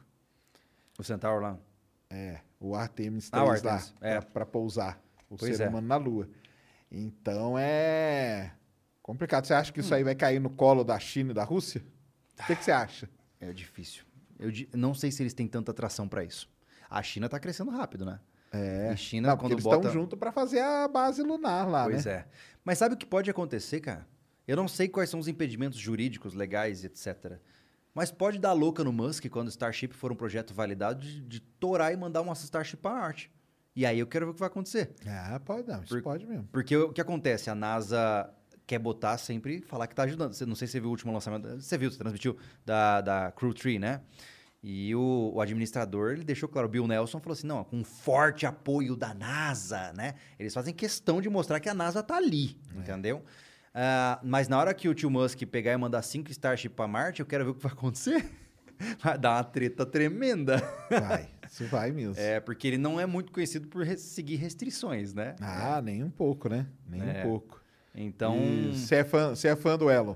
o 1.00 1.04
Centaur 1.04 1.42
lá. 1.42 1.58
É, 2.10 2.40
o 2.60 2.76
Artemis 2.76 3.30
Ah, 3.32 3.44
o 3.44 3.48
3 3.48 3.64
lá, 3.64 3.74
Artemis, 3.76 3.94
é. 4.02 4.20
para 4.20 4.46
pousar 4.46 5.02
o 5.30 5.38
Pois 5.38 5.56
ser 5.56 5.64
é. 5.64 5.70
humano 5.70 5.88
na 5.88 5.96
Lua. 5.96 6.28
Então 6.92 7.58
é 7.58 8.52
complicado. 9.02 9.46
Você 9.46 9.54
acha 9.54 9.72
que 9.72 9.80
Hum. 9.80 9.84
isso 9.84 9.94
aí 9.96 10.04
vai 10.04 10.16
cair 10.16 10.40
no 10.40 10.50
colo 10.50 10.84
da 10.84 11.00
China 11.00 11.32
e 11.32 11.34
da 11.34 11.44
Rússia? 11.44 11.84
O 12.40 12.46
que, 12.48 12.56
que 12.56 12.64
você 12.64 12.72
acha? 12.72 13.10
É 13.40 13.52
difícil. 13.54 14.04
Eu 14.40 14.52
di- 14.52 14.70
não 14.74 14.94
sei 14.94 15.12
se 15.12 15.22
eles 15.24 15.34
têm 15.34 15.48
tanta 15.48 15.72
atração 15.72 16.08
pra 16.08 16.24
isso. 16.24 16.50
A 16.90 17.02
China 17.02 17.30
tá 17.30 17.40
crescendo 17.40 17.72
rápido, 17.72 18.04
né? 18.06 18.20
É. 18.52 18.92
E 18.94 18.98
China, 18.98 19.30
Não, 19.30 19.38
quando 19.38 19.54
eles 19.54 19.64
bota... 19.64 19.78
estão 19.78 19.92
juntos 19.94 20.20
para 20.20 20.32
fazer 20.32 20.60
a 20.60 20.88
base 20.88 21.22
lunar 21.24 21.68
lá, 21.70 21.86
Pois 21.86 22.06
né? 22.06 22.12
é. 22.12 22.26
Mas 22.66 22.78
sabe 22.78 22.96
o 22.96 22.98
que 22.98 23.06
pode 23.06 23.30
acontecer, 23.30 23.80
cara? 23.80 24.06
Eu 24.48 24.58
não 24.58 24.68
sei 24.68 24.90
quais 24.90 25.10
são 25.10 25.20
os 25.20 25.28
impedimentos 25.28 25.80
jurídicos, 25.80 26.34
legais, 26.34 26.84
etc. 26.84 27.38
Mas 27.94 28.12
pode 28.12 28.40
dar 28.40 28.52
louca 28.54 28.84
no 28.84 28.92
Musk 28.92 29.28
quando 29.30 29.48
o 29.48 29.52
Starship 29.52 29.94
for 29.94 30.12
um 30.12 30.16
projeto 30.16 30.54
validado 30.54 31.00
de, 31.00 31.22
de 31.22 31.40
torar 31.40 31.94
e 31.94 31.98
mandar 31.98 32.22
uma 32.22 32.34
Starship 32.34 32.78
para 32.82 33.00
Marte. 33.00 33.32
E 33.76 33.86
aí 33.86 34.00
eu 34.00 34.08
quero 34.08 34.26
ver 34.26 34.32
o 34.32 34.34
que 34.34 34.40
vai 34.40 34.48
acontecer. 34.48 34.94
Ah, 35.08 35.40
pode 35.44 35.68
não, 35.68 35.82
isso 35.84 35.94
Por- 35.94 36.02
pode 36.02 36.26
mesmo. 36.26 36.48
Porque 36.52 36.76
o 36.76 36.92
que 36.92 37.00
acontece? 37.02 37.50
A 37.50 37.56
NASA 37.56 38.30
quer 38.68 38.80
botar 38.80 39.18
sempre, 39.18 39.62
falar 39.62 39.88
que 39.88 39.96
tá 39.96 40.04
ajudando. 40.04 40.34
Você, 40.34 40.46
não 40.46 40.56
sei 40.56 40.68
se 40.68 40.74
você 40.74 40.80
viu 40.80 40.90
o 40.90 40.92
último 40.92 41.12
lançamento. 41.14 41.62
Você 41.62 41.78
viu, 41.78 41.90
você 41.92 41.98
transmitiu, 41.98 42.38
da, 42.66 43.02
da 43.02 43.32
Crew 43.32 43.54
Tree, 43.54 43.80
né? 43.80 44.02
E 44.64 44.94
o, 44.94 45.32
o 45.34 45.42
administrador, 45.42 46.12
ele 46.12 46.24
deixou 46.24 46.48
claro, 46.48 46.68
o 46.68 46.70
Bill 46.72 46.88
Nelson 46.88 47.20
falou 47.20 47.34
assim, 47.34 47.48
não, 47.48 47.64
com 47.64 47.84
forte 47.84 48.46
apoio 48.46 48.96
da 48.96 49.14
NASA, 49.14 49.92
né? 49.94 50.14
Eles 50.38 50.54
fazem 50.54 50.74
questão 50.74 51.20
de 51.20 51.30
mostrar 51.30 51.60
que 51.60 51.68
a 51.68 51.74
NASA 51.74 52.04
tá 52.04 52.18
ali, 52.18 52.58
entendeu? 52.76 53.24
Ah, 53.74 54.20
mas 54.22 54.48
na 54.48 54.60
hora 54.60 54.74
que 54.74 54.88
o 54.88 54.94
tio 54.94 55.10
Musk 55.10 55.42
pegar 55.46 55.72
e 55.74 55.78
mandar 55.78 56.02
cinco 56.04 56.30
Starship 56.30 56.70
para 56.76 56.88
Marte, 56.88 57.22
eu 57.22 57.26
quero 57.26 57.46
ver 57.46 57.52
o 57.52 57.56
que 57.56 57.64
vai 57.64 57.72
acontecer. 57.72 58.24
Vai 59.02 59.18
dar 59.18 59.38
uma 59.38 59.44
treta 59.44 59.86
tremenda. 59.86 60.58
Vai, 60.90 61.30
isso 61.50 61.66
vai 61.66 61.92
mesmo. 61.92 62.16
É, 62.22 62.40
porque 62.40 62.68
ele 62.68 62.78
não 62.78 63.00
é 63.00 63.06
muito 63.06 63.32
conhecido 63.32 63.68
por 63.68 63.86
seguir 63.98 64.36
restrições, 64.36 65.14
né? 65.14 65.36
Ah, 65.42 65.82
nem 65.82 66.04
um 66.04 66.10
pouco, 66.10 66.50
né? 66.50 66.66
Nem 66.88 67.02
É. 67.02 67.20
um 67.26 67.30
pouco. 67.30 67.62
Então... 67.94 68.38
E 68.38 68.74
Você 68.76 68.96
é, 68.96 69.04
fã, 69.04 69.30
você 69.36 69.48
é 69.50 69.56
fã 69.56 69.78
do 69.78 69.90
Elon? 69.90 70.16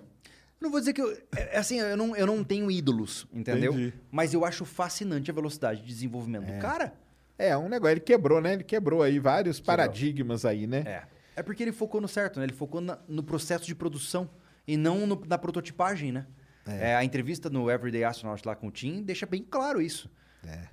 Não 0.59 0.71
vou 0.71 0.79
dizer 0.79 0.93
que 0.93 1.01
eu. 1.01 1.11
É, 1.35 1.55
é 1.55 1.57
assim, 1.57 1.79
eu 1.79 1.97
não, 1.97 2.15
eu 2.15 2.25
não 2.25 2.43
tenho 2.43 2.71
ídolos, 2.71 3.27
entendeu? 3.31 3.73
Entendi. 3.73 3.93
Mas 4.09 4.33
eu 4.33 4.45
acho 4.45 4.63
fascinante 4.65 5.29
a 5.29 5.33
velocidade 5.33 5.81
de 5.81 5.87
desenvolvimento 5.87 6.45
do 6.51 6.59
cara. 6.59 6.93
É, 7.37 7.55
um 7.57 7.67
negócio, 7.67 7.91
ele 7.93 7.99
quebrou, 7.99 8.39
né? 8.39 8.53
Ele 8.53 8.63
quebrou 8.63 9.03
aí 9.03 9.19
vários 9.19 9.59
paradigmas 9.59 10.45
aí, 10.45 10.65
né? 10.65 10.83
É. 10.85 11.03
É 11.35 11.43
porque 11.43 11.61
ele 11.61 11.73
focou 11.73 11.99
no 11.99 12.07
certo, 12.07 12.39
né? 12.39 12.45
Ele 12.45 12.53
focou 12.53 12.79
na- 12.79 12.97
no 13.09 13.21
processo 13.21 13.65
de 13.65 13.75
produção 13.75 14.29
e 14.65 14.77
não 14.77 15.05
no- 15.05 15.21
na 15.27 15.37
prototipagem, 15.37 16.13
né? 16.13 16.25
É, 16.65 16.95
a 16.95 17.03
entrevista 17.03 17.49
no 17.49 17.69
Everyday 17.69 18.03
Astronaut 18.03 18.45
lá 18.45 18.55
com 18.55 18.67
o 18.67 18.71
Tim 18.71 19.03
deixa 19.03 19.25
bem 19.25 19.43
claro 19.43 19.81
isso. 19.81 20.09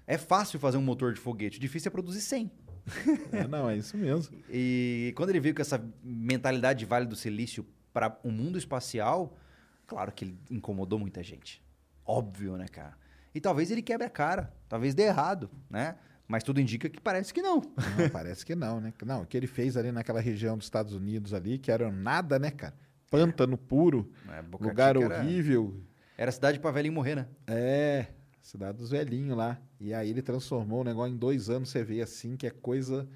É. 0.07 0.19
fácil 0.19 0.59
fazer 0.59 0.77
um 0.77 0.83
motor 0.83 1.13
de 1.15 1.21
foguete, 1.21 1.59
difícil 1.59 1.89
é 1.89 1.93
produzir 1.93 2.21
100. 2.21 2.51
É, 3.31 3.47
não, 3.47 3.71
é 3.71 3.77
isso 3.77 3.97
mesmo. 3.97 4.37
E 4.51 5.13
quando 5.17 5.31
ele 5.31 5.41
veio 5.41 5.55
com 5.55 5.63
essa 5.63 5.83
mentalidade 6.03 6.81
de 6.81 6.85
Vale 6.85 7.07
do 7.07 7.17
Silício 7.17 7.67
para 7.93 8.19
o 8.23 8.31
mundo 8.31 8.59
espacial, 8.59 9.37
claro 9.87 10.13
que 10.13 10.25
ele 10.25 10.39
incomodou 10.51 10.99
muita 10.99 11.23
gente. 11.23 11.63
Óbvio, 12.05 12.57
né, 12.57 12.67
cara? 12.69 12.97
E 13.35 13.41
talvez 13.41 13.71
ele 13.71 13.83
quebre 13.83 14.07
a 14.07 14.11
cara, 14.11 14.53
talvez 14.69 14.95
dê 14.95 15.05
errado, 15.05 15.51
né? 15.71 15.97
Mas 16.29 16.43
tudo 16.43 16.61
indica 16.61 16.89
que 16.89 17.01
parece 17.01 17.33
que 17.33 17.43
não. 17.43 17.57
Não, 17.57 18.09
parece 18.11 18.45
que 18.45 18.55
não, 18.55 18.81
né? 18.81 18.93
Não, 19.05 19.23
o 19.23 19.27
que 19.27 19.37
ele 19.37 19.47
fez 19.47 19.77
ali 19.77 19.93
naquela 19.93 20.21
região 20.21 20.57
dos 20.57 20.67
Estados 20.67 20.95
Unidos 20.95 21.35
ali, 21.35 21.59
que 21.59 21.71
era 21.71 21.91
nada, 21.91 22.39
né, 22.39 22.51
cara? 22.51 22.75
Pântano 23.13 23.57
puro, 23.59 24.11
É, 24.29 24.43
lugar 24.61 24.97
era- 24.97 25.19
horrível. 25.21 25.81
Era 26.17 26.31
cidade 26.33 26.59
pra 26.59 26.71
velhinho 26.71 26.95
morrer, 26.95 27.15
né? 27.17 27.27
É, 27.47 28.07
cidade 28.41 28.79
dos 28.79 28.91
velhinhos 28.91 29.37
lá. 29.37 29.59
E 29.81 29.93
aí 29.95 30.11
ele 30.11 30.23
transformou 30.23 30.81
o 30.81 30.85
negócio 30.85 31.13
em 31.15 31.17
dois 31.17 31.49
anos, 31.51 31.69
você 31.71 31.83
vê 31.85 32.01
assim, 32.01 32.37
que 32.37 32.47
é 32.47 32.51
coisa 32.51 33.09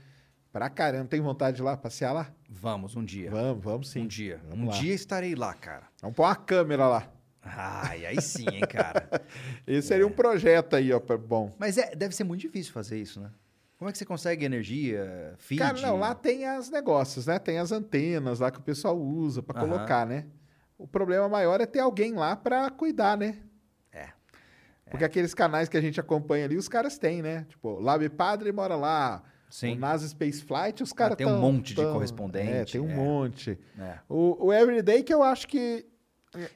pra 0.52 0.68
caramba. 0.70 1.06
Tem 1.08 1.20
vontade 1.20 1.56
de 1.56 1.62
ir 1.62 1.64
lá, 1.64 1.76
passear 1.76 2.12
lá? 2.12 2.32
Vamos, 2.48 2.96
um 2.96 3.04
dia. 3.04 3.30
Vamos, 3.30 3.62
vamos 3.64 3.88
sim. 3.90 4.02
Um 4.02 4.06
dia. 4.06 4.40
Vamos 4.48 4.64
um 4.66 4.70
lá. 4.70 4.78
dia 4.78 4.94
estarei 4.94 5.34
lá, 5.34 5.54
cara. 5.54 5.84
Vamos 6.00 6.16
pôr 6.16 6.24
uma 6.24 6.36
câmera 6.36 6.86
lá. 6.88 7.12
Ai, 7.42 8.04
aí 8.06 8.20
sim, 8.20 8.46
hein, 8.52 8.62
cara. 8.68 9.08
Esse 9.66 9.88
seria 9.88 10.06
um 10.06 10.10
projeto 10.10 10.74
aí, 10.74 10.92
ó, 10.92 11.00
bom. 11.16 11.54
Mas 11.58 11.78
é, 11.78 11.94
deve 11.94 12.14
ser 12.14 12.24
muito 12.24 12.40
difícil 12.40 12.72
fazer 12.72 13.00
isso, 13.00 13.20
né? 13.20 13.30
Como 13.78 13.88
é 13.88 13.92
que 13.92 13.98
você 13.98 14.06
consegue 14.06 14.44
energia, 14.44 15.34
feed? 15.38 15.58
Cara, 15.60 15.80
não, 15.82 15.98
lá 15.98 16.14
tem 16.14 16.46
as 16.46 16.70
negócios, 16.70 17.26
né? 17.26 17.38
Tem 17.38 17.58
as 17.58 17.72
antenas 17.72 18.40
lá 18.40 18.50
que 18.50 18.58
o 18.58 18.62
pessoal 18.62 18.98
usa 18.98 19.42
pra 19.42 19.60
Aham. 19.60 19.68
colocar, 19.68 20.06
né? 20.06 20.26
O 20.78 20.86
problema 20.86 21.28
maior 21.28 21.60
é 21.60 21.66
ter 21.66 21.80
alguém 21.80 22.14
lá 22.14 22.34
pra 22.36 22.70
cuidar, 22.70 23.16
né? 23.18 23.38
É. 23.92 24.08
Porque 24.90 25.04
aqueles 25.04 25.34
canais 25.34 25.68
que 25.68 25.76
a 25.76 25.80
gente 25.80 26.00
acompanha 26.00 26.44
ali, 26.46 26.56
os 26.56 26.68
caras 26.68 26.96
têm, 26.98 27.20
né? 27.20 27.44
Tipo, 27.48 27.78
Lab 27.80 28.08
Padre 28.10 28.50
mora 28.52 28.76
lá. 28.76 29.22
Sim. 29.50 29.76
O 29.76 29.78
NASA 29.78 30.08
Space 30.08 30.42
Flight, 30.42 30.82
os 30.82 30.92
caras 30.92 31.16
tem 31.16 31.26
um 31.26 31.30
tão- 31.30 31.40
monte 31.40 31.68
de 31.74 31.76
tão- 31.82 31.92
correspondente, 31.92 32.50
É, 32.50 32.64
tem 32.64 32.80
um 32.80 32.90
é. 32.90 32.94
monte. 32.94 33.58
É. 33.78 33.98
O, 34.08 34.46
o 34.46 34.52
Everyday 34.52 35.02
que 35.02 35.12
eu 35.14 35.22
acho 35.22 35.46
que... 35.46 35.86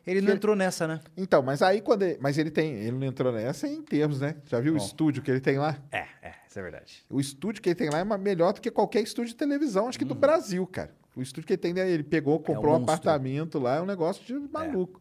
Ele 0.06 0.20
não 0.20 0.34
entrou 0.34 0.54
nessa, 0.56 0.86
né? 0.86 1.00
Então, 1.16 1.40
mas 1.42 1.62
aí 1.62 1.80
quando... 1.80 2.02
Ele, 2.02 2.18
mas 2.20 2.36
ele 2.36 2.50
tem... 2.50 2.74
Ele 2.74 2.96
não 2.98 3.06
entrou 3.06 3.32
nessa 3.32 3.66
em 3.68 3.80
termos, 3.82 4.20
né? 4.20 4.36
Já 4.44 4.60
viu 4.60 4.74
o 4.74 4.76
Bom. 4.78 4.84
estúdio 4.84 5.22
que 5.22 5.30
ele 5.30 5.40
tem 5.40 5.56
lá? 5.58 5.78
É, 5.90 6.04
é, 6.20 6.34
isso 6.50 6.58
é 6.58 6.62
verdade. 6.62 7.04
O 7.08 7.20
estúdio 7.20 7.62
que 7.62 7.68
ele 7.68 7.76
tem 7.76 7.88
lá 7.88 8.00
é 8.00 8.18
melhor 8.18 8.52
do 8.52 8.60
que 8.60 8.72
qualquer 8.72 9.00
estúdio 9.00 9.30
de 9.30 9.36
televisão, 9.36 9.86
acho 9.86 9.96
que 9.96 10.04
do 10.04 10.16
Brasil, 10.16 10.66
cara. 10.66 10.92
O 11.14 11.22
estúdio 11.22 11.46
que 11.46 11.52
ele 11.52 11.58
tem, 11.58 11.72
né, 11.72 11.88
ele 11.88 12.02
pegou, 12.02 12.40
comprou 12.40 12.74
um 12.74 12.80
monstro. 12.80 12.92
apartamento 12.92 13.60
lá, 13.60 13.76
é 13.76 13.80
um 13.80 13.86
negócio 13.86 14.24
de 14.24 14.34
maluco. 14.52 15.00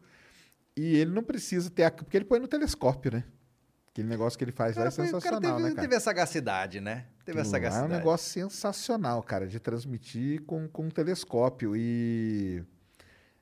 E 0.76 0.96
ele 0.96 1.10
não 1.10 1.24
precisa 1.24 1.68
ter... 1.68 1.82
A, 1.82 1.90
porque 1.90 2.16
ele 2.16 2.24
põe 2.24 2.38
no 2.38 2.46
telescópio, 2.46 3.12
né? 3.12 3.24
Aquele 3.90 4.06
negócio 4.06 4.38
que 4.38 4.44
ele 4.44 4.52
faz 4.52 4.76
lá 4.76 4.84
é 4.84 4.90
sensacional, 4.92 5.40
teve, 5.40 5.54
né, 5.54 5.68
cara? 5.70 5.80
teve 5.80 5.96
a 5.96 6.00
sagacidade, 6.00 6.80
né? 6.80 7.06
Teve 7.24 7.40
a 7.40 7.42
lá 7.42 7.48
É 7.48 7.50
sagacidade. 7.50 7.92
um 7.92 7.96
negócio 7.96 8.30
sensacional, 8.30 9.20
cara, 9.20 9.48
de 9.48 9.58
transmitir 9.58 10.42
com, 10.42 10.68
com 10.68 10.84
um 10.84 10.88
telescópio. 10.88 11.74
E 11.74 12.62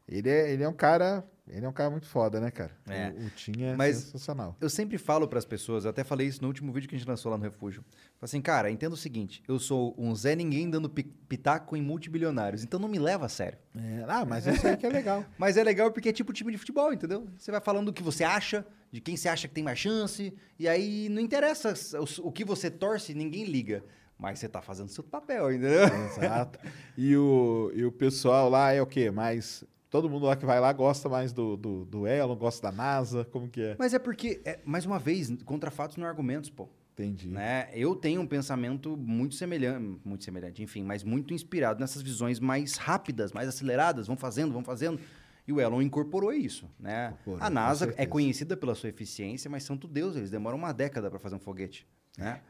ele 0.08 0.30
é, 0.30 0.50
ele 0.50 0.62
é 0.62 0.68
um 0.68 0.72
cara. 0.72 1.22
Ele 1.50 1.64
é 1.64 1.68
um 1.68 1.72
cara 1.72 1.90
muito 1.90 2.06
foda, 2.06 2.40
né, 2.40 2.50
cara? 2.50 2.70
É. 2.88 3.08
O, 3.10 3.26
o 3.26 3.30
Tim 3.30 3.52
é 3.62 3.74
Mas- 3.76 3.96
sensacional. 3.96 4.56
Eu 4.60 4.68
sempre 4.68 4.98
falo 4.98 5.26
pras 5.26 5.44
pessoas, 5.44 5.84
eu 5.84 5.90
até 5.90 6.04
falei 6.04 6.26
isso 6.26 6.40
no 6.42 6.48
último 6.48 6.72
vídeo 6.72 6.88
que 6.88 6.94
a 6.94 6.98
gente 6.98 7.08
lançou 7.08 7.30
lá 7.30 7.38
no 7.38 7.44
Refúgio. 7.44 7.82
Falei 7.82 8.04
assim, 8.22 8.40
cara, 8.40 8.70
entenda 8.70 8.94
o 8.94 8.96
seguinte, 8.98 9.42
eu 9.48 9.58
sou 9.58 9.94
um 9.96 10.14
Zé 10.14 10.34
Ninguém 10.36 10.68
dando 10.68 10.88
pi- 10.90 11.04
pitaco 11.28 11.76
em 11.76 11.82
multibilionários, 11.82 12.62
então 12.62 12.78
não 12.78 12.88
me 12.88 12.98
leva 12.98 13.26
a 13.26 13.28
sério. 13.28 13.58
É, 13.76 14.04
ah, 14.08 14.24
mas 14.24 14.46
isso 14.46 14.66
aí 14.66 14.76
que 14.76 14.86
é 14.86 14.90
legal. 14.90 15.24
Mas 15.38 15.56
é 15.56 15.62
legal 15.62 15.90
porque 15.92 16.08
é 16.08 16.12
tipo 16.12 16.32
time 16.32 16.50
de 16.52 16.58
futebol, 16.58 16.92
entendeu? 16.92 17.28
Você 17.38 17.50
vai 17.50 17.60
falando 17.60 17.86
do 17.86 17.92
que 17.92 18.02
você 18.02 18.24
acha, 18.24 18.66
de 18.90 19.00
quem 19.00 19.16
você 19.16 19.28
acha 19.28 19.46
que 19.48 19.54
tem 19.54 19.62
mais 19.64 19.78
chance, 19.78 20.34
e 20.58 20.66
aí 20.68 21.08
não 21.08 21.20
interessa 21.22 21.72
o, 22.00 22.28
o 22.28 22.32
que 22.32 22.44
você 22.44 22.70
torce, 22.70 23.14
ninguém 23.14 23.44
liga. 23.44 23.84
Mas 24.18 24.40
você 24.40 24.48
tá 24.48 24.60
fazendo 24.60 24.88
seu 24.88 25.04
papel, 25.04 25.52
entendeu? 25.52 25.84
Exato. 25.84 26.58
E 26.96 27.16
o, 27.16 27.70
e 27.72 27.84
o 27.84 27.92
pessoal 27.92 28.50
lá 28.50 28.72
é 28.72 28.82
o 28.82 28.86
quê? 28.86 29.12
Mais. 29.12 29.62
Todo 29.90 30.08
mundo 30.08 30.26
lá 30.26 30.36
que 30.36 30.44
vai 30.44 30.60
lá 30.60 30.72
gosta 30.72 31.08
mais 31.08 31.32
do, 31.32 31.56
do, 31.56 31.84
do 31.84 32.06
Elon, 32.06 32.36
gosta 32.36 32.70
da 32.70 32.76
NASA, 32.76 33.24
como 33.24 33.48
que 33.48 33.62
é? 33.62 33.76
Mas 33.78 33.94
é 33.94 33.98
porque, 33.98 34.40
é, 34.44 34.60
mais 34.64 34.84
uma 34.84 34.98
vez, 34.98 35.30
contra 35.44 35.70
fatos 35.70 35.96
não 35.96 36.06
argumentos, 36.06 36.50
pô. 36.50 36.68
Entendi. 36.92 37.28
né? 37.28 37.68
Eu 37.72 37.94
tenho 37.94 38.20
um 38.20 38.26
pensamento 38.26 38.96
muito 38.96 39.36
semelhante, 39.36 40.00
muito 40.04 40.24
semelhante, 40.24 40.62
enfim, 40.62 40.82
mas 40.82 41.04
muito 41.04 41.32
inspirado 41.32 41.78
nessas 41.78 42.02
visões 42.02 42.40
mais 42.40 42.76
rápidas, 42.76 43.32
mais 43.32 43.48
aceleradas, 43.48 44.08
vão 44.08 44.16
fazendo, 44.16 44.52
vão 44.52 44.64
fazendo. 44.64 44.98
E 45.46 45.52
o 45.52 45.60
Elon 45.60 45.80
incorporou 45.80 46.32
isso, 46.32 46.68
né? 46.78 47.14
Incorporou, 47.22 47.40
a 47.40 47.48
NASA 47.48 47.94
é 47.96 48.04
conhecida 48.04 48.56
pela 48.56 48.74
sua 48.74 48.88
eficiência, 48.88 49.48
mas 49.48 49.62
santo 49.62 49.86
Deus, 49.86 50.16
eles 50.16 50.30
demoram 50.30 50.58
uma 50.58 50.72
década 50.72 51.08
para 51.08 51.20
fazer 51.20 51.36
um 51.36 51.40
foguete, 51.40 51.86
né? 52.18 52.40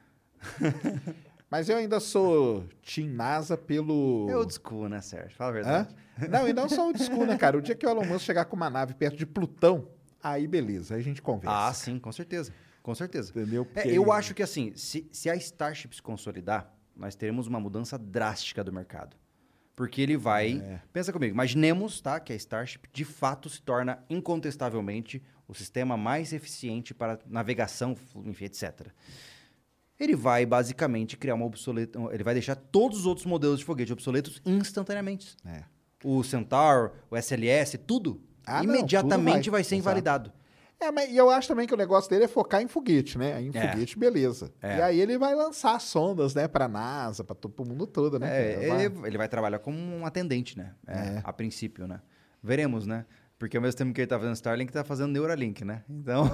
Mas 1.50 1.68
eu 1.68 1.76
ainda 1.78 1.98
sou 1.98 2.64
Team 2.82 3.08
NASA 3.08 3.56
pelo. 3.56 4.26
É 4.28 4.36
old 4.36 4.52
school, 4.52 4.88
né, 4.88 5.00
Sérgio? 5.00 5.36
Fala 5.36 5.50
a 5.50 5.52
Hã? 5.52 5.54
verdade. 5.54 5.94
Não, 6.30 6.48
e 6.48 6.52
não 6.52 6.68
só 6.68 6.90
o 6.90 6.98
school, 6.98 7.24
né, 7.26 7.38
cara? 7.38 7.56
O 7.56 7.62
dia 7.62 7.74
que 7.74 7.86
o 7.86 7.90
Elon 7.90 8.04
Musk 8.04 8.24
chegar 8.24 8.44
com 8.44 8.56
uma 8.56 8.68
nave 8.68 8.92
perto 8.94 9.16
de 9.16 9.24
Plutão, 9.24 9.88
aí 10.22 10.46
beleza, 10.46 10.94
aí 10.94 11.00
a 11.00 11.04
gente 11.04 11.22
conversa. 11.22 11.68
Ah, 11.68 11.72
sim, 11.72 11.98
com 11.98 12.12
certeza. 12.12 12.52
Com 12.82 12.94
certeza. 12.94 13.30
Entendeu? 13.30 13.66
É, 13.74 13.88
eu 13.88 14.12
acho 14.12 14.34
que 14.34 14.42
assim, 14.42 14.72
se, 14.74 15.08
se 15.12 15.30
a 15.30 15.36
Starship 15.36 15.94
se 15.94 16.02
consolidar, 16.02 16.72
nós 16.96 17.14
teremos 17.14 17.46
uma 17.46 17.60
mudança 17.60 17.96
drástica 17.96 18.64
do 18.64 18.72
mercado. 18.72 19.16
Porque 19.76 20.02
ele 20.02 20.16
vai. 20.16 20.58
É. 20.58 20.80
Pensa 20.92 21.12
comigo, 21.12 21.32
imaginemos, 21.32 22.00
tá? 22.00 22.18
Que 22.18 22.32
a 22.32 22.36
Starship 22.36 22.88
de 22.92 23.04
fato 23.04 23.48
se 23.48 23.62
torna 23.62 24.04
incontestavelmente 24.10 25.22
o 25.46 25.54
sistema 25.54 25.96
mais 25.96 26.32
eficiente 26.32 26.92
para 26.92 27.18
navegação, 27.26 27.96
enfim, 28.24 28.46
etc. 28.46 28.88
Ele 29.98 30.14
vai 30.14 30.46
basicamente 30.46 31.16
criar 31.16 31.34
uma 31.34 31.44
obsoleta. 31.46 31.98
Ele 32.12 32.22
vai 32.24 32.34
deixar 32.34 32.54
todos 32.56 32.98
os 33.00 33.06
outros 33.06 33.26
modelos 33.26 33.58
de 33.58 33.64
foguete 33.64 33.92
obsoletos 33.92 34.40
instantaneamente. 34.46 35.36
É. 35.44 35.64
O 36.04 36.22
Centaur, 36.22 36.92
o 37.10 37.16
SLS, 37.16 37.76
tudo. 37.78 38.22
Ah, 38.46 38.62
não, 38.62 38.74
imediatamente 38.74 39.44
tudo 39.44 39.52
vai, 39.52 39.60
vai, 39.60 39.64
ser 39.64 39.74
exato. 39.74 39.80
invalidado. 39.80 40.32
É, 40.80 40.92
mas 40.92 41.10
e 41.10 41.16
eu 41.16 41.28
acho 41.28 41.48
também 41.48 41.66
que 41.66 41.74
o 41.74 41.76
negócio 41.76 42.08
dele 42.08 42.24
é 42.24 42.28
focar 42.28 42.62
em 42.62 42.68
foguete, 42.68 43.18
né? 43.18 43.42
Em 43.42 43.50
É. 43.52 43.68
foguete, 43.72 43.98
beleza. 43.98 44.52
É. 44.62 44.78
E 44.78 44.82
aí 44.82 45.00
ele 45.00 45.18
vai 45.18 45.34
lançar 45.34 45.80
sondas, 45.80 46.36
né, 46.36 46.46
pra 46.46 46.68
NASA, 46.68 47.24
pra 47.24 47.34
todo 47.34 47.58
o 47.60 47.66
mundo 47.68 47.84
todo, 47.84 48.16
né? 48.20 48.52
É? 48.52 48.68
Vai- 48.68 48.84
ele, 48.84 49.06
ele 49.08 49.18
vai 49.18 49.28
trabalhar 49.28 49.58
como 49.58 49.76
um 49.76 50.06
atendente, 50.06 50.56
né? 50.56 50.74
É, 50.86 51.20
A 51.24 51.32
princípio, 51.32 51.88
né? 51.88 52.00
Veremos, 52.40 52.86
né? 52.86 53.04
Porque 53.38 53.56
ao 53.56 53.62
mesmo 53.62 53.78
tempo 53.78 53.92
que 53.92 54.00
ele 54.00 54.08
tá 54.08 54.18
fazendo 54.18 54.34
Starlink, 54.34 54.72
tá 54.72 54.82
fazendo 54.82 55.12
Neuralink, 55.12 55.64
né? 55.64 55.84
Então, 55.88 56.24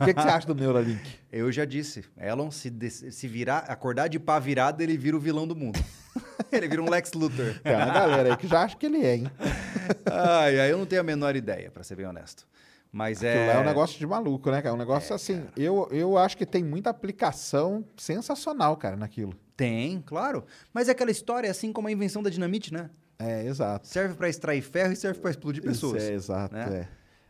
O 0.00 0.04
que, 0.04 0.14
que 0.14 0.22
você 0.22 0.28
acha 0.28 0.46
do 0.46 0.54
Neuralink? 0.54 1.02
eu 1.30 1.52
já 1.52 1.66
disse, 1.66 2.04
Elon, 2.16 2.50
se, 2.50 2.72
se 2.90 3.28
virar, 3.28 3.58
acordar 3.68 4.08
de 4.08 4.18
pá 4.18 4.38
virado, 4.38 4.80
ele 4.80 4.96
vira 4.96 5.14
o 5.14 5.20
vilão 5.20 5.46
do 5.46 5.54
mundo. 5.54 5.78
ele 6.50 6.66
vira 6.66 6.82
um 6.82 6.88
Lex 6.88 7.12
Luthor. 7.12 7.60
Tem 7.62 7.76
uma 7.76 7.92
galera 7.92 8.30
aí 8.30 8.36
que 8.38 8.46
já 8.46 8.62
acha 8.62 8.76
que 8.76 8.86
ele 8.86 9.04
é, 9.04 9.16
hein? 9.16 9.30
Ai, 10.10 10.60
ai, 10.60 10.72
eu 10.72 10.78
não 10.78 10.86
tenho 10.86 11.02
a 11.02 11.04
menor 11.04 11.36
ideia, 11.36 11.70
pra 11.70 11.84
ser 11.84 11.96
bem 11.96 12.06
honesto. 12.06 12.46
Mas 12.90 13.18
Aquilo 13.18 13.42
é... 13.42 13.46
lá 13.48 13.52
é 13.54 13.58
um 13.58 13.64
negócio 13.64 13.98
de 13.98 14.06
maluco, 14.06 14.50
né, 14.50 14.62
cara? 14.62 14.68
É 14.68 14.72
um 14.72 14.78
negócio 14.78 15.14
assim, 15.14 15.44
eu, 15.56 15.86
eu 15.90 16.16
acho 16.16 16.36
que 16.36 16.46
tem 16.46 16.64
muita 16.64 16.88
aplicação 16.88 17.84
sensacional, 17.96 18.76
cara, 18.78 18.96
naquilo. 18.96 19.34
Tem, 19.54 20.00
claro. 20.00 20.44
Mas 20.72 20.88
é 20.88 20.92
aquela 20.92 21.10
história, 21.10 21.50
assim 21.50 21.72
como 21.72 21.88
a 21.88 21.92
invenção 21.92 22.22
da 22.22 22.30
dinamite, 22.30 22.72
né? 22.72 22.88
É, 23.18 23.44
exato. 23.46 23.86
Serve 23.86 24.14
pra 24.14 24.28
extrair 24.28 24.62
ferro 24.62 24.92
e 24.92 24.96
serve 24.96 25.20
pra 25.20 25.30
explodir 25.30 25.62
pessoas. 25.62 26.02
Isso 26.02 26.10
é, 26.12 26.14
exato, 26.14 26.54
né? 26.54 26.80
é. 26.80 26.88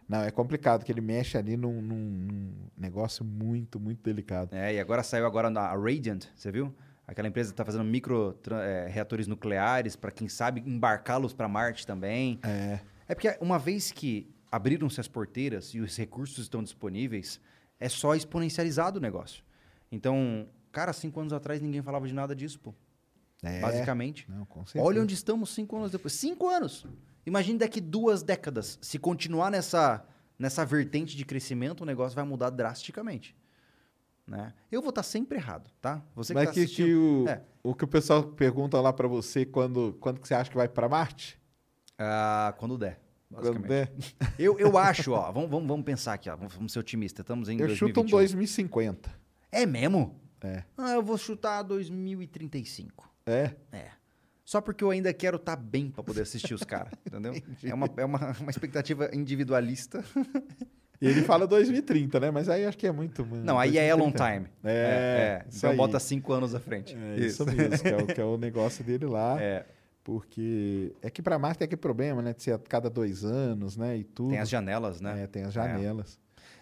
Não, 0.08 0.20
é 0.22 0.30
complicado, 0.30 0.84
que 0.84 0.92
ele 0.92 1.00
mexe 1.00 1.36
ali 1.38 1.56
num, 1.56 1.80
num- 1.80 1.96
num 2.30 2.52
negócio 2.76 3.24
muito, 3.24 3.80
muito 3.80 4.02
delicado. 4.02 4.54
É, 4.54 4.74
e 4.74 4.78
agora 4.80 5.02
saiu 5.02 5.24
agora 5.26 5.48
na 5.48 5.62
a 5.62 5.74
Radiant, 5.76 6.24
você 6.36 6.50
viu? 6.52 6.74
Aquela 7.06 7.28
empresa 7.28 7.50
que 7.50 7.54
está 7.54 7.64
fazendo 7.64 7.84
micro 7.84 8.38
é, 8.50 8.86
reatores 8.88 9.26
nucleares 9.26 9.94
para 9.96 10.10
quem 10.10 10.28
sabe 10.28 10.62
embarcá-los 10.66 11.32
para 11.32 11.48
Marte 11.48 11.86
também. 11.86 12.38
É. 12.42 12.80
É 13.08 13.14
porque 13.14 13.36
uma 13.40 13.58
vez 13.58 13.92
que 13.92 14.30
abriram-se 14.50 15.00
as 15.00 15.08
porteiras 15.08 15.74
e 15.74 15.80
os 15.80 15.96
recursos 15.96 16.38
estão 16.38 16.62
disponíveis, 16.62 17.40
é 17.80 17.88
só 17.88 18.14
exponencializado 18.14 18.98
o 18.98 19.02
negócio. 19.02 19.42
Então, 19.92 20.46
cara, 20.72 20.92
cinco 20.92 21.20
anos 21.20 21.32
atrás 21.32 21.60
ninguém 21.60 21.82
falava 21.82 22.06
de 22.06 22.14
nada 22.14 22.34
disso, 22.34 22.58
pô. 22.60 22.74
É. 23.44 23.60
Basicamente. 23.60 24.26
Não. 24.30 24.46
Olha 24.76 25.02
onde 25.02 25.14
estamos 25.14 25.50
cinco 25.50 25.76
anos 25.76 25.92
depois. 25.92 26.14
Cinco 26.14 26.48
anos! 26.48 26.86
Imagine 27.26 27.58
daqui 27.58 27.80
duas 27.80 28.22
décadas. 28.22 28.78
Se 28.82 28.98
continuar 28.98 29.50
nessa, 29.50 30.04
nessa 30.38 30.64
vertente 30.64 31.16
de 31.16 31.24
crescimento, 31.24 31.82
o 31.82 31.86
negócio 31.86 32.14
vai 32.14 32.24
mudar 32.24 32.50
drasticamente. 32.50 33.36
Né? 34.26 34.54
Eu 34.72 34.80
vou 34.80 34.88
estar 34.88 35.02
sempre 35.02 35.36
errado, 35.36 35.70
tá? 35.80 36.02
Você 36.14 36.32
que 36.32 36.34
Mas 36.34 36.48
tá 36.48 36.54
que, 36.54 36.94
o, 36.94 37.28
É. 37.28 37.42
o 37.62 37.74
que 37.74 37.84
o 37.84 37.88
pessoal 37.88 38.22
pergunta 38.22 38.80
lá 38.80 38.92
pra 38.92 39.06
você 39.06 39.44
quando, 39.44 39.96
quando 40.00 40.20
que 40.20 40.26
você 40.26 40.34
acha 40.34 40.50
que 40.50 40.56
vai 40.56 40.68
pra 40.68 40.88
Marte? 40.88 41.38
Ah, 41.98 42.54
quando 42.58 42.78
der. 42.78 43.00
Quando 43.30 43.60
der? 43.66 43.92
Eu, 44.38 44.58
eu 44.58 44.78
acho, 44.78 45.12
ó, 45.12 45.30
vamos, 45.32 45.50
vamos, 45.50 45.68
vamos 45.68 45.84
pensar 45.84 46.14
aqui, 46.14 46.30
ó, 46.30 46.36
vamos, 46.36 46.72
ser 46.72 46.78
otimistas. 46.78 47.22
Estamos 47.22 47.48
em 47.48 47.58
Eu 47.58 47.68
chuto 47.70 48.00
um 48.00 48.04
2021. 48.04 48.18
2050. 48.18 49.10
É 49.50 49.66
mesmo? 49.66 50.20
É. 50.40 50.64
Ah, 50.76 50.92
eu 50.92 51.02
vou 51.02 51.18
chutar 51.18 51.62
2035. 51.62 53.10
É? 53.26 53.50
É. 53.72 53.88
Só 54.44 54.60
porque 54.60 54.84
eu 54.84 54.90
ainda 54.90 55.12
quero 55.14 55.36
estar 55.36 55.56
bem 55.56 55.90
pra 55.90 56.02
poder 56.04 56.22
assistir 56.22 56.52
os 56.54 56.62
caras, 56.62 56.92
entendeu? 57.06 57.34
É, 57.62 57.72
uma, 57.72 57.88
é 57.96 58.04
uma, 58.04 58.36
uma 58.40 58.50
expectativa 58.50 59.10
individualista. 59.12 60.04
E 61.02 61.06
ele 61.08 61.22
fala 61.22 61.46
2030, 61.46 62.18
né? 62.20 62.30
Mas 62.30 62.48
aí 62.48 62.64
acho 62.64 62.78
que 62.78 62.86
é 62.86 62.92
muito. 62.92 63.26
mano, 63.26 63.44
Não, 63.44 63.58
aí 63.58 63.76
é 63.76 63.86
Elon 63.88 64.10
2030. 64.10 64.32
Time. 64.38 64.48
É, 64.64 65.44
isso 65.48 65.58
Então 65.58 65.70
aí. 65.72 65.76
bota 65.76 65.98
cinco 66.00 66.32
anos 66.32 66.54
à 66.54 66.60
frente. 66.60 66.96
É 66.96 67.16
isso, 67.18 67.44
mesmo, 67.44 67.78
que 67.82 67.88
é, 67.88 67.96
o, 67.96 68.06
que 68.06 68.20
é 68.20 68.24
o 68.24 68.36
negócio 68.38 68.82
dele 68.82 69.04
lá. 69.04 69.36
É. 69.42 69.66
Porque 70.02 70.94
é 71.02 71.10
que 71.10 71.20
pra 71.20 71.38
Marte 71.38 71.58
tem 71.58 71.66
aquele 71.66 71.80
problema, 71.80 72.22
né? 72.22 72.32
De 72.32 72.42
ser 72.42 72.52
a 72.52 72.58
cada 72.58 72.88
dois 72.88 73.22
anos, 73.24 73.76
né? 73.76 73.98
E 73.98 74.04
tudo. 74.04 74.30
Tem 74.30 74.38
as 74.38 74.48
janelas, 74.48 75.00
né? 75.00 75.24
É, 75.24 75.26
tem 75.26 75.42
as 75.42 75.52
janelas. 75.52 76.18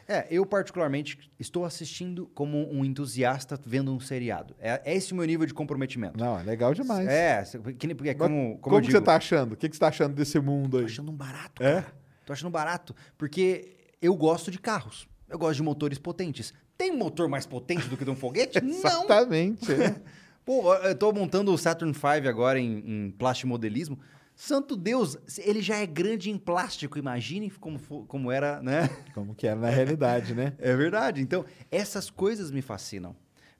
É, 0.08 0.26
eu 0.30 0.44
particularmente 0.44 1.18
estou 1.38 1.64
assistindo 1.64 2.26
como 2.34 2.70
um 2.72 2.84
entusiasta 2.84 3.58
vendo 3.64 3.92
um 3.94 4.00
seriado. 4.00 4.54
É, 4.58 4.80
é 4.84 4.94
esse 4.96 5.12
o 5.12 5.16
meu 5.16 5.24
nível 5.24 5.46
de 5.46 5.54
comprometimento. 5.54 6.18
Não, 6.18 6.38
é 6.38 6.42
legal 6.42 6.74
demais. 6.74 7.06
É, 7.08 7.42
que 7.78 7.94
porque 7.94 8.10
é 8.10 8.14
como, 8.14 8.58
como, 8.58 8.58
como 8.58 8.80
digo, 8.80 8.92
você 8.92 9.00
tá 9.00 9.16
achando? 9.16 9.52
O 9.52 9.56
que, 9.56 9.68
que 9.68 9.76
você 9.76 9.80
tá 9.80 9.88
achando 9.88 10.14
desse 10.14 10.38
mundo 10.40 10.78
aí? 10.78 10.84
Tô 10.84 10.90
achando 10.90 11.10
um 11.10 11.16
barato, 11.16 11.62
É? 11.62 11.74
cara. 11.82 11.94
Tô 12.26 12.32
achando 12.32 12.50
barato. 12.50 12.94
Porque 13.18 13.76
eu 14.00 14.14
gosto 14.14 14.50
de 14.50 14.58
carros. 14.58 15.08
Eu 15.28 15.38
gosto 15.38 15.56
de 15.56 15.62
motores 15.62 15.98
potentes. 15.98 16.52
Tem 16.76 16.90
um 16.90 16.96
motor 16.96 17.28
mais 17.28 17.46
potente 17.46 17.88
do 17.88 17.96
que 17.96 18.04
de 18.04 18.10
um 18.10 18.16
foguete? 18.16 18.60
Não! 18.62 18.70
Exatamente. 19.04 19.72
é. 19.72 19.94
Pô, 20.44 20.74
eu 20.74 20.94
tô 20.96 21.12
montando 21.12 21.52
o 21.52 21.56
Saturn 21.58 21.92
V 21.92 22.28
agora 22.28 22.58
em, 22.58 22.78
em 22.84 23.10
plastimodelismo. 23.12 23.98
Santo 24.44 24.74
Deus, 24.76 25.16
ele 25.38 25.62
já 25.62 25.76
é 25.76 25.86
grande 25.86 26.28
em 26.30 26.36
plástico. 26.36 26.98
Imagine 26.98 27.48
como, 27.50 27.78
como 28.06 28.30
era, 28.32 28.60
né? 28.60 28.88
Como 29.14 29.34
que 29.36 29.46
era 29.46 29.60
na 29.60 29.68
realidade, 29.70 30.34
né? 30.34 30.54
É 30.58 30.74
verdade. 30.74 31.20
Então, 31.22 31.44
essas 31.70 32.10
coisas 32.10 32.50
me 32.50 32.60
fascinam. 32.60 33.14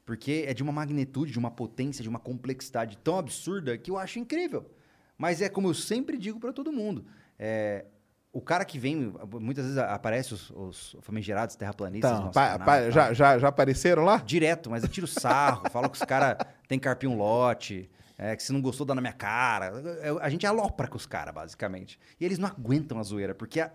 Porque 0.04 0.44
é 0.48 0.52
de 0.52 0.60
uma 0.60 0.72
magnitude, 0.72 1.30
de 1.30 1.38
uma 1.38 1.52
potência, 1.52 2.02
de 2.02 2.08
uma 2.08 2.18
complexidade 2.18 2.98
tão 2.98 3.16
absurda 3.16 3.78
que 3.78 3.92
eu 3.92 3.96
acho 3.96 4.18
incrível. 4.18 4.68
Mas 5.16 5.40
é 5.40 5.48
como 5.48 5.68
eu 5.68 5.74
sempre 5.74 6.18
digo 6.18 6.40
para 6.40 6.52
todo 6.52 6.72
mundo. 6.72 7.04
é, 7.38 7.84
o 8.32 8.40
cara 8.40 8.64
que 8.64 8.78
vem, 8.78 9.12
muitas 9.40 9.64
vezes 9.66 9.78
aparece 9.78 10.32
os, 10.34 10.50
os 10.50 10.96
famigerados 11.02 11.54
terraplanistas. 11.54 12.10
Então, 12.18 12.30
pa- 12.32 12.52
canal 12.52 12.66
pa- 12.66 12.90
já, 12.90 13.12
já, 13.12 13.38
já 13.38 13.48
apareceram 13.48 14.04
lá? 14.04 14.16
Direto, 14.16 14.70
mas 14.70 14.82
eu 14.82 14.88
tiro 14.88 15.06
sarro, 15.06 15.68
falo 15.70 15.88
que 15.90 15.96
os 15.98 16.02
caras 16.02 16.38
têm 16.66 16.78
carpinho 16.78 17.14
lote, 17.14 17.90
é, 18.18 18.34
que 18.36 18.42
se 18.42 18.52
não 18.52 18.60
gostou, 18.60 18.86
dá 18.86 18.94
na 18.94 19.00
minha 19.00 19.12
cara. 19.12 19.66
Eu- 20.02 20.18
A 20.20 20.28
gente 20.28 20.46
alopra 20.46 20.86
com 20.88 20.96
os 20.96 21.06
caras, 21.06 21.34
basicamente. 21.34 21.98
E 22.20 22.24
eles 22.24 22.38
não 22.38 22.48
aguentam 22.48 22.98
a 22.98 23.02
zoeira, 23.02 23.34
porque 23.34 23.60
a... 23.60 23.70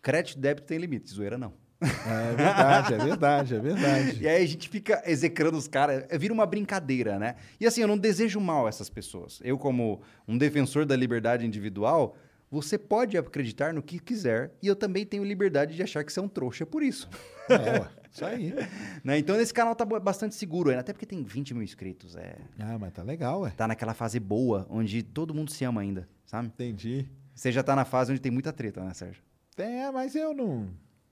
crédito 0.00 0.38
e 0.38 0.40
débito 0.40 0.66
tem 0.66 0.78
limite, 0.78 1.10
zoeira 1.10 1.36
não. 1.38 1.52
É 1.80 2.34
verdade, 2.36 2.94
é 2.94 2.98
verdade, 2.98 3.54
é 3.56 3.58
verdade. 3.58 4.22
E 4.22 4.28
aí 4.28 4.42
a 4.42 4.46
gente 4.46 4.68
fica 4.68 5.02
execrando 5.04 5.58
os 5.58 5.66
caras, 5.66 6.04
é, 6.08 6.16
vira 6.16 6.32
uma 6.32 6.46
brincadeira, 6.46 7.18
né? 7.18 7.34
E 7.60 7.66
assim, 7.66 7.80
eu 7.80 7.88
não 7.88 7.98
desejo 7.98 8.40
mal 8.40 8.66
a 8.66 8.68
essas 8.68 8.88
pessoas. 8.88 9.40
Eu, 9.42 9.58
como 9.58 10.00
um 10.28 10.38
defensor 10.38 10.86
da 10.86 10.94
liberdade 10.94 11.44
individual, 11.44 12.16
você 12.48 12.78
pode 12.78 13.18
acreditar 13.18 13.72
no 13.74 13.82
que 13.82 13.98
quiser, 13.98 14.52
e 14.62 14.66
eu 14.68 14.76
também 14.76 15.04
tenho 15.04 15.24
liberdade 15.24 15.74
de 15.74 15.82
achar 15.82 16.04
que 16.04 16.12
você 16.12 16.20
é 16.20 16.22
um 16.22 16.28
trouxa 16.28 16.64
por 16.64 16.82
isso. 16.84 17.08
É, 17.54 17.80
ué, 17.80 17.88
isso 18.10 18.24
aí. 18.24 18.54
né? 19.04 19.18
Então 19.18 19.40
esse 19.40 19.52
canal 19.52 19.74
tá 19.74 19.84
bastante 19.84 20.34
seguro 20.34 20.70
ainda, 20.70 20.80
até 20.80 20.92
porque 20.92 21.06
tem 21.06 21.22
20 21.22 21.54
mil 21.54 21.62
inscritos. 21.62 22.16
É, 22.16 22.36
Ah, 22.58 22.78
mas 22.78 22.92
tá 22.92 23.02
legal, 23.02 23.40
ué. 23.42 23.50
tá 23.50 23.66
naquela 23.68 23.94
fase 23.94 24.18
boa, 24.20 24.66
onde 24.70 25.02
todo 25.02 25.34
mundo 25.34 25.50
se 25.50 25.64
ama 25.64 25.80
ainda, 25.80 26.08
sabe? 26.26 26.48
Entendi. 26.48 27.08
Você 27.34 27.50
já 27.50 27.62
tá 27.62 27.74
na 27.74 27.84
fase 27.84 28.12
onde 28.12 28.20
tem 28.20 28.30
muita 28.32 28.52
treta, 28.52 28.82
né, 28.84 28.92
Sérgio? 28.94 29.22
É, 29.56 29.90
mas 29.90 30.14
eu 30.14 30.34
não. 30.34 30.68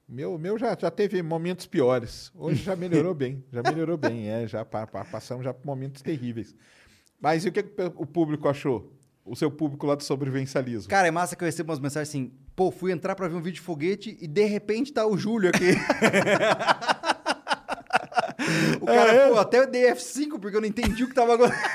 Meu, 0.09 0.37
meu 0.39 0.59
já, 0.59 0.77
já 0.79 0.91
teve 0.91 1.23
momentos 1.23 1.67
piores. 1.67 2.33
Hoje 2.35 2.63
já 2.65 2.75
melhorou 2.75 3.15
bem. 3.15 3.45
Já 3.53 3.63
melhorou 3.63 3.97
bem. 3.97 4.29
É, 4.29 4.47
já 4.47 4.65
pa- 4.65 4.87
pa- 4.87 5.05
passamos 5.05 5.45
já 5.45 5.55
por 5.55 5.65
momentos 5.65 6.03
terríveis. 6.03 6.55
Mas 7.21 7.45
e 7.45 7.49
o 7.49 7.53
que, 7.53 7.63
que 7.63 7.83
o 7.97 8.05
público 8.05 8.49
achou? 8.49 8.93
O 9.25 9.37
seu 9.37 9.51
público 9.51 9.87
lá 9.87 9.95
do 9.95 10.03
sobrevivencialismo. 10.03 10.89
Cara, 10.91 11.07
é 11.07 11.11
massa 11.11 11.37
que 11.37 11.45
eu 11.45 11.47
recebo 11.47 11.71
umas 11.71 11.79
mensagens 11.79 12.09
assim, 12.09 12.33
pô, 12.61 12.71
fui 12.71 12.93
entrar 12.93 13.15
pra 13.15 13.27
ver 13.27 13.37
um 13.37 13.41
vídeo 13.41 13.55
de 13.55 13.61
foguete 13.63 14.19
e 14.21 14.27
de 14.27 14.45
repente 14.45 14.93
tá 14.93 15.07
o 15.07 15.17
Júlio 15.17 15.49
aqui. 15.49 15.71
o 18.83 18.85
cara, 18.85 19.13
é? 19.13 19.29
pô, 19.31 19.39
até 19.39 19.61
eu 19.61 19.67
dei 19.67 19.91
F5 19.91 20.39
porque 20.39 20.59
eu 20.59 20.61
não 20.61 20.69
entendi 20.69 21.05
o 21.05 21.09
que 21.09 21.15
tava 21.15 21.37
acontecendo. 21.37 21.65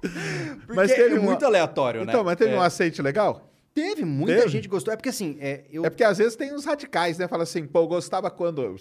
porque 0.66 0.72
Mas 0.74 0.90
teve 0.90 1.16
é 1.16 1.18
uma- 1.18 1.26
muito 1.26 1.44
aleatório, 1.44 2.02
né? 2.02 2.10
Então, 2.10 2.24
mas 2.24 2.36
teve 2.36 2.54
É. 2.54 2.56
um 2.56 2.62
aceite 2.62 3.02
legal? 3.02 3.52
Teve, 3.74 4.06
muita 4.06 4.36
Teve? 4.38 4.48
gente 4.48 4.68
gostou. 4.68 4.94
É 4.94 4.96
porque 4.96 5.10
assim, 5.10 5.36
é, 5.38 5.64
eu... 5.70 5.84
É 5.84 5.90
porque 5.90 6.04
às 6.04 6.16
vezes 6.16 6.34
tem 6.34 6.54
uns 6.54 6.64
radicais, 6.64 7.18
né? 7.18 7.28
Fala 7.28 7.42
assim, 7.42 7.66
pô, 7.66 7.80
eu 7.80 7.86
gostava 7.88 8.30
quando. 8.30 8.74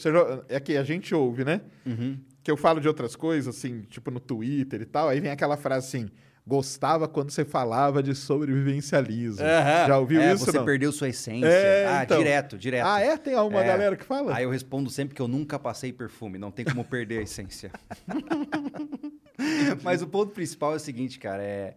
É 0.47 0.57
que 0.61 0.77
a 0.77 0.85
gente 0.85 1.13
ouve, 1.13 1.43
né? 1.43 1.59
Uhum. 1.85 2.17
Que 2.41 2.49
eu 2.49 2.55
falo 2.55 2.79
de 2.79 2.87
outras 2.87 3.13
coisas, 3.13 3.57
assim, 3.57 3.81
tipo 3.89 4.09
no 4.09 4.21
Twitter 4.21 4.81
e 4.81 4.85
tal. 4.85 5.09
Aí 5.09 5.19
vem 5.19 5.31
aquela 5.31 5.57
frase 5.57 5.85
assim: 5.87 6.09
gostava 6.51 7.07
quando 7.07 7.31
você 7.31 7.45
falava 7.45 8.03
de 8.03 8.13
sobrevivencialismo. 8.13 9.41
Aham. 9.45 9.87
Já 9.87 9.97
ouviu 9.97 10.19
É, 10.21 10.33
isso? 10.33 10.43
Você 10.45 10.57
não? 10.57 10.65
perdeu 10.65 10.91
sua 10.91 11.07
essência. 11.07 11.47
É, 11.47 11.87
ah, 11.87 12.03
então. 12.03 12.17
direto, 12.17 12.57
direto. 12.57 12.85
Ah, 12.85 12.99
é? 12.99 13.15
Tem 13.17 13.35
uma 13.35 13.61
É. 13.63 13.67
galera 13.67 13.95
que 13.95 14.03
fala? 14.03 14.35
Aí 14.35 14.43
eu 14.43 14.49
respondo 14.49 14.89
sempre 14.89 15.15
que 15.15 15.21
eu 15.21 15.27
nunca 15.29 15.57
passei 15.57 15.93
perfume, 15.93 16.37
não 16.37 16.51
tem 16.51 16.65
como 16.65 16.83
perder 16.83 17.19
a 17.19 17.21
essência. 17.21 17.71
Mas 19.81 20.01
o 20.01 20.07
ponto 20.07 20.33
principal 20.33 20.73
é 20.73 20.75
o 20.75 20.79
seguinte, 20.79 21.17
cara, 21.19 21.41
é, 21.41 21.75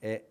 é 0.00 0.22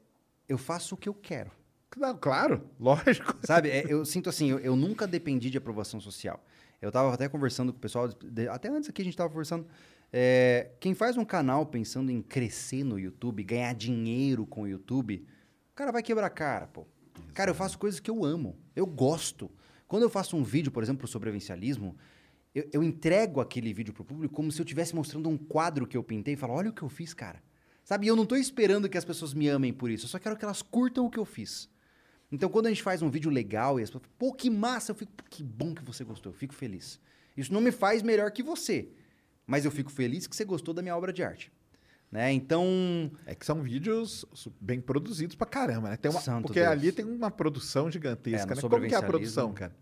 eu 0.49 0.57
faço 0.57 0.95
o 0.95 0.97
que 0.97 1.07
eu 1.07 1.13
quero. 1.13 1.51
Não, 1.95 2.15
claro, 2.17 2.63
lógico. 2.79 3.35
Sabe? 3.43 3.69
É, 3.69 3.85
eu 3.87 4.03
sinto 4.05 4.29
assim, 4.29 4.49
eu, 4.51 4.59
eu 4.59 4.75
nunca 4.75 5.05
dependi 5.07 5.49
de 5.49 5.57
aprovação 5.57 5.99
social. 5.99 6.43
Eu 6.81 6.91
tava 6.91 7.13
até 7.13 7.27
conversando 7.27 7.71
com 7.71 7.77
o 7.77 7.81
pessoal, 7.81 8.07
de- 8.07 8.47
até 8.47 8.69
antes 8.69 8.89
aqui 8.89 9.01
a 9.01 9.05
gente 9.05 9.17
tava 9.17 9.29
conversando. 9.29 9.65
É, 10.11 10.71
quem 10.79 10.93
faz 10.93 11.17
um 11.17 11.25
canal 11.25 11.65
pensando 11.65 12.11
em 12.11 12.21
crescer 12.21 12.83
no 12.83 12.99
YouTube, 12.99 13.43
ganhar 13.43 13.73
dinheiro 13.73 14.45
com 14.45 14.61
o 14.63 14.67
YouTube, 14.67 15.25
o 15.71 15.75
cara 15.75 15.91
vai 15.91 16.01
quebrar 16.01 16.27
a 16.27 16.29
cara, 16.29 16.67
pô. 16.67 16.87
Cara, 17.33 17.51
eu 17.51 17.55
faço 17.55 17.77
coisas 17.77 17.99
que 17.99 18.09
eu 18.09 18.23
amo, 18.23 18.57
eu 18.75 18.85
gosto. 18.85 19.51
Quando 19.87 20.03
eu 20.03 20.09
faço 20.09 20.35
um 20.35 20.43
vídeo, 20.43 20.71
por 20.71 20.81
exemplo, 20.81 21.07
sobre 21.07 21.29
sobrevivencialismo, 21.29 21.95
eu, 22.53 22.67
eu 22.73 22.83
entrego 22.83 23.39
aquele 23.39 23.73
vídeo 23.73 23.93
pro 23.93 24.03
público 24.03 24.33
como 24.33 24.51
se 24.51 24.59
eu 24.59 24.63
estivesse 24.63 24.95
mostrando 24.95 25.29
um 25.29 25.37
quadro 25.37 25.85
que 25.85 25.95
eu 25.95 26.03
pintei 26.03 26.33
e 26.33 26.37
falo, 26.37 26.53
olha 26.53 26.69
o 26.69 26.73
que 26.73 26.81
eu 26.81 26.89
fiz, 26.89 27.13
cara. 27.13 27.41
Sabe, 27.83 28.07
eu 28.07 28.15
não 28.15 28.25
tô 28.25 28.35
esperando 28.35 28.89
que 28.89 28.97
as 28.97 29.05
pessoas 29.05 29.33
me 29.33 29.47
amem 29.47 29.71
por 29.71 29.89
isso, 29.89 30.05
eu 30.05 30.09
só 30.09 30.19
quero 30.19 30.35
que 30.35 30.43
elas 30.43 30.61
curtam 30.61 31.05
o 31.05 31.09
que 31.09 31.17
eu 31.17 31.25
fiz. 31.25 31.69
Então, 32.31 32.49
quando 32.49 32.65
a 32.65 32.69
gente 32.69 32.83
faz 32.83 33.01
um 33.01 33.09
vídeo 33.09 33.31
legal 33.31 33.79
e 33.79 33.83
as 33.83 33.89
pessoas 33.89 34.03
falam, 34.03 34.15
pô, 34.17 34.33
que 34.33 34.49
massa, 34.49 34.91
eu 34.91 34.95
fico, 34.95 35.11
"Pô, 35.13 35.23
que 35.29 35.41
bom 35.41 35.73
que 35.73 35.83
você 35.83 36.03
gostou, 36.03 36.33
eu 36.33 36.37
fico 36.37 36.53
feliz. 36.53 36.99
Isso 37.37 37.53
não 37.53 37.61
me 37.61 37.71
faz 37.71 38.01
melhor 38.01 38.31
que 38.31 38.43
você, 38.43 38.89
mas 39.47 39.65
eu 39.65 39.71
fico 39.71 39.89
feliz 39.89 40.27
que 40.27 40.35
você 40.35 40.45
gostou 40.45 40.73
da 40.73 40.81
minha 40.81 40.95
obra 40.95 41.11
de 41.11 41.23
arte. 41.23 41.51
Né? 42.11 42.31
Então, 42.31 43.11
É 43.25 43.35
que 43.35 43.45
são 43.45 43.61
vídeos 43.61 44.25
bem 44.61 44.79
produzidos 44.79 45.35
pra 45.35 45.45
caramba, 45.45 45.89
né? 45.89 45.97
Tem 45.97 46.09
uma, 46.09 46.21
Santo 46.21 46.43
porque 46.43 46.59
Deus. 46.59 46.71
ali 46.71 46.91
tem 46.91 47.03
uma 47.03 47.29
produção 47.29 47.87
É, 47.87 47.91
gigantesca, 47.91 48.55
no 48.55 48.61
né? 48.61 48.69
Como 48.69 48.87
que 48.87 48.95
é 48.95 48.97
a 48.97 49.01
produção, 49.01 49.53
cara? 49.53 49.75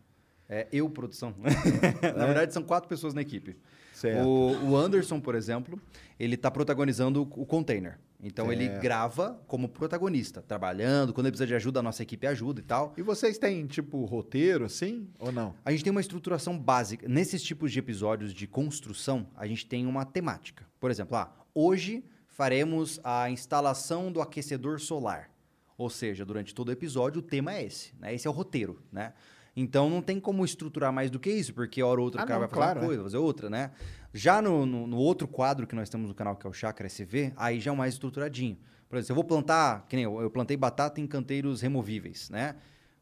é 0.49 0.67
eu, 0.71 0.89
produção. 0.89 1.35
Na 2.15 2.25
verdade, 2.25 2.53
são 2.53 2.63
quatro 2.63 2.87
pessoas 2.87 3.13
na 3.13 3.21
equipe. 3.21 3.55
Certo. 3.93 4.27
O, 4.27 4.71
o 4.71 4.75
Anderson, 4.75 5.19
por 5.19 5.35
exemplo, 5.35 5.79
ele 6.19 6.35
tá 6.35 6.49
protagonizando 6.51 7.21
o 7.21 7.45
container. 7.45 7.99
Então, 8.27 8.51
ele 8.51 8.65
Certo. 8.65 8.81
grava 8.81 9.39
como 9.45 9.69
protagonista, 9.69 10.41
trabalhando. 10.41 11.13
Quando 11.13 11.27
ele 11.27 11.33
precisa 11.33 11.45
de 11.45 11.53
ajuda, 11.53 11.79
a 11.79 11.83
nossa 11.83 12.01
equipe 12.01 12.25
ajuda 12.25 12.59
e 12.59 12.63
tal. 12.63 12.91
E 12.97 13.03
vocês 13.03 13.37
têm, 13.37 13.67
tipo, 13.67 14.03
roteiro, 14.03 14.65
assim, 14.65 15.07
ou 15.19 15.31
não? 15.31 15.53
A 15.63 15.69
gente 15.71 15.83
tem 15.83 15.91
uma 15.91 16.01
estruturação 16.01 16.57
básica. 16.57 17.07
Nesses 17.07 17.43
tipos 17.43 17.71
de 17.71 17.77
episódios 17.77 18.33
de 18.33 18.47
construção, 18.47 19.27
a 19.35 19.45
gente 19.45 19.67
tem 19.67 19.85
uma 19.85 20.03
temática. 20.05 20.65
Por 20.79 20.89
exemplo, 20.89 21.15
ah, 21.15 21.31
hoje 21.53 22.03
faremos 22.25 22.99
a 23.03 23.29
instalação 23.29 24.11
do 24.11 24.19
aquecedor 24.19 24.79
solar. 24.79 25.29
Ou 25.77 25.89
seja, 25.89 26.25
durante 26.25 26.55
todo 26.55 26.69
o 26.69 26.71
episódio, 26.71 27.19
o 27.19 27.21
tema 27.21 27.53
é 27.53 27.63
esse. 27.63 27.93
Né? 27.99 28.15
Esse 28.15 28.25
é 28.25 28.29
o 28.29 28.33
roteiro, 28.33 28.81
né? 28.91 29.13
Então 29.57 29.89
não 29.89 30.01
tem 30.01 30.19
como 30.19 30.43
estruturar 30.43 30.91
mais 30.91 31.09
do 31.09 31.17
que 31.17 31.29
isso, 31.29 31.53
porque 31.53 31.81
hora 31.81 31.99
ou 32.01 32.05
outra 32.05 32.21
Ah, 32.21 32.25
o 32.25 32.27
cara 32.27 32.39
não, 32.41 32.47
vai 32.47 32.49
fazer 32.49 32.61
claro, 32.61 32.79
uma 32.79 32.85
coisa, 32.87 33.01
vai 33.03 33.11
fazer 33.11 33.23
outra, 33.23 33.49
né? 33.49 33.71
Já 34.17 34.41
no, 34.41 34.65
no, 34.65 34.87
no 34.87 34.95
outro 34.95 35.27
quadro 35.27 35.67
que 35.67 35.75
nós 35.75 35.89
temos 35.89 36.07
no 36.07 36.15
canal, 36.15 36.37
que 36.37 36.47
é 36.47 36.49
o 36.49 36.53
Chakra 36.53 36.87
SV, 36.87 37.33
aí 37.35 37.59
já 37.59 37.73
é 37.73 37.75
mais 37.75 37.95
estruturadinho. 37.95 38.57
Por 38.87 38.95
exemplo, 38.95 39.05
se 39.07 39.11
eu 39.11 39.15
vou 39.15 39.25
plantar, 39.25 39.85
que 39.89 39.95
nem 39.97 40.05
eu, 40.05 40.21
eu 40.21 40.31
plantei 40.31 40.55
batata 40.55 41.01
em 41.01 41.05
canteiros 41.05 41.59
removíveis, 41.59 42.29
né? 42.29 42.55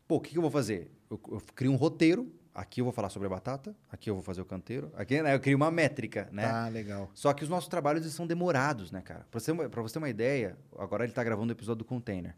Pô, 0.07 0.15
o 0.15 0.19
que, 0.19 0.31
que 0.31 0.37
eu 0.39 0.41
vou 0.41 0.49
fazer? 0.49 0.89
Eu, 1.11 1.21
eu 1.29 1.41
crio 1.53 1.71
um 1.71 1.75
roteiro, 1.75 2.33
aqui 2.51 2.81
eu 2.81 2.85
vou 2.85 2.91
falar 2.91 3.09
sobre 3.09 3.27
a 3.27 3.29
batata, 3.29 3.75
aqui 3.91 4.09
eu 4.09 4.15
vou 4.15 4.23
fazer 4.23 4.41
o 4.41 4.45
canteiro, 4.45 4.91
aqui 4.95 5.21
né, 5.21 5.35
eu 5.35 5.39
crio 5.39 5.55
uma 5.55 5.69
métrica, 5.69 6.27
né? 6.31 6.45
Ah, 6.45 6.67
legal. 6.67 7.11
Só 7.13 7.31
que 7.31 7.43
os 7.43 7.49
nossos 7.49 7.69
trabalhos 7.69 8.11
são 8.11 8.25
demorados, 8.25 8.91
né, 8.91 9.03
cara? 9.03 9.27
Pra 9.29 9.39
você, 9.39 9.53
pra 9.53 9.81
você 9.83 9.93
ter 9.93 9.99
uma 9.99 10.09
ideia, 10.09 10.57
agora 10.79 11.03
ele 11.03 11.13
tá 11.13 11.23
gravando 11.23 11.53
o 11.53 11.55
episódio 11.55 11.79
do 11.79 11.85
container. 11.85 12.35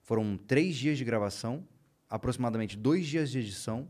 Foram 0.00 0.38
três 0.38 0.74
dias 0.74 0.96
de 0.96 1.04
gravação, 1.04 1.68
aproximadamente 2.08 2.78
dois 2.78 3.06
dias 3.06 3.30
de 3.30 3.40
edição, 3.40 3.86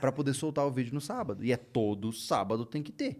para 0.00 0.10
poder 0.10 0.32
soltar 0.32 0.66
o 0.66 0.70
vídeo 0.70 0.94
no 0.94 1.02
sábado. 1.02 1.44
E 1.44 1.52
é 1.52 1.56
todo 1.58 2.14
sábado 2.14 2.64
tem 2.64 2.82
que 2.82 2.90
ter. 2.90 3.18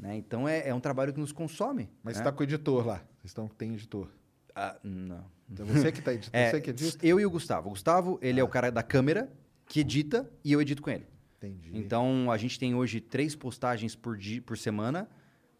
Né? 0.00 0.16
Então 0.16 0.48
é, 0.48 0.68
é 0.68 0.74
um 0.74 0.80
trabalho 0.80 1.12
que 1.12 1.20
nos 1.20 1.30
consome. 1.30 1.90
Mas 2.02 2.16
né? 2.16 2.18
você 2.18 2.24
tá 2.24 2.32
com 2.32 2.40
o 2.40 2.44
editor 2.44 2.86
lá. 2.86 2.96
Vocês 3.18 3.26
estão, 3.26 3.46
tem 3.48 3.74
editor. 3.74 4.08
Ah, 4.54 4.76
não. 4.82 5.24
Então 5.48 5.66
você 5.66 5.92
que 5.92 6.00
tá 6.00 6.14
editando, 6.14 6.36
É, 6.42 6.50
você 6.50 6.60
que 6.60 6.70
edita? 6.70 7.06
eu 7.06 7.20
e 7.20 7.26
o 7.26 7.30
Gustavo. 7.30 7.68
O 7.68 7.70
Gustavo, 7.70 8.18
ele 8.22 8.40
é 8.40 8.42
o 8.42 8.48
cara 8.48 8.70
da 8.70 8.82
câmera 8.82 9.30
que 9.66 9.80
edita 9.80 10.28
e 10.42 10.52
eu 10.52 10.60
edito 10.60 10.80
com 10.80 10.90
ele. 10.90 11.06
Entendi. 11.36 11.70
Então, 11.74 12.30
a 12.30 12.36
gente 12.36 12.58
tem 12.58 12.74
hoje 12.74 13.00
três 13.00 13.34
postagens 13.34 13.94
por, 13.94 14.16
dia, 14.16 14.42
por 14.42 14.58
semana 14.58 15.08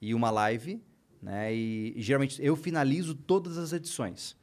e 0.00 0.14
uma 0.14 0.30
live, 0.30 0.82
né? 1.22 1.54
E, 1.54 1.94
e 1.96 2.02
geralmente 2.02 2.42
eu 2.44 2.56
finalizo 2.56 3.14
todas 3.14 3.56
as 3.56 3.72
edições. 3.72 4.36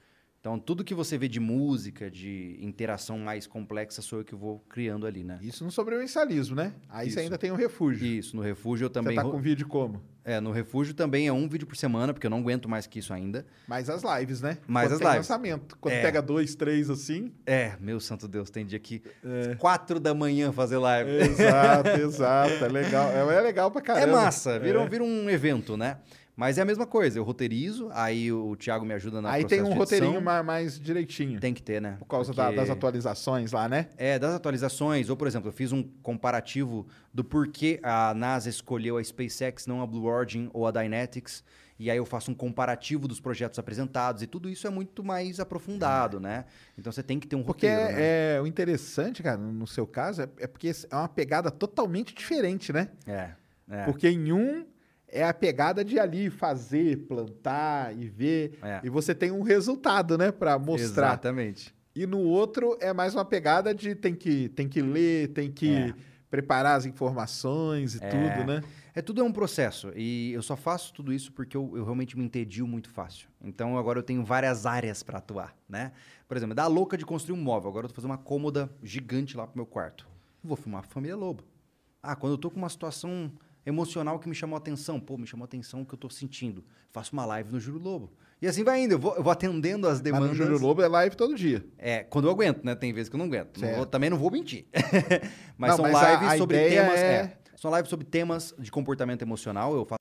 Então, 0.48 0.58
tudo 0.58 0.82
que 0.82 0.96
você 0.96 1.18
vê 1.18 1.28
de 1.28 1.42
música, 1.42 2.10
de 2.10 2.58
interação 2.62 3.20
mais 3.20 3.46
complexa, 3.46 4.02
sou 4.02 4.20
eu 4.20 4.24
que 4.24 4.34
vou 4.34 4.64
criando 4.70 5.06
ali, 5.06 5.22
né? 5.22 5.38
Isso 5.42 5.62
no 5.66 5.70
sobrevivencialismo, 5.70 6.56
né? 6.56 6.72
Aí 6.88 7.08
você 7.08 7.10
Isso. 7.10 7.20
ainda 7.20 7.38
tem 7.38 7.52
o 7.52 7.56
refúgio. 7.56 8.08
Isso, 8.08 8.34
no 8.34 8.42
refúgio 8.42 8.86
eu 8.86 8.88
Você 8.88 8.94
também. 8.94 9.14
tá 9.18 9.24
ro- 9.24 9.32
com 9.32 9.42
vídeo 9.42 9.68
como? 9.68 10.02
É, 10.24 10.40
no 10.40 10.52
refúgio 10.52 10.94
também 10.94 11.28
é 11.28 11.34
um 11.34 11.50
vídeo 11.50 11.68
por 11.68 11.76
semana, 11.76 12.14
porque 12.14 12.26
eu 12.26 12.32
não 12.32 12.38
aguento 12.40 12.70
mais 12.70 12.88
que 12.88 13.00
isso 13.00 13.14
ainda. 13.14 13.46
Mais 13.68 13.90
as 13.90 14.04
lives, 14.04 14.40
né? 14.40 14.58
Mais 14.66 14.88
Quando 14.88 14.94
as 14.94 15.00
tem 15.00 15.08
lives. 15.10 15.28
lançamento. 15.28 15.78
Quando 15.82 15.94
É. 15.96 16.02
pega 16.02 16.22
dois, 16.22 16.56
três 16.56 16.90
assim. 16.90 17.34
É, 17.46 17.74
meu 17.82 18.00
santo 18.00 18.26
Deus, 18.26 18.50
tem 18.50 18.66
dia 18.66 18.80
que 18.80 19.02
quatro 19.60 20.00
da 20.00 20.14
manhã 20.14 20.54
fazer 20.54 20.78
live. 20.78 21.12
Exato, 21.12 21.90
exato. 21.90 22.64
É 22.64 22.68
legal. 22.70 23.10
É, 23.12 23.36
é 23.38 23.42
legal 23.42 23.70
pra 23.70 23.82
É 23.82 23.84
caramba. 23.84 24.16
massa, 24.22 24.58
vira, 24.60 24.80
um- 24.80 24.86
É. 24.86 24.90
vira 24.90 25.04
um 25.04 25.30
evento, 25.30 25.76
né? 25.76 25.98
Mas 26.40 26.60
é 26.60 26.62
a 26.62 26.66
mesma 26.66 26.86
coisa, 26.86 27.18
eu 27.18 27.24
roteirizo, 27.24 27.90
aí 27.94 28.32
o 28.32 28.56
Thiago 28.56 28.86
me 28.86 28.94
ajuda 28.94 29.20
na 29.20 29.32
Aí 29.32 29.44
tem 29.44 29.60
um 29.64 29.74
roteirinho 29.74 30.12
edição. 30.12 30.24
ma- 30.24 30.44
mais 30.44 30.80
direitinho. 30.80 31.40
Tem 31.40 31.52
que 31.52 31.64
ter, 31.64 31.82
né? 31.82 31.96
Por 31.98 32.06
causa 32.06 32.32
da- 32.32 32.44
Porque- 32.46 32.58
das 32.58 32.70
atualizações 32.70 33.52
lá, 33.52 33.68
né? 33.68 33.88
É, 33.98 34.20
das 34.20 34.36
atualizações. 34.36 35.10
Ou, 35.10 35.18
por 35.18 35.26
exemplo, 35.28 35.50
eu 35.50 35.52
fiz 35.52 35.72
um 35.72 35.82
comparativo 36.04 36.86
do 37.12 37.24
porquê 37.24 37.80
a 37.82 38.14
NASA 38.14 38.50
escolheu 38.50 38.98
a 38.98 39.04
SpaceX, 39.04 39.66
não 39.66 39.82
a 39.82 39.88
Blue 39.88 40.06
Origin 40.06 40.48
ou 40.54 40.68
a 40.68 40.72
Dynetics. 40.72 41.44
E 41.80 41.90
aí 41.90 41.98
eu 41.98 42.06
faço 42.06 42.30
um 42.30 42.36
comparativo 42.36 43.08
dos 43.08 43.20
projetos 43.20 43.58
apresentados. 43.58 44.22
E 44.22 44.28
tudo 44.28 44.48
isso 44.48 44.68
é 44.68 44.70
muito 44.70 45.04
mais 45.04 45.40
aprofundado, 45.40 46.20
né? 46.20 46.46
Então 46.78 46.92
você 46.92 47.02
tem 47.02 47.20
que 47.20 47.26
ter 47.28 47.36
um 47.36 47.42
Porque 47.44 47.68
roteiro, 47.68 47.94
né? 47.94 48.02
é, 48.04 48.36
é- 48.38 48.42
o 48.42 48.46
interessante, 48.46 49.24
cara, 49.24 49.38
no 49.38 49.66
seu 49.66 49.88
caso, 49.88 50.22
é, 50.22 50.30
é 50.40 50.46
porque 50.46 50.70
é 50.70 50.96
uma 50.96 51.10
pegada 51.10 51.50
totalmente 51.50 52.14
diferente, 52.14 52.72
né? 52.72 52.90
É. 53.08 53.30
é. 53.72 53.86
Porque 53.86 54.08
em 54.08 54.32
um 54.32 54.66
é 55.08 55.24
a 55.24 55.34
pegada 55.34 55.84
de 55.86 56.00
ali 56.00 56.30
fazer, 56.30 56.98
plantar 57.08 57.96
e 57.98 58.08
ver. 58.08 58.58
É. 58.62 58.82
E 58.84 58.90
você 58.90 59.16
tem 59.16 59.32
um 59.32 59.42
resultado, 59.42 60.18
né, 60.18 60.32
Pra 60.32 60.58
mostrar. 60.60 61.08
Exatamente. 61.10 61.74
E 61.96 62.06
no 62.06 62.20
outro 62.20 62.78
é 62.80 62.94
mais 62.94 63.16
uma 63.16 63.26
pegada 63.26 63.74
de 63.74 63.96
tem 63.96 64.14
que, 64.14 64.50
tem 64.50 64.68
que 64.70 64.82
ler, 64.82 65.30
tem 65.30 65.52
que 65.52 65.90
É. 65.90 65.94
preparar 66.30 66.78
as 66.78 66.86
informações 66.86 67.96
e 67.96 68.00
tudo, 68.00 68.46
né? 68.46 68.62
É 68.94 69.02
tudo 69.02 69.22
é 69.22 69.24
um 69.24 69.32
processo. 69.32 69.92
E 69.96 70.32
eu 70.34 70.42
só 70.42 70.56
faço 70.56 70.94
tudo 70.94 71.12
isso 71.14 71.32
porque 71.32 71.56
eu, 71.58 71.72
eu 71.76 71.84
realmente 71.84 72.18
me 72.18 72.24
entedio 72.24 72.68
muito 72.68 72.90
fácil. 72.90 73.30
Então 73.44 73.78
agora 73.78 73.98
eu 74.00 74.04
tenho 74.04 74.24
várias 74.24 74.66
áreas 74.66 75.02
para 75.04 75.18
atuar, 75.20 75.56
né? 75.70 75.92
Por 76.28 76.36
exemplo, 76.38 76.54
dá 76.56 76.68
louca 76.68 76.98
de 76.98 77.06
construir 77.06 77.38
um 77.38 77.42
móvel. 77.42 77.70
Agora 77.70 77.86
eu 77.86 77.90
tô 77.90 77.96
fazendo 77.96 78.12
uma 78.12 78.18
cômoda 78.18 78.70
gigante 78.84 79.36
lá 79.38 79.48
pro 79.48 79.56
meu 79.58 79.66
quarto. 79.66 80.08
Eu 80.44 80.48
vou 80.50 80.58
filmar 80.58 80.82
a 80.82 80.84
família 80.84 81.16
Lobo. 81.16 81.44
Ah, 82.04 82.16
quando 82.16 82.34
eu 82.34 82.38
tô 82.38 82.50
com 82.52 82.58
uma 82.58 82.70
situação 82.70 83.32
emocional 83.68 84.18
que 84.18 84.30
me 84.30 84.34
chamou 84.36 84.56
a 84.56 84.60
atenção, 84.60 85.00
pô, 85.00 85.18
me 85.18 85.28
chamou 85.28 85.44
a 85.44 85.46
atenção 85.46 85.82
o 85.82 85.86
que 85.86 85.94
eu 85.94 85.98
tô 85.98 86.10
sentindo. 86.10 86.64
Faço 86.92 87.12
uma 87.14 87.26
live 87.26 87.52
no 87.52 87.60
Júlio 87.60 87.82
Lobo. 87.82 88.12
E 88.42 88.48
assim 88.48 88.64
vai 88.64 88.82
indo, 88.82 88.94
eu 88.94 89.00
vou, 89.00 89.16
eu 89.16 89.24
vou 89.24 89.32
atendendo 89.32 89.88
as 89.88 89.94
Mas 89.96 90.02
demandas. 90.02 90.30
no 90.30 90.36
Júlio 90.36 90.58
Lobo 90.60 90.82
é 90.82 90.88
live 90.88 91.16
todo 91.16 91.36
dia. 91.36 91.66
É, 91.78 92.04
quando 92.04 92.26
eu 92.28 92.32
aguento, 92.32 92.64
né? 92.64 92.76
Tem 92.76 92.94
vezes 92.94 93.10
que 93.10 93.16
eu 93.16 93.18
não 93.18 93.26
aguento. 93.26 93.60
Não 93.60 93.76
vou- 93.76 93.86
também 93.86 94.10
não 94.10 94.18
vou 94.18 94.32
mentir. 94.32 94.66
mas 95.58 95.72
Não, 95.72 95.78
são 95.78 95.86
mas 95.92 95.96
a- 95.96 96.12
lives 96.14 96.28
a 96.34 96.38
sobre 96.38 96.56
ideia 96.58 96.82
temas. 96.84 97.00
é- 97.00 97.16
é, 97.16 97.38
são 97.58 97.76
lives 97.76 97.90
sobre 97.90 98.06
temas 98.06 98.54
de 98.58 98.72
comportamento 98.72 99.22
emocional. 99.24 99.74
Eu 99.76 99.86
faço 99.86 99.97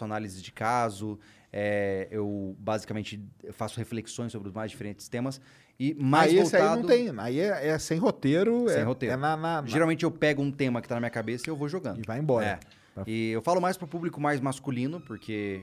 Análise 0.00 0.42
de 0.42 0.52
caso. 0.52 1.18
é, 1.52 2.08
eu 2.10 2.56
basicamente 2.58 3.22
faço 3.52 3.78
reflexões 3.78 4.32
sobre 4.32 4.48
os 4.48 4.54
mais 4.54 4.70
diferentes 4.70 5.08
temas. 5.08 5.40
E 5.78 5.94
mais 5.94 6.30
aí 6.32 6.38
esse 6.38 6.52
voltado... 6.52 6.74
aí 6.74 6.80
não 7.06 7.14
tem. 7.16 7.20
Aí 7.24 7.40
é, 7.40 7.68
é 7.68 7.78
sem 7.78 7.98
roteiro. 7.98 8.68
Sem 8.68 8.78
é, 8.80 8.82
roteiro. 8.82 9.14
É 9.14 9.16
na, 9.16 9.36
na- 9.36 9.62
na- 9.62 9.68
Geralmente 9.68 10.04
eu 10.04 10.10
pego 10.10 10.42
um 10.42 10.50
tema 10.50 10.80
que 10.80 10.88
tá 10.88 10.94
na 10.94 11.00
minha 11.00 11.10
cabeça 11.10 11.48
e 11.48 11.50
eu 11.50 11.56
vou 11.56 11.68
jogando. 11.68 11.98
E 12.00 12.02
vai 12.06 12.18
embora. 12.18 12.46
É. 12.46 12.58
E 13.06 13.30
eu 13.30 13.42
falo 13.42 13.60
mais 13.60 13.76
pro 13.76 13.86
público 13.88 14.20
mais 14.20 14.40
masculino, 14.40 15.00
porque 15.00 15.62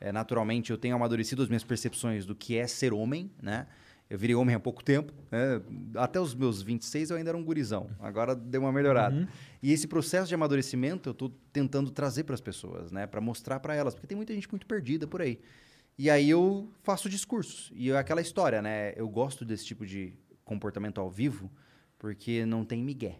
é, 0.00 0.10
naturalmente 0.12 0.70
eu 0.70 0.78
tenho 0.78 0.96
amadurecido 0.96 1.42
as 1.42 1.48
minhas 1.48 1.62
percepções 1.64 2.24
do 2.24 2.34
que 2.34 2.56
é 2.56 2.66
ser 2.66 2.92
homem, 2.94 3.30
né? 3.42 3.66
Eu 4.08 4.18
virei 4.18 4.34
homem 4.34 4.56
há 4.56 4.60
pouco 4.60 4.82
tempo, 4.82 5.12
né? 5.30 5.60
Até 5.94 6.18
os 6.18 6.34
meus 6.34 6.60
26 6.62 7.10
eu 7.10 7.16
ainda 7.16 7.30
era 7.30 7.36
um 7.38 7.44
gurizão. 7.44 7.90
Agora 8.00 8.34
deu 8.34 8.62
uma 8.62 8.72
melhorada. 8.72 9.14
Uhum. 9.14 9.26
E 9.62 9.72
esse 9.72 9.86
processo 9.86 10.28
de 10.28 10.34
amadurecimento 10.34 11.10
eu 11.10 11.14
tô 11.14 11.28
tentando 11.52 11.90
trazer 11.90 12.24
para 12.24 12.34
as 12.34 12.40
pessoas, 12.40 12.90
né? 12.90 13.06
Para 13.06 13.20
mostrar 13.20 13.60
para 13.60 13.74
elas, 13.74 13.94
porque 13.94 14.06
tem 14.06 14.16
muita 14.16 14.32
gente 14.34 14.48
muito 14.50 14.66
perdida 14.66 15.06
por 15.06 15.20
aí. 15.20 15.38
E 15.98 16.08
aí 16.08 16.30
eu 16.30 16.70
faço 16.82 17.10
discursos. 17.10 17.70
E 17.74 17.90
é 17.90 17.96
aquela 17.98 18.22
história, 18.22 18.62
né? 18.62 18.94
Eu 18.96 19.08
gosto 19.08 19.44
desse 19.44 19.66
tipo 19.66 19.84
de 19.84 20.14
comportamento 20.44 20.98
ao 20.98 21.10
vivo, 21.10 21.50
porque 21.98 22.46
não 22.46 22.64
tem 22.64 22.82
migué. 22.82 23.18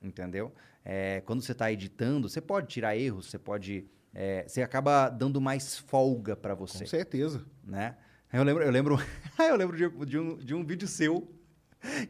Entendeu? 0.00 0.52
É, 0.84 1.20
quando 1.26 1.42
você 1.42 1.52
está 1.52 1.72
editando, 1.72 2.28
você 2.28 2.40
pode 2.40 2.68
tirar 2.68 2.96
erros, 2.96 3.26
você 3.26 3.38
pode. 3.38 3.84
é, 4.14 4.44
você 4.46 4.62
acaba 4.62 5.08
dando 5.08 5.40
mais 5.40 5.76
folga 5.76 6.36
para 6.36 6.54
você 6.54 6.84
Com 6.84 6.86
certeza. 6.86 7.44
né? 7.64 7.96
Eu 8.32 8.44
lembro, 8.44 8.62
eu 8.62 8.70
lembro, 8.70 8.98
eu 9.40 9.56
lembro 9.56 9.76
de, 9.76 10.06
de 10.06 10.18
um, 10.18 10.36
de 10.36 10.54
um 10.54 10.64
vídeo 10.64 10.86
seu 10.86 11.28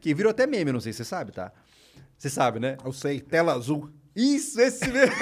que 0.01 0.13
virou 0.13 0.31
até 0.31 0.47
meme, 0.47 0.71
não 0.71 0.81
sei 0.81 0.93
se 0.93 0.99
você 0.99 1.05
sabe, 1.05 1.33
tá? 1.33 1.53
Você 2.19 2.29
sabe, 2.29 2.59
né? 2.59 2.77
Eu 2.85 2.93
sei, 2.93 3.21
tela 3.21 3.53
azul. 3.55 3.89
Isso, 4.15 4.61
esse 4.61 4.89
mesmo. 4.91 5.15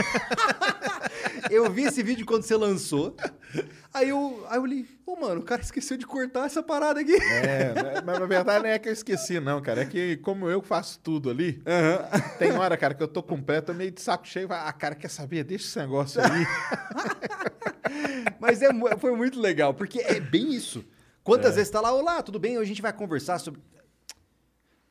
eu 1.51 1.71
vi 1.71 1.83
esse 1.83 2.03
vídeo 2.03 2.25
quando 2.25 2.45
você 2.45 2.57
lançou. 2.57 3.15
Aí 3.93 4.09
eu, 4.09 4.43
aí 4.49 4.57
eu 4.59 4.65
li, 4.65 4.89
ô 5.05 5.15
mano, 5.15 5.43
o 5.43 5.45
cara 5.45 5.61
esqueceu 5.61 5.99
de 5.99 6.07
cortar 6.07 6.47
essa 6.47 6.63
parada 6.63 7.01
aqui. 7.01 7.15
É, 7.15 7.75
né? 7.75 8.03
mas 8.03 8.19
na 8.19 8.25
verdade 8.25 8.65
não 8.65 8.71
é 8.71 8.79
que 8.79 8.89
eu 8.89 8.93
esqueci, 8.95 9.39
não, 9.39 9.61
cara. 9.61 9.83
É 9.83 9.85
que 9.85 10.17
como 10.19 10.49
eu 10.49 10.63
faço 10.63 10.99
tudo 11.01 11.29
ali, 11.29 11.63
tem 12.39 12.53
hora, 12.53 12.79
cara, 12.79 12.95
que 12.95 13.03
eu 13.03 13.09
tô 13.09 13.23
completo, 13.23 13.75
meio 13.75 13.91
de 13.91 14.01
saco 14.01 14.27
cheio. 14.27 14.49
Ah, 14.51 14.73
cara, 14.73 14.95
quer 14.95 15.11
saber? 15.11 15.45
Deixa 15.45 15.67
esse 15.67 15.79
negócio 15.79 16.19
aí. 16.23 16.47
Mas 18.41 18.63
é 18.63 18.71
foi 18.99 19.15
muito 19.15 19.39
legal, 19.39 19.75
porque 19.75 20.01
é 20.01 20.19
bem 20.19 20.55
isso. 20.55 20.83
Quantas 21.23 21.57
vezes 21.57 21.71
tá 21.71 21.81
lá, 21.81 21.93
olá, 21.93 22.23
tudo 22.23 22.39
bem? 22.39 22.57
Hoje 22.57 22.63
a 22.63 22.69
gente 22.69 22.83
vai 22.83 22.93
conversar 22.93 23.39
sobre. 23.39 23.61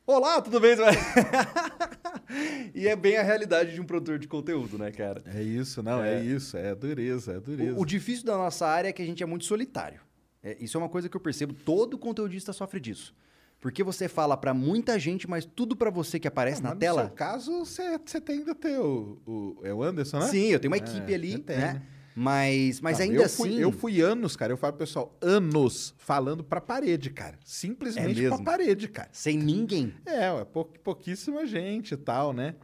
Olá, 0.06 0.40
tudo 0.40 0.60
bem? 0.60 0.76
e 2.72 2.86
é 2.86 2.94
bem 2.94 3.16
a 3.16 3.22
realidade 3.24 3.74
de 3.74 3.80
um 3.80 3.84
produtor 3.84 4.20
de 4.20 4.28
conteúdo, 4.28 4.78
né, 4.78 4.92
cara? 4.92 5.20
É 5.26 5.42
isso, 5.42 5.82
não, 5.82 6.02
é, 6.02 6.20
É. 6.20 6.22
isso. 6.22 6.56
É 6.56 6.74
dureza, 6.76 7.32
é 7.32 7.40
dureza. 7.40 7.76
O, 7.76 7.82
o 7.82 7.84
difícil 7.84 8.24
da 8.24 8.36
nossa 8.36 8.66
área 8.68 8.88
é 8.88 8.92
que 8.92 9.02
a 9.02 9.04
gente 9.04 9.20
é 9.22 9.26
muito 9.26 9.44
solitário. 9.44 10.00
É, 10.42 10.56
isso 10.60 10.76
é 10.76 10.80
uma 10.80 10.88
coisa 10.88 11.08
que 11.08 11.16
eu 11.16 11.20
percebo, 11.20 11.52
todo 11.54 11.98
conteudista 11.98 12.52
sofre 12.52 12.78
disso. 12.78 13.12
Porque 13.60 13.82
você 13.82 14.06
fala 14.06 14.36
pra 14.36 14.54
muita 14.54 14.96
gente, 14.96 15.28
mas 15.28 15.44
tudo 15.44 15.74
pra 15.74 15.90
você 15.90 16.20
que 16.20 16.28
aparece 16.28 16.62
Não, 16.62 16.68
na 16.68 16.74
mas 16.76 16.80
tela. 16.80 17.02
No 17.02 17.08
seu 17.08 17.16
caso, 17.16 17.58
você, 17.64 18.20
tem 18.20 18.38
ainda 18.38 18.54
ter 18.54 18.78
o. 18.78 19.58
É 19.64 19.74
o 19.74 19.82
Anderson, 19.82 20.20
né? 20.20 20.28
Sim, 20.28 20.46
eu 20.52 20.60
tenho 20.60 20.70
uma 20.72 20.76
É, 20.76 20.80
equipe 20.80 21.12
ali, 21.14 21.32
você 21.32 21.38
tem, 21.38 21.56
né? 21.56 21.72
né? 21.72 21.82
Mas, 22.18 22.80
mas 22.80 22.98
Não, 22.98 23.04
ainda 23.04 23.22
eu 23.24 23.28
fui- 23.28 23.48
assim. 23.50 23.60
Eu 23.60 23.70
fui 23.70 24.00
anos, 24.00 24.34
cara. 24.36 24.50
Eu 24.50 24.56
falo, 24.56 24.72
pro 24.72 24.86
pessoal, 24.86 25.14
anos 25.20 25.94
falando 25.98 26.42
pra 26.42 26.62
parede, 26.62 27.10
cara. 27.10 27.38
Simplesmente 27.44 28.24
É 28.24 28.28
pra 28.28 28.38
parede, 28.38 28.88
cara. 28.88 29.10
Sem 29.12 29.36
ninguém. 29.36 29.92
É, 30.06 30.32
ué, 30.32 30.44
pou- 30.46 30.64
pouquíssima 30.82 31.44
gente 31.46 31.92
e 31.92 31.96
tal, 31.98 32.32
né? 32.32 32.54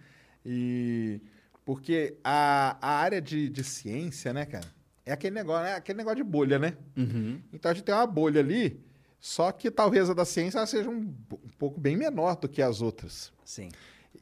E. 0.45 1.21
Porque 1.65 2.17
a, 2.25 2.77
a 2.81 2.91
área 3.01 3.21
de, 3.21 3.49
de 3.49 3.63
ciência, 3.63 4.33
né, 4.33 4.45
cara? 4.47 4.65
É 5.07 5.13
aquele 5.13 5.35
negócio, 5.35 5.67
é 5.67 5.75
aquele 5.75 5.99
negócio 5.99 6.17
de 6.17 6.25
bolha, 6.25 6.59
né? 6.59 6.77
Então 7.53 7.71
a 7.71 7.75
gente 7.75 7.85
tem 7.85 7.95
uma 7.95 8.07
bolha 8.07 8.41
ali, 8.41 8.81
só 9.21 9.53
que 9.53 9.71
talvez 9.71 10.09
a 10.11 10.15
da 10.15 10.25
ciência 10.25 10.65
seja 10.67 10.89
um, 10.91 10.95
um 11.33 11.49
pouco 11.59 11.79
bem 11.79 11.97
menor 11.97 12.37
do 12.37 12.49
que 12.49 12.63
as 12.63 12.81
outras. 12.83 13.33
Sim. 13.45 13.69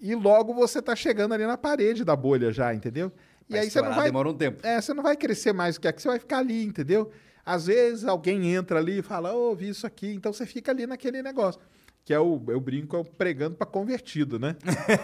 E 0.01 0.15
logo 0.15 0.52
você 0.55 0.82
tá 0.82 0.94
chegando 0.97 1.32
ali 1.35 1.47
na 1.47 1.57
parede 1.57 2.05
da 2.05 2.15
bolha 2.16 2.51
já, 2.52 2.74
entendeu? 2.74 3.11
E 3.51 3.59
aí 3.59 3.70
você 3.70 3.82
não 3.82 3.94
vai. 3.94 4.05
demora 4.05 4.28
um 4.28 4.35
tempo. 4.35 4.64
É, 4.64 4.81
você 4.81 4.94
não 4.94 5.02
vai 5.02 5.16
crescer 5.16 5.52
mais 5.52 5.74
do 5.74 5.81
que 5.81 5.89
aqui, 5.89 6.01
você 6.01 6.09
vai 6.09 6.18
ficar 6.18 6.39
ali, 6.39 6.64
entendeu? 6.64 7.10
Às 7.44 7.66
vezes 7.66 8.05
alguém 8.05 8.55
entra 8.55 8.78
ali 8.78 8.98
e 8.98 9.02
fala, 9.02 9.35
ô, 9.35 9.55
vi 9.55 9.68
isso 9.70 9.86
aqui, 9.86 10.12
então 10.12 10.32
você 10.32 10.47
fica 10.47 10.70
ali 10.70 10.86
naquele 10.86 11.22
negócio. 11.22 11.60
Que 12.05 12.14
é 12.14 12.18
o, 12.18 12.40
eu 12.48 12.60
brinco, 12.60 12.97
é 12.97 13.01
o 13.01 13.05
pregando 13.05 13.56
para 13.56 13.66
convertido, 13.66 14.39
né? 14.39 14.56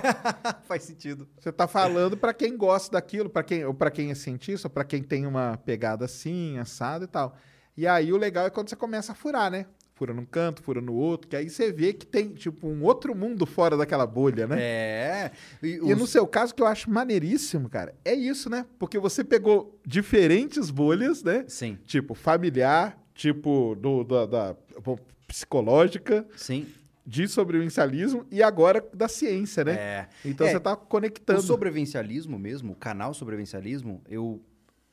Faz 0.64 0.85
sentido. 0.85 1.28
Você 1.39 1.52
tá 1.52 1.66
falando 1.66 2.16
para 2.16 2.32
quem 2.32 2.56
gosta 2.56 2.93
daquilo, 2.93 3.28
para 3.28 3.43
quem, 3.43 3.64
ou 3.64 3.74
para 3.74 3.90
quem 3.90 4.10
é 4.10 4.14
cientista, 4.14 4.70
para 4.70 4.85
quem 4.85 5.02
tem 5.02 5.27
uma 5.27 5.56
pegada 5.59 6.05
assim, 6.05 6.59
assado 6.59 7.05
e 7.05 7.09
tal. 7.09 7.36
E 7.77 7.86
aí 7.86 8.12
o 8.12 8.16
legal 8.16 8.47
é 8.47 8.51
quando 8.51 8.70
você 8.70 8.77
começa 8.77 9.12
a 9.12 9.14
furar, 9.14 9.51
né? 9.51 9.66
Fura 9.97 10.12
num 10.12 10.27
canto, 10.27 10.62
fura 10.62 10.78
no 10.81 10.93
outro, 10.93 11.27
que 11.27 11.35
aí 11.35 11.48
você 11.48 11.73
vê 11.73 11.90
que 11.94 12.05
tem, 12.06 12.28
tipo, 12.35 12.68
um 12.68 12.82
outro 12.85 13.14
mundo 13.14 13.47
fora 13.47 13.78
daquela 13.78 14.06
bolha, 14.06 14.47
né? 14.47 14.56
É. 14.60 15.31
E, 15.62 15.68
E 15.77 15.81
os- 15.81 15.98
no 15.98 16.06
seu 16.06 16.27
caso, 16.27 16.55
que 16.55 16.60
eu 16.62 16.66
acho 16.66 16.90
maneiríssimo, 16.90 17.66
cara, 17.70 17.94
é 18.05 18.14
isso, 18.14 18.51
né? 18.51 18.66
Porque 18.78 18.98
você 18.98 19.24
pegou 19.24 19.81
diferentes 19.86 20.68
bolhas, 20.70 21.23
né? 21.23 21.47
Sim, 21.48 21.78
Tipo, 21.86 22.14
familiar, 22.14 23.02
tipo, 23.14 23.74
do, 23.81 24.05
da, 24.05 24.27
da- 24.27 24.56
psicológica, 25.27 26.27
sim. 26.36 26.66
de 27.06 27.27
sobrevivencialismo 27.28 28.27
e 28.31 28.43
agora 28.43 28.85
da 28.93 29.09
ciência, 29.09 29.64
né? 29.64 29.73
É. 29.73 30.09
Então 30.24 30.47
É, 30.47 30.51
você 30.52 30.60
tá 30.60 30.73
O 30.74 30.77
conectando. 30.77 31.40
sobrevivencialismo 31.43 32.39
mesmo, 32.39 32.73
o 32.73 32.77
canal 32.77 33.14
sobrevivencialismo, 33.14 34.02
eu, 34.09 34.43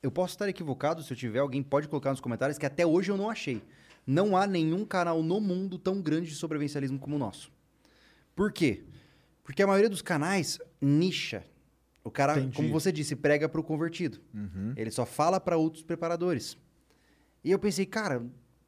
eu 0.02 0.12
posso 0.12 0.34
estar 0.36 0.48
equivocado, 0.48 1.02
se 1.04 1.12
eu 1.12 1.18
tiver, 1.18 1.40
alguém 1.40 1.62
pode 1.64 1.88
colocar 1.88 2.12
nos 2.12 2.22
comentários, 2.22 2.58
que 2.58 2.66
até 2.66 2.86
hoje 2.86 3.12
eu 3.12 3.18
não 3.18 3.30
achei. 3.30 3.62
Não 4.06 4.36
há 4.36 4.46
nenhum 4.46 4.86
canal 4.86 5.24
no 5.24 5.40
mundo 5.40 5.78
tão 5.78 6.02
grande 6.02 6.30
de 6.30 6.36
sobrevivencialismo 6.36 7.00
como 7.00 7.16
o 7.16 7.20
nosso. 7.20 7.52
Por 8.36 8.52
quê? 8.52 8.84
Porque 9.44 9.62
a 9.62 9.68
maioria 9.68 9.90
dos 9.90 10.02
canais 10.02 10.60
nicha. 10.82 11.44
O 12.04 12.12
cara, 12.12 12.34
Entendi. 12.40 12.56
como 12.58 12.70
você 12.72 12.92
disse, 12.92 13.16
prega 13.16 13.48
para 13.48 13.62
o 13.62 13.64
convertido. 13.64 14.20
Uhum. 14.34 14.74
Ele 14.76 14.92
só 14.92 15.06
fala 15.06 15.40
para 15.40 15.58
outros 15.58 15.84
preparadores. 15.84 16.58
E 17.44 17.52
eu 17.52 17.58
pensei, 17.60 17.86
cara, 17.86 18.22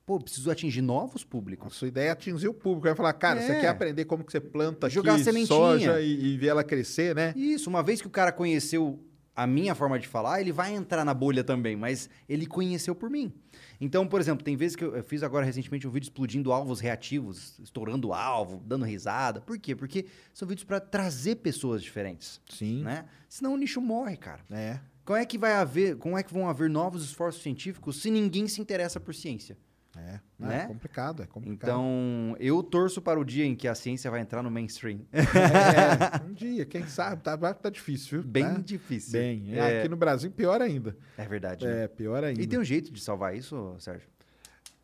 pô, 0.05 0.19
preciso 0.19 0.49
atingir 0.49 0.81
novos 0.81 1.23
A 1.23 1.25
públicos. 1.25 1.75
sua 1.75 1.87
ideia 1.89 2.09
é 2.09 2.11
atingir 2.11 2.47
o 2.47 2.53
público. 2.53 2.87
Vai 2.87 2.95
falar, 2.95 3.11
cara, 3.13 3.41
você 3.41 3.51
É. 3.53 3.59
quer 3.61 3.67
aprender 3.67 4.05
como 4.05 4.23
que 4.23 4.31
você 4.31 4.39
planta 4.39 4.89
Jogar 4.89 5.15
aqui 5.15 5.23
sementinha. 5.25 5.47
soja 5.47 5.99
e, 6.01 6.33
e 6.33 6.37
ver 6.37 6.47
ela 6.47 6.63
crescer, 6.63 7.13
né? 7.13 7.33
Isso, 7.35 7.69
uma 7.69 7.83
vez 7.83 7.99
que 8.01 8.07
o 8.07 8.11
cara 8.11 8.31
conheceu 8.31 8.97
a 9.35 9.45
minha 9.45 9.75
forma 9.75 9.99
de 9.99 10.07
falar, 10.07 10.39
ele 10.39 10.51
vai 10.51 10.73
entrar 10.73 11.03
na 11.03 11.13
bolha 11.13 11.43
também, 11.43 11.75
mas 11.75 12.09
ele 12.29 12.45
conheceu 12.45 12.95
por 12.95 13.09
mim. 13.09 13.33
Então, 13.81 14.07
por 14.07 14.21
exemplo, 14.21 14.43
tem 14.43 14.55
vezes 14.55 14.75
que 14.75 14.83
eu, 14.83 14.95
eu 14.95 15.03
fiz 15.03 15.23
agora 15.23 15.45
recentemente 15.45 15.85
um 15.85 15.91
vídeo 15.91 16.05
explodindo 16.05 16.53
alvos 16.53 16.79
reativos, 16.79 17.59
estourando 17.59 18.13
alvo, 18.13 18.63
dando 18.65 18.85
risada. 18.85 19.41
Por 19.41 19.59
quê? 19.59 19.75
Porque 19.75 20.05
são 20.33 20.47
vídeos 20.47 20.63
para 20.63 20.79
trazer 20.79 21.35
pessoas 21.37 21.83
diferentes, 21.83 22.39
Sim. 22.49 22.83
né? 22.83 23.05
Senão 23.27 23.53
o 23.53 23.57
nicho 23.57 23.81
morre, 23.81 24.15
cara. 24.15 24.43
É. 24.49 24.79
Como 25.03 25.19
é 25.19 25.25
que 25.25 25.37
vai 25.37 25.53
haver, 25.53 25.97
como 25.97 26.17
é 26.17 26.23
que 26.23 26.33
vão 26.33 26.49
haver 26.49 26.69
novos 26.69 27.03
esforços 27.03 27.43
científicos 27.43 28.01
se 28.01 28.09
ninguém 28.09 28.47
se 28.47 28.61
interessa 28.61 28.99
por 28.99 29.13
ciência? 29.13 29.57
É. 29.97 30.19
Não, 30.37 30.47
Né? 30.49 30.63
é 30.63 30.67
complicado, 30.67 31.23
é 31.23 31.25
complicado. 31.25 31.69
Então, 31.69 32.35
eu 32.39 32.61
torço 32.61 33.01
para 33.01 33.19
o 33.19 33.23
dia 33.23 33.45
em 33.45 33.55
que 33.55 33.67
a 33.67 33.73
ciência 33.75 34.11
vai 34.11 34.19
entrar 34.19 34.43
no 34.43 34.51
mainstream. 34.51 35.01
É, 35.13 35.21
um 36.27 36.33
dia, 36.33 36.65
quem 36.65 36.85
sabe, 36.87 37.21
tá, 37.23 37.37
tá 37.53 37.69
difícil, 37.69 38.21
viu? 38.21 38.29
Bem 38.31 38.43
Tá? 38.43 38.59
difícil. 38.63 39.13
Bem. 39.13 39.55
É, 39.55 39.79
Aqui 39.79 39.89
no 39.89 39.95
Brasil, 39.95 40.29
pior 40.31 40.61
ainda. 40.61 40.95
é 41.17 41.25
verdade. 41.25 41.65
né? 41.65 41.83
É, 41.83 41.87
pior 41.87 42.23
ainda. 42.23 42.41
E 42.41 42.47
tem 42.47 42.59
um 42.59 42.63
jeito 42.63 42.91
de 42.91 42.99
salvar 43.01 43.35
isso, 43.35 43.75
Sérgio? 43.79 44.07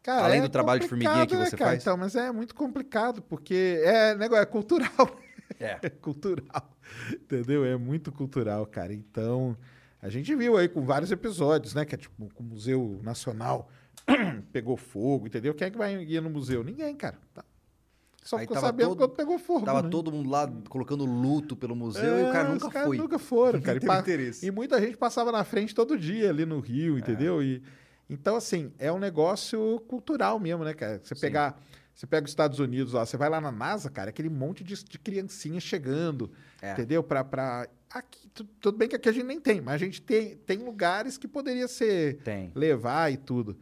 Cara, 0.03 0.25
Além 0.25 0.39
é 0.39 0.41
do 0.43 0.49
trabalho 0.49 0.79
de 0.81 0.87
formiguinha 0.87 1.13
que 1.27 1.35
complicado, 1.35 1.45
você 1.49 1.55
né, 1.55 1.57
cara? 1.59 1.71
faz? 1.71 1.83
Então, 1.83 1.97
mas 1.97 2.15
é 2.15 2.31
muito 2.31 2.55
complicado, 2.55 3.21
porque 3.21 3.81
é 3.83 4.15
negócio, 4.15 4.41
é 4.41 4.45
cultural. 4.45 4.89
É. 5.59 5.77
É 5.83 5.89
cultural. 5.89 6.75
Entendeu? 7.11 7.63
É 7.65 7.75
muito 7.77 8.11
cultural, 8.11 8.65
cara. 8.65 8.93
Então, 8.93 9.55
a 10.01 10.09
gente 10.09 10.33
viu 10.35 10.57
aí 10.57 10.67
com 10.67 10.81
vários 10.83 11.11
episódios, 11.11 11.75
né? 11.75 11.85
Que 11.85 11.93
é 11.93 11.97
tipo, 11.97 12.29
com 12.33 12.41
o 12.41 12.45
Museu 12.47 12.99
Nacional 13.03 13.69
pegou 14.51 14.75
fogo, 14.77 15.27
entendeu? 15.27 15.53
Quem 15.53 15.67
é 15.67 15.71
que 15.71 15.77
vai 15.77 16.01
ir 16.03 16.21
no 16.21 16.29
museu? 16.29 16.63
Ninguém, 16.63 16.95
cara. 16.95 17.17
Tá. 17.33 17.43
Só 18.23 18.37
Aí 18.37 18.43
ficou 18.43 18.59
sabendo 18.59 18.89
todo- 18.89 18.97
quando 18.99 19.11
pegou 19.15 19.39
fogo. 19.39 19.65
Tava 19.65 19.81
né? 19.81 19.89
todo 19.89 20.11
mundo 20.11 20.29
lá 20.29 20.47
colocando 20.69 21.05
luto 21.05 21.55
pelo 21.55 21.75
museu 21.75 22.19
e 22.19 22.29
o 22.29 22.31
cara 22.31 22.49
É, 22.49 22.51
nunca 22.53 22.67
os 22.67 22.73
foi. 22.85 22.97
nunca 22.97 23.17
foram, 23.19 23.59
cara. 23.61 23.77
E, 23.77 23.81
pa- 23.85 24.03
e 24.43 24.51
muita 24.51 24.79
gente 24.79 24.95
passava 24.95 25.31
na 25.31 25.43
frente 25.43 25.73
todo 25.73 25.97
dia 25.97 26.29
ali 26.29 26.45
no 26.45 26.59
Rio, 26.59 26.99
entendeu? 26.99 27.41
E, 27.41 27.63
então, 28.07 28.35
assim, 28.35 28.71
é 28.77 28.91
um 28.91 28.99
negócio 28.99 29.79
cultural 29.87 30.39
mesmo, 30.39 30.63
né, 30.63 30.73
cara? 30.73 30.99
Você 31.03 31.15
Sim. 31.15 31.21
pegar. 31.21 31.59
Você 31.95 32.07
pega 32.07 32.25
os 32.25 32.31
Estados 32.31 32.57
Unidos 32.59 32.93
lá, 32.93 33.05
você 33.05 33.17
vai 33.17 33.29
lá 33.29 33.41
na 33.41 33.51
NASA, 33.51 33.89
cara, 33.89 34.09
aquele 34.11 34.29
monte 34.29 34.63
de, 34.63 34.81
de 34.83 34.97
criancinha 34.97 35.59
chegando, 35.59 36.31
É. 36.61 36.71
entendeu? 36.73 37.03
Pra, 37.03 37.23
pra... 37.23 37.67
Aqui, 37.89 38.27
tu- 38.29 38.45
tudo 38.45 38.77
bem 38.77 38.87
que 38.87 38.95
aqui 38.95 39.09
a 39.09 39.11
gente 39.11 39.25
nem 39.25 39.39
tem, 39.41 39.59
mas 39.59 39.75
a 39.75 39.77
gente 39.77 40.01
tem, 40.01 40.37
tem 40.37 40.57
lugares 40.59 41.17
que 41.17 41.27
poderia 41.27 41.67
ser 41.67 42.19
Tem. 42.23 42.51
levar 42.55 43.11
e 43.11 43.17
tudo. 43.17 43.57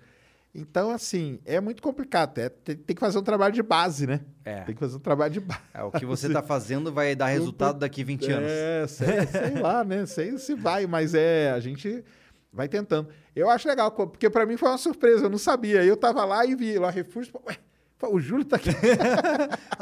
Então, 0.53 0.89
assim, 0.89 1.39
é 1.45 1.59
muito 1.61 1.81
complicado. 1.81 2.37
É, 2.39 2.49
tem, 2.49 2.75
tem 2.75 2.95
que 2.95 2.99
fazer 2.99 3.19
um 3.19 3.23
trabalho 3.23 3.53
de 3.53 3.61
base, 3.61 4.07
né? 4.07 4.21
É. 4.43 4.61
Tem 4.61 4.73
que 4.73 4.79
fazer 4.79 4.95
um 4.95 4.99
trabalho 4.99 5.31
de 5.33 5.39
base. 5.39 5.61
É, 5.73 5.83
o 5.83 5.91
que 5.91 6.05
você 6.05 6.27
tá 6.29 6.41
fazendo 6.41 6.91
vai 6.91 7.15
dar 7.15 7.27
resultado 7.27 7.79
daqui 7.79 8.03
20 8.03 8.31
anos. 8.31 8.49
É, 8.49 8.87
sei, 8.87 9.27
sei 9.27 9.61
lá, 9.61 9.83
né? 9.83 10.05
Sei 10.07 10.37
se 10.39 10.55
vai, 10.55 10.87
mas 10.87 11.13
é, 11.13 11.51
a 11.51 11.59
gente 11.59 12.03
vai 12.51 12.67
tentando. 12.67 13.09
Eu 13.35 13.47
acho 13.49 13.67
legal, 13.67 13.91
porque 13.91 14.27
pra 14.29 14.45
mim 14.45 14.57
foi 14.57 14.69
uma 14.69 14.77
surpresa, 14.79 15.25
eu 15.25 15.29
não 15.29 15.37
sabia. 15.37 15.83
Eu 15.83 15.95
tava 15.95 16.25
lá 16.25 16.43
e 16.45 16.55
vi 16.55 16.79
lá 16.79 16.89
refúgio, 16.89 17.31
pô, 17.31 17.41
ué, 17.47 17.55
o 18.11 18.19
Júlio 18.19 18.43
tá 18.45 18.55
aqui. 18.55 18.69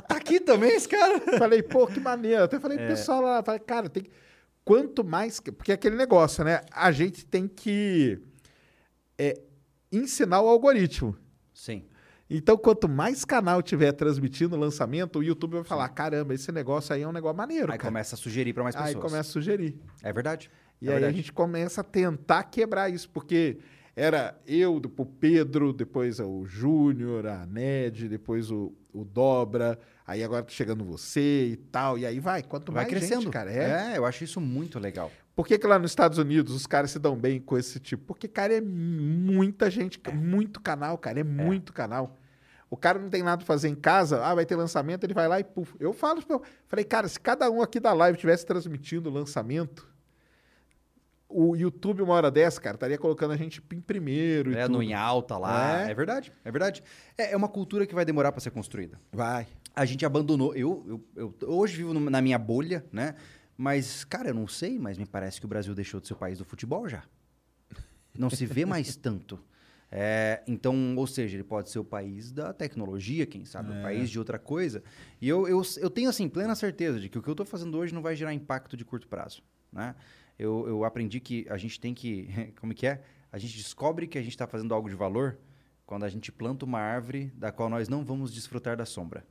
Tá 0.07 0.15
aqui 0.15 0.39
também 0.39 0.71
esse 0.73 0.87
cara? 0.87 1.19
falei, 1.37 1.61
pô, 1.61 1.85
que 1.87 1.99
maneiro. 1.99 2.43
Até 2.43 2.59
falei 2.59 2.77
pro 2.77 2.87
pessoal 2.87 3.21
lá, 3.21 3.43
falei, 3.43 3.59
cara, 3.59 3.89
tem 3.89 4.03
que... 4.03 4.09
Quanto 4.63 5.03
mais... 5.03 5.39
que- 5.39 5.51
Porque 5.51 5.71
é 5.71 5.75
aquele 5.75 5.95
negócio, 5.97 6.43
né? 6.45 6.61
A 6.71 6.91
gente 6.93 7.25
tem 7.25 7.45
que 7.47 8.17
é, 9.17 9.37
ensinar 9.91 10.41
o 10.41 10.47
algoritmo. 10.47 11.15
Sim. 11.53 11.83
Então, 12.29 12.57
quanto 12.57 12.89
mais 12.89 13.23
canal 13.23 13.61
tiver 13.61 13.93
transmitindo 13.93 14.55
o 14.55 14.59
lançamento, 14.59 15.19
o 15.19 15.23
YouTube 15.23 15.53
vai 15.53 15.63
falar, 15.63 15.87
caramba, 15.89 16.33
esse 16.33 16.51
negócio 16.51 16.93
aí 16.93 17.01
é 17.01 17.07
um 17.07 17.11
negócio 17.13 17.37
maneiro, 17.37 17.71
Aí 17.71 17.77
cara. 17.77 17.89
começa 17.89 18.15
a 18.15 18.17
sugerir 18.17 18.53
para 18.53 18.63
mais 18.63 18.75
pessoas. 18.75 18.95
Aí 18.95 19.01
começa 19.01 19.29
a 19.29 19.31
sugerir. 19.31 19.79
É 20.03 20.11
verdade. 20.11 20.51
E 20.81 20.87
é 20.87 20.89
aí 20.89 20.93
verdade. 20.95 21.13
a 21.13 21.17
gente 21.17 21.31
começa 21.31 21.81
a 21.81 21.83
tentar 21.83 22.43
quebrar 22.43 22.89
isso, 22.89 23.09
porque 23.09 23.59
era 23.95 24.37
eu, 24.45 24.79
depois 24.79 25.07
o 25.07 25.11
Pedro, 25.11 25.71
depois 25.71 26.19
o 26.19 26.45
Júnior, 26.45 27.25
a 27.27 27.45
Ned, 27.45 28.09
depois 28.09 28.51
o, 28.51 28.73
o 28.93 29.05
Dobra, 29.05 29.79
Aí 30.07 30.23
agora 30.23 30.41
tá 30.41 30.49
chegando 30.49 30.85
você 30.85 31.47
e 31.47 31.57
tal. 31.57 31.99
E 31.99 32.05
aí 32.05 32.17
vai, 32.17 32.41
quanto 32.41 32.71
Vai 32.71 32.85
mais 32.85 32.89
crescendo. 32.89 33.23
gente, 33.23 33.33
cara. 33.33 33.51
É. 33.51 33.93
é, 33.93 33.97
eu 33.97 34.05
acho 34.05 34.23
isso 34.23 34.39
muito 34.39 34.79
legal. 34.79 35.11
Por 35.37 35.45
que, 35.45 35.59
que 35.59 35.67
lá 35.67 35.77
nos 35.77 35.91
Estados 35.91 36.17
Unidos 36.17 36.51
os 36.51 36.65
caras 36.65 36.89
se 36.89 36.97
dão 36.97 37.15
bem 37.15 37.39
com 37.39 37.55
esse 37.55 37.79
tipo? 37.79 38.03
Porque, 38.05 38.27
cara, 38.27 38.55
é 38.55 38.59
muita 38.59 39.69
gente, 39.69 40.01
muito 40.11 40.59
canal, 40.59 40.97
cara. 40.97 41.19
É, 41.19 41.23
muito 41.23 41.71
canal. 41.71 42.17
O 42.71 42.75
cara 42.75 42.97
não 42.97 43.07
tem 43.07 43.21
nada 43.21 43.37
pra 43.37 43.45
fazer 43.45 43.69
em 43.69 43.75
casa, 43.75 44.25
ah, 44.25 44.33
vai 44.33 44.47
ter 44.47 44.55
lançamento, 44.55 45.03
ele 45.03 45.13
vai 45.13 45.27
lá 45.27 45.39
e 45.39 45.43
puf. 45.43 45.75
Eu 45.79 45.93
falo, 45.93 46.23
eu 46.27 46.41
falei, 46.65 46.83
cara, 46.83 47.07
se 47.07 47.19
cada 47.19 47.51
um 47.51 47.61
aqui 47.61 47.79
da 47.79 47.93
live 47.93 48.17
tivesse 48.17 48.47
transmitindo 48.47 49.11
o 49.11 49.13
lançamento, 49.13 49.87
o 51.29 51.55
YouTube, 51.55 52.01
uma 52.01 52.15
hora 52.15 52.31
dessa, 52.31 52.59
cara, 52.59 52.75
estaria 52.75 52.97
colocando 52.97 53.31
a 53.31 53.37
gente 53.37 53.61
em 53.71 53.79
primeiro. 53.79 54.53
e 54.53 54.55
É, 54.55 54.67
no 54.67 54.81
em 54.81 54.95
alta 54.95 55.37
lá. 55.37 55.83
É. 55.83 55.91
É, 55.91 55.93
verdade, 55.93 56.33
é 56.43 56.51
verdade. 56.51 56.83
É, 57.15 57.33
é 57.33 57.37
uma 57.37 57.47
cultura 57.47 57.85
que 57.85 57.93
vai 57.93 58.03
demorar 58.03 58.31
pra 58.31 58.41
ser 58.41 58.49
construída. 58.49 58.99
Vai. 59.13 59.45
A 59.75 59.85
gente 59.85 60.03
abandonou. 60.03 60.55
Eu, 60.55 60.83
eu, 61.15 61.35
eu 61.41 61.49
hoje 61.49 61.77
vivo 61.77 61.93
na 61.93 62.21
minha 62.23 62.39
bolha, 62.39 62.83
né? 62.91 63.13
Mas, 63.57 64.03
cara, 64.03 64.29
eu 64.29 64.33
não 64.35 64.47
sei, 64.47 64.77
mas 64.77 64.97
me 64.97 65.05
parece 65.05 65.39
que 65.39 65.45
o 65.45 65.49
Brasil 65.49 65.73
deixou 65.73 65.99
de 65.99 66.07
ser 66.07 66.13
o 66.13 66.17
país 66.17 66.37
do 66.37 66.45
futebol 66.45 66.87
já. 66.87 67.03
Não 68.17 68.29
se 68.29 68.45
vê 68.45 68.65
mais 68.65 68.95
tanto. 68.97 69.39
É, 69.89 70.43
então, 70.45 70.95
ou 70.95 71.07
seja, 71.07 71.37
ele 71.37 71.43
pode 71.43 71.69
ser 71.69 71.79
o 71.79 71.83
país 71.83 72.31
da 72.31 72.53
tecnologia, 72.53 73.25
quem 73.25 73.45
sabe, 73.45 73.71
o 73.71 73.81
país 73.81 74.09
de 74.09 74.19
outra 74.19 74.37
coisa. 74.37 74.83
E 75.19 75.27
eu, 75.27 75.47
eu, 75.47 75.61
eu 75.77 75.89
tenho, 75.89 76.09
assim, 76.09 76.27
plena 76.27 76.55
certeza 76.55 76.99
de 76.99 77.09
que 77.09 77.17
o 77.17 77.21
que 77.21 77.29
eu 77.29 77.33
estou 77.33 77.45
fazendo 77.45 77.77
hoje 77.77 77.93
não 77.93 78.01
vai 78.01 78.15
gerar 78.15 78.33
impacto 78.33 78.75
de 78.75 78.85
curto 78.85 79.07
prazo, 79.07 79.41
né? 79.71 79.95
Eu, 80.37 80.67
eu 80.67 80.83
aprendi 80.83 81.19
que 81.19 81.47
a 81.49 81.57
gente 81.57 81.79
tem 81.79 81.93
que... 81.93 82.53
Como 82.59 82.73
que 82.73 82.85
é? 82.85 83.01
A 83.31 83.39
gente 83.39 83.57
descobre 83.57 84.07
que 84.07 84.17
a 84.17 84.21
gente 84.21 84.33
está 84.33 84.45
fazendo 84.45 84.73
algo 84.73 84.87
de 84.87 84.95
valor 84.95 85.37
quando 85.85 86.03
a 86.03 86.09
gente 86.09 86.31
planta 86.31 86.65
uma 86.65 86.79
árvore 86.79 87.31
da 87.35 87.51
qual 87.51 87.69
nós 87.69 87.87
não 87.87 88.03
vamos 88.03 88.31
desfrutar 88.31 88.75
da 88.77 88.85
sombra. 88.85 89.25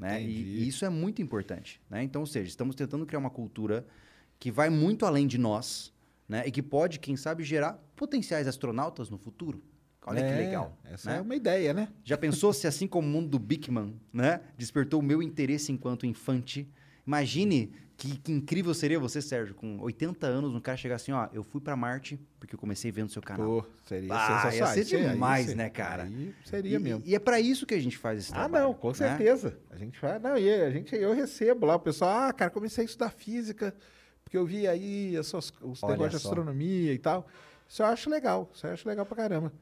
Né? 0.00 0.22
E, 0.22 0.26
e 0.26 0.66
isso 0.66 0.84
é 0.86 0.88
muito 0.88 1.20
importante. 1.20 1.78
Né? 1.90 2.02
Então, 2.02 2.22
ou 2.22 2.26
seja, 2.26 2.48
estamos 2.48 2.74
tentando 2.74 3.04
criar 3.04 3.18
uma 3.18 3.28
cultura 3.28 3.86
que 4.38 4.50
vai 4.50 4.70
muito 4.70 5.04
além 5.04 5.26
de 5.26 5.36
nós 5.36 5.92
né? 6.26 6.42
e 6.46 6.50
que 6.50 6.62
pode, 6.62 6.98
quem 6.98 7.16
sabe, 7.16 7.44
gerar 7.44 7.74
potenciais 7.94 8.48
astronautas 8.48 9.10
no 9.10 9.18
futuro. 9.18 9.62
Olha 10.06 10.22
que 10.22 10.28
É, 10.28 10.36
legal. 10.36 10.78
Essa 10.84 11.10
né? 11.10 11.18
é 11.18 11.20
uma 11.20 11.36
ideia, 11.36 11.74
né? 11.74 11.88
Já 12.02 12.16
pensou 12.16 12.54
se, 12.54 12.66
assim 12.66 12.86
como 12.86 13.06
o 13.06 13.10
mundo 13.10 13.28
do 13.28 13.38
Bigman, 13.38 13.94
né, 14.10 14.40
despertou 14.56 15.00
o 15.00 15.02
meu 15.02 15.22
interesse 15.22 15.70
enquanto 15.70 16.06
infante? 16.06 16.66
Imagine 17.06 17.70
que, 18.00 18.16
que 18.18 18.32
incrível 18.32 18.72
seria 18.72 18.98
você, 18.98 19.20
Sérgio, 19.20 19.54
com 19.54 19.78
80 19.80 20.26
anos, 20.26 20.54
um 20.54 20.60
cara 20.60 20.76
chegar 20.76 20.94
assim, 20.94 21.12
ó, 21.12 21.28
eu 21.34 21.44
fui 21.44 21.60
pra 21.60 21.76
Marte 21.76 22.18
porque 22.38 22.54
eu 22.54 22.58
comecei 22.58 22.90
vendo 22.90 23.10
seu 23.10 23.20
canal. 23.20 23.46
Pô, 23.62 23.66
seria 23.84 24.12
Ah, 24.14 24.16
ia 24.16 24.40
sensacional. 24.50 24.74
ser 24.74 24.80
Isso 24.80 24.96
aí, 24.96 25.08
demais, 25.10 25.48
aí. 25.50 25.54
né, 25.54 25.68
cara? 25.68 26.02
Aí 26.04 26.34
seria 26.44 26.76
e, 26.76 26.80
mesmo. 26.80 27.02
E 27.04 27.14
é 27.14 27.18
pra 27.18 27.38
isso 27.38 27.66
que 27.66 27.74
a 27.74 27.78
gente 27.80 27.98
faz 27.98 28.18
esse 28.20 28.32
Ah, 28.32 28.36
trabalho. 28.36 28.64
não, 28.64 28.74
com 28.74 28.88
né? 28.88 28.94
certeza. 28.94 29.58
A 29.70 29.76
gente 29.76 30.00
vai. 30.00 30.18
Não, 30.18 30.38
e 30.38 30.50
a 30.50 30.70
gente, 30.70 30.94
eu 30.96 31.12
recebo 31.12 31.66
lá, 31.66 31.74
o 31.76 31.80
pessoal, 31.80 32.28
ah, 32.28 32.32
cara, 32.32 32.50
comecei 32.50 32.82
a 32.82 32.86
estudar 32.86 33.10
física, 33.10 33.74
porque 34.24 34.36
eu 34.38 34.46
vi 34.46 34.66
aí 34.66 35.14
as 35.18 35.26
suas- 35.26 35.52
os 35.60 35.82
negócios 35.82 36.10
de 36.10 36.16
astronomia 36.16 36.94
e 36.94 36.98
tal. 36.98 37.26
Isso 37.68 37.82
eu 37.82 37.86
acho 37.86 38.08
legal, 38.08 38.50
isso 38.54 38.66
eu 38.66 38.72
acho 38.72 38.88
legal 38.88 39.04
pra 39.04 39.16
caramba. 39.16 39.52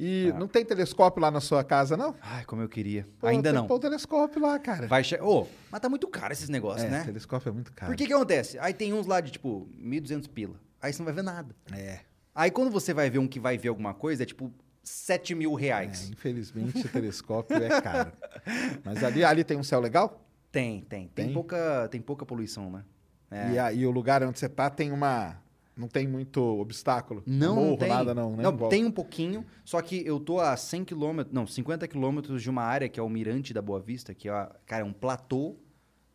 E 0.00 0.32
não 0.38 0.46
tem 0.46 0.64
telescópio 0.64 1.20
lá 1.20 1.28
na 1.28 1.40
sua 1.40 1.64
casa, 1.64 1.96
não? 1.96 2.14
Ai, 2.22 2.44
como 2.44 2.62
eu 2.62 2.68
queria. 2.68 3.04
Pô, 3.18 3.26
Ainda 3.26 3.50
tem 3.50 3.58
não. 3.58 3.66
pôr 3.66 3.74
o 3.74 3.78
telescópio 3.80 4.40
lá, 4.40 4.56
cara. 4.58 4.86
Vai 4.86 5.02
che... 5.02 5.20
Ô, 5.20 5.46
mas 5.72 5.80
tá 5.80 5.88
muito 5.88 6.06
caro 6.06 6.32
esses 6.32 6.48
negócios, 6.48 6.84
é, 6.84 6.88
né? 6.88 7.04
telescópio 7.04 7.48
é 7.48 7.52
muito 7.52 7.72
caro. 7.72 7.90
Por 7.90 7.96
que 7.96 8.06
que 8.06 8.12
acontece? 8.12 8.56
Aí 8.60 8.72
tem 8.72 8.92
uns 8.92 9.06
lá 9.08 9.20
de, 9.20 9.32
tipo, 9.32 9.68
1.200 9.76 10.28
pila. 10.28 10.54
Aí 10.80 10.92
você 10.92 11.00
não 11.00 11.06
vai 11.06 11.14
ver 11.14 11.22
nada. 11.22 11.52
É, 11.72 11.98
Aí 12.38 12.52
quando 12.52 12.70
você 12.70 12.94
vai 12.94 13.10
ver 13.10 13.18
um 13.18 13.26
que 13.26 13.40
vai 13.40 13.58
ver 13.58 13.66
alguma 13.66 13.92
coisa, 13.92 14.22
é 14.22 14.26
tipo 14.26 14.54
7 14.84 15.34
mil 15.34 15.58
é, 15.58 15.62
reais. 15.62 16.08
infelizmente 16.08 16.86
o 16.86 16.88
telescópio 16.88 17.56
é 17.56 17.80
caro. 17.80 18.12
Mas 18.84 19.02
ali, 19.02 19.24
ali 19.24 19.42
tem 19.42 19.58
um 19.58 19.64
céu 19.64 19.80
legal? 19.80 20.24
Tem, 20.52 20.82
tem. 20.82 21.08
Tem, 21.08 21.26
Tem? 21.26 21.34
pouca, 21.34 21.88
tem 21.90 22.00
pouca 22.00 22.24
poluição, 22.24 22.70
né? 22.70 22.84
É. 23.28 23.52
E, 23.52 23.58
aí 23.58 23.84
o 23.84 23.90
lugar 23.90 24.22
onde 24.22 24.38
você 24.38 24.48
tá 24.48 24.70
tem 24.70 24.92
uma. 24.92 25.36
Não 25.78 25.86
tem 25.86 26.08
muito 26.08 26.42
obstáculo? 26.42 27.22
Não, 27.24 27.54
Morro, 27.54 27.68
não 27.70 27.76
tem. 27.76 27.88
nada, 27.88 28.12
não, 28.12 28.36
né? 28.36 28.42
Não, 28.42 28.68
tem 28.68 28.84
um 28.84 28.90
pouquinho, 28.90 29.46
só 29.64 29.80
que 29.80 30.04
eu 30.04 30.18
tô 30.18 30.40
a 30.40 30.56
100 30.56 30.84
quilômetros, 30.84 31.32
não, 31.32 31.46
50 31.46 31.86
quilômetros 31.86 32.42
de 32.42 32.50
uma 32.50 32.62
área 32.62 32.88
que 32.88 32.98
é 32.98 33.02
o 33.02 33.08
Mirante 33.08 33.54
da 33.54 33.62
Boa 33.62 33.78
Vista, 33.78 34.12
que 34.12 34.28
é, 34.28 34.50
cara, 34.66 34.82
é 34.82 34.84
um 34.84 34.92
platô 34.92 35.56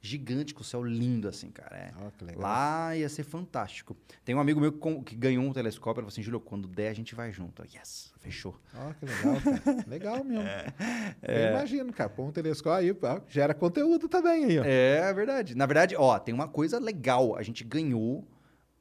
gigante 0.01 0.53
com 0.53 0.59
o 0.59 0.65
céu 0.65 0.83
lindo, 0.83 1.29
assim, 1.29 1.49
cara. 1.49 1.77
É. 1.77 2.25
Legal. 2.25 2.41
Lá 2.41 2.93
ia 2.93 3.07
ser 3.07 3.23
fantástico. 3.23 3.95
Tem 4.25 4.35
um 4.35 4.39
amigo 4.39 4.59
meu 4.59 4.73
que, 5.01 5.15
ganhou 5.15 5.45
um 5.45 5.53
telescópio, 5.53 6.01
ele 6.01 6.03
falou 6.03 6.09
assim, 6.09 6.21
Júlio, 6.21 6.41
quando 6.41 6.67
der 6.67 6.89
a 6.89 6.93
gente 6.93 7.15
vai 7.15 7.31
junto. 7.31 7.61
Eu, 7.61 7.67
Yes, 7.73 8.11
fechou. 8.19 8.59
Ó, 8.75 8.93
que 8.93 9.05
legal, 9.05 9.41
cara. 9.41 9.85
legal 9.87 10.23
mesmo. 10.25 10.43
É. 11.21 11.45
Eu 11.47 11.51
imagino, 11.51 11.93
cara. 11.93 12.09
Põe 12.09 12.25
um 12.27 12.31
telescópio 12.33 12.97
aí, 13.01 13.21
gera 13.29 13.53
conteúdo 13.53 14.09
também 14.09 14.43
aí, 14.43 14.59
ó. 14.59 14.63
É 14.65 15.13
verdade. 15.13 15.55
Na 15.55 15.65
verdade, 15.65 15.95
ó, 15.95 16.19
tem 16.19 16.35
uma 16.35 16.49
coisa 16.49 16.79
legal. 16.79 17.37
A 17.37 17.41
gente 17.41 17.63
ganhou 17.63 18.27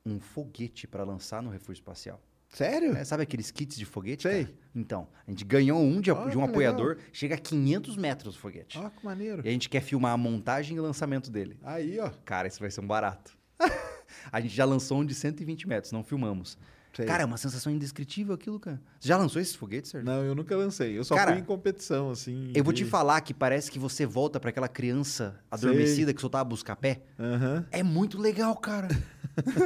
um 0.04 0.18
foguete 0.20 0.86
para 0.86 1.04
lançar 1.04 1.42
no 1.42 1.50
Refúgio 1.50 1.80
Espacial. 1.80 2.20
Sério? 2.48 2.94
É, 2.94 3.02
sabe 3.02 3.22
aqueles 3.22 3.50
kits 3.50 3.76
de 3.78 3.86
foguete? 3.86 4.22
Sei. 4.24 4.44
cara? 4.44 4.56
Então, 4.74 5.08
a 5.26 5.30
gente 5.30 5.44
ganhou 5.44 5.80
um 5.80 6.00
de, 6.00 6.10
Ó, 6.10 6.28
de 6.28 6.36
um 6.36 6.44
apoiador, 6.44 6.98
chega 7.10 7.34
a 7.34 7.38
500 7.38 7.96
metros 7.96 8.36
o 8.36 8.38
foguete. 8.38 8.78
Ó, 8.78 8.90
que 8.90 9.04
maneiro. 9.04 9.42
E 9.44 9.48
a 9.48 9.52
gente 9.52 9.70
quer 9.70 9.80
filmar 9.80 10.12
a 10.12 10.18
montagem 10.18 10.76
e 10.76 10.80
lançamento 10.80 11.30
dele. 11.30 11.58
Aí, 11.62 11.98
ó. 11.98 12.10
Cara, 12.26 12.46
isso 12.48 12.60
vai 12.60 12.70
ser 12.70 12.82
um 12.82 12.86
barato. 12.86 13.36
a 14.30 14.40
gente 14.40 14.54
já 14.54 14.66
lançou 14.66 15.00
um 15.00 15.04
de 15.04 15.14
120 15.14 15.66
metros, 15.66 15.92
não 15.92 16.04
filmamos. 16.04 16.58
Sei. 16.94 17.06
Cara, 17.06 17.22
é 17.22 17.26
uma 17.26 17.38
sensação 17.38 17.72
indescritível 17.72 18.34
aquilo, 18.34 18.60
cara. 18.60 18.80
Você 19.00 19.08
já 19.08 19.16
lançou 19.16 19.40
esses 19.40 19.54
foguetes, 19.54 19.90
Sérgio? 19.90 20.04
Não, 20.04 20.22
eu 20.22 20.34
nunca 20.34 20.54
lancei. 20.54 20.98
Eu 20.98 21.04
só 21.04 21.14
Cara, 21.14 21.32
fui 21.32 21.40
em 21.40 21.44
competição, 21.44 22.10
assim. 22.10 22.52
Eu 22.54 22.62
vou 22.62 22.72
te 22.72 22.84
falar 22.84 23.20
que 23.22 23.32
parece 23.32 23.70
que 23.70 23.78
você 23.78 24.04
volta 24.04 24.38
para 24.38 24.50
aquela 24.50 24.68
criança 24.68 25.40
adormecida 25.50 26.12
que 26.12 26.20
soltava 26.20 26.44
busca-pé. 26.44 27.00
Aham. 27.18 27.66
É 27.70 27.82
muito 27.82 28.18
legal, 28.18 28.54
cara. 28.56 28.88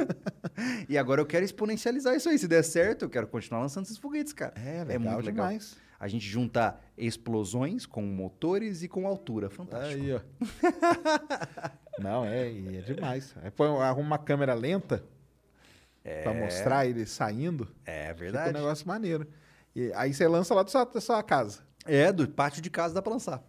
e 0.87 0.97
agora 0.97 1.19
eu 1.19 1.25
quero 1.25 1.43
exponencializar 1.43 2.15
isso 2.15 2.29
aí. 2.29 2.39
Se 2.39 2.47
der 2.47 2.63
certo, 2.63 3.03
eu 3.03 3.09
quero 3.09 3.27
continuar 3.27 3.59
lançando 3.59 3.83
esses 3.83 3.97
foguetes, 3.97 4.31
cara. 4.31 4.53
É, 4.55 4.85
legal 4.85 5.21
demais. 5.21 5.75
A 5.99 6.07
gente 6.07 6.25
junta 6.25 6.79
explosões 6.97 7.85
com 7.85 8.03
motores 8.03 8.83
e 8.83 8.87
com 8.87 9.05
altura. 9.07 9.49
Fantástico. 9.49 10.01
Aí, 10.01 10.13
ó. 10.13 10.21
Não, 11.99 12.23
é, 12.23 12.47
é 12.47 12.81
demais. 12.81 13.33
Aí 13.41 13.49
põe, 13.49 13.67
arruma 13.81 14.07
uma 14.07 14.17
câmera 14.17 14.53
lenta 14.53 15.03
pra 16.23 16.33
mostrar 16.33 16.85
ele 16.85 17.05
saindo. 17.05 17.67
É 17.85 18.03
Fica 18.07 18.13
um 18.13 18.17
verdade. 18.17 18.53
negócio 18.53 18.87
maneiro. 18.87 19.27
E 19.75 19.91
aí 19.93 20.13
você 20.13 20.27
lança 20.27 20.53
lá 20.55 20.63
da 20.63 20.69
sua, 20.69 20.85
da 20.85 21.01
sua 21.01 21.21
casa. 21.23 21.59
É, 21.85 22.11
do 22.11 22.27
pátio 22.27 22.61
de 22.61 22.69
casa 22.69 22.93
dá 22.93 23.01
pra 23.01 23.13
lançar. 23.13 23.43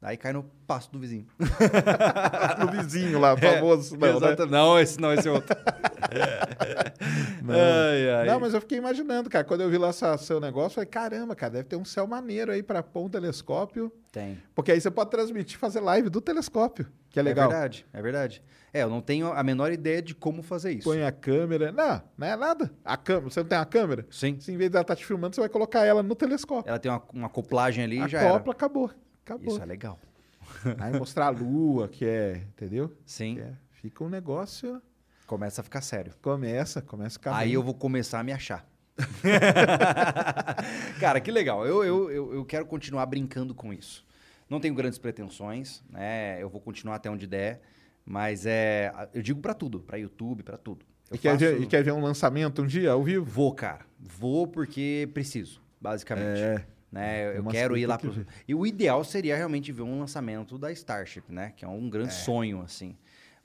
Aí 0.00 0.16
cai 0.16 0.32
no 0.32 0.44
pasto 0.66 0.92
do 0.92 0.98
vizinho. 1.00 1.26
no 2.60 2.70
vizinho 2.70 3.18
lá, 3.18 3.36
famoso. 3.36 3.96
não, 3.96 4.20
né? 4.20 4.26
Exato. 4.28 4.46
Não, 4.46 4.78
esse 4.78 5.00
não, 5.00 5.12
esse 5.12 5.26
é 5.26 5.30
outro. 5.30 5.56
Não. 7.42 7.54
Ai, 7.54 8.10
ai. 8.10 8.26
Não, 8.26 8.40
mas 8.40 8.52
eu 8.54 8.60
fiquei 8.60 8.78
imaginando, 8.78 9.28
cara. 9.30 9.44
Quando 9.44 9.62
eu 9.62 9.70
vi 9.70 9.78
lá 9.78 9.88
essa- 9.88 10.16
seu 10.18 10.40
negócio, 10.40 10.68
eu 10.68 10.74
falei, 10.74 10.86
caramba, 10.88 11.34
cara, 11.34 11.52
deve 11.52 11.64
ter 11.64 11.76
um 11.76 11.84
céu 11.84 12.06
maneiro 12.06 12.52
aí 12.52 12.62
pra 12.62 12.82
pôr 12.82 13.04
um 13.04 13.08
telescópio. 13.08 13.92
Tem. 14.12 14.38
Porque 14.54 14.72
aí 14.72 14.80
você 14.80 14.90
pode 14.90 15.10
transmitir, 15.10 15.58
fazer 15.58 15.80
live 15.80 16.08
do 16.10 16.20
telescópio, 16.20 16.86
que 17.10 17.18
é 17.18 17.20
É 17.20 17.24
legal. 17.24 17.48
verdade, 17.48 17.86
é 17.92 18.02
verdade. 18.02 18.42
É, 18.72 18.82
eu 18.82 18.90
não 18.90 19.00
tenho 19.00 19.32
a 19.32 19.42
menor 19.42 19.72
ideia 19.72 20.02
de 20.02 20.14
como 20.14 20.42
fazer 20.42 20.72
isso. 20.72 20.84
Põe 20.84 21.02
a 21.02 21.10
câmera. 21.12 21.72
Não, 21.72 22.02
não 22.18 22.26
é 22.26 22.36
nada. 22.36 22.70
A 22.84 22.96
câmera, 22.96 23.30
você 23.30 23.40
não 23.40 23.48
tem 23.48 23.58
uma 23.58 23.64
câmera? 23.66 24.06
Sim. 24.10 24.38
Se 24.40 24.52
em 24.52 24.56
vez 24.56 24.70
dela 24.70 24.82
estar 24.82 24.96
te 24.96 25.06
filmando, 25.06 25.34
você 25.34 25.40
vai 25.40 25.48
colocar 25.50 25.84
ela 25.84 26.02
no 26.02 26.14
telescópio. 26.14 26.68
Ela 26.68 26.78
tem 26.78 26.90
uma, 26.90 27.02
uma 27.12 27.26
acoplagem 27.26 27.82
ali 27.84 28.04
e 28.04 28.08
já 28.08 28.20
Acopla, 28.28 28.52
acabou. 28.52 28.90
Acabou. 29.28 29.52
Isso 29.52 29.62
é 29.62 29.66
legal. 29.66 29.98
Aí 30.78 30.98
mostrar 30.98 31.26
a 31.26 31.30
lua, 31.30 31.86
que 31.88 32.06
é, 32.06 32.36
entendeu? 32.48 32.90
Sim. 33.04 33.38
É- 33.38 33.52
fica 33.72 34.02
um 34.02 34.08
negócio, 34.08 34.80
Começa 35.26 35.60
a 35.60 35.64
ficar 35.64 35.82
sério. 35.82 36.14
começa, 36.22 36.80
começa 36.80 37.16
a 37.16 37.18
ficar 37.18 37.36
Aí 37.36 37.48
bem. 37.48 37.54
eu 37.54 37.62
vou 37.62 37.74
começar 37.74 38.20
a 38.20 38.24
me 38.24 38.32
achar. 38.32 38.66
Cara, 40.98 41.20
que 41.20 41.30
legal. 41.30 41.66
Eu, 41.66 41.84
eu, 41.84 42.10
eu, 42.10 42.34
eu 42.34 42.44
quero 42.44 42.66
continuar 42.66 43.06
brincando 43.06 43.54
com 43.54 43.72
isso. 43.72 44.04
Não 44.48 44.60
tenho 44.60 44.74
grandes 44.74 44.98
pretensões, 44.98 45.82
né? 45.90 46.42
Eu 46.42 46.48
vou 46.48 46.60
continuar 46.60 46.96
até 46.96 47.10
onde 47.10 47.26
der. 47.26 47.60
Mas 48.04 48.46
é. 48.46 48.92
Eu 49.12 49.22
digo 49.22 49.40
pra 49.40 49.52
tudo, 49.54 49.80
pra 49.80 49.98
YouTube, 49.98 50.42
pra 50.42 50.56
tudo. 50.56 50.84
Eu 51.10 51.16
E 51.16 51.18
quer, 51.18 51.36
ver, 51.36 51.60
e 51.60 51.66
quer 51.66 51.82
ver 51.84 51.92
um 51.92 52.00
lançamento 52.00 52.62
um 52.62 52.66
dia 52.66 52.92
ao 52.92 53.02
vivo? 53.04 53.24
Vou, 53.24 53.54
cara. 53.54 53.84
Vou 54.00 54.46
porque 54.46 55.08
preciso, 55.12 55.60
basicamente. 55.80 56.40
É. 56.40 56.64
Né? 56.90 57.26
Eu, 57.26 57.30
Tem 57.30 57.36
eu 57.44 57.44
quero 57.50 57.76
ir 57.76 57.86
lá 57.86 57.98
que 57.98 58.06
pro. 58.06 58.12
ver. 58.12 58.26
E 58.46 58.54
o 58.54 58.66
ideal 58.66 59.04
seria 59.04 59.36
realmente 59.36 59.70
ver 59.72 59.82
um 59.82 59.98
lançamento 60.00 60.56
da 60.58 60.72
Starship, 60.72 61.24
né? 61.30 61.52
Que 61.56 61.64
é 61.64 61.68
um 61.68 61.88
grande 61.90 62.14
sonho, 62.14 62.62
assim. 62.62 62.96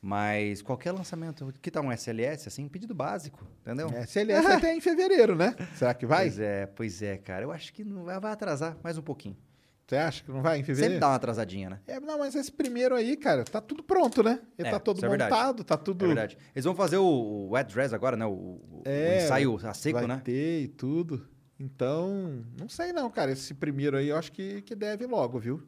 Mas 0.02 0.62
qualquer 0.62 0.92
lançamento, 0.92 1.54
que 1.62 1.72
tal 1.72 1.84
um 1.86 1.92
SLS, 1.92 2.48
assim, 2.50 2.68
pedido 2.68 2.94
básico, 2.94 3.48
entendeu? 3.62 3.88
É, 3.90 4.06
CLS 4.06 4.46
até 4.48 4.76
em 4.76 4.82
fevereiro, 4.82 5.34
né? 5.36 5.56
Será 5.76 5.94
que 5.94 6.06
vai? 6.06 6.26
Pois 6.26 6.40
é, 6.40 6.66
pois 6.66 7.02
é, 7.02 7.18
cara. 7.18 7.44
Eu 7.46 7.52
acho 7.54 7.72
que 7.74 7.86
não 7.86 8.04
vai, 8.04 8.20
vai 8.20 8.34
atrasar 8.34 8.78
mais 8.84 8.98
um 8.98 9.02
pouquinho. 9.02 9.38
Você 9.88 9.96
acha 9.98 10.24
que 10.24 10.32
não 10.32 10.42
vai 10.42 10.56
em 10.58 10.62
Sempre 10.62 10.76
fevereiro? 10.76 11.00
dá 11.02 11.08
uma 11.10 11.16
atrasadinha, 11.16 11.70
né? 11.70 11.80
É, 11.88 12.00
não, 12.00 12.20
mas 12.20 12.36
esse 12.36 12.52
primeiro 12.52 12.96
aí, 12.96 13.16
cara, 13.18 13.44
tá 13.44 13.60
tudo 13.62 13.84
pronto, 13.84 14.24
né? 14.24 14.40
Ele 14.58 14.68
É, 14.68 14.72
tá 14.72 14.80
todo 14.80 15.06
é 15.06 15.10
montado, 15.10 15.64
tá 15.64 15.78
tudo. 15.78 16.04
É 16.04 16.08
verdade. 16.08 16.38
Eles 16.56 16.64
vão 16.66 16.74
fazer 16.76 16.98
o, 16.98 17.04
o 17.06 17.50
wet 17.52 17.72
dress 17.74 17.94
agora, 17.94 18.16
né? 18.18 18.26
O, 18.26 18.32
o- 18.32 18.82
É, 18.86 19.10
o 19.10 19.16
ensaio 19.26 19.60
a 19.64 19.74
seco, 19.74 20.00
vai 20.00 20.08
né? 20.08 20.22
ter 20.24 20.64
e 20.64 20.68
tudo. 20.70 21.26
Então, 21.64 22.44
não 22.60 22.68
sei 22.68 22.92
não, 22.92 23.10
cara. 23.10 23.32
Esse 23.32 23.54
primeiro 23.54 23.96
aí 23.96 24.10
eu 24.10 24.18
acho 24.18 24.32
que, 24.34 24.62
que 24.64 24.76
deve 24.76 25.06
logo, 25.06 25.40
viu? 25.40 25.64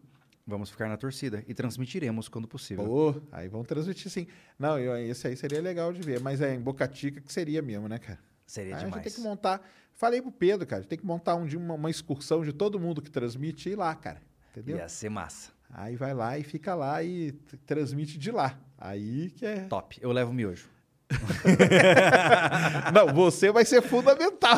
Vamos 0.45 0.69
ficar 0.69 0.89
na 0.89 0.97
torcida 0.97 1.43
e 1.47 1.53
transmitiremos 1.53 2.27
quando 2.27 2.47
possível. 2.47 2.85
Pô, 2.85 3.15
aí 3.31 3.47
vão 3.47 3.63
transmitir 3.63 4.11
sim. 4.11 4.27
Não, 4.59 4.77
eu- 4.77 4.95
esse 4.97 5.25
aí 5.27 5.35
seria 5.37 5.61
legal 5.61 5.91
de 5.93 6.01
ver, 6.01 6.19
mas 6.19 6.41
é 6.41 6.53
em 6.53 6.59
Boca 6.59 6.87
Chica 6.93 7.21
que 7.21 7.31
seria 7.33 7.61
mesmo, 7.61 7.87
né, 7.87 7.97
cara? 7.97 8.19
Seria 8.45 8.73
Aí 8.73 8.77
a 8.77 8.79
gente 8.79 8.89
demais. 8.89 9.03
tem 9.03 9.13
que 9.13 9.21
montar. 9.27 9.61
Falei 9.93 10.21
pro 10.21 10.31
Pedro, 10.31 10.67
cara, 10.67 10.83
tem 10.83 10.99
que 10.99 11.05
montar 11.05 11.35
um 11.35 11.45
dia 11.47 11.57
uma, 11.57 11.73
uma 11.73 11.89
excursão 11.89 12.43
de 12.43 12.51
todo 12.53 12.79
mundo 12.79 13.01
que 13.01 13.09
transmite 13.09 13.69
e 13.69 13.71
ir 13.71 13.75
lá, 13.75 13.95
cara. 13.95 14.21
Entendeu? 14.51 14.77
Ia 14.77 14.89
ser 14.89 15.09
massa. 15.09 15.51
Aí 15.69 15.95
vai 15.95 16.13
lá 16.13 16.37
e 16.37 16.43
fica 16.43 16.75
lá 16.75 17.01
e 17.01 17.31
transmite 17.65 18.17
de 18.19 18.29
lá. 18.31 18.59
Aí 18.77 19.31
que 19.31 19.45
é. 19.45 19.61
Top. 19.65 19.97
Eu 20.01 20.11
levo 20.11 20.31
miojo. 20.31 20.69
Não, 22.93 23.13
você 23.13 23.51
vai 23.51 23.63
ser 23.65 23.81
fundamental. 23.81 24.57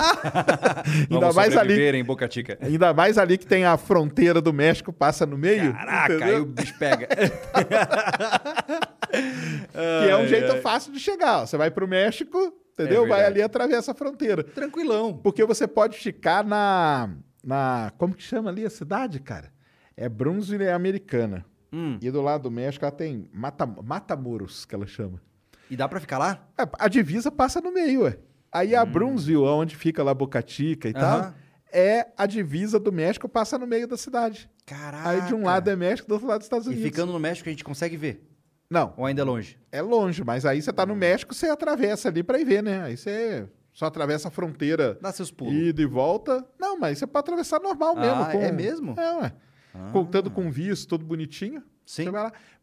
ainda 1.11 1.33
mais 1.33 1.57
ali. 1.57 1.97
em 1.97 2.03
Boca 2.03 2.29
Chica. 2.29 2.57
Ainda 2.61 2.93
mais 2.93 3.17
ali 3.17 3.37
que 3.37 3.45
tem 3.45 3.65
a 3.65 3.77
fronteira 3.77 4.41
do 4.41 4.53
México, 4.53 4.93
passa 4.93 5.25
no 5.25 5.37
meio. 5.37 5.73
Caraca, 5.73 6.13
entendeu? 6.13 6.35
aí 6.35 6.41
o 6.41 6.45
bicho 6.45 6.77
pega. 6.77 7.07
Que 9.09 10.09
é 10.09 10.17
um 10.17 10.27
jeito 10.27 10.57
fácil 10.57 10.91
de 10.91 10.99
chegar. 10.99 11.45
Você 11.45 11.55
vai 11.55 11.71
pro 11.71 11.87
México, 11.87 12.37
entendeu? 12.73 13.01
vai 13.07 13.19
verdade. 13.21 13.25
ali 13.25 13.39
e 13.39 13.43
atravessa 13.43 13.93
a 13.93 13.95
fronteira. 13.95 14.43
Tranquilão. 14.43 15.13
Porque 15.13 15.45
você 15.45 15.65
pode 15.65 15.97
ficar 15.97 16.43
na. 16.43 17.09
na 17.41 17.91
como 17.97 18.13
que 18.13 18.21
chama 18.21 18.49
ali 18.49 18.65
a 18.65 18.69
cidade, 18.69 19.21
cara? 19.21 19.51
É 19.95 20.09
Brunswick 20.09 20.67
Americana. 20.67 21.45
Hum. 21.71 21.97
E 22.01 22.11
do 22.11 22.21
lado 22.21 22.43
do 22.43 22.51
México 22.51 22.83
ela 22.83 22.91
tem 22.91 23.29
Mata, 23.33 23.65
Matamoros, 23.65 24.65
que 24.65 24.75
ela 24.75 24.85
chama. 24.85 25.21
E 25.69 25.75
dá 25.75 25.87
pra 25.87 25.99
ficar 25.99 26.17
lá? 26.17 26.47
É, 26.57 26.63
a 26.79 26.87
divisa 26.87 27.29
passa 27.31 27.59
no 27.61 27.71
meio, 27.73 28.01
ué. 28.03 28.17
Aí 28.51 28.73
a 28.75 28.85
Brunswick, 28.85 29.37
onde 29.37 29.75
fica 29.75 30.01
lá 30.03 30.13
Boca 30.13 30.43
Chica 30.45 30.87
e 30.89 30.93
tal, 30.93 31.17
Hum. 31.19 31.21
Aham. 31.23 31.35
é 31.71 32.07
a 32.17 32.25
divisa 32.25 32.79
do 32.79 32.91
México, 32.91 33.27
passa 33.27 33.57
no 33.57 33.67
meio 33.67 33.87
da 33.87 33.97
cidade. 33.97 34.49
Caraca. 34.65 35.09
Aí 35.09 35.21
de 35.21 35.35
um 35.35 35.43
lado 35.43 35.69
é 35.69 35.75
México, 35.75 36.07
do 36.07 36.13
outro 36.13 36.27
lado 36.27 36.41
Estados 36.41 36.65
E 36.67 36.69
Unidos. 36.69 36.85
ficando 36.85 37.11
no 37.11 37.19
México 37.19 37.47
a 37.49 37.51
gente 37.51 37.63
consegue 37.63 37.97
ver? 37.97 38.23
Não, 38.69 38.93
Ou 38.97 39.05
ainda 39.05 39.21
é 39.21 39.25
longe? 39.25 39.57
é 39.71 39.81
longe, 39.81 40.23
mas 40.23 40.45
aí 40.45 40.61
você 40.61 40.73
tá 40.73 40.85
no 40.85 40.95
México, 40.95 41.33
você 41.33 41.47
atravessa 41.49 42.09
ali 42.09 42.21
pra 42.23 42.39
ir 42.39 42.45
ver, 42.45 42.61
né? 42.63 42.83
Aí 42.83 42.97
você 42.97 43.47
só 43.73 43.85
atravessa 43.85 44.27
a 44.29 44.31
fronteira 44.31 44.97
Dá 45.01 45.11
seus 45.11 45.31
pulos. 45.31 45.53
ida 45.53 45.81
e 45.81 45.85
volta. 45.85 46.45
Não, 46.59 46.77
mas 46.79 46.97
você 46.97 47.05
pode 47.07 47.19
atravessar 47.25 47.59
normal 47.61 47.95
Ah, 47.97 48.01
mesmo. 48.01 48.25
com- 48.31 48.41
é 48.41 48.51
mesmo? 48.51 48.95
É, 48.99 49.13
ué. 49.21 49.33
Contando 49.93 50.31
com 50.31 50.49
visto, 50.49 50.87
tudo 50.89 51.05
bonitinho. 51.05 51.61
Sim. 51.85 52.05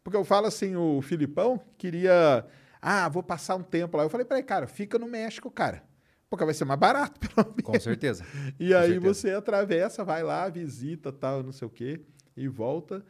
Porque 0.03 0.17
eu 0.17 0.23
falo 0.25 0.47
assim, 0.47 0.75
o 0.75 1.01
Filipão 1.01 1.59
queria... 1.77 2.45
Ah, 2.87 3.09
vou 3.09 3.23
passar 3.23 3.55
um 3.55 3.63
tempo 3.63 3.97
lá. 3.97 4.03
Eu 4.03 4.09
falei 4.09 4.27
ele, 4.29 4.43
cara, 4.43 4.67
fica 4.67 4.99
no 4.99 5.07
México, 5.07 5.49
cara. 5.49 5.83
Porque 6.29 6.43
vai 6.45 6.53
ser 6.53 6.65
mais 6.65 6.79
barato, 6.79 7.19
pelo 7.27 7.47
menos. 7.47 7.63
Com 7.63 7.79
certeza. 7.79 8.23
E 8.59 8.69
Com 8.69 8.75
aí 8.77 8.91
certeza. 8.93 8.99
você 9.13 9.31
atravessa, 9.31 10.03
vai 10.03 10.21
lá, 10.23 10.47
visita, 10.49 11.11
tal, 11.11 11.41
não 11.43 11.51
sei 11.51 11.67
o 11.67 11.71
quê, 11.71 12.01
e 12.35 12.47
volta. 12.47 13.03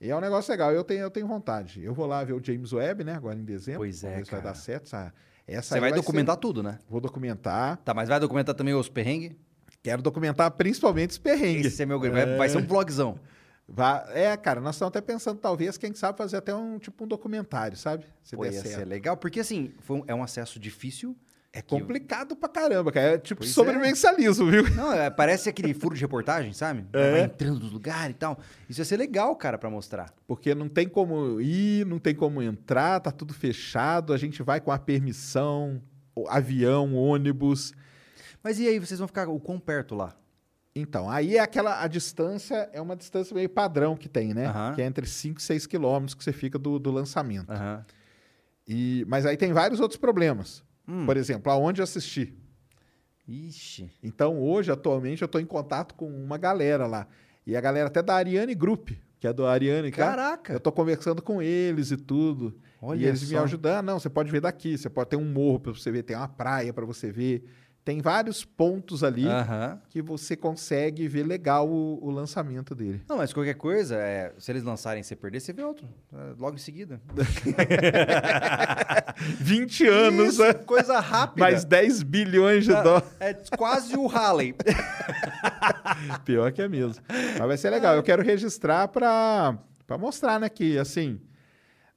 E 0.00 0.10
é 0.10 0.16
um 0.16 0.20
negócio 0.20 0.50
legal. 0.50 0.72
Eu 0.72 0.84
tenho, 0.84 1.00
eu 1.00 1.10
tenho 1.10 1.26
vontade. 1.26 1.82
Eu 1.82 1.92
vou 1.92 2.06
lá 2.06 2.22
ver 2.24 2.32
o 2.34 2.42
James 2.42 2.72
Webb, 2.72 3.04
né? 3.04 3.14
Agora 3.14 3.36
em 3.38 3.44
dezembro. 3.44 3.80
Pois 3.80 4.04
é, 4.04 4.22
se 4.24 4.30
vai 4.30 4.40
dar 4.40 4.54
certo. 4.54 4.84
Essa, 4.86 5.12
essa 5.46 5.74
Você 5.74 5.80
vai 5.80 5.90
ser- 5.90 5.96
documentar 5.96 6.36
tudo, 6.36 6.62
né? 6.62 6.78
Vou 6.88 7.00
documentar. 7.00 7.78
Tá, 7.78 7.92
mas 7.92 8.08
vai 8.08 8.20
documentar 8.20 8.54
também 8.54 8.74
os 8.74 8.88
perrengues? 8.88 9.32
Quero 9.82 10.00
documentar 10.02 10.50
principalmente 10.52 11.10
os 11.10 11.18
perrengues. 11.18 11.66
Esse 11.66 11.82
é 11.82 11.86
meu... 11.86 11.98
Vai, 11.98 12.36
vai 12.36 12.48
ser 12.48 12.58
um 12.58 12.66
vlogzão. 12.66 13.18
É, 14.10 14.36
cara, 14.36 14.60
nós 14.60 14.76
estamos 14.76 14.88
até 14.90 15.00
pensando, 15.00 15.38
talvez, 15.38 15.76
quem 15.76 15.94
sabe, 15.94 16.16
fazer 16.16 16.38
até 16.38 16.54
um 16.54 16.78
tipo 16.78 17.04
um 17.04 17.06
documentário, 17.06 17.76
sabe? 17.76 18.06
Se 18.22 18.34
Pô, 18.36 18.44
ia 18.44 18.52
ser 18.52 18.84
legal, 18.86 19.16
porque 19.16 19.40
assim, 19.40 19.72
um- 19.88 20.02
é 20.06 20.14
um 20.14 20.22
acesso 20.22 20.58
difícil. 20.58 21.16
É 21.52 21.62
complicado 21.62 22.36
pra 22.36 22.48
caramba, 22.48 22.92
cara. 22.92 23.14
É 23.14 23.18
tipo 23.18 23.40
Pois 23.40 23.50
sobrevivencialismo, 23.52 24.50
viu? 24.50 24.62
Não, 24.76 24.92
é, 24.92 25.08
parece 25.10 25.48
aquele 25.48 25.72
furo 25.74 25.94
de 25.94 26.00
reportagem, 26.00 26.52
sabe? 26.52 26.84
É. 26.92 27.10
Vai 27.12 27.20
entrando 27.22 27.60
nos 27.60 27.72
lugares 27.72 28.14
e 28.14 28.18
tal. 28.18 28.38
Isso 28.68 28.80
ia 28.80 28.84
ser 28.84 28.96
legal, 28.98 29.34
cara, 29.34 29.56
pra 29.56 29.70
mostrar. 29.70 30.12
Porque 30.26 30.54
não 30.54 30.68
tem 30.68 30.86
como 30.86 31.40
ir, 31.40 31.86
não 31.86 31.98
tem 31.98 32.14
como 32.14 32.42
entrar, 32.42 33.00
tá 33.00 33.10
tudo 33.10 33.32
fechado, 33.32 34.12
a 34.12 34.18
gente 34.18 34.42
vai 34.42 34.60
com 34.60 34.70
a 34.70 34.78
permissão, 34.78 35.82
avião, 36.28 36.94
ônibus. 36.94 37.72
Mas 38.42 38.58
e 38.58 38.68
aí, 38.68 38.78
vocês 38.78 38.98
vão 38.98 39.08
ficar 39.08 39.28
o 39.28 39.40
quão 39.40 39.58
perto 39.58 39.94
lá? 39.94 40.14
Então, 40.74 41.10
aí 41.10 41.36
é 41.36 41.40
aquela, 41.40 41.82
a 41.82 41.88
distância 41.88 42.68
é 42.72 42.80
uma 42.80 42.94
distância 42.94 43.34
meio 43.34 43.48
padrão 43.48 43.96
que 43.96 44.08
tem, 44.08 44.32
né? 44.32 44.46
Que 44.74 44.82
é 44.82 44.86
entre 44.86 45.06
5 45.06 45.40
e 45.40 45.42
6 45.42 45.66
quilômetros 45.66 46.14
que 46.14 46.22
você 46.22 46.32
fica 46.32 46.58
do, 46.58 46.78
do 46.78 46.90
lançamento. 46.90 47.50
E, 48.66 49.04
mas 49.08 49.26
aí 49.26 49.36
tem 49.36 49.52
vários 49.52 49.80
outros 49.80 49.98
problemas. 49.98 50.62
Hum. 50.86 51.04
Por 51.06 51.16
exemplo, 51.16 51.50
aonde 51.50 51.82
assistir. 51.82 52.34
Ixi. 53.26 53.90
Então, 54.02 54.38
hoje, 54.40 54.70
atualmente, 54.70 55.22
eu 55.22 55.26
estou 55.26 55.40
em 55.40 55.46
contato 55.46 55.94
com 55.94 56.08
uma 56.08 56.38
galera 56.38 56.86
lá. 56.86 57.06
E 57.46 57.56
a 57.56 57.60
galera 57.60 57.88
até 57.88 58.02
da 58.02 58.14
Ariane 58.14 58.54
Group, 58.54 58.90
que 59.18 59.26
é 59.26 59.32
do 59.32 59.46
Ariane. 59.46 59.90
cara. 59.90 60.16
Caraca. 60.16 60.52
Eu 60.52 60.60
tô 60.60 60.70
conversando 60.70 61.20
com 61.20 61.42
eles 61.42 61.90
e 61.90 61.96
tudo. 61.96 62.58
Olha 62.80 62.98
e 62.98 63.04
eles 63.06 63.22
me 63.22 63.36
só. 63.36 63.44
ajudando. 63.44 63.86
Não, 63.86 63.98
você 63.98 64.08
pode 64.08 64.30
ver 64.30 64.40
daqui, 64.40 64.78
você 64.78 64.88
pode 64.88 65.10
ter 65.10 65.16
um 65.16 65.24
morro 65.24 65.60
para 65.60 65.72
você 65.72 65.90
ver, 65.90 66.02
tem 66.02 66.16
uma 66.16 66.28
praia 66.28 66.72
para 66.72 66.86
você 66.86 67.10
ver. 67.10 67.44
Tem 67.84 68.02
vários 68.02 68.44
pontos 68.44 69.02
ali 69.02 69.26
Aham. 69.26 69.80
que 69.88 70.02
você 70.02 70.36
consegue 70.36 71.08
ver 71.08 71.22
legal 71.22 71.66
o, 71.66 71.98
o 72.04 72.10
lançamento 72.10 72.74
dele. 72.74 73.00
Não, 73.08 73.16
mas 73.16 73.32
qualquer 73.32 73.54
coisa, 73.54 73.96
é, 73.96 74.34
se 74.38 74.52
eles 74.52 74.62
lançarem 74.62 75.00
e 75.00 75.04
você 75.04 75.16
perder, 75.16 75.40
você 75.40 75.54
vê 75.54 75.62
outro. 75.62 75.88
é, 76.12 76.34
logo 76.38 76.56
em 76.56 76.58
seguida. 76.58 77.00
20 79.40 79.86
anos, 79.88 80.34
Isso, 80.34 80.42
né? 80.42 80.52
coisa 80.54 80.98
rápida. 81.00 81.40
mais 81.40 81.64
10 81.64 82.02
bilhões 82.02 82.64
de 82.64 82.72
dólares. 82.72 83.08
É 83.20 83.34
quase 83.56 83.96
o 83.96 84.06
Halley. 84.06 84.54
Pior 86.24 86.52
que 86.52 86.62
é 86.62 86.68
mesmo. 86.68 87.02
Mas 87.38 87.46
vai 87.46 87.56
ser 87.56 87.70
legal. 87.70 87.94
Eu 87.96 88.02
quero 88.02 88.22
registrar 88.22 88.88
para 88.88 89.58
mostrar, 89.98 90.38
né, 90.38 90.48
que 90.48 90.78
assim, 90.78 91.20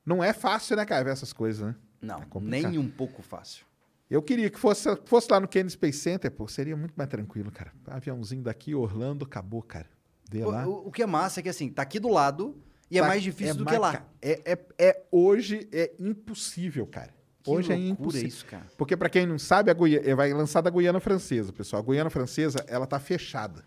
não 0.05 0.23
é 0.23 0.33
fácil, 0.33 0.75
né, 0.77 0.85
cara, 0.85 1.03
ver 1.03 1.11
essas 1.11 1.33
coisas, 1.33 1.67
né? 1.67 1.75
Não, 2.01 2.19
complicado. 2.21 2.69
nem 2.71 2.79
um 2.79 2.89
pouco 2.89 3.21
fácil. 3.21 3.65
Eu 4.11 4.21
queria 4.21 4.49
que 4.49 4.59
fosse, 4.59 4.89
fosse 5.05 5.31
lá 5.31 5.39
no 5.39 5.47
Kennedy 5.47 5.71
Space 5.71 5.97
Center, 5.99 6.29
pô, 6.29 6.45
seria 6.47 6.75
muito 6.75 6.93
mais 6.97 7.09
tranquilo, 7.09 7.49
cara. 7.49 7.71
Aviãozinho 7.87 8.43
daqui, 8.43 8.75
Orlando, 8.75 9.23
acabou, 9.23 9.61
cara. 9.63 9.87
Dê 10.29 10.43
lá. 10.45 10.67
O, 10.67 10.71
o- 10.71 10.87
o 10.89 10.91
que 10.91 11.01
é 11.01 11.05
massa 11.05 11.39
é 11.39 11.43
que 11.43 11.47
assim, 11.49 11.69
tá 11.69 11.81
aqui 11.81 11.97
do 11.99 12.09
lado 12.09 12.61
e 12.89 12.97
é 12.97 13.01
Tá- 13.01 13.07
mais 13.07 13.23
difícil 13.23 13.53
é 13.53 13.57
do 13.57 13.65
que 13.65 13.77
lá. 13.77 14.05
É, 14.21 14.51
é, 14.53 14.59
é- 14.77 15.03
hoje 15.09 15.67
é 15.71 15.93
impossível, 15.97 16.85
cara. 16.85 17.13
Que 17.41 17.49
hoje 17.49 17.71
é 17.71 17.75
impossível. 17.77 18.27
isso, 18.27 18.45
cara. 18.45 18.67
Porque 18.77 18.95
pra 18.97 19.09
quem 19.09 19.25
não 19.25 19.39
sabe, 19.39 19.71
a 19.71 19.73
Guiana, 19.73 20.15
vai 20.15 20.31
lançar 20.33 20.59
da 20.61 20.69
Guiana 20.69 20.99
Francesa, 20.99 21.51
pessoal. 21.53 21.81
A 21.81 21.85
Guiana 21.85 22.09
Francesa, 22.09 22.63
ela 22.67 22.85
tá 22.85 22.99
fechada 22.99 23.63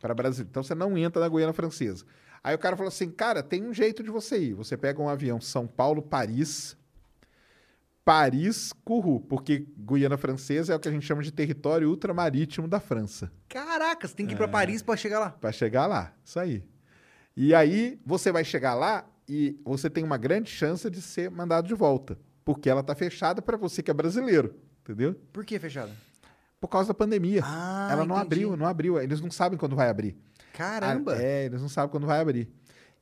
para 0.00 0.14
Brasil. 0.14 0.46
Então 0.48 0.62
você 0.62 0.74
não 0.74 0.96
entra 0.98 1.20
na 1.22 1.28
Guiana 1.28 1.52
Francesa. 1.52 2.04
Aí 2.44 2.54
o 2.54 2.58
cara 2.58 2.76
falou 2.76 2.88
assim, 2.88 3.10
cara, 3.10 3.42
tem 3.42 3.64
um 3.64 3.72
jeito 3.72 4.02
de 4.02 4.10
você 4.10 4.38
ir. 4.38 4.54
Você 4.54 4.76
pega 4.76 5.00
um 5.00 5.08
avião 5.08 5.40
São 5.40 5.66
Paulo, 5.66 6.02
Paris, 8.04 8.72
Kourou, 8.84 9.20
porque 9.20 9.66
Guiana 9.78 10.16
Francesa 10.16 10.72
é 10.72 10.76
o 10.76 10.80
que 10.80 10.88
a 10.88 10.90
gente 10.92 11.06
chama 11.06 11.22
de 11.22 11.30
território 11.30 11.88
ultramarítimo 11.88 12.66
da 12.66 12.80
França. 12.80 13.30
Caraca, 13.48 14.08
você 14.08 14.14
tem 14.14 14.26
que 14.26 14.32
ir 14.32 14.34
É. 14.34 14.38
pra 14.38 14.48
Paris 14.48 14.82
pra 14.82 14.96
chegar 14.96 15.20
lá. 15.20 15.30
Para 15.30 15.52
chegar 15.52 15.86
lá, 15.86 16.12
isso 16.24 16.38
aí. 16.40 16.64
E 17.36 17.54
aí 17.54 18.00
você 18.04 18.32
vai 18.32 18.44
chegar 18.44 18.74
lá 18.74 19.06
e 19.28 19.56
você 19.64 19.88
tem 19.88 20.02
uma 20.02 20.16
grande 20.18 20.50
chance 20.50 20.88
de 20.90 21.00
ser 21.00 21.30
mandado 21.30 21.68
de 21.68 21.74
volta, 21.74 22.18
porque 22.44 22.68
ela 22.68 22.82
tá 22.82 22.94
fechada 22.94 23.40
para 23.40 23.56
você 23.56 23.82
que 23.82 23.90
é 23.90 23.94
brasileiro, 23.94 24.56
entendeu? 24.80 25.14
Por 25.32 25.44
que 25.44 25.56
fechada? 25.60 25.92
Por 26.60 26.66
causa 26.68 26.88
da 26.88 26.94
pandemia. 26.94 27.42
Ah, 27.44 27.88
ela 27.92 28.04
não 28.04 28.16
entendi. 28.16 28.26
abriu, 28.26 28.56
não 28.56 28.66
abriu. 28.66 29.00
Eles 29.00 29.20
não 29.20 29.30
sabem 29.30 29.58
quando 29.58 29.76
vai 29.76 29.88
abrir. 29.88 30.16
Caramba. 30.52 31.14
Ah, 31.14 31.22
é, 31.22 31.44
eles 31.46 31.60
não 31.62 31.68
sabem 31.68 31.90
quando 31.90 32.06
vai 32.06 32.20
abrir. 32.20 32.48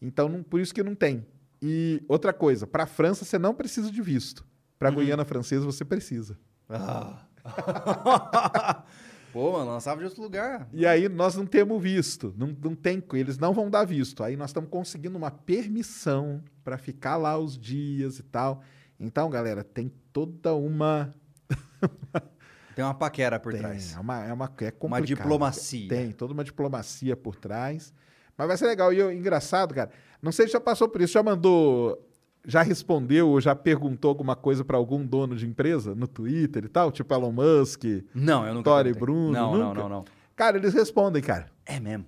Então, 0.00 0.28
não- 0.28 0.42
por 0.42 0.60
isso 0.60 0.74
que 0.74 0.82
não 0.82 0.94
tem. 0.94 1.26
E 1.60 2.02
outra 2.08 2.32
coisa, 2.32 2.66
para 2.66 2.84
a 2.84 2.86
França 2.86 3.24
você 3.24 3.38
não 3.38 3.54
precisa 3.54 3.90
de 3.90 4.00
visto. 4.00 4.46
Para 4.80 4.88
Uhum. 4.88 4.96
Guiana 4.96 5.24
Francesa 5.26 5.64
você 5.66 5.84
precisa. 5.84 6.36
Ah. 6.68 7.18
Pô, 9.32 9.52
mano, 9.52 9.70
lançava 9.70 10.00
de 10.00 10.06
outro 10.06 10.20
lugar. 10.22 10.68
E 10.72 10.84
aí 10.84 11.08
nós 11.08 11.36
não 11.36 11.46
temos 11.46 11.80
visto, 11.80 12.34
não, 12.36 12.48
não 12.60 12.74
tem, 12.74 13.00
eles 13.12 13.38
não 13.38 13.52
vão 13.52 13.70
dar 13.70 13.84
visto. 13.84 14.24
Aí 14.24 14.36
nós 14.36 14.50
estamos 14.50 14.68
conseguindo 14.70 15.16
uma 15.16 15.30
permissão 15.30 16.42
para 16.64 16.76
ficar 16.76 17.16
lá 17.16 17.38
os 17.38 17.56
dias 17.56 18.18
e 18.18 18.22
tal. 18.24 18.62
Então, 18.98 19.30
galera, 19.30 19.62
tem 19.62 19.92
toda 20.12 20.52
uma 20.54 21.14
Tem 22.74 22.84
uma 22.84 22.94
paquera 22.94 23.38
por 23.38 23.52
tem, 23.52 23.60
trás. 23.60 23.94
é 23.94 24.00
uma 24.00 24.24
é 24.24 24.32
uma 24.32 24.46
é 24.46 24.64
Uma 24.64 24.72
complicado. 24.72 25.04
diplomacia. 25.06 25.88
Tem 25.88 26.10
toda 26.12 26.32
uma 26.32 26.42
diplomacia 26.42 27.14
por 27.16 27.36
trás. 27.36 27.92
Mas 28.36 28.48
vai 28.48 28.56
ser 28.56 28.66
legal 28.66 28.92
e 28.92 28.98
eu- 28.98 29.12
engraçado, 29.12 29.74
cara. 29.74 29.90
Não 30.22 30.32
sei 30.32 30.46
se 30.46 30.54
já 30.54 30.60
passou 30.60 30.88
por 30.88 31.00
isso, 31.02 31.12
já 31.12 31.22
mandou 31.22 32.09
já 32.46 32.62
respondeu 32.62 33.28
ou 33.28 33.40
já 33.40 33.54
perguntou 33.54 34.08
alguma 34.08 34.34
coisa 34.34 34.64
para 34.64 34.76
algum 34.76 35.04
dono 35.06 35.36
de 35.36 35.46
empresa 35.46 35.94
no 35.94 36.06
Twitter 36.08 36.64
e 36.64 36.68
tal, 36.68 36.90
tipo 36.90 37.12
Elon 37.14 37.32
Musk, 37.32 37.84
Não, 38.14 38.46
eu 38.46 38.54
nunca 38.54 38.70
perguntei. 38.70 39.00
Bruno, 39.00 39.32
Não, 39.32 39.52
não, 39.56 39.68
nunca? 39.68 39.80
não, 39.80 39.88
não. 39.88 40.04
Cara, 40.34 40.56
eles 40.56 40.72
respondem, 40.72 41.22
cara. 41.22 41.46
É 41.66 41.78
mesmo. 41.78 42.06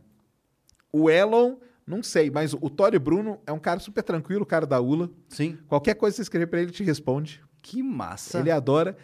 O 0.93 1.11
Elon, 1.11 1.57
não 1.87 2.03
sei, 2.03 2.31
mas 2.31 2.55
o 2.55 2.71
Tori 2.71 2.99
Bruno 2.99 3.39
é 3.47 3.53
um 3.53 3.59
cara 3.59 3.79
super 3.81 4.03
tranquilo, 4.03 4.43
o 4.43 4.47
cara 4.47 4.67
da 4.67 4.81
ULA. 4.81 5.11
Sim. 5.29 5.59
Qualquer 5.69 5.95
coisa 5.95 6.15
que 6.15 6.17
você 6.17 6.23
escrever 6.23 6.47
para 6.47 6.59
ele, 6.61 6.67
ele 6.69 6.77
te 6.77 6.83
responde. 6.85 7.43
Que 7.61 7.83
massa. 7.83 8.39
Ele 8.39 8.51
adora. 8.51 8.97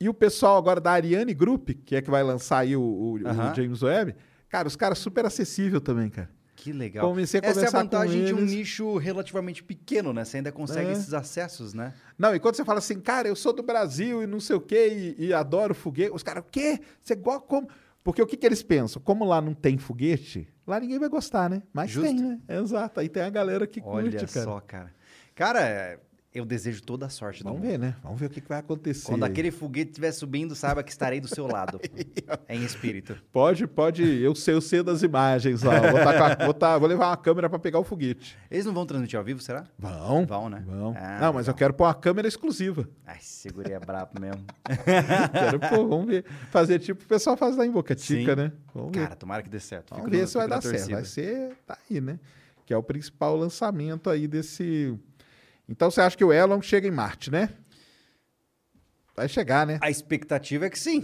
E 0.00 0.08
o 0.08 0.14
pessoal 0.14 0.56
agora 0.56 0.80
da 0.80 0.92
Ariane 0.92 1.32
Group, 1.34 1.70
que 1.84 1.96
é 1.96 2.02
que 2.02 2.10
vai 2.10 2.22
lançar 2.22 2.58
aí 2.58 2.76
o, 2.76 2.80
o- 2.82 3.12
o 3.22 3.28
Aham. 3.28 3.54
James 3.54 3.82
Webb, 3.82 4.14
cara, 4.48 4.68
os 4.68 4.76
caras 4.76 4.98
super 4.98 5.24
acessível 5.24 5.80
também, 5.80 6.08
cara. 6.10 6.30
Que 6.66 6.72
legal. 6.72 7.08
Comecei 7.08 7.38
a 7.38 7.46
Essa 7.46 7.48
é 7.48 7.50
a 7.50 7.54
conversar 7.70 7.78
vantagem 7.78 8.24
de 8.24 8.34
um 8.34 8.40
nicho 8.40 8.96
relativamente 8.96 9.62
pequeno, 9.62 10.12
né? 10.12 10.24
Você 10.24 10.38
ainda 10.38 10.50
consegue 10.50 10.88
É. 10.88 10.92
esses 10.92 11.14
acessos, 11.14 11.72
né? 11.72 11.94
Não, 12.18 12.34
e 12.34 12.40
quando 12.40 12.56
você 12.56 12.64
fala 12.64 12.80
assim, 12.80 12.98
cara, 12.98 13.28
eu 13.28 13.36
sou 13.36 13.52
do 13.52 13.62
Brasil 13.62 14.20
e 14.22 14.26
não 14.26 14.40
sei 14.40 14.56
o 14.56 14.60
quê, 14.60 15.14
e, 15.18 15.26
e 15.26 15.32
adoro 15.32 15.74
foguete, 15.76 16.10
os 16.12 16.24
caras, 16.24 16.42
o 16.42 16.46
quê? 16.50 16.80
Você 17.00 17.14
gosta 17.14 17.42
como? 17.42 17.68
Porque 18.02 18.20
o 18.20 18.26
que, 18.26 18.36
que 18.36 18.44
eles 18.44 18.64
pensam? 18.64 19.00
Como 19.00 19.24
lá 19.24 19.40
não 19.40 19.54
tem 19.54 19.78
foguete, 19.78 20.48
lá 20.66 20.80
ninguém 20.80 20.98
vai 20.98 21.08
gostar, 21.08 21.48
né? 21.48 21.62
Mas 21.72 21.90
Justo. 21.90 22.08
tem, 22.08 22.20
né? 22.20 22.40
Exato. 22.48 22.98
Aí 22.98 23.08
tem 23.08 23.22
a 23.22 23.30
galera 23.30 23.64
que 23.64 23.80
Olha 23.84 24.10
curte, 24.10 24.32
cara. 24.34 24.44
só, 24.44 24.60
cara. 24.60 24.92
Cara, 25.36 25.60
é, 25.60 26.00
eu 26.36 26.44
desejo 26.44 26.82
toda 26.82 27.06
a 27.06 27.08
sorte 27.08 27.42
Vamos 27.42 27.60
ver, 27.60 27.78
né? 27.78 27.96
Vamos 28.02 28.20
ver 28.20 28.26
o 28.26 28.30
que, 28.30 28.40
que 28.40 28.48
vai 28.48 28.58
acontecer. 28.58 29.06
Quando 29.06 29.24
aí. 29.24 29.30
aquele 29.30 29.50
foguete 29.50 29.90
estiver 29.90 30.12
subindo, 30.12 30.54
saiba 30.54 30.82
que 30.82 30.90
estarei 30.90 31.20
do 31.20 31.28
seu 31.28 31.46
lado. 31.46 31.80
em 32.48 32.62
espírito. 32.64 33.16
Pode, 33.32 33.66
pode. 33.66 34.02
Eu 34.02 34.34
sei, 34.34 34.54
eu 34.54 34.60
sei 34.60 34.82
das 34.82 35.02
imagens 35.02 35.62
lá. 35.62 35.80
Vou, 35.80 36.00
a- 36.00 36.44
vou, 36.44 36.54
tá- 36.54 36.78
vou 36.78 36.88
levar 36.88 37.08
uma 37.08 37.16
câmera 37.16 37.48
pra 37.48 37.58
pegar 37.58 37.78
o 37.78 37.84
foguete. 37.84 38.36
Eles 38.50 38.64
não 38.66 38.72
vão 38.74 38.84
transmitir 38.86 39.18
ao 39.18 39.24
vivo, 39.24 39.40
será? 39.40 39.64
Vão. 39.78 40.26
Vão, 40.26 40.48
né? 40.48 40.62
Vão. 40.66 40.94
Ah, 40.96 41.18
não, 41.20 41.32
mas 41.32 41.46
eu 41.46 41.52
legal. 41.52 41.54
quero 41.54 41.74
pôr 41.74 41.84
uma 41.84 41.94
câmera 41.94 42.28
exclusiva. 42.28 42.88
Ai, 43.06 43.18
segurei 43.20 43.72
é 43.74 43.80
brabo 43.80 44.20
mesmo. 44.20 44.44
Quero 45.32 45.58
pôr, 45.60 45.86
vamos 45.88 46.06
ver. 46.06 46.24
Fazer 46.50 46.78
tipo 46.78 47.02
o 47.02 47.06
pessoal 47.06 47.36
faz 47.36 47.56
lá 47.56 47.64
em 47.66 47.70
Boca 47.70 47.96
Chica, 47.96 48.34
Sim. 48.34 48.42
né? 48.42 48.52
Vamos 48.74 48.92
ver. 48.92 49.02
Cara, 49.04 49.16
tomara 49.16 49.42
que 49.42 49.48
dê 49.48 49.60
certo. 49.60 49.94
Vamos 49.94 50.10
ver 50.10 50.26
se 50.26 50.34
vai 50.34 50.48
dar 50.48 50.60
certo. 50.62 50.74
torcida. 50.74 50.94
Vai 50.96 51.04
ser. 51.04 51.56
Tá 51.66 51.78
aí, 51.90 52.00
né? 52.00 52.18
Que 52.64 52.74
é 52.74 52.76
o 52.76 52.82
principal 52.82 53.36
lançamento 53.36 54.10
aí 54.10 54.26
desse. 54.26 54.98
Então 55.68 55.90
você 55.90 56.00
acha 56.00 56.16
que 56.16 56.24
o 56.24 56.32
Elon 56.32 56.60
chega 56.62 56.86
em 56.86 56.90
Marte, 56.90 57.30
né? 57.30 57.50
Vai 59.16 59.28
chegar, 59.28 59.66
né? 59.66 59.78
A 59.80 59.90
expectativa 59.90 60.66
é 60.66 60.70
que 60.70 60.78
sim. 60.78 61.02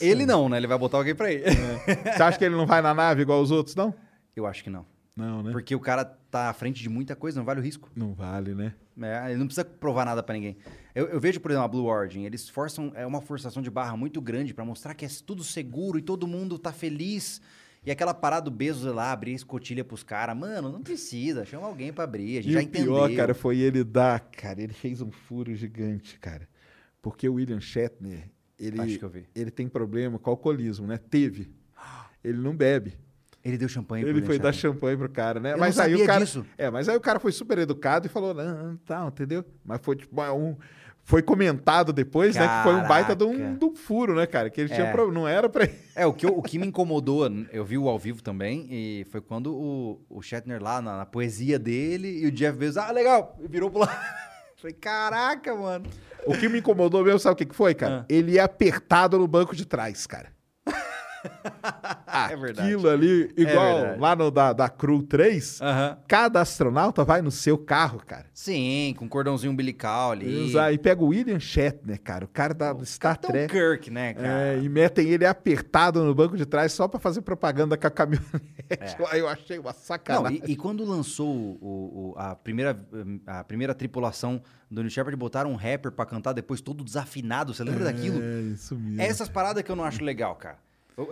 É, 0.00 0.04
ele 0.04 0.24
não, 0.24 0.48
né? 0.48 0.56
Ele 0.56 0.66
vai 0.66 0.78
botar 0.78 0.96
alguém 0.96 1.14
pra 1.14 1.30
ir. 1.30 1.44
Você 1.44 2.22
acha 2.22 2.38
que 2.38 2.44
ele 2.44 2.56
não 2.56 2.66
vai 2.66 2.80
na 2.80 2.94
nave 2.94 3.22
igual 3.22 3.40
os 3.42 3.50
outros, 3.50 3.76
não? 3.76 3.94
Eu 4.34 4.46
acho 4.46 4.64
que 4.64 4.70
não. 4.70 4.86
Não, 5.14 5.42
né? 5.42 5.52
Porque 5.52 5.74
o 5.74 5.80
cara 5.80 6.04
tá 6.04 6.48
à 6.48 6.52
frente 6.54 6.80
de 6.82 6.88
muita 6.88 7.14
coisa, 7.14 7.38
não 7.38 7.44
vale 7.44 7.60
o 7.60 7.62
risco. 7.62 7.90
Não 7.94 8.14
vale, 8.14 8.54
né? 8.54 8.72
É, 9.02 9.30
ele 9.30 9.36
não 9.38 9.46
precisa 9.46 9.64
provar 9.64 10.06
nada 10.06 10.22
pra 10.22 10.34
ninguém. 10.34 10.56
Eu, 10.94 11.08
eu 11.08 11.20
vejo, 11.20 11.40
por 11.40 11.50
exemplo, 11.50 11.64
a 11.64 11.68
Blue 11.68 11.86
Origin, 11.86 12.24
eles 12.24 12.48
forçam, 12.48 12.92
é 12.94 13.06
uma 13.06 13.20
forçação 13.20 13.62
de 13.62 13.70
barra 13.70 13.96
muito 13.96 14.20
grande 14.20 14.54
pra 14.54 14.64
mostrar 14.64 14.94
que 14.94 15.04
é 15.04 15.08
tudo 15.26 15.44
seguro 15.44 15.98
e 15.98 16.02
todo 16.02 16.26
mundo 16.26 16.58
tá 16.58 16.72
feliz. 16.72 17.42
E 17.84 17.90
aquela 17.90 18.12
parada 18.12 18.44
do 18.44 18.50
Bezos 18.50 18.92
lá, 18.94 19.10
abrir 19.10 19.32
a 19.32 19.36
escotilha 19.36 19.82
pros 19.82 20.02
caras, 20.02 20.36
mano, 20.36 20.70
não 20.70 20.82
precisa, 20.82 21.44
chama 21.46 21.66
alguém 21.66 21.92
pra 21.92 22.04
abrir, 22.04 22.38
a 22.38 22.42
gente 22.42 22.50
E 22.50 22.52
já 22.52 22.58
o 22.58 22.62
entendeu. 22.62 22.92
pior, 22.92 23.14
cara, 23.14 23.34
foi 23.34 23.58
ele 23.58 23.82
dar. 23.82 24.20
Cara, 24.20 24.60
ele 24.60 24.74
fez 24.74 25.00
um 25.00 25.10
furo 25.10 25.54
gigante, 25.54 26.18
cara. 26.18 26.46
Porque 27.00 27.26
o 27.26 27.34
William 27.34 27.60
Shatner, 27.60 28.30
ele, 28.58 28.78
Acho 28.80 28.98
que 28.98 29.04
eu 29.04 29.08
vi. 29.08 29.24
ele 29.34 29.50
tem 29.50 29.66
problema 29.66 30.18
com 30.18 30.28
alcoolismo, 30.30 30.86
né? 30.86 30.98
Teve. 30.98 31.50
Ele 32.22 32.36
não 32.38 32.54
bebe. 32.54 32.92
Ele 33.42 33.56
deu 33.56 33.66
champanhe 33.70 34.04
pro 34.04 34.10
Ele 34.12 34.20
foi 34.20 34.34
William 34.34 34.42
dar 34.42 34.52
champanhe 34.52 34.98
pro 34.98 35.08
cara, 35.08 35.40
né? 35.40 35.54
Eu 35.54 35.58
mas 35.58 35.76
não 35.76 35.84
aí 35.84 35.94
o 35.94 36.04
cara, 36.06 36.22
disso. 36.26 36.44
é, 36.58 36.68
mas 36.68 36.86
aí 36.86 36.96
o 36.98 37.00
cara 37.00 37.18
foi 37.18 37.32
super 37.32 37.56
educado 37.56 38.06
e 38.06 38.10
falou, 38.10 38.34
não, 38.34 38.76
tal, 38.84 39.08
entendeu? 39.08 39.42
Mas 39.64 39.80
foi 39.82 39.96
tipo 39.96 40.20
um 40.34 40.54
foi 41.04 41.22
comentado 41.22 41.92
depois, 41.92 42.36
né, 42.36 42.46
que 42.46 42.62
foi 42.62 42.74
um 42.74 42.86
baita 42.86 43.16
de 43.16 43.24
um, 43.24 43.36
Caraca. 43.36 43.56
de 43.58 43.64
um 43.64 43.74
furo, 43.74 44.14
né, 44.14 44.26
cara? 44.26 44.48
Que 44.50 44.60
ele 44.60 44.68
tinha 44.68 44.86
É. 44.86 44.92
pro- 44.92 45.10
não 45.10 45.26
era 45.26 45.48
pra 45.48 45.68
É, 45.96 46.06
o 46.06 46.12
que, 46.12 46.24
eu- 46.26 46.38
o 46.38 46.42
que 46.42 46.58
me 46.58 46.66
incomodou, 46.66 47.28
eu 47.52 47.64
vi 47.64 47.76
o 47.76 47.88
ao 47.88 47.98
vivo 47.98 48.22
também, 48.22 48.66
e 48.70 49.06
foi 49.10 49.20
quando 49.20 49.52
o, 49.54 50.00
o 50.08 50.22
Shatner 50.22 50.62
lá, 50.62 50.80
na, 50.80 50.98
na 50.98 51.06
poesia 51.06 51.58
dele, 51.58 52.20
e 52.22 52.26
o 52.26 52.30
Jeff 52.30 52.56
Bezos, 52.56 52.76
ah, 52.76 52.90
legal, 52.92 53.36
e 53.42 53.48
virou 53.48 53.70
pro 53.70 53.80
lado. 53.80 53.90
Falei, 54.56 54.74
caraca, 54.74 55.54
mano. 55.56 55.86
O 56.26 56.36
que 56.36 56.48
me 56.48 56.58
incomodou 56.58 57.02
mesmo, 57.02 57.18
sabe 57.18 57.32
o 57.32 57.36
que, 57.36 57.46
que 57.46 57.54
foi, 57.56 57.74
cara? 57.74 58.00
Ah. 58.02 58.04
Ele 58.08 58.32
ia 58.32 58.44
apertado 58.44 59.18
no 59.18 59.26
banco 59.26 59.56
de 59.56 59.64
trás, 59.64 60.06
cara. 60.06 60.28
É 62.30 62.36
verdade. 62.36 62.68
Aquilo 62.72 62.88
ali, 62.88 63.32
igual 63.36 63.76
verdade. 63.80 64.00
lá 64.00 64.16
no 64.16 64.30
da, 64.30 64.52
da 64.52 64.68
Crew 64.68 65.02
3, 65.02 65.60
Aham. 65.60 65.98
cada 66.08 66.40
astronauta 66.40 67.04
vai 67.04 67.22
no 67.22 67.30
seu 67.30 67.56
carro, 67.56 68.00
cara. 68.06 68.26
Sim, 68.32 68.94
com 68.98 69.08
cordãozinho 69.08 69.52
umbilical 69.52 70.12
ali. 70.12 70.48
Exato. 70.48 70.72
E 70.72 70.78
pega 70.78 71.02
o 71.02 71.08
William 71.08 71.38
Shatner, 71.38 72.00
cara, 72.02 72.24
o 72.24 72.28
cara 72.28 72.52
da 72.54 72.72
do 72.72 72.84
Star 72.84 73.16
Trek. 73.16 73.52
Kirk, 73.52 73.90
né, 73.90 74.14
cara? 74.14 74.28
É, 74.28 74.58
e 74.62 74.68
metem 74.68 75.08
ele 75.08 75.24
apertado 75.26 76.02
no 76.04 76.14
banco 76.14 76.36
de 76.36 76.44
trás 76.46 76.72
só 76.72 76.88
pra 76.88 76.98
fazer 76.98 77.20
propaganda 77.22 77.76
com 77.76 77.86
a 77.86 77.90
caminhonete. 77.90 78.30
Lá 79.00 79.16
Eu 79.16 79.28
achei 79.28 79.58
uma 79.58 79.70
É. 79.70 79.72
Não, 79.72 79.80
sacanagem. 79.80 80.42
e, 80.46 80.52
e 80.52 80.56
quando 80.56 80.84
lançou 80.84 81.28
o- 81.28 81.58
o- 81.60 82.10
o- 82.10 82.14
a, 82.18 82.34
primeira, 82.36 82.76
a 83.26 83.44
primeira 83.44 83.74
tripulação 83.74 84.42
do 84.70 84.82
New 84.82 84.90
Shepard, 84.90 85.16
botaram 85.16 85.50
um 85.52 85.56
rapper 85.56 85.90
pra 85.92 86.06
cantar 86.06 86.32
depois 86.32 86.60
todo 86.60 86.84
desafinado, 86.84 87.52
você 87.52 87.64
lembra 87.64 87.84
daquilo? 87.84 88.20
É, 88.22 88.40
isso 88.52 88.74
mesmo. 88.76 89.00
É 89.00 89.06
essas 89.06 89.28
paradas 89.28 89.62
que 89.62 89.70
eu 89.70 89.76
não 89.76 89.84
acho 89.84 90.02
legal, 90.04 90.34
cara. 90.36 90.58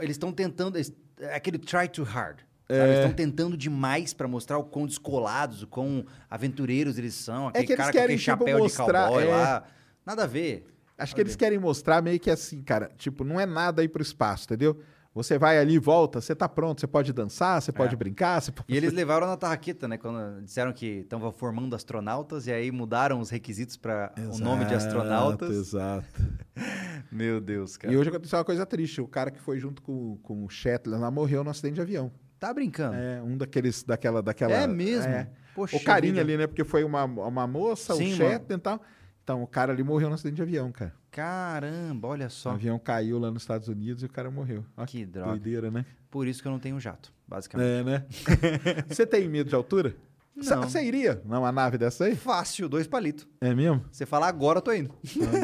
Eles 0.01 0.11
estão 0.15 0.33
tentando. 0.33 0.77
eles- 0.77 0.93
É 1.21 1.35
aquele 1.35 1.59
try 1.59 1.89
too 1.89 2.05
hard. 2.05 2.41
É. 2.69 2.85
Eles 2.85 2.99
estão 2.99 3.13
tentando 3.13 3.57
demais 3.57 4.13
pra 4.13 4.29
mostrar 4.29 4.59
o 4.59 4.65
quão 4.65 4.87
descolados, 4.87 5.63
o 5.63 5.67
quão 5.67 6.05
aventureiros 6.29 6.99
eles 6.99 7.15
são. 7.15 7.49
Aquele 7.49 7.65
É 7.65 7.67
que 7.67 7.73
eles 7.73 7.81
cara 7.81 7.93
querem, 7.93 8.07
com 8.17 8.23
aquele 8.23 8.37
tipo, 8.37 8.45
chapéu 8.45 8.59
mostrar- 8.59 9.03
de 9.05 9.09
cowboy 9.15 9.25
é. 9.25 9.31
lá. 9.31 9.65
Nada 10.05 10.25
a 10.25 10.27
ver. 10.27 10.67
Acho 10.99 11.15
que 11.15 11.21
eles 11.21 11.37
querem 11.37 11.59
mostrar 11.59 12.03
meio 12.03 12.19
que 12.21 12.31
assim, 12.31 12.61
cara, 12.63 12.91
tipo, 12.97 13.23
não 13.25 13.39
é 13.41 13.47
nada 13.47 13.83
ir 13.85 13.89
pro 13.89 14.03
espaço, 14.03 14.45
entendeu? 14.45 14.81
Você 15.19 15.37
vai 15.37 15.59
ali 15.59 15.75
e 15.75 15.79
volta, 15.79 16.21
você 16.21 16.33
tá 16.33 16.49
pronto, 16.49 16.81
você 16.81 16.87
pode 16.87 17.13
dançar, 17.13 17.61
você 17.61 17.73
pode 17.73 17.97
brincar, 17.97 18.41
você 18.41 18.53
pode... 18.53 18.73
É. 18.73 18.75
E 18.75 18.77
eles 18.77 18.93
levaram 18.93 19.27
na 19.27 19.37
tarraqueta, 19.37 19.89
né? 19.89 19.99
Quando 19.99 20.43
disseram 20.43 20.73
que 20.73 21.01
estavam 21.01 21.33
formando 21.33 21.75
astronautas 21.75 22.47
e 22.47 22.53
aí 22.53 22.71
mudaram 22.71 23.19
os 23.19 23.29
requisitos 23.29 23.77
para 23.77 24.13
o 24.33 24.39
nome 24.39 24.65
de 24.65 24.75
astronautas. 24.75 25.51
Exato. 25.51 26.07
Meu 27.11 27.41
Deus, 27.41 27.77
cara. 27.77 27.93
E 27.93 27.97
hoje 27.97 28.11
aconteceu 28.11 28.39
uma 28.39 28.45
coisa 28.45 28.65
triste, 28.65 29.01
o 29.01 29.09
cara 29.09 29.33
que 29.33 29.41
foi 29.41 29.59
junto 29.59 29.83
com, 29.83 30.17
com 30.23 30.45
o 30.45 30.49
Shetland 30.49 31.03
lá 31.03 31.11
morreu 31.11 31.43
num 31.43 31.51
acidente 31.51 31.75
de 31.75 31.81
avião. 31.81 32.13
Tá 32.39 32.55
brincando? 32.55 32.95
É, 32.95 33.21
um 33.21 33.37
daqueles, 33.37 33.83
daquela, 33.83 34.23
daquela... 34.23 34.53
É 34.53 34.67
mesmo? 34.69 35.11
é. 35.11 35.29
Poxa 35.53 35.77
o 35.77 35.83
carinha 35.83 36.13
vida. 36.13 36.23
ali, 36.23 36.37
né? 36.37 36.47
Porque 36.47 36.63
foi 36.63 36.85
uma, 36.85 37.03
uma 37.03 37.47
moça, 37.49 37.97
Sim, 37.97 38.13
o 38.13 38.17
Shetland 38.17 38.55
e 38.55 38.59
tal. 38.59 38.81
Então, 39.25 39.43
o 39.43 39.47
cara 39.47 39.73
ali 39.73 39.83
morreu 39.83 40.09
num 40.09 40.15
acidente 40.15 40.37
de 40.37 40.43
avião, 40.43 40.71
cara. 40.71 40.95
Caramba, 41.11 42.09
olha 42.09 42.27
O 42.27 42.31
só. 42.31 42.51
avião 42.51 42.79
caiu 42.79 43.19
lá 43.19 43.31
nos 43.31 43.43
Estados 43.43 43.69
Unidos 43.69 44.03
e 44.03 44.07
o 44.07 44.09
cara 44.09 44.31
morreu. 44.31 44.65
Olha 44.77 44.87
Que 44.87 45.05
droga. 45.07 45.31
Doideira, 45.31 45.71
né? 45.71 45.85
Por 46.11 46.27
isso 46.27 46.41
que 46.43 46.49
eu 46.49 46.53
não 46.53 46.59
tenho 46.59 46.79
jato, 46.81 47.13
basicamente. 47.27 47.69
É, 47.69 47.83
né? 47.85 48.07
Você 48.89 49.07
tem 49.07 49.29
medo 49.29 49.49
de 49.49 49.55
altura? 49.55 49.95
Você- 50.37 50.55
Não. 50.55 50.63
Você 50.63 50.83
iria 50.85 51.21
numa 51.25 51.51
nave 51.51 51.77
dessa 51.77 52.05
aí? 52.05 52.15
Fácil, 52.15 52.69
dois 52.69 52.87
palitos. 52.87 53.27
É 53.41 53.53
mesmo? 53.55 53.85
Você 53.91 54.07
falar 54.07 54.29
agora, 54.29 54.59
eu 54.59 54.63
tô 54.63 54.73
indo. 54.73 54.95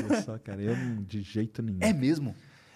Olha 0.08 0.20
só, 0.22 0.38
cara, 0.38 0.62
eu 0.62 0.76
não, 0.76 1.02
de 1.02 1.20
jeito 1.22 1.60
nenhum. 1.62 1.78
É 1.80 1.92
mesmo? 1.92 2.34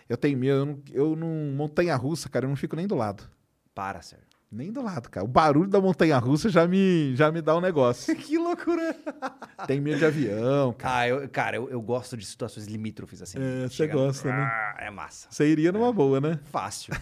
Eu 0.09 0.17
tenho 0.17 0.37
medo, 0.39 0.55
eu 0.57 0.67
não, 0.67 0.83
eu 0.93 1.17
não. 1.17 1.55
Montanha 1.55 1.95
russa, 1.95 2.29
cara, 2.29 2.47
eu 2.47 2.49
não 2.49 2.57
fico 2.57 2.75
nem 2.75 2.87
do 2.87 2.95
lado. 2.97 3.23
Para, 3.75 4.03
sério. 4.03 4.25
Nem 4.51 4.73
do 4.73 4.83
lado, 4.83 5.11
cara. 5.11 5.25
O 5.25 5.29
barulho 5.29 5.69
da 5.69 5.79
montanha 5.79 6.17
russa 6.19 6.49
já 6.49 6.67
me, 6.67 7.15
já 7.15 7.31
me 7.31 7.43
dá 7.43 7.55
um 7.55 7.61
negócio. 7.61 8.13
que 8.17 8.39
loucura. 8.39 8.97
Tem 9.67 9.79
medo 9.79 9.99
de 9.99 10.07
avião, 10.07 10.73
cara. 10.73 10.97
Ah, 11.01 11.09
eu, 11.09 11.29
cara, 11.29 11.57
eu, 11.57 11.69
eu 11.69 11.83
gosto 11.83 12.17
de 12.17 12.25
situações 12.25 12.67
limítrofes 12.67 13.21
assim. 13.21 13.37
É, 13.39 13.69
você 13.69 13.87
gosta, 13.87 14.29
né? 14.29 14.43
Ah, 14.51 14.77
É 14.79 14.91
massa. 14.91 15.29
Você 15.31 15.47
iria 15.47 15.71
numa 15.71 15.93
boa, 15.93 16.19
né? 16.19 16.41
Fácil. 16.51 16.95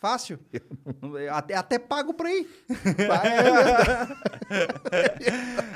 Fácil. 0.00 0.38
Até, 1.32 1.54
até 1.56 1.78
pago 1.78 2.14
pra 2.14 2.30
ir. 2.32 2.48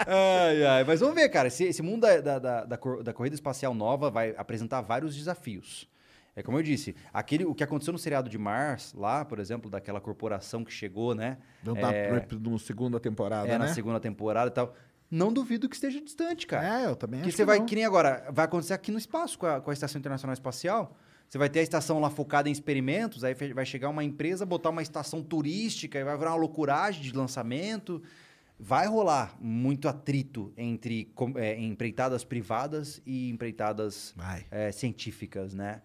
ai, 0.07 0.65
ai. 0.65 0.85
Mas 0.85 1.01
vamos 1.01 1.15
ver, 1.15 1.29
cara. 1.29 1.49
Esse, 1.49 1.65
esse 1.65 1.83
mundo 1.83 2.03
da, 2.03 2.21
da, 2.21 2.39
da, 2.39 2.79
da 3.03 3.13
corrida 3.13 3.35
espacial 3.35 3.75
nova 3.75 4.11
vai 4.11 4.35
apresentar 4.37 4.81
vários 4.81 5.17
desafios. 5.17 5.89
É 6.35 6.43
como 6.43 6.59
eu 6.59 6.63
disse, 6.63 6.95
aquele, 7.13 7.45
o 7.45 7.55
que 7.55 7.63
aconteceu 7.63 7.93
no 7.93 7.99
seriado 7.99 8.31
de 8.31 8.39
Mars, 8.39 8.95
lá, 8.95 9.25
por 9.25 9.39
exemplo, 9.39 9.71
daquela 9.71 10.01
corporação 10.01 10.65
que 10.65 10.73
chegou, 10.73 11.15
né? 11.15 11.37
Não 11.63 11.77
é, 11.77 11.81
dá 12.21 12.27
no 12.41 12.59
segunda 12.59 12.99
temporada, 12.99 13.49
é, 13.49 13.53
né? 13.53 13.59
na 13.59 13.69
segunda 13.75 14.01
temporada 14.01 14.49
e 14.49 14.55
tal. 14.55 14.75
Não 15.11 15.31
duvido 15.31 15.69
que 15.69 15.75
esteja 15.75 16.01
distante, 16.01 16.47
cara. 16.47 16.81
É, 16.81 16.87
eu 16.87 16.97
também 16.97 17.21
Que 17.21 17.29
acho 17.29 17.37
você 17.37 17.43
que 17.43 17.47
vai, 17.47 17.59
não. 17.59 17.67
que 17.67 17.75
nem 17.75 17.85
agora, 17.85 18.27
vai 18.33 18.47
acontecer 18.47 18.73
aqui 18.73 18.91
no 18.91 18.97
espaço 18.97 19.39
com 19.39 19.45
a, 19.45 19.61
com 19.61 19.69
a 19.69 19.73
Estação 19.75 19.99
Internacional 19.99 20.33
Espacial. 20.33 20.97
Você 21.29 21.37
vai 21.37 21.51
ter 21.51 21.61
a 21.61 21.63
estação 21.63 22.01
lá 22.01 22.09
focada 22.09 22.49
em 22.49 22.53
experimentos, 22.53 23.23
aí 23.25 23.35
vai 23.35 23.67
chegar 23.67 23.91
uma 23.91 24.03
empresa, 24.03 24.47
botar 24.47 24.71
uma 24.71 24.83
estação 24.83 25.23
turística 25.23 25.99
e 25.99 26.05
vai 26.05 26.17
virar 26.17 26.31
uma 26.31 26.37
loucuragem 26.37 27.03
de 27.03 27.13
lançamento. 27.13 28.03
Vai 28.59 28.87
rolar 28.87 29.37
muito 29.41 29.89
atrito 29.89 30.53
entre 30.57 31.13
é, 31.37 31.59
empreitadas 31.61 32.25
privadas 32.25 33.03
e 33.05 33.29
empreitadas 33.31 34.15
é, 34.51 34.73
científicas, 34.73 35.53
né? 35.53 35.83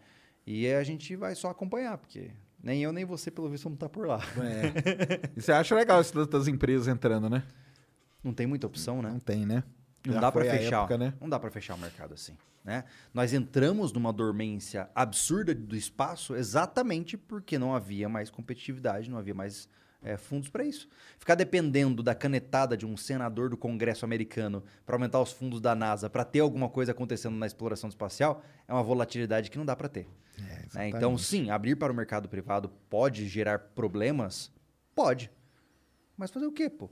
E 0.48 0.66
a 0.72 0.82
gente 0.82 1.14
vai 1.18 1.36
só 1.36 1.50
acompanhar, 1.50 1.98
porque 1.98 2.32
nem 2.64 2.82
eu 2.82 2.94
nem 2.94 3.04
você, 3.04 3.30
pelo 3.30 3.50
visto, 3.50 3.66
vamos 3.66 3.76
estar 3.76 3.90
por 3.90 4.08
lá. 4.08 4.20
É. 4.42 5.32
E 5.36 5.42
você 5.42 5.52
acha 5.52 5.76
legal 5.76 6.00
isso 6.00 6.26
das- 6.26 6.48
empresas 6.48 6.88
entrando, 6.88 7.30
né? 7.30 7.44
Não 8.24 8.34
tem 8.34 8.48
muita 8.48 8.66
opção, 8.66 9.02
né? 9.02 9.10
Não 9.10 9.20
tem, 9.20 9.46
né? 9.46 9.62
Não 10.06 10.14
Já 10.14 10.22
dá 10.22 10.32
para 10.32 10.46
fechar, 10.46 10.78
época, 10.80 10.98
né? 10.98 11.14
não 11.20 11.28
dá 11.28 11.38
para 11.38 11.52
fechar 11.52 11.76
o 11.76 11.78
mercado 11.78 12.14
assim, 12.14 12.34
né? 12.64 12.86
Nós 13.14 13.34
entramos 13.34 13.92
numa 13.92 14.14
dormência 14.14 14.90
absurda 14.96 15.54
do 15.54 15.76
espaço 15.76 16.34
exatamente 16.34 17.18
porque 17.18 17.60
não 17.60 17.76
havia 17.76 18.08
mais 18.08 18.30
competitividade, 18.30 19.10
não 19.10 19.18
havia 19.18 19.34
mais 19.34 19.68
é, 20.02 20.16
fundos 20.18 20.50
para 20.50 20.64
isso. 20.64 20.88
Ficar 21.18 21.36
dependendo 21.36 22.02
da 22.04 22.14
canetada 22.16 22.78
de 22.78 22.86
um 22.86 22.96
senador 22.96 23.50
do 23.50 23.58
Congresso 23.58 24.06
americano 24.06 24.64
para 24.86 24.96
aumentar 24.96 25.20
os 25.22 25.32
fundos 25.32 25.60
da 25.60 25.76
NASA 25.76 26.10
para 26.10 26.24
ter 26.24 26.40
alguma 26.40 26.70
coisa 26.70 26.92
acontecendo 26.92 27.36
na 27.36 27.46
exploração 27.46 27.90
espacial 27.90 28.44
é 28.68 28.74
uma 28.74 28.84
volatilidade 28.84 29.50
que 29.50 29.58
não 29.58 29.66
dá 29.66 29.76
para 29.76 29.90
ter. 29.90 30.08
né? 30.74 30.90
Então, 30.90 31.18
sim, 31.18 31.50
abrir 31.50 31.76
para 31.76 31.92
o 31.92 31.96
mercado 31.96 32.30
privado 32.30 32.70
pode 32.90 33.28
gerar 33.28 33.60
problemas? 33.60 34.52
Pode. 34.96 35.32
Mas 36.16 36.32
fazer 36.32 36.46
o 36.46 36.52
quê, 36.52 36.70
pô? 36.70 36.90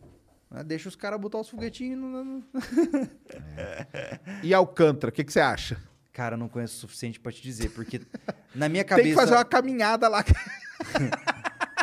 Ah, 0.51 0.63
Deixa 0.63 0.87
os 0.87 0.95
caras 0.95 1.19
botar 1.19 1.39
os 1.39 1.49
foguetinhos 1.49 1.99
no... 1.99 2.43
E 4.43 4.53
Alcântara, 4.53 5.09
o 5.09 5.13
que, 5.13 5.23
que 5.23 5.33
você 5.33 5.39
acha? 5.39 5.77
Cara, 6.13 6.35
eu 6.35 6.39
não 6.39 6.47
conheço 6.47 6.75
o 6.77 6.79
suficiente 6.79 7.19
pra 7.19 7.31
te 7.31 7.41
dizer, 7.41 7.69
porque 7.71 8.01
na 8.55 8.69
minha 8.69 8.83
cabeça... 8.83 9.03
Tem 9.03 9.13
que 9.13 9.19
fazer 9.19 9.33
uma 9.35 9.43
caminhada 9.43 10.07
lá. 10.07 10.23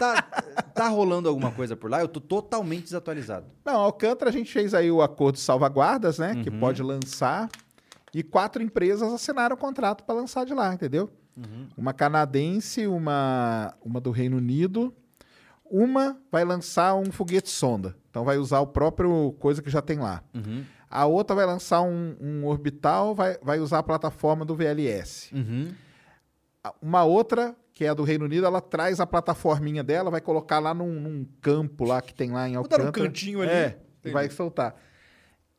tá, 0.02 0.22
tá 0.74 0.88
rolando 0.88 1.28
alguma 1.28 1.52
coisa 1.52 1.76
por 1.76 1.90
lá? 1.90 2.00
Eu 2.00 2.08
tô 2.08 2.20
totalmente 2.20 2.84
desatualizado. 2.84 3.46
Não, 3.64 3.76
Alcântara 3.76 4.30
a 4.30 4.32
gente 4.32 4.52
fez 4.52 4.74
aí 4.74 4.90
o 4.90 5.00
acordo 5.00 5.36
de 5.36 5.40
salvaguardas, 5.40 6.18
né? 6.18 6.32
Uhum. 6.32 6.42
Que 6.42 6.50
pode 6.50 6.82
lançar. 6.82 7.48
E 8.12 8.22
quatro 8.22 8.62
empresas 8.62 9.12
assinaram 9.12 9.54
o 9.54 9.58
contrato 9.58 10.04
para 10.04 10.14
lançar 10.14 10.44
de 10.44 10.52
lá, 10.52 10.74
entendeu? 10.74 11.10
Uhum. 11.36 11.68
Uma 11.76 11.92
canadense, 11.92 12.86
uma, 12.86 13.74
uma 13.82 14.00
do 14.00 14.10
Reino 14.10 14.36
Unido. 14.36 14.92
Uma 15.64 16.18
vai 16.30 16.44
lançar 16.44 16.94
um 16.94 17.10
foguete 17.10 17.48
sonda. 17.48 17.96
Então 18.10 18.24
vai 18.24 18.36
usar 18.36 18.60
o 18.60 18.66
próprio 18.66 19.34
coisa 19.38 19.62
que 19.62 19.70
já 19.70 19.80
tem 19.80 19.98
lá. 19.98 20.22
Uhum. 20.34 20.64
A 20.90 21.06
outra 21.06 21.34
vai 21.34 21.46
lançar 21.46 21.80
um, 21.80 22.14
um 22.20 22.44
orbital, 22.44 23.14
vai, 23.14 23.38
vai 23.42 23.58
usar 23.58 23.78
a 23.78 23.82
plataforma 23.82 24.44
do 24.44 24.54
VLS. 24.54 25.34
Uhum. 25.34 25.72
Uma 26.82 27.04
outra, 27.04 27.56
que 27.82 27.86
é 27.86 27.88
a 27.88 27.94
do 27.94 28.04
Reino 28.04 28.26
Unido, 28.26 28.46
ela 28.46 28.60
traz 28.60 29.00
a 29.00 29.06
plataforminha 29.06 29.82
dela, 29.82 30.08
vai 30.08 30.20
colocar 30.20 30.60
lá 30.60 30.72
num, 30.72 30.92
num 31.00 31.26
campo 31.40 31.84
lá 31.84 32.00
que 32.00 32.14
tem 32.14 32.30
lá 32.30 32.48
em 32.48 32.54
Alcântara. 32.54 32.84
num 32.84 32.92
cantinho 32.92 33.42
ali. 33.42 33.50
É, 33.50 33.78
e 34.04 34.10
vai 34.10 34.30
soltar. 34.30 34.76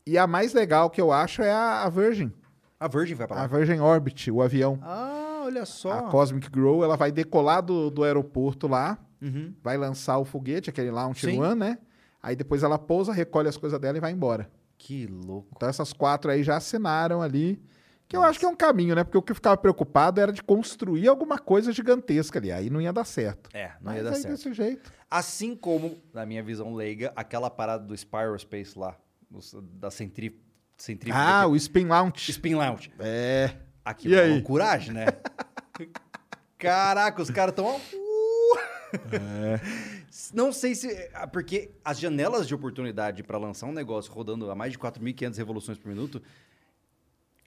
E 0.08 0.18
a 0.18 0.26
mais 0.26 0.54
legal 0.54 0.90
que 0.90 1.02
eu 1.02 1.12
acho 1.12 1.42
é 1.42 1.52
a, 1.52 1.84
a 1.84 1.90
Virgin. 1.90 2.32
A 2.80 2.88
Virgin 2.88 3.16
vai 3.16 3.28
pra 3.28 3.38
A 3.38 3.42
lá. 3.42 3.48
Virgin 3.48 3.80
Orbit, 3.82 4.32
o 4.32 4.42
avião. 4.42 4.80
Ah, 4.82 5.42
olha 5.46 5.66
só. 5.66 5.92
A 5.92 6.02
Cosmic 6.04 6.50
Grow, 6.50 6.82
ela 6.84 6.96
vai 6.96 7.12
decolar 7.12 7.62
do, 7.62 7.90
do 7.90 8.04
aeroporto 8.06 8.68
lá, 8.68 8.98
Uhum. 9.22 9.54
vai 9.64 9.78
lançar 9.78 10.18
o 10.18 10.26
foguete, 10.26 10.70
aquele 10.70 10.92
Launch 10.92 11.26
Sim. 11.26 11.40
One, 11.42 11.56
né? 11.56 11.78
Aí 12.22 12.36
depois 12.38 12.64
ela 12.64 12.78
pousa, 12.80 13.12
recolhe 13.14 13.48
as 13.50 13.58
coisas 13.58 13.78
dela 13.80 13.98
e 13.98 14.02
vai 14.02 14.12
embora. 14.14 14.50
Que 14.78 15.08
louco. 15.08 15.50
Então 15.56 15.68
essas 15.68 15.92
quatro 15.94 16.32
aí 16.32 16.42
já 16.44 16.56
assinaram 16.58 17.22
ali. 17.22 17.62
Que 18.14 18.18
eu 18.18 18.24
acho 18.24 18.38
que 18.40 18.46
é 18.46 18.48
um 18.48 18.56
caminho, 18.56 18.94
né? 18.94 19.04
Porque 19.04 19.18
o 19.18 19.22
que 19.24 19.32
eu 19.32 19.36
ficava 19.36 19.58
preocupado 19.58 20.22
era 20.22 20.32
de 20.32 20.44
construir 20.44 21.08
alguma 21.08 21.40
coisa 21.40 21.72
gigantesca 21.74 22.38
ali. 22.38 22.52
Aí 22.52 22.70
não 22.70 22.80
ia 22.80 22.94
dar 22.94 23.06
certo. 23.06 23.50
É, 23.56 23.70
não 23.82 23.92
Mas 23.92 23.96
ia 23.98 24.04
dar 24.04 24.14
certo. 24.14 24.28
desse 24.36 24.54
jeito. 24.54 24.94
Assim 25.10 25.56
como, 25.56 25.98
na 26.14 26.24
minha 26.26 26.44
visão 26.44 26.76
leiga, 26.76 27.12
aquela 27.16 27.50
parada 27.50 27.84
do 27.84 27.96
Spyrospace 27.96 28.78
lá, 28.78 28.96
dos- 29.32 29.56
da 29.74 29.90
centrífuga. 29.90 30.42
Ah, 31.12 31.48
o 31.48 31.56
Spin 31.56 31.86
Launch. 31.86 32.30
Spin 32.30 32.56
Lounge. 32.56 32.92
É. 33.00 33.52
Aqui, 33.84 34.10
E 34.10 34.20
aí? 34.20 34.42
coragem, 34.44 34.94
né? 34.94 35.06
Caraca, 36.58 37.22
os 37.22 37.30
caras 37.32 37.52
estão... 37.54 37.80
É. 39.12 39.60
Não 40.34 40.52
sei 40.54 40.76
se... 40.76 41.10
ah, 41.14 41.26
Porque 41.28 41.72
as 41.84 42.00
janelas 42.00 42.48
de 42.48 42.54
oportunidade 42.54 43.24
para 43.24 43.38
lançar 43.38 43.66
um 43.66 43.72
negócio 43.74 44.12
rodando 44.14 44.50
a 44.52 44.56
mais 44.56 44.72
de 44.74 44.78
4.500 44.78 45.36
revoluções 45.38 45.78
por 45.78 45.88
minuto... 45.90 46.22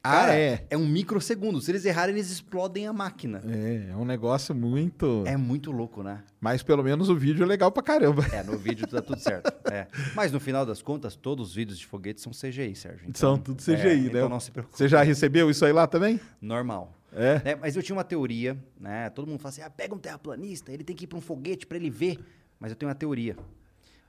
Ah, 0.06 0.20
cara, 0.20 0.34
é. 0.36 0.66
É 0.70 0.76
um 0.76 0.86
microsegundo. 0.86 1.60
Se 1.60 1.70
eles 1.70 1.84
errarem, 1.84 2.14
eles 2.14 2.30
explodem 2.30 2.86
a 2.86 2.92
máquina. 2.92 3.42
É, 3.46 3.90
é 3.90 3.96
um 3.96 4.04
negócio 4.04 4.54
muito. 4.54 5.24
É 5.26 5.36
muito 5.36 5.72
louco, 5.72 6.02
né? 6.02 6.22
Mas 6.40 6.62
pelo 6.62 6.82
menos 6.82 7.08
o 7.08 7.16
vídeo 7.16 7.42
é 7.42 7.46
legal 7.46 7.72
pra 7.72 7.82
caramba. 7.82 8.24
É, 8.32 8.42
no 8.42 8.56
vídeo 8.56 8.86
tá 8.86 9.02
tudo 9.02 9.18
certo. 9.18 9.52
É. 9.70 9.86
Mas 10.14 10.30
no 10.30 10.38
final 10.38 10.64
das 10.64 10.80
contas, 10.80 11.16
todos 11.16 11.48
os 11.48 11.54
vídeos 11.54 11.78
de 11.78 11.86
foguete 11.86 12.20
são 12.20 12.32
CGI, 12.32 12.74
Sérgio. 12.76 13.08
Então, 13.08 13.34
São 13.34 13.38
tudo 13.38 13.62
CGI, 13.62 13.72
é, 13.72 13.94
né? 13.96 14.06
Então 14.06 14.28
não 14.28 14.40
se 14.40 14.50
preocupe. 14.50 14.76
Você 14.76 14.88
já 14.88 15.02
recebeu 15.02 15.50
isso 15.50 15.64
aí 15.64 15.72
lá 15.72 15.86
também? 15.86 16.20
Normal. 16.40 16.92
É. 17.12 17.40
Né, 17.44 17.54
Mas 17.56 17.74
eu 17.74 17.82
tinha 17.82 17.96
uma 17.96 18.04
teoria, 18.04 18.56
né? 18.78 19.10
Todo 19.10 19.26
mundo 19.26 19.38
fala 19.38 19.48
assim: 19.48 19.62
ah, 19.62 19.70
pega 19.70 19.94
um 19.94 19.98
terraplanista, 19.98 20.72
ele 20.72 20.84
tem 20.84 20.94
que 20.94 21.04
ir 21.04 21.06
pra 21.06 21.18
um 21.18 21.20
foguete 21.20 21.66
pra 21.66 21.76
ele 21.76 21.90
ver. 21.90 22.18
Mas 22.60 22.70
eu 22.70 22.76
tenho 22.76 22.88
uma 22.88 22.94
teoria. 22.94 23.36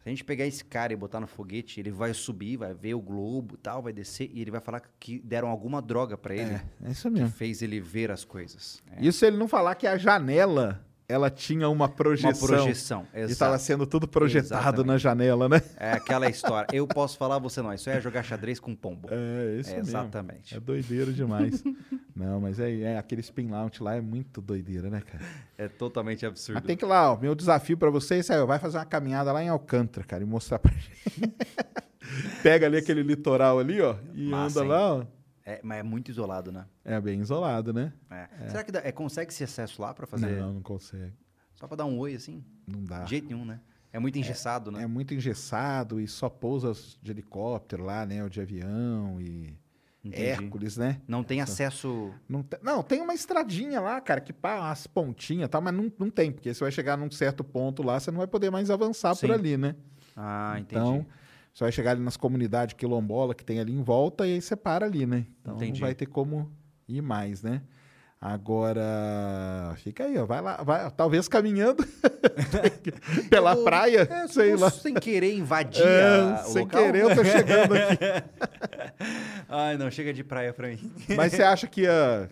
Se 0.07 0.09
a 0.09 0.13
gente 0.13 0.23
pegar 0.23 0.45
esse 0.45 0.63
cara 0.63 0.93
e 0.93 0.95
botar 0.95 1.19
no 1.19 1.27
foguete, 1.27 1.81
ele 1.81 1.91
vai 1.91 2.13
subir, 2.13 2.55
vai 2.55 2.73
ver 2.73 2.93
o 2.93 3.01
globo 3.01 3.55
e 3.55 3.57
tal, 3.57 3.81
vai 3.81 3.91
descer, 3.91 4.31
e 4.33 4.39
ele 4.39 4.49
vai 4.49 4.61
falar 4.61 4.81
que 4.97 5.19
deram 5.19 5.49
alguma 5.49 5.81
droga 5.81 6.17
pra 6.17 6.33
ele 6.33 6.61
É 6.81 6.91
isso 6.91 7.09
que 7.11 7.19
mesmo. 7.19 7.29
fez 7.31 7.61
ele 7.61 7.81
ver 7.81 8.09
as 8.09 8.23
coisas. 8.23 8.81
É. 8.89 9.05
Isso 9.05 9.25
ele 9.25 9.35
não 9.35 9.49
falar 9.49 9.75
que 9.75 9.85
a 9.85 9.97
janela 9.97 10.81
ela 11.09 11.29
tinha 11.29 11.69
uma 11.69 11.87
projeção. 11.87 12.31
Uma 12.47 12.57
projeção, 12.57 13.07
E 13.13 13.17
exato. 13.19 13.31
estava 13.31 13.57
sendo 13.59 13.87
tudo 13.87 14.07
projetado 14.07 14.61
Exatamente. 14.61 14.87
na 14.87 14.97
janela, 14.97 15.47
né? 15.47 15.61
É 15.77 15.91
aquela 15.93 16.29
história. 16.29 16.67
Eu 16.73 16.85
posso 16.85 17.17
falar, 17.17 17.39
você 17.39 17.61
não. 17.61 17.73
Isso 17.73 17.89
é 17.89 18.01
jogar 18.01 18.23
xadrez 18.23 18.59
com 18.59 18.75
pombo. 18.75 19.07
É, 19.09 19.59
isso 19.59 19.69
É, 19.69 19.75
mesmo. 19.77 19.89
exatamente. 19.89 20.55
É 20.55 20.59
doideira 20.59 21.13
demais. 21.13 21.63
não, 22.13 22.41
mas 22.41 22.59
é, 22.59 22.81
é 22.81 22.97
aquele 22.97 23.21
spin 23.21 23.49
launch 23.49 23.81
lá 23.81 23.95
é 23.95 24.01
muito 24.01 24.41
doideira, 24.41 24.89
né, 24.89 25.01
cara? 25.01 25.23
É 25.57 25.69
totalmente 25.69 26.25
absurdo. 26.25 26.55
Mas 26.55 26.65
tem 26.65 26.75
que 26.75 26.83
ir 26.83 26.87
lá, 26.87 27.13
ó. 27.13 27.17
Meu 27.17 27.33
desafio 27.33 27.77
pra 27.77 27.89
vocês 27.89 28.29
é, 28.29 28.43
vai 28.45 28.59
fazer 28.59 28.77
uma 28.77 28.85
caminhada 28.85 29.31
lá 29.31 29.41
em 29.41 29.47
Alcântara, 29.49 30.05
cara, 30.05 30.23
e 30.23 30.25
mostrar 30.25 30.59
pra 30.59 30.71
gente. 30.75 31.33
Pega 32.43 32.65
ali 32.65 32.77
aquele 32.77 33.03
litoral 33.03 33.59
ali, 33.59 33.79
ó, 33.81 33.95
e 34.13 34.29
Massa, 34.29 34.59
anda 34.61 34.65
hein? 34.65 34.71
lá, 34.71 34.93
ó. 34.95 35.05
É, 35.49 35.61
mas 35.63 35.77
é 35.77 35.83
muito 35.83 36.11
isolado, 36.11 36.51
né? 36.51 36.65
É 36.83 36.99
bem 36.99 37.21
isolado, 37.21 37.71
né? 37.71 37.93
É. 38.09 38.49
Será 38.49 38.63
que 38.65 38.71
dá- 38.71 38.81
é, 38.83 38.91
consegue 38.91 39.31
esse 39.31 39.45
acesso 39.45 39.81
lá 39.81 39.93
pra 39.93 40.05
fazer? 40.05 40.41
Não, 40.41 40.55
não 40.55 40.61
consegue. 40.61 41.13
Só 41.55 41.65
pra 41.67 41.77
dar 41.77 41.85
um 41.85 41.97
oi 41.99 42.15
assim? 42.15 42.43
Não 42.67 42.83
dá. 42.83 43.03
De 43.05 43.11
jeito 43.11 43.27
nenhum, 43.29 43.45
né? 43.45 43.61
É 43.93 43.97
muito 43.97 44.19
engessado, 44.19 44.69
né? 44.71 44.83
É 44.83 44.87
muito 44.87 45.13
engessado 45.13 46.01
e 46.01 46.07
só 46.07 46.27
pousa 46.27 46.73
de 47.01 47.11
helicóptero 47.11 47.85
lá, 47.85 48.05
né? 48.05 48.21
Ou 48.23 48.27
de 48.29 48.41
avião 48.41 49.21
e 49.21 49.57
Entendi. 50.03 50.21
Hércules, 50.25 50.75
né? 50.75 51.01
Não 51.07 51.23
tem 51.23 51.39
acesso. 51.39 52.13
Não, 52.27 52.43
te- 52.43 52.59
não, 52.61 52.83
tem 52.83 52.99
uma 53.01 53.13
estradinha 53.13 53.79
lá, 53.79 54.01
cara, 54.01 54.19
que 54.19 54.33
pá, 54.33 54.69
as 54.69 54.85
pontinhas 54.85 55.45
e 55.47 55.49
tal, 55.49 55.61
mas 55.61 55.73
não, 55.73 55.89
não 55.97 56.09
tem, 56.09 56.29
porque 56.29 56.53
você 56.53 56.59
vai 56.63 56.71
chegar 56.73 56.97
num 56.97 57.09
certo 57.09 57.41
ponto 57.43 57.81
lá, 57.83 57.97
você 57.99 58.11
não 58.11 58.17
vai 58.17 58.27
poder 58.27 58.49
mais 58.51 58.69
avançar 58.69 59.15
Sim. 59.15 59.27
por 59.27 59.33
ali, 59.33 59.55
né? 59.55 59.75
Ah, 60.15 60.57
entendi. 60.59 60.81
Então, 60.81 61.05
você 61.57 61.63
vai 61.63 61.71
chegar 61.71 61.91
ali 61.91 62.01
nas 62.03 62.15
comunidades 62.15 62.75
quilombola 62.75 63.33
que 63.33 63.43
tem 63.43 63.59
ali 63.59 63.73
em 63.73 63.81
volta 63.81 64.27
e 64.27 64.33
aí 64.33 64.41
você 64.41 64.55
para 64.55 64.85
ali, 64.85 65.07
né? 65.07 65.25
Então 65.41 65.55
Entendi. 65.55 65.79
não 65.81 65.87
vai 65.87 65.95
ter 65.95 66.05
como 66.05 66.51
ir 66.87 67.01
mais, 67.01 67.41
né? 67.41 67.63
Agora, 68.21 69.73
fica 69.77 70.03
aí, 70.05 70.17
ó, 70.19 70.25
vai 70.25 70.39
lá, 70.41 70.57
vai, 70.63 70.89
talvez 70.91 71.27
caminhando 71.27 71.83
pela 73.29 73.53
Eu- 73.55 73.63
praia, 73.63 74.07
é, 74.09 74.27
sei 74.27 74.55
lá. 74.55 74.69
Sem 74.69 74.93
querer 74.93 75.33
invadir 75.35 75.83
É, 75.83 76.37
sem 76.43 76.61
local. 76.63 76.83
querer 76.83 77.01
eu 77.03 77.15
tô 77.15 77.23
chegando 77.23 77.73
aqui. 77.73 77.97
Ai, 79.49 79.77
não, 79.77 79.89
chega 79.89 80.13
de 80.13 80.23
praia 80.23 80.53
pra 80.53 80.67
mim. 80.67 80.91
Mas 81.15 81.33
você 81.33 81.41
acha 81.43 81.65
que 81.67 81.81
ia, 81.81 82.29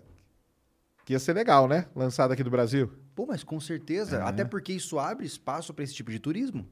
que 1.05 1.13
ia 1.13 1.19
ser 1.19 1.33
legal, 1.33 1.67
né? 1.67 1.85
Lançado 1.95 2.31
aqui 2.31 2.43
do 2.43 2.49
Brasil? 2.51 2.91
Pô, 3.15 3.25
mas 3.25 3.43
com 3.43 3.59
certeza. 3.59 4.23
Até 4.23 4.43
porque 4.45 4.73
isso 4.73 4.99
abre 4.99 5.25
espaço 5.25 5.73
pra 5.73 5.83
esse 5.83 5.93
tipo 5.95 6.11
de 6.11 6.19
turismo. 6.19 6.67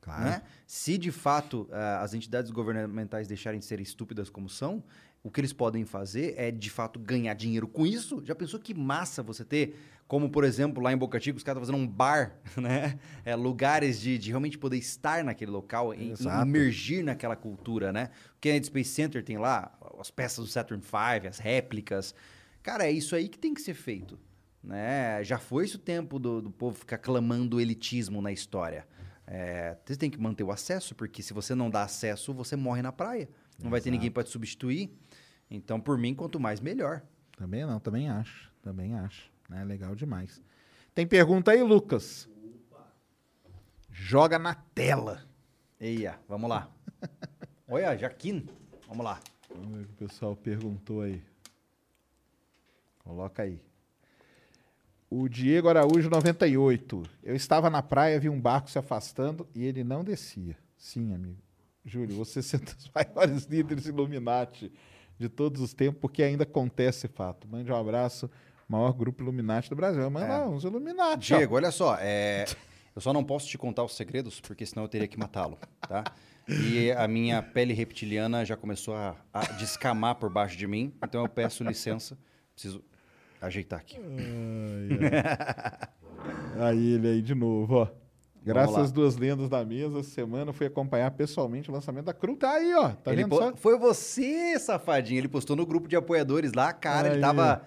Claro. 0.00 0.24
né? 0.24 0.42
Se 0.66 0.96
de 0.96 1.12
fato 1.12 1.68
ah, 1.70 2.00
as 2.02 2.14
entidades 2.14 2.50
governamentais 2.50 3.28
deixarem 3.28 3.60
de 3.60 3.66
ser 3.66 3.80
estúpidas 3.80 4.30
como 4.30 4.48
são, 4.48 4.82
o 5.22 5.30
que 5.30 5.40
eles 5.40 5.52
podem 5.52 5.84
fazer 5.84 6.34
é 6.36 6.50
de 6.50 6.70
fato 6.70 6.98
ganhar 6.98 7.34
dinheiro 7.34 7.68
com 7.68 7.86
isso. 7.86 8.22
Já 8.24 8.34
pensou 8.34 8.58
que 8.58 8.72
massa 8.72 9.22
você 9.22 9.44
ter, 9.44 9.78
como 10.08 10.30
por 10.30 10.44
exemplo 10.44 10.82
lá 10.82 10.92
em 10.92 10.96
Boca 10.96 11.20
Chica, 11.20 11.36
os 11.36 11.42
caras 11.42 11.62
estão 11.62 11.76
fazendo 11.76 11.86
um 11.86 11.92
bar, 11.92 12.32
né? 12.56 12.98
É, 13.24 13.36
lugares 13.36 14.00
de, 14.00 14.16
de 14.16 14.30
realmente 14.30 14.56
poder 14.56 14.78
estar 14.78 15.22
naquele 15.22 15.50
local, 15.50 15.92
em, 15.92 16.14
imergir 16.42 17.04
naquela 17.04 17.36
cultura, 17.36 17.92
né? 17.92 18.08
O 18.36 18.40
Kennedy 18.40 18.66
Space 18.66 18.90
Center 18.90 19.22
tem 19.22 19.36
lá 19.36 19.70
as 19.98 20.10
peças 20.10 20.44
do 20.44 20.50
Saturn 20.50 20.82
V, 20.82 21.28
as 21.28 21.38
réplicas. 21.38 22.14
Cara, 22.62 22.86
é 22.86 22.90
isso 22.90 23.14
aí 23.14 23.28
que 23.28 23.38
tem 23.38 23.52
que 23.52 23.60
ser 23.60 23.74
feito. 23.74 24.18
Né? 24.62 25.24
Já 25.24 25.38
foi 25.38 25.64
esse 25.64 25.76
o 25.76 25.78
tempo 25.78 26.18
do, 26.18 26.42
do 26.42 26.50
povo 26.50 26.78
ficar 26.78 26.98
clamando 26.98 27.60
elitismo 27.60 28.20
na 28.20 28.30
história. 28.30 28.86
É, 29.32 29.76
você 29.84 29.94
tem 29.94 30.10
que 30.10 30.18
manter 30.18 30.42
o 30.42 30.50
acesso, 30.50 30.92
porque 30.92 31.22
se 31.22 31.32
você 31.32 31.54
não 31.54 31.70
dá 31.70 31.84
acesso, 31.84 32.34
você 32.34 32.56
morre 32.56 32.82
na 32.82 32.90
praia. 32.90 33.28
Não 33.62 33.70
vai 33.70 33.80
ter 33.80 33.92
ninguém 33.92 34.10
para 34.10 34.24
te 34.24 34.30
substituir. 34.30 34.90
Então, 35.48 35.80
por 35.80 35.96
mim, 35.96 36.16
quanto 36.16 36.40
mais, 36.40 36.58
melhor. 36.58 37.00
Também 37.38 37.64
não, 37.64 37.78
também 37.78 38.08
acho. 38.08 38.50
Também 38.60 38.96
acho. 38.96 39.30
É 39.52 39.62
legal 39.62 39.94
demais. 39.94 40.42
Tem 40.92 41.06
pergunta 41.06 41.52
aí, 41.52 41.62
Lucas? 41.62 42.28
Joga 43.88 44.36
na 44.36 44.54
tela. 44.54 45.24
Eia, 45.78 46.18
vamos 46.28 46.50
lá. 46.50 46.68
Olha, 47.68 47.96
Jaquim. 47.96 48.48
Vamos 48.88 49.04
lá. 49.04 49.20
Vamos 49.48 49.76
ver 49.76 49.82
o 49.82 49.86
que 49.86 49.92
o 49.92 50.08
pessoal 50.08 50.34
perguntou 50.34 51.02
aí. 51.02 51.22
Coloca 52.98 53.44
aí. 53.44 53.62
O 55.12 55.28
Diego 55.28 55.68
Araújo, 55.68 56.08
98. 56.08 57.02
Eu 57.20 57.34
estava 57.34 57.68
na 57.68 57.82
praia, 57.82 58.20
vi 58.20 58.28
um 58.28 58.40
barco 58.40 58.70
se 58.70 58.78
afastando 58.78 59.44
e 59.52 59.66
ele 59.66 59.82
não 59.82 60.04
descia. 60.04 60.56
Sim, 60.76 61.12
amigo. 61.12 61.42
Júlio, 61.84 62.14
você 62.14 62.40
sendo 62.44 62.68
os 62.68 62.88
maiores 62.94 63.44
líderes 63.46 63.86
Illuminati 63.86 64.72
de 65.18 65.28
todos 65.28 65.60
os 65.60 65.74
tempos, 65.74 66.00
porque 66.00 66.22
ainda 66.22 66.44
acontece 66.44 67.08
fato. 67.08 67.48
Mande 67.48 67.72
um 67.72 67.74
abraço, 67.74 68.30
maior 68.68 68.92
grupo 68.92 69.20
Illuminati 69.20 69.68
do 69.68 69.74
Brasil. 69.74 70.08
Manda 70.08 70.28
lá, 70.28 70.48
uns 70.48 70.62
Illuminati. 70.62 71.34
ó. 71.34 71.38
Diego, 71.38 71.56
olha 71.56 71.72
só. 71.72 71.96
é, 72.00 72.44
eu 72.94 73.02
só 73.02 73.12
não 73.12 73.24
posso 73.24 73.48
te 73.48 73.58
contar 73.58 73.82
os 73.82 73.96
segredos, 73.96 74.40
porque 74.40 74.64
senão 74.64 74.84
eu 74.84 74.88
teria 74.88 75.08
que 75.08 75.18
matá-lo, 75.18 75.58
tá? 75.88 76.04
E 76.48 76.92
a 76.92 77.08
minha 77.08 77.42
pele 77.42 77.74
reptiliana 77.74 78.44
já 78.44 78.56
começou 78.56 78.94
a, 78.94 79.16
a 79.32 79.40
descamar 79.54 80.14
por 80.14 80.30
baixo 80.30 80.56
de 80.56 80.68
mim, 80.68 80.94
então 81.02 81.22
eu 81.22 81.28
peço 81.28 81.64
licença. 81.64 82.16
Preciso 82.54 82.84
ajeitar 83.40 83.80
aqui. 83.80 83.98
Aí 86.58 86.94
ele 86.94 87.08
aí 87.08 87.22
de 87.22 87.34
novo, 87.34 87.74
ó. 87.74 87.88
Graças 88.42 88.76
às 88.76 88.92
duas 88.92 89.16
lendas 89.16 89.50
da 89.50 89.64
mesa, 89.64 90.02
semana 90.02 90.52
fui 90.52 90.66
acompanhar 90.66 91.10
pessoalmente 91.10 91.70
o 91.70 91.72
lançamento 91.74 92.06
da 92.06 92.14
Cru. 92.14 92.36
Tá 92.36 92.52
aí, 92.52 92.74
ó. 92.74 92.90
Tá 92.90 93.12
Ele 93.12 93.22
vendo 93.22 93.36
só? 93.36 93.54
Foi 93.54 93.78
você, 93.78 94.58
safadinho. 94.58 95.18
Ele 95.18 95.28
postou 95.28 95.54
no 95.54 95.66
grupo 95.66 95.86
de 95.86 95.94
apoiadores 95.94 96.52
lá, 96.54 96.72
cara. 96.72 97.08
Aí. 97.08 97.14
Ele 97.14 97.20
tava, 97.20 97.62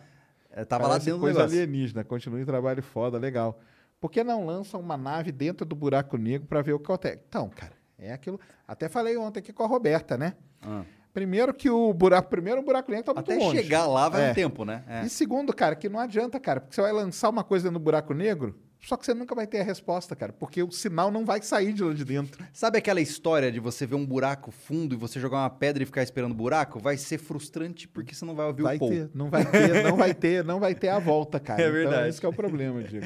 eh, 0.52 0.66
tava 0.66 0.88
lá 0.88 0.98
dentro 0.98 1.16
do 1.16 1.20
coisa 1.20 1.40
negócio. 1.40 1.58
alienígena. 1.60 2.04
Continue 2.04 2.44
trabalho 2.44 2.82
foda, 2.82 3.20
legal. 3.20 3.60
Por 4.02 4.10
que 4.10 4.24
não 4.24 4.46
lançam 4.48 4.80
uma 4.80 4.98
nave 4.98 5.32
dentro 5.32 5.64
do 5.66 5.76
buraco 5.76 6.18
negro 6.18 6.48
pra 6.48 6.62
ver 6.64 6.74
o 6.74 6.80
que 6.80 6.86
acontece? 6.86 7.22
Então, 7.30 7.50
cara, 7.50 7.74
é 7.98 8.12
aquilo. 8.12 8.40
Até 8.68 8.90
falei 8.90 9.16
ontem 9.16 9.40
aqui 9.40 9.54
com 9.54 9.64
a 9.64 9.68
Roberta, 9.68 10.18
né? 10.18 10.34
Ah. 10.62 10.84
Primeiro 11.14 11.54
que 11.54 11.70
o 11.70 11.94
buraco, 11.94 12.30
primeiro 12.30 12.62
o 12.62 12.64
buraco 12.64 12.90
negro 12.90 13.06
tá 13.06 13.14
muito 13.14 13.32
Até 13.32 13.40
longe. 13.40 13.58
chegar 13.62 13.86
lá 13.86 14.10
vai 14.10 14.28
É. 14.28 14.32
um 14.32 14.34
tempo, 14.34 14.66
né? 14.66 14.84
É. 14.88 15.06
E 15.06 15.10
segundo, 15.10 15.54
cara, 15.54 15.76
que 15.76 15.88
não 15.88 16.00
adianta, 16.00 16.40
cara, 16.40 16.60
porque 16.60 16.74
você 16.76 16.82
vai 16.82 16.92
lançar 16.92 17.30
uma 17.30 17.44
coisa 17.44 17.70
no 17.70 17.78
buraco 17.80 18.14
negro, 18.16 18.58
só 18.82 18.98
que 18.98 19.06
você 19.06 19.14
nunca 19.14 19.34
vai 19.36 19.46
ter 19.48 19.60
a 19.62 19.64
resposta, 19.64 20.16
cara, 20.16 20.34
porque 20.34 20.62
o 20.64 20.72
sinal 20.72 21.12
não 21.12 21.24
vai 21.24 21.42
sair 21.44 21.72
de 21.72 21.84
lá 21.84 21.94
de 21.94 22.04
dentro. 22.04 22.44
Sabe 22.52 22.80
aquela 22.80 23.00
história 23.00 23.52
de 23.52 23.60
você 23.60 23.86
ver 23.86 23.94
um 23.96 24.06
buraco 24.06 24.50
fundo 24.52 24.96
e 24.96 24.98
você 24.98 25.20
jogar 25.20 25.38
uma 25.38 25.50
pedra 25.52 25.84
e 25.84 25.86
ficar 25.86 26.02
esperando 26.02 26.32
o 26.32 26.36
buraco? 26.36 26.80
Vai 26.80 26.98
ser 26.98 27.20
frustrante 27.20 27.88
porque 27.88 28.14
você 28.16 28.26
não 28.26 28.34
vai 28.36 28.48
ouvir 28.48 28.64
Vai 28.64 28.76
o 28.78 28.80
Paul. 28.80 28.90
ter, 28.90 29.10
não 29.14 29.30
vai 29.30 29.46
ter, 29.46 29.84
não 29.84 29.96
vai 29.96 30.14
ter, 30.16 30.44
não 30.44 30.60
vai 30.60 30.76
ter 30.76 30.90
a 30.90 30.98
volta, 31.00 31.40
cara. 31.40 31.62
É 31.62 31.66
Então, 31.68 31.74
verdade. 31.78 32.10
esse 32.10 32.20
que 32.20 32.26
é 32.26 32.30
o 32.30 32.34
problema, 32.34 32.82
Diego. 32.84 33.06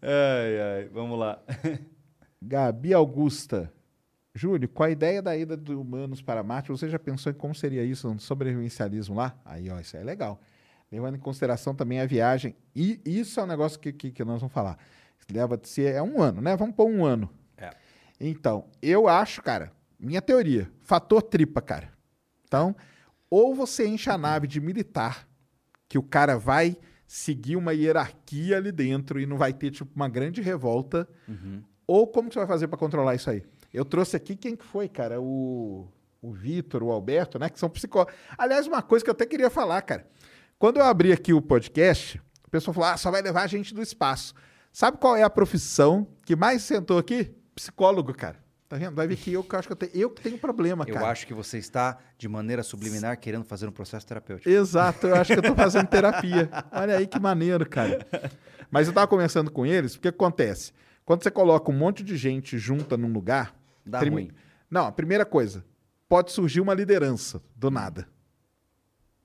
Ai, 0.00 0.60
ai, 0.78 0.88
vamos 0.92 1.18
lá. 1.18 1.38
Gabi 2.40 2.94
Augusta. 2.94 3.70
Júlio, 4.34 4.68
com 4.68 4.82
a 4.82 4.90
ideia 4.90 5.20
da 5.20 5.36
ida 5.36 5.56
de 5.56 5.72
humanos 5.72 6.22
para 6.22 6.42
Marte, 6.42 6.70
você 6.70 6.88
já 6.88 6.98
pensou 6.98 7.32
em 7.32 7.34
como 7.34 7.54
seria 7.54 7.84
isso 7.84 8.12
no 8.12 8.20
sobrevivencialismo 8.20 9.16
lá? 9.16 9.36
Aí, 9.44 9.68
ó, 9.70 9.78
isso 9.80 9.96
é 9.96 10.04
legal. 10.04 10.40
Levando 10.90 11.16
em 11.16 11.20
consideração 11.20 11.74
também 11.74 12.00
a 12.00 12.06
viagem. 12.06 12.54
E 12.74 13.00
isso 13.04 13.40
é 13.40 13.42
um 13.42 13.46
negócio 13.46 13.78
que, 13.78 13.92
que, 13.92 14.10
que 14.10 14.24
nós 14.24 14.40
vamos 14.40 14.52
falar. 14.52 14.78
Leva 15.32 15.56
de 15.56 15.68
ser, 15.68 15.94
é 15.94 16.02
um 16.02 16.20
ano, 16.20 16.40
né? 16.40 16.56
Vamos 16.56 16.74
pôr 16.74 16.86
um 16.86 17.04
ano. 17.04 17.30
É. 17.56 17.70
Então, 18.20 18.66
eu 18.82 19.08
acho, 19.08 19.42
cara, 19.42 19.72
minha 19.98 20.22
teoria, 20.22 20.70
fator 20.80 21.22
tripa, 21.22 21.60
cara. 21.60 21.92
Então, 22.44 22.74
ou 23.28 23.54
você 23.54 23.86
enche 23.86 24.10
a 24.10 24.18
nave 24.18 24.46
de 24.46 24.60
militar, 24.60 25.28
que 25.88 25.98
o 25.98 26.02
cara 26.02 26.36
vai 26.36 26.76
seguir 27.06 27.56
uma 27.56 27.72
hierarquia 27.72 28.56
ali 28.56 28.72
dentro 28.72 29.20
e 29.20 29.26
não 29.26 29.36
vai 29.36 29.52
ter, 29.52 29.70
tipo, 29.70 29.90
uma 29.94 30.08
grande 30.08 30.40
revolta, 30.40 31.08
ou 31.86 32.06
como 32.06 32.28
que 32.28 32.34
você 32.34 32.40
vai 32.40 32.48
fazer 32.48 32.68
para 32.68 32.78
controlar 32.78 33.14
isso 33.14 33.30
aí? 33.30 33.44
Eu 33.72 33.84
trouxe 33.84 34.16
aqui 34.16 34.36
quem 34.36 34.56
que 34.56 34.64
foi, 34.64 34.88
cara? 34.88 35.20
O, 35.20 35.88
o 36.20 36.32
Vitor, 36.32 36.82
o 36.82 36.90
Alberto, 36.90 37.38
né? 37.38 37.48
Que 37.48 37.58
são 37.58 37.70
psicólogos. 37.70 38.14
Aliás, 38.36 38.66
uma 38.66 38.82
coisa 38.82 39.04
que 39.04 39.10
eu 39.10 39.12
até 39.12 39.26
queria 39.26 39.50
falar, 39.50 39.80
cara. 39.82 40.06
Quando 40.58 40.78
eu 40.78 40.84
abri 40.84 41.12
aqui 41.12 41.32
o 41.32 41.40
podcast, 41.40 42.20
o 42.46 42.50
pessoal 42.50 42.74
falou: 42.74 42.90
ah, 42.90 42.96
só 42.96 43.10
vai 43.10 43.22
levar 43.22 43.42
a 43.42 43.46
gente 43.46 43.72
do 43.72 43.80
espaço. 43.80 44.34
Sabe 44.72 44.98
qual 44.98 45.16
é 45.16 45.22
a 45.22 45.30
profissão 45.30 46.06
que 46.24 46.36
mais 46.36 46.62
sentou 46.62 46.98
aqui? 46.98 47.34
Psicólogo, 47.54 48.12
cara. 48.14 48.38
Tá 48.68 48.76
vendo? 48.76 48.94
Vai 48.94 49.08
ver 49.08 49.16
que 49.16 49.32
eu 49.32 49.42
que 49.42 49.56
acho 49.56 49.66
que 49.66 49.72
eu 49.72 49.76
tenho, 49.76 49.92
eu 49.94 50.10
que 50.10 50.22
tenho 50.22 50.38
problema, 50.38 50.84
Eu 50.86 50.94
cara. 50.94 51.08
acho 51.08 51.26
que 51.26 51.34
você 51.34 51.58
está, 51.58 51.98
de 52.16 52.28
maneira 52.28 52.62
subliminar, 52.62 53.18
querendo 53.18 53.44
fazer 53.44 53.66
um 53.66 53.72
processo 53.72 54.06
terapêutico. 54.06 54.48
Exato, 54.48 55.08
eu 55.08 55.16
acho 55.16 55.32
que 55.32 55.38
eu 55.40 55.42
tô 55.42 55.56
fazendo 55.56 55.88
terapia. 55.88 56.48
Olha 56.70 56.96
aí 56.96 57.06
que 57.08 57.18
maneiro, 57.18 57.68
cara. 57.68 58.06
Mas 58.70 58.86
eu 58.86 58.94
tava 58.94 59.08
conversando 59.08 59.50
com 59.50 59.66
eles, 59.66 59.96
porque 59.96 60.06
acontece? 60.06 60.72
Quando 61.04 61.24
você 61.24 61.32
coloca 61.32 61.68
um 61.68 61.74
monte 61.74 62.04
de 62.04 62.16
gente 62.16 62.56
junta 62.58 62.96
num 62.96 63.12
lugar. 63.12 63.52
Dá 63.84 63.98
prime- 64.00 64.14
ruim. 64.14 64.30
Não, 64.70 64.86
a 64.86 64.92
primeira 64.92 65.24
coisa, 65.24 65.64
pode 66.08 66.32
surgir 66.32 66.60
uma 66.60 66.74
liderança 66.74 67.42
do 67.56 67.70
nada. 67.70 68.08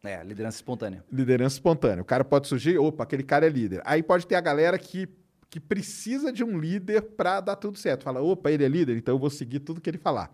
É, 0.03 0.23
liderança 0.23 0.57
espontânea. 0.57 1.03
Liderança 1.11 1.55
espontânea. 1.55 2.01
O 2.01 2.05
cara 2.05 2.23
pode 2.23 2.47
surgir, 2.47 2.77
opa, 2.77 3.03
aquele 3.03 3.23
cara 3.23 3.45
é 3.47 3.49
líder. 3.49 3.81
Aí 3.85 4.03
pode 4.03 4.27
ter 4.27 4.35
a 4.35 4.41
galera 4.41 4.77
que, 4.77 5.07
que 5.49 5.59
precisa 5.59 6.31
de 6.31 6.43
um 6.43 6.59
líder 6.59 7.01
para 7.01 7.41
dar 7.41 7.55
tudo 7.55 7.77
certo. 7.79 8.03
Fala, 8.03 8.21
opa, 8.21 8.51
ele 8.51 8.63
é 8.63 8.67
líder, 8.67 8.97
então 8.97 9.15
eu 9.15 9.19
vou 9.19 9.31
seguir 9.31 9.59
tudo 9.61 9.81
que 9.81 9.89
ele 9.89 9.97
falar. 9.97 10.31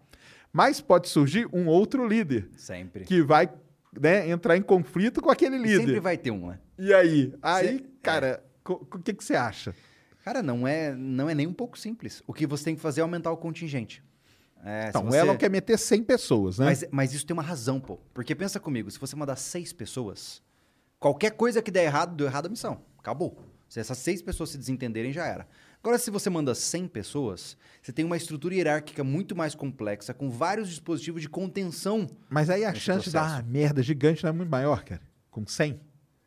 Mas 0.52 0.82
pode 0.82 1.08
surgir 1.08 1.48
um 1.54 1.68
outro 1.68 2.06
líder 2.06 2.50
Sempre. 2.58 3.06
que 3.06 3.22
vai 3.22 3.50
né, 3.98 4.30
entrar 4.30 4.58
em 4.58 4.62
conflito 4.62 5.22
com 5.22 5.32
aquele 5.32 5.58
líder. 5.58 5.80
Sempre 5.86 6.00
vai 6.02 6.18
ter 6.18 6.32
um, 6.32 6.48
né? 6.50 6.60
E 6.78 6.94
aí? 6.94 7.34
Aí, 7.42 7.78
Cê- 7.80 7.86
cara, 8.02 8.44
o 8.68 9.00
que, 9.00 9.14
que 9.14 9.24
você 9.24 9.36
acha? 9.36 9.74
Cara, 10.26 10.44
não 10.44 10.68
é, 10.68 10.94
não 10.94 11.30
é 11.30 11.34
nem 11.34 11.48
um 11.48 11.54
pouco 11.54 11.80
simples. 11.80 12.22
O 12.28 12.34
que 12.34 12.46
você 12.46 12.66
tem 12.66 12.76
que 12.76 12.82
fazer 12.82 13.00
é 13.00 13.04
aumentar 13.04 13.32
o 13.32 13.38
contingente. 13.38 14.04
É, 14.64 14.90
Então, 14.90 15.04
você- 15.06 15.18
Elon 15.18 15.38
quer 15.38 15.50
meter 15.50 15.78
100 15.78 16.04
pessoas, 16.04 16.60
né? 16.60 16.66
Mas, 16.66 16.86
mas 16.92 17.14
isso 17.14 17.26
tem 17.26 17.34
uma 17.34 17.42
razão, 17.44 17.80
pô. 17.80 17.98
Porque 18.14 18.36
pensa 18.36 18.60
comigo, 18.60 18.90
se 18.92 19.00
você 19.00 19.16
mandar 19.16 19.36
seis 19.36 19.74
pessoas, 19.74 20.42
qualquer 21.00 21.32
coisa 21.32 21.62
que 21.62 21.72
der 21.72 21.84
errado, 21.86 22.16
deu 22.16 22.28
errado 22.28 22.46
a 22.46 22.50
missão. 22.50 22.82
Acabou. 22.98 23.38
Se 23.68 23.80
essas 23.80 23.98
seis 23.98 24.22
pessoas 24.22 24.50
se 24.50 24.58
desentenderem, 24.58 25.12
já 25.14 25.26
era. 25.26 25.48
Agora, 25.82 25.98
se 25.98 26.12
você 26.12 26.30
manda 26.30 26.54
100 26.54 26.88
pessoas, 26.88 27.58
você 27.82 27.92
tem 27.92 28.06
uma 28.06 28.16
estrutura 28.18 28.54
hierárquica 28.54 29.04
muito 29.04 29.36
mais 29.36 29.56
complexa, 29.56 30.14
com 30.14 30.30
vários 30.30 30.70
dispositivos 30.70 31.22
de 31.24 31.30
contenção. 31.30 32.08
Mas 32.30 32.50
aí 32.52 32.64
a 32.64 32.74
chance 32.76 33.10
processo. 33.10 33.34
uma 33.36 33.42
merda 33.42 33.82
gigante 33.82 34.24
não 34.24 34.30
é 34.30 34.34
muito 34.34 34.50
maior, 34.50 34.84
cara. 34.84 35.02
Com 35.32 35.48
100? 35.48 35.80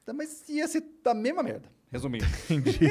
Tá, 0.04 0.12
Mas 0.12 0.48
ia 0.48 0.66
ser 0.66 0.82
da 1.04 1.14
mesma 1.14 1.42
merda. 1.42 1.68
Resumindo. 1.94 2.24
Entendi. 2.50 2.90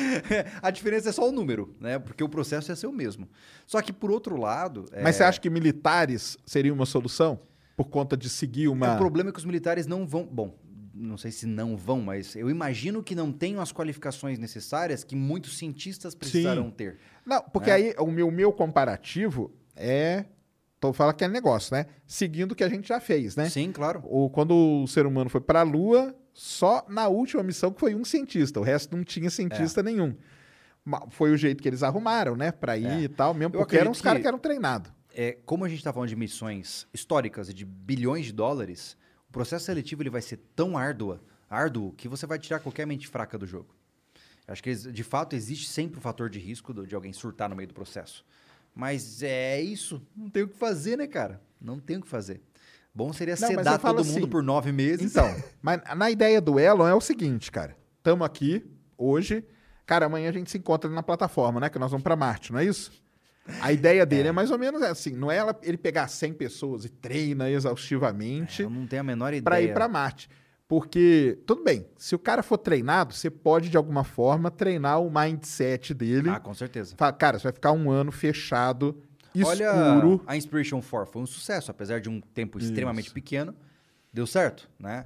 a 0.62 0.70
diferença 0.70 1.10
é 1.10 1.12
só 1.12 1.28
o 1.28 1.30
número, 1.30 1.76
né? 1.78 1.98
Porque 1.98 2.24
o 2.24 2.28
processo 2.30 2.72
ia 2.72 2.76
ser 2.76 2.86
o 2.86 2.92
mesmo. 2.92 3.28
Só 3.66 3.82
que, 3.82 3.92
por 3.92 4.10
outro 4.10 4.38
lado. 4.40 4.86
Mas 5.02 5.16
é- 5.16 5.18
você 5.18 5.24
acha 5.24 5.38
que 5.38 5.50
militares 5.50 6.38
seria 6.46 6.72
uma 6.72 6.86
solução? 6.86 7.38
Por 7.76 7.90
conta 7.90 8.16
de 8.16 8.30
seguir 8.30 8.68
uma. 8.68 8.94
O 8.94 8.96
problema 8.96 9.28
é 9.28 9.32
que 9.34 9.38
os 9.38 9.44
militares 9.44 9.86
não 9.86 10.06
vão. 10.06 10.24
Bom, 10.24 10.58
não 10.94 11.18
sei 11.18 11.30
se 11.30 11.44
não 11.44 11.76
vão, 11.76 12.00
mas 12.00 12.34
eu 12.34 12.48
imagino 12.48 13.02
que 13.02 13.14
não 13.14 13.30
tenham 13.30 13.60
as 13.60 13.70
qualificações 13.70 14.38
necessárias 14.38 15.04
que 15.04 15.14
muitos 15.14 15.58
cientistas 15.58 16.14
precisarão 16.14 16.70
ter. 16.70 16.96
Não, 17.26 17.42
porque 17.42 17.68
né? 17.68 17.76
aí 17.76 17.94
o 17.98 18.06
meu, 18.06 18.30
meu 18.30 18.50
comparativo 18.50 19.52
é. 19.76 20.24
Tô 20.80 20.92
falando 20.92 21.16
que 21.16 21.24
é 21.24 21.28
negócio, 21.28 21.74
né? 21.74 21.86
Seguindo 22.06 22.52
o 22.52 22.54
que 22.54 22.62
a 22.62 22.68
gente 22.68 22.88
já 22.88 23.00
fez, 23.00 23.34
né? 23.34 23.48
Sim, 23.50 23.72
claro. 23.72 24.00
O, 24.04 24.30
quando 24.30 24.54
o 24.54 24.86
ser 24.86 25.06
humano 25.06 25.28
foi 25.28 25.40
para 25.40 25.60
a 25.60 25.64
Lua, 25.64 26.14
só 26.40 26.86
na 26.88 27.08
última 27.08 27.42
missão 27.42 27.72
que 27.72 27.80
foi 27.80 27.96
um 27.96 28.04
cientista, 28.04 28.60
o 28.60 28.62
resto 28.62 28.96
não 28.96 29.02
tinha 29.02 29.26
É. 29.26 29.30
cientista 29.30 29.82
nenhum. 29.82 30.14
Ma- 30.84 31.04
Foi 31.10 31.32
o 31.32 31.36
jeito 31.36 31.60
que 31.60 31.68
eles 31.68 31.82
arrumaram, 31.82 32.36
né? 32.36 32.52
Para 32.52 32.78
ir 32.78 32.86
É. 32.86 33.00
e 33.02 33.08
tal, 33.08 33.34
mesmo 33.34 33.56
Eu 33.56 33.58
porque 33.60 33.76
eram 33.76 33.90
os 33.90 34.00
caras 34.00 34.22
que- 34.22 34.28
eram 34.28 34.38
treinados. 34.38 34.92
É, 35.12 35.36
como 35.44 35.64
a 35.64 35.68
gente 35.68 35.78
está 35.78 35.92
falando 35.92 36.08
de 36.08 36.14
missões 36.16 36.86
históricas 36.94 37.48
e 37.48 37.52
de 37.54 37.64
bilhões 37.64 38.26
de 38.26 38.32
dólares, 38.32 38.96
o 39.28 39.32
processo 39.32 39.64
seletivo 39.64 40.02
ele 40.02 40.10
vai 40.10 40.22
ser 40.22 40.38
tão 40.54 40.78
árduo, 40.78 41.18
árduo 41.50 41.92
que 41.94 42.06
você 42.06 42.24
vai 42.24 42.38
tirar 42.38 42.60
qualquer 42.60 42.86
mente 42.86 43.08
fraca 43.08 43.36
do 43.36 43.44
jogo. 43.46 43.74
Acho 44.46 44.62
que, 44.62 44.72
de 44.74 45.02
fato, 45.02 45.34
existe 45.34 45.68
sempre 45.68 45.98
o 45.98 46.00
fator 46.00 46.30
de 46.30 46.38
risco 46.38 46.72
de 46.86 46.94
alguém 46.94 47.12
surtar 47.12 47.48
no 47.50 47.56
meio 47.56 47.66
do 47.68 47.74
processo. 47.74 48.24
Mas 48.74 49.22
é 49.24 49.60
isso. 49.60 50.00
Não 50.16 50.30
tem 50.30 50.44
o 50.44 50.48
que 50.48 50.56
fazer, 50.56 50.96
né, 50.96 51.06
cara? 51.08 51.42
Não 51.60 51.80
tem 51.80 51.96
o 51.96 52.00
que 52.00 52.08
fazer. 52.08 52.40
Bom 52.98 53.12
seria 53.12 53.36
Não, 53.40 53.46
sedar 53.46 53.78
todo 53.78 54.04
mundo 54.04 54.18
assim, 54.18 54.26
por 54.26 54.42
nove 54.42 54.72
meses. 54.72 55.12
Então, 55.12 55.32
mas 55.62 55.80
na 55.96 56.10
ideia 56.10 56.40
do 56.40 56.58
Elon 56.58 56.88
é 56.88 56.94
o 56.94 57.00
seguinte, 57.00 57.48
cara. 57.48 57.76
Estamos 57.96 58.26
aqui 58.26 58.66
hoje. 58.96 59.44
Cara, 59.86 60.06
amanhã 60.06 60.28
a 60.28 60.32
gente 60.32 60.50
se 60.50 60.58
encontra 60.58 60.90
na 60.90 61.00
plataforma, 61.00 61.60
né? 61.60 61.68
Que 61.68 61.78
nós 61.78 61.92
vamos 61.92 62.02
para 62.02 62.16
Marte, 62.16 62.52
não 62.52 62.58
é 62.58 62.64
isso? 62.64 62.90
A 63.62 63.72
ideia 63.72 64.04
dele 64.04 64.30
é, 64.30 64.32
mais 64.32 64.50
ou 64.50 64.58
menos 64.58 64.82
assim. 64.82 65.12
Não 65.12 65.30
é 65.30 65.36
ela- 65.36 65.56
ele 65.62 65.76
pegar 65.78 66.08
100 66.08 66.32
pessoas 66.32 66.84
e 66.84 66.88
treina 66.88 67.48
exaustivamente 67.48 68.62
eu 68.62 68.68
não 68.68 68.84
tenho 68.84 69.00
a 69.00 69.04
menor 69.04 69.28
ideia. 69.28 69.42
para 69.42 69.60
ir 69.62 69.72
para 69.72 69.86
Marte. 69.86 70.28
Porque, 70.66 71.38
tudo 71.46 71.62
bem, 71.62 71.86
se 71.96 72.16
o 72.16 72.18
cara 72.18 72.42
for 72.42 72.58
treinado, 72.58 73.14
você 73.14 73.30
pode, 73.30 73.70
de 73.70 73.76
alguma 73.76 74.02
forma, 74.02 74.50
treinar 74.50 75.00
o 75.00 75.08
mindset 75.08 75.94
dele. 75.94 76.28
Ah, 76.30 76.40
com 76.40 76.52
certeza. 76.52 76.94
Fala, 76.96 77.12
cara, 77.12 77.38
você 77.38 77.44
vai 77.44 77.52
ficar 77.52 77.70
um 77.70 77.90
ano 77.92 78.10
fechado, 78.10 79.00
Olha, 79.44 79.94
escuro. 79.94 80.22
a 80.26 80.36
Inspiration 80.36 80.80
4 80.82 81.12
foi 81.12 81.22
um 81.22 81.26
sucesso, 81.26 81.70
apesar 81.70 82.00
de 82.00 82.08
um 82.08 82.20
tempo 82.20 82.58
extremamente 82.58 83.10
pequeno. 83.10 83.54
Deu 84.12 84.26
certo, 84.26 84.68
né? 84.78 85.04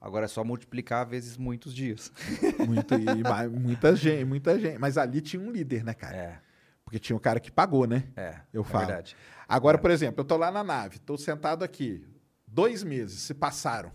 Agora 0.00 0.24
é 0.26 0.28
só 0.28 0.44
multiplicar 0.44 1.04
vezes 1.04 1.36
muitos 1.36 1.74
dias. 1.74 2.12
Muito, 2.66 2.94
e 2.94 3.58
muita 3.60 3.96
gente, 3.96 4.24
muita 4.24 4.58
gente. 4.58 4.78
Mas 4.78 4.96
ali 4.96 5.20
tinha 5.20 5.42
um 5.42 5.50
líder, 5.50 5.82
né, 5.84 5.92
cara? 5.92 6.16
É, 6.16 6.38
Porque 6.84 7.00
tinha 7.00 7.16
o 7.16 7.20
cara 7.20 7.40
que 7.40 7.50
pagou, 7.50 7.84
né? 7.86 8.04
é. 8.16 8.36
Eu 8.52 8.62
é 8.62 8.64
falo. 8.64 8.86
verdade. 8.86 9.16
Agora, 9.48 9.76
por 9.76 9.90
exemplo, 9.90 10.20
eu 10.20 10.24
tô 10.24 10.36
lá 10.36 10.50
na 10.52 10.62
nave, 10.62 10.98
tô 11.00 11.16
sentado 11.18 11.64
aqui. 11.64 12.04
Dois 12.46 12.84
meses 12.84 13.20
se 13.22 13.34
passaram. 13.34 13.90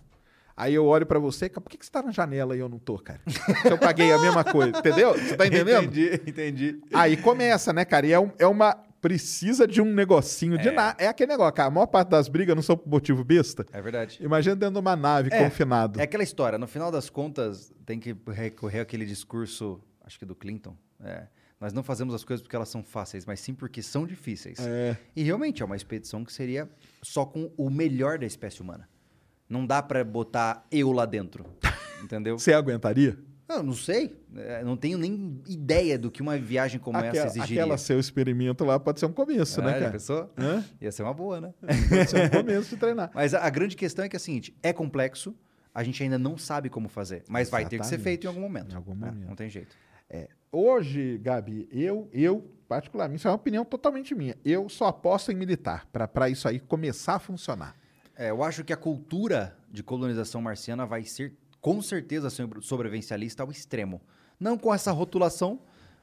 Aí 0.56 0.74
eu 0.76 0.86
olho 0.86 1.06
pra 1.06 1.18
você, 1.20 1.48
cara, 1.50 1.62
por 1.62 1.70
que, 1.72 1.78
que 1.78 1.86
você 1.86 1.92
tá 1.92 2.04
na 2.04 2.12
janela 2.12 2.56
e 2.56 2.60
eu 2.60 2.68
não 2.70 2.78
tô, 2.78 3.00
cara? 3.00 3.22
Eu 3.66 3.78
paguei 3.78 4.12
a 4.12 4.20
mesma 4.20 4.44
coisa, 4.44 4.78
entendeu? 4.78 5.14
Você 5.14 5.36
tá 5.38 5.48
entendendo? 5.48 5.86
Entendi, 5.86 6.22
entendi. 6.28 6.82
Aí 6.94 7.18
começa, 7.18 7.72
né, 7.74 7.86
cara? 7.86 8.06
E 8.06 8.12
é, 8.12 8.20
um- 8.20 8.32
é 8.38 8.46
uma. 8.46 8.78
Precisa 9.04 9.68
de 9.68 9.82
um 9.82 9.94
negocinho 9.94 10.58
de 10.58 10.70
É. 10.70 10.72
nada. 10.72 11.04
É 11.04 11.08
aquele 11.10 11.30
negócio, 11.34 11.54
cara. 11.54 11.68
A 11.68 11.72
maior 11.72 11.88
parte 11.88 12.08
das 12.08 12.30
brigas 12.30 12.56
não 12.56 12.64
são 12.64 12.78
por 12.78 12.88
motivo 12.90 13.22
besta. 13.22 13.66
É 13.74 13.82
verdade. 13.82 14.18
Imagina 14.22 14.56
dentro 14.56 14.76
de 14.76 14.80
uma 14.80 14.96
nave 14.96 15.30
É, 15.30 15.44
confinado. 15.44 16.00
É 16.00 16.04
aquela 16.04 16.24
história, 16.24 16.58
no 16.58 16.68
final 16.68 16.90
das 16.90 17.10
contas, 17.10 17.70
tem 17.86 18.00
que 18.00 18.16
recorrer 18.32 18.80
àquele 18.80 19.06
discurso, 19.06 19.82
acho 20.06 20.18
que 20.18 20.26
do 20.26 20.34
Clinton. 20.34 20.74
é, 21.04 21.28
nós 21.60 21.74
não 21.74 21.84
fazemos 21.84 22.14
as 22.16 22.24
coisas 22.24 22.42
porque 22.42 22.56
elas 22.56 22.70
são 22.70 22.82
fáceis, 22.82 23.26
mas 23.26 23.42
sim 23.42 23.54
porque 23.54 23.82
são 23.82 24.08
difíceis. 24.08 24.58
É. 24.60 24.96
E 25.14 25.22
realmente 25.24 25.62
é 25.62 25.66
uma 25.66 25.76
expedição 25.76 26.24
que 26.24 26.32
seria 26.32 26.70
só 27.02 27.26
com 27.26 27.52
o 27.58 27.70
melhor 27.70 28.18
da 28.18 28.26
espécie 28.26 28.62
humana. 28.62 28.88
Não 29.50 29.66
dá 29.68 29.84
pra 29.84 30.02
botar 30.06 30.66
eu 30.72 30.94
lá 30.94 31.06
dentro. 31.06 31.46
Entendeu? 32.02 32.40
Você 32.40 32.54
aguentaria? 32.54 33.18
Não, 33.58 33.64
não 33.64 33.74
sei. 33.74 34.16
É, 34.36 34.64
Não 34.64 34.76
tenho 34.76 34.98
nem 34.98 35.42
ideia 35.48 35.98
do 35.98 36.10
que 36.10 36.22
uma 36.22 36.38
viagem 36.38 36.80
como 36.80 36.98
Aquela, 36.98 37.18
essa 37.18 37.38
exigiria. 37.38 37.64
aquela 37.64 37.78
seu 37.78 38.00
experimento 38.00 38.64
lá 38.66 38.80
pode 38.80 39.00
ser 39.00 39.06
um 39.06 39.12
começo, 39.14 39.62
É, 39.62 39.64
né, 39.64 39.72
já 39.74 39.80
cara? 39.80 39.92
pensou? 39.92 40.34
Hã? 40.38 40.64
Ia 40.82 40.92
ser 40.92 41.04
uma 41.04 41.14
boa, 41.14 41.40
né? 41.42 41.54
Pode 41.62 42.10
ser 42.10 42.26
um 42.26 42.30
começo 42.30 42.70
de 42.72 42.78
treinar. 42.78 43.12
Mas 43.14 43.34
a, 43.34 43.46
a 43.46 43.50
grande 43.50 43.76
questão 43.76 44.06
é 44.06 44.10
que 44.10 44.16
é 44.16 44.18
a 44.18 44.20
seguinte: 44.20 44.56
é 44.64 44.74
complexo, 44.74 45.36
a 45.74 45.84
gente 45.84 46.02
ainda 46.02 46.18
não 46.18 46.38
sabe 46.38 46.70
como 46.70 46.88
fazer, 46.90 47.24
mas 47.28 47.50
vai 47.50 47.64
ter 47.66 47.80
que 47.80 47.86
ser 47.86 47.96
Exatamente. 47.96 48.04
feito 48.04 48.24
em 48.26 48.28
algum 48.28 48.42
momento. 48.42 48.72
Em 48.72 48.76
algum 48.76 48.96
né? 48.96 49.08
momento. 49.12 49.28
Não 49.28 49.36
tem 49.36 49.50
jeito. 49.50 49.76
Hoje, 50.52 51.18
Gabi, 51.18 51.68
eu, 51.72 52.08
eu, 52.14 52.48
particularmente, 52.68 53.20
isso 53.20 53.28
é 53.28 53.32
uma 53.32 53.36
opinião 53.38 53.66
totalmente 53.66 54.14
minha. 54.14 54.38
Eu 54.46 54.70
só 54.70 54.86
aposto 54.86 55.32
em 55.32 55.36
militar, 55.36 55.88
para 55.92 56.30
isso 56.30 56.48
aí 56.48 56.60
começar 56.60 57.16
a 57.16 57.20
funcionar. 57.20 57.76
É, 58.16 58.30
eu 58.30 58.44
acho 58.44 58.64
que 58.64 58.72
a 58.72 58.78
cultura 58.78 59.58
de 59.72 59.82
colonização 59.82 60.40
marciana 60.40 60.86
vai 60.86 61.04
ser, 61.04 61.36
com 61.64 61.82
certeza, 61.82 62.30
sobre- 62.30 62.62
sobrevivencialista 62.62 63.42
ao 63.42 63.50
extremo. 63.50 64.02
Não 64.38 64.58
com 64.58 64.74
essa 64.74 64.92
rotulação, 64.92 65.62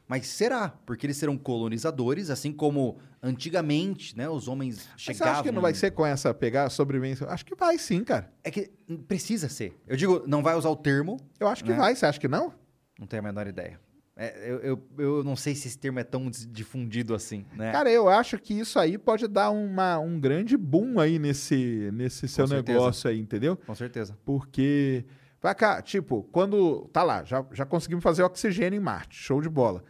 mas 0.09 0.27
será, 0.27 0.71
porque 0.87 1.05
eles 1.07 1.19
serão 1.19 1.37
colonizadores, 1.37 2.31
assim 2.31 2.51
como 2.51 2.99
antigamente, 3.23 4.17
né, 4.17 4.29
os 4.29 4.49
homens 4.49 4.89
Mas 4.93 5.03
você 5.05 5.13
chegavam... 5.15 5.35
acha 5.35 5.43
que 5.43 5.53
não 5.53 5.61
vai 5.63 5.75
ser 5.75 5.91
com 5.91 6.05
essa 6.07 6.33
pegar 6.33 6.69
sobrevivência? 6.71 7.27
Acho 7.29 7.45
que 7.45 7.55
vai 7.55 7.77
sim, 7.79 8.03
cara. 8.03 8.33
É 8.43 8.51
que 8.51 8.71
precisa 9.07 9.49
ser. 9.51 9.79
Eu 9.87 9.97
digo, 9.97 10.25
não 10.27 10.43
vai 10.43 10.55
usar 10.57 10.71
o 10.71 10.77
termo, 10.77 11.19
Eu 11.39 11.47
acho 11.47 11.63
que 11.63 11.71
Né? 11.71 11.77
vai, 11.77 11.95
você 11.95 12.07
acha 12.07 12.19
que 12.19 12.27
não? 12.29 12.53
não 12.99 13.07
tenho 13.07 13.21
a 13.23 13.25
menor 13.27 13.47
ideia. 13.47 13.79
É, 14.17 14.51
eu, 14.51 14.59
eu, 14.61 14.83
eu 14.99 15.25
não 15.25 15.35
sei 15.37 15.55
se 15.55 15.69
esse 15.69 15.79
termo 15.79 15.99
é 15.99 16.05
tão 16.05 16.31
difundido 16.31 17.15
assim, 17.15 17.45
né? 17.55 17.73
Cara, 17.73 17.91
eu 17.91 18.09
acho 18.09 18.37
que 18.39 18.53
isso 18.53 18.79
aí 18.79 18.99
pode 18.99 19.27
dar 19.29 19.51
uma, 19.51 19.99
um 19.99 20.19
grande 20.21 20.57
boom 20.59 20.99
aí 21.01 21.19
nesse, 21.19 21.91
nesse 21.95 22.29
seu 22.29 22.47
certeza. 22.47 22.79
negócio 22.79 23.09
aí, 23.11 23.19
entendeu? 23.19 23.57
Com 23.57 23.75
certeza. 23.75 24.19
Porque, 24.25 25.05
vai 25.41 25.55
cá, 25.55 25.81
tipo, 25.83 26.23
quando 26.33 26.89
tá 26.93 27.03
lá, 27.03 27.25
já, 27.25 27.45
já 27.53 27.65
conseguimos 27.65 28.03
fazer 28.03 28.23
oxigênio 28.23 28.77
em 28.77 28.81
Marte, 28.83 29.17
show 29.17 29.41
de 29.41 29.49
bola. 29.49 29.83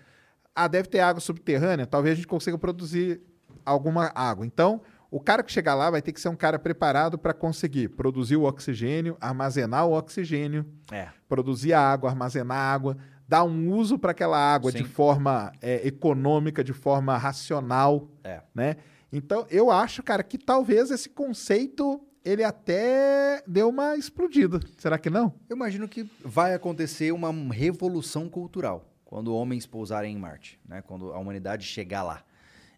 Ah, 0.54 0.68
deve 0.68 0.88
ter 0.88 1.00
água 1.00 1.20
subterrânea, 1.20 1.86
talvez 1.86 2.12
a 2.12 2.16
gente 2.16 2.26
consiga 2.26 2.58
produzir 2.58 3.20
alguma 3.64 4.10
água. 4.14 4.44
Então, 4.44 4.80
o 5.10 5.20
cara 5.20 5.42
que 5.42 5.50
chegar 5.52 5.74
lá 5.74 5.90
vai 5.90 6.00
ter 6.02 6.12
que 6.12 6.20
ser 6.20 6.28
um 6.28 6.36
cara 6.36 6.58
preparado 6.58 7.18
para 7.18 7.32
conseguir 7.34 7.88
produzir 7.90 8.36
o 8.36 8.44
oxigênio, 8.44 9.16
armazenar 9.20 9.86
o 9.86 9.92
oxigênio, 9.92 10.64
É. 10.90 11.08
produzir 11.28 11.72
a 11.72 11.80
água, 11.80 12.10
armazenar 12.10 12.56
a 12.56 12.72
água, 12.72 12.96
dar 13.26 13.44
um 13.44 13.72
uso 13.72 13.98
para 13.98 14.10
aquela 14.10 14.38
água 14.38 14.72
de 14.72 14.78
Sim. 14.78 14.84
forma 14.84 15.52
é, 15.62 15.86
econômica, 15.86 16.62
de 16.64 16.72
forma 16.72 17.16
racional, 17.16 18.08
É. 18.24 18.40
né? 18.54 18.76
Então, 19.12 19.44
eu 19.50 19.70
acho, 19.70 20.02
cara, 20.02 20.22
que 20.22 20.38
talvez 20.38 20.90
esse 20.90 21.08
conceito 21.08 22.00
ele 22.24 22.44
até 22.44 23.42
deu 23.46 23.68
uma 23.68 23.96
explodida. 23.96 24.60
Será 24.78 24.98
que 24.98 25.10
não? 25.10 25.34
Eu 25.48 25.56
imagino 25.56 25.88
que 25.88 26.08
vai 26.24 26.54
acontecer 26.54 27.12
uma 27.12 27.32
revolução 27.52 28.28
cultural 28.28 28.86
quando 29.04 29.34
homens 29.34 29.66
pousarem 29.66 30.14
em 30.14 30.18
Marte, 30.18 30.60
né? 30.68 30.82
Quando 30.82 31.12
a 31.12 31.18
humanidade 31.18 31.66
chegar 31.66 32.02
lá. 32.02 32.24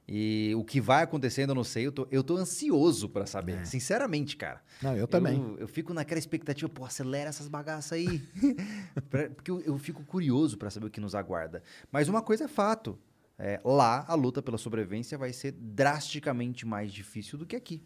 E 0.08 0.52
o 0.56 0.64
que 0.64 0.80
vai 0.80 1.04
acontecer, 1.04 1.42
ainda 1.42 1.54
não 1.54 1.62
sei. 1.62 1.86
Eu 1.86 1.92
tô, 1.92 2.08
eu 2.10 2.24
tô 2.24 2.36
ansioso 2.36 3.08
pra 3.08 3.24
saber. 3.24 3.64
Sinceramente, 3.66 4.36
cara. 4.36 4.60
Não, 4.82 4.96
eu 4.96 5.06
também. 5.06 5.38
Eu, 5.38 5.58
eu 5.58 5.68
fico 5.68 5.94
naquela 5.94 6.18
expectativa, 6.18 6.68
pô, 6.68 6.84
acelera 6.84 7.28
essas 7.28 7.48
bagaças 7.48 7.92
aí. 7.92 8.20
Porque 9.36 9.50
eu, 9.50 9.60
eu 9.60 9.78
fico 9.78 10.02
curioso 10.04 10.58
pra 10.58 10.70
saber 10.70 10.86
o 10.86 10.90
que 10.90 11.00
nos 11.00 11.14
aguarda. 11.14 11.62
Mas 11.90 12.08
uma 12.08 12.20
coisa 12.20 12.44
é 12.44 12.48
fato. 12.48 12.98
é, 13.38 13.60
lá, 13.64 14.04
a 14.08 14.14
luta 14.14 14.42
pela 14.42 14.58
sobrevivência 14.58 15.16
vai 15.16 15.32
ser 15.32 15.52
drasticamente 15.52 16.66
mais 16.66 16.92
difícil 16.92 17.38
do 17.38 17.46
que 17.46 17.56
aqui. 17.56 17.82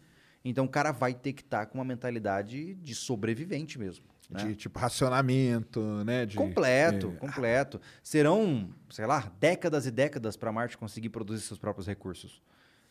Então, 0.49 0.65
o 0.65 0.69
cara 0.69 0.91
vai 0.91 1.13
ter 1.13 1.33
que 1.33 1.41
estar 1.41 1.65
com 1.65 1.77
uma 1.77 1.85
mentalidade 1.85 2.75
de 2.75 2.95
sobrevivente 2.95 3.77
mesmo. 3.77 4.05
né? 4.29 4.43
De 4.43 4.55
tipo 4.55 4.77
racionamento, 4.79 5.81
né? 6.05 6.25
De, 6.25 6.35
Completo, 6.35 7.13
é, 7.15 7.19
completo. 7.19 7.81
Serão, 8.03 8.69
sei 8.89 9.05
lá, 9.05 9.31
décadas 9.39 9.85
e 9.85 9.91
décadas 9.91 10.35
para 10.37 10.51
Marte 10.51 10.77
conseguir 10.77 11.09
produzir 11.09 11.41
seus 11.41 11.59
próprios 11.59 11.87
recursos. 11.87 12.41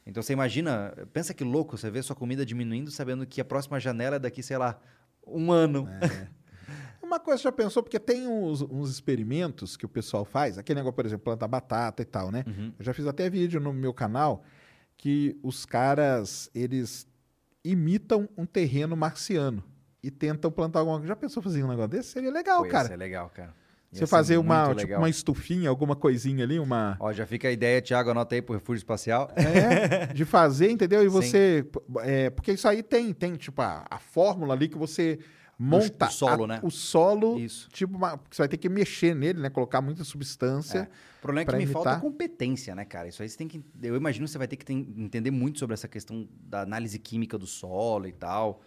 Então 0.06 0.22
você 0.22 0.32
imagina, 0.32 0.94
pensa 1.12 1.34
que 1.34 1.42
louco 1.42 1.76
você 1.76 1.90
vê 1.90 2.00
sua 2.00 2.14
comida 2.14 2.46
diminuindo 2.46 2.90
sabendo 2.92 3.26
que 3.26 3.40
a 3.40 3.44
próxima 3.44 3.80
janela 3.80 4.16
é 4.16 4.18
daqui, 4.18 4.40
sei 4.42 4.56
lá, 4.56 4.78
um 5.26 5.50
ano. 5.50 5.88
Uma 7.02 7.20
coisa, 7.20 7.38
você 7.38 7.44
já 7.44 7.52
pensou, 7.52 7.82
porque 7.82 8.00
tem 8.00 8.26
uns, 8.26 8.62
uns 8.62 8.90
experimentos 8.90 9.76
que 9.76 9.86
o 9.86 9.88
pessoal 9.88 10.24
faz, 10.24 10.58
aquele 10.58 10.80
negócio, 10.80 10.94
por 10.94 11.06
exemplo, 11.06 11.24
plantar 11.24 11.46
batata 11.46 12.02
e 12.02 12.04
tal, 12.04 12.32
né? 12.32 12.44
Uhum. 12.46 12.72
Eu 12.78 12.84
já 12.84 12.92
fiz 12.92 13.06
até 13.06 13.30
vídeo 13.30 13.60
no 13.60 13.72
meu 13.72 13.94
canal 13.94 14.42
que 14.96 15.38
os 15.42 15.64
caras, 15.64 16.50
eles 16.54 17.06
imitam 17.70 18.28
um 18.36 18.46
terreno 18.46 18.96
marciano 18.96 19.62
e 20.02 20.10
tentam 20.10 20.50
plantar 20.50 20.80
alguma 20.80 20.98
coisa. 20.98 21.08
Já 21.08 21.16
pensou 21.16 21.42
fazer 21.42 21.64
um 21.64 21.68
negócio 21.68 21.90
desse? 21.90 22.10
Seria 22.10 22.30
legal, 22.30 22.62
Pô, 22.62 22.68
cara. 22.68 22.92
É 22.92 22.96
legal, 22.96 23.28
cara. 23.30 23.54
Ia 23.92 24.00
Você 24.00 24.06
fazer 24.06 24.36
uma, 24.36 24.68
tipo, 24.68 24.80
legal. 24.80 24.98
uma 25.00 25.08
estufinha, 25.08 25.70
alguma 25.70 25.96
coisinha 25.96 26.44
ali, 26.44 26.58
uma... 26.58 26.96
Ó, 27.00 27.12
já 27.12 27.24
fica 27.24 27.48
a 27.48 27.52
ideia, 27.52 27.80
Thiago, 27.80 28.10
anota 28.10 28.34
aí 28.34 28.42
pro 28.42 28.54
refúgio 28.54 28.78
espacial. 28.78 29.30
É, 29.36 30.12
de 30.12 30.24
fazer, 30.24 30.70
entendeu? 30.70 31.04
E 31.04 31.08
você. 31.08 31.64
é, 32.00 32.30
porque 32.30 32.52
isso 32.52 32.68
aí 32.68 32.82
tem, 32.82 33.12
tem 33.12 33.36
tipo, 33.36 33.62
a, 33.62 33.86
a 33.88 33.98
fórmula 33.98 34.54
ali 34.54 34.68
que 34.68 34.76
você 34.76 35.18
monta. 35.58 36.06
o 36.06 36.10
solo, 36.10 36.44
a- 36.44 36.46
né? 36.46 36.60
O 36.62 36.70
solo. 36.70 37.38
Isso. 37.38 37.68
Tipo, 37.72 37.96
uma- 37.96 38.20
você 38.30 38.42
vai 38.42 38.48
ter 38.48 38.56
que 38.56 38.68
mexer 38.68 39.14
nele, 39.14 39.40
né? 39.40 39.50
Colocar 39.50 39.80
muita 39.80 40.04
substância. 40.04 40.78
É. 40.80 40.82
O 41.18 41.22
problema 41.22 41.42
é 41.42 41.44
que 41.52 41.56
me 41.56 41.64
imitar. 41.64 41.82
falta 41.82 42.00
competência, 42.00 42.74
né, 42.74 42.84
cara? 42.84 43.08
Isso 43.08 43.22
aí 43.22 43.28
você 43.28 43.36
tem 43.36 43.48
que. 43.48 43.60
Eu 43.82 43.96
imagino 43.96 44.26
que 44.26 44.30
você 44.30 44.38
vai 44.38 44.46
ter 44.46 44.56
que 44.56 44.64
ten- 44.64 44.86
entender 44.96 45.30
muito 45.30 45.58
sobre 45.58 45.74
essa 45.74 45.88
questão 45.88 46.28
da 46.40 46.60
análise 46.62 46.98
química 46.98 47.36
do 47.36 47.46
solo 47.46 48.06
e 48.06 48.12
tal. 48.12 48.62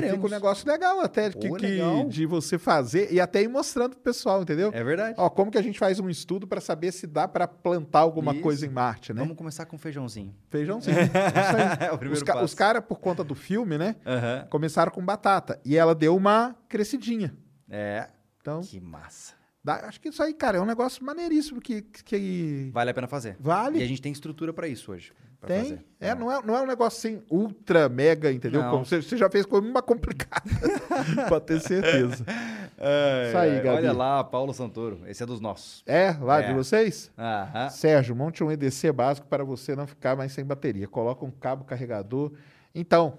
Mas 0.00 0.10
fica 0.10 0.26
um 0.26 0.30
negócio 0.30 0.66
legal 0.68 1.00
até 1.00 1.30
que, 1.30 1.48
Pô, 1.48 1.56
que- 1.56 1.66
legal. 1.66 2.08
de 2.08 2.26
você 2.26 2.58
fazer 2.58 3.12
e 3.12 3.20
até 3.20 3.42
ir 3.42 3.48
mostrando 3.48 3.90
pro 3.90 4.00
pessoal, 4.00 4.42
entendeu? 4.42 4.70
É 4.74 4.82
verdade. 4.82 5.14
Ó, 5.18 5.28
como 5.30 5.50
que 5.50 5.58
a 5.58 5.62
gente 5.62 5.78
faz 5.78 6.00
um 6.00 6.08
estudo 6.08 6.46
para 6.46 6.60
saber 6.60 6.92
se 6.92 7.06
dá 7.06 7.28
para 7.28 7.46
plantar 7.46 8.00
alguma 8.00 8.32
Isso. 8.32 8.42
coisa 8.42 8.66
em 8.66 8.68
Marte, 8.70 9.12
né? 9.12 9.20
Vamos 9.20 9.36
começar 9.36 9.66
com 9.66 9.76
feijãozinho. 9.78 10.34
Feijãozinho. 10.50 10.96
Isso 11.00 11.10
aí. 11.16 11.62
É 11.88 11.92
o 11.92 11.98
primeiro 11.98 12.12
os 12.18 12.22
ca- 12.22 12.42
os 12.42 12.54
caras, 12.54 12.82
por 12.84 12.98
conta 12.98 13.22
do 13.24 13.34
filme, 13.34 13.76
né? 13.78 13.96
Aham. 14.06 14.46
Começaram 14.50 14.90
com 14.92 15.04
batata. 15.04 15.60
E 15.64 15.76
ela 15.76 15.94
deu 15.94 16.16
uma 16.16 16.56
crescidinha. 16.68 17.34
É. 17.70 18.08
Então, 18.40 18.60
Que 18.60 18.80
massa. 18.80 19.34
dá- 19.62 19.86
acho 19.86 20.00
que 20.00 20.08
isso 20.08 20.22
aí, 20.22 20.34
cara, 20.34 20.58
é 20.58 20.60
um 20.60 20.66
negócio 20.66 21.04
maneiríssimo 21.04 21.60
que, 21.60 21.82
que 21.82 22.70
Vale 22.72 22.90
a 22.90 22.94
pena 22.94 23.06
fazer. 23.06 23.36
vale. 23.38 23.78
E 23.78 23.82
a 23.82 23.86
gente 23.86 24.02
tem 24.02 24.10
estrutura 24.12 24.52
pra 24.52 24.66
isso 24.66 24.90
hoje. 24.92 25.12
Pra 25.42 25.48
Tem. 25.48 25.62
fazer. 25.64 25.84
É, 26.00 26.14
não 26.14 26.32
é, 26.32 26.42
não 26.44 26.56
é 26.56 26.62
um 26.62 26.66
negócio 26.66 26.96
assim 26.98 27.22
ultra 27.30 27.88
mega, 27.88 28.32
entendeu? 28.32 28.62
Como 28.70 28.84
você, 28.84 29.02
você 29.02 29.16
já 29.16 29.28
fez 29.28 29.44
coisa 29.44 29.66
uma 29.66 29.82
complicada. 29.82 30.42
Pode 31.28 31.44
ter 31.46 31.60
certeza. 31.60 32.24
Ai, 32.78 33.28
Isso 33.28 33.38
aí, 33.38 33.60
Gabi. 33.60 33.68
Olha 33.78 33.92
lá, 33.92 34.24
Paulo 34.24 34.52
Santoro. 34.52 35.00
Esse 35.06 35.22
é 35.22 35.26
dos 35.26 35.40
nossos. 35.40 35.82
É, 35.86 36.16
lá 36.20 36.40
É. 36.42 36.48
de 36.48 36.54
vocês? 36.54 37.10
Aham. 37.18 37.68
Sérgio, 37.68 38.16
monte 38.16 38.42
um 38.42 38.50
EDC 38.50 38.90
básico 38.92 39.26
para 39.28 39.44
você 39.44 39.76
não 39.76 39.86
ficar 39.86 40.16
mais 40.16 40.32
sem 40.32 40.44
bateria. 40.44 40.88
Coloca 40.88 41.24
um 41.24 41.30
cabo 41.30 41.64
carregador. 41.64 42.32
Então, 42.74 43.18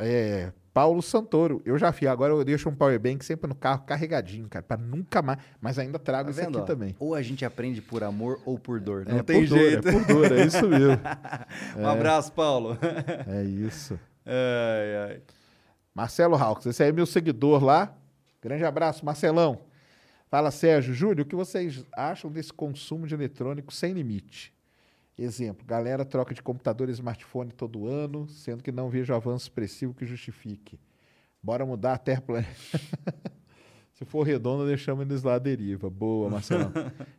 é, 0.00 0.52
Paulo 0.72 1.02
Santoro, 1.02 1.60
eu 1.66 1.76
já 1.76 1.92
fiz. 1.92 2.08
Agora 2.08 2.32
eu 2.32 2.42
deixo 2.44 2.68
um 2.68 2.74
power 2.74 2.98
bank 2.98 3.22
sempre 3.24 3.46
no 3.46 3.54
carro 3.54 3.82
carregadinho, 3.84 4.48
cara, 4.48 4.62
para 4.62 4.80
nunca 4.80 5.20
mais. 5.20 5.38
Mas 5.60 5.78
ainda 5.78 5.98
trago 5.98 6.32
Tá 6.32 6.40
isso 6.40 6.48
aqui 6.48 6.58
ó? 6.58 6.62
também. 6.62 6.96
Ou 6.98 7.14
a 7.14 7.20
gente 7.20 7.44
aprende 7.44 7.82
por 7.82 8.02
amor 8.02 8.40
ou 8.46 8.58
por 8.58 8.80
dor. 8.80 9.04
Não 9.06 9.18
é 9.18 9.22
tem 9.22 9.40
por 9.42 9.48
dor, 9.50 9.58
jeito. 9.58 9.88
é 9.88 9.92
por 9.92 10.04
dor, 10.06 10.32
é 10.32 10.46
isso 10.46 10.66
mesmo. 10.66 10.98
um 11.76 11.86
abraço, 11.86 12.32
Paulo. 12.32 12.78
É 13.26 13.42
isso. 13.44 13.98
ai, 14.24 15.10
ai. 15.10 15.22
Marcelo 15.94 16.36
Hawks, 16.36 16.64
esse 16.64 16.82
aí 16.82 16.88
é 16.88 16.92
meu 16.92 17.04
seguidor 17.04 17.62
lá. 17.62 17.94
Grande 18.40 18.64
abraço, 18.64 19.04
Marcelão. 19.04 19.60
Fala, 20.30 20.50
Sérgio. 20.50 20.94
Júlio, 20.94 21.22
o 21.24 21.26
que 21.26 21.36
vocês 21.36 21.84
acham 21.94 22.30
desse 22.30 22.50
consumo 22.52 23.06
de 23.06 23.14
eletrônico 23.14 23.70
sem 23.72 23.92
limite? 23.92 24.54
Exemplo, 25.18 25.64
galera 25.66 26.04
troca 26.04 26.32
de 26.34 26.42
computador 26.42 26.88
e 26.88 26.92
smartphone 26.92 27.52
todo 27.52 27.86
ano, 27.86 28.26
sendo 28.28 28.62
que 28.62 28.72
não 28.72 28.88
vejo 28.88 29.12
avanço 29.14 29.44
expressivo 29.44 29.92
que 29.94 30.06
justifique. 30.06 30.80
Bora 31.42 31.66
mudar 31.66 31.94
a 31.94 31.98
Terra 31.98 32.20
plana. 32.22 32.46
Se 33.92 34.06
for 34.06 34.22
redondo, 34.22 34.66
deixamos 34.66 35.04
eles 35.06 35.22
lá 35.22 35.34
à 35.34 35.38
deriva. 35.38 35.88
Boa, 35.90 36.28
Marcelão. 36.30 36.72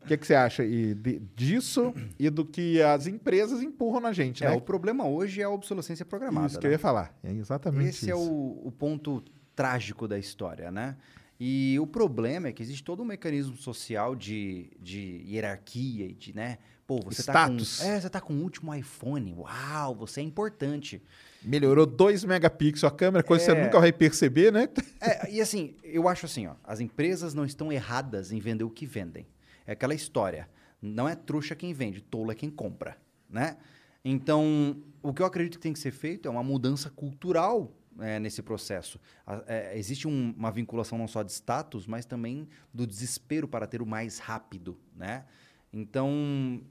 O 0.04 0.08
que, 0.08 0.18
que 0.18 0.26
você 0.26 0.34
acha 0.34 0.66
e 0.66 0.94
de- 0.96 1.20
disso 1.36 1.94
e 2.20 2.30
do 2.30 2.44
que 2.44 2.82
as 2.82 3.06
empresas 3.08 3.62
empurram 3.62 4.02
na 4.02 4.12
gente, 4.12 4.44
É, 4.44 4.50
né? 4.50 4.56
o 4.56 4.60
problema 4.62 5.08
hoje 5.08 5.40
é 5.40 5.44
a 5.46 5.50
obsolescência 5.50 6.04
programada. 6.04 6.48
Isso 6.48 6.60
que 6.60 6.66
eu 6.66 6.70
né? 6.70 6.76
ia 6.76 6.80
falar. 6.80 7.16
É 7.24 7.32
exatamente 7.32 7.90
Esse 7.90 8.06
isso. 8.06 8.12
é 8.12 8.16
o, 8.16 8.60
o 8.66 8.72
ponto 8.72 9.24
trágico 9.56 10.08
da 10.08 10.18
história, 10.18 10.72
né? 10.72 10.98
E 11.40 11.78
o 11.80 11.86
problema 11.88 12.48
é 12.48 12.52
que 12.52 12.62
existe 12.64 12.84
todo 12.84 13.02
um 13.02 13.06
mecanismo 13.06 13.56
social 13.56 14.16
de, 14.16 14.70
de 14.82 15.24
hierarquia 15.28 16.06
e 16.08 16.14
de, 16.14 16.36
né? 16.36 16.58
Pô, 16.86 17.00
você 17.02 17.22
Status. 17.22 17.78
tá 17.80 17.84
com. 17.86 17.90
É, 17.92 18.02
você 18.02 18.10
tá 18.10 18.22
com 18.22 18.34
o 18.34 18.42
último 18.42 18.74
iPhone. 18.76 19.34
Uau, 19.36 19.96
você 19.96 20.20
é 20.20 20.24
importante. 20.24 21.02
Melhorou 21.42 21.86
2 21.86 22.24
megapixels 22.26 22.84
a 22.84 22.92
câmera, 22.96 23.24
coisa 23.24 23.46
que 23.46 23.52
você 23.52 23.58
É. 23.58 23.64
nunca 23.64 23.80
vai 23.80 23.92
perceber, 23.94 24.52
né? 24.52 24.68
É, 25.02 25.32
e 25.32 25.42
assim, 25.42 25.76
eu 25.84 26.08
acho 26.08 26.26
assim, 26.26 26.48
ó, 26.48 26.56
as 26.64 26.80
empresas 26.80 27.34
não 27.34 27.46
estão 27.46 27.72
erradas 27.72 28.32
em 28.32 28.40
vender 28.40 28.64
o 28.64 28.70
que 28.70 28.86
vendem. 28.86 29.26
É 29.66 29.72
aquela 29.74 29.94
história. 29.94 30.50
Não 30.82 31.08
é 31.08 31.16
trouxa 31.16 31.56
quem 31.56 31.74
vende, 31.74 32.02
tolo 32.02 32.32
é 32.32 32.36
quem 32.36 32.50
compra, 32.50 32.98
né? 33.30 33.56
Então, 34.04 34.76
o 35.02 35.14
que 35.14 35.22
eu 35.22 35.26
acredito 35.26 35.54
que 35.58 35.64
tem 35.64 35.72
que 35.74 35.80
ser 35.80 35.92
feito 35.92 36.28
é 36.28 36.32
uma 36.32 36.44
mudança 36.44 36.90
cultural 36.90 37.72
é, 38.00 38.20
nesse 38.20 38.42
processo. 38.42 39.00
A- 39.26 39.44
é, 39.46 39.78
existe 39.78 40.08
um- 40.08 40.34
uma 40.36 40.52
vinculação 40.52 40.98
não 40.98 41.08
só 41.08 41.22
de 41.22 41.32
status, 41.32 41.86
mas 41.86 42.06
também 42.06 42.50
do 42.74 42.88
desespero 42.88 43.48
para 43.48 43.68
ter 43.68 43.84
o 43.84 43.86
mais 43.86 44.18
rápido, 44.18 44.76
né? 44.96 45.26
Então, 45.74 46.62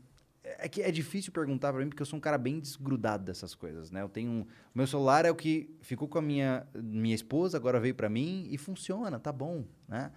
é 0.44 0.68
que 0.68 0.80
é 0.82 0.90
difícil 0.90 1.32
perguntar 1.32 1.72
para 1.72 1.82
mim, 1.82 1.88
porque 1.88 2.02
eu 2.02 2.06
sou 2.06 2.16
um 2.16 2.20
cara 2.20 2.38
bem 2.38 2.60
desgrudado 2.60 3.24
dessas 3.24 3.54
coisas, 3.54 3.90
né? 3.90 4.00
Eu 4.02 4.08
tenho 4.08 4.30
um... 4.30 4.40
O 4.42 4.46
meu 4.74 4.86
celular 4.86 5.24
é 5.24 5.30
o 5.30 5.34
que 5.34 5.74
ficou 5.80 6.06
com 6.08 6.18
a 6.18 6.22
minha, 6.22 6.66
minha 6.74 7.14
esposa, 7.14 7.56
agora 7.56 7.80
veio 7.80 7.94
para 7.94 8.08
mim 8.08 8.46
e 8.50 8.56
funciona, 8.56 9.18
tá 9.18 9.32
bom, 9.32 9.64
né? 9.88 10.12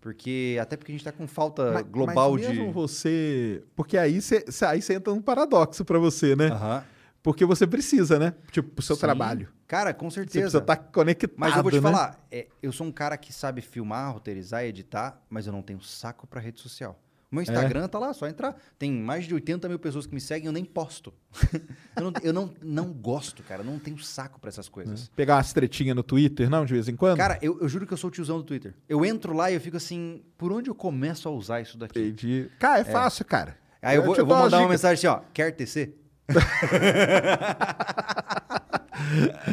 Porque, 0.00 0.56
até 0.60 0.76
porque 0.76 0.92
a 0.92 0.94
gente 0.94 1.04
tá 1.04 1.10
com 1.12 1.26
falta 1.26 1.72
Ma- 1.72 1.82
global 1.82 2.32
mas 2.34 2.42
de... 2.42 2.48
mesmo 2.48 2.72
você... 2.72 3.64
Porque 3.74 3.96
aí 3.98 4.20
você 4.20 4.44
aí 4.66 4.80
você 4.82 4.94
entra 4.94 5.12
num 5.12 5.22
paradoxo 5.22 5.84
pra 5.84 5.98
você, 5.98 6.36
né? 6.36 6.48
Aham. 6.48 6.84
Porque 7.22 7.44
você 7.44 7.66
precisa, 7.66 8.20
né? 8.20 8.34
Tipo, 8.52 8.68
pro 8.70 8.84
seu 8.84 8.94
Sim. 8.94 9.00
trabalho. 9.00 9.48
Cara, 9.66 9.92
com 9.92 10.08
Você 10.08 10.20
certeza. 10.20 10.40
precisa 10.42 10.58
estar 10.58 10.76
conectado, 10.76 11.34
Mas 11.36 11.56
eu 11.56 11.62
vou 11.64 11.72
te 11.72 11.80
né? 11.80 11.82
falar, 11.82 12.24
é, 12.30 12.46
eu 12.62 12.70
sou 12.70 12.86
um 12.86 12.92
cara 12.92 13.16
que 13.16 13.32
sabe 13.32 13.60
filmar, 13.60 14.12
roteirizar 14.12 14.62
e 14.64 14.68
editar, 14.68 15.20
mas 15.28 15.44
eu 15.48 15.52
não 15.52 15.60
tenho 15.60 15.80
saco 15.82 16.24
pra 16.24 16.40
rede 16.40 16.60
social. 16.60 16.96
O 17.30 17.34
meu 17.34 17.42
Instagram 17.42 17.88
tá 17.88 17.98
lá, 17.98 18.14
só 18.14 18.28
entrar. 18.28 18.56
Tem 18.78 18.92
mais 18.92 19.24
de 19.24 19.34
80 19.34 19.68
mil 19.68 19.78
pessoas 19.80 20.06
que 20.06 20.14
me 20.14 20.20
seguem, 20.20 20.46
eu 20.46 20.52
nem 20.52 20.64
posto. 20.64 21.12
eu 21.96 22.02
não, 22.02 22.12
eu 22.22 22.32
não, 22.32 22.54
não 22.62 22.92
gosto, 22.92 23.42
cara. 23.42 23.62
Eu 23.62 23.66
não 23.66 23.80
tenho 23.80 23.98
saco 23.98 24.38
pra 24.38 24.48
essas 24.48 24.68
coisas. 24.68 25.10
Pegar 25.16 25.34
umas 25.34 25.52
tretinhas 25.52 25.96
no 25.96 26.04
Twitter, 26.04 26.48
não, 26.48 26.64
de 26.64 26.74
vez 26.74 26.88
em 26.88 26.94
quando? 26.94 27.16
Cara, 27.16 27.36
eu, 27.42 27.58
eu 27.60 27.68
juro 27.68 27.84
que 27.84 27.92
eu 27.92 27.96
sou 27.96 28.08
o 28.08 28.10
tiozão 28.12 28.38
do 28.38 28.44
Twitter. 28.44 28.74
Eu 28.88 29.04
entro 29.04 29.32
lá 29.32 29.50
e 29.50 29.54
eu 29.54 29.60
fico 29.60 29.76
assim, 29.76 30.22
por 30.38 30.52
onde 30.52 30.70
eu 30.70 30.74
começo 30.74 31.28
a 31.28 31.32
usar 31.32 31.60
isso 31.60 31.76
daqui? 31.76 31.98
Entendi. 31.98 32.48
Cara, 32.60 32.80
é, 32.80 32.84
fácil, 32.84 33.24
cara. 33.24 33.58
Aí 33.82 33.96
eu 33.96 34.04
vou, 34.04 34.14
te 34.14 34.20
eu 34.20 34.26
vou 34.26 34.36
mandar 34.36 34.60
uma 34.60 34.68
mensagem 34.68 35.08
assim, 35.08 35.18
ó, 35.18 35.24
quer 35.32 35.50
TC? 35.52 35.94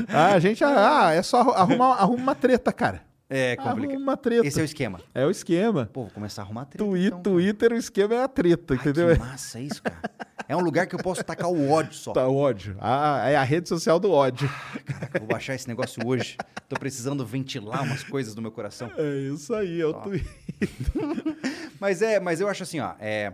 Ah, 0.08 0.34
a 0.34 0.40
gente... 0.40 0.64
Ah, 0.64 1.12
é 1.12 1.22
só 1.22 1.42
arrumar 1.52 1.96
arruma 1.96 2.24
uma 2.24 2.36
treta, 2.36 2.72
cara. 2.72 3.04
É 3.36 3.54
Arruma 3.58 3.72
complicado. 3.76 4.02
uma 4.02 4.18
treta. 4.18 4.48
Esse 4.48 4.60
é 4.60 4.62
o 4.62 4.66
esquema. 4.66 5.02
É 5.14 5.26
o 5.26 5.32
esquema. 5.32 5.90
Pô, 5.92 6.02
vou 6.04 6.12
começar 6.12 6.42
a 6.42 6.46
arrumar 6.46 6.66
treta. 6.66 6.84
Twi- 6.86 7.06
então, 7.08 7.22
cara. 7.22 7.24
Twitter, 7.36 7.72
o 7.74 7.76
esquema 7.76 8.14
é 8.16 8.24
a 8.24 8.28
treta, 8.28 8.74
Ai, 8.74 8.80
entendeu? 8.80 9.14
que 9.14 9.20
massa 9.20 9.60
isso, 9.60 9.82
cara. 9.82 10.12
É 10.48 10.56
um 10.56 10.60
lugar 10.62 10.86
que 10.88 10.94
eu 10.94 11.00
posso 11.00 11.24
tacar 11.24 11.50
o 11.50 11.70
ódio 11.72 11.94
só. 11.94 12.12
Tá, 12.12 12.28
ódio. 12.28 12.76
Ah, 12.80 13.28
é 13.30 13.36
a 13.36 13.44
rede 13.44 13.68
social 13.70 14.00
do 14.00 14.12
ódio. 14.12 14.48
Caraca, 14.86 15.20
vou 15.20 15.28
baixar 15.28 15.56
esse 15.56 15.68
negócio 15.68 16.06
hoje. 16.06 16.36
Tô 16.68 16.76
precisando 16.78 17.26
ventilar 17.26 17.82
umas 17.84 18.04
coisas 18.04 18.36
do 18.36 18.42
meu 18.42 18.52
coração. 18.52 18.92
É 18.98 19.20
isso 19.34 19.54
aí, 19.54 19.80
é 19.82 19.86
o 19.86 19.94
Twitter. 19.94 20.30
Mas 21.80 22.02
é, 22.02 22.20
mas 22.20 22.40
eu 22.40 22.48
acho 22.48 22.64
assim, 22.64 22.80
ó, 22.80 22.94
é, 23.00 23.34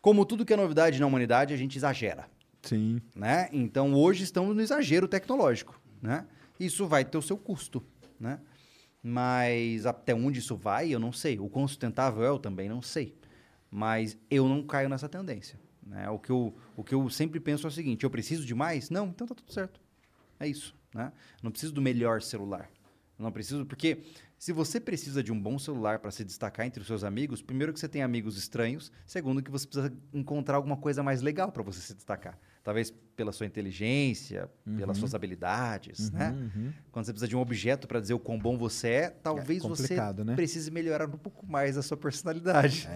como 0.00 0.24
tudo 0.24 0.44
que 0.44 0.52
é 0.52 0.56
novidade 0.56 0.98
na 1.00 1.06
humanidade, 1.06 1.52
a 1.52 1.56
gente 1.56 1.76
exagera, 1.76 2.26
Sim. 2.62 3.00
né? 3.14 3.48
Então 3.52 3.92
hoje 3.94 4.24
estamos 4.24 4.54
no 4.56 4.62
exagero 4.62 5.06
tecnológico, 5.06 5.78
né? 6.00 6.24
Isso 6.58 6.86
vai 6.86 7.04
ter 7.04 7.18
o 7.18 7.22
seu 7.22 7.36
custo, 7.36 7.82
né? 8.18 8.38
Mas 9.08 9.86
até 9.86 10.12
onde 10.12 10.40
isso 10.40 10.56
vai, 10.56 10.92
eu 10.92 10.98
não 10.98 11.12
sei. 11.12 11.38
O 11.38 11.48
quão 11.48 11.68
sustentável 11.68 12.24
é, 12.24 12.28
eu 12.28 12.40
também 12.40 12.68
não 12.68 12.82
sei. 12.82 13.16
Mas 13.70 14.18
eu 14.28 14.48
não 14.48 14.64
caio 14.64 14.88
nessa 14.88 15.08
tendência. 15.08 15.56
Né? 15.80 16.10
O, 16.10 16.18
que 16.18 16.30
eu, 16.30 16.52
o 16.76 16.82
que 16.82 16.92
eu 16.92 17.08
sempre 17.08 17.38
penso 17.38 17.68
é 17.68 17.68
o 17.68 17.70
seguinte: 17.70 18.02
eu 18.02 18.10
preciso 18.10 18.44
de 18.44 18.52
mais? 18.52 18.90
Não, 18.90 19.06
então 19.06 19.24
tá 19.24 19.32
tudo 19.32 19.52
certo. 19.52 19.80
É 20.40 20.48
isso. 20.48 20.74
Né? 20.92 21.12
Não 21.40 21.52
preciso 21.52 21.72
do 21.72 21.80
melhor 21.80 22.20
celular. 22.20 22.68
Não 23.16 23.30
preciso, 23.30 23.64
porque 23.64 24.02
se 24.36 24.52
você 24.52 24.80
precisa 24.80 25.22
de 25.22 25.30
um 25.30 25.40
bom 25.40 25.56
celular 25.56 26.00
para 26.00 26.10
se 26.10 26.24
destacar 26.24 26.66
entre 26.66 26.80
os 26.80 26.88
seus 26.88 27.04
amigos, 27.04 27.40
primeiro 27.40 27.72
que 27.72 27.78
você 27.78 27.88
tem 27.88 28.02
amigos 28.02 28.36
estranhos, 28.36 28.90
segundo 29.06 29.40
que 29.40 29.52
você 29.52 29.68
precisa 29.68 29.96
encontrar 30.12 30.56
alguma 30.56 30.76
coisa 30.76 31.04
mais 31.04 31.22
legal 31.22 31.52
para 31.52 31.62
você 31.62 31.80
se 31.80 31.94
destacar. 31.94 32.36
Talvez 32.66 32.92
pela 33.14 33.30
sua 33.30 33.46
inteligência, 33.46 34.50
pelas 34.76 34.98
suas 34.98 35.14
habilidades, 35.14 36.10
né? 36.10 36.34
Quando 36.90 37.04
você 37.04 37.12
precisa 37.12 37.28
de 37.28 37.36
um 37.36 37.38
objeto 37.38 37.86
para 37.86 38.00
dizer 38.00 38.14
o 38.14 38.18
quão 38.18 38.36
bom 38.36 38.58
você 38.58 38.88
é, 38.88 39.10
talvez 39.10 39.62
você 39.62 39.82
complicado, 39.84 40.24
né? 40.24 40.34
precise 40.34 40.68
melhorar 40.68 41.06
um 41.06 41.12
pouco 41.16 41.46
mais 41.46 41.76
a 41.78 41.82
sua 41.82 41.96
personalidade. 41.96 42.88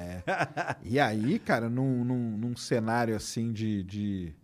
E 0.82 0.98
aí, 0.98 1.38
cara, 1.38 1.68
num, 1.70 2.04
num, 2.04 2.36
num 2.36 2.56
cenário 2.56 3.14
assim 3.14 3.52
de, 3.52 3.84
de- 3.84 4.34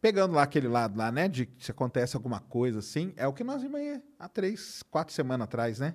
Pegando 0.00 0.32
lá 0.34 0.42
aquele 0.44 0.68
lado 0.68 0.96
lá, 0.96 1.12
né? 1.12 1.28
De 1.28 1.44
que 1.44 1.66
se 1.66 1.70
acontece 1.70 2.16
alguma 2.16 2.40
coisa 2.40 2.78
assim, 2.78 3.12
é 3.14 3.26
o 3.26 3.32
que 3.34 3.44
nós 3.44 3.60
vimos 3.60 3.78
aí 3.78 4.02
há 4.18 4.26
três, 4.26 4.82
quatro 4.90 5.12
semanas 5.14 5.44
atrás, 5.44 5.78
né? 5.80 5.94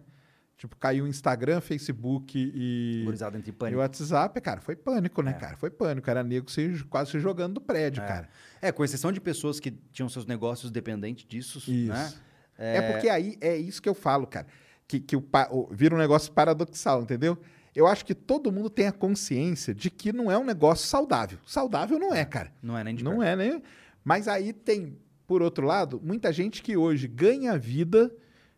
Tipo, 0.58 0.76
caiu 0.76 1.06
o 1.06 1.08
Instagram, 1.08 1.62
Facebook 1.62 2.34
e. 2.36 3.04
Gurizada 3.06 3.38
entre 3.38 3.52
E 3.52 3.54
o 3.54 3.54
pânico. 3.54 3.80
WhatsApp, 3.80 4.42
cara, 4.42 4.60
foi 4.60 4.76
pânico, 4.76 5.22
né, 5.22 5.34
cara? 5.34 5.56
Foi 5.56 5.70
pânico. 5.70 6.10
Era 6.10 6.24
nego 6.24 6.50
se, 6.50 6.84
quase 6.90 7.12
se 7.12 7.20
jogando 7.20 7.54
do 7.56 7.62
prédio, 7.62 8.02
cara. 8.04 8.28
É, 8.60 8.72
com 8.72 8.84
exceção 8.84 9.12
de 9.12 9.22
pessoas 9.22 9.60
que 9.60 9.70
tinham 9.92 10.10
seus 10.10 10.26
negócios 10.26 10.72
dependentes 10.72 11.26
disso, 11.28 11.60
Isso. 11.60 11.92
né? 11.94 12.12
É... 12.58 12.92
porque 12.92 13.08
aí 13.08 13.38
é 13.40 13.56
isso 13.56 13.80
que 13.80 13.88
eu 13.88 13.94
falo, 13.94 14.26
cara. 14.26 14.48
Que, 14.88 15.00
que 15.00 15.16
o, 15.16 15.24
o- 15.52 15.68
vira 15.72 15.94
um 15.94 15.98
negócio 16.00 16.32
paradoxal, 16.32 17.04
entendeu? 17.04 17.38
Eu 17.76 17.86
acho 17.86 18.04
que 18.04 18.16
todo 18.16 18.52
mundo 18.52 18.68
tem 18.68 18.88
a 18.88 18.92
consciência 18.92 19.76
de 19.76 19.92
que 19.92 20.12
não 20.12 20.32
é 20.32 20.38
um 20.40 20.44
negócio 20.44 20.88
saudável. 20.88 21.38
Saudável 21.46 22.00
não 22.00 22.16
é, 22.16 22.26
cara. 22.26 22.52
Não 22.64 22.76
é 22.76 22.84
nem 22.84 22.96
de 22.96 23.04
Não 23.04 23.20
perto. 23.20 23.24
é, 23.26 23.36
né? 23.36 23.62
Mas 24.04 24.28
aí 24.28 24.52
tem, 24.54 24.98
por 25.28 25.44
outro 25.44 25.68
lado, 25.68 26.02
muita 26.04 26.34
gente 26.34 26.64
que 26.64 26.76
hoje 26.76 27.08
ganha 27.08 27.56
vida 27.60 28.12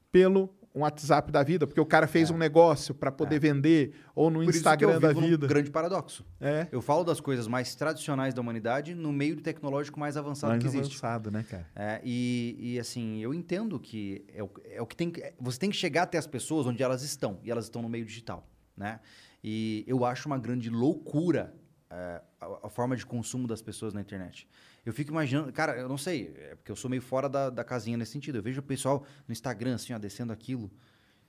pelo 0.09 0.47
um 0.73 0.81
WhatsApp 0.81 1.31
da 1.31 1.43
vida, 1.43 1.65
porque 1.65 1.81
o 1.81 1.85
cara 1.85 2.07
fez 2.07 2.30
um 2.30 2.38
negócio 2.38 2.93
para 2.93 3.11
poder 3.11 3.39
vender, 3.39 3.93
ou 4.15 4.30
no 4.30 4.41
É. 4.41 4.45
Por 4.45 4.49
isso 4.49 4.51
que 4.51 4.57
Instagram 4.59 4.93
eu 4.93 4.99
da 4.99 5.07
vivo 5.09 5.22
num 5.22 5.27
vida. 5.27 5.48
grande 5.48 5.72
paradoxo. 5.72 6.25
É. 6.39 6.67
Eu 6.72 6.81
falo 6.81 7.03
das 7.03 7.19
coisas 7.19 7.48
mais 7.48 7.73
tradicionais 7.75 8.33
da 8.33 8.41
humanidade 8.41 8.93
no 8.93 9.11
meio 9.11 9.35
do 9.35 9.41
tecnológico 9.41 9.99
mais 9.99 10.15
avançado 10.15 10.51
Mais 10.51 10.61
que 10.61 10.67
existe. 10.67 10.93
avançado, 10.93 11.31
né, 11.31 11.43
cara? 11.43 11.67
É, 11.75 12.01
e, 12.03 12.56
e, 12.59 12.80
assim, 12.80 13.19
eu 13.19 13.33
entendo 13.33 13.80
que 13.80 14.25
é 14.33 14.43
o, 14.43 14.49
é 14.65 14.81
o 14.81 14.85
que 14.85 14.95
tem 14.95 15.09
que. 15.09 15.33
Você 15.39 15.59
tem 15.59 15.69
que 15.69 15.75
chegar 15.75 16.03
até 16.03 16.17
as 16.17 16.27
pessoas 16.27 16.67
onde 16.67 16.81
elas 16.83 17.01
estão, 17.01 17.39
e 17.43 17.49
elas 17.51 17.65
estão 17.65 17.81
no 17.81 17.89
meio 17.89 18.06
digital, 18.06 18.48
né? 18.77 18.99
E 19.43 19.83
eu 19.88 20.06
acho 20.06 20.27
uma 20.27 20.38
grande 20.38 20.69
loucura 20.69 21.53
é, 21.89 22.22
a, 22.39 22.67
a 22.67 22.69
forma 22.69 22.95
de 22.95 23.06
consumo 23.06 23.48
das 23.48 23.61
pessoas 23.61 23.93
na 23.93 24.01
internet. 24.01 24.48
Eu 24.90 24.93
fico 24.93 25.11
imaginando, 25.11 25.53
cara, 25.53 25.77
eu 25.77 25.88
não 25.88 26.00
sei, 26.00 26.34
é 26.35 26.56
porque 26.56 26.72
eu 26.72 26.76
sou 26.76 26.90
meio 26.90 27.01
fora 27.01 27.30
da, 27.30 27.51
da 27.51 27.64
casinha 27.64 27.95
nesse 27.95 28.11
sentido. 28.14 28.40
Eu 28.40 28.42
vejo 28.42 28.59
o 28.59 28.64
pessoal 28.64 29.06
no 29.27 29.32
Instagram, 29.32 29.76
assim, 29.76 29.93
ó, 29.93 30.00
descendo 30.00 30.34
aquilo. 30.34 30.72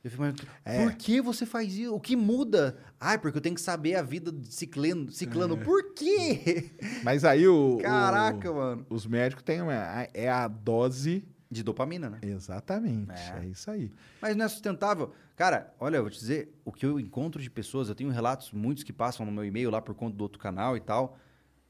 Eu 0.02 0.10
fico 0.10 0.22
imaginando, 0.22 0.48
É. 0.64 0.82
por 0.82 0.94
que 0.94 1.20
você 1.20 1.44
faz 1.44 1.74
isso? 1.74 1.94
O 1.94 2.00
que 2.00 2.16
muda? 2.16 2.78
Ah, 2.98 3.18
porque 3.18 3.36
eu 3.36 3.42
tenho 3.42 3.54
que 3.54 3.60
saber 3.60 3.96
a 3.96 4.02
vida 4.02 4.32
de 4.32 4.50
ciclano. 4.50 5.12
ciclano. 5.12 5.58
Por 5.58 5.92
quê? 5.92 6.70
Mas 7.04 7.22
aí 7.22 7.46
o. 7.46 7.76
Caraca, 7.82 8.50
o- 8.50 8.54
mano. 8.54 8.86
Os 8.88 9.04
médicos 9.06 9.44
têm 9.44 9.60
uma. 9.60 9.74
É 10.14 10.30
a 10.30 10.48
dose. 10.48 11.22
De 11.52 11.64
dopamina, 11.64 12.08
né? 12.08 12.18
Exatamente. 12.22 13.10
É. 13.10 13.40
É, 13.42 13.46
isso 13.46 13.68
aí. 13.70 13.90
Mas 14.22 14.36
não 14.36 14.44
é 14.44 14.48
sustentável. 14.48 15.12
Cara, 15.34 15.74
olha, 15.80 15.96
eu 15.96 16.02
vou 16.02 16.10
te 16.10 16.18
dizer, 16.20 16.54
o 16.64 16.70
que 16.72 16.86
eu 16.86 16.98
encontro 17.00 17.42
de 17.42 17.50
pessoas, 17.50 17.88
eu 17.88 17.94
tenho 17.96 18.08
relatos, 18.08 18.52
muitos 18.52 18.84
que 18.84 18.92
passam 18.92 19.26
no 19.26 19.32
meu 19.32 19.44
e-mail 19.44 19.68
lá 19.68 19.82
por 19.82 19.94
conta 19.94 20.16
do 20.16 20.22
outro 20.22 20.38
canal 20.38 20.76
e 20.76 20.80
tal. 20.80 21.18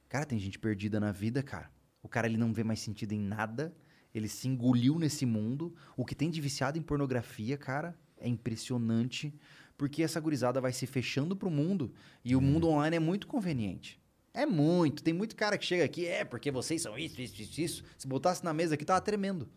Cara, 0.07 0.27
tem 0.27 0.39
gente 0.39 0.59
perdida 0.59 1.01
na 1.01 1.12
vida, 1.12 1.43
cara. 1.43 1.70
O 2.10 2.12
cara 2.12 2.26
ele 2.26 2.36
não 2.36 2.52
vê 2.52 2.64
mais 2.64 2.80
sentido 2.80 3.12
em 3.12 3.20
nada, 3.20 3.72
ele 4.12 4.26
se 4.26 4.48
engoliu 4.48 4.98
nesse 4.98 5.24
mundo. 5.24 5.72
O 5.97 6.05
que 6.05 6.12
tem 6.12 6.28
de 6.28 6.40
viciado 6.40 6.76
em 6.76 6.82
pornografia, 6.82 7.56
cara, 7.56 7.97
é 8.18 8.28
impressionante, 8.28 9.32
porque 9.78 10.02
essa 10.02 10.18
gurizada 10.18 10.60
vai 10.60 10.72
se 10.72 10.89
fechando 10.89 11.36
pro 11.36 11.48
mundo 11.48 11.94
e 12.24 12.34
o 12.34 12.40
mundo 12.40 12.68
online 12.68 12.97
é 12.97 12.98
muito 12.98 13.28
conveniente. 13.28 14.00
É 14.34 14.44
muito. 14.44 15.05
Tem 15.05 15.14
muito 15.14 15.36
cara 15.36 15.56
que 15.56 15.64
chega 15.64 15.84
aqui, 15.84 16.05
é 16.05 16.24
porque 16.24 16.50
vocês 16.50 16.82
são 16.82 16.98
isso, 16.98 17.22
isso, 17.22 17.40
isso, 17.40 17.60
isso. 17.60 17.84
Se 17.97 18.08
botasse 18.08 18.42
na 18.42 18.52
mesa 18.52 18.74
aqui, 18.74 18.84
tava 18.84 19.00
tremendo. 19.00 19.48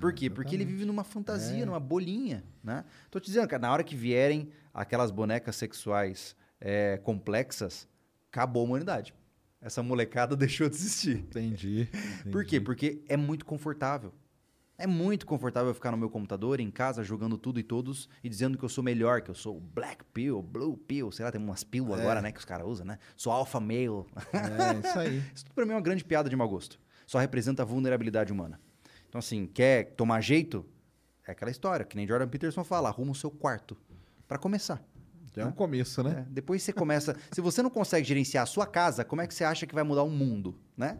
Por 0.00 0.12
quê? 0.12 0.30
Porque 0.30 0.54
ele 0.54 0.64
vive 0.64 0.84
numa 0.84 1.02
fantasia, 1.02 1.66
numa 1.66 1.80
bolinha, 1.80 2.44
né? 2.62 2.84
Tô 3.10 3.18
te 3.18 3.26
dizendo, 3.26 3.48
cara, 3.48 3.62
na 3.62 3.72
hora 3.72 3.82
que 3.82 3.96
vierem 3.96 4.48
aquelas 4.72 5.10
bonecas 5.10 5.56
sexuais 5.56 6.36
é, 6.60 6.98
complexas, 6.98 7.88
acabou 8.30 8.62
a 8.62 8.66
humanidade. 8.66 9.12
Essa 9.62 9.82
molecada 9.82 10.34
deixou 10.36 10.68
de 10.68 10.74
existir. 10.74 11.18
Entendi. 11.18 11.88
Por 12.30 12.44
quê? 12.44 12.60
Porque 12.60 13.02
é 13.08 13.16
muito 13.16 13.46
confortável. 13.46 14.12
É 14.76 14.86
muito 14.86 15.24
confortável 15.26 15.72
ficar 15.72 15.92
no 15.92 15.96
meu 15.96 16.10
computador, 16.10 16.58
em 16.58 16.70
casa, 16.70 17.04
jogando 17.04 17.38
tudo 17.38 17.60
e 17.60 17.62
todos 17.62 18.08
e 18.24 18.28
dizendo 18.28 18.58
que 18.58 18.64
eu 18.64 18.68
sou 18.68 18.82
melhor, 18.82 19.20
que 19.20 19.30
eu 19.30 19.34
sou 19.34 19.60
Black 19.60 20.04
Pill, 20.12 20.42
Blue 20.42 20.76
Pill, 20.76 21.12
sei 21.12 21.24
lá, 21.24 21.30
tem 21.30 21.40
umas 21.40 21.62
pill 21.62 21.94
agora, 21.94 22.20
né, 22.20 22.32
que 22.32 22.40
os 22.40 22.44
caras 22.44 22.66
usam, 22.66 22.84
né? 22.84 22.98
Sou 23.16 23.32
alpha 23.32 23.60
male. 23.60 24.04
É 24.32 24.88
isso 24.88 24.98
aí. 24.98 25.22
Isso 25.32 25.44
tudo 25.44 25.54
pra 25.54 25.64
mim 25.64 25.70
é 25.70 25.74
uma 25.76 25.80
grande 25.80 26.04
piada 26.04 26.28
de 26.28 26.34
mau 26.34 26.48
gosto. 26.48 26.80
Só 27.06 27.18
representa 27.20 27.62
a 27.62 27.64
vulnerabilidade 27.64 28.32
humana. 28.32 28.58
Então, 29.08 29.18
assim, 29.18 29.46
quer 29.46 29.94
tomar 29.94 30.20
jeito? 30.20 30.66
É 31.24 31.30
aquela 31.30 31.50
história, 31.50 31.84
que 31.84 31.94
nem 31.94 32.08
Jordan 32.08 32.26
Peterson 32.26 32.64
fala, 32.64 32.88
arruma 32.88 33.12
o 33.12 33.14
seu 33.14 33.30
quarto. 33.30 33.76
Pra 34.26 34.38
começar. 34.38 34.82
Já 35.34 35.42
é 35.42 35.46
um 35.46 35.52
começo, 35.52 36.02
né? 36.02 36.24
É, 36.26 36.30
depois 36.30 36.62
você 36.62 36.72
começa. 36.72 37.16
se 37.30 37.40
você 37.40 37.62
não 37.62 37.70
consegue 37.70 38.06
gerenciar 38.06 38.42
a 38.42 38.46
sua 38.46 38.66
casa, 38.66 39.04
como 39.04 39.22
é 39.22 39.26
que 39.26 39.34
você 39.34 39.44
acha 39.44 39.66
que 39.66 39.74
vai 39.74 39.84
mudar 39.84 40.02
o 40.02 40.10
mundo, 40.10 40.58
né? 40.76 40.98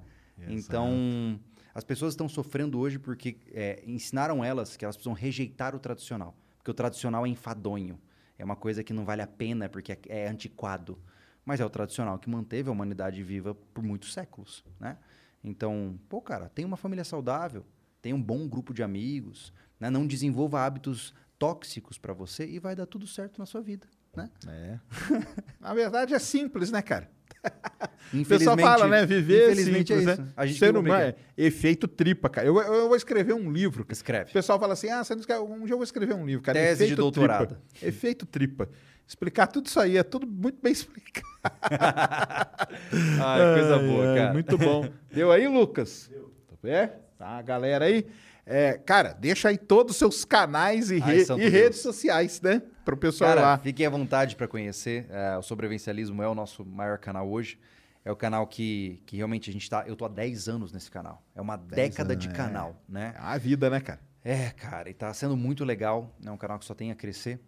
Então, 0.48 1.38
as 1.74 1.84
pessoas 1.84 2.12
estão 2.14 2.28
sofrendo 2.28 2.78
hoje 2.78 2.98
porque 2.98 3.36
é, 3.52 3.82
ensinaram 3.86 4.44
elas 4.44 4.76
que 4.76 4.84
elas 4.84 4.96
precisam 4.96 5.12
rejeitar 5.12 5.74
o 5.74 5.78
tradicional. 5.78 6.34
Porque 6.58 6.70
o 6.70 6.74
tradicional 6.74 7.26
é 7.26 7.28
enfadonho. 7.28 7.98
É 8.38 8.44
uma 8.44 8.56
coisa 8.56 8.82
que 8.82 8.92
não 8.92 9.04
vale 9.04 9.22
a 9.22 9.26
pena 9.26 9.68
porque 9.68 9.92
é, 9.92 9.98
é 10.08 10.28
antiquado. 10.28 10.98
Mas 11.44 11.60
é 11.60 11.64
o 11.64 11.70
tradicional 11.70 12.18
que 12.18 12.30
manteve 12.30 12.68
a 12.68 12.72
humanidade 12.72 13.22
viva 13.22 13.54
por 13.54 13.82
muitos 13.82 14.12
séculos, 14.12 14.64
né? 14.78 14.96
Então, 15.42 15.98
pô, 16.08 16.20
cara, 16.20 16.48
tem 16.48 16.64
uma 16.64 16.76
família 16.76 17.04
saudável, 17.04 17.66
tem 18.00 18.14
um 18.14 18.22
bom 18.22 18.46
grupo 18.46 18.72
de 18.72 18.80
amigos, 18.80 19.52
né? 19.80 19.90
Não 19.90 20.06
desenvolva 20.06 20.64
hábitos 20.64 21.12
tóxicos 21.38 21.98
para 21.98 22.12
você 22.12 22.46
e 22.46 22.60
vai 22.60 22.76
dar 22.76 22.86
tudo 22.86 23.08
certo 23.08 23.40
na 23.40 23.46
sua 23.46 23.60
vida, 23.60 23.88
né? 24.16 24.30
É. 24.46 24.78
Na 25.60 25.74
verdade 25.74 26.14
é 26.14 26.18
simples, 26.18 26.70
né, 26.70 26.82
cara? 26.82 27.08
O 28.14 28.26
pessoal 28.26 28.58
fala, 28.58 28.86
né? 28.86 29.06
Viver 29.06 29.48
é 29.48 29.52
infelizmente 29.52 29.88
simples, 29.88 30.08
é 30.08 30.12
isso. 30.12 30.22
né? 30.22 30.28
A 30.36 30.44
gente 30.44 30.58
Ser 30.58 30.76
humano 30.76 31.02
é 31.02 31.14
efeito 31.34 31.88
tripa, 31.88 32.28
cara. 32.28 32.46
Eu, 32.46 32.60
eu 32.60 32.86
vou 32.88 32.96
escrever 32.96 33.32
um 33.32 33.50
livro. 33.50 33.86
Escreve. 33.88 34.28
O 34.30 34.32
pessoal 34.34 34.60
fala 34.60 34.74
assim, 34.74 34.90
ah, 34.90 35.02
você 35.02 35.14
não 35.14 35.20
escreve... 35.20 35.40
um 35.40 35.64
dia 35.64 35.72
eu 35.72 35.78
vou 35.78 35.82
escrever 35.82 36.14
um 36.14 36.26
livro, 36.26 36.42
cara. 36.42 36.58
Tese 36.58 36.78
de 36.78 36.84
efeito 36.84 37.00
doutorado. 37.00 37.56
Tripa. 37.56 37.86
Efeito 37.86 38.26
tripa. 38.26 38.68
Explicar 39.08 39.46
tudo 39.46 39.66
isso 39.66 39.80
aí, 39.80 39.96
é 39.96 40.02
tudo 40.02 40.26
muito 40.26 40.58
bem 40.62 40.72
explicado. 40.72 41.26
Ai, 43.24 43.54
coisa 43.58 43.78
boa, 43.78 44.10
ai, 44.10 44.16
cara. 44.18 44.32
Muito 44.34 44.58
bom. 44.58 44.88
Deu 45.10 45.32
aí, 45.32 45.48
Lucas? 45.48 46.10
Deu. 46.10 46.32
É? 46.70 46.88
Tá, 47.18 47.40
galera 47.40 47.86
aí. 47.86 48.06
É, 48.44 48.72
cara, 48.74 49.12
deixa 49.12 49.48
aí 49.48 49.56
todos 49.56 49.92
os 49.92 49.98
seus 49.98 50.24
canais 50.24 50.90
e, 50.90 51.00
Ai, 51.02 51.18
re- 51.18 51.26
e 51.44 51.48
redes 51.48 51.78
sociais, 51.80 52.40
né? 52.40 52.60
Pro 52.84 52.96
pessoal 52.96 53.30
Cara, 53.34 53.40
lá. 53.42 53.58
fiquem 53.58 53.86
à 53.86 53.90
vontade 53.90 54.34
para 54.34 54.48
conhecer. 54.48 55.06
é, 55.10 55.36
o 55.38 55.42
Sobrevivencialismo 55.42 56.22
é 56.22 56.28
o 56.28 56.34
nosso 56.34 56.64
maior 56.64 56.98
canal 56.98 57.28
hoje. 57.30 57.58
É 58.04 58.10
o 58.10 58.16
canal 58.16 58.44
que, 58.48 59.00
que 59.06 59.16
realmente 59.16 59.48
a 59.48 59.52
gente 59.52 59.70
tá. 59.70 59.84
Eu 59.86 59.94
tô 59.94 60.04
há 60.04 60.08
10 60.08 60.48
anos 60.48 60.72
nesse 60.72 60.90
canal. 60.90 61.22
É 61.36 61.40
uma 61.40 61.56
década 61.56 62.16
de 62.16 62.26
anos, 62.26 62.38
é. 62.38 62.42
canal, 62.42 62.82
né? 62.88 63.14
É 63.16 63.20
a 63.20 63.38
vida, 63.38 63.70
né, 63.70 63.78
cara? 63.78 64.00
É, 64.24 64.50
cara, 64.50 64.90
e 64.90 64.94
tá 64.94 65.12
sendo 65.14 65.36
muito 65.36 65.64
legal. 65.64 66.12
É 66.24 66.30
um 66.30 66.36
canal 66.36 66.58
que 66.58 66.64
só 66.64 66.74
tem 66.74 66.90
a 66.90 66.96
crescer. 66.96 67.40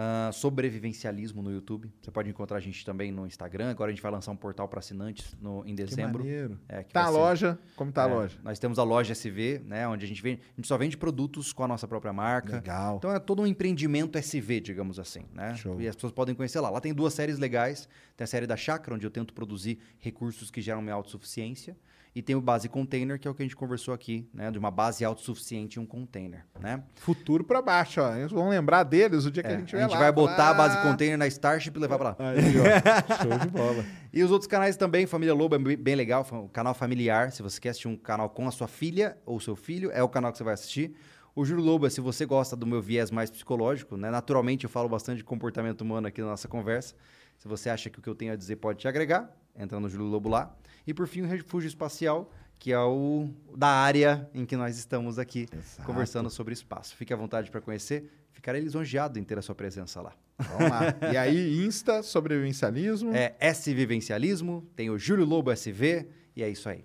Ah, 0.00 0.30
sobrevivencialismo 0.32 1.42
no 1.42 1.50
YouTube. 1.50 1.90
Você 2.00 2.08
pode 2.12 2.30
encontrar 2.30 2.58
a 2.58 2.60
gente 2.60 2.84
também 2.84 3.10
no 3.10 3.26
Instagram. 3.26 3.68
Agora 3.68 3.90
a 3.90 3.92
gente 3.92 4.00
vai 4.00 4.12
lançar 4.12 4.30
um 4.30 4.36
portal 4.36 4.68
para 4.68 4.78
assinantes 4.78 5.36
no, 5.42 5.64
em 5.66 5.74
Que 5.74 5.82
dezembro. 5.82 6.20
maneiro. 6.20 6.60
É, 6.68 6.84
que 6.84 6.92
Tá 6.92 7.06
a 7.06 7.08
loja? 7.08 7.58
Como 7.74 7.90
tá 7.90 8.04
a 8.04 8.08
é, 8.08 8.14
loja? 8.14 8.38
Nós 8.44 8.60
temos 8.60 8.78
a 8.78 8.84
loja 8.84 9.12
SV, 9.12 9.60
né? 9.66 9.88
Onde 9.88 10.04
a 10.04 10.08
gente 10.08 10.22
vende. 10.22 10.40
A 10.52 10.54
gente 10.54 10.68
só 10.68 10.78
vende 10.78 10.96
produtos 10.96 11.52
com 11.52 11.64
a 11.64 11.68
nossa 11.68 11.88
própria 11.88 12.12
marca. 12.12 12.52
Legal. 12.52 12.98
Então 12.98 13.12
é 13.12 13.18
todo 13.18 13.42
um 13.42 13.46
empreendimento 13.46 14.16
SV, 14.16 14.60
digamos 14.60 15.00
assim, 15.00 15.24
né? 15.34 15.56
Show. 15.56 15.80
E 15.80 15.88
as 15.88 15.96
pessoas 15.96 16.12
podem 16.12 16.32
conhecer 16.32 16.60
lá. 16.60 16.70
Lá 16.70 16.80
tem 16.80 16.94
duas 16.94 17.12
séries 17.12 17.40
legais. 17.40 17.88
Tem 18.16 18.22
a 18.22 18.28
série 18.28 18.46
da 18.46 18.56
Chácara, 18.56 18.94
onde 18.94 19.04
eu 19.04 19.10
tento 19.10 19.34
produzir 19.34 19.80
recursos 19.98 20.48
que 20.48 20.60
geram 20.60 20.80
minha 20.80 20.94
autossuficiência. 20.94 21.76
E 22.18 22.22
tem 22.22 22.34
o 22.34 22.40
base 22.40 22.68
container, 22.68 23.16
que 23.16 23.28
é 23.28 23.30
o 23.30 23.34
que 23.34 23.42
a 23.42 23.44
gente 23.44 23.54
conversou 23.54 23.94
aqui, 23.94 24.28
né? 24.34 24.50
De 24.50 24.58
uma 24.58 24.72
base 24.72 25.04
autossuficiente 25.04 25.78
em 25.78 25.82
um 25.82 25.86
container, 25.86 26.44
né? 26.58 26.82
Futuro 26.96 27.44
pra 27.44 27.62
baixo, 27.62 28.00
ó. 28.00 28.12
Eles 28.16 28.32
vão 28.32 28.48
lembrar 28.48 28.82
deles 28.82 29.24
o 29.24 29.30
dia 29.30 29.40
que 29.40 29.48
É, 29.48 29.54
a 29.54 29.58
gente 29.60 29.70
vai 29.70 29.86
lá. 29.88 29.98
vai 29.98 30.10
botar 30.10 30.50
a 30.50 30.54
base 30.54 30.82
container 30.82 31.16
na 31.16 31.28
Starship 31.28 31.76
e 31.76 31.78
levar 31.78 31.96
pra 31.96 32.08
lá. 32.08 32.16
Aí, 32.18 32.54
ó. 32.58 32.64
Show 33.22 33.38
de 33.38 33.46
bola. 33.48 33.84
E 34.12 34.20
os 34.24 34.32
outros 34.32 34.48
canais 34.48 34.76
também, 34.76 35.06
Família 35.06 35.32
Lobo 35.32 35.54
é 35.54 35.58
bem- 35.76 35.94
legal, 35.94 36.26
o 36.32 36.48
canal 36.48 36.74
familiar, 36.74 37.30
se 37.30 37.40
você 37.40 37.60
quer 37.60 37.68
assistir 37.68 37.86
um 37.86 37.96
canal 37.96 38.28
com 38.30 38.48
a 38.48 38.50
sua 38.50 38.66
filha 38.66 39.16
ou 39.24 39.38
seu 39.38 39.54
filho, 39.54 39.88
é 39.92 40.02
o 40.02 40.08
canal 40.08 40.32
que 40.32 40.38
você 40.38 40.44
vai 40.44 40.54
assistir. 40.54 40.92
O 41.36 41.44
Júlio 41.44 41.62
Lobo 41.64 41.86
é 41.86 41.90
se 41.90 42.00
você 42.00 42.26
gosta 42.26 42.56
do 42.56 42.66
meu 42.66 42.82
viés 42.82 43.12
mais 43.12 43.30
psicológico, 43.30 43.96
né? 43.96 44.10
Naturalmente 44.10 44.64
eu 44.64 44.70
falo 44.70 44.88
bastante 44.88 45.18
de 45.18 45.24
comportamento 45.24 45.82
humano 45.82 46.08
aqui 46.08 46.20
na 46.20 46.26
nossa 46.26 46.48
conversa. 46.48 46.96
Se 47.36 47.46
você 47.46 47.70
acha 47.70 47.88
que 47.88 48.00
o 48.00 48.02
que 48.02 48.08
eu 48.08 48.14
tenho 48.16 48.32
a 48.32 48.36
dizer 48.36 48.56
pode 48.56 48.80
te 48.80 48.88
agregar, 48.88 49.32
entra 49.56 49.78
no 49.78 49.88
Júlio 49.88 50.06
Lobo 50.08 50.28
lá. 50.28 50.52
E 50.88 50.94
por 50.94 51.06
fim 51.06 51.20
o 51.20 51.26
Refúgio 51.26 51.68
Espacial, 51.68 52.32
que 52.58 52.72
é 52.72 52.80
o 52.80 53.28
da 53.54 53.68
área 53.68 54.26
em 54.32 54.46
que 54.46 54.56
nós 54.56 54.78
estamos 54.78 55.18
aqui 55.18 55.46
Exato. 55.52 55.82
conversando 55.84 56.30
sobre 56.30 56.54
espaço. 56.54 56.96
Fique 56.96 57.12
à 57.12 57.16
vontade 57.16 57.50
para 57.50 57.60
conhecer, 57.60 58.10
ficarei 58.32 58.62
lisonjeado 58.62 59.18
em 59.18 59.22
ter 59.22 59.36
a 59.38 59.42
sua 59.42 59.54
presença 59.54 60.00
lá. 60.00 60.14
Vamos 60.38 60.70
lá. 60.70 61.12
E 61.12 61.16
aí, 61.18 61.62
Insta, 61.62 62.02
sobrevivencialismo. 62.02 63.14
É 63.14 63.36
S 63.38 63.74
Vivencialismo, 63.74 64.66
tem 64.74 64.88
o 64.88 64.98
Júlio 64.98 65.26
Lobo 65.26 65.50
SV, 65.50 66.08
e 66.34 66.42
é 66.42 66.48
isso 66.48 66.66
aí. 66.70 66.82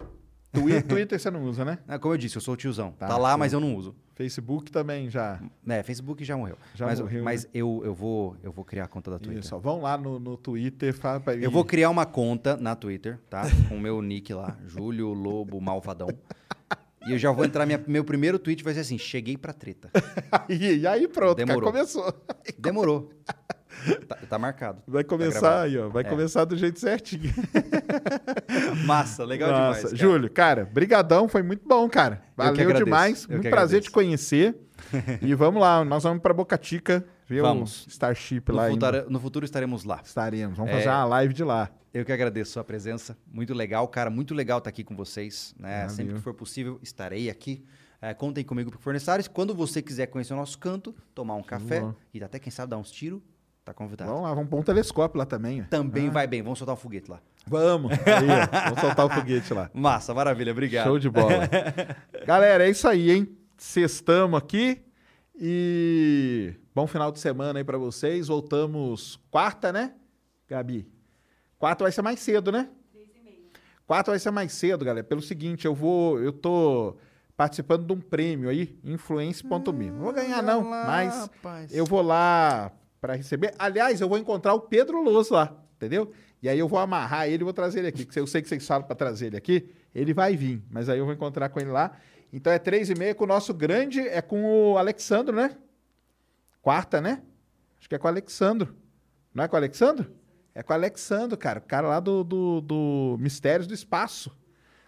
Twi- 0.54 0.82
Twitter 0.88 1.20
você 1.20 1.32
não 1.32 1.44
usa, 1.44 1.66
né? 1.66 1.80
Ah, 1.88 1.98
Como 2.00 2.14
eu 2.14 2.18
disse, 2.18 2.38
eu 2.38 2.42
sou 2.42 2.54
o 2.54 2.58
tiozão. 2.58 2.92
Tá, 2.92 3.08
Tá, 3.08 3.18
lá, 3.18 3.36
mas 3.38 3.52
eu 3.54 3.60
não 3.60 3.76
uso. 3.76 3.96
Facebook 4.16 4.72
também 4.72 5.10
já. 5.10 5.42
É, 5.68 5.82
Facebook 5.82 6.24
já 6.24 6.38
morreu. 6.38 6.56
Já 6.76 6.86
mas 6.86 7.00
morreu, 7.00 7.24
mas 7.24 7.46
né? 7.46 7.50
eu, 7.56 7.82
eu, 7.84 7.94
vou, 7.96 8.38
eu 8.44 8.52
vou 8.52 8.64
criar 8.64 8.84
a 8.86 8.88
conta 8.88 9.10
da 9.10 9.18
Twitter. 9.20 9.44
Isso, 9.44 9.56
ó. 9.56 9.60
Vão 9.60 9.82
lá 9.82 9.98
no, 9.98 10.20
no 10.20 10.38
Twitter. 10.38 10.94
Fala 10.94 11.20
pra 11.20 11.36
Eu 11.36 11.50
vou 11.50 11.66
criar 11.66 11.90
uma 11.90 12.06
conta 12.06 12.56
na 12.56 12.76
Twitter, 12.76 13.20
tá? 13.30 13.42
Com 13.68 13.76
o 13.78 13.80
meu 13.82 14.00
nick 14.02 14.32
lá, 14.34 14.56
Júlio 14.68 15.14
Lobo 15.14 15.60
Malvadão. 15.60 16.08
E 17.06 17.12
eu 17.12 17.18
já 17.18 17.32
vou 17.32 17.44
entrar, 17.44 17.66
minha, 17.66 17.84
meu 17.86 18.04
primeiro 18.06 18.40
tweet 18.40 18.64
vai 18.64 18.74
ser 18.74 18.80
assim, 18.82 18.98
cheguei 18.98 19.36
pra 19.38 19.52
treta. 19.52 19.90
E, 20.50 20.78
e 20.80 20.88
aí 20.88 21.08
pronto, 21.08 21.36
cara, 21.38 21.46
Demorou. 21.48 21.72
começou. 21.72 22.14
Demorou. 22.58 23.10
Tá, 24.08 24.16
tá 24.30 24.40
marcado. 24.40 24.82
Vai 24.88 25.04
Tá 25.04 25.10
começar 25.10 25.40
gravado. 25.40 25.64
aí, 25.66 25.78
ó. 25.78 25.90
Vai 25.90 26.04
É. 26.04 26.10
começar 26.10 26.46
do 26.46 26.56
jeito 26.56 26.80
certinho. 26.80 27.34
Massa, 28.86 29.24
legal 29.26 29.50
Nossa, 29.52 29.64
demais. 29.64 29.84
cara. 29.84 29.96
Júlio, 29.98 30.30
cara, 30.32 30.66
brigadão, 30.66 31.28
foi 31.28 31.44
muito 31.44 31.68
bom, 31.68 31.88
cara. 31.90 32.22
Valeu 32.36 32.74
demais. 32.74 33.24
eu 33.30 33.38
Muito 33.38 33.50
prazer 33.50 33.82
te 33.82 33.92
conhecer. 33.92 34.56
e 35.22 35.34
vamos 35.36 35.62
lá, 35.62 35.84
nós 35.86 36.04
vamos 36.04 36.22
pra 36.22 36.34
Boca 36.34 36.60
Chica 36.62 37.06
ver 37.28 37.42
Vamos. 37.42 37.86
o 37.86 37.90
Starship 37.90 38.44
No 38.50 38.56
lá 38.56 38.70
futuro, 38.70 39.06
no 39.10 39.20
futuro 39.20 39.46
estaremos 39.46 39.84
lá. 39.84 40.02
Estaremos, 40.04 40.58
vamos 40.58 40.72
É. 40.74 40.78
fazer 40.78 40.90
uma 40.90 41.06
live 41.06 41.34
de 41.34 41.44
lá. 41.44 41.70
Eu 41.94 42.04
que 42.04 42.12
agradeço 42.12 42.52
a 42.52 42.54
sua 42.54 42.64
presença. 42.64 43.16
Muito 43.32 43.54
legal, 43.54 43.88
cara. 43.88 44.10
Muito 44.10 44.34
legal 44.34 44.58
estar 44.58 44.70
aqui 44.70 44.84
com 44.84 44.96
vocês. 44.96 45.54
Né? 45.60 45.82
Valeu. 45.82 45.90
Sempre 45.92 46.14
que 46.16 46.22
for 46.22 46.34
possível, 46.34 46.80
estarei 46.82 47.30
aqui. 47.30 47.64
É, 48.02 48.14
contem 48.14 48.44
comigo 48.44 48.70
por 48.72 48.82
for 48.82 48.92
necessário. 48.94 49.24
Quando 49.30 49.54
você 49.56 49.82
quiser 49.82 50.08
conhecer 50.08 50.34
o 50.34 50.38
nosso 50.38 50.58
canto, 50.60 50.94
tomar 51.16 51.36
um 51.36 51.44
café 51.44 51.86
e 52.14 52.22
até, 52.22 52.38
quem 52.40 52.52
sabe, 52.52 52.72
dar 52.72 52.78
uns 52.78 52.92
tiros, 52.92 53.22
tá 53.64 53.74
convidado. 53.74 54.10
Vamos 54.10 54.28
lá, 54.28 54.34
vamos 54.34 54.50
pôr 54.50 54.60
um 54.60 54.64
telescópio 54.64 55.18
lá 55.18 55.26
também. 55.26 55.64
Também 55.64 56.10
vai 56.10 56.28
bem. 56.28 56.42
Vamos 56.42 56.60
soltar 56.60 56.74
um 56.74 56.78
foguete 56.78 57.10
lá. 57.10 57.20
Vamos. 57.48 57.92
Aí, 57.92 58.62
vamos 58.66 58.80
soltar 58.80 59.06
o 59.06 59.10
foguete 59.10 59.54
lá. 59.54 59.70
Massa, 59.74 60.14
maravilha. 60.14 60.52
Obrigado. 60.52 60.86
Show 60.86 61.00
de 61.00 61.10
bola. 61.10 61.50
Galera, 62.26 62.66
é 62.66 62.70
isso 62.70 62.88
aí, 62.88 63.12
hein? 63.12 63.38
Sextamos 63.58 64.38
aqui 64.38 64.84
e 65.36 66.54
bom 66.76 66.86
final 66.86 67.12
de 67.12 67.20
semana 67.20 67.60
aí 67.60 67.64
pra 67.64 67.78
vocês. 67.78 68.28
Voltamos 68.28 69.20
quarta, 69.32 69.72
né, 69.72 69.94
Gabi? 70.48 70.88
Quarta 71.58 71.86
vai 71.86 71.92
ser 71.92 72.02
mais 72.02 72.20
cedo, 72.20 72.52
né? 72.52 72.68
Quarta 73.86 74.12
vai 74.12 74.20
ser 74.20 74.32
mais 74.32 74.52
cedo, 74.54 74.84
galera. 74.84 75.06
Pelo 75.06 75.22
seguinte, 75.22 75.66
eu 75.66 75.74
vou, 75.76 76.20
eu 76.20 76.32
tô 76.32 76.98
participando 77.36 77.86
de 77.86 77.94
um 77.94 78.00
prêmio 78.00 78.50
aí, 78.50 78.80
influence.me. 78.84 79.92
Não 79.92 80.00
vou 80.00 80.14
ganhar 80.14 80.42
não, 80.42 80.70
lá, 80.70 80.86
mas 80.86 81.16
rapaz. 81.16 81.76
eu 81.76 81.86
vou 81.86 82.02
lá 82.02 82.72
pra 83.04 83.16
receber. 83.16 83.54
Aliás, 83.60 84.00
eu 84.00 84.08
vou 84.08 84.18
encontrar 84.18 84.54
o 84.54 84.62
Pedro 84.62 85.02
Loso 85.02 85.34
lá, 85.34 85.54
entendeu? 85.76 86.14
E 86.42 86.48
aí 86.48 86.58
eu 86.58 86.70
vou 86.70 86.80
amarrar 86.80 87.28
ele 87.28 87.44
e 87.44 87.44
vou 87.44 87.52
trazer 87.52 87.80
ele 87.80 87.90
aqui. 87.90 88.06
Que 88.06 88.18
eu 88.18 88.26
sei 88.26 88.42
que 88.42 88.48
vocês 88.48 88.66
falam 88.66 88.88
pra 88.88 88.96
trazer 88.96 89.28
ele 89.28 89.36
aqui. 89.36 89.70
Ele 89.94 90.14
vai 90.14 90.38
vir, 90.38 90.64
mas 90.72 90.88
aí 90.88 91.00
eu 91.00 91.04
vou 91.04 91.14
encontrar 91.14 91.50
com 91.50 91.60
ele 91.60 91.70
lá. 91.70 91.98
Então 92.32 92.52
é 92.54 92.58
três 92.58 92.90
e 92.90 92.96
meia 92.96 93.14
com 93.14 93.26
o 93.26 93.28
nosso 93.28 93.54
grande, 93.54 94.00
é 94.00 94.22
com 94.22 94.46
o 94.46 94.78
Alexandro, 94.78 95.36
né? 95.36 95.58
Quarta, 96.62 97.02
né? 97.02 97.22
Acho 97.78 97.90
que 97.90 97.96
é 97.96 97.98
com 97.98 98.08
o 98.08 98.10
Alexandro. 98.10 98.74
Não 99.34 99.44
é 99.44 99.50
com 99.50 99.56
o 99.58 99.60
Alexandro? 99.60 100.10
É 100.56 100.64
com 100.64 100.72
o 100.72 100.76
Alexandro, 100.76 101.38
cara. 101.38 101.60
O 101.60 101.64
cara 101.64 101.90
lá 101.90 102.00
do, 102.00 102.24
do, 102.24 102.62
do 102.62 103.18
Mistérios 103.20 103.68
do 103.68 103.74
Espaço. 103.74 104.34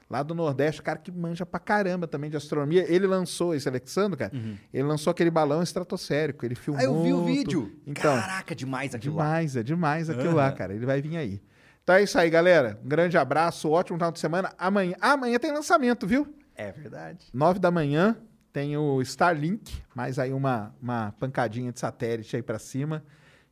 Lá 0.10 0.22
do 0.22 0.36
Nordeste, 0.36 0.82
o 0.82 0.84
cara 0.84 1.00
que 1.00 1.12
manja 1.12 1.46
pra 1.46 1.60
caramba 1.60 2.08
também 2.08 2.30
de 2.30 2.38
astronomia. 2.38 2.86
Ele 2.88 3.08
lançou, 3.08 3.56
esse 3.56 3.68
Alexandro, 3.68 4.18
cara, 4.18 4.32
ele 4.72 4.84
lançou 4.84 5.10
aquele 5.10 5.32
balão 5.32 5.64
estratosférico. 5.64 6.46
Ele 6.46 6.54
filmou. 6.54 6.80
Ah, 6.80 6.86
eu 6.86 7.02
vi 7.04 7.12
o 7.12 7.26
vídeo. 7.26 7.80
Então, 7.88 8.16
Caraca, 8.16 8.56
demais 8.56 8.94
aquilo 8.94 9.16
lá. 9.16 9.24
demais, 9.26 9.56
é 9.56 9.64
demais 9.64 10.10
aquilo 10.10 10.36
lá, 10.36 10.52
cara. 10.52 10.74
Ele 10.76 10.86
vai 10.86 11.02
vir 11.02 11.18
aí. 11.18 11.42
Então 11.84 11.96
é 11.96 12.04
isso 12.04 12.18
aí, 12.20 12.30
galera. 12.30 12.80
Um 12.84 12.88
grande 12.88 13.18
abraço, 13.18 13.70
ótimo 13.70 13.98
final 13.98 14.12
de 14.12 14.20
semana. 14.20 14.54
Amanhã, 14.58 14.96
amanhã 15.02 15.40
tem 15.40 15.52
lançamento, 15.52 16.06
viu? 16.06 16.28
É 16.56 16.72
verdade. 16.72 17.28
Nove 17.34 17.60
da 17.60 17.70
manhã 17.72 18.18
tem 18.54 18.78
o 18.78 19.02
Starlink, 19.02 19.84
mais 19.94 20.18
aí 20.18 20.32
uma, 20.32 20.74
uma 20.82 21.14
pancadinha 21.20 21.72
de 21.72 21.80
satélite 21.80 22.36
aí 22.36 22.42
pra 22.42 22.58
cima. 22.58 23.04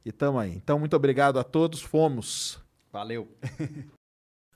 E 0.05 0.11
tamo 0.11 0.39
aí. 0.39 0.55
Então, 0.55 0.79
muito 0.79 0.95
obrigado 0.95 1.39
a 1.39 1.43
todos. 1.43 1.81
Fomos. 1.81 2.59
Valeu. 2.91 3.27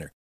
winner. 0.00 0.12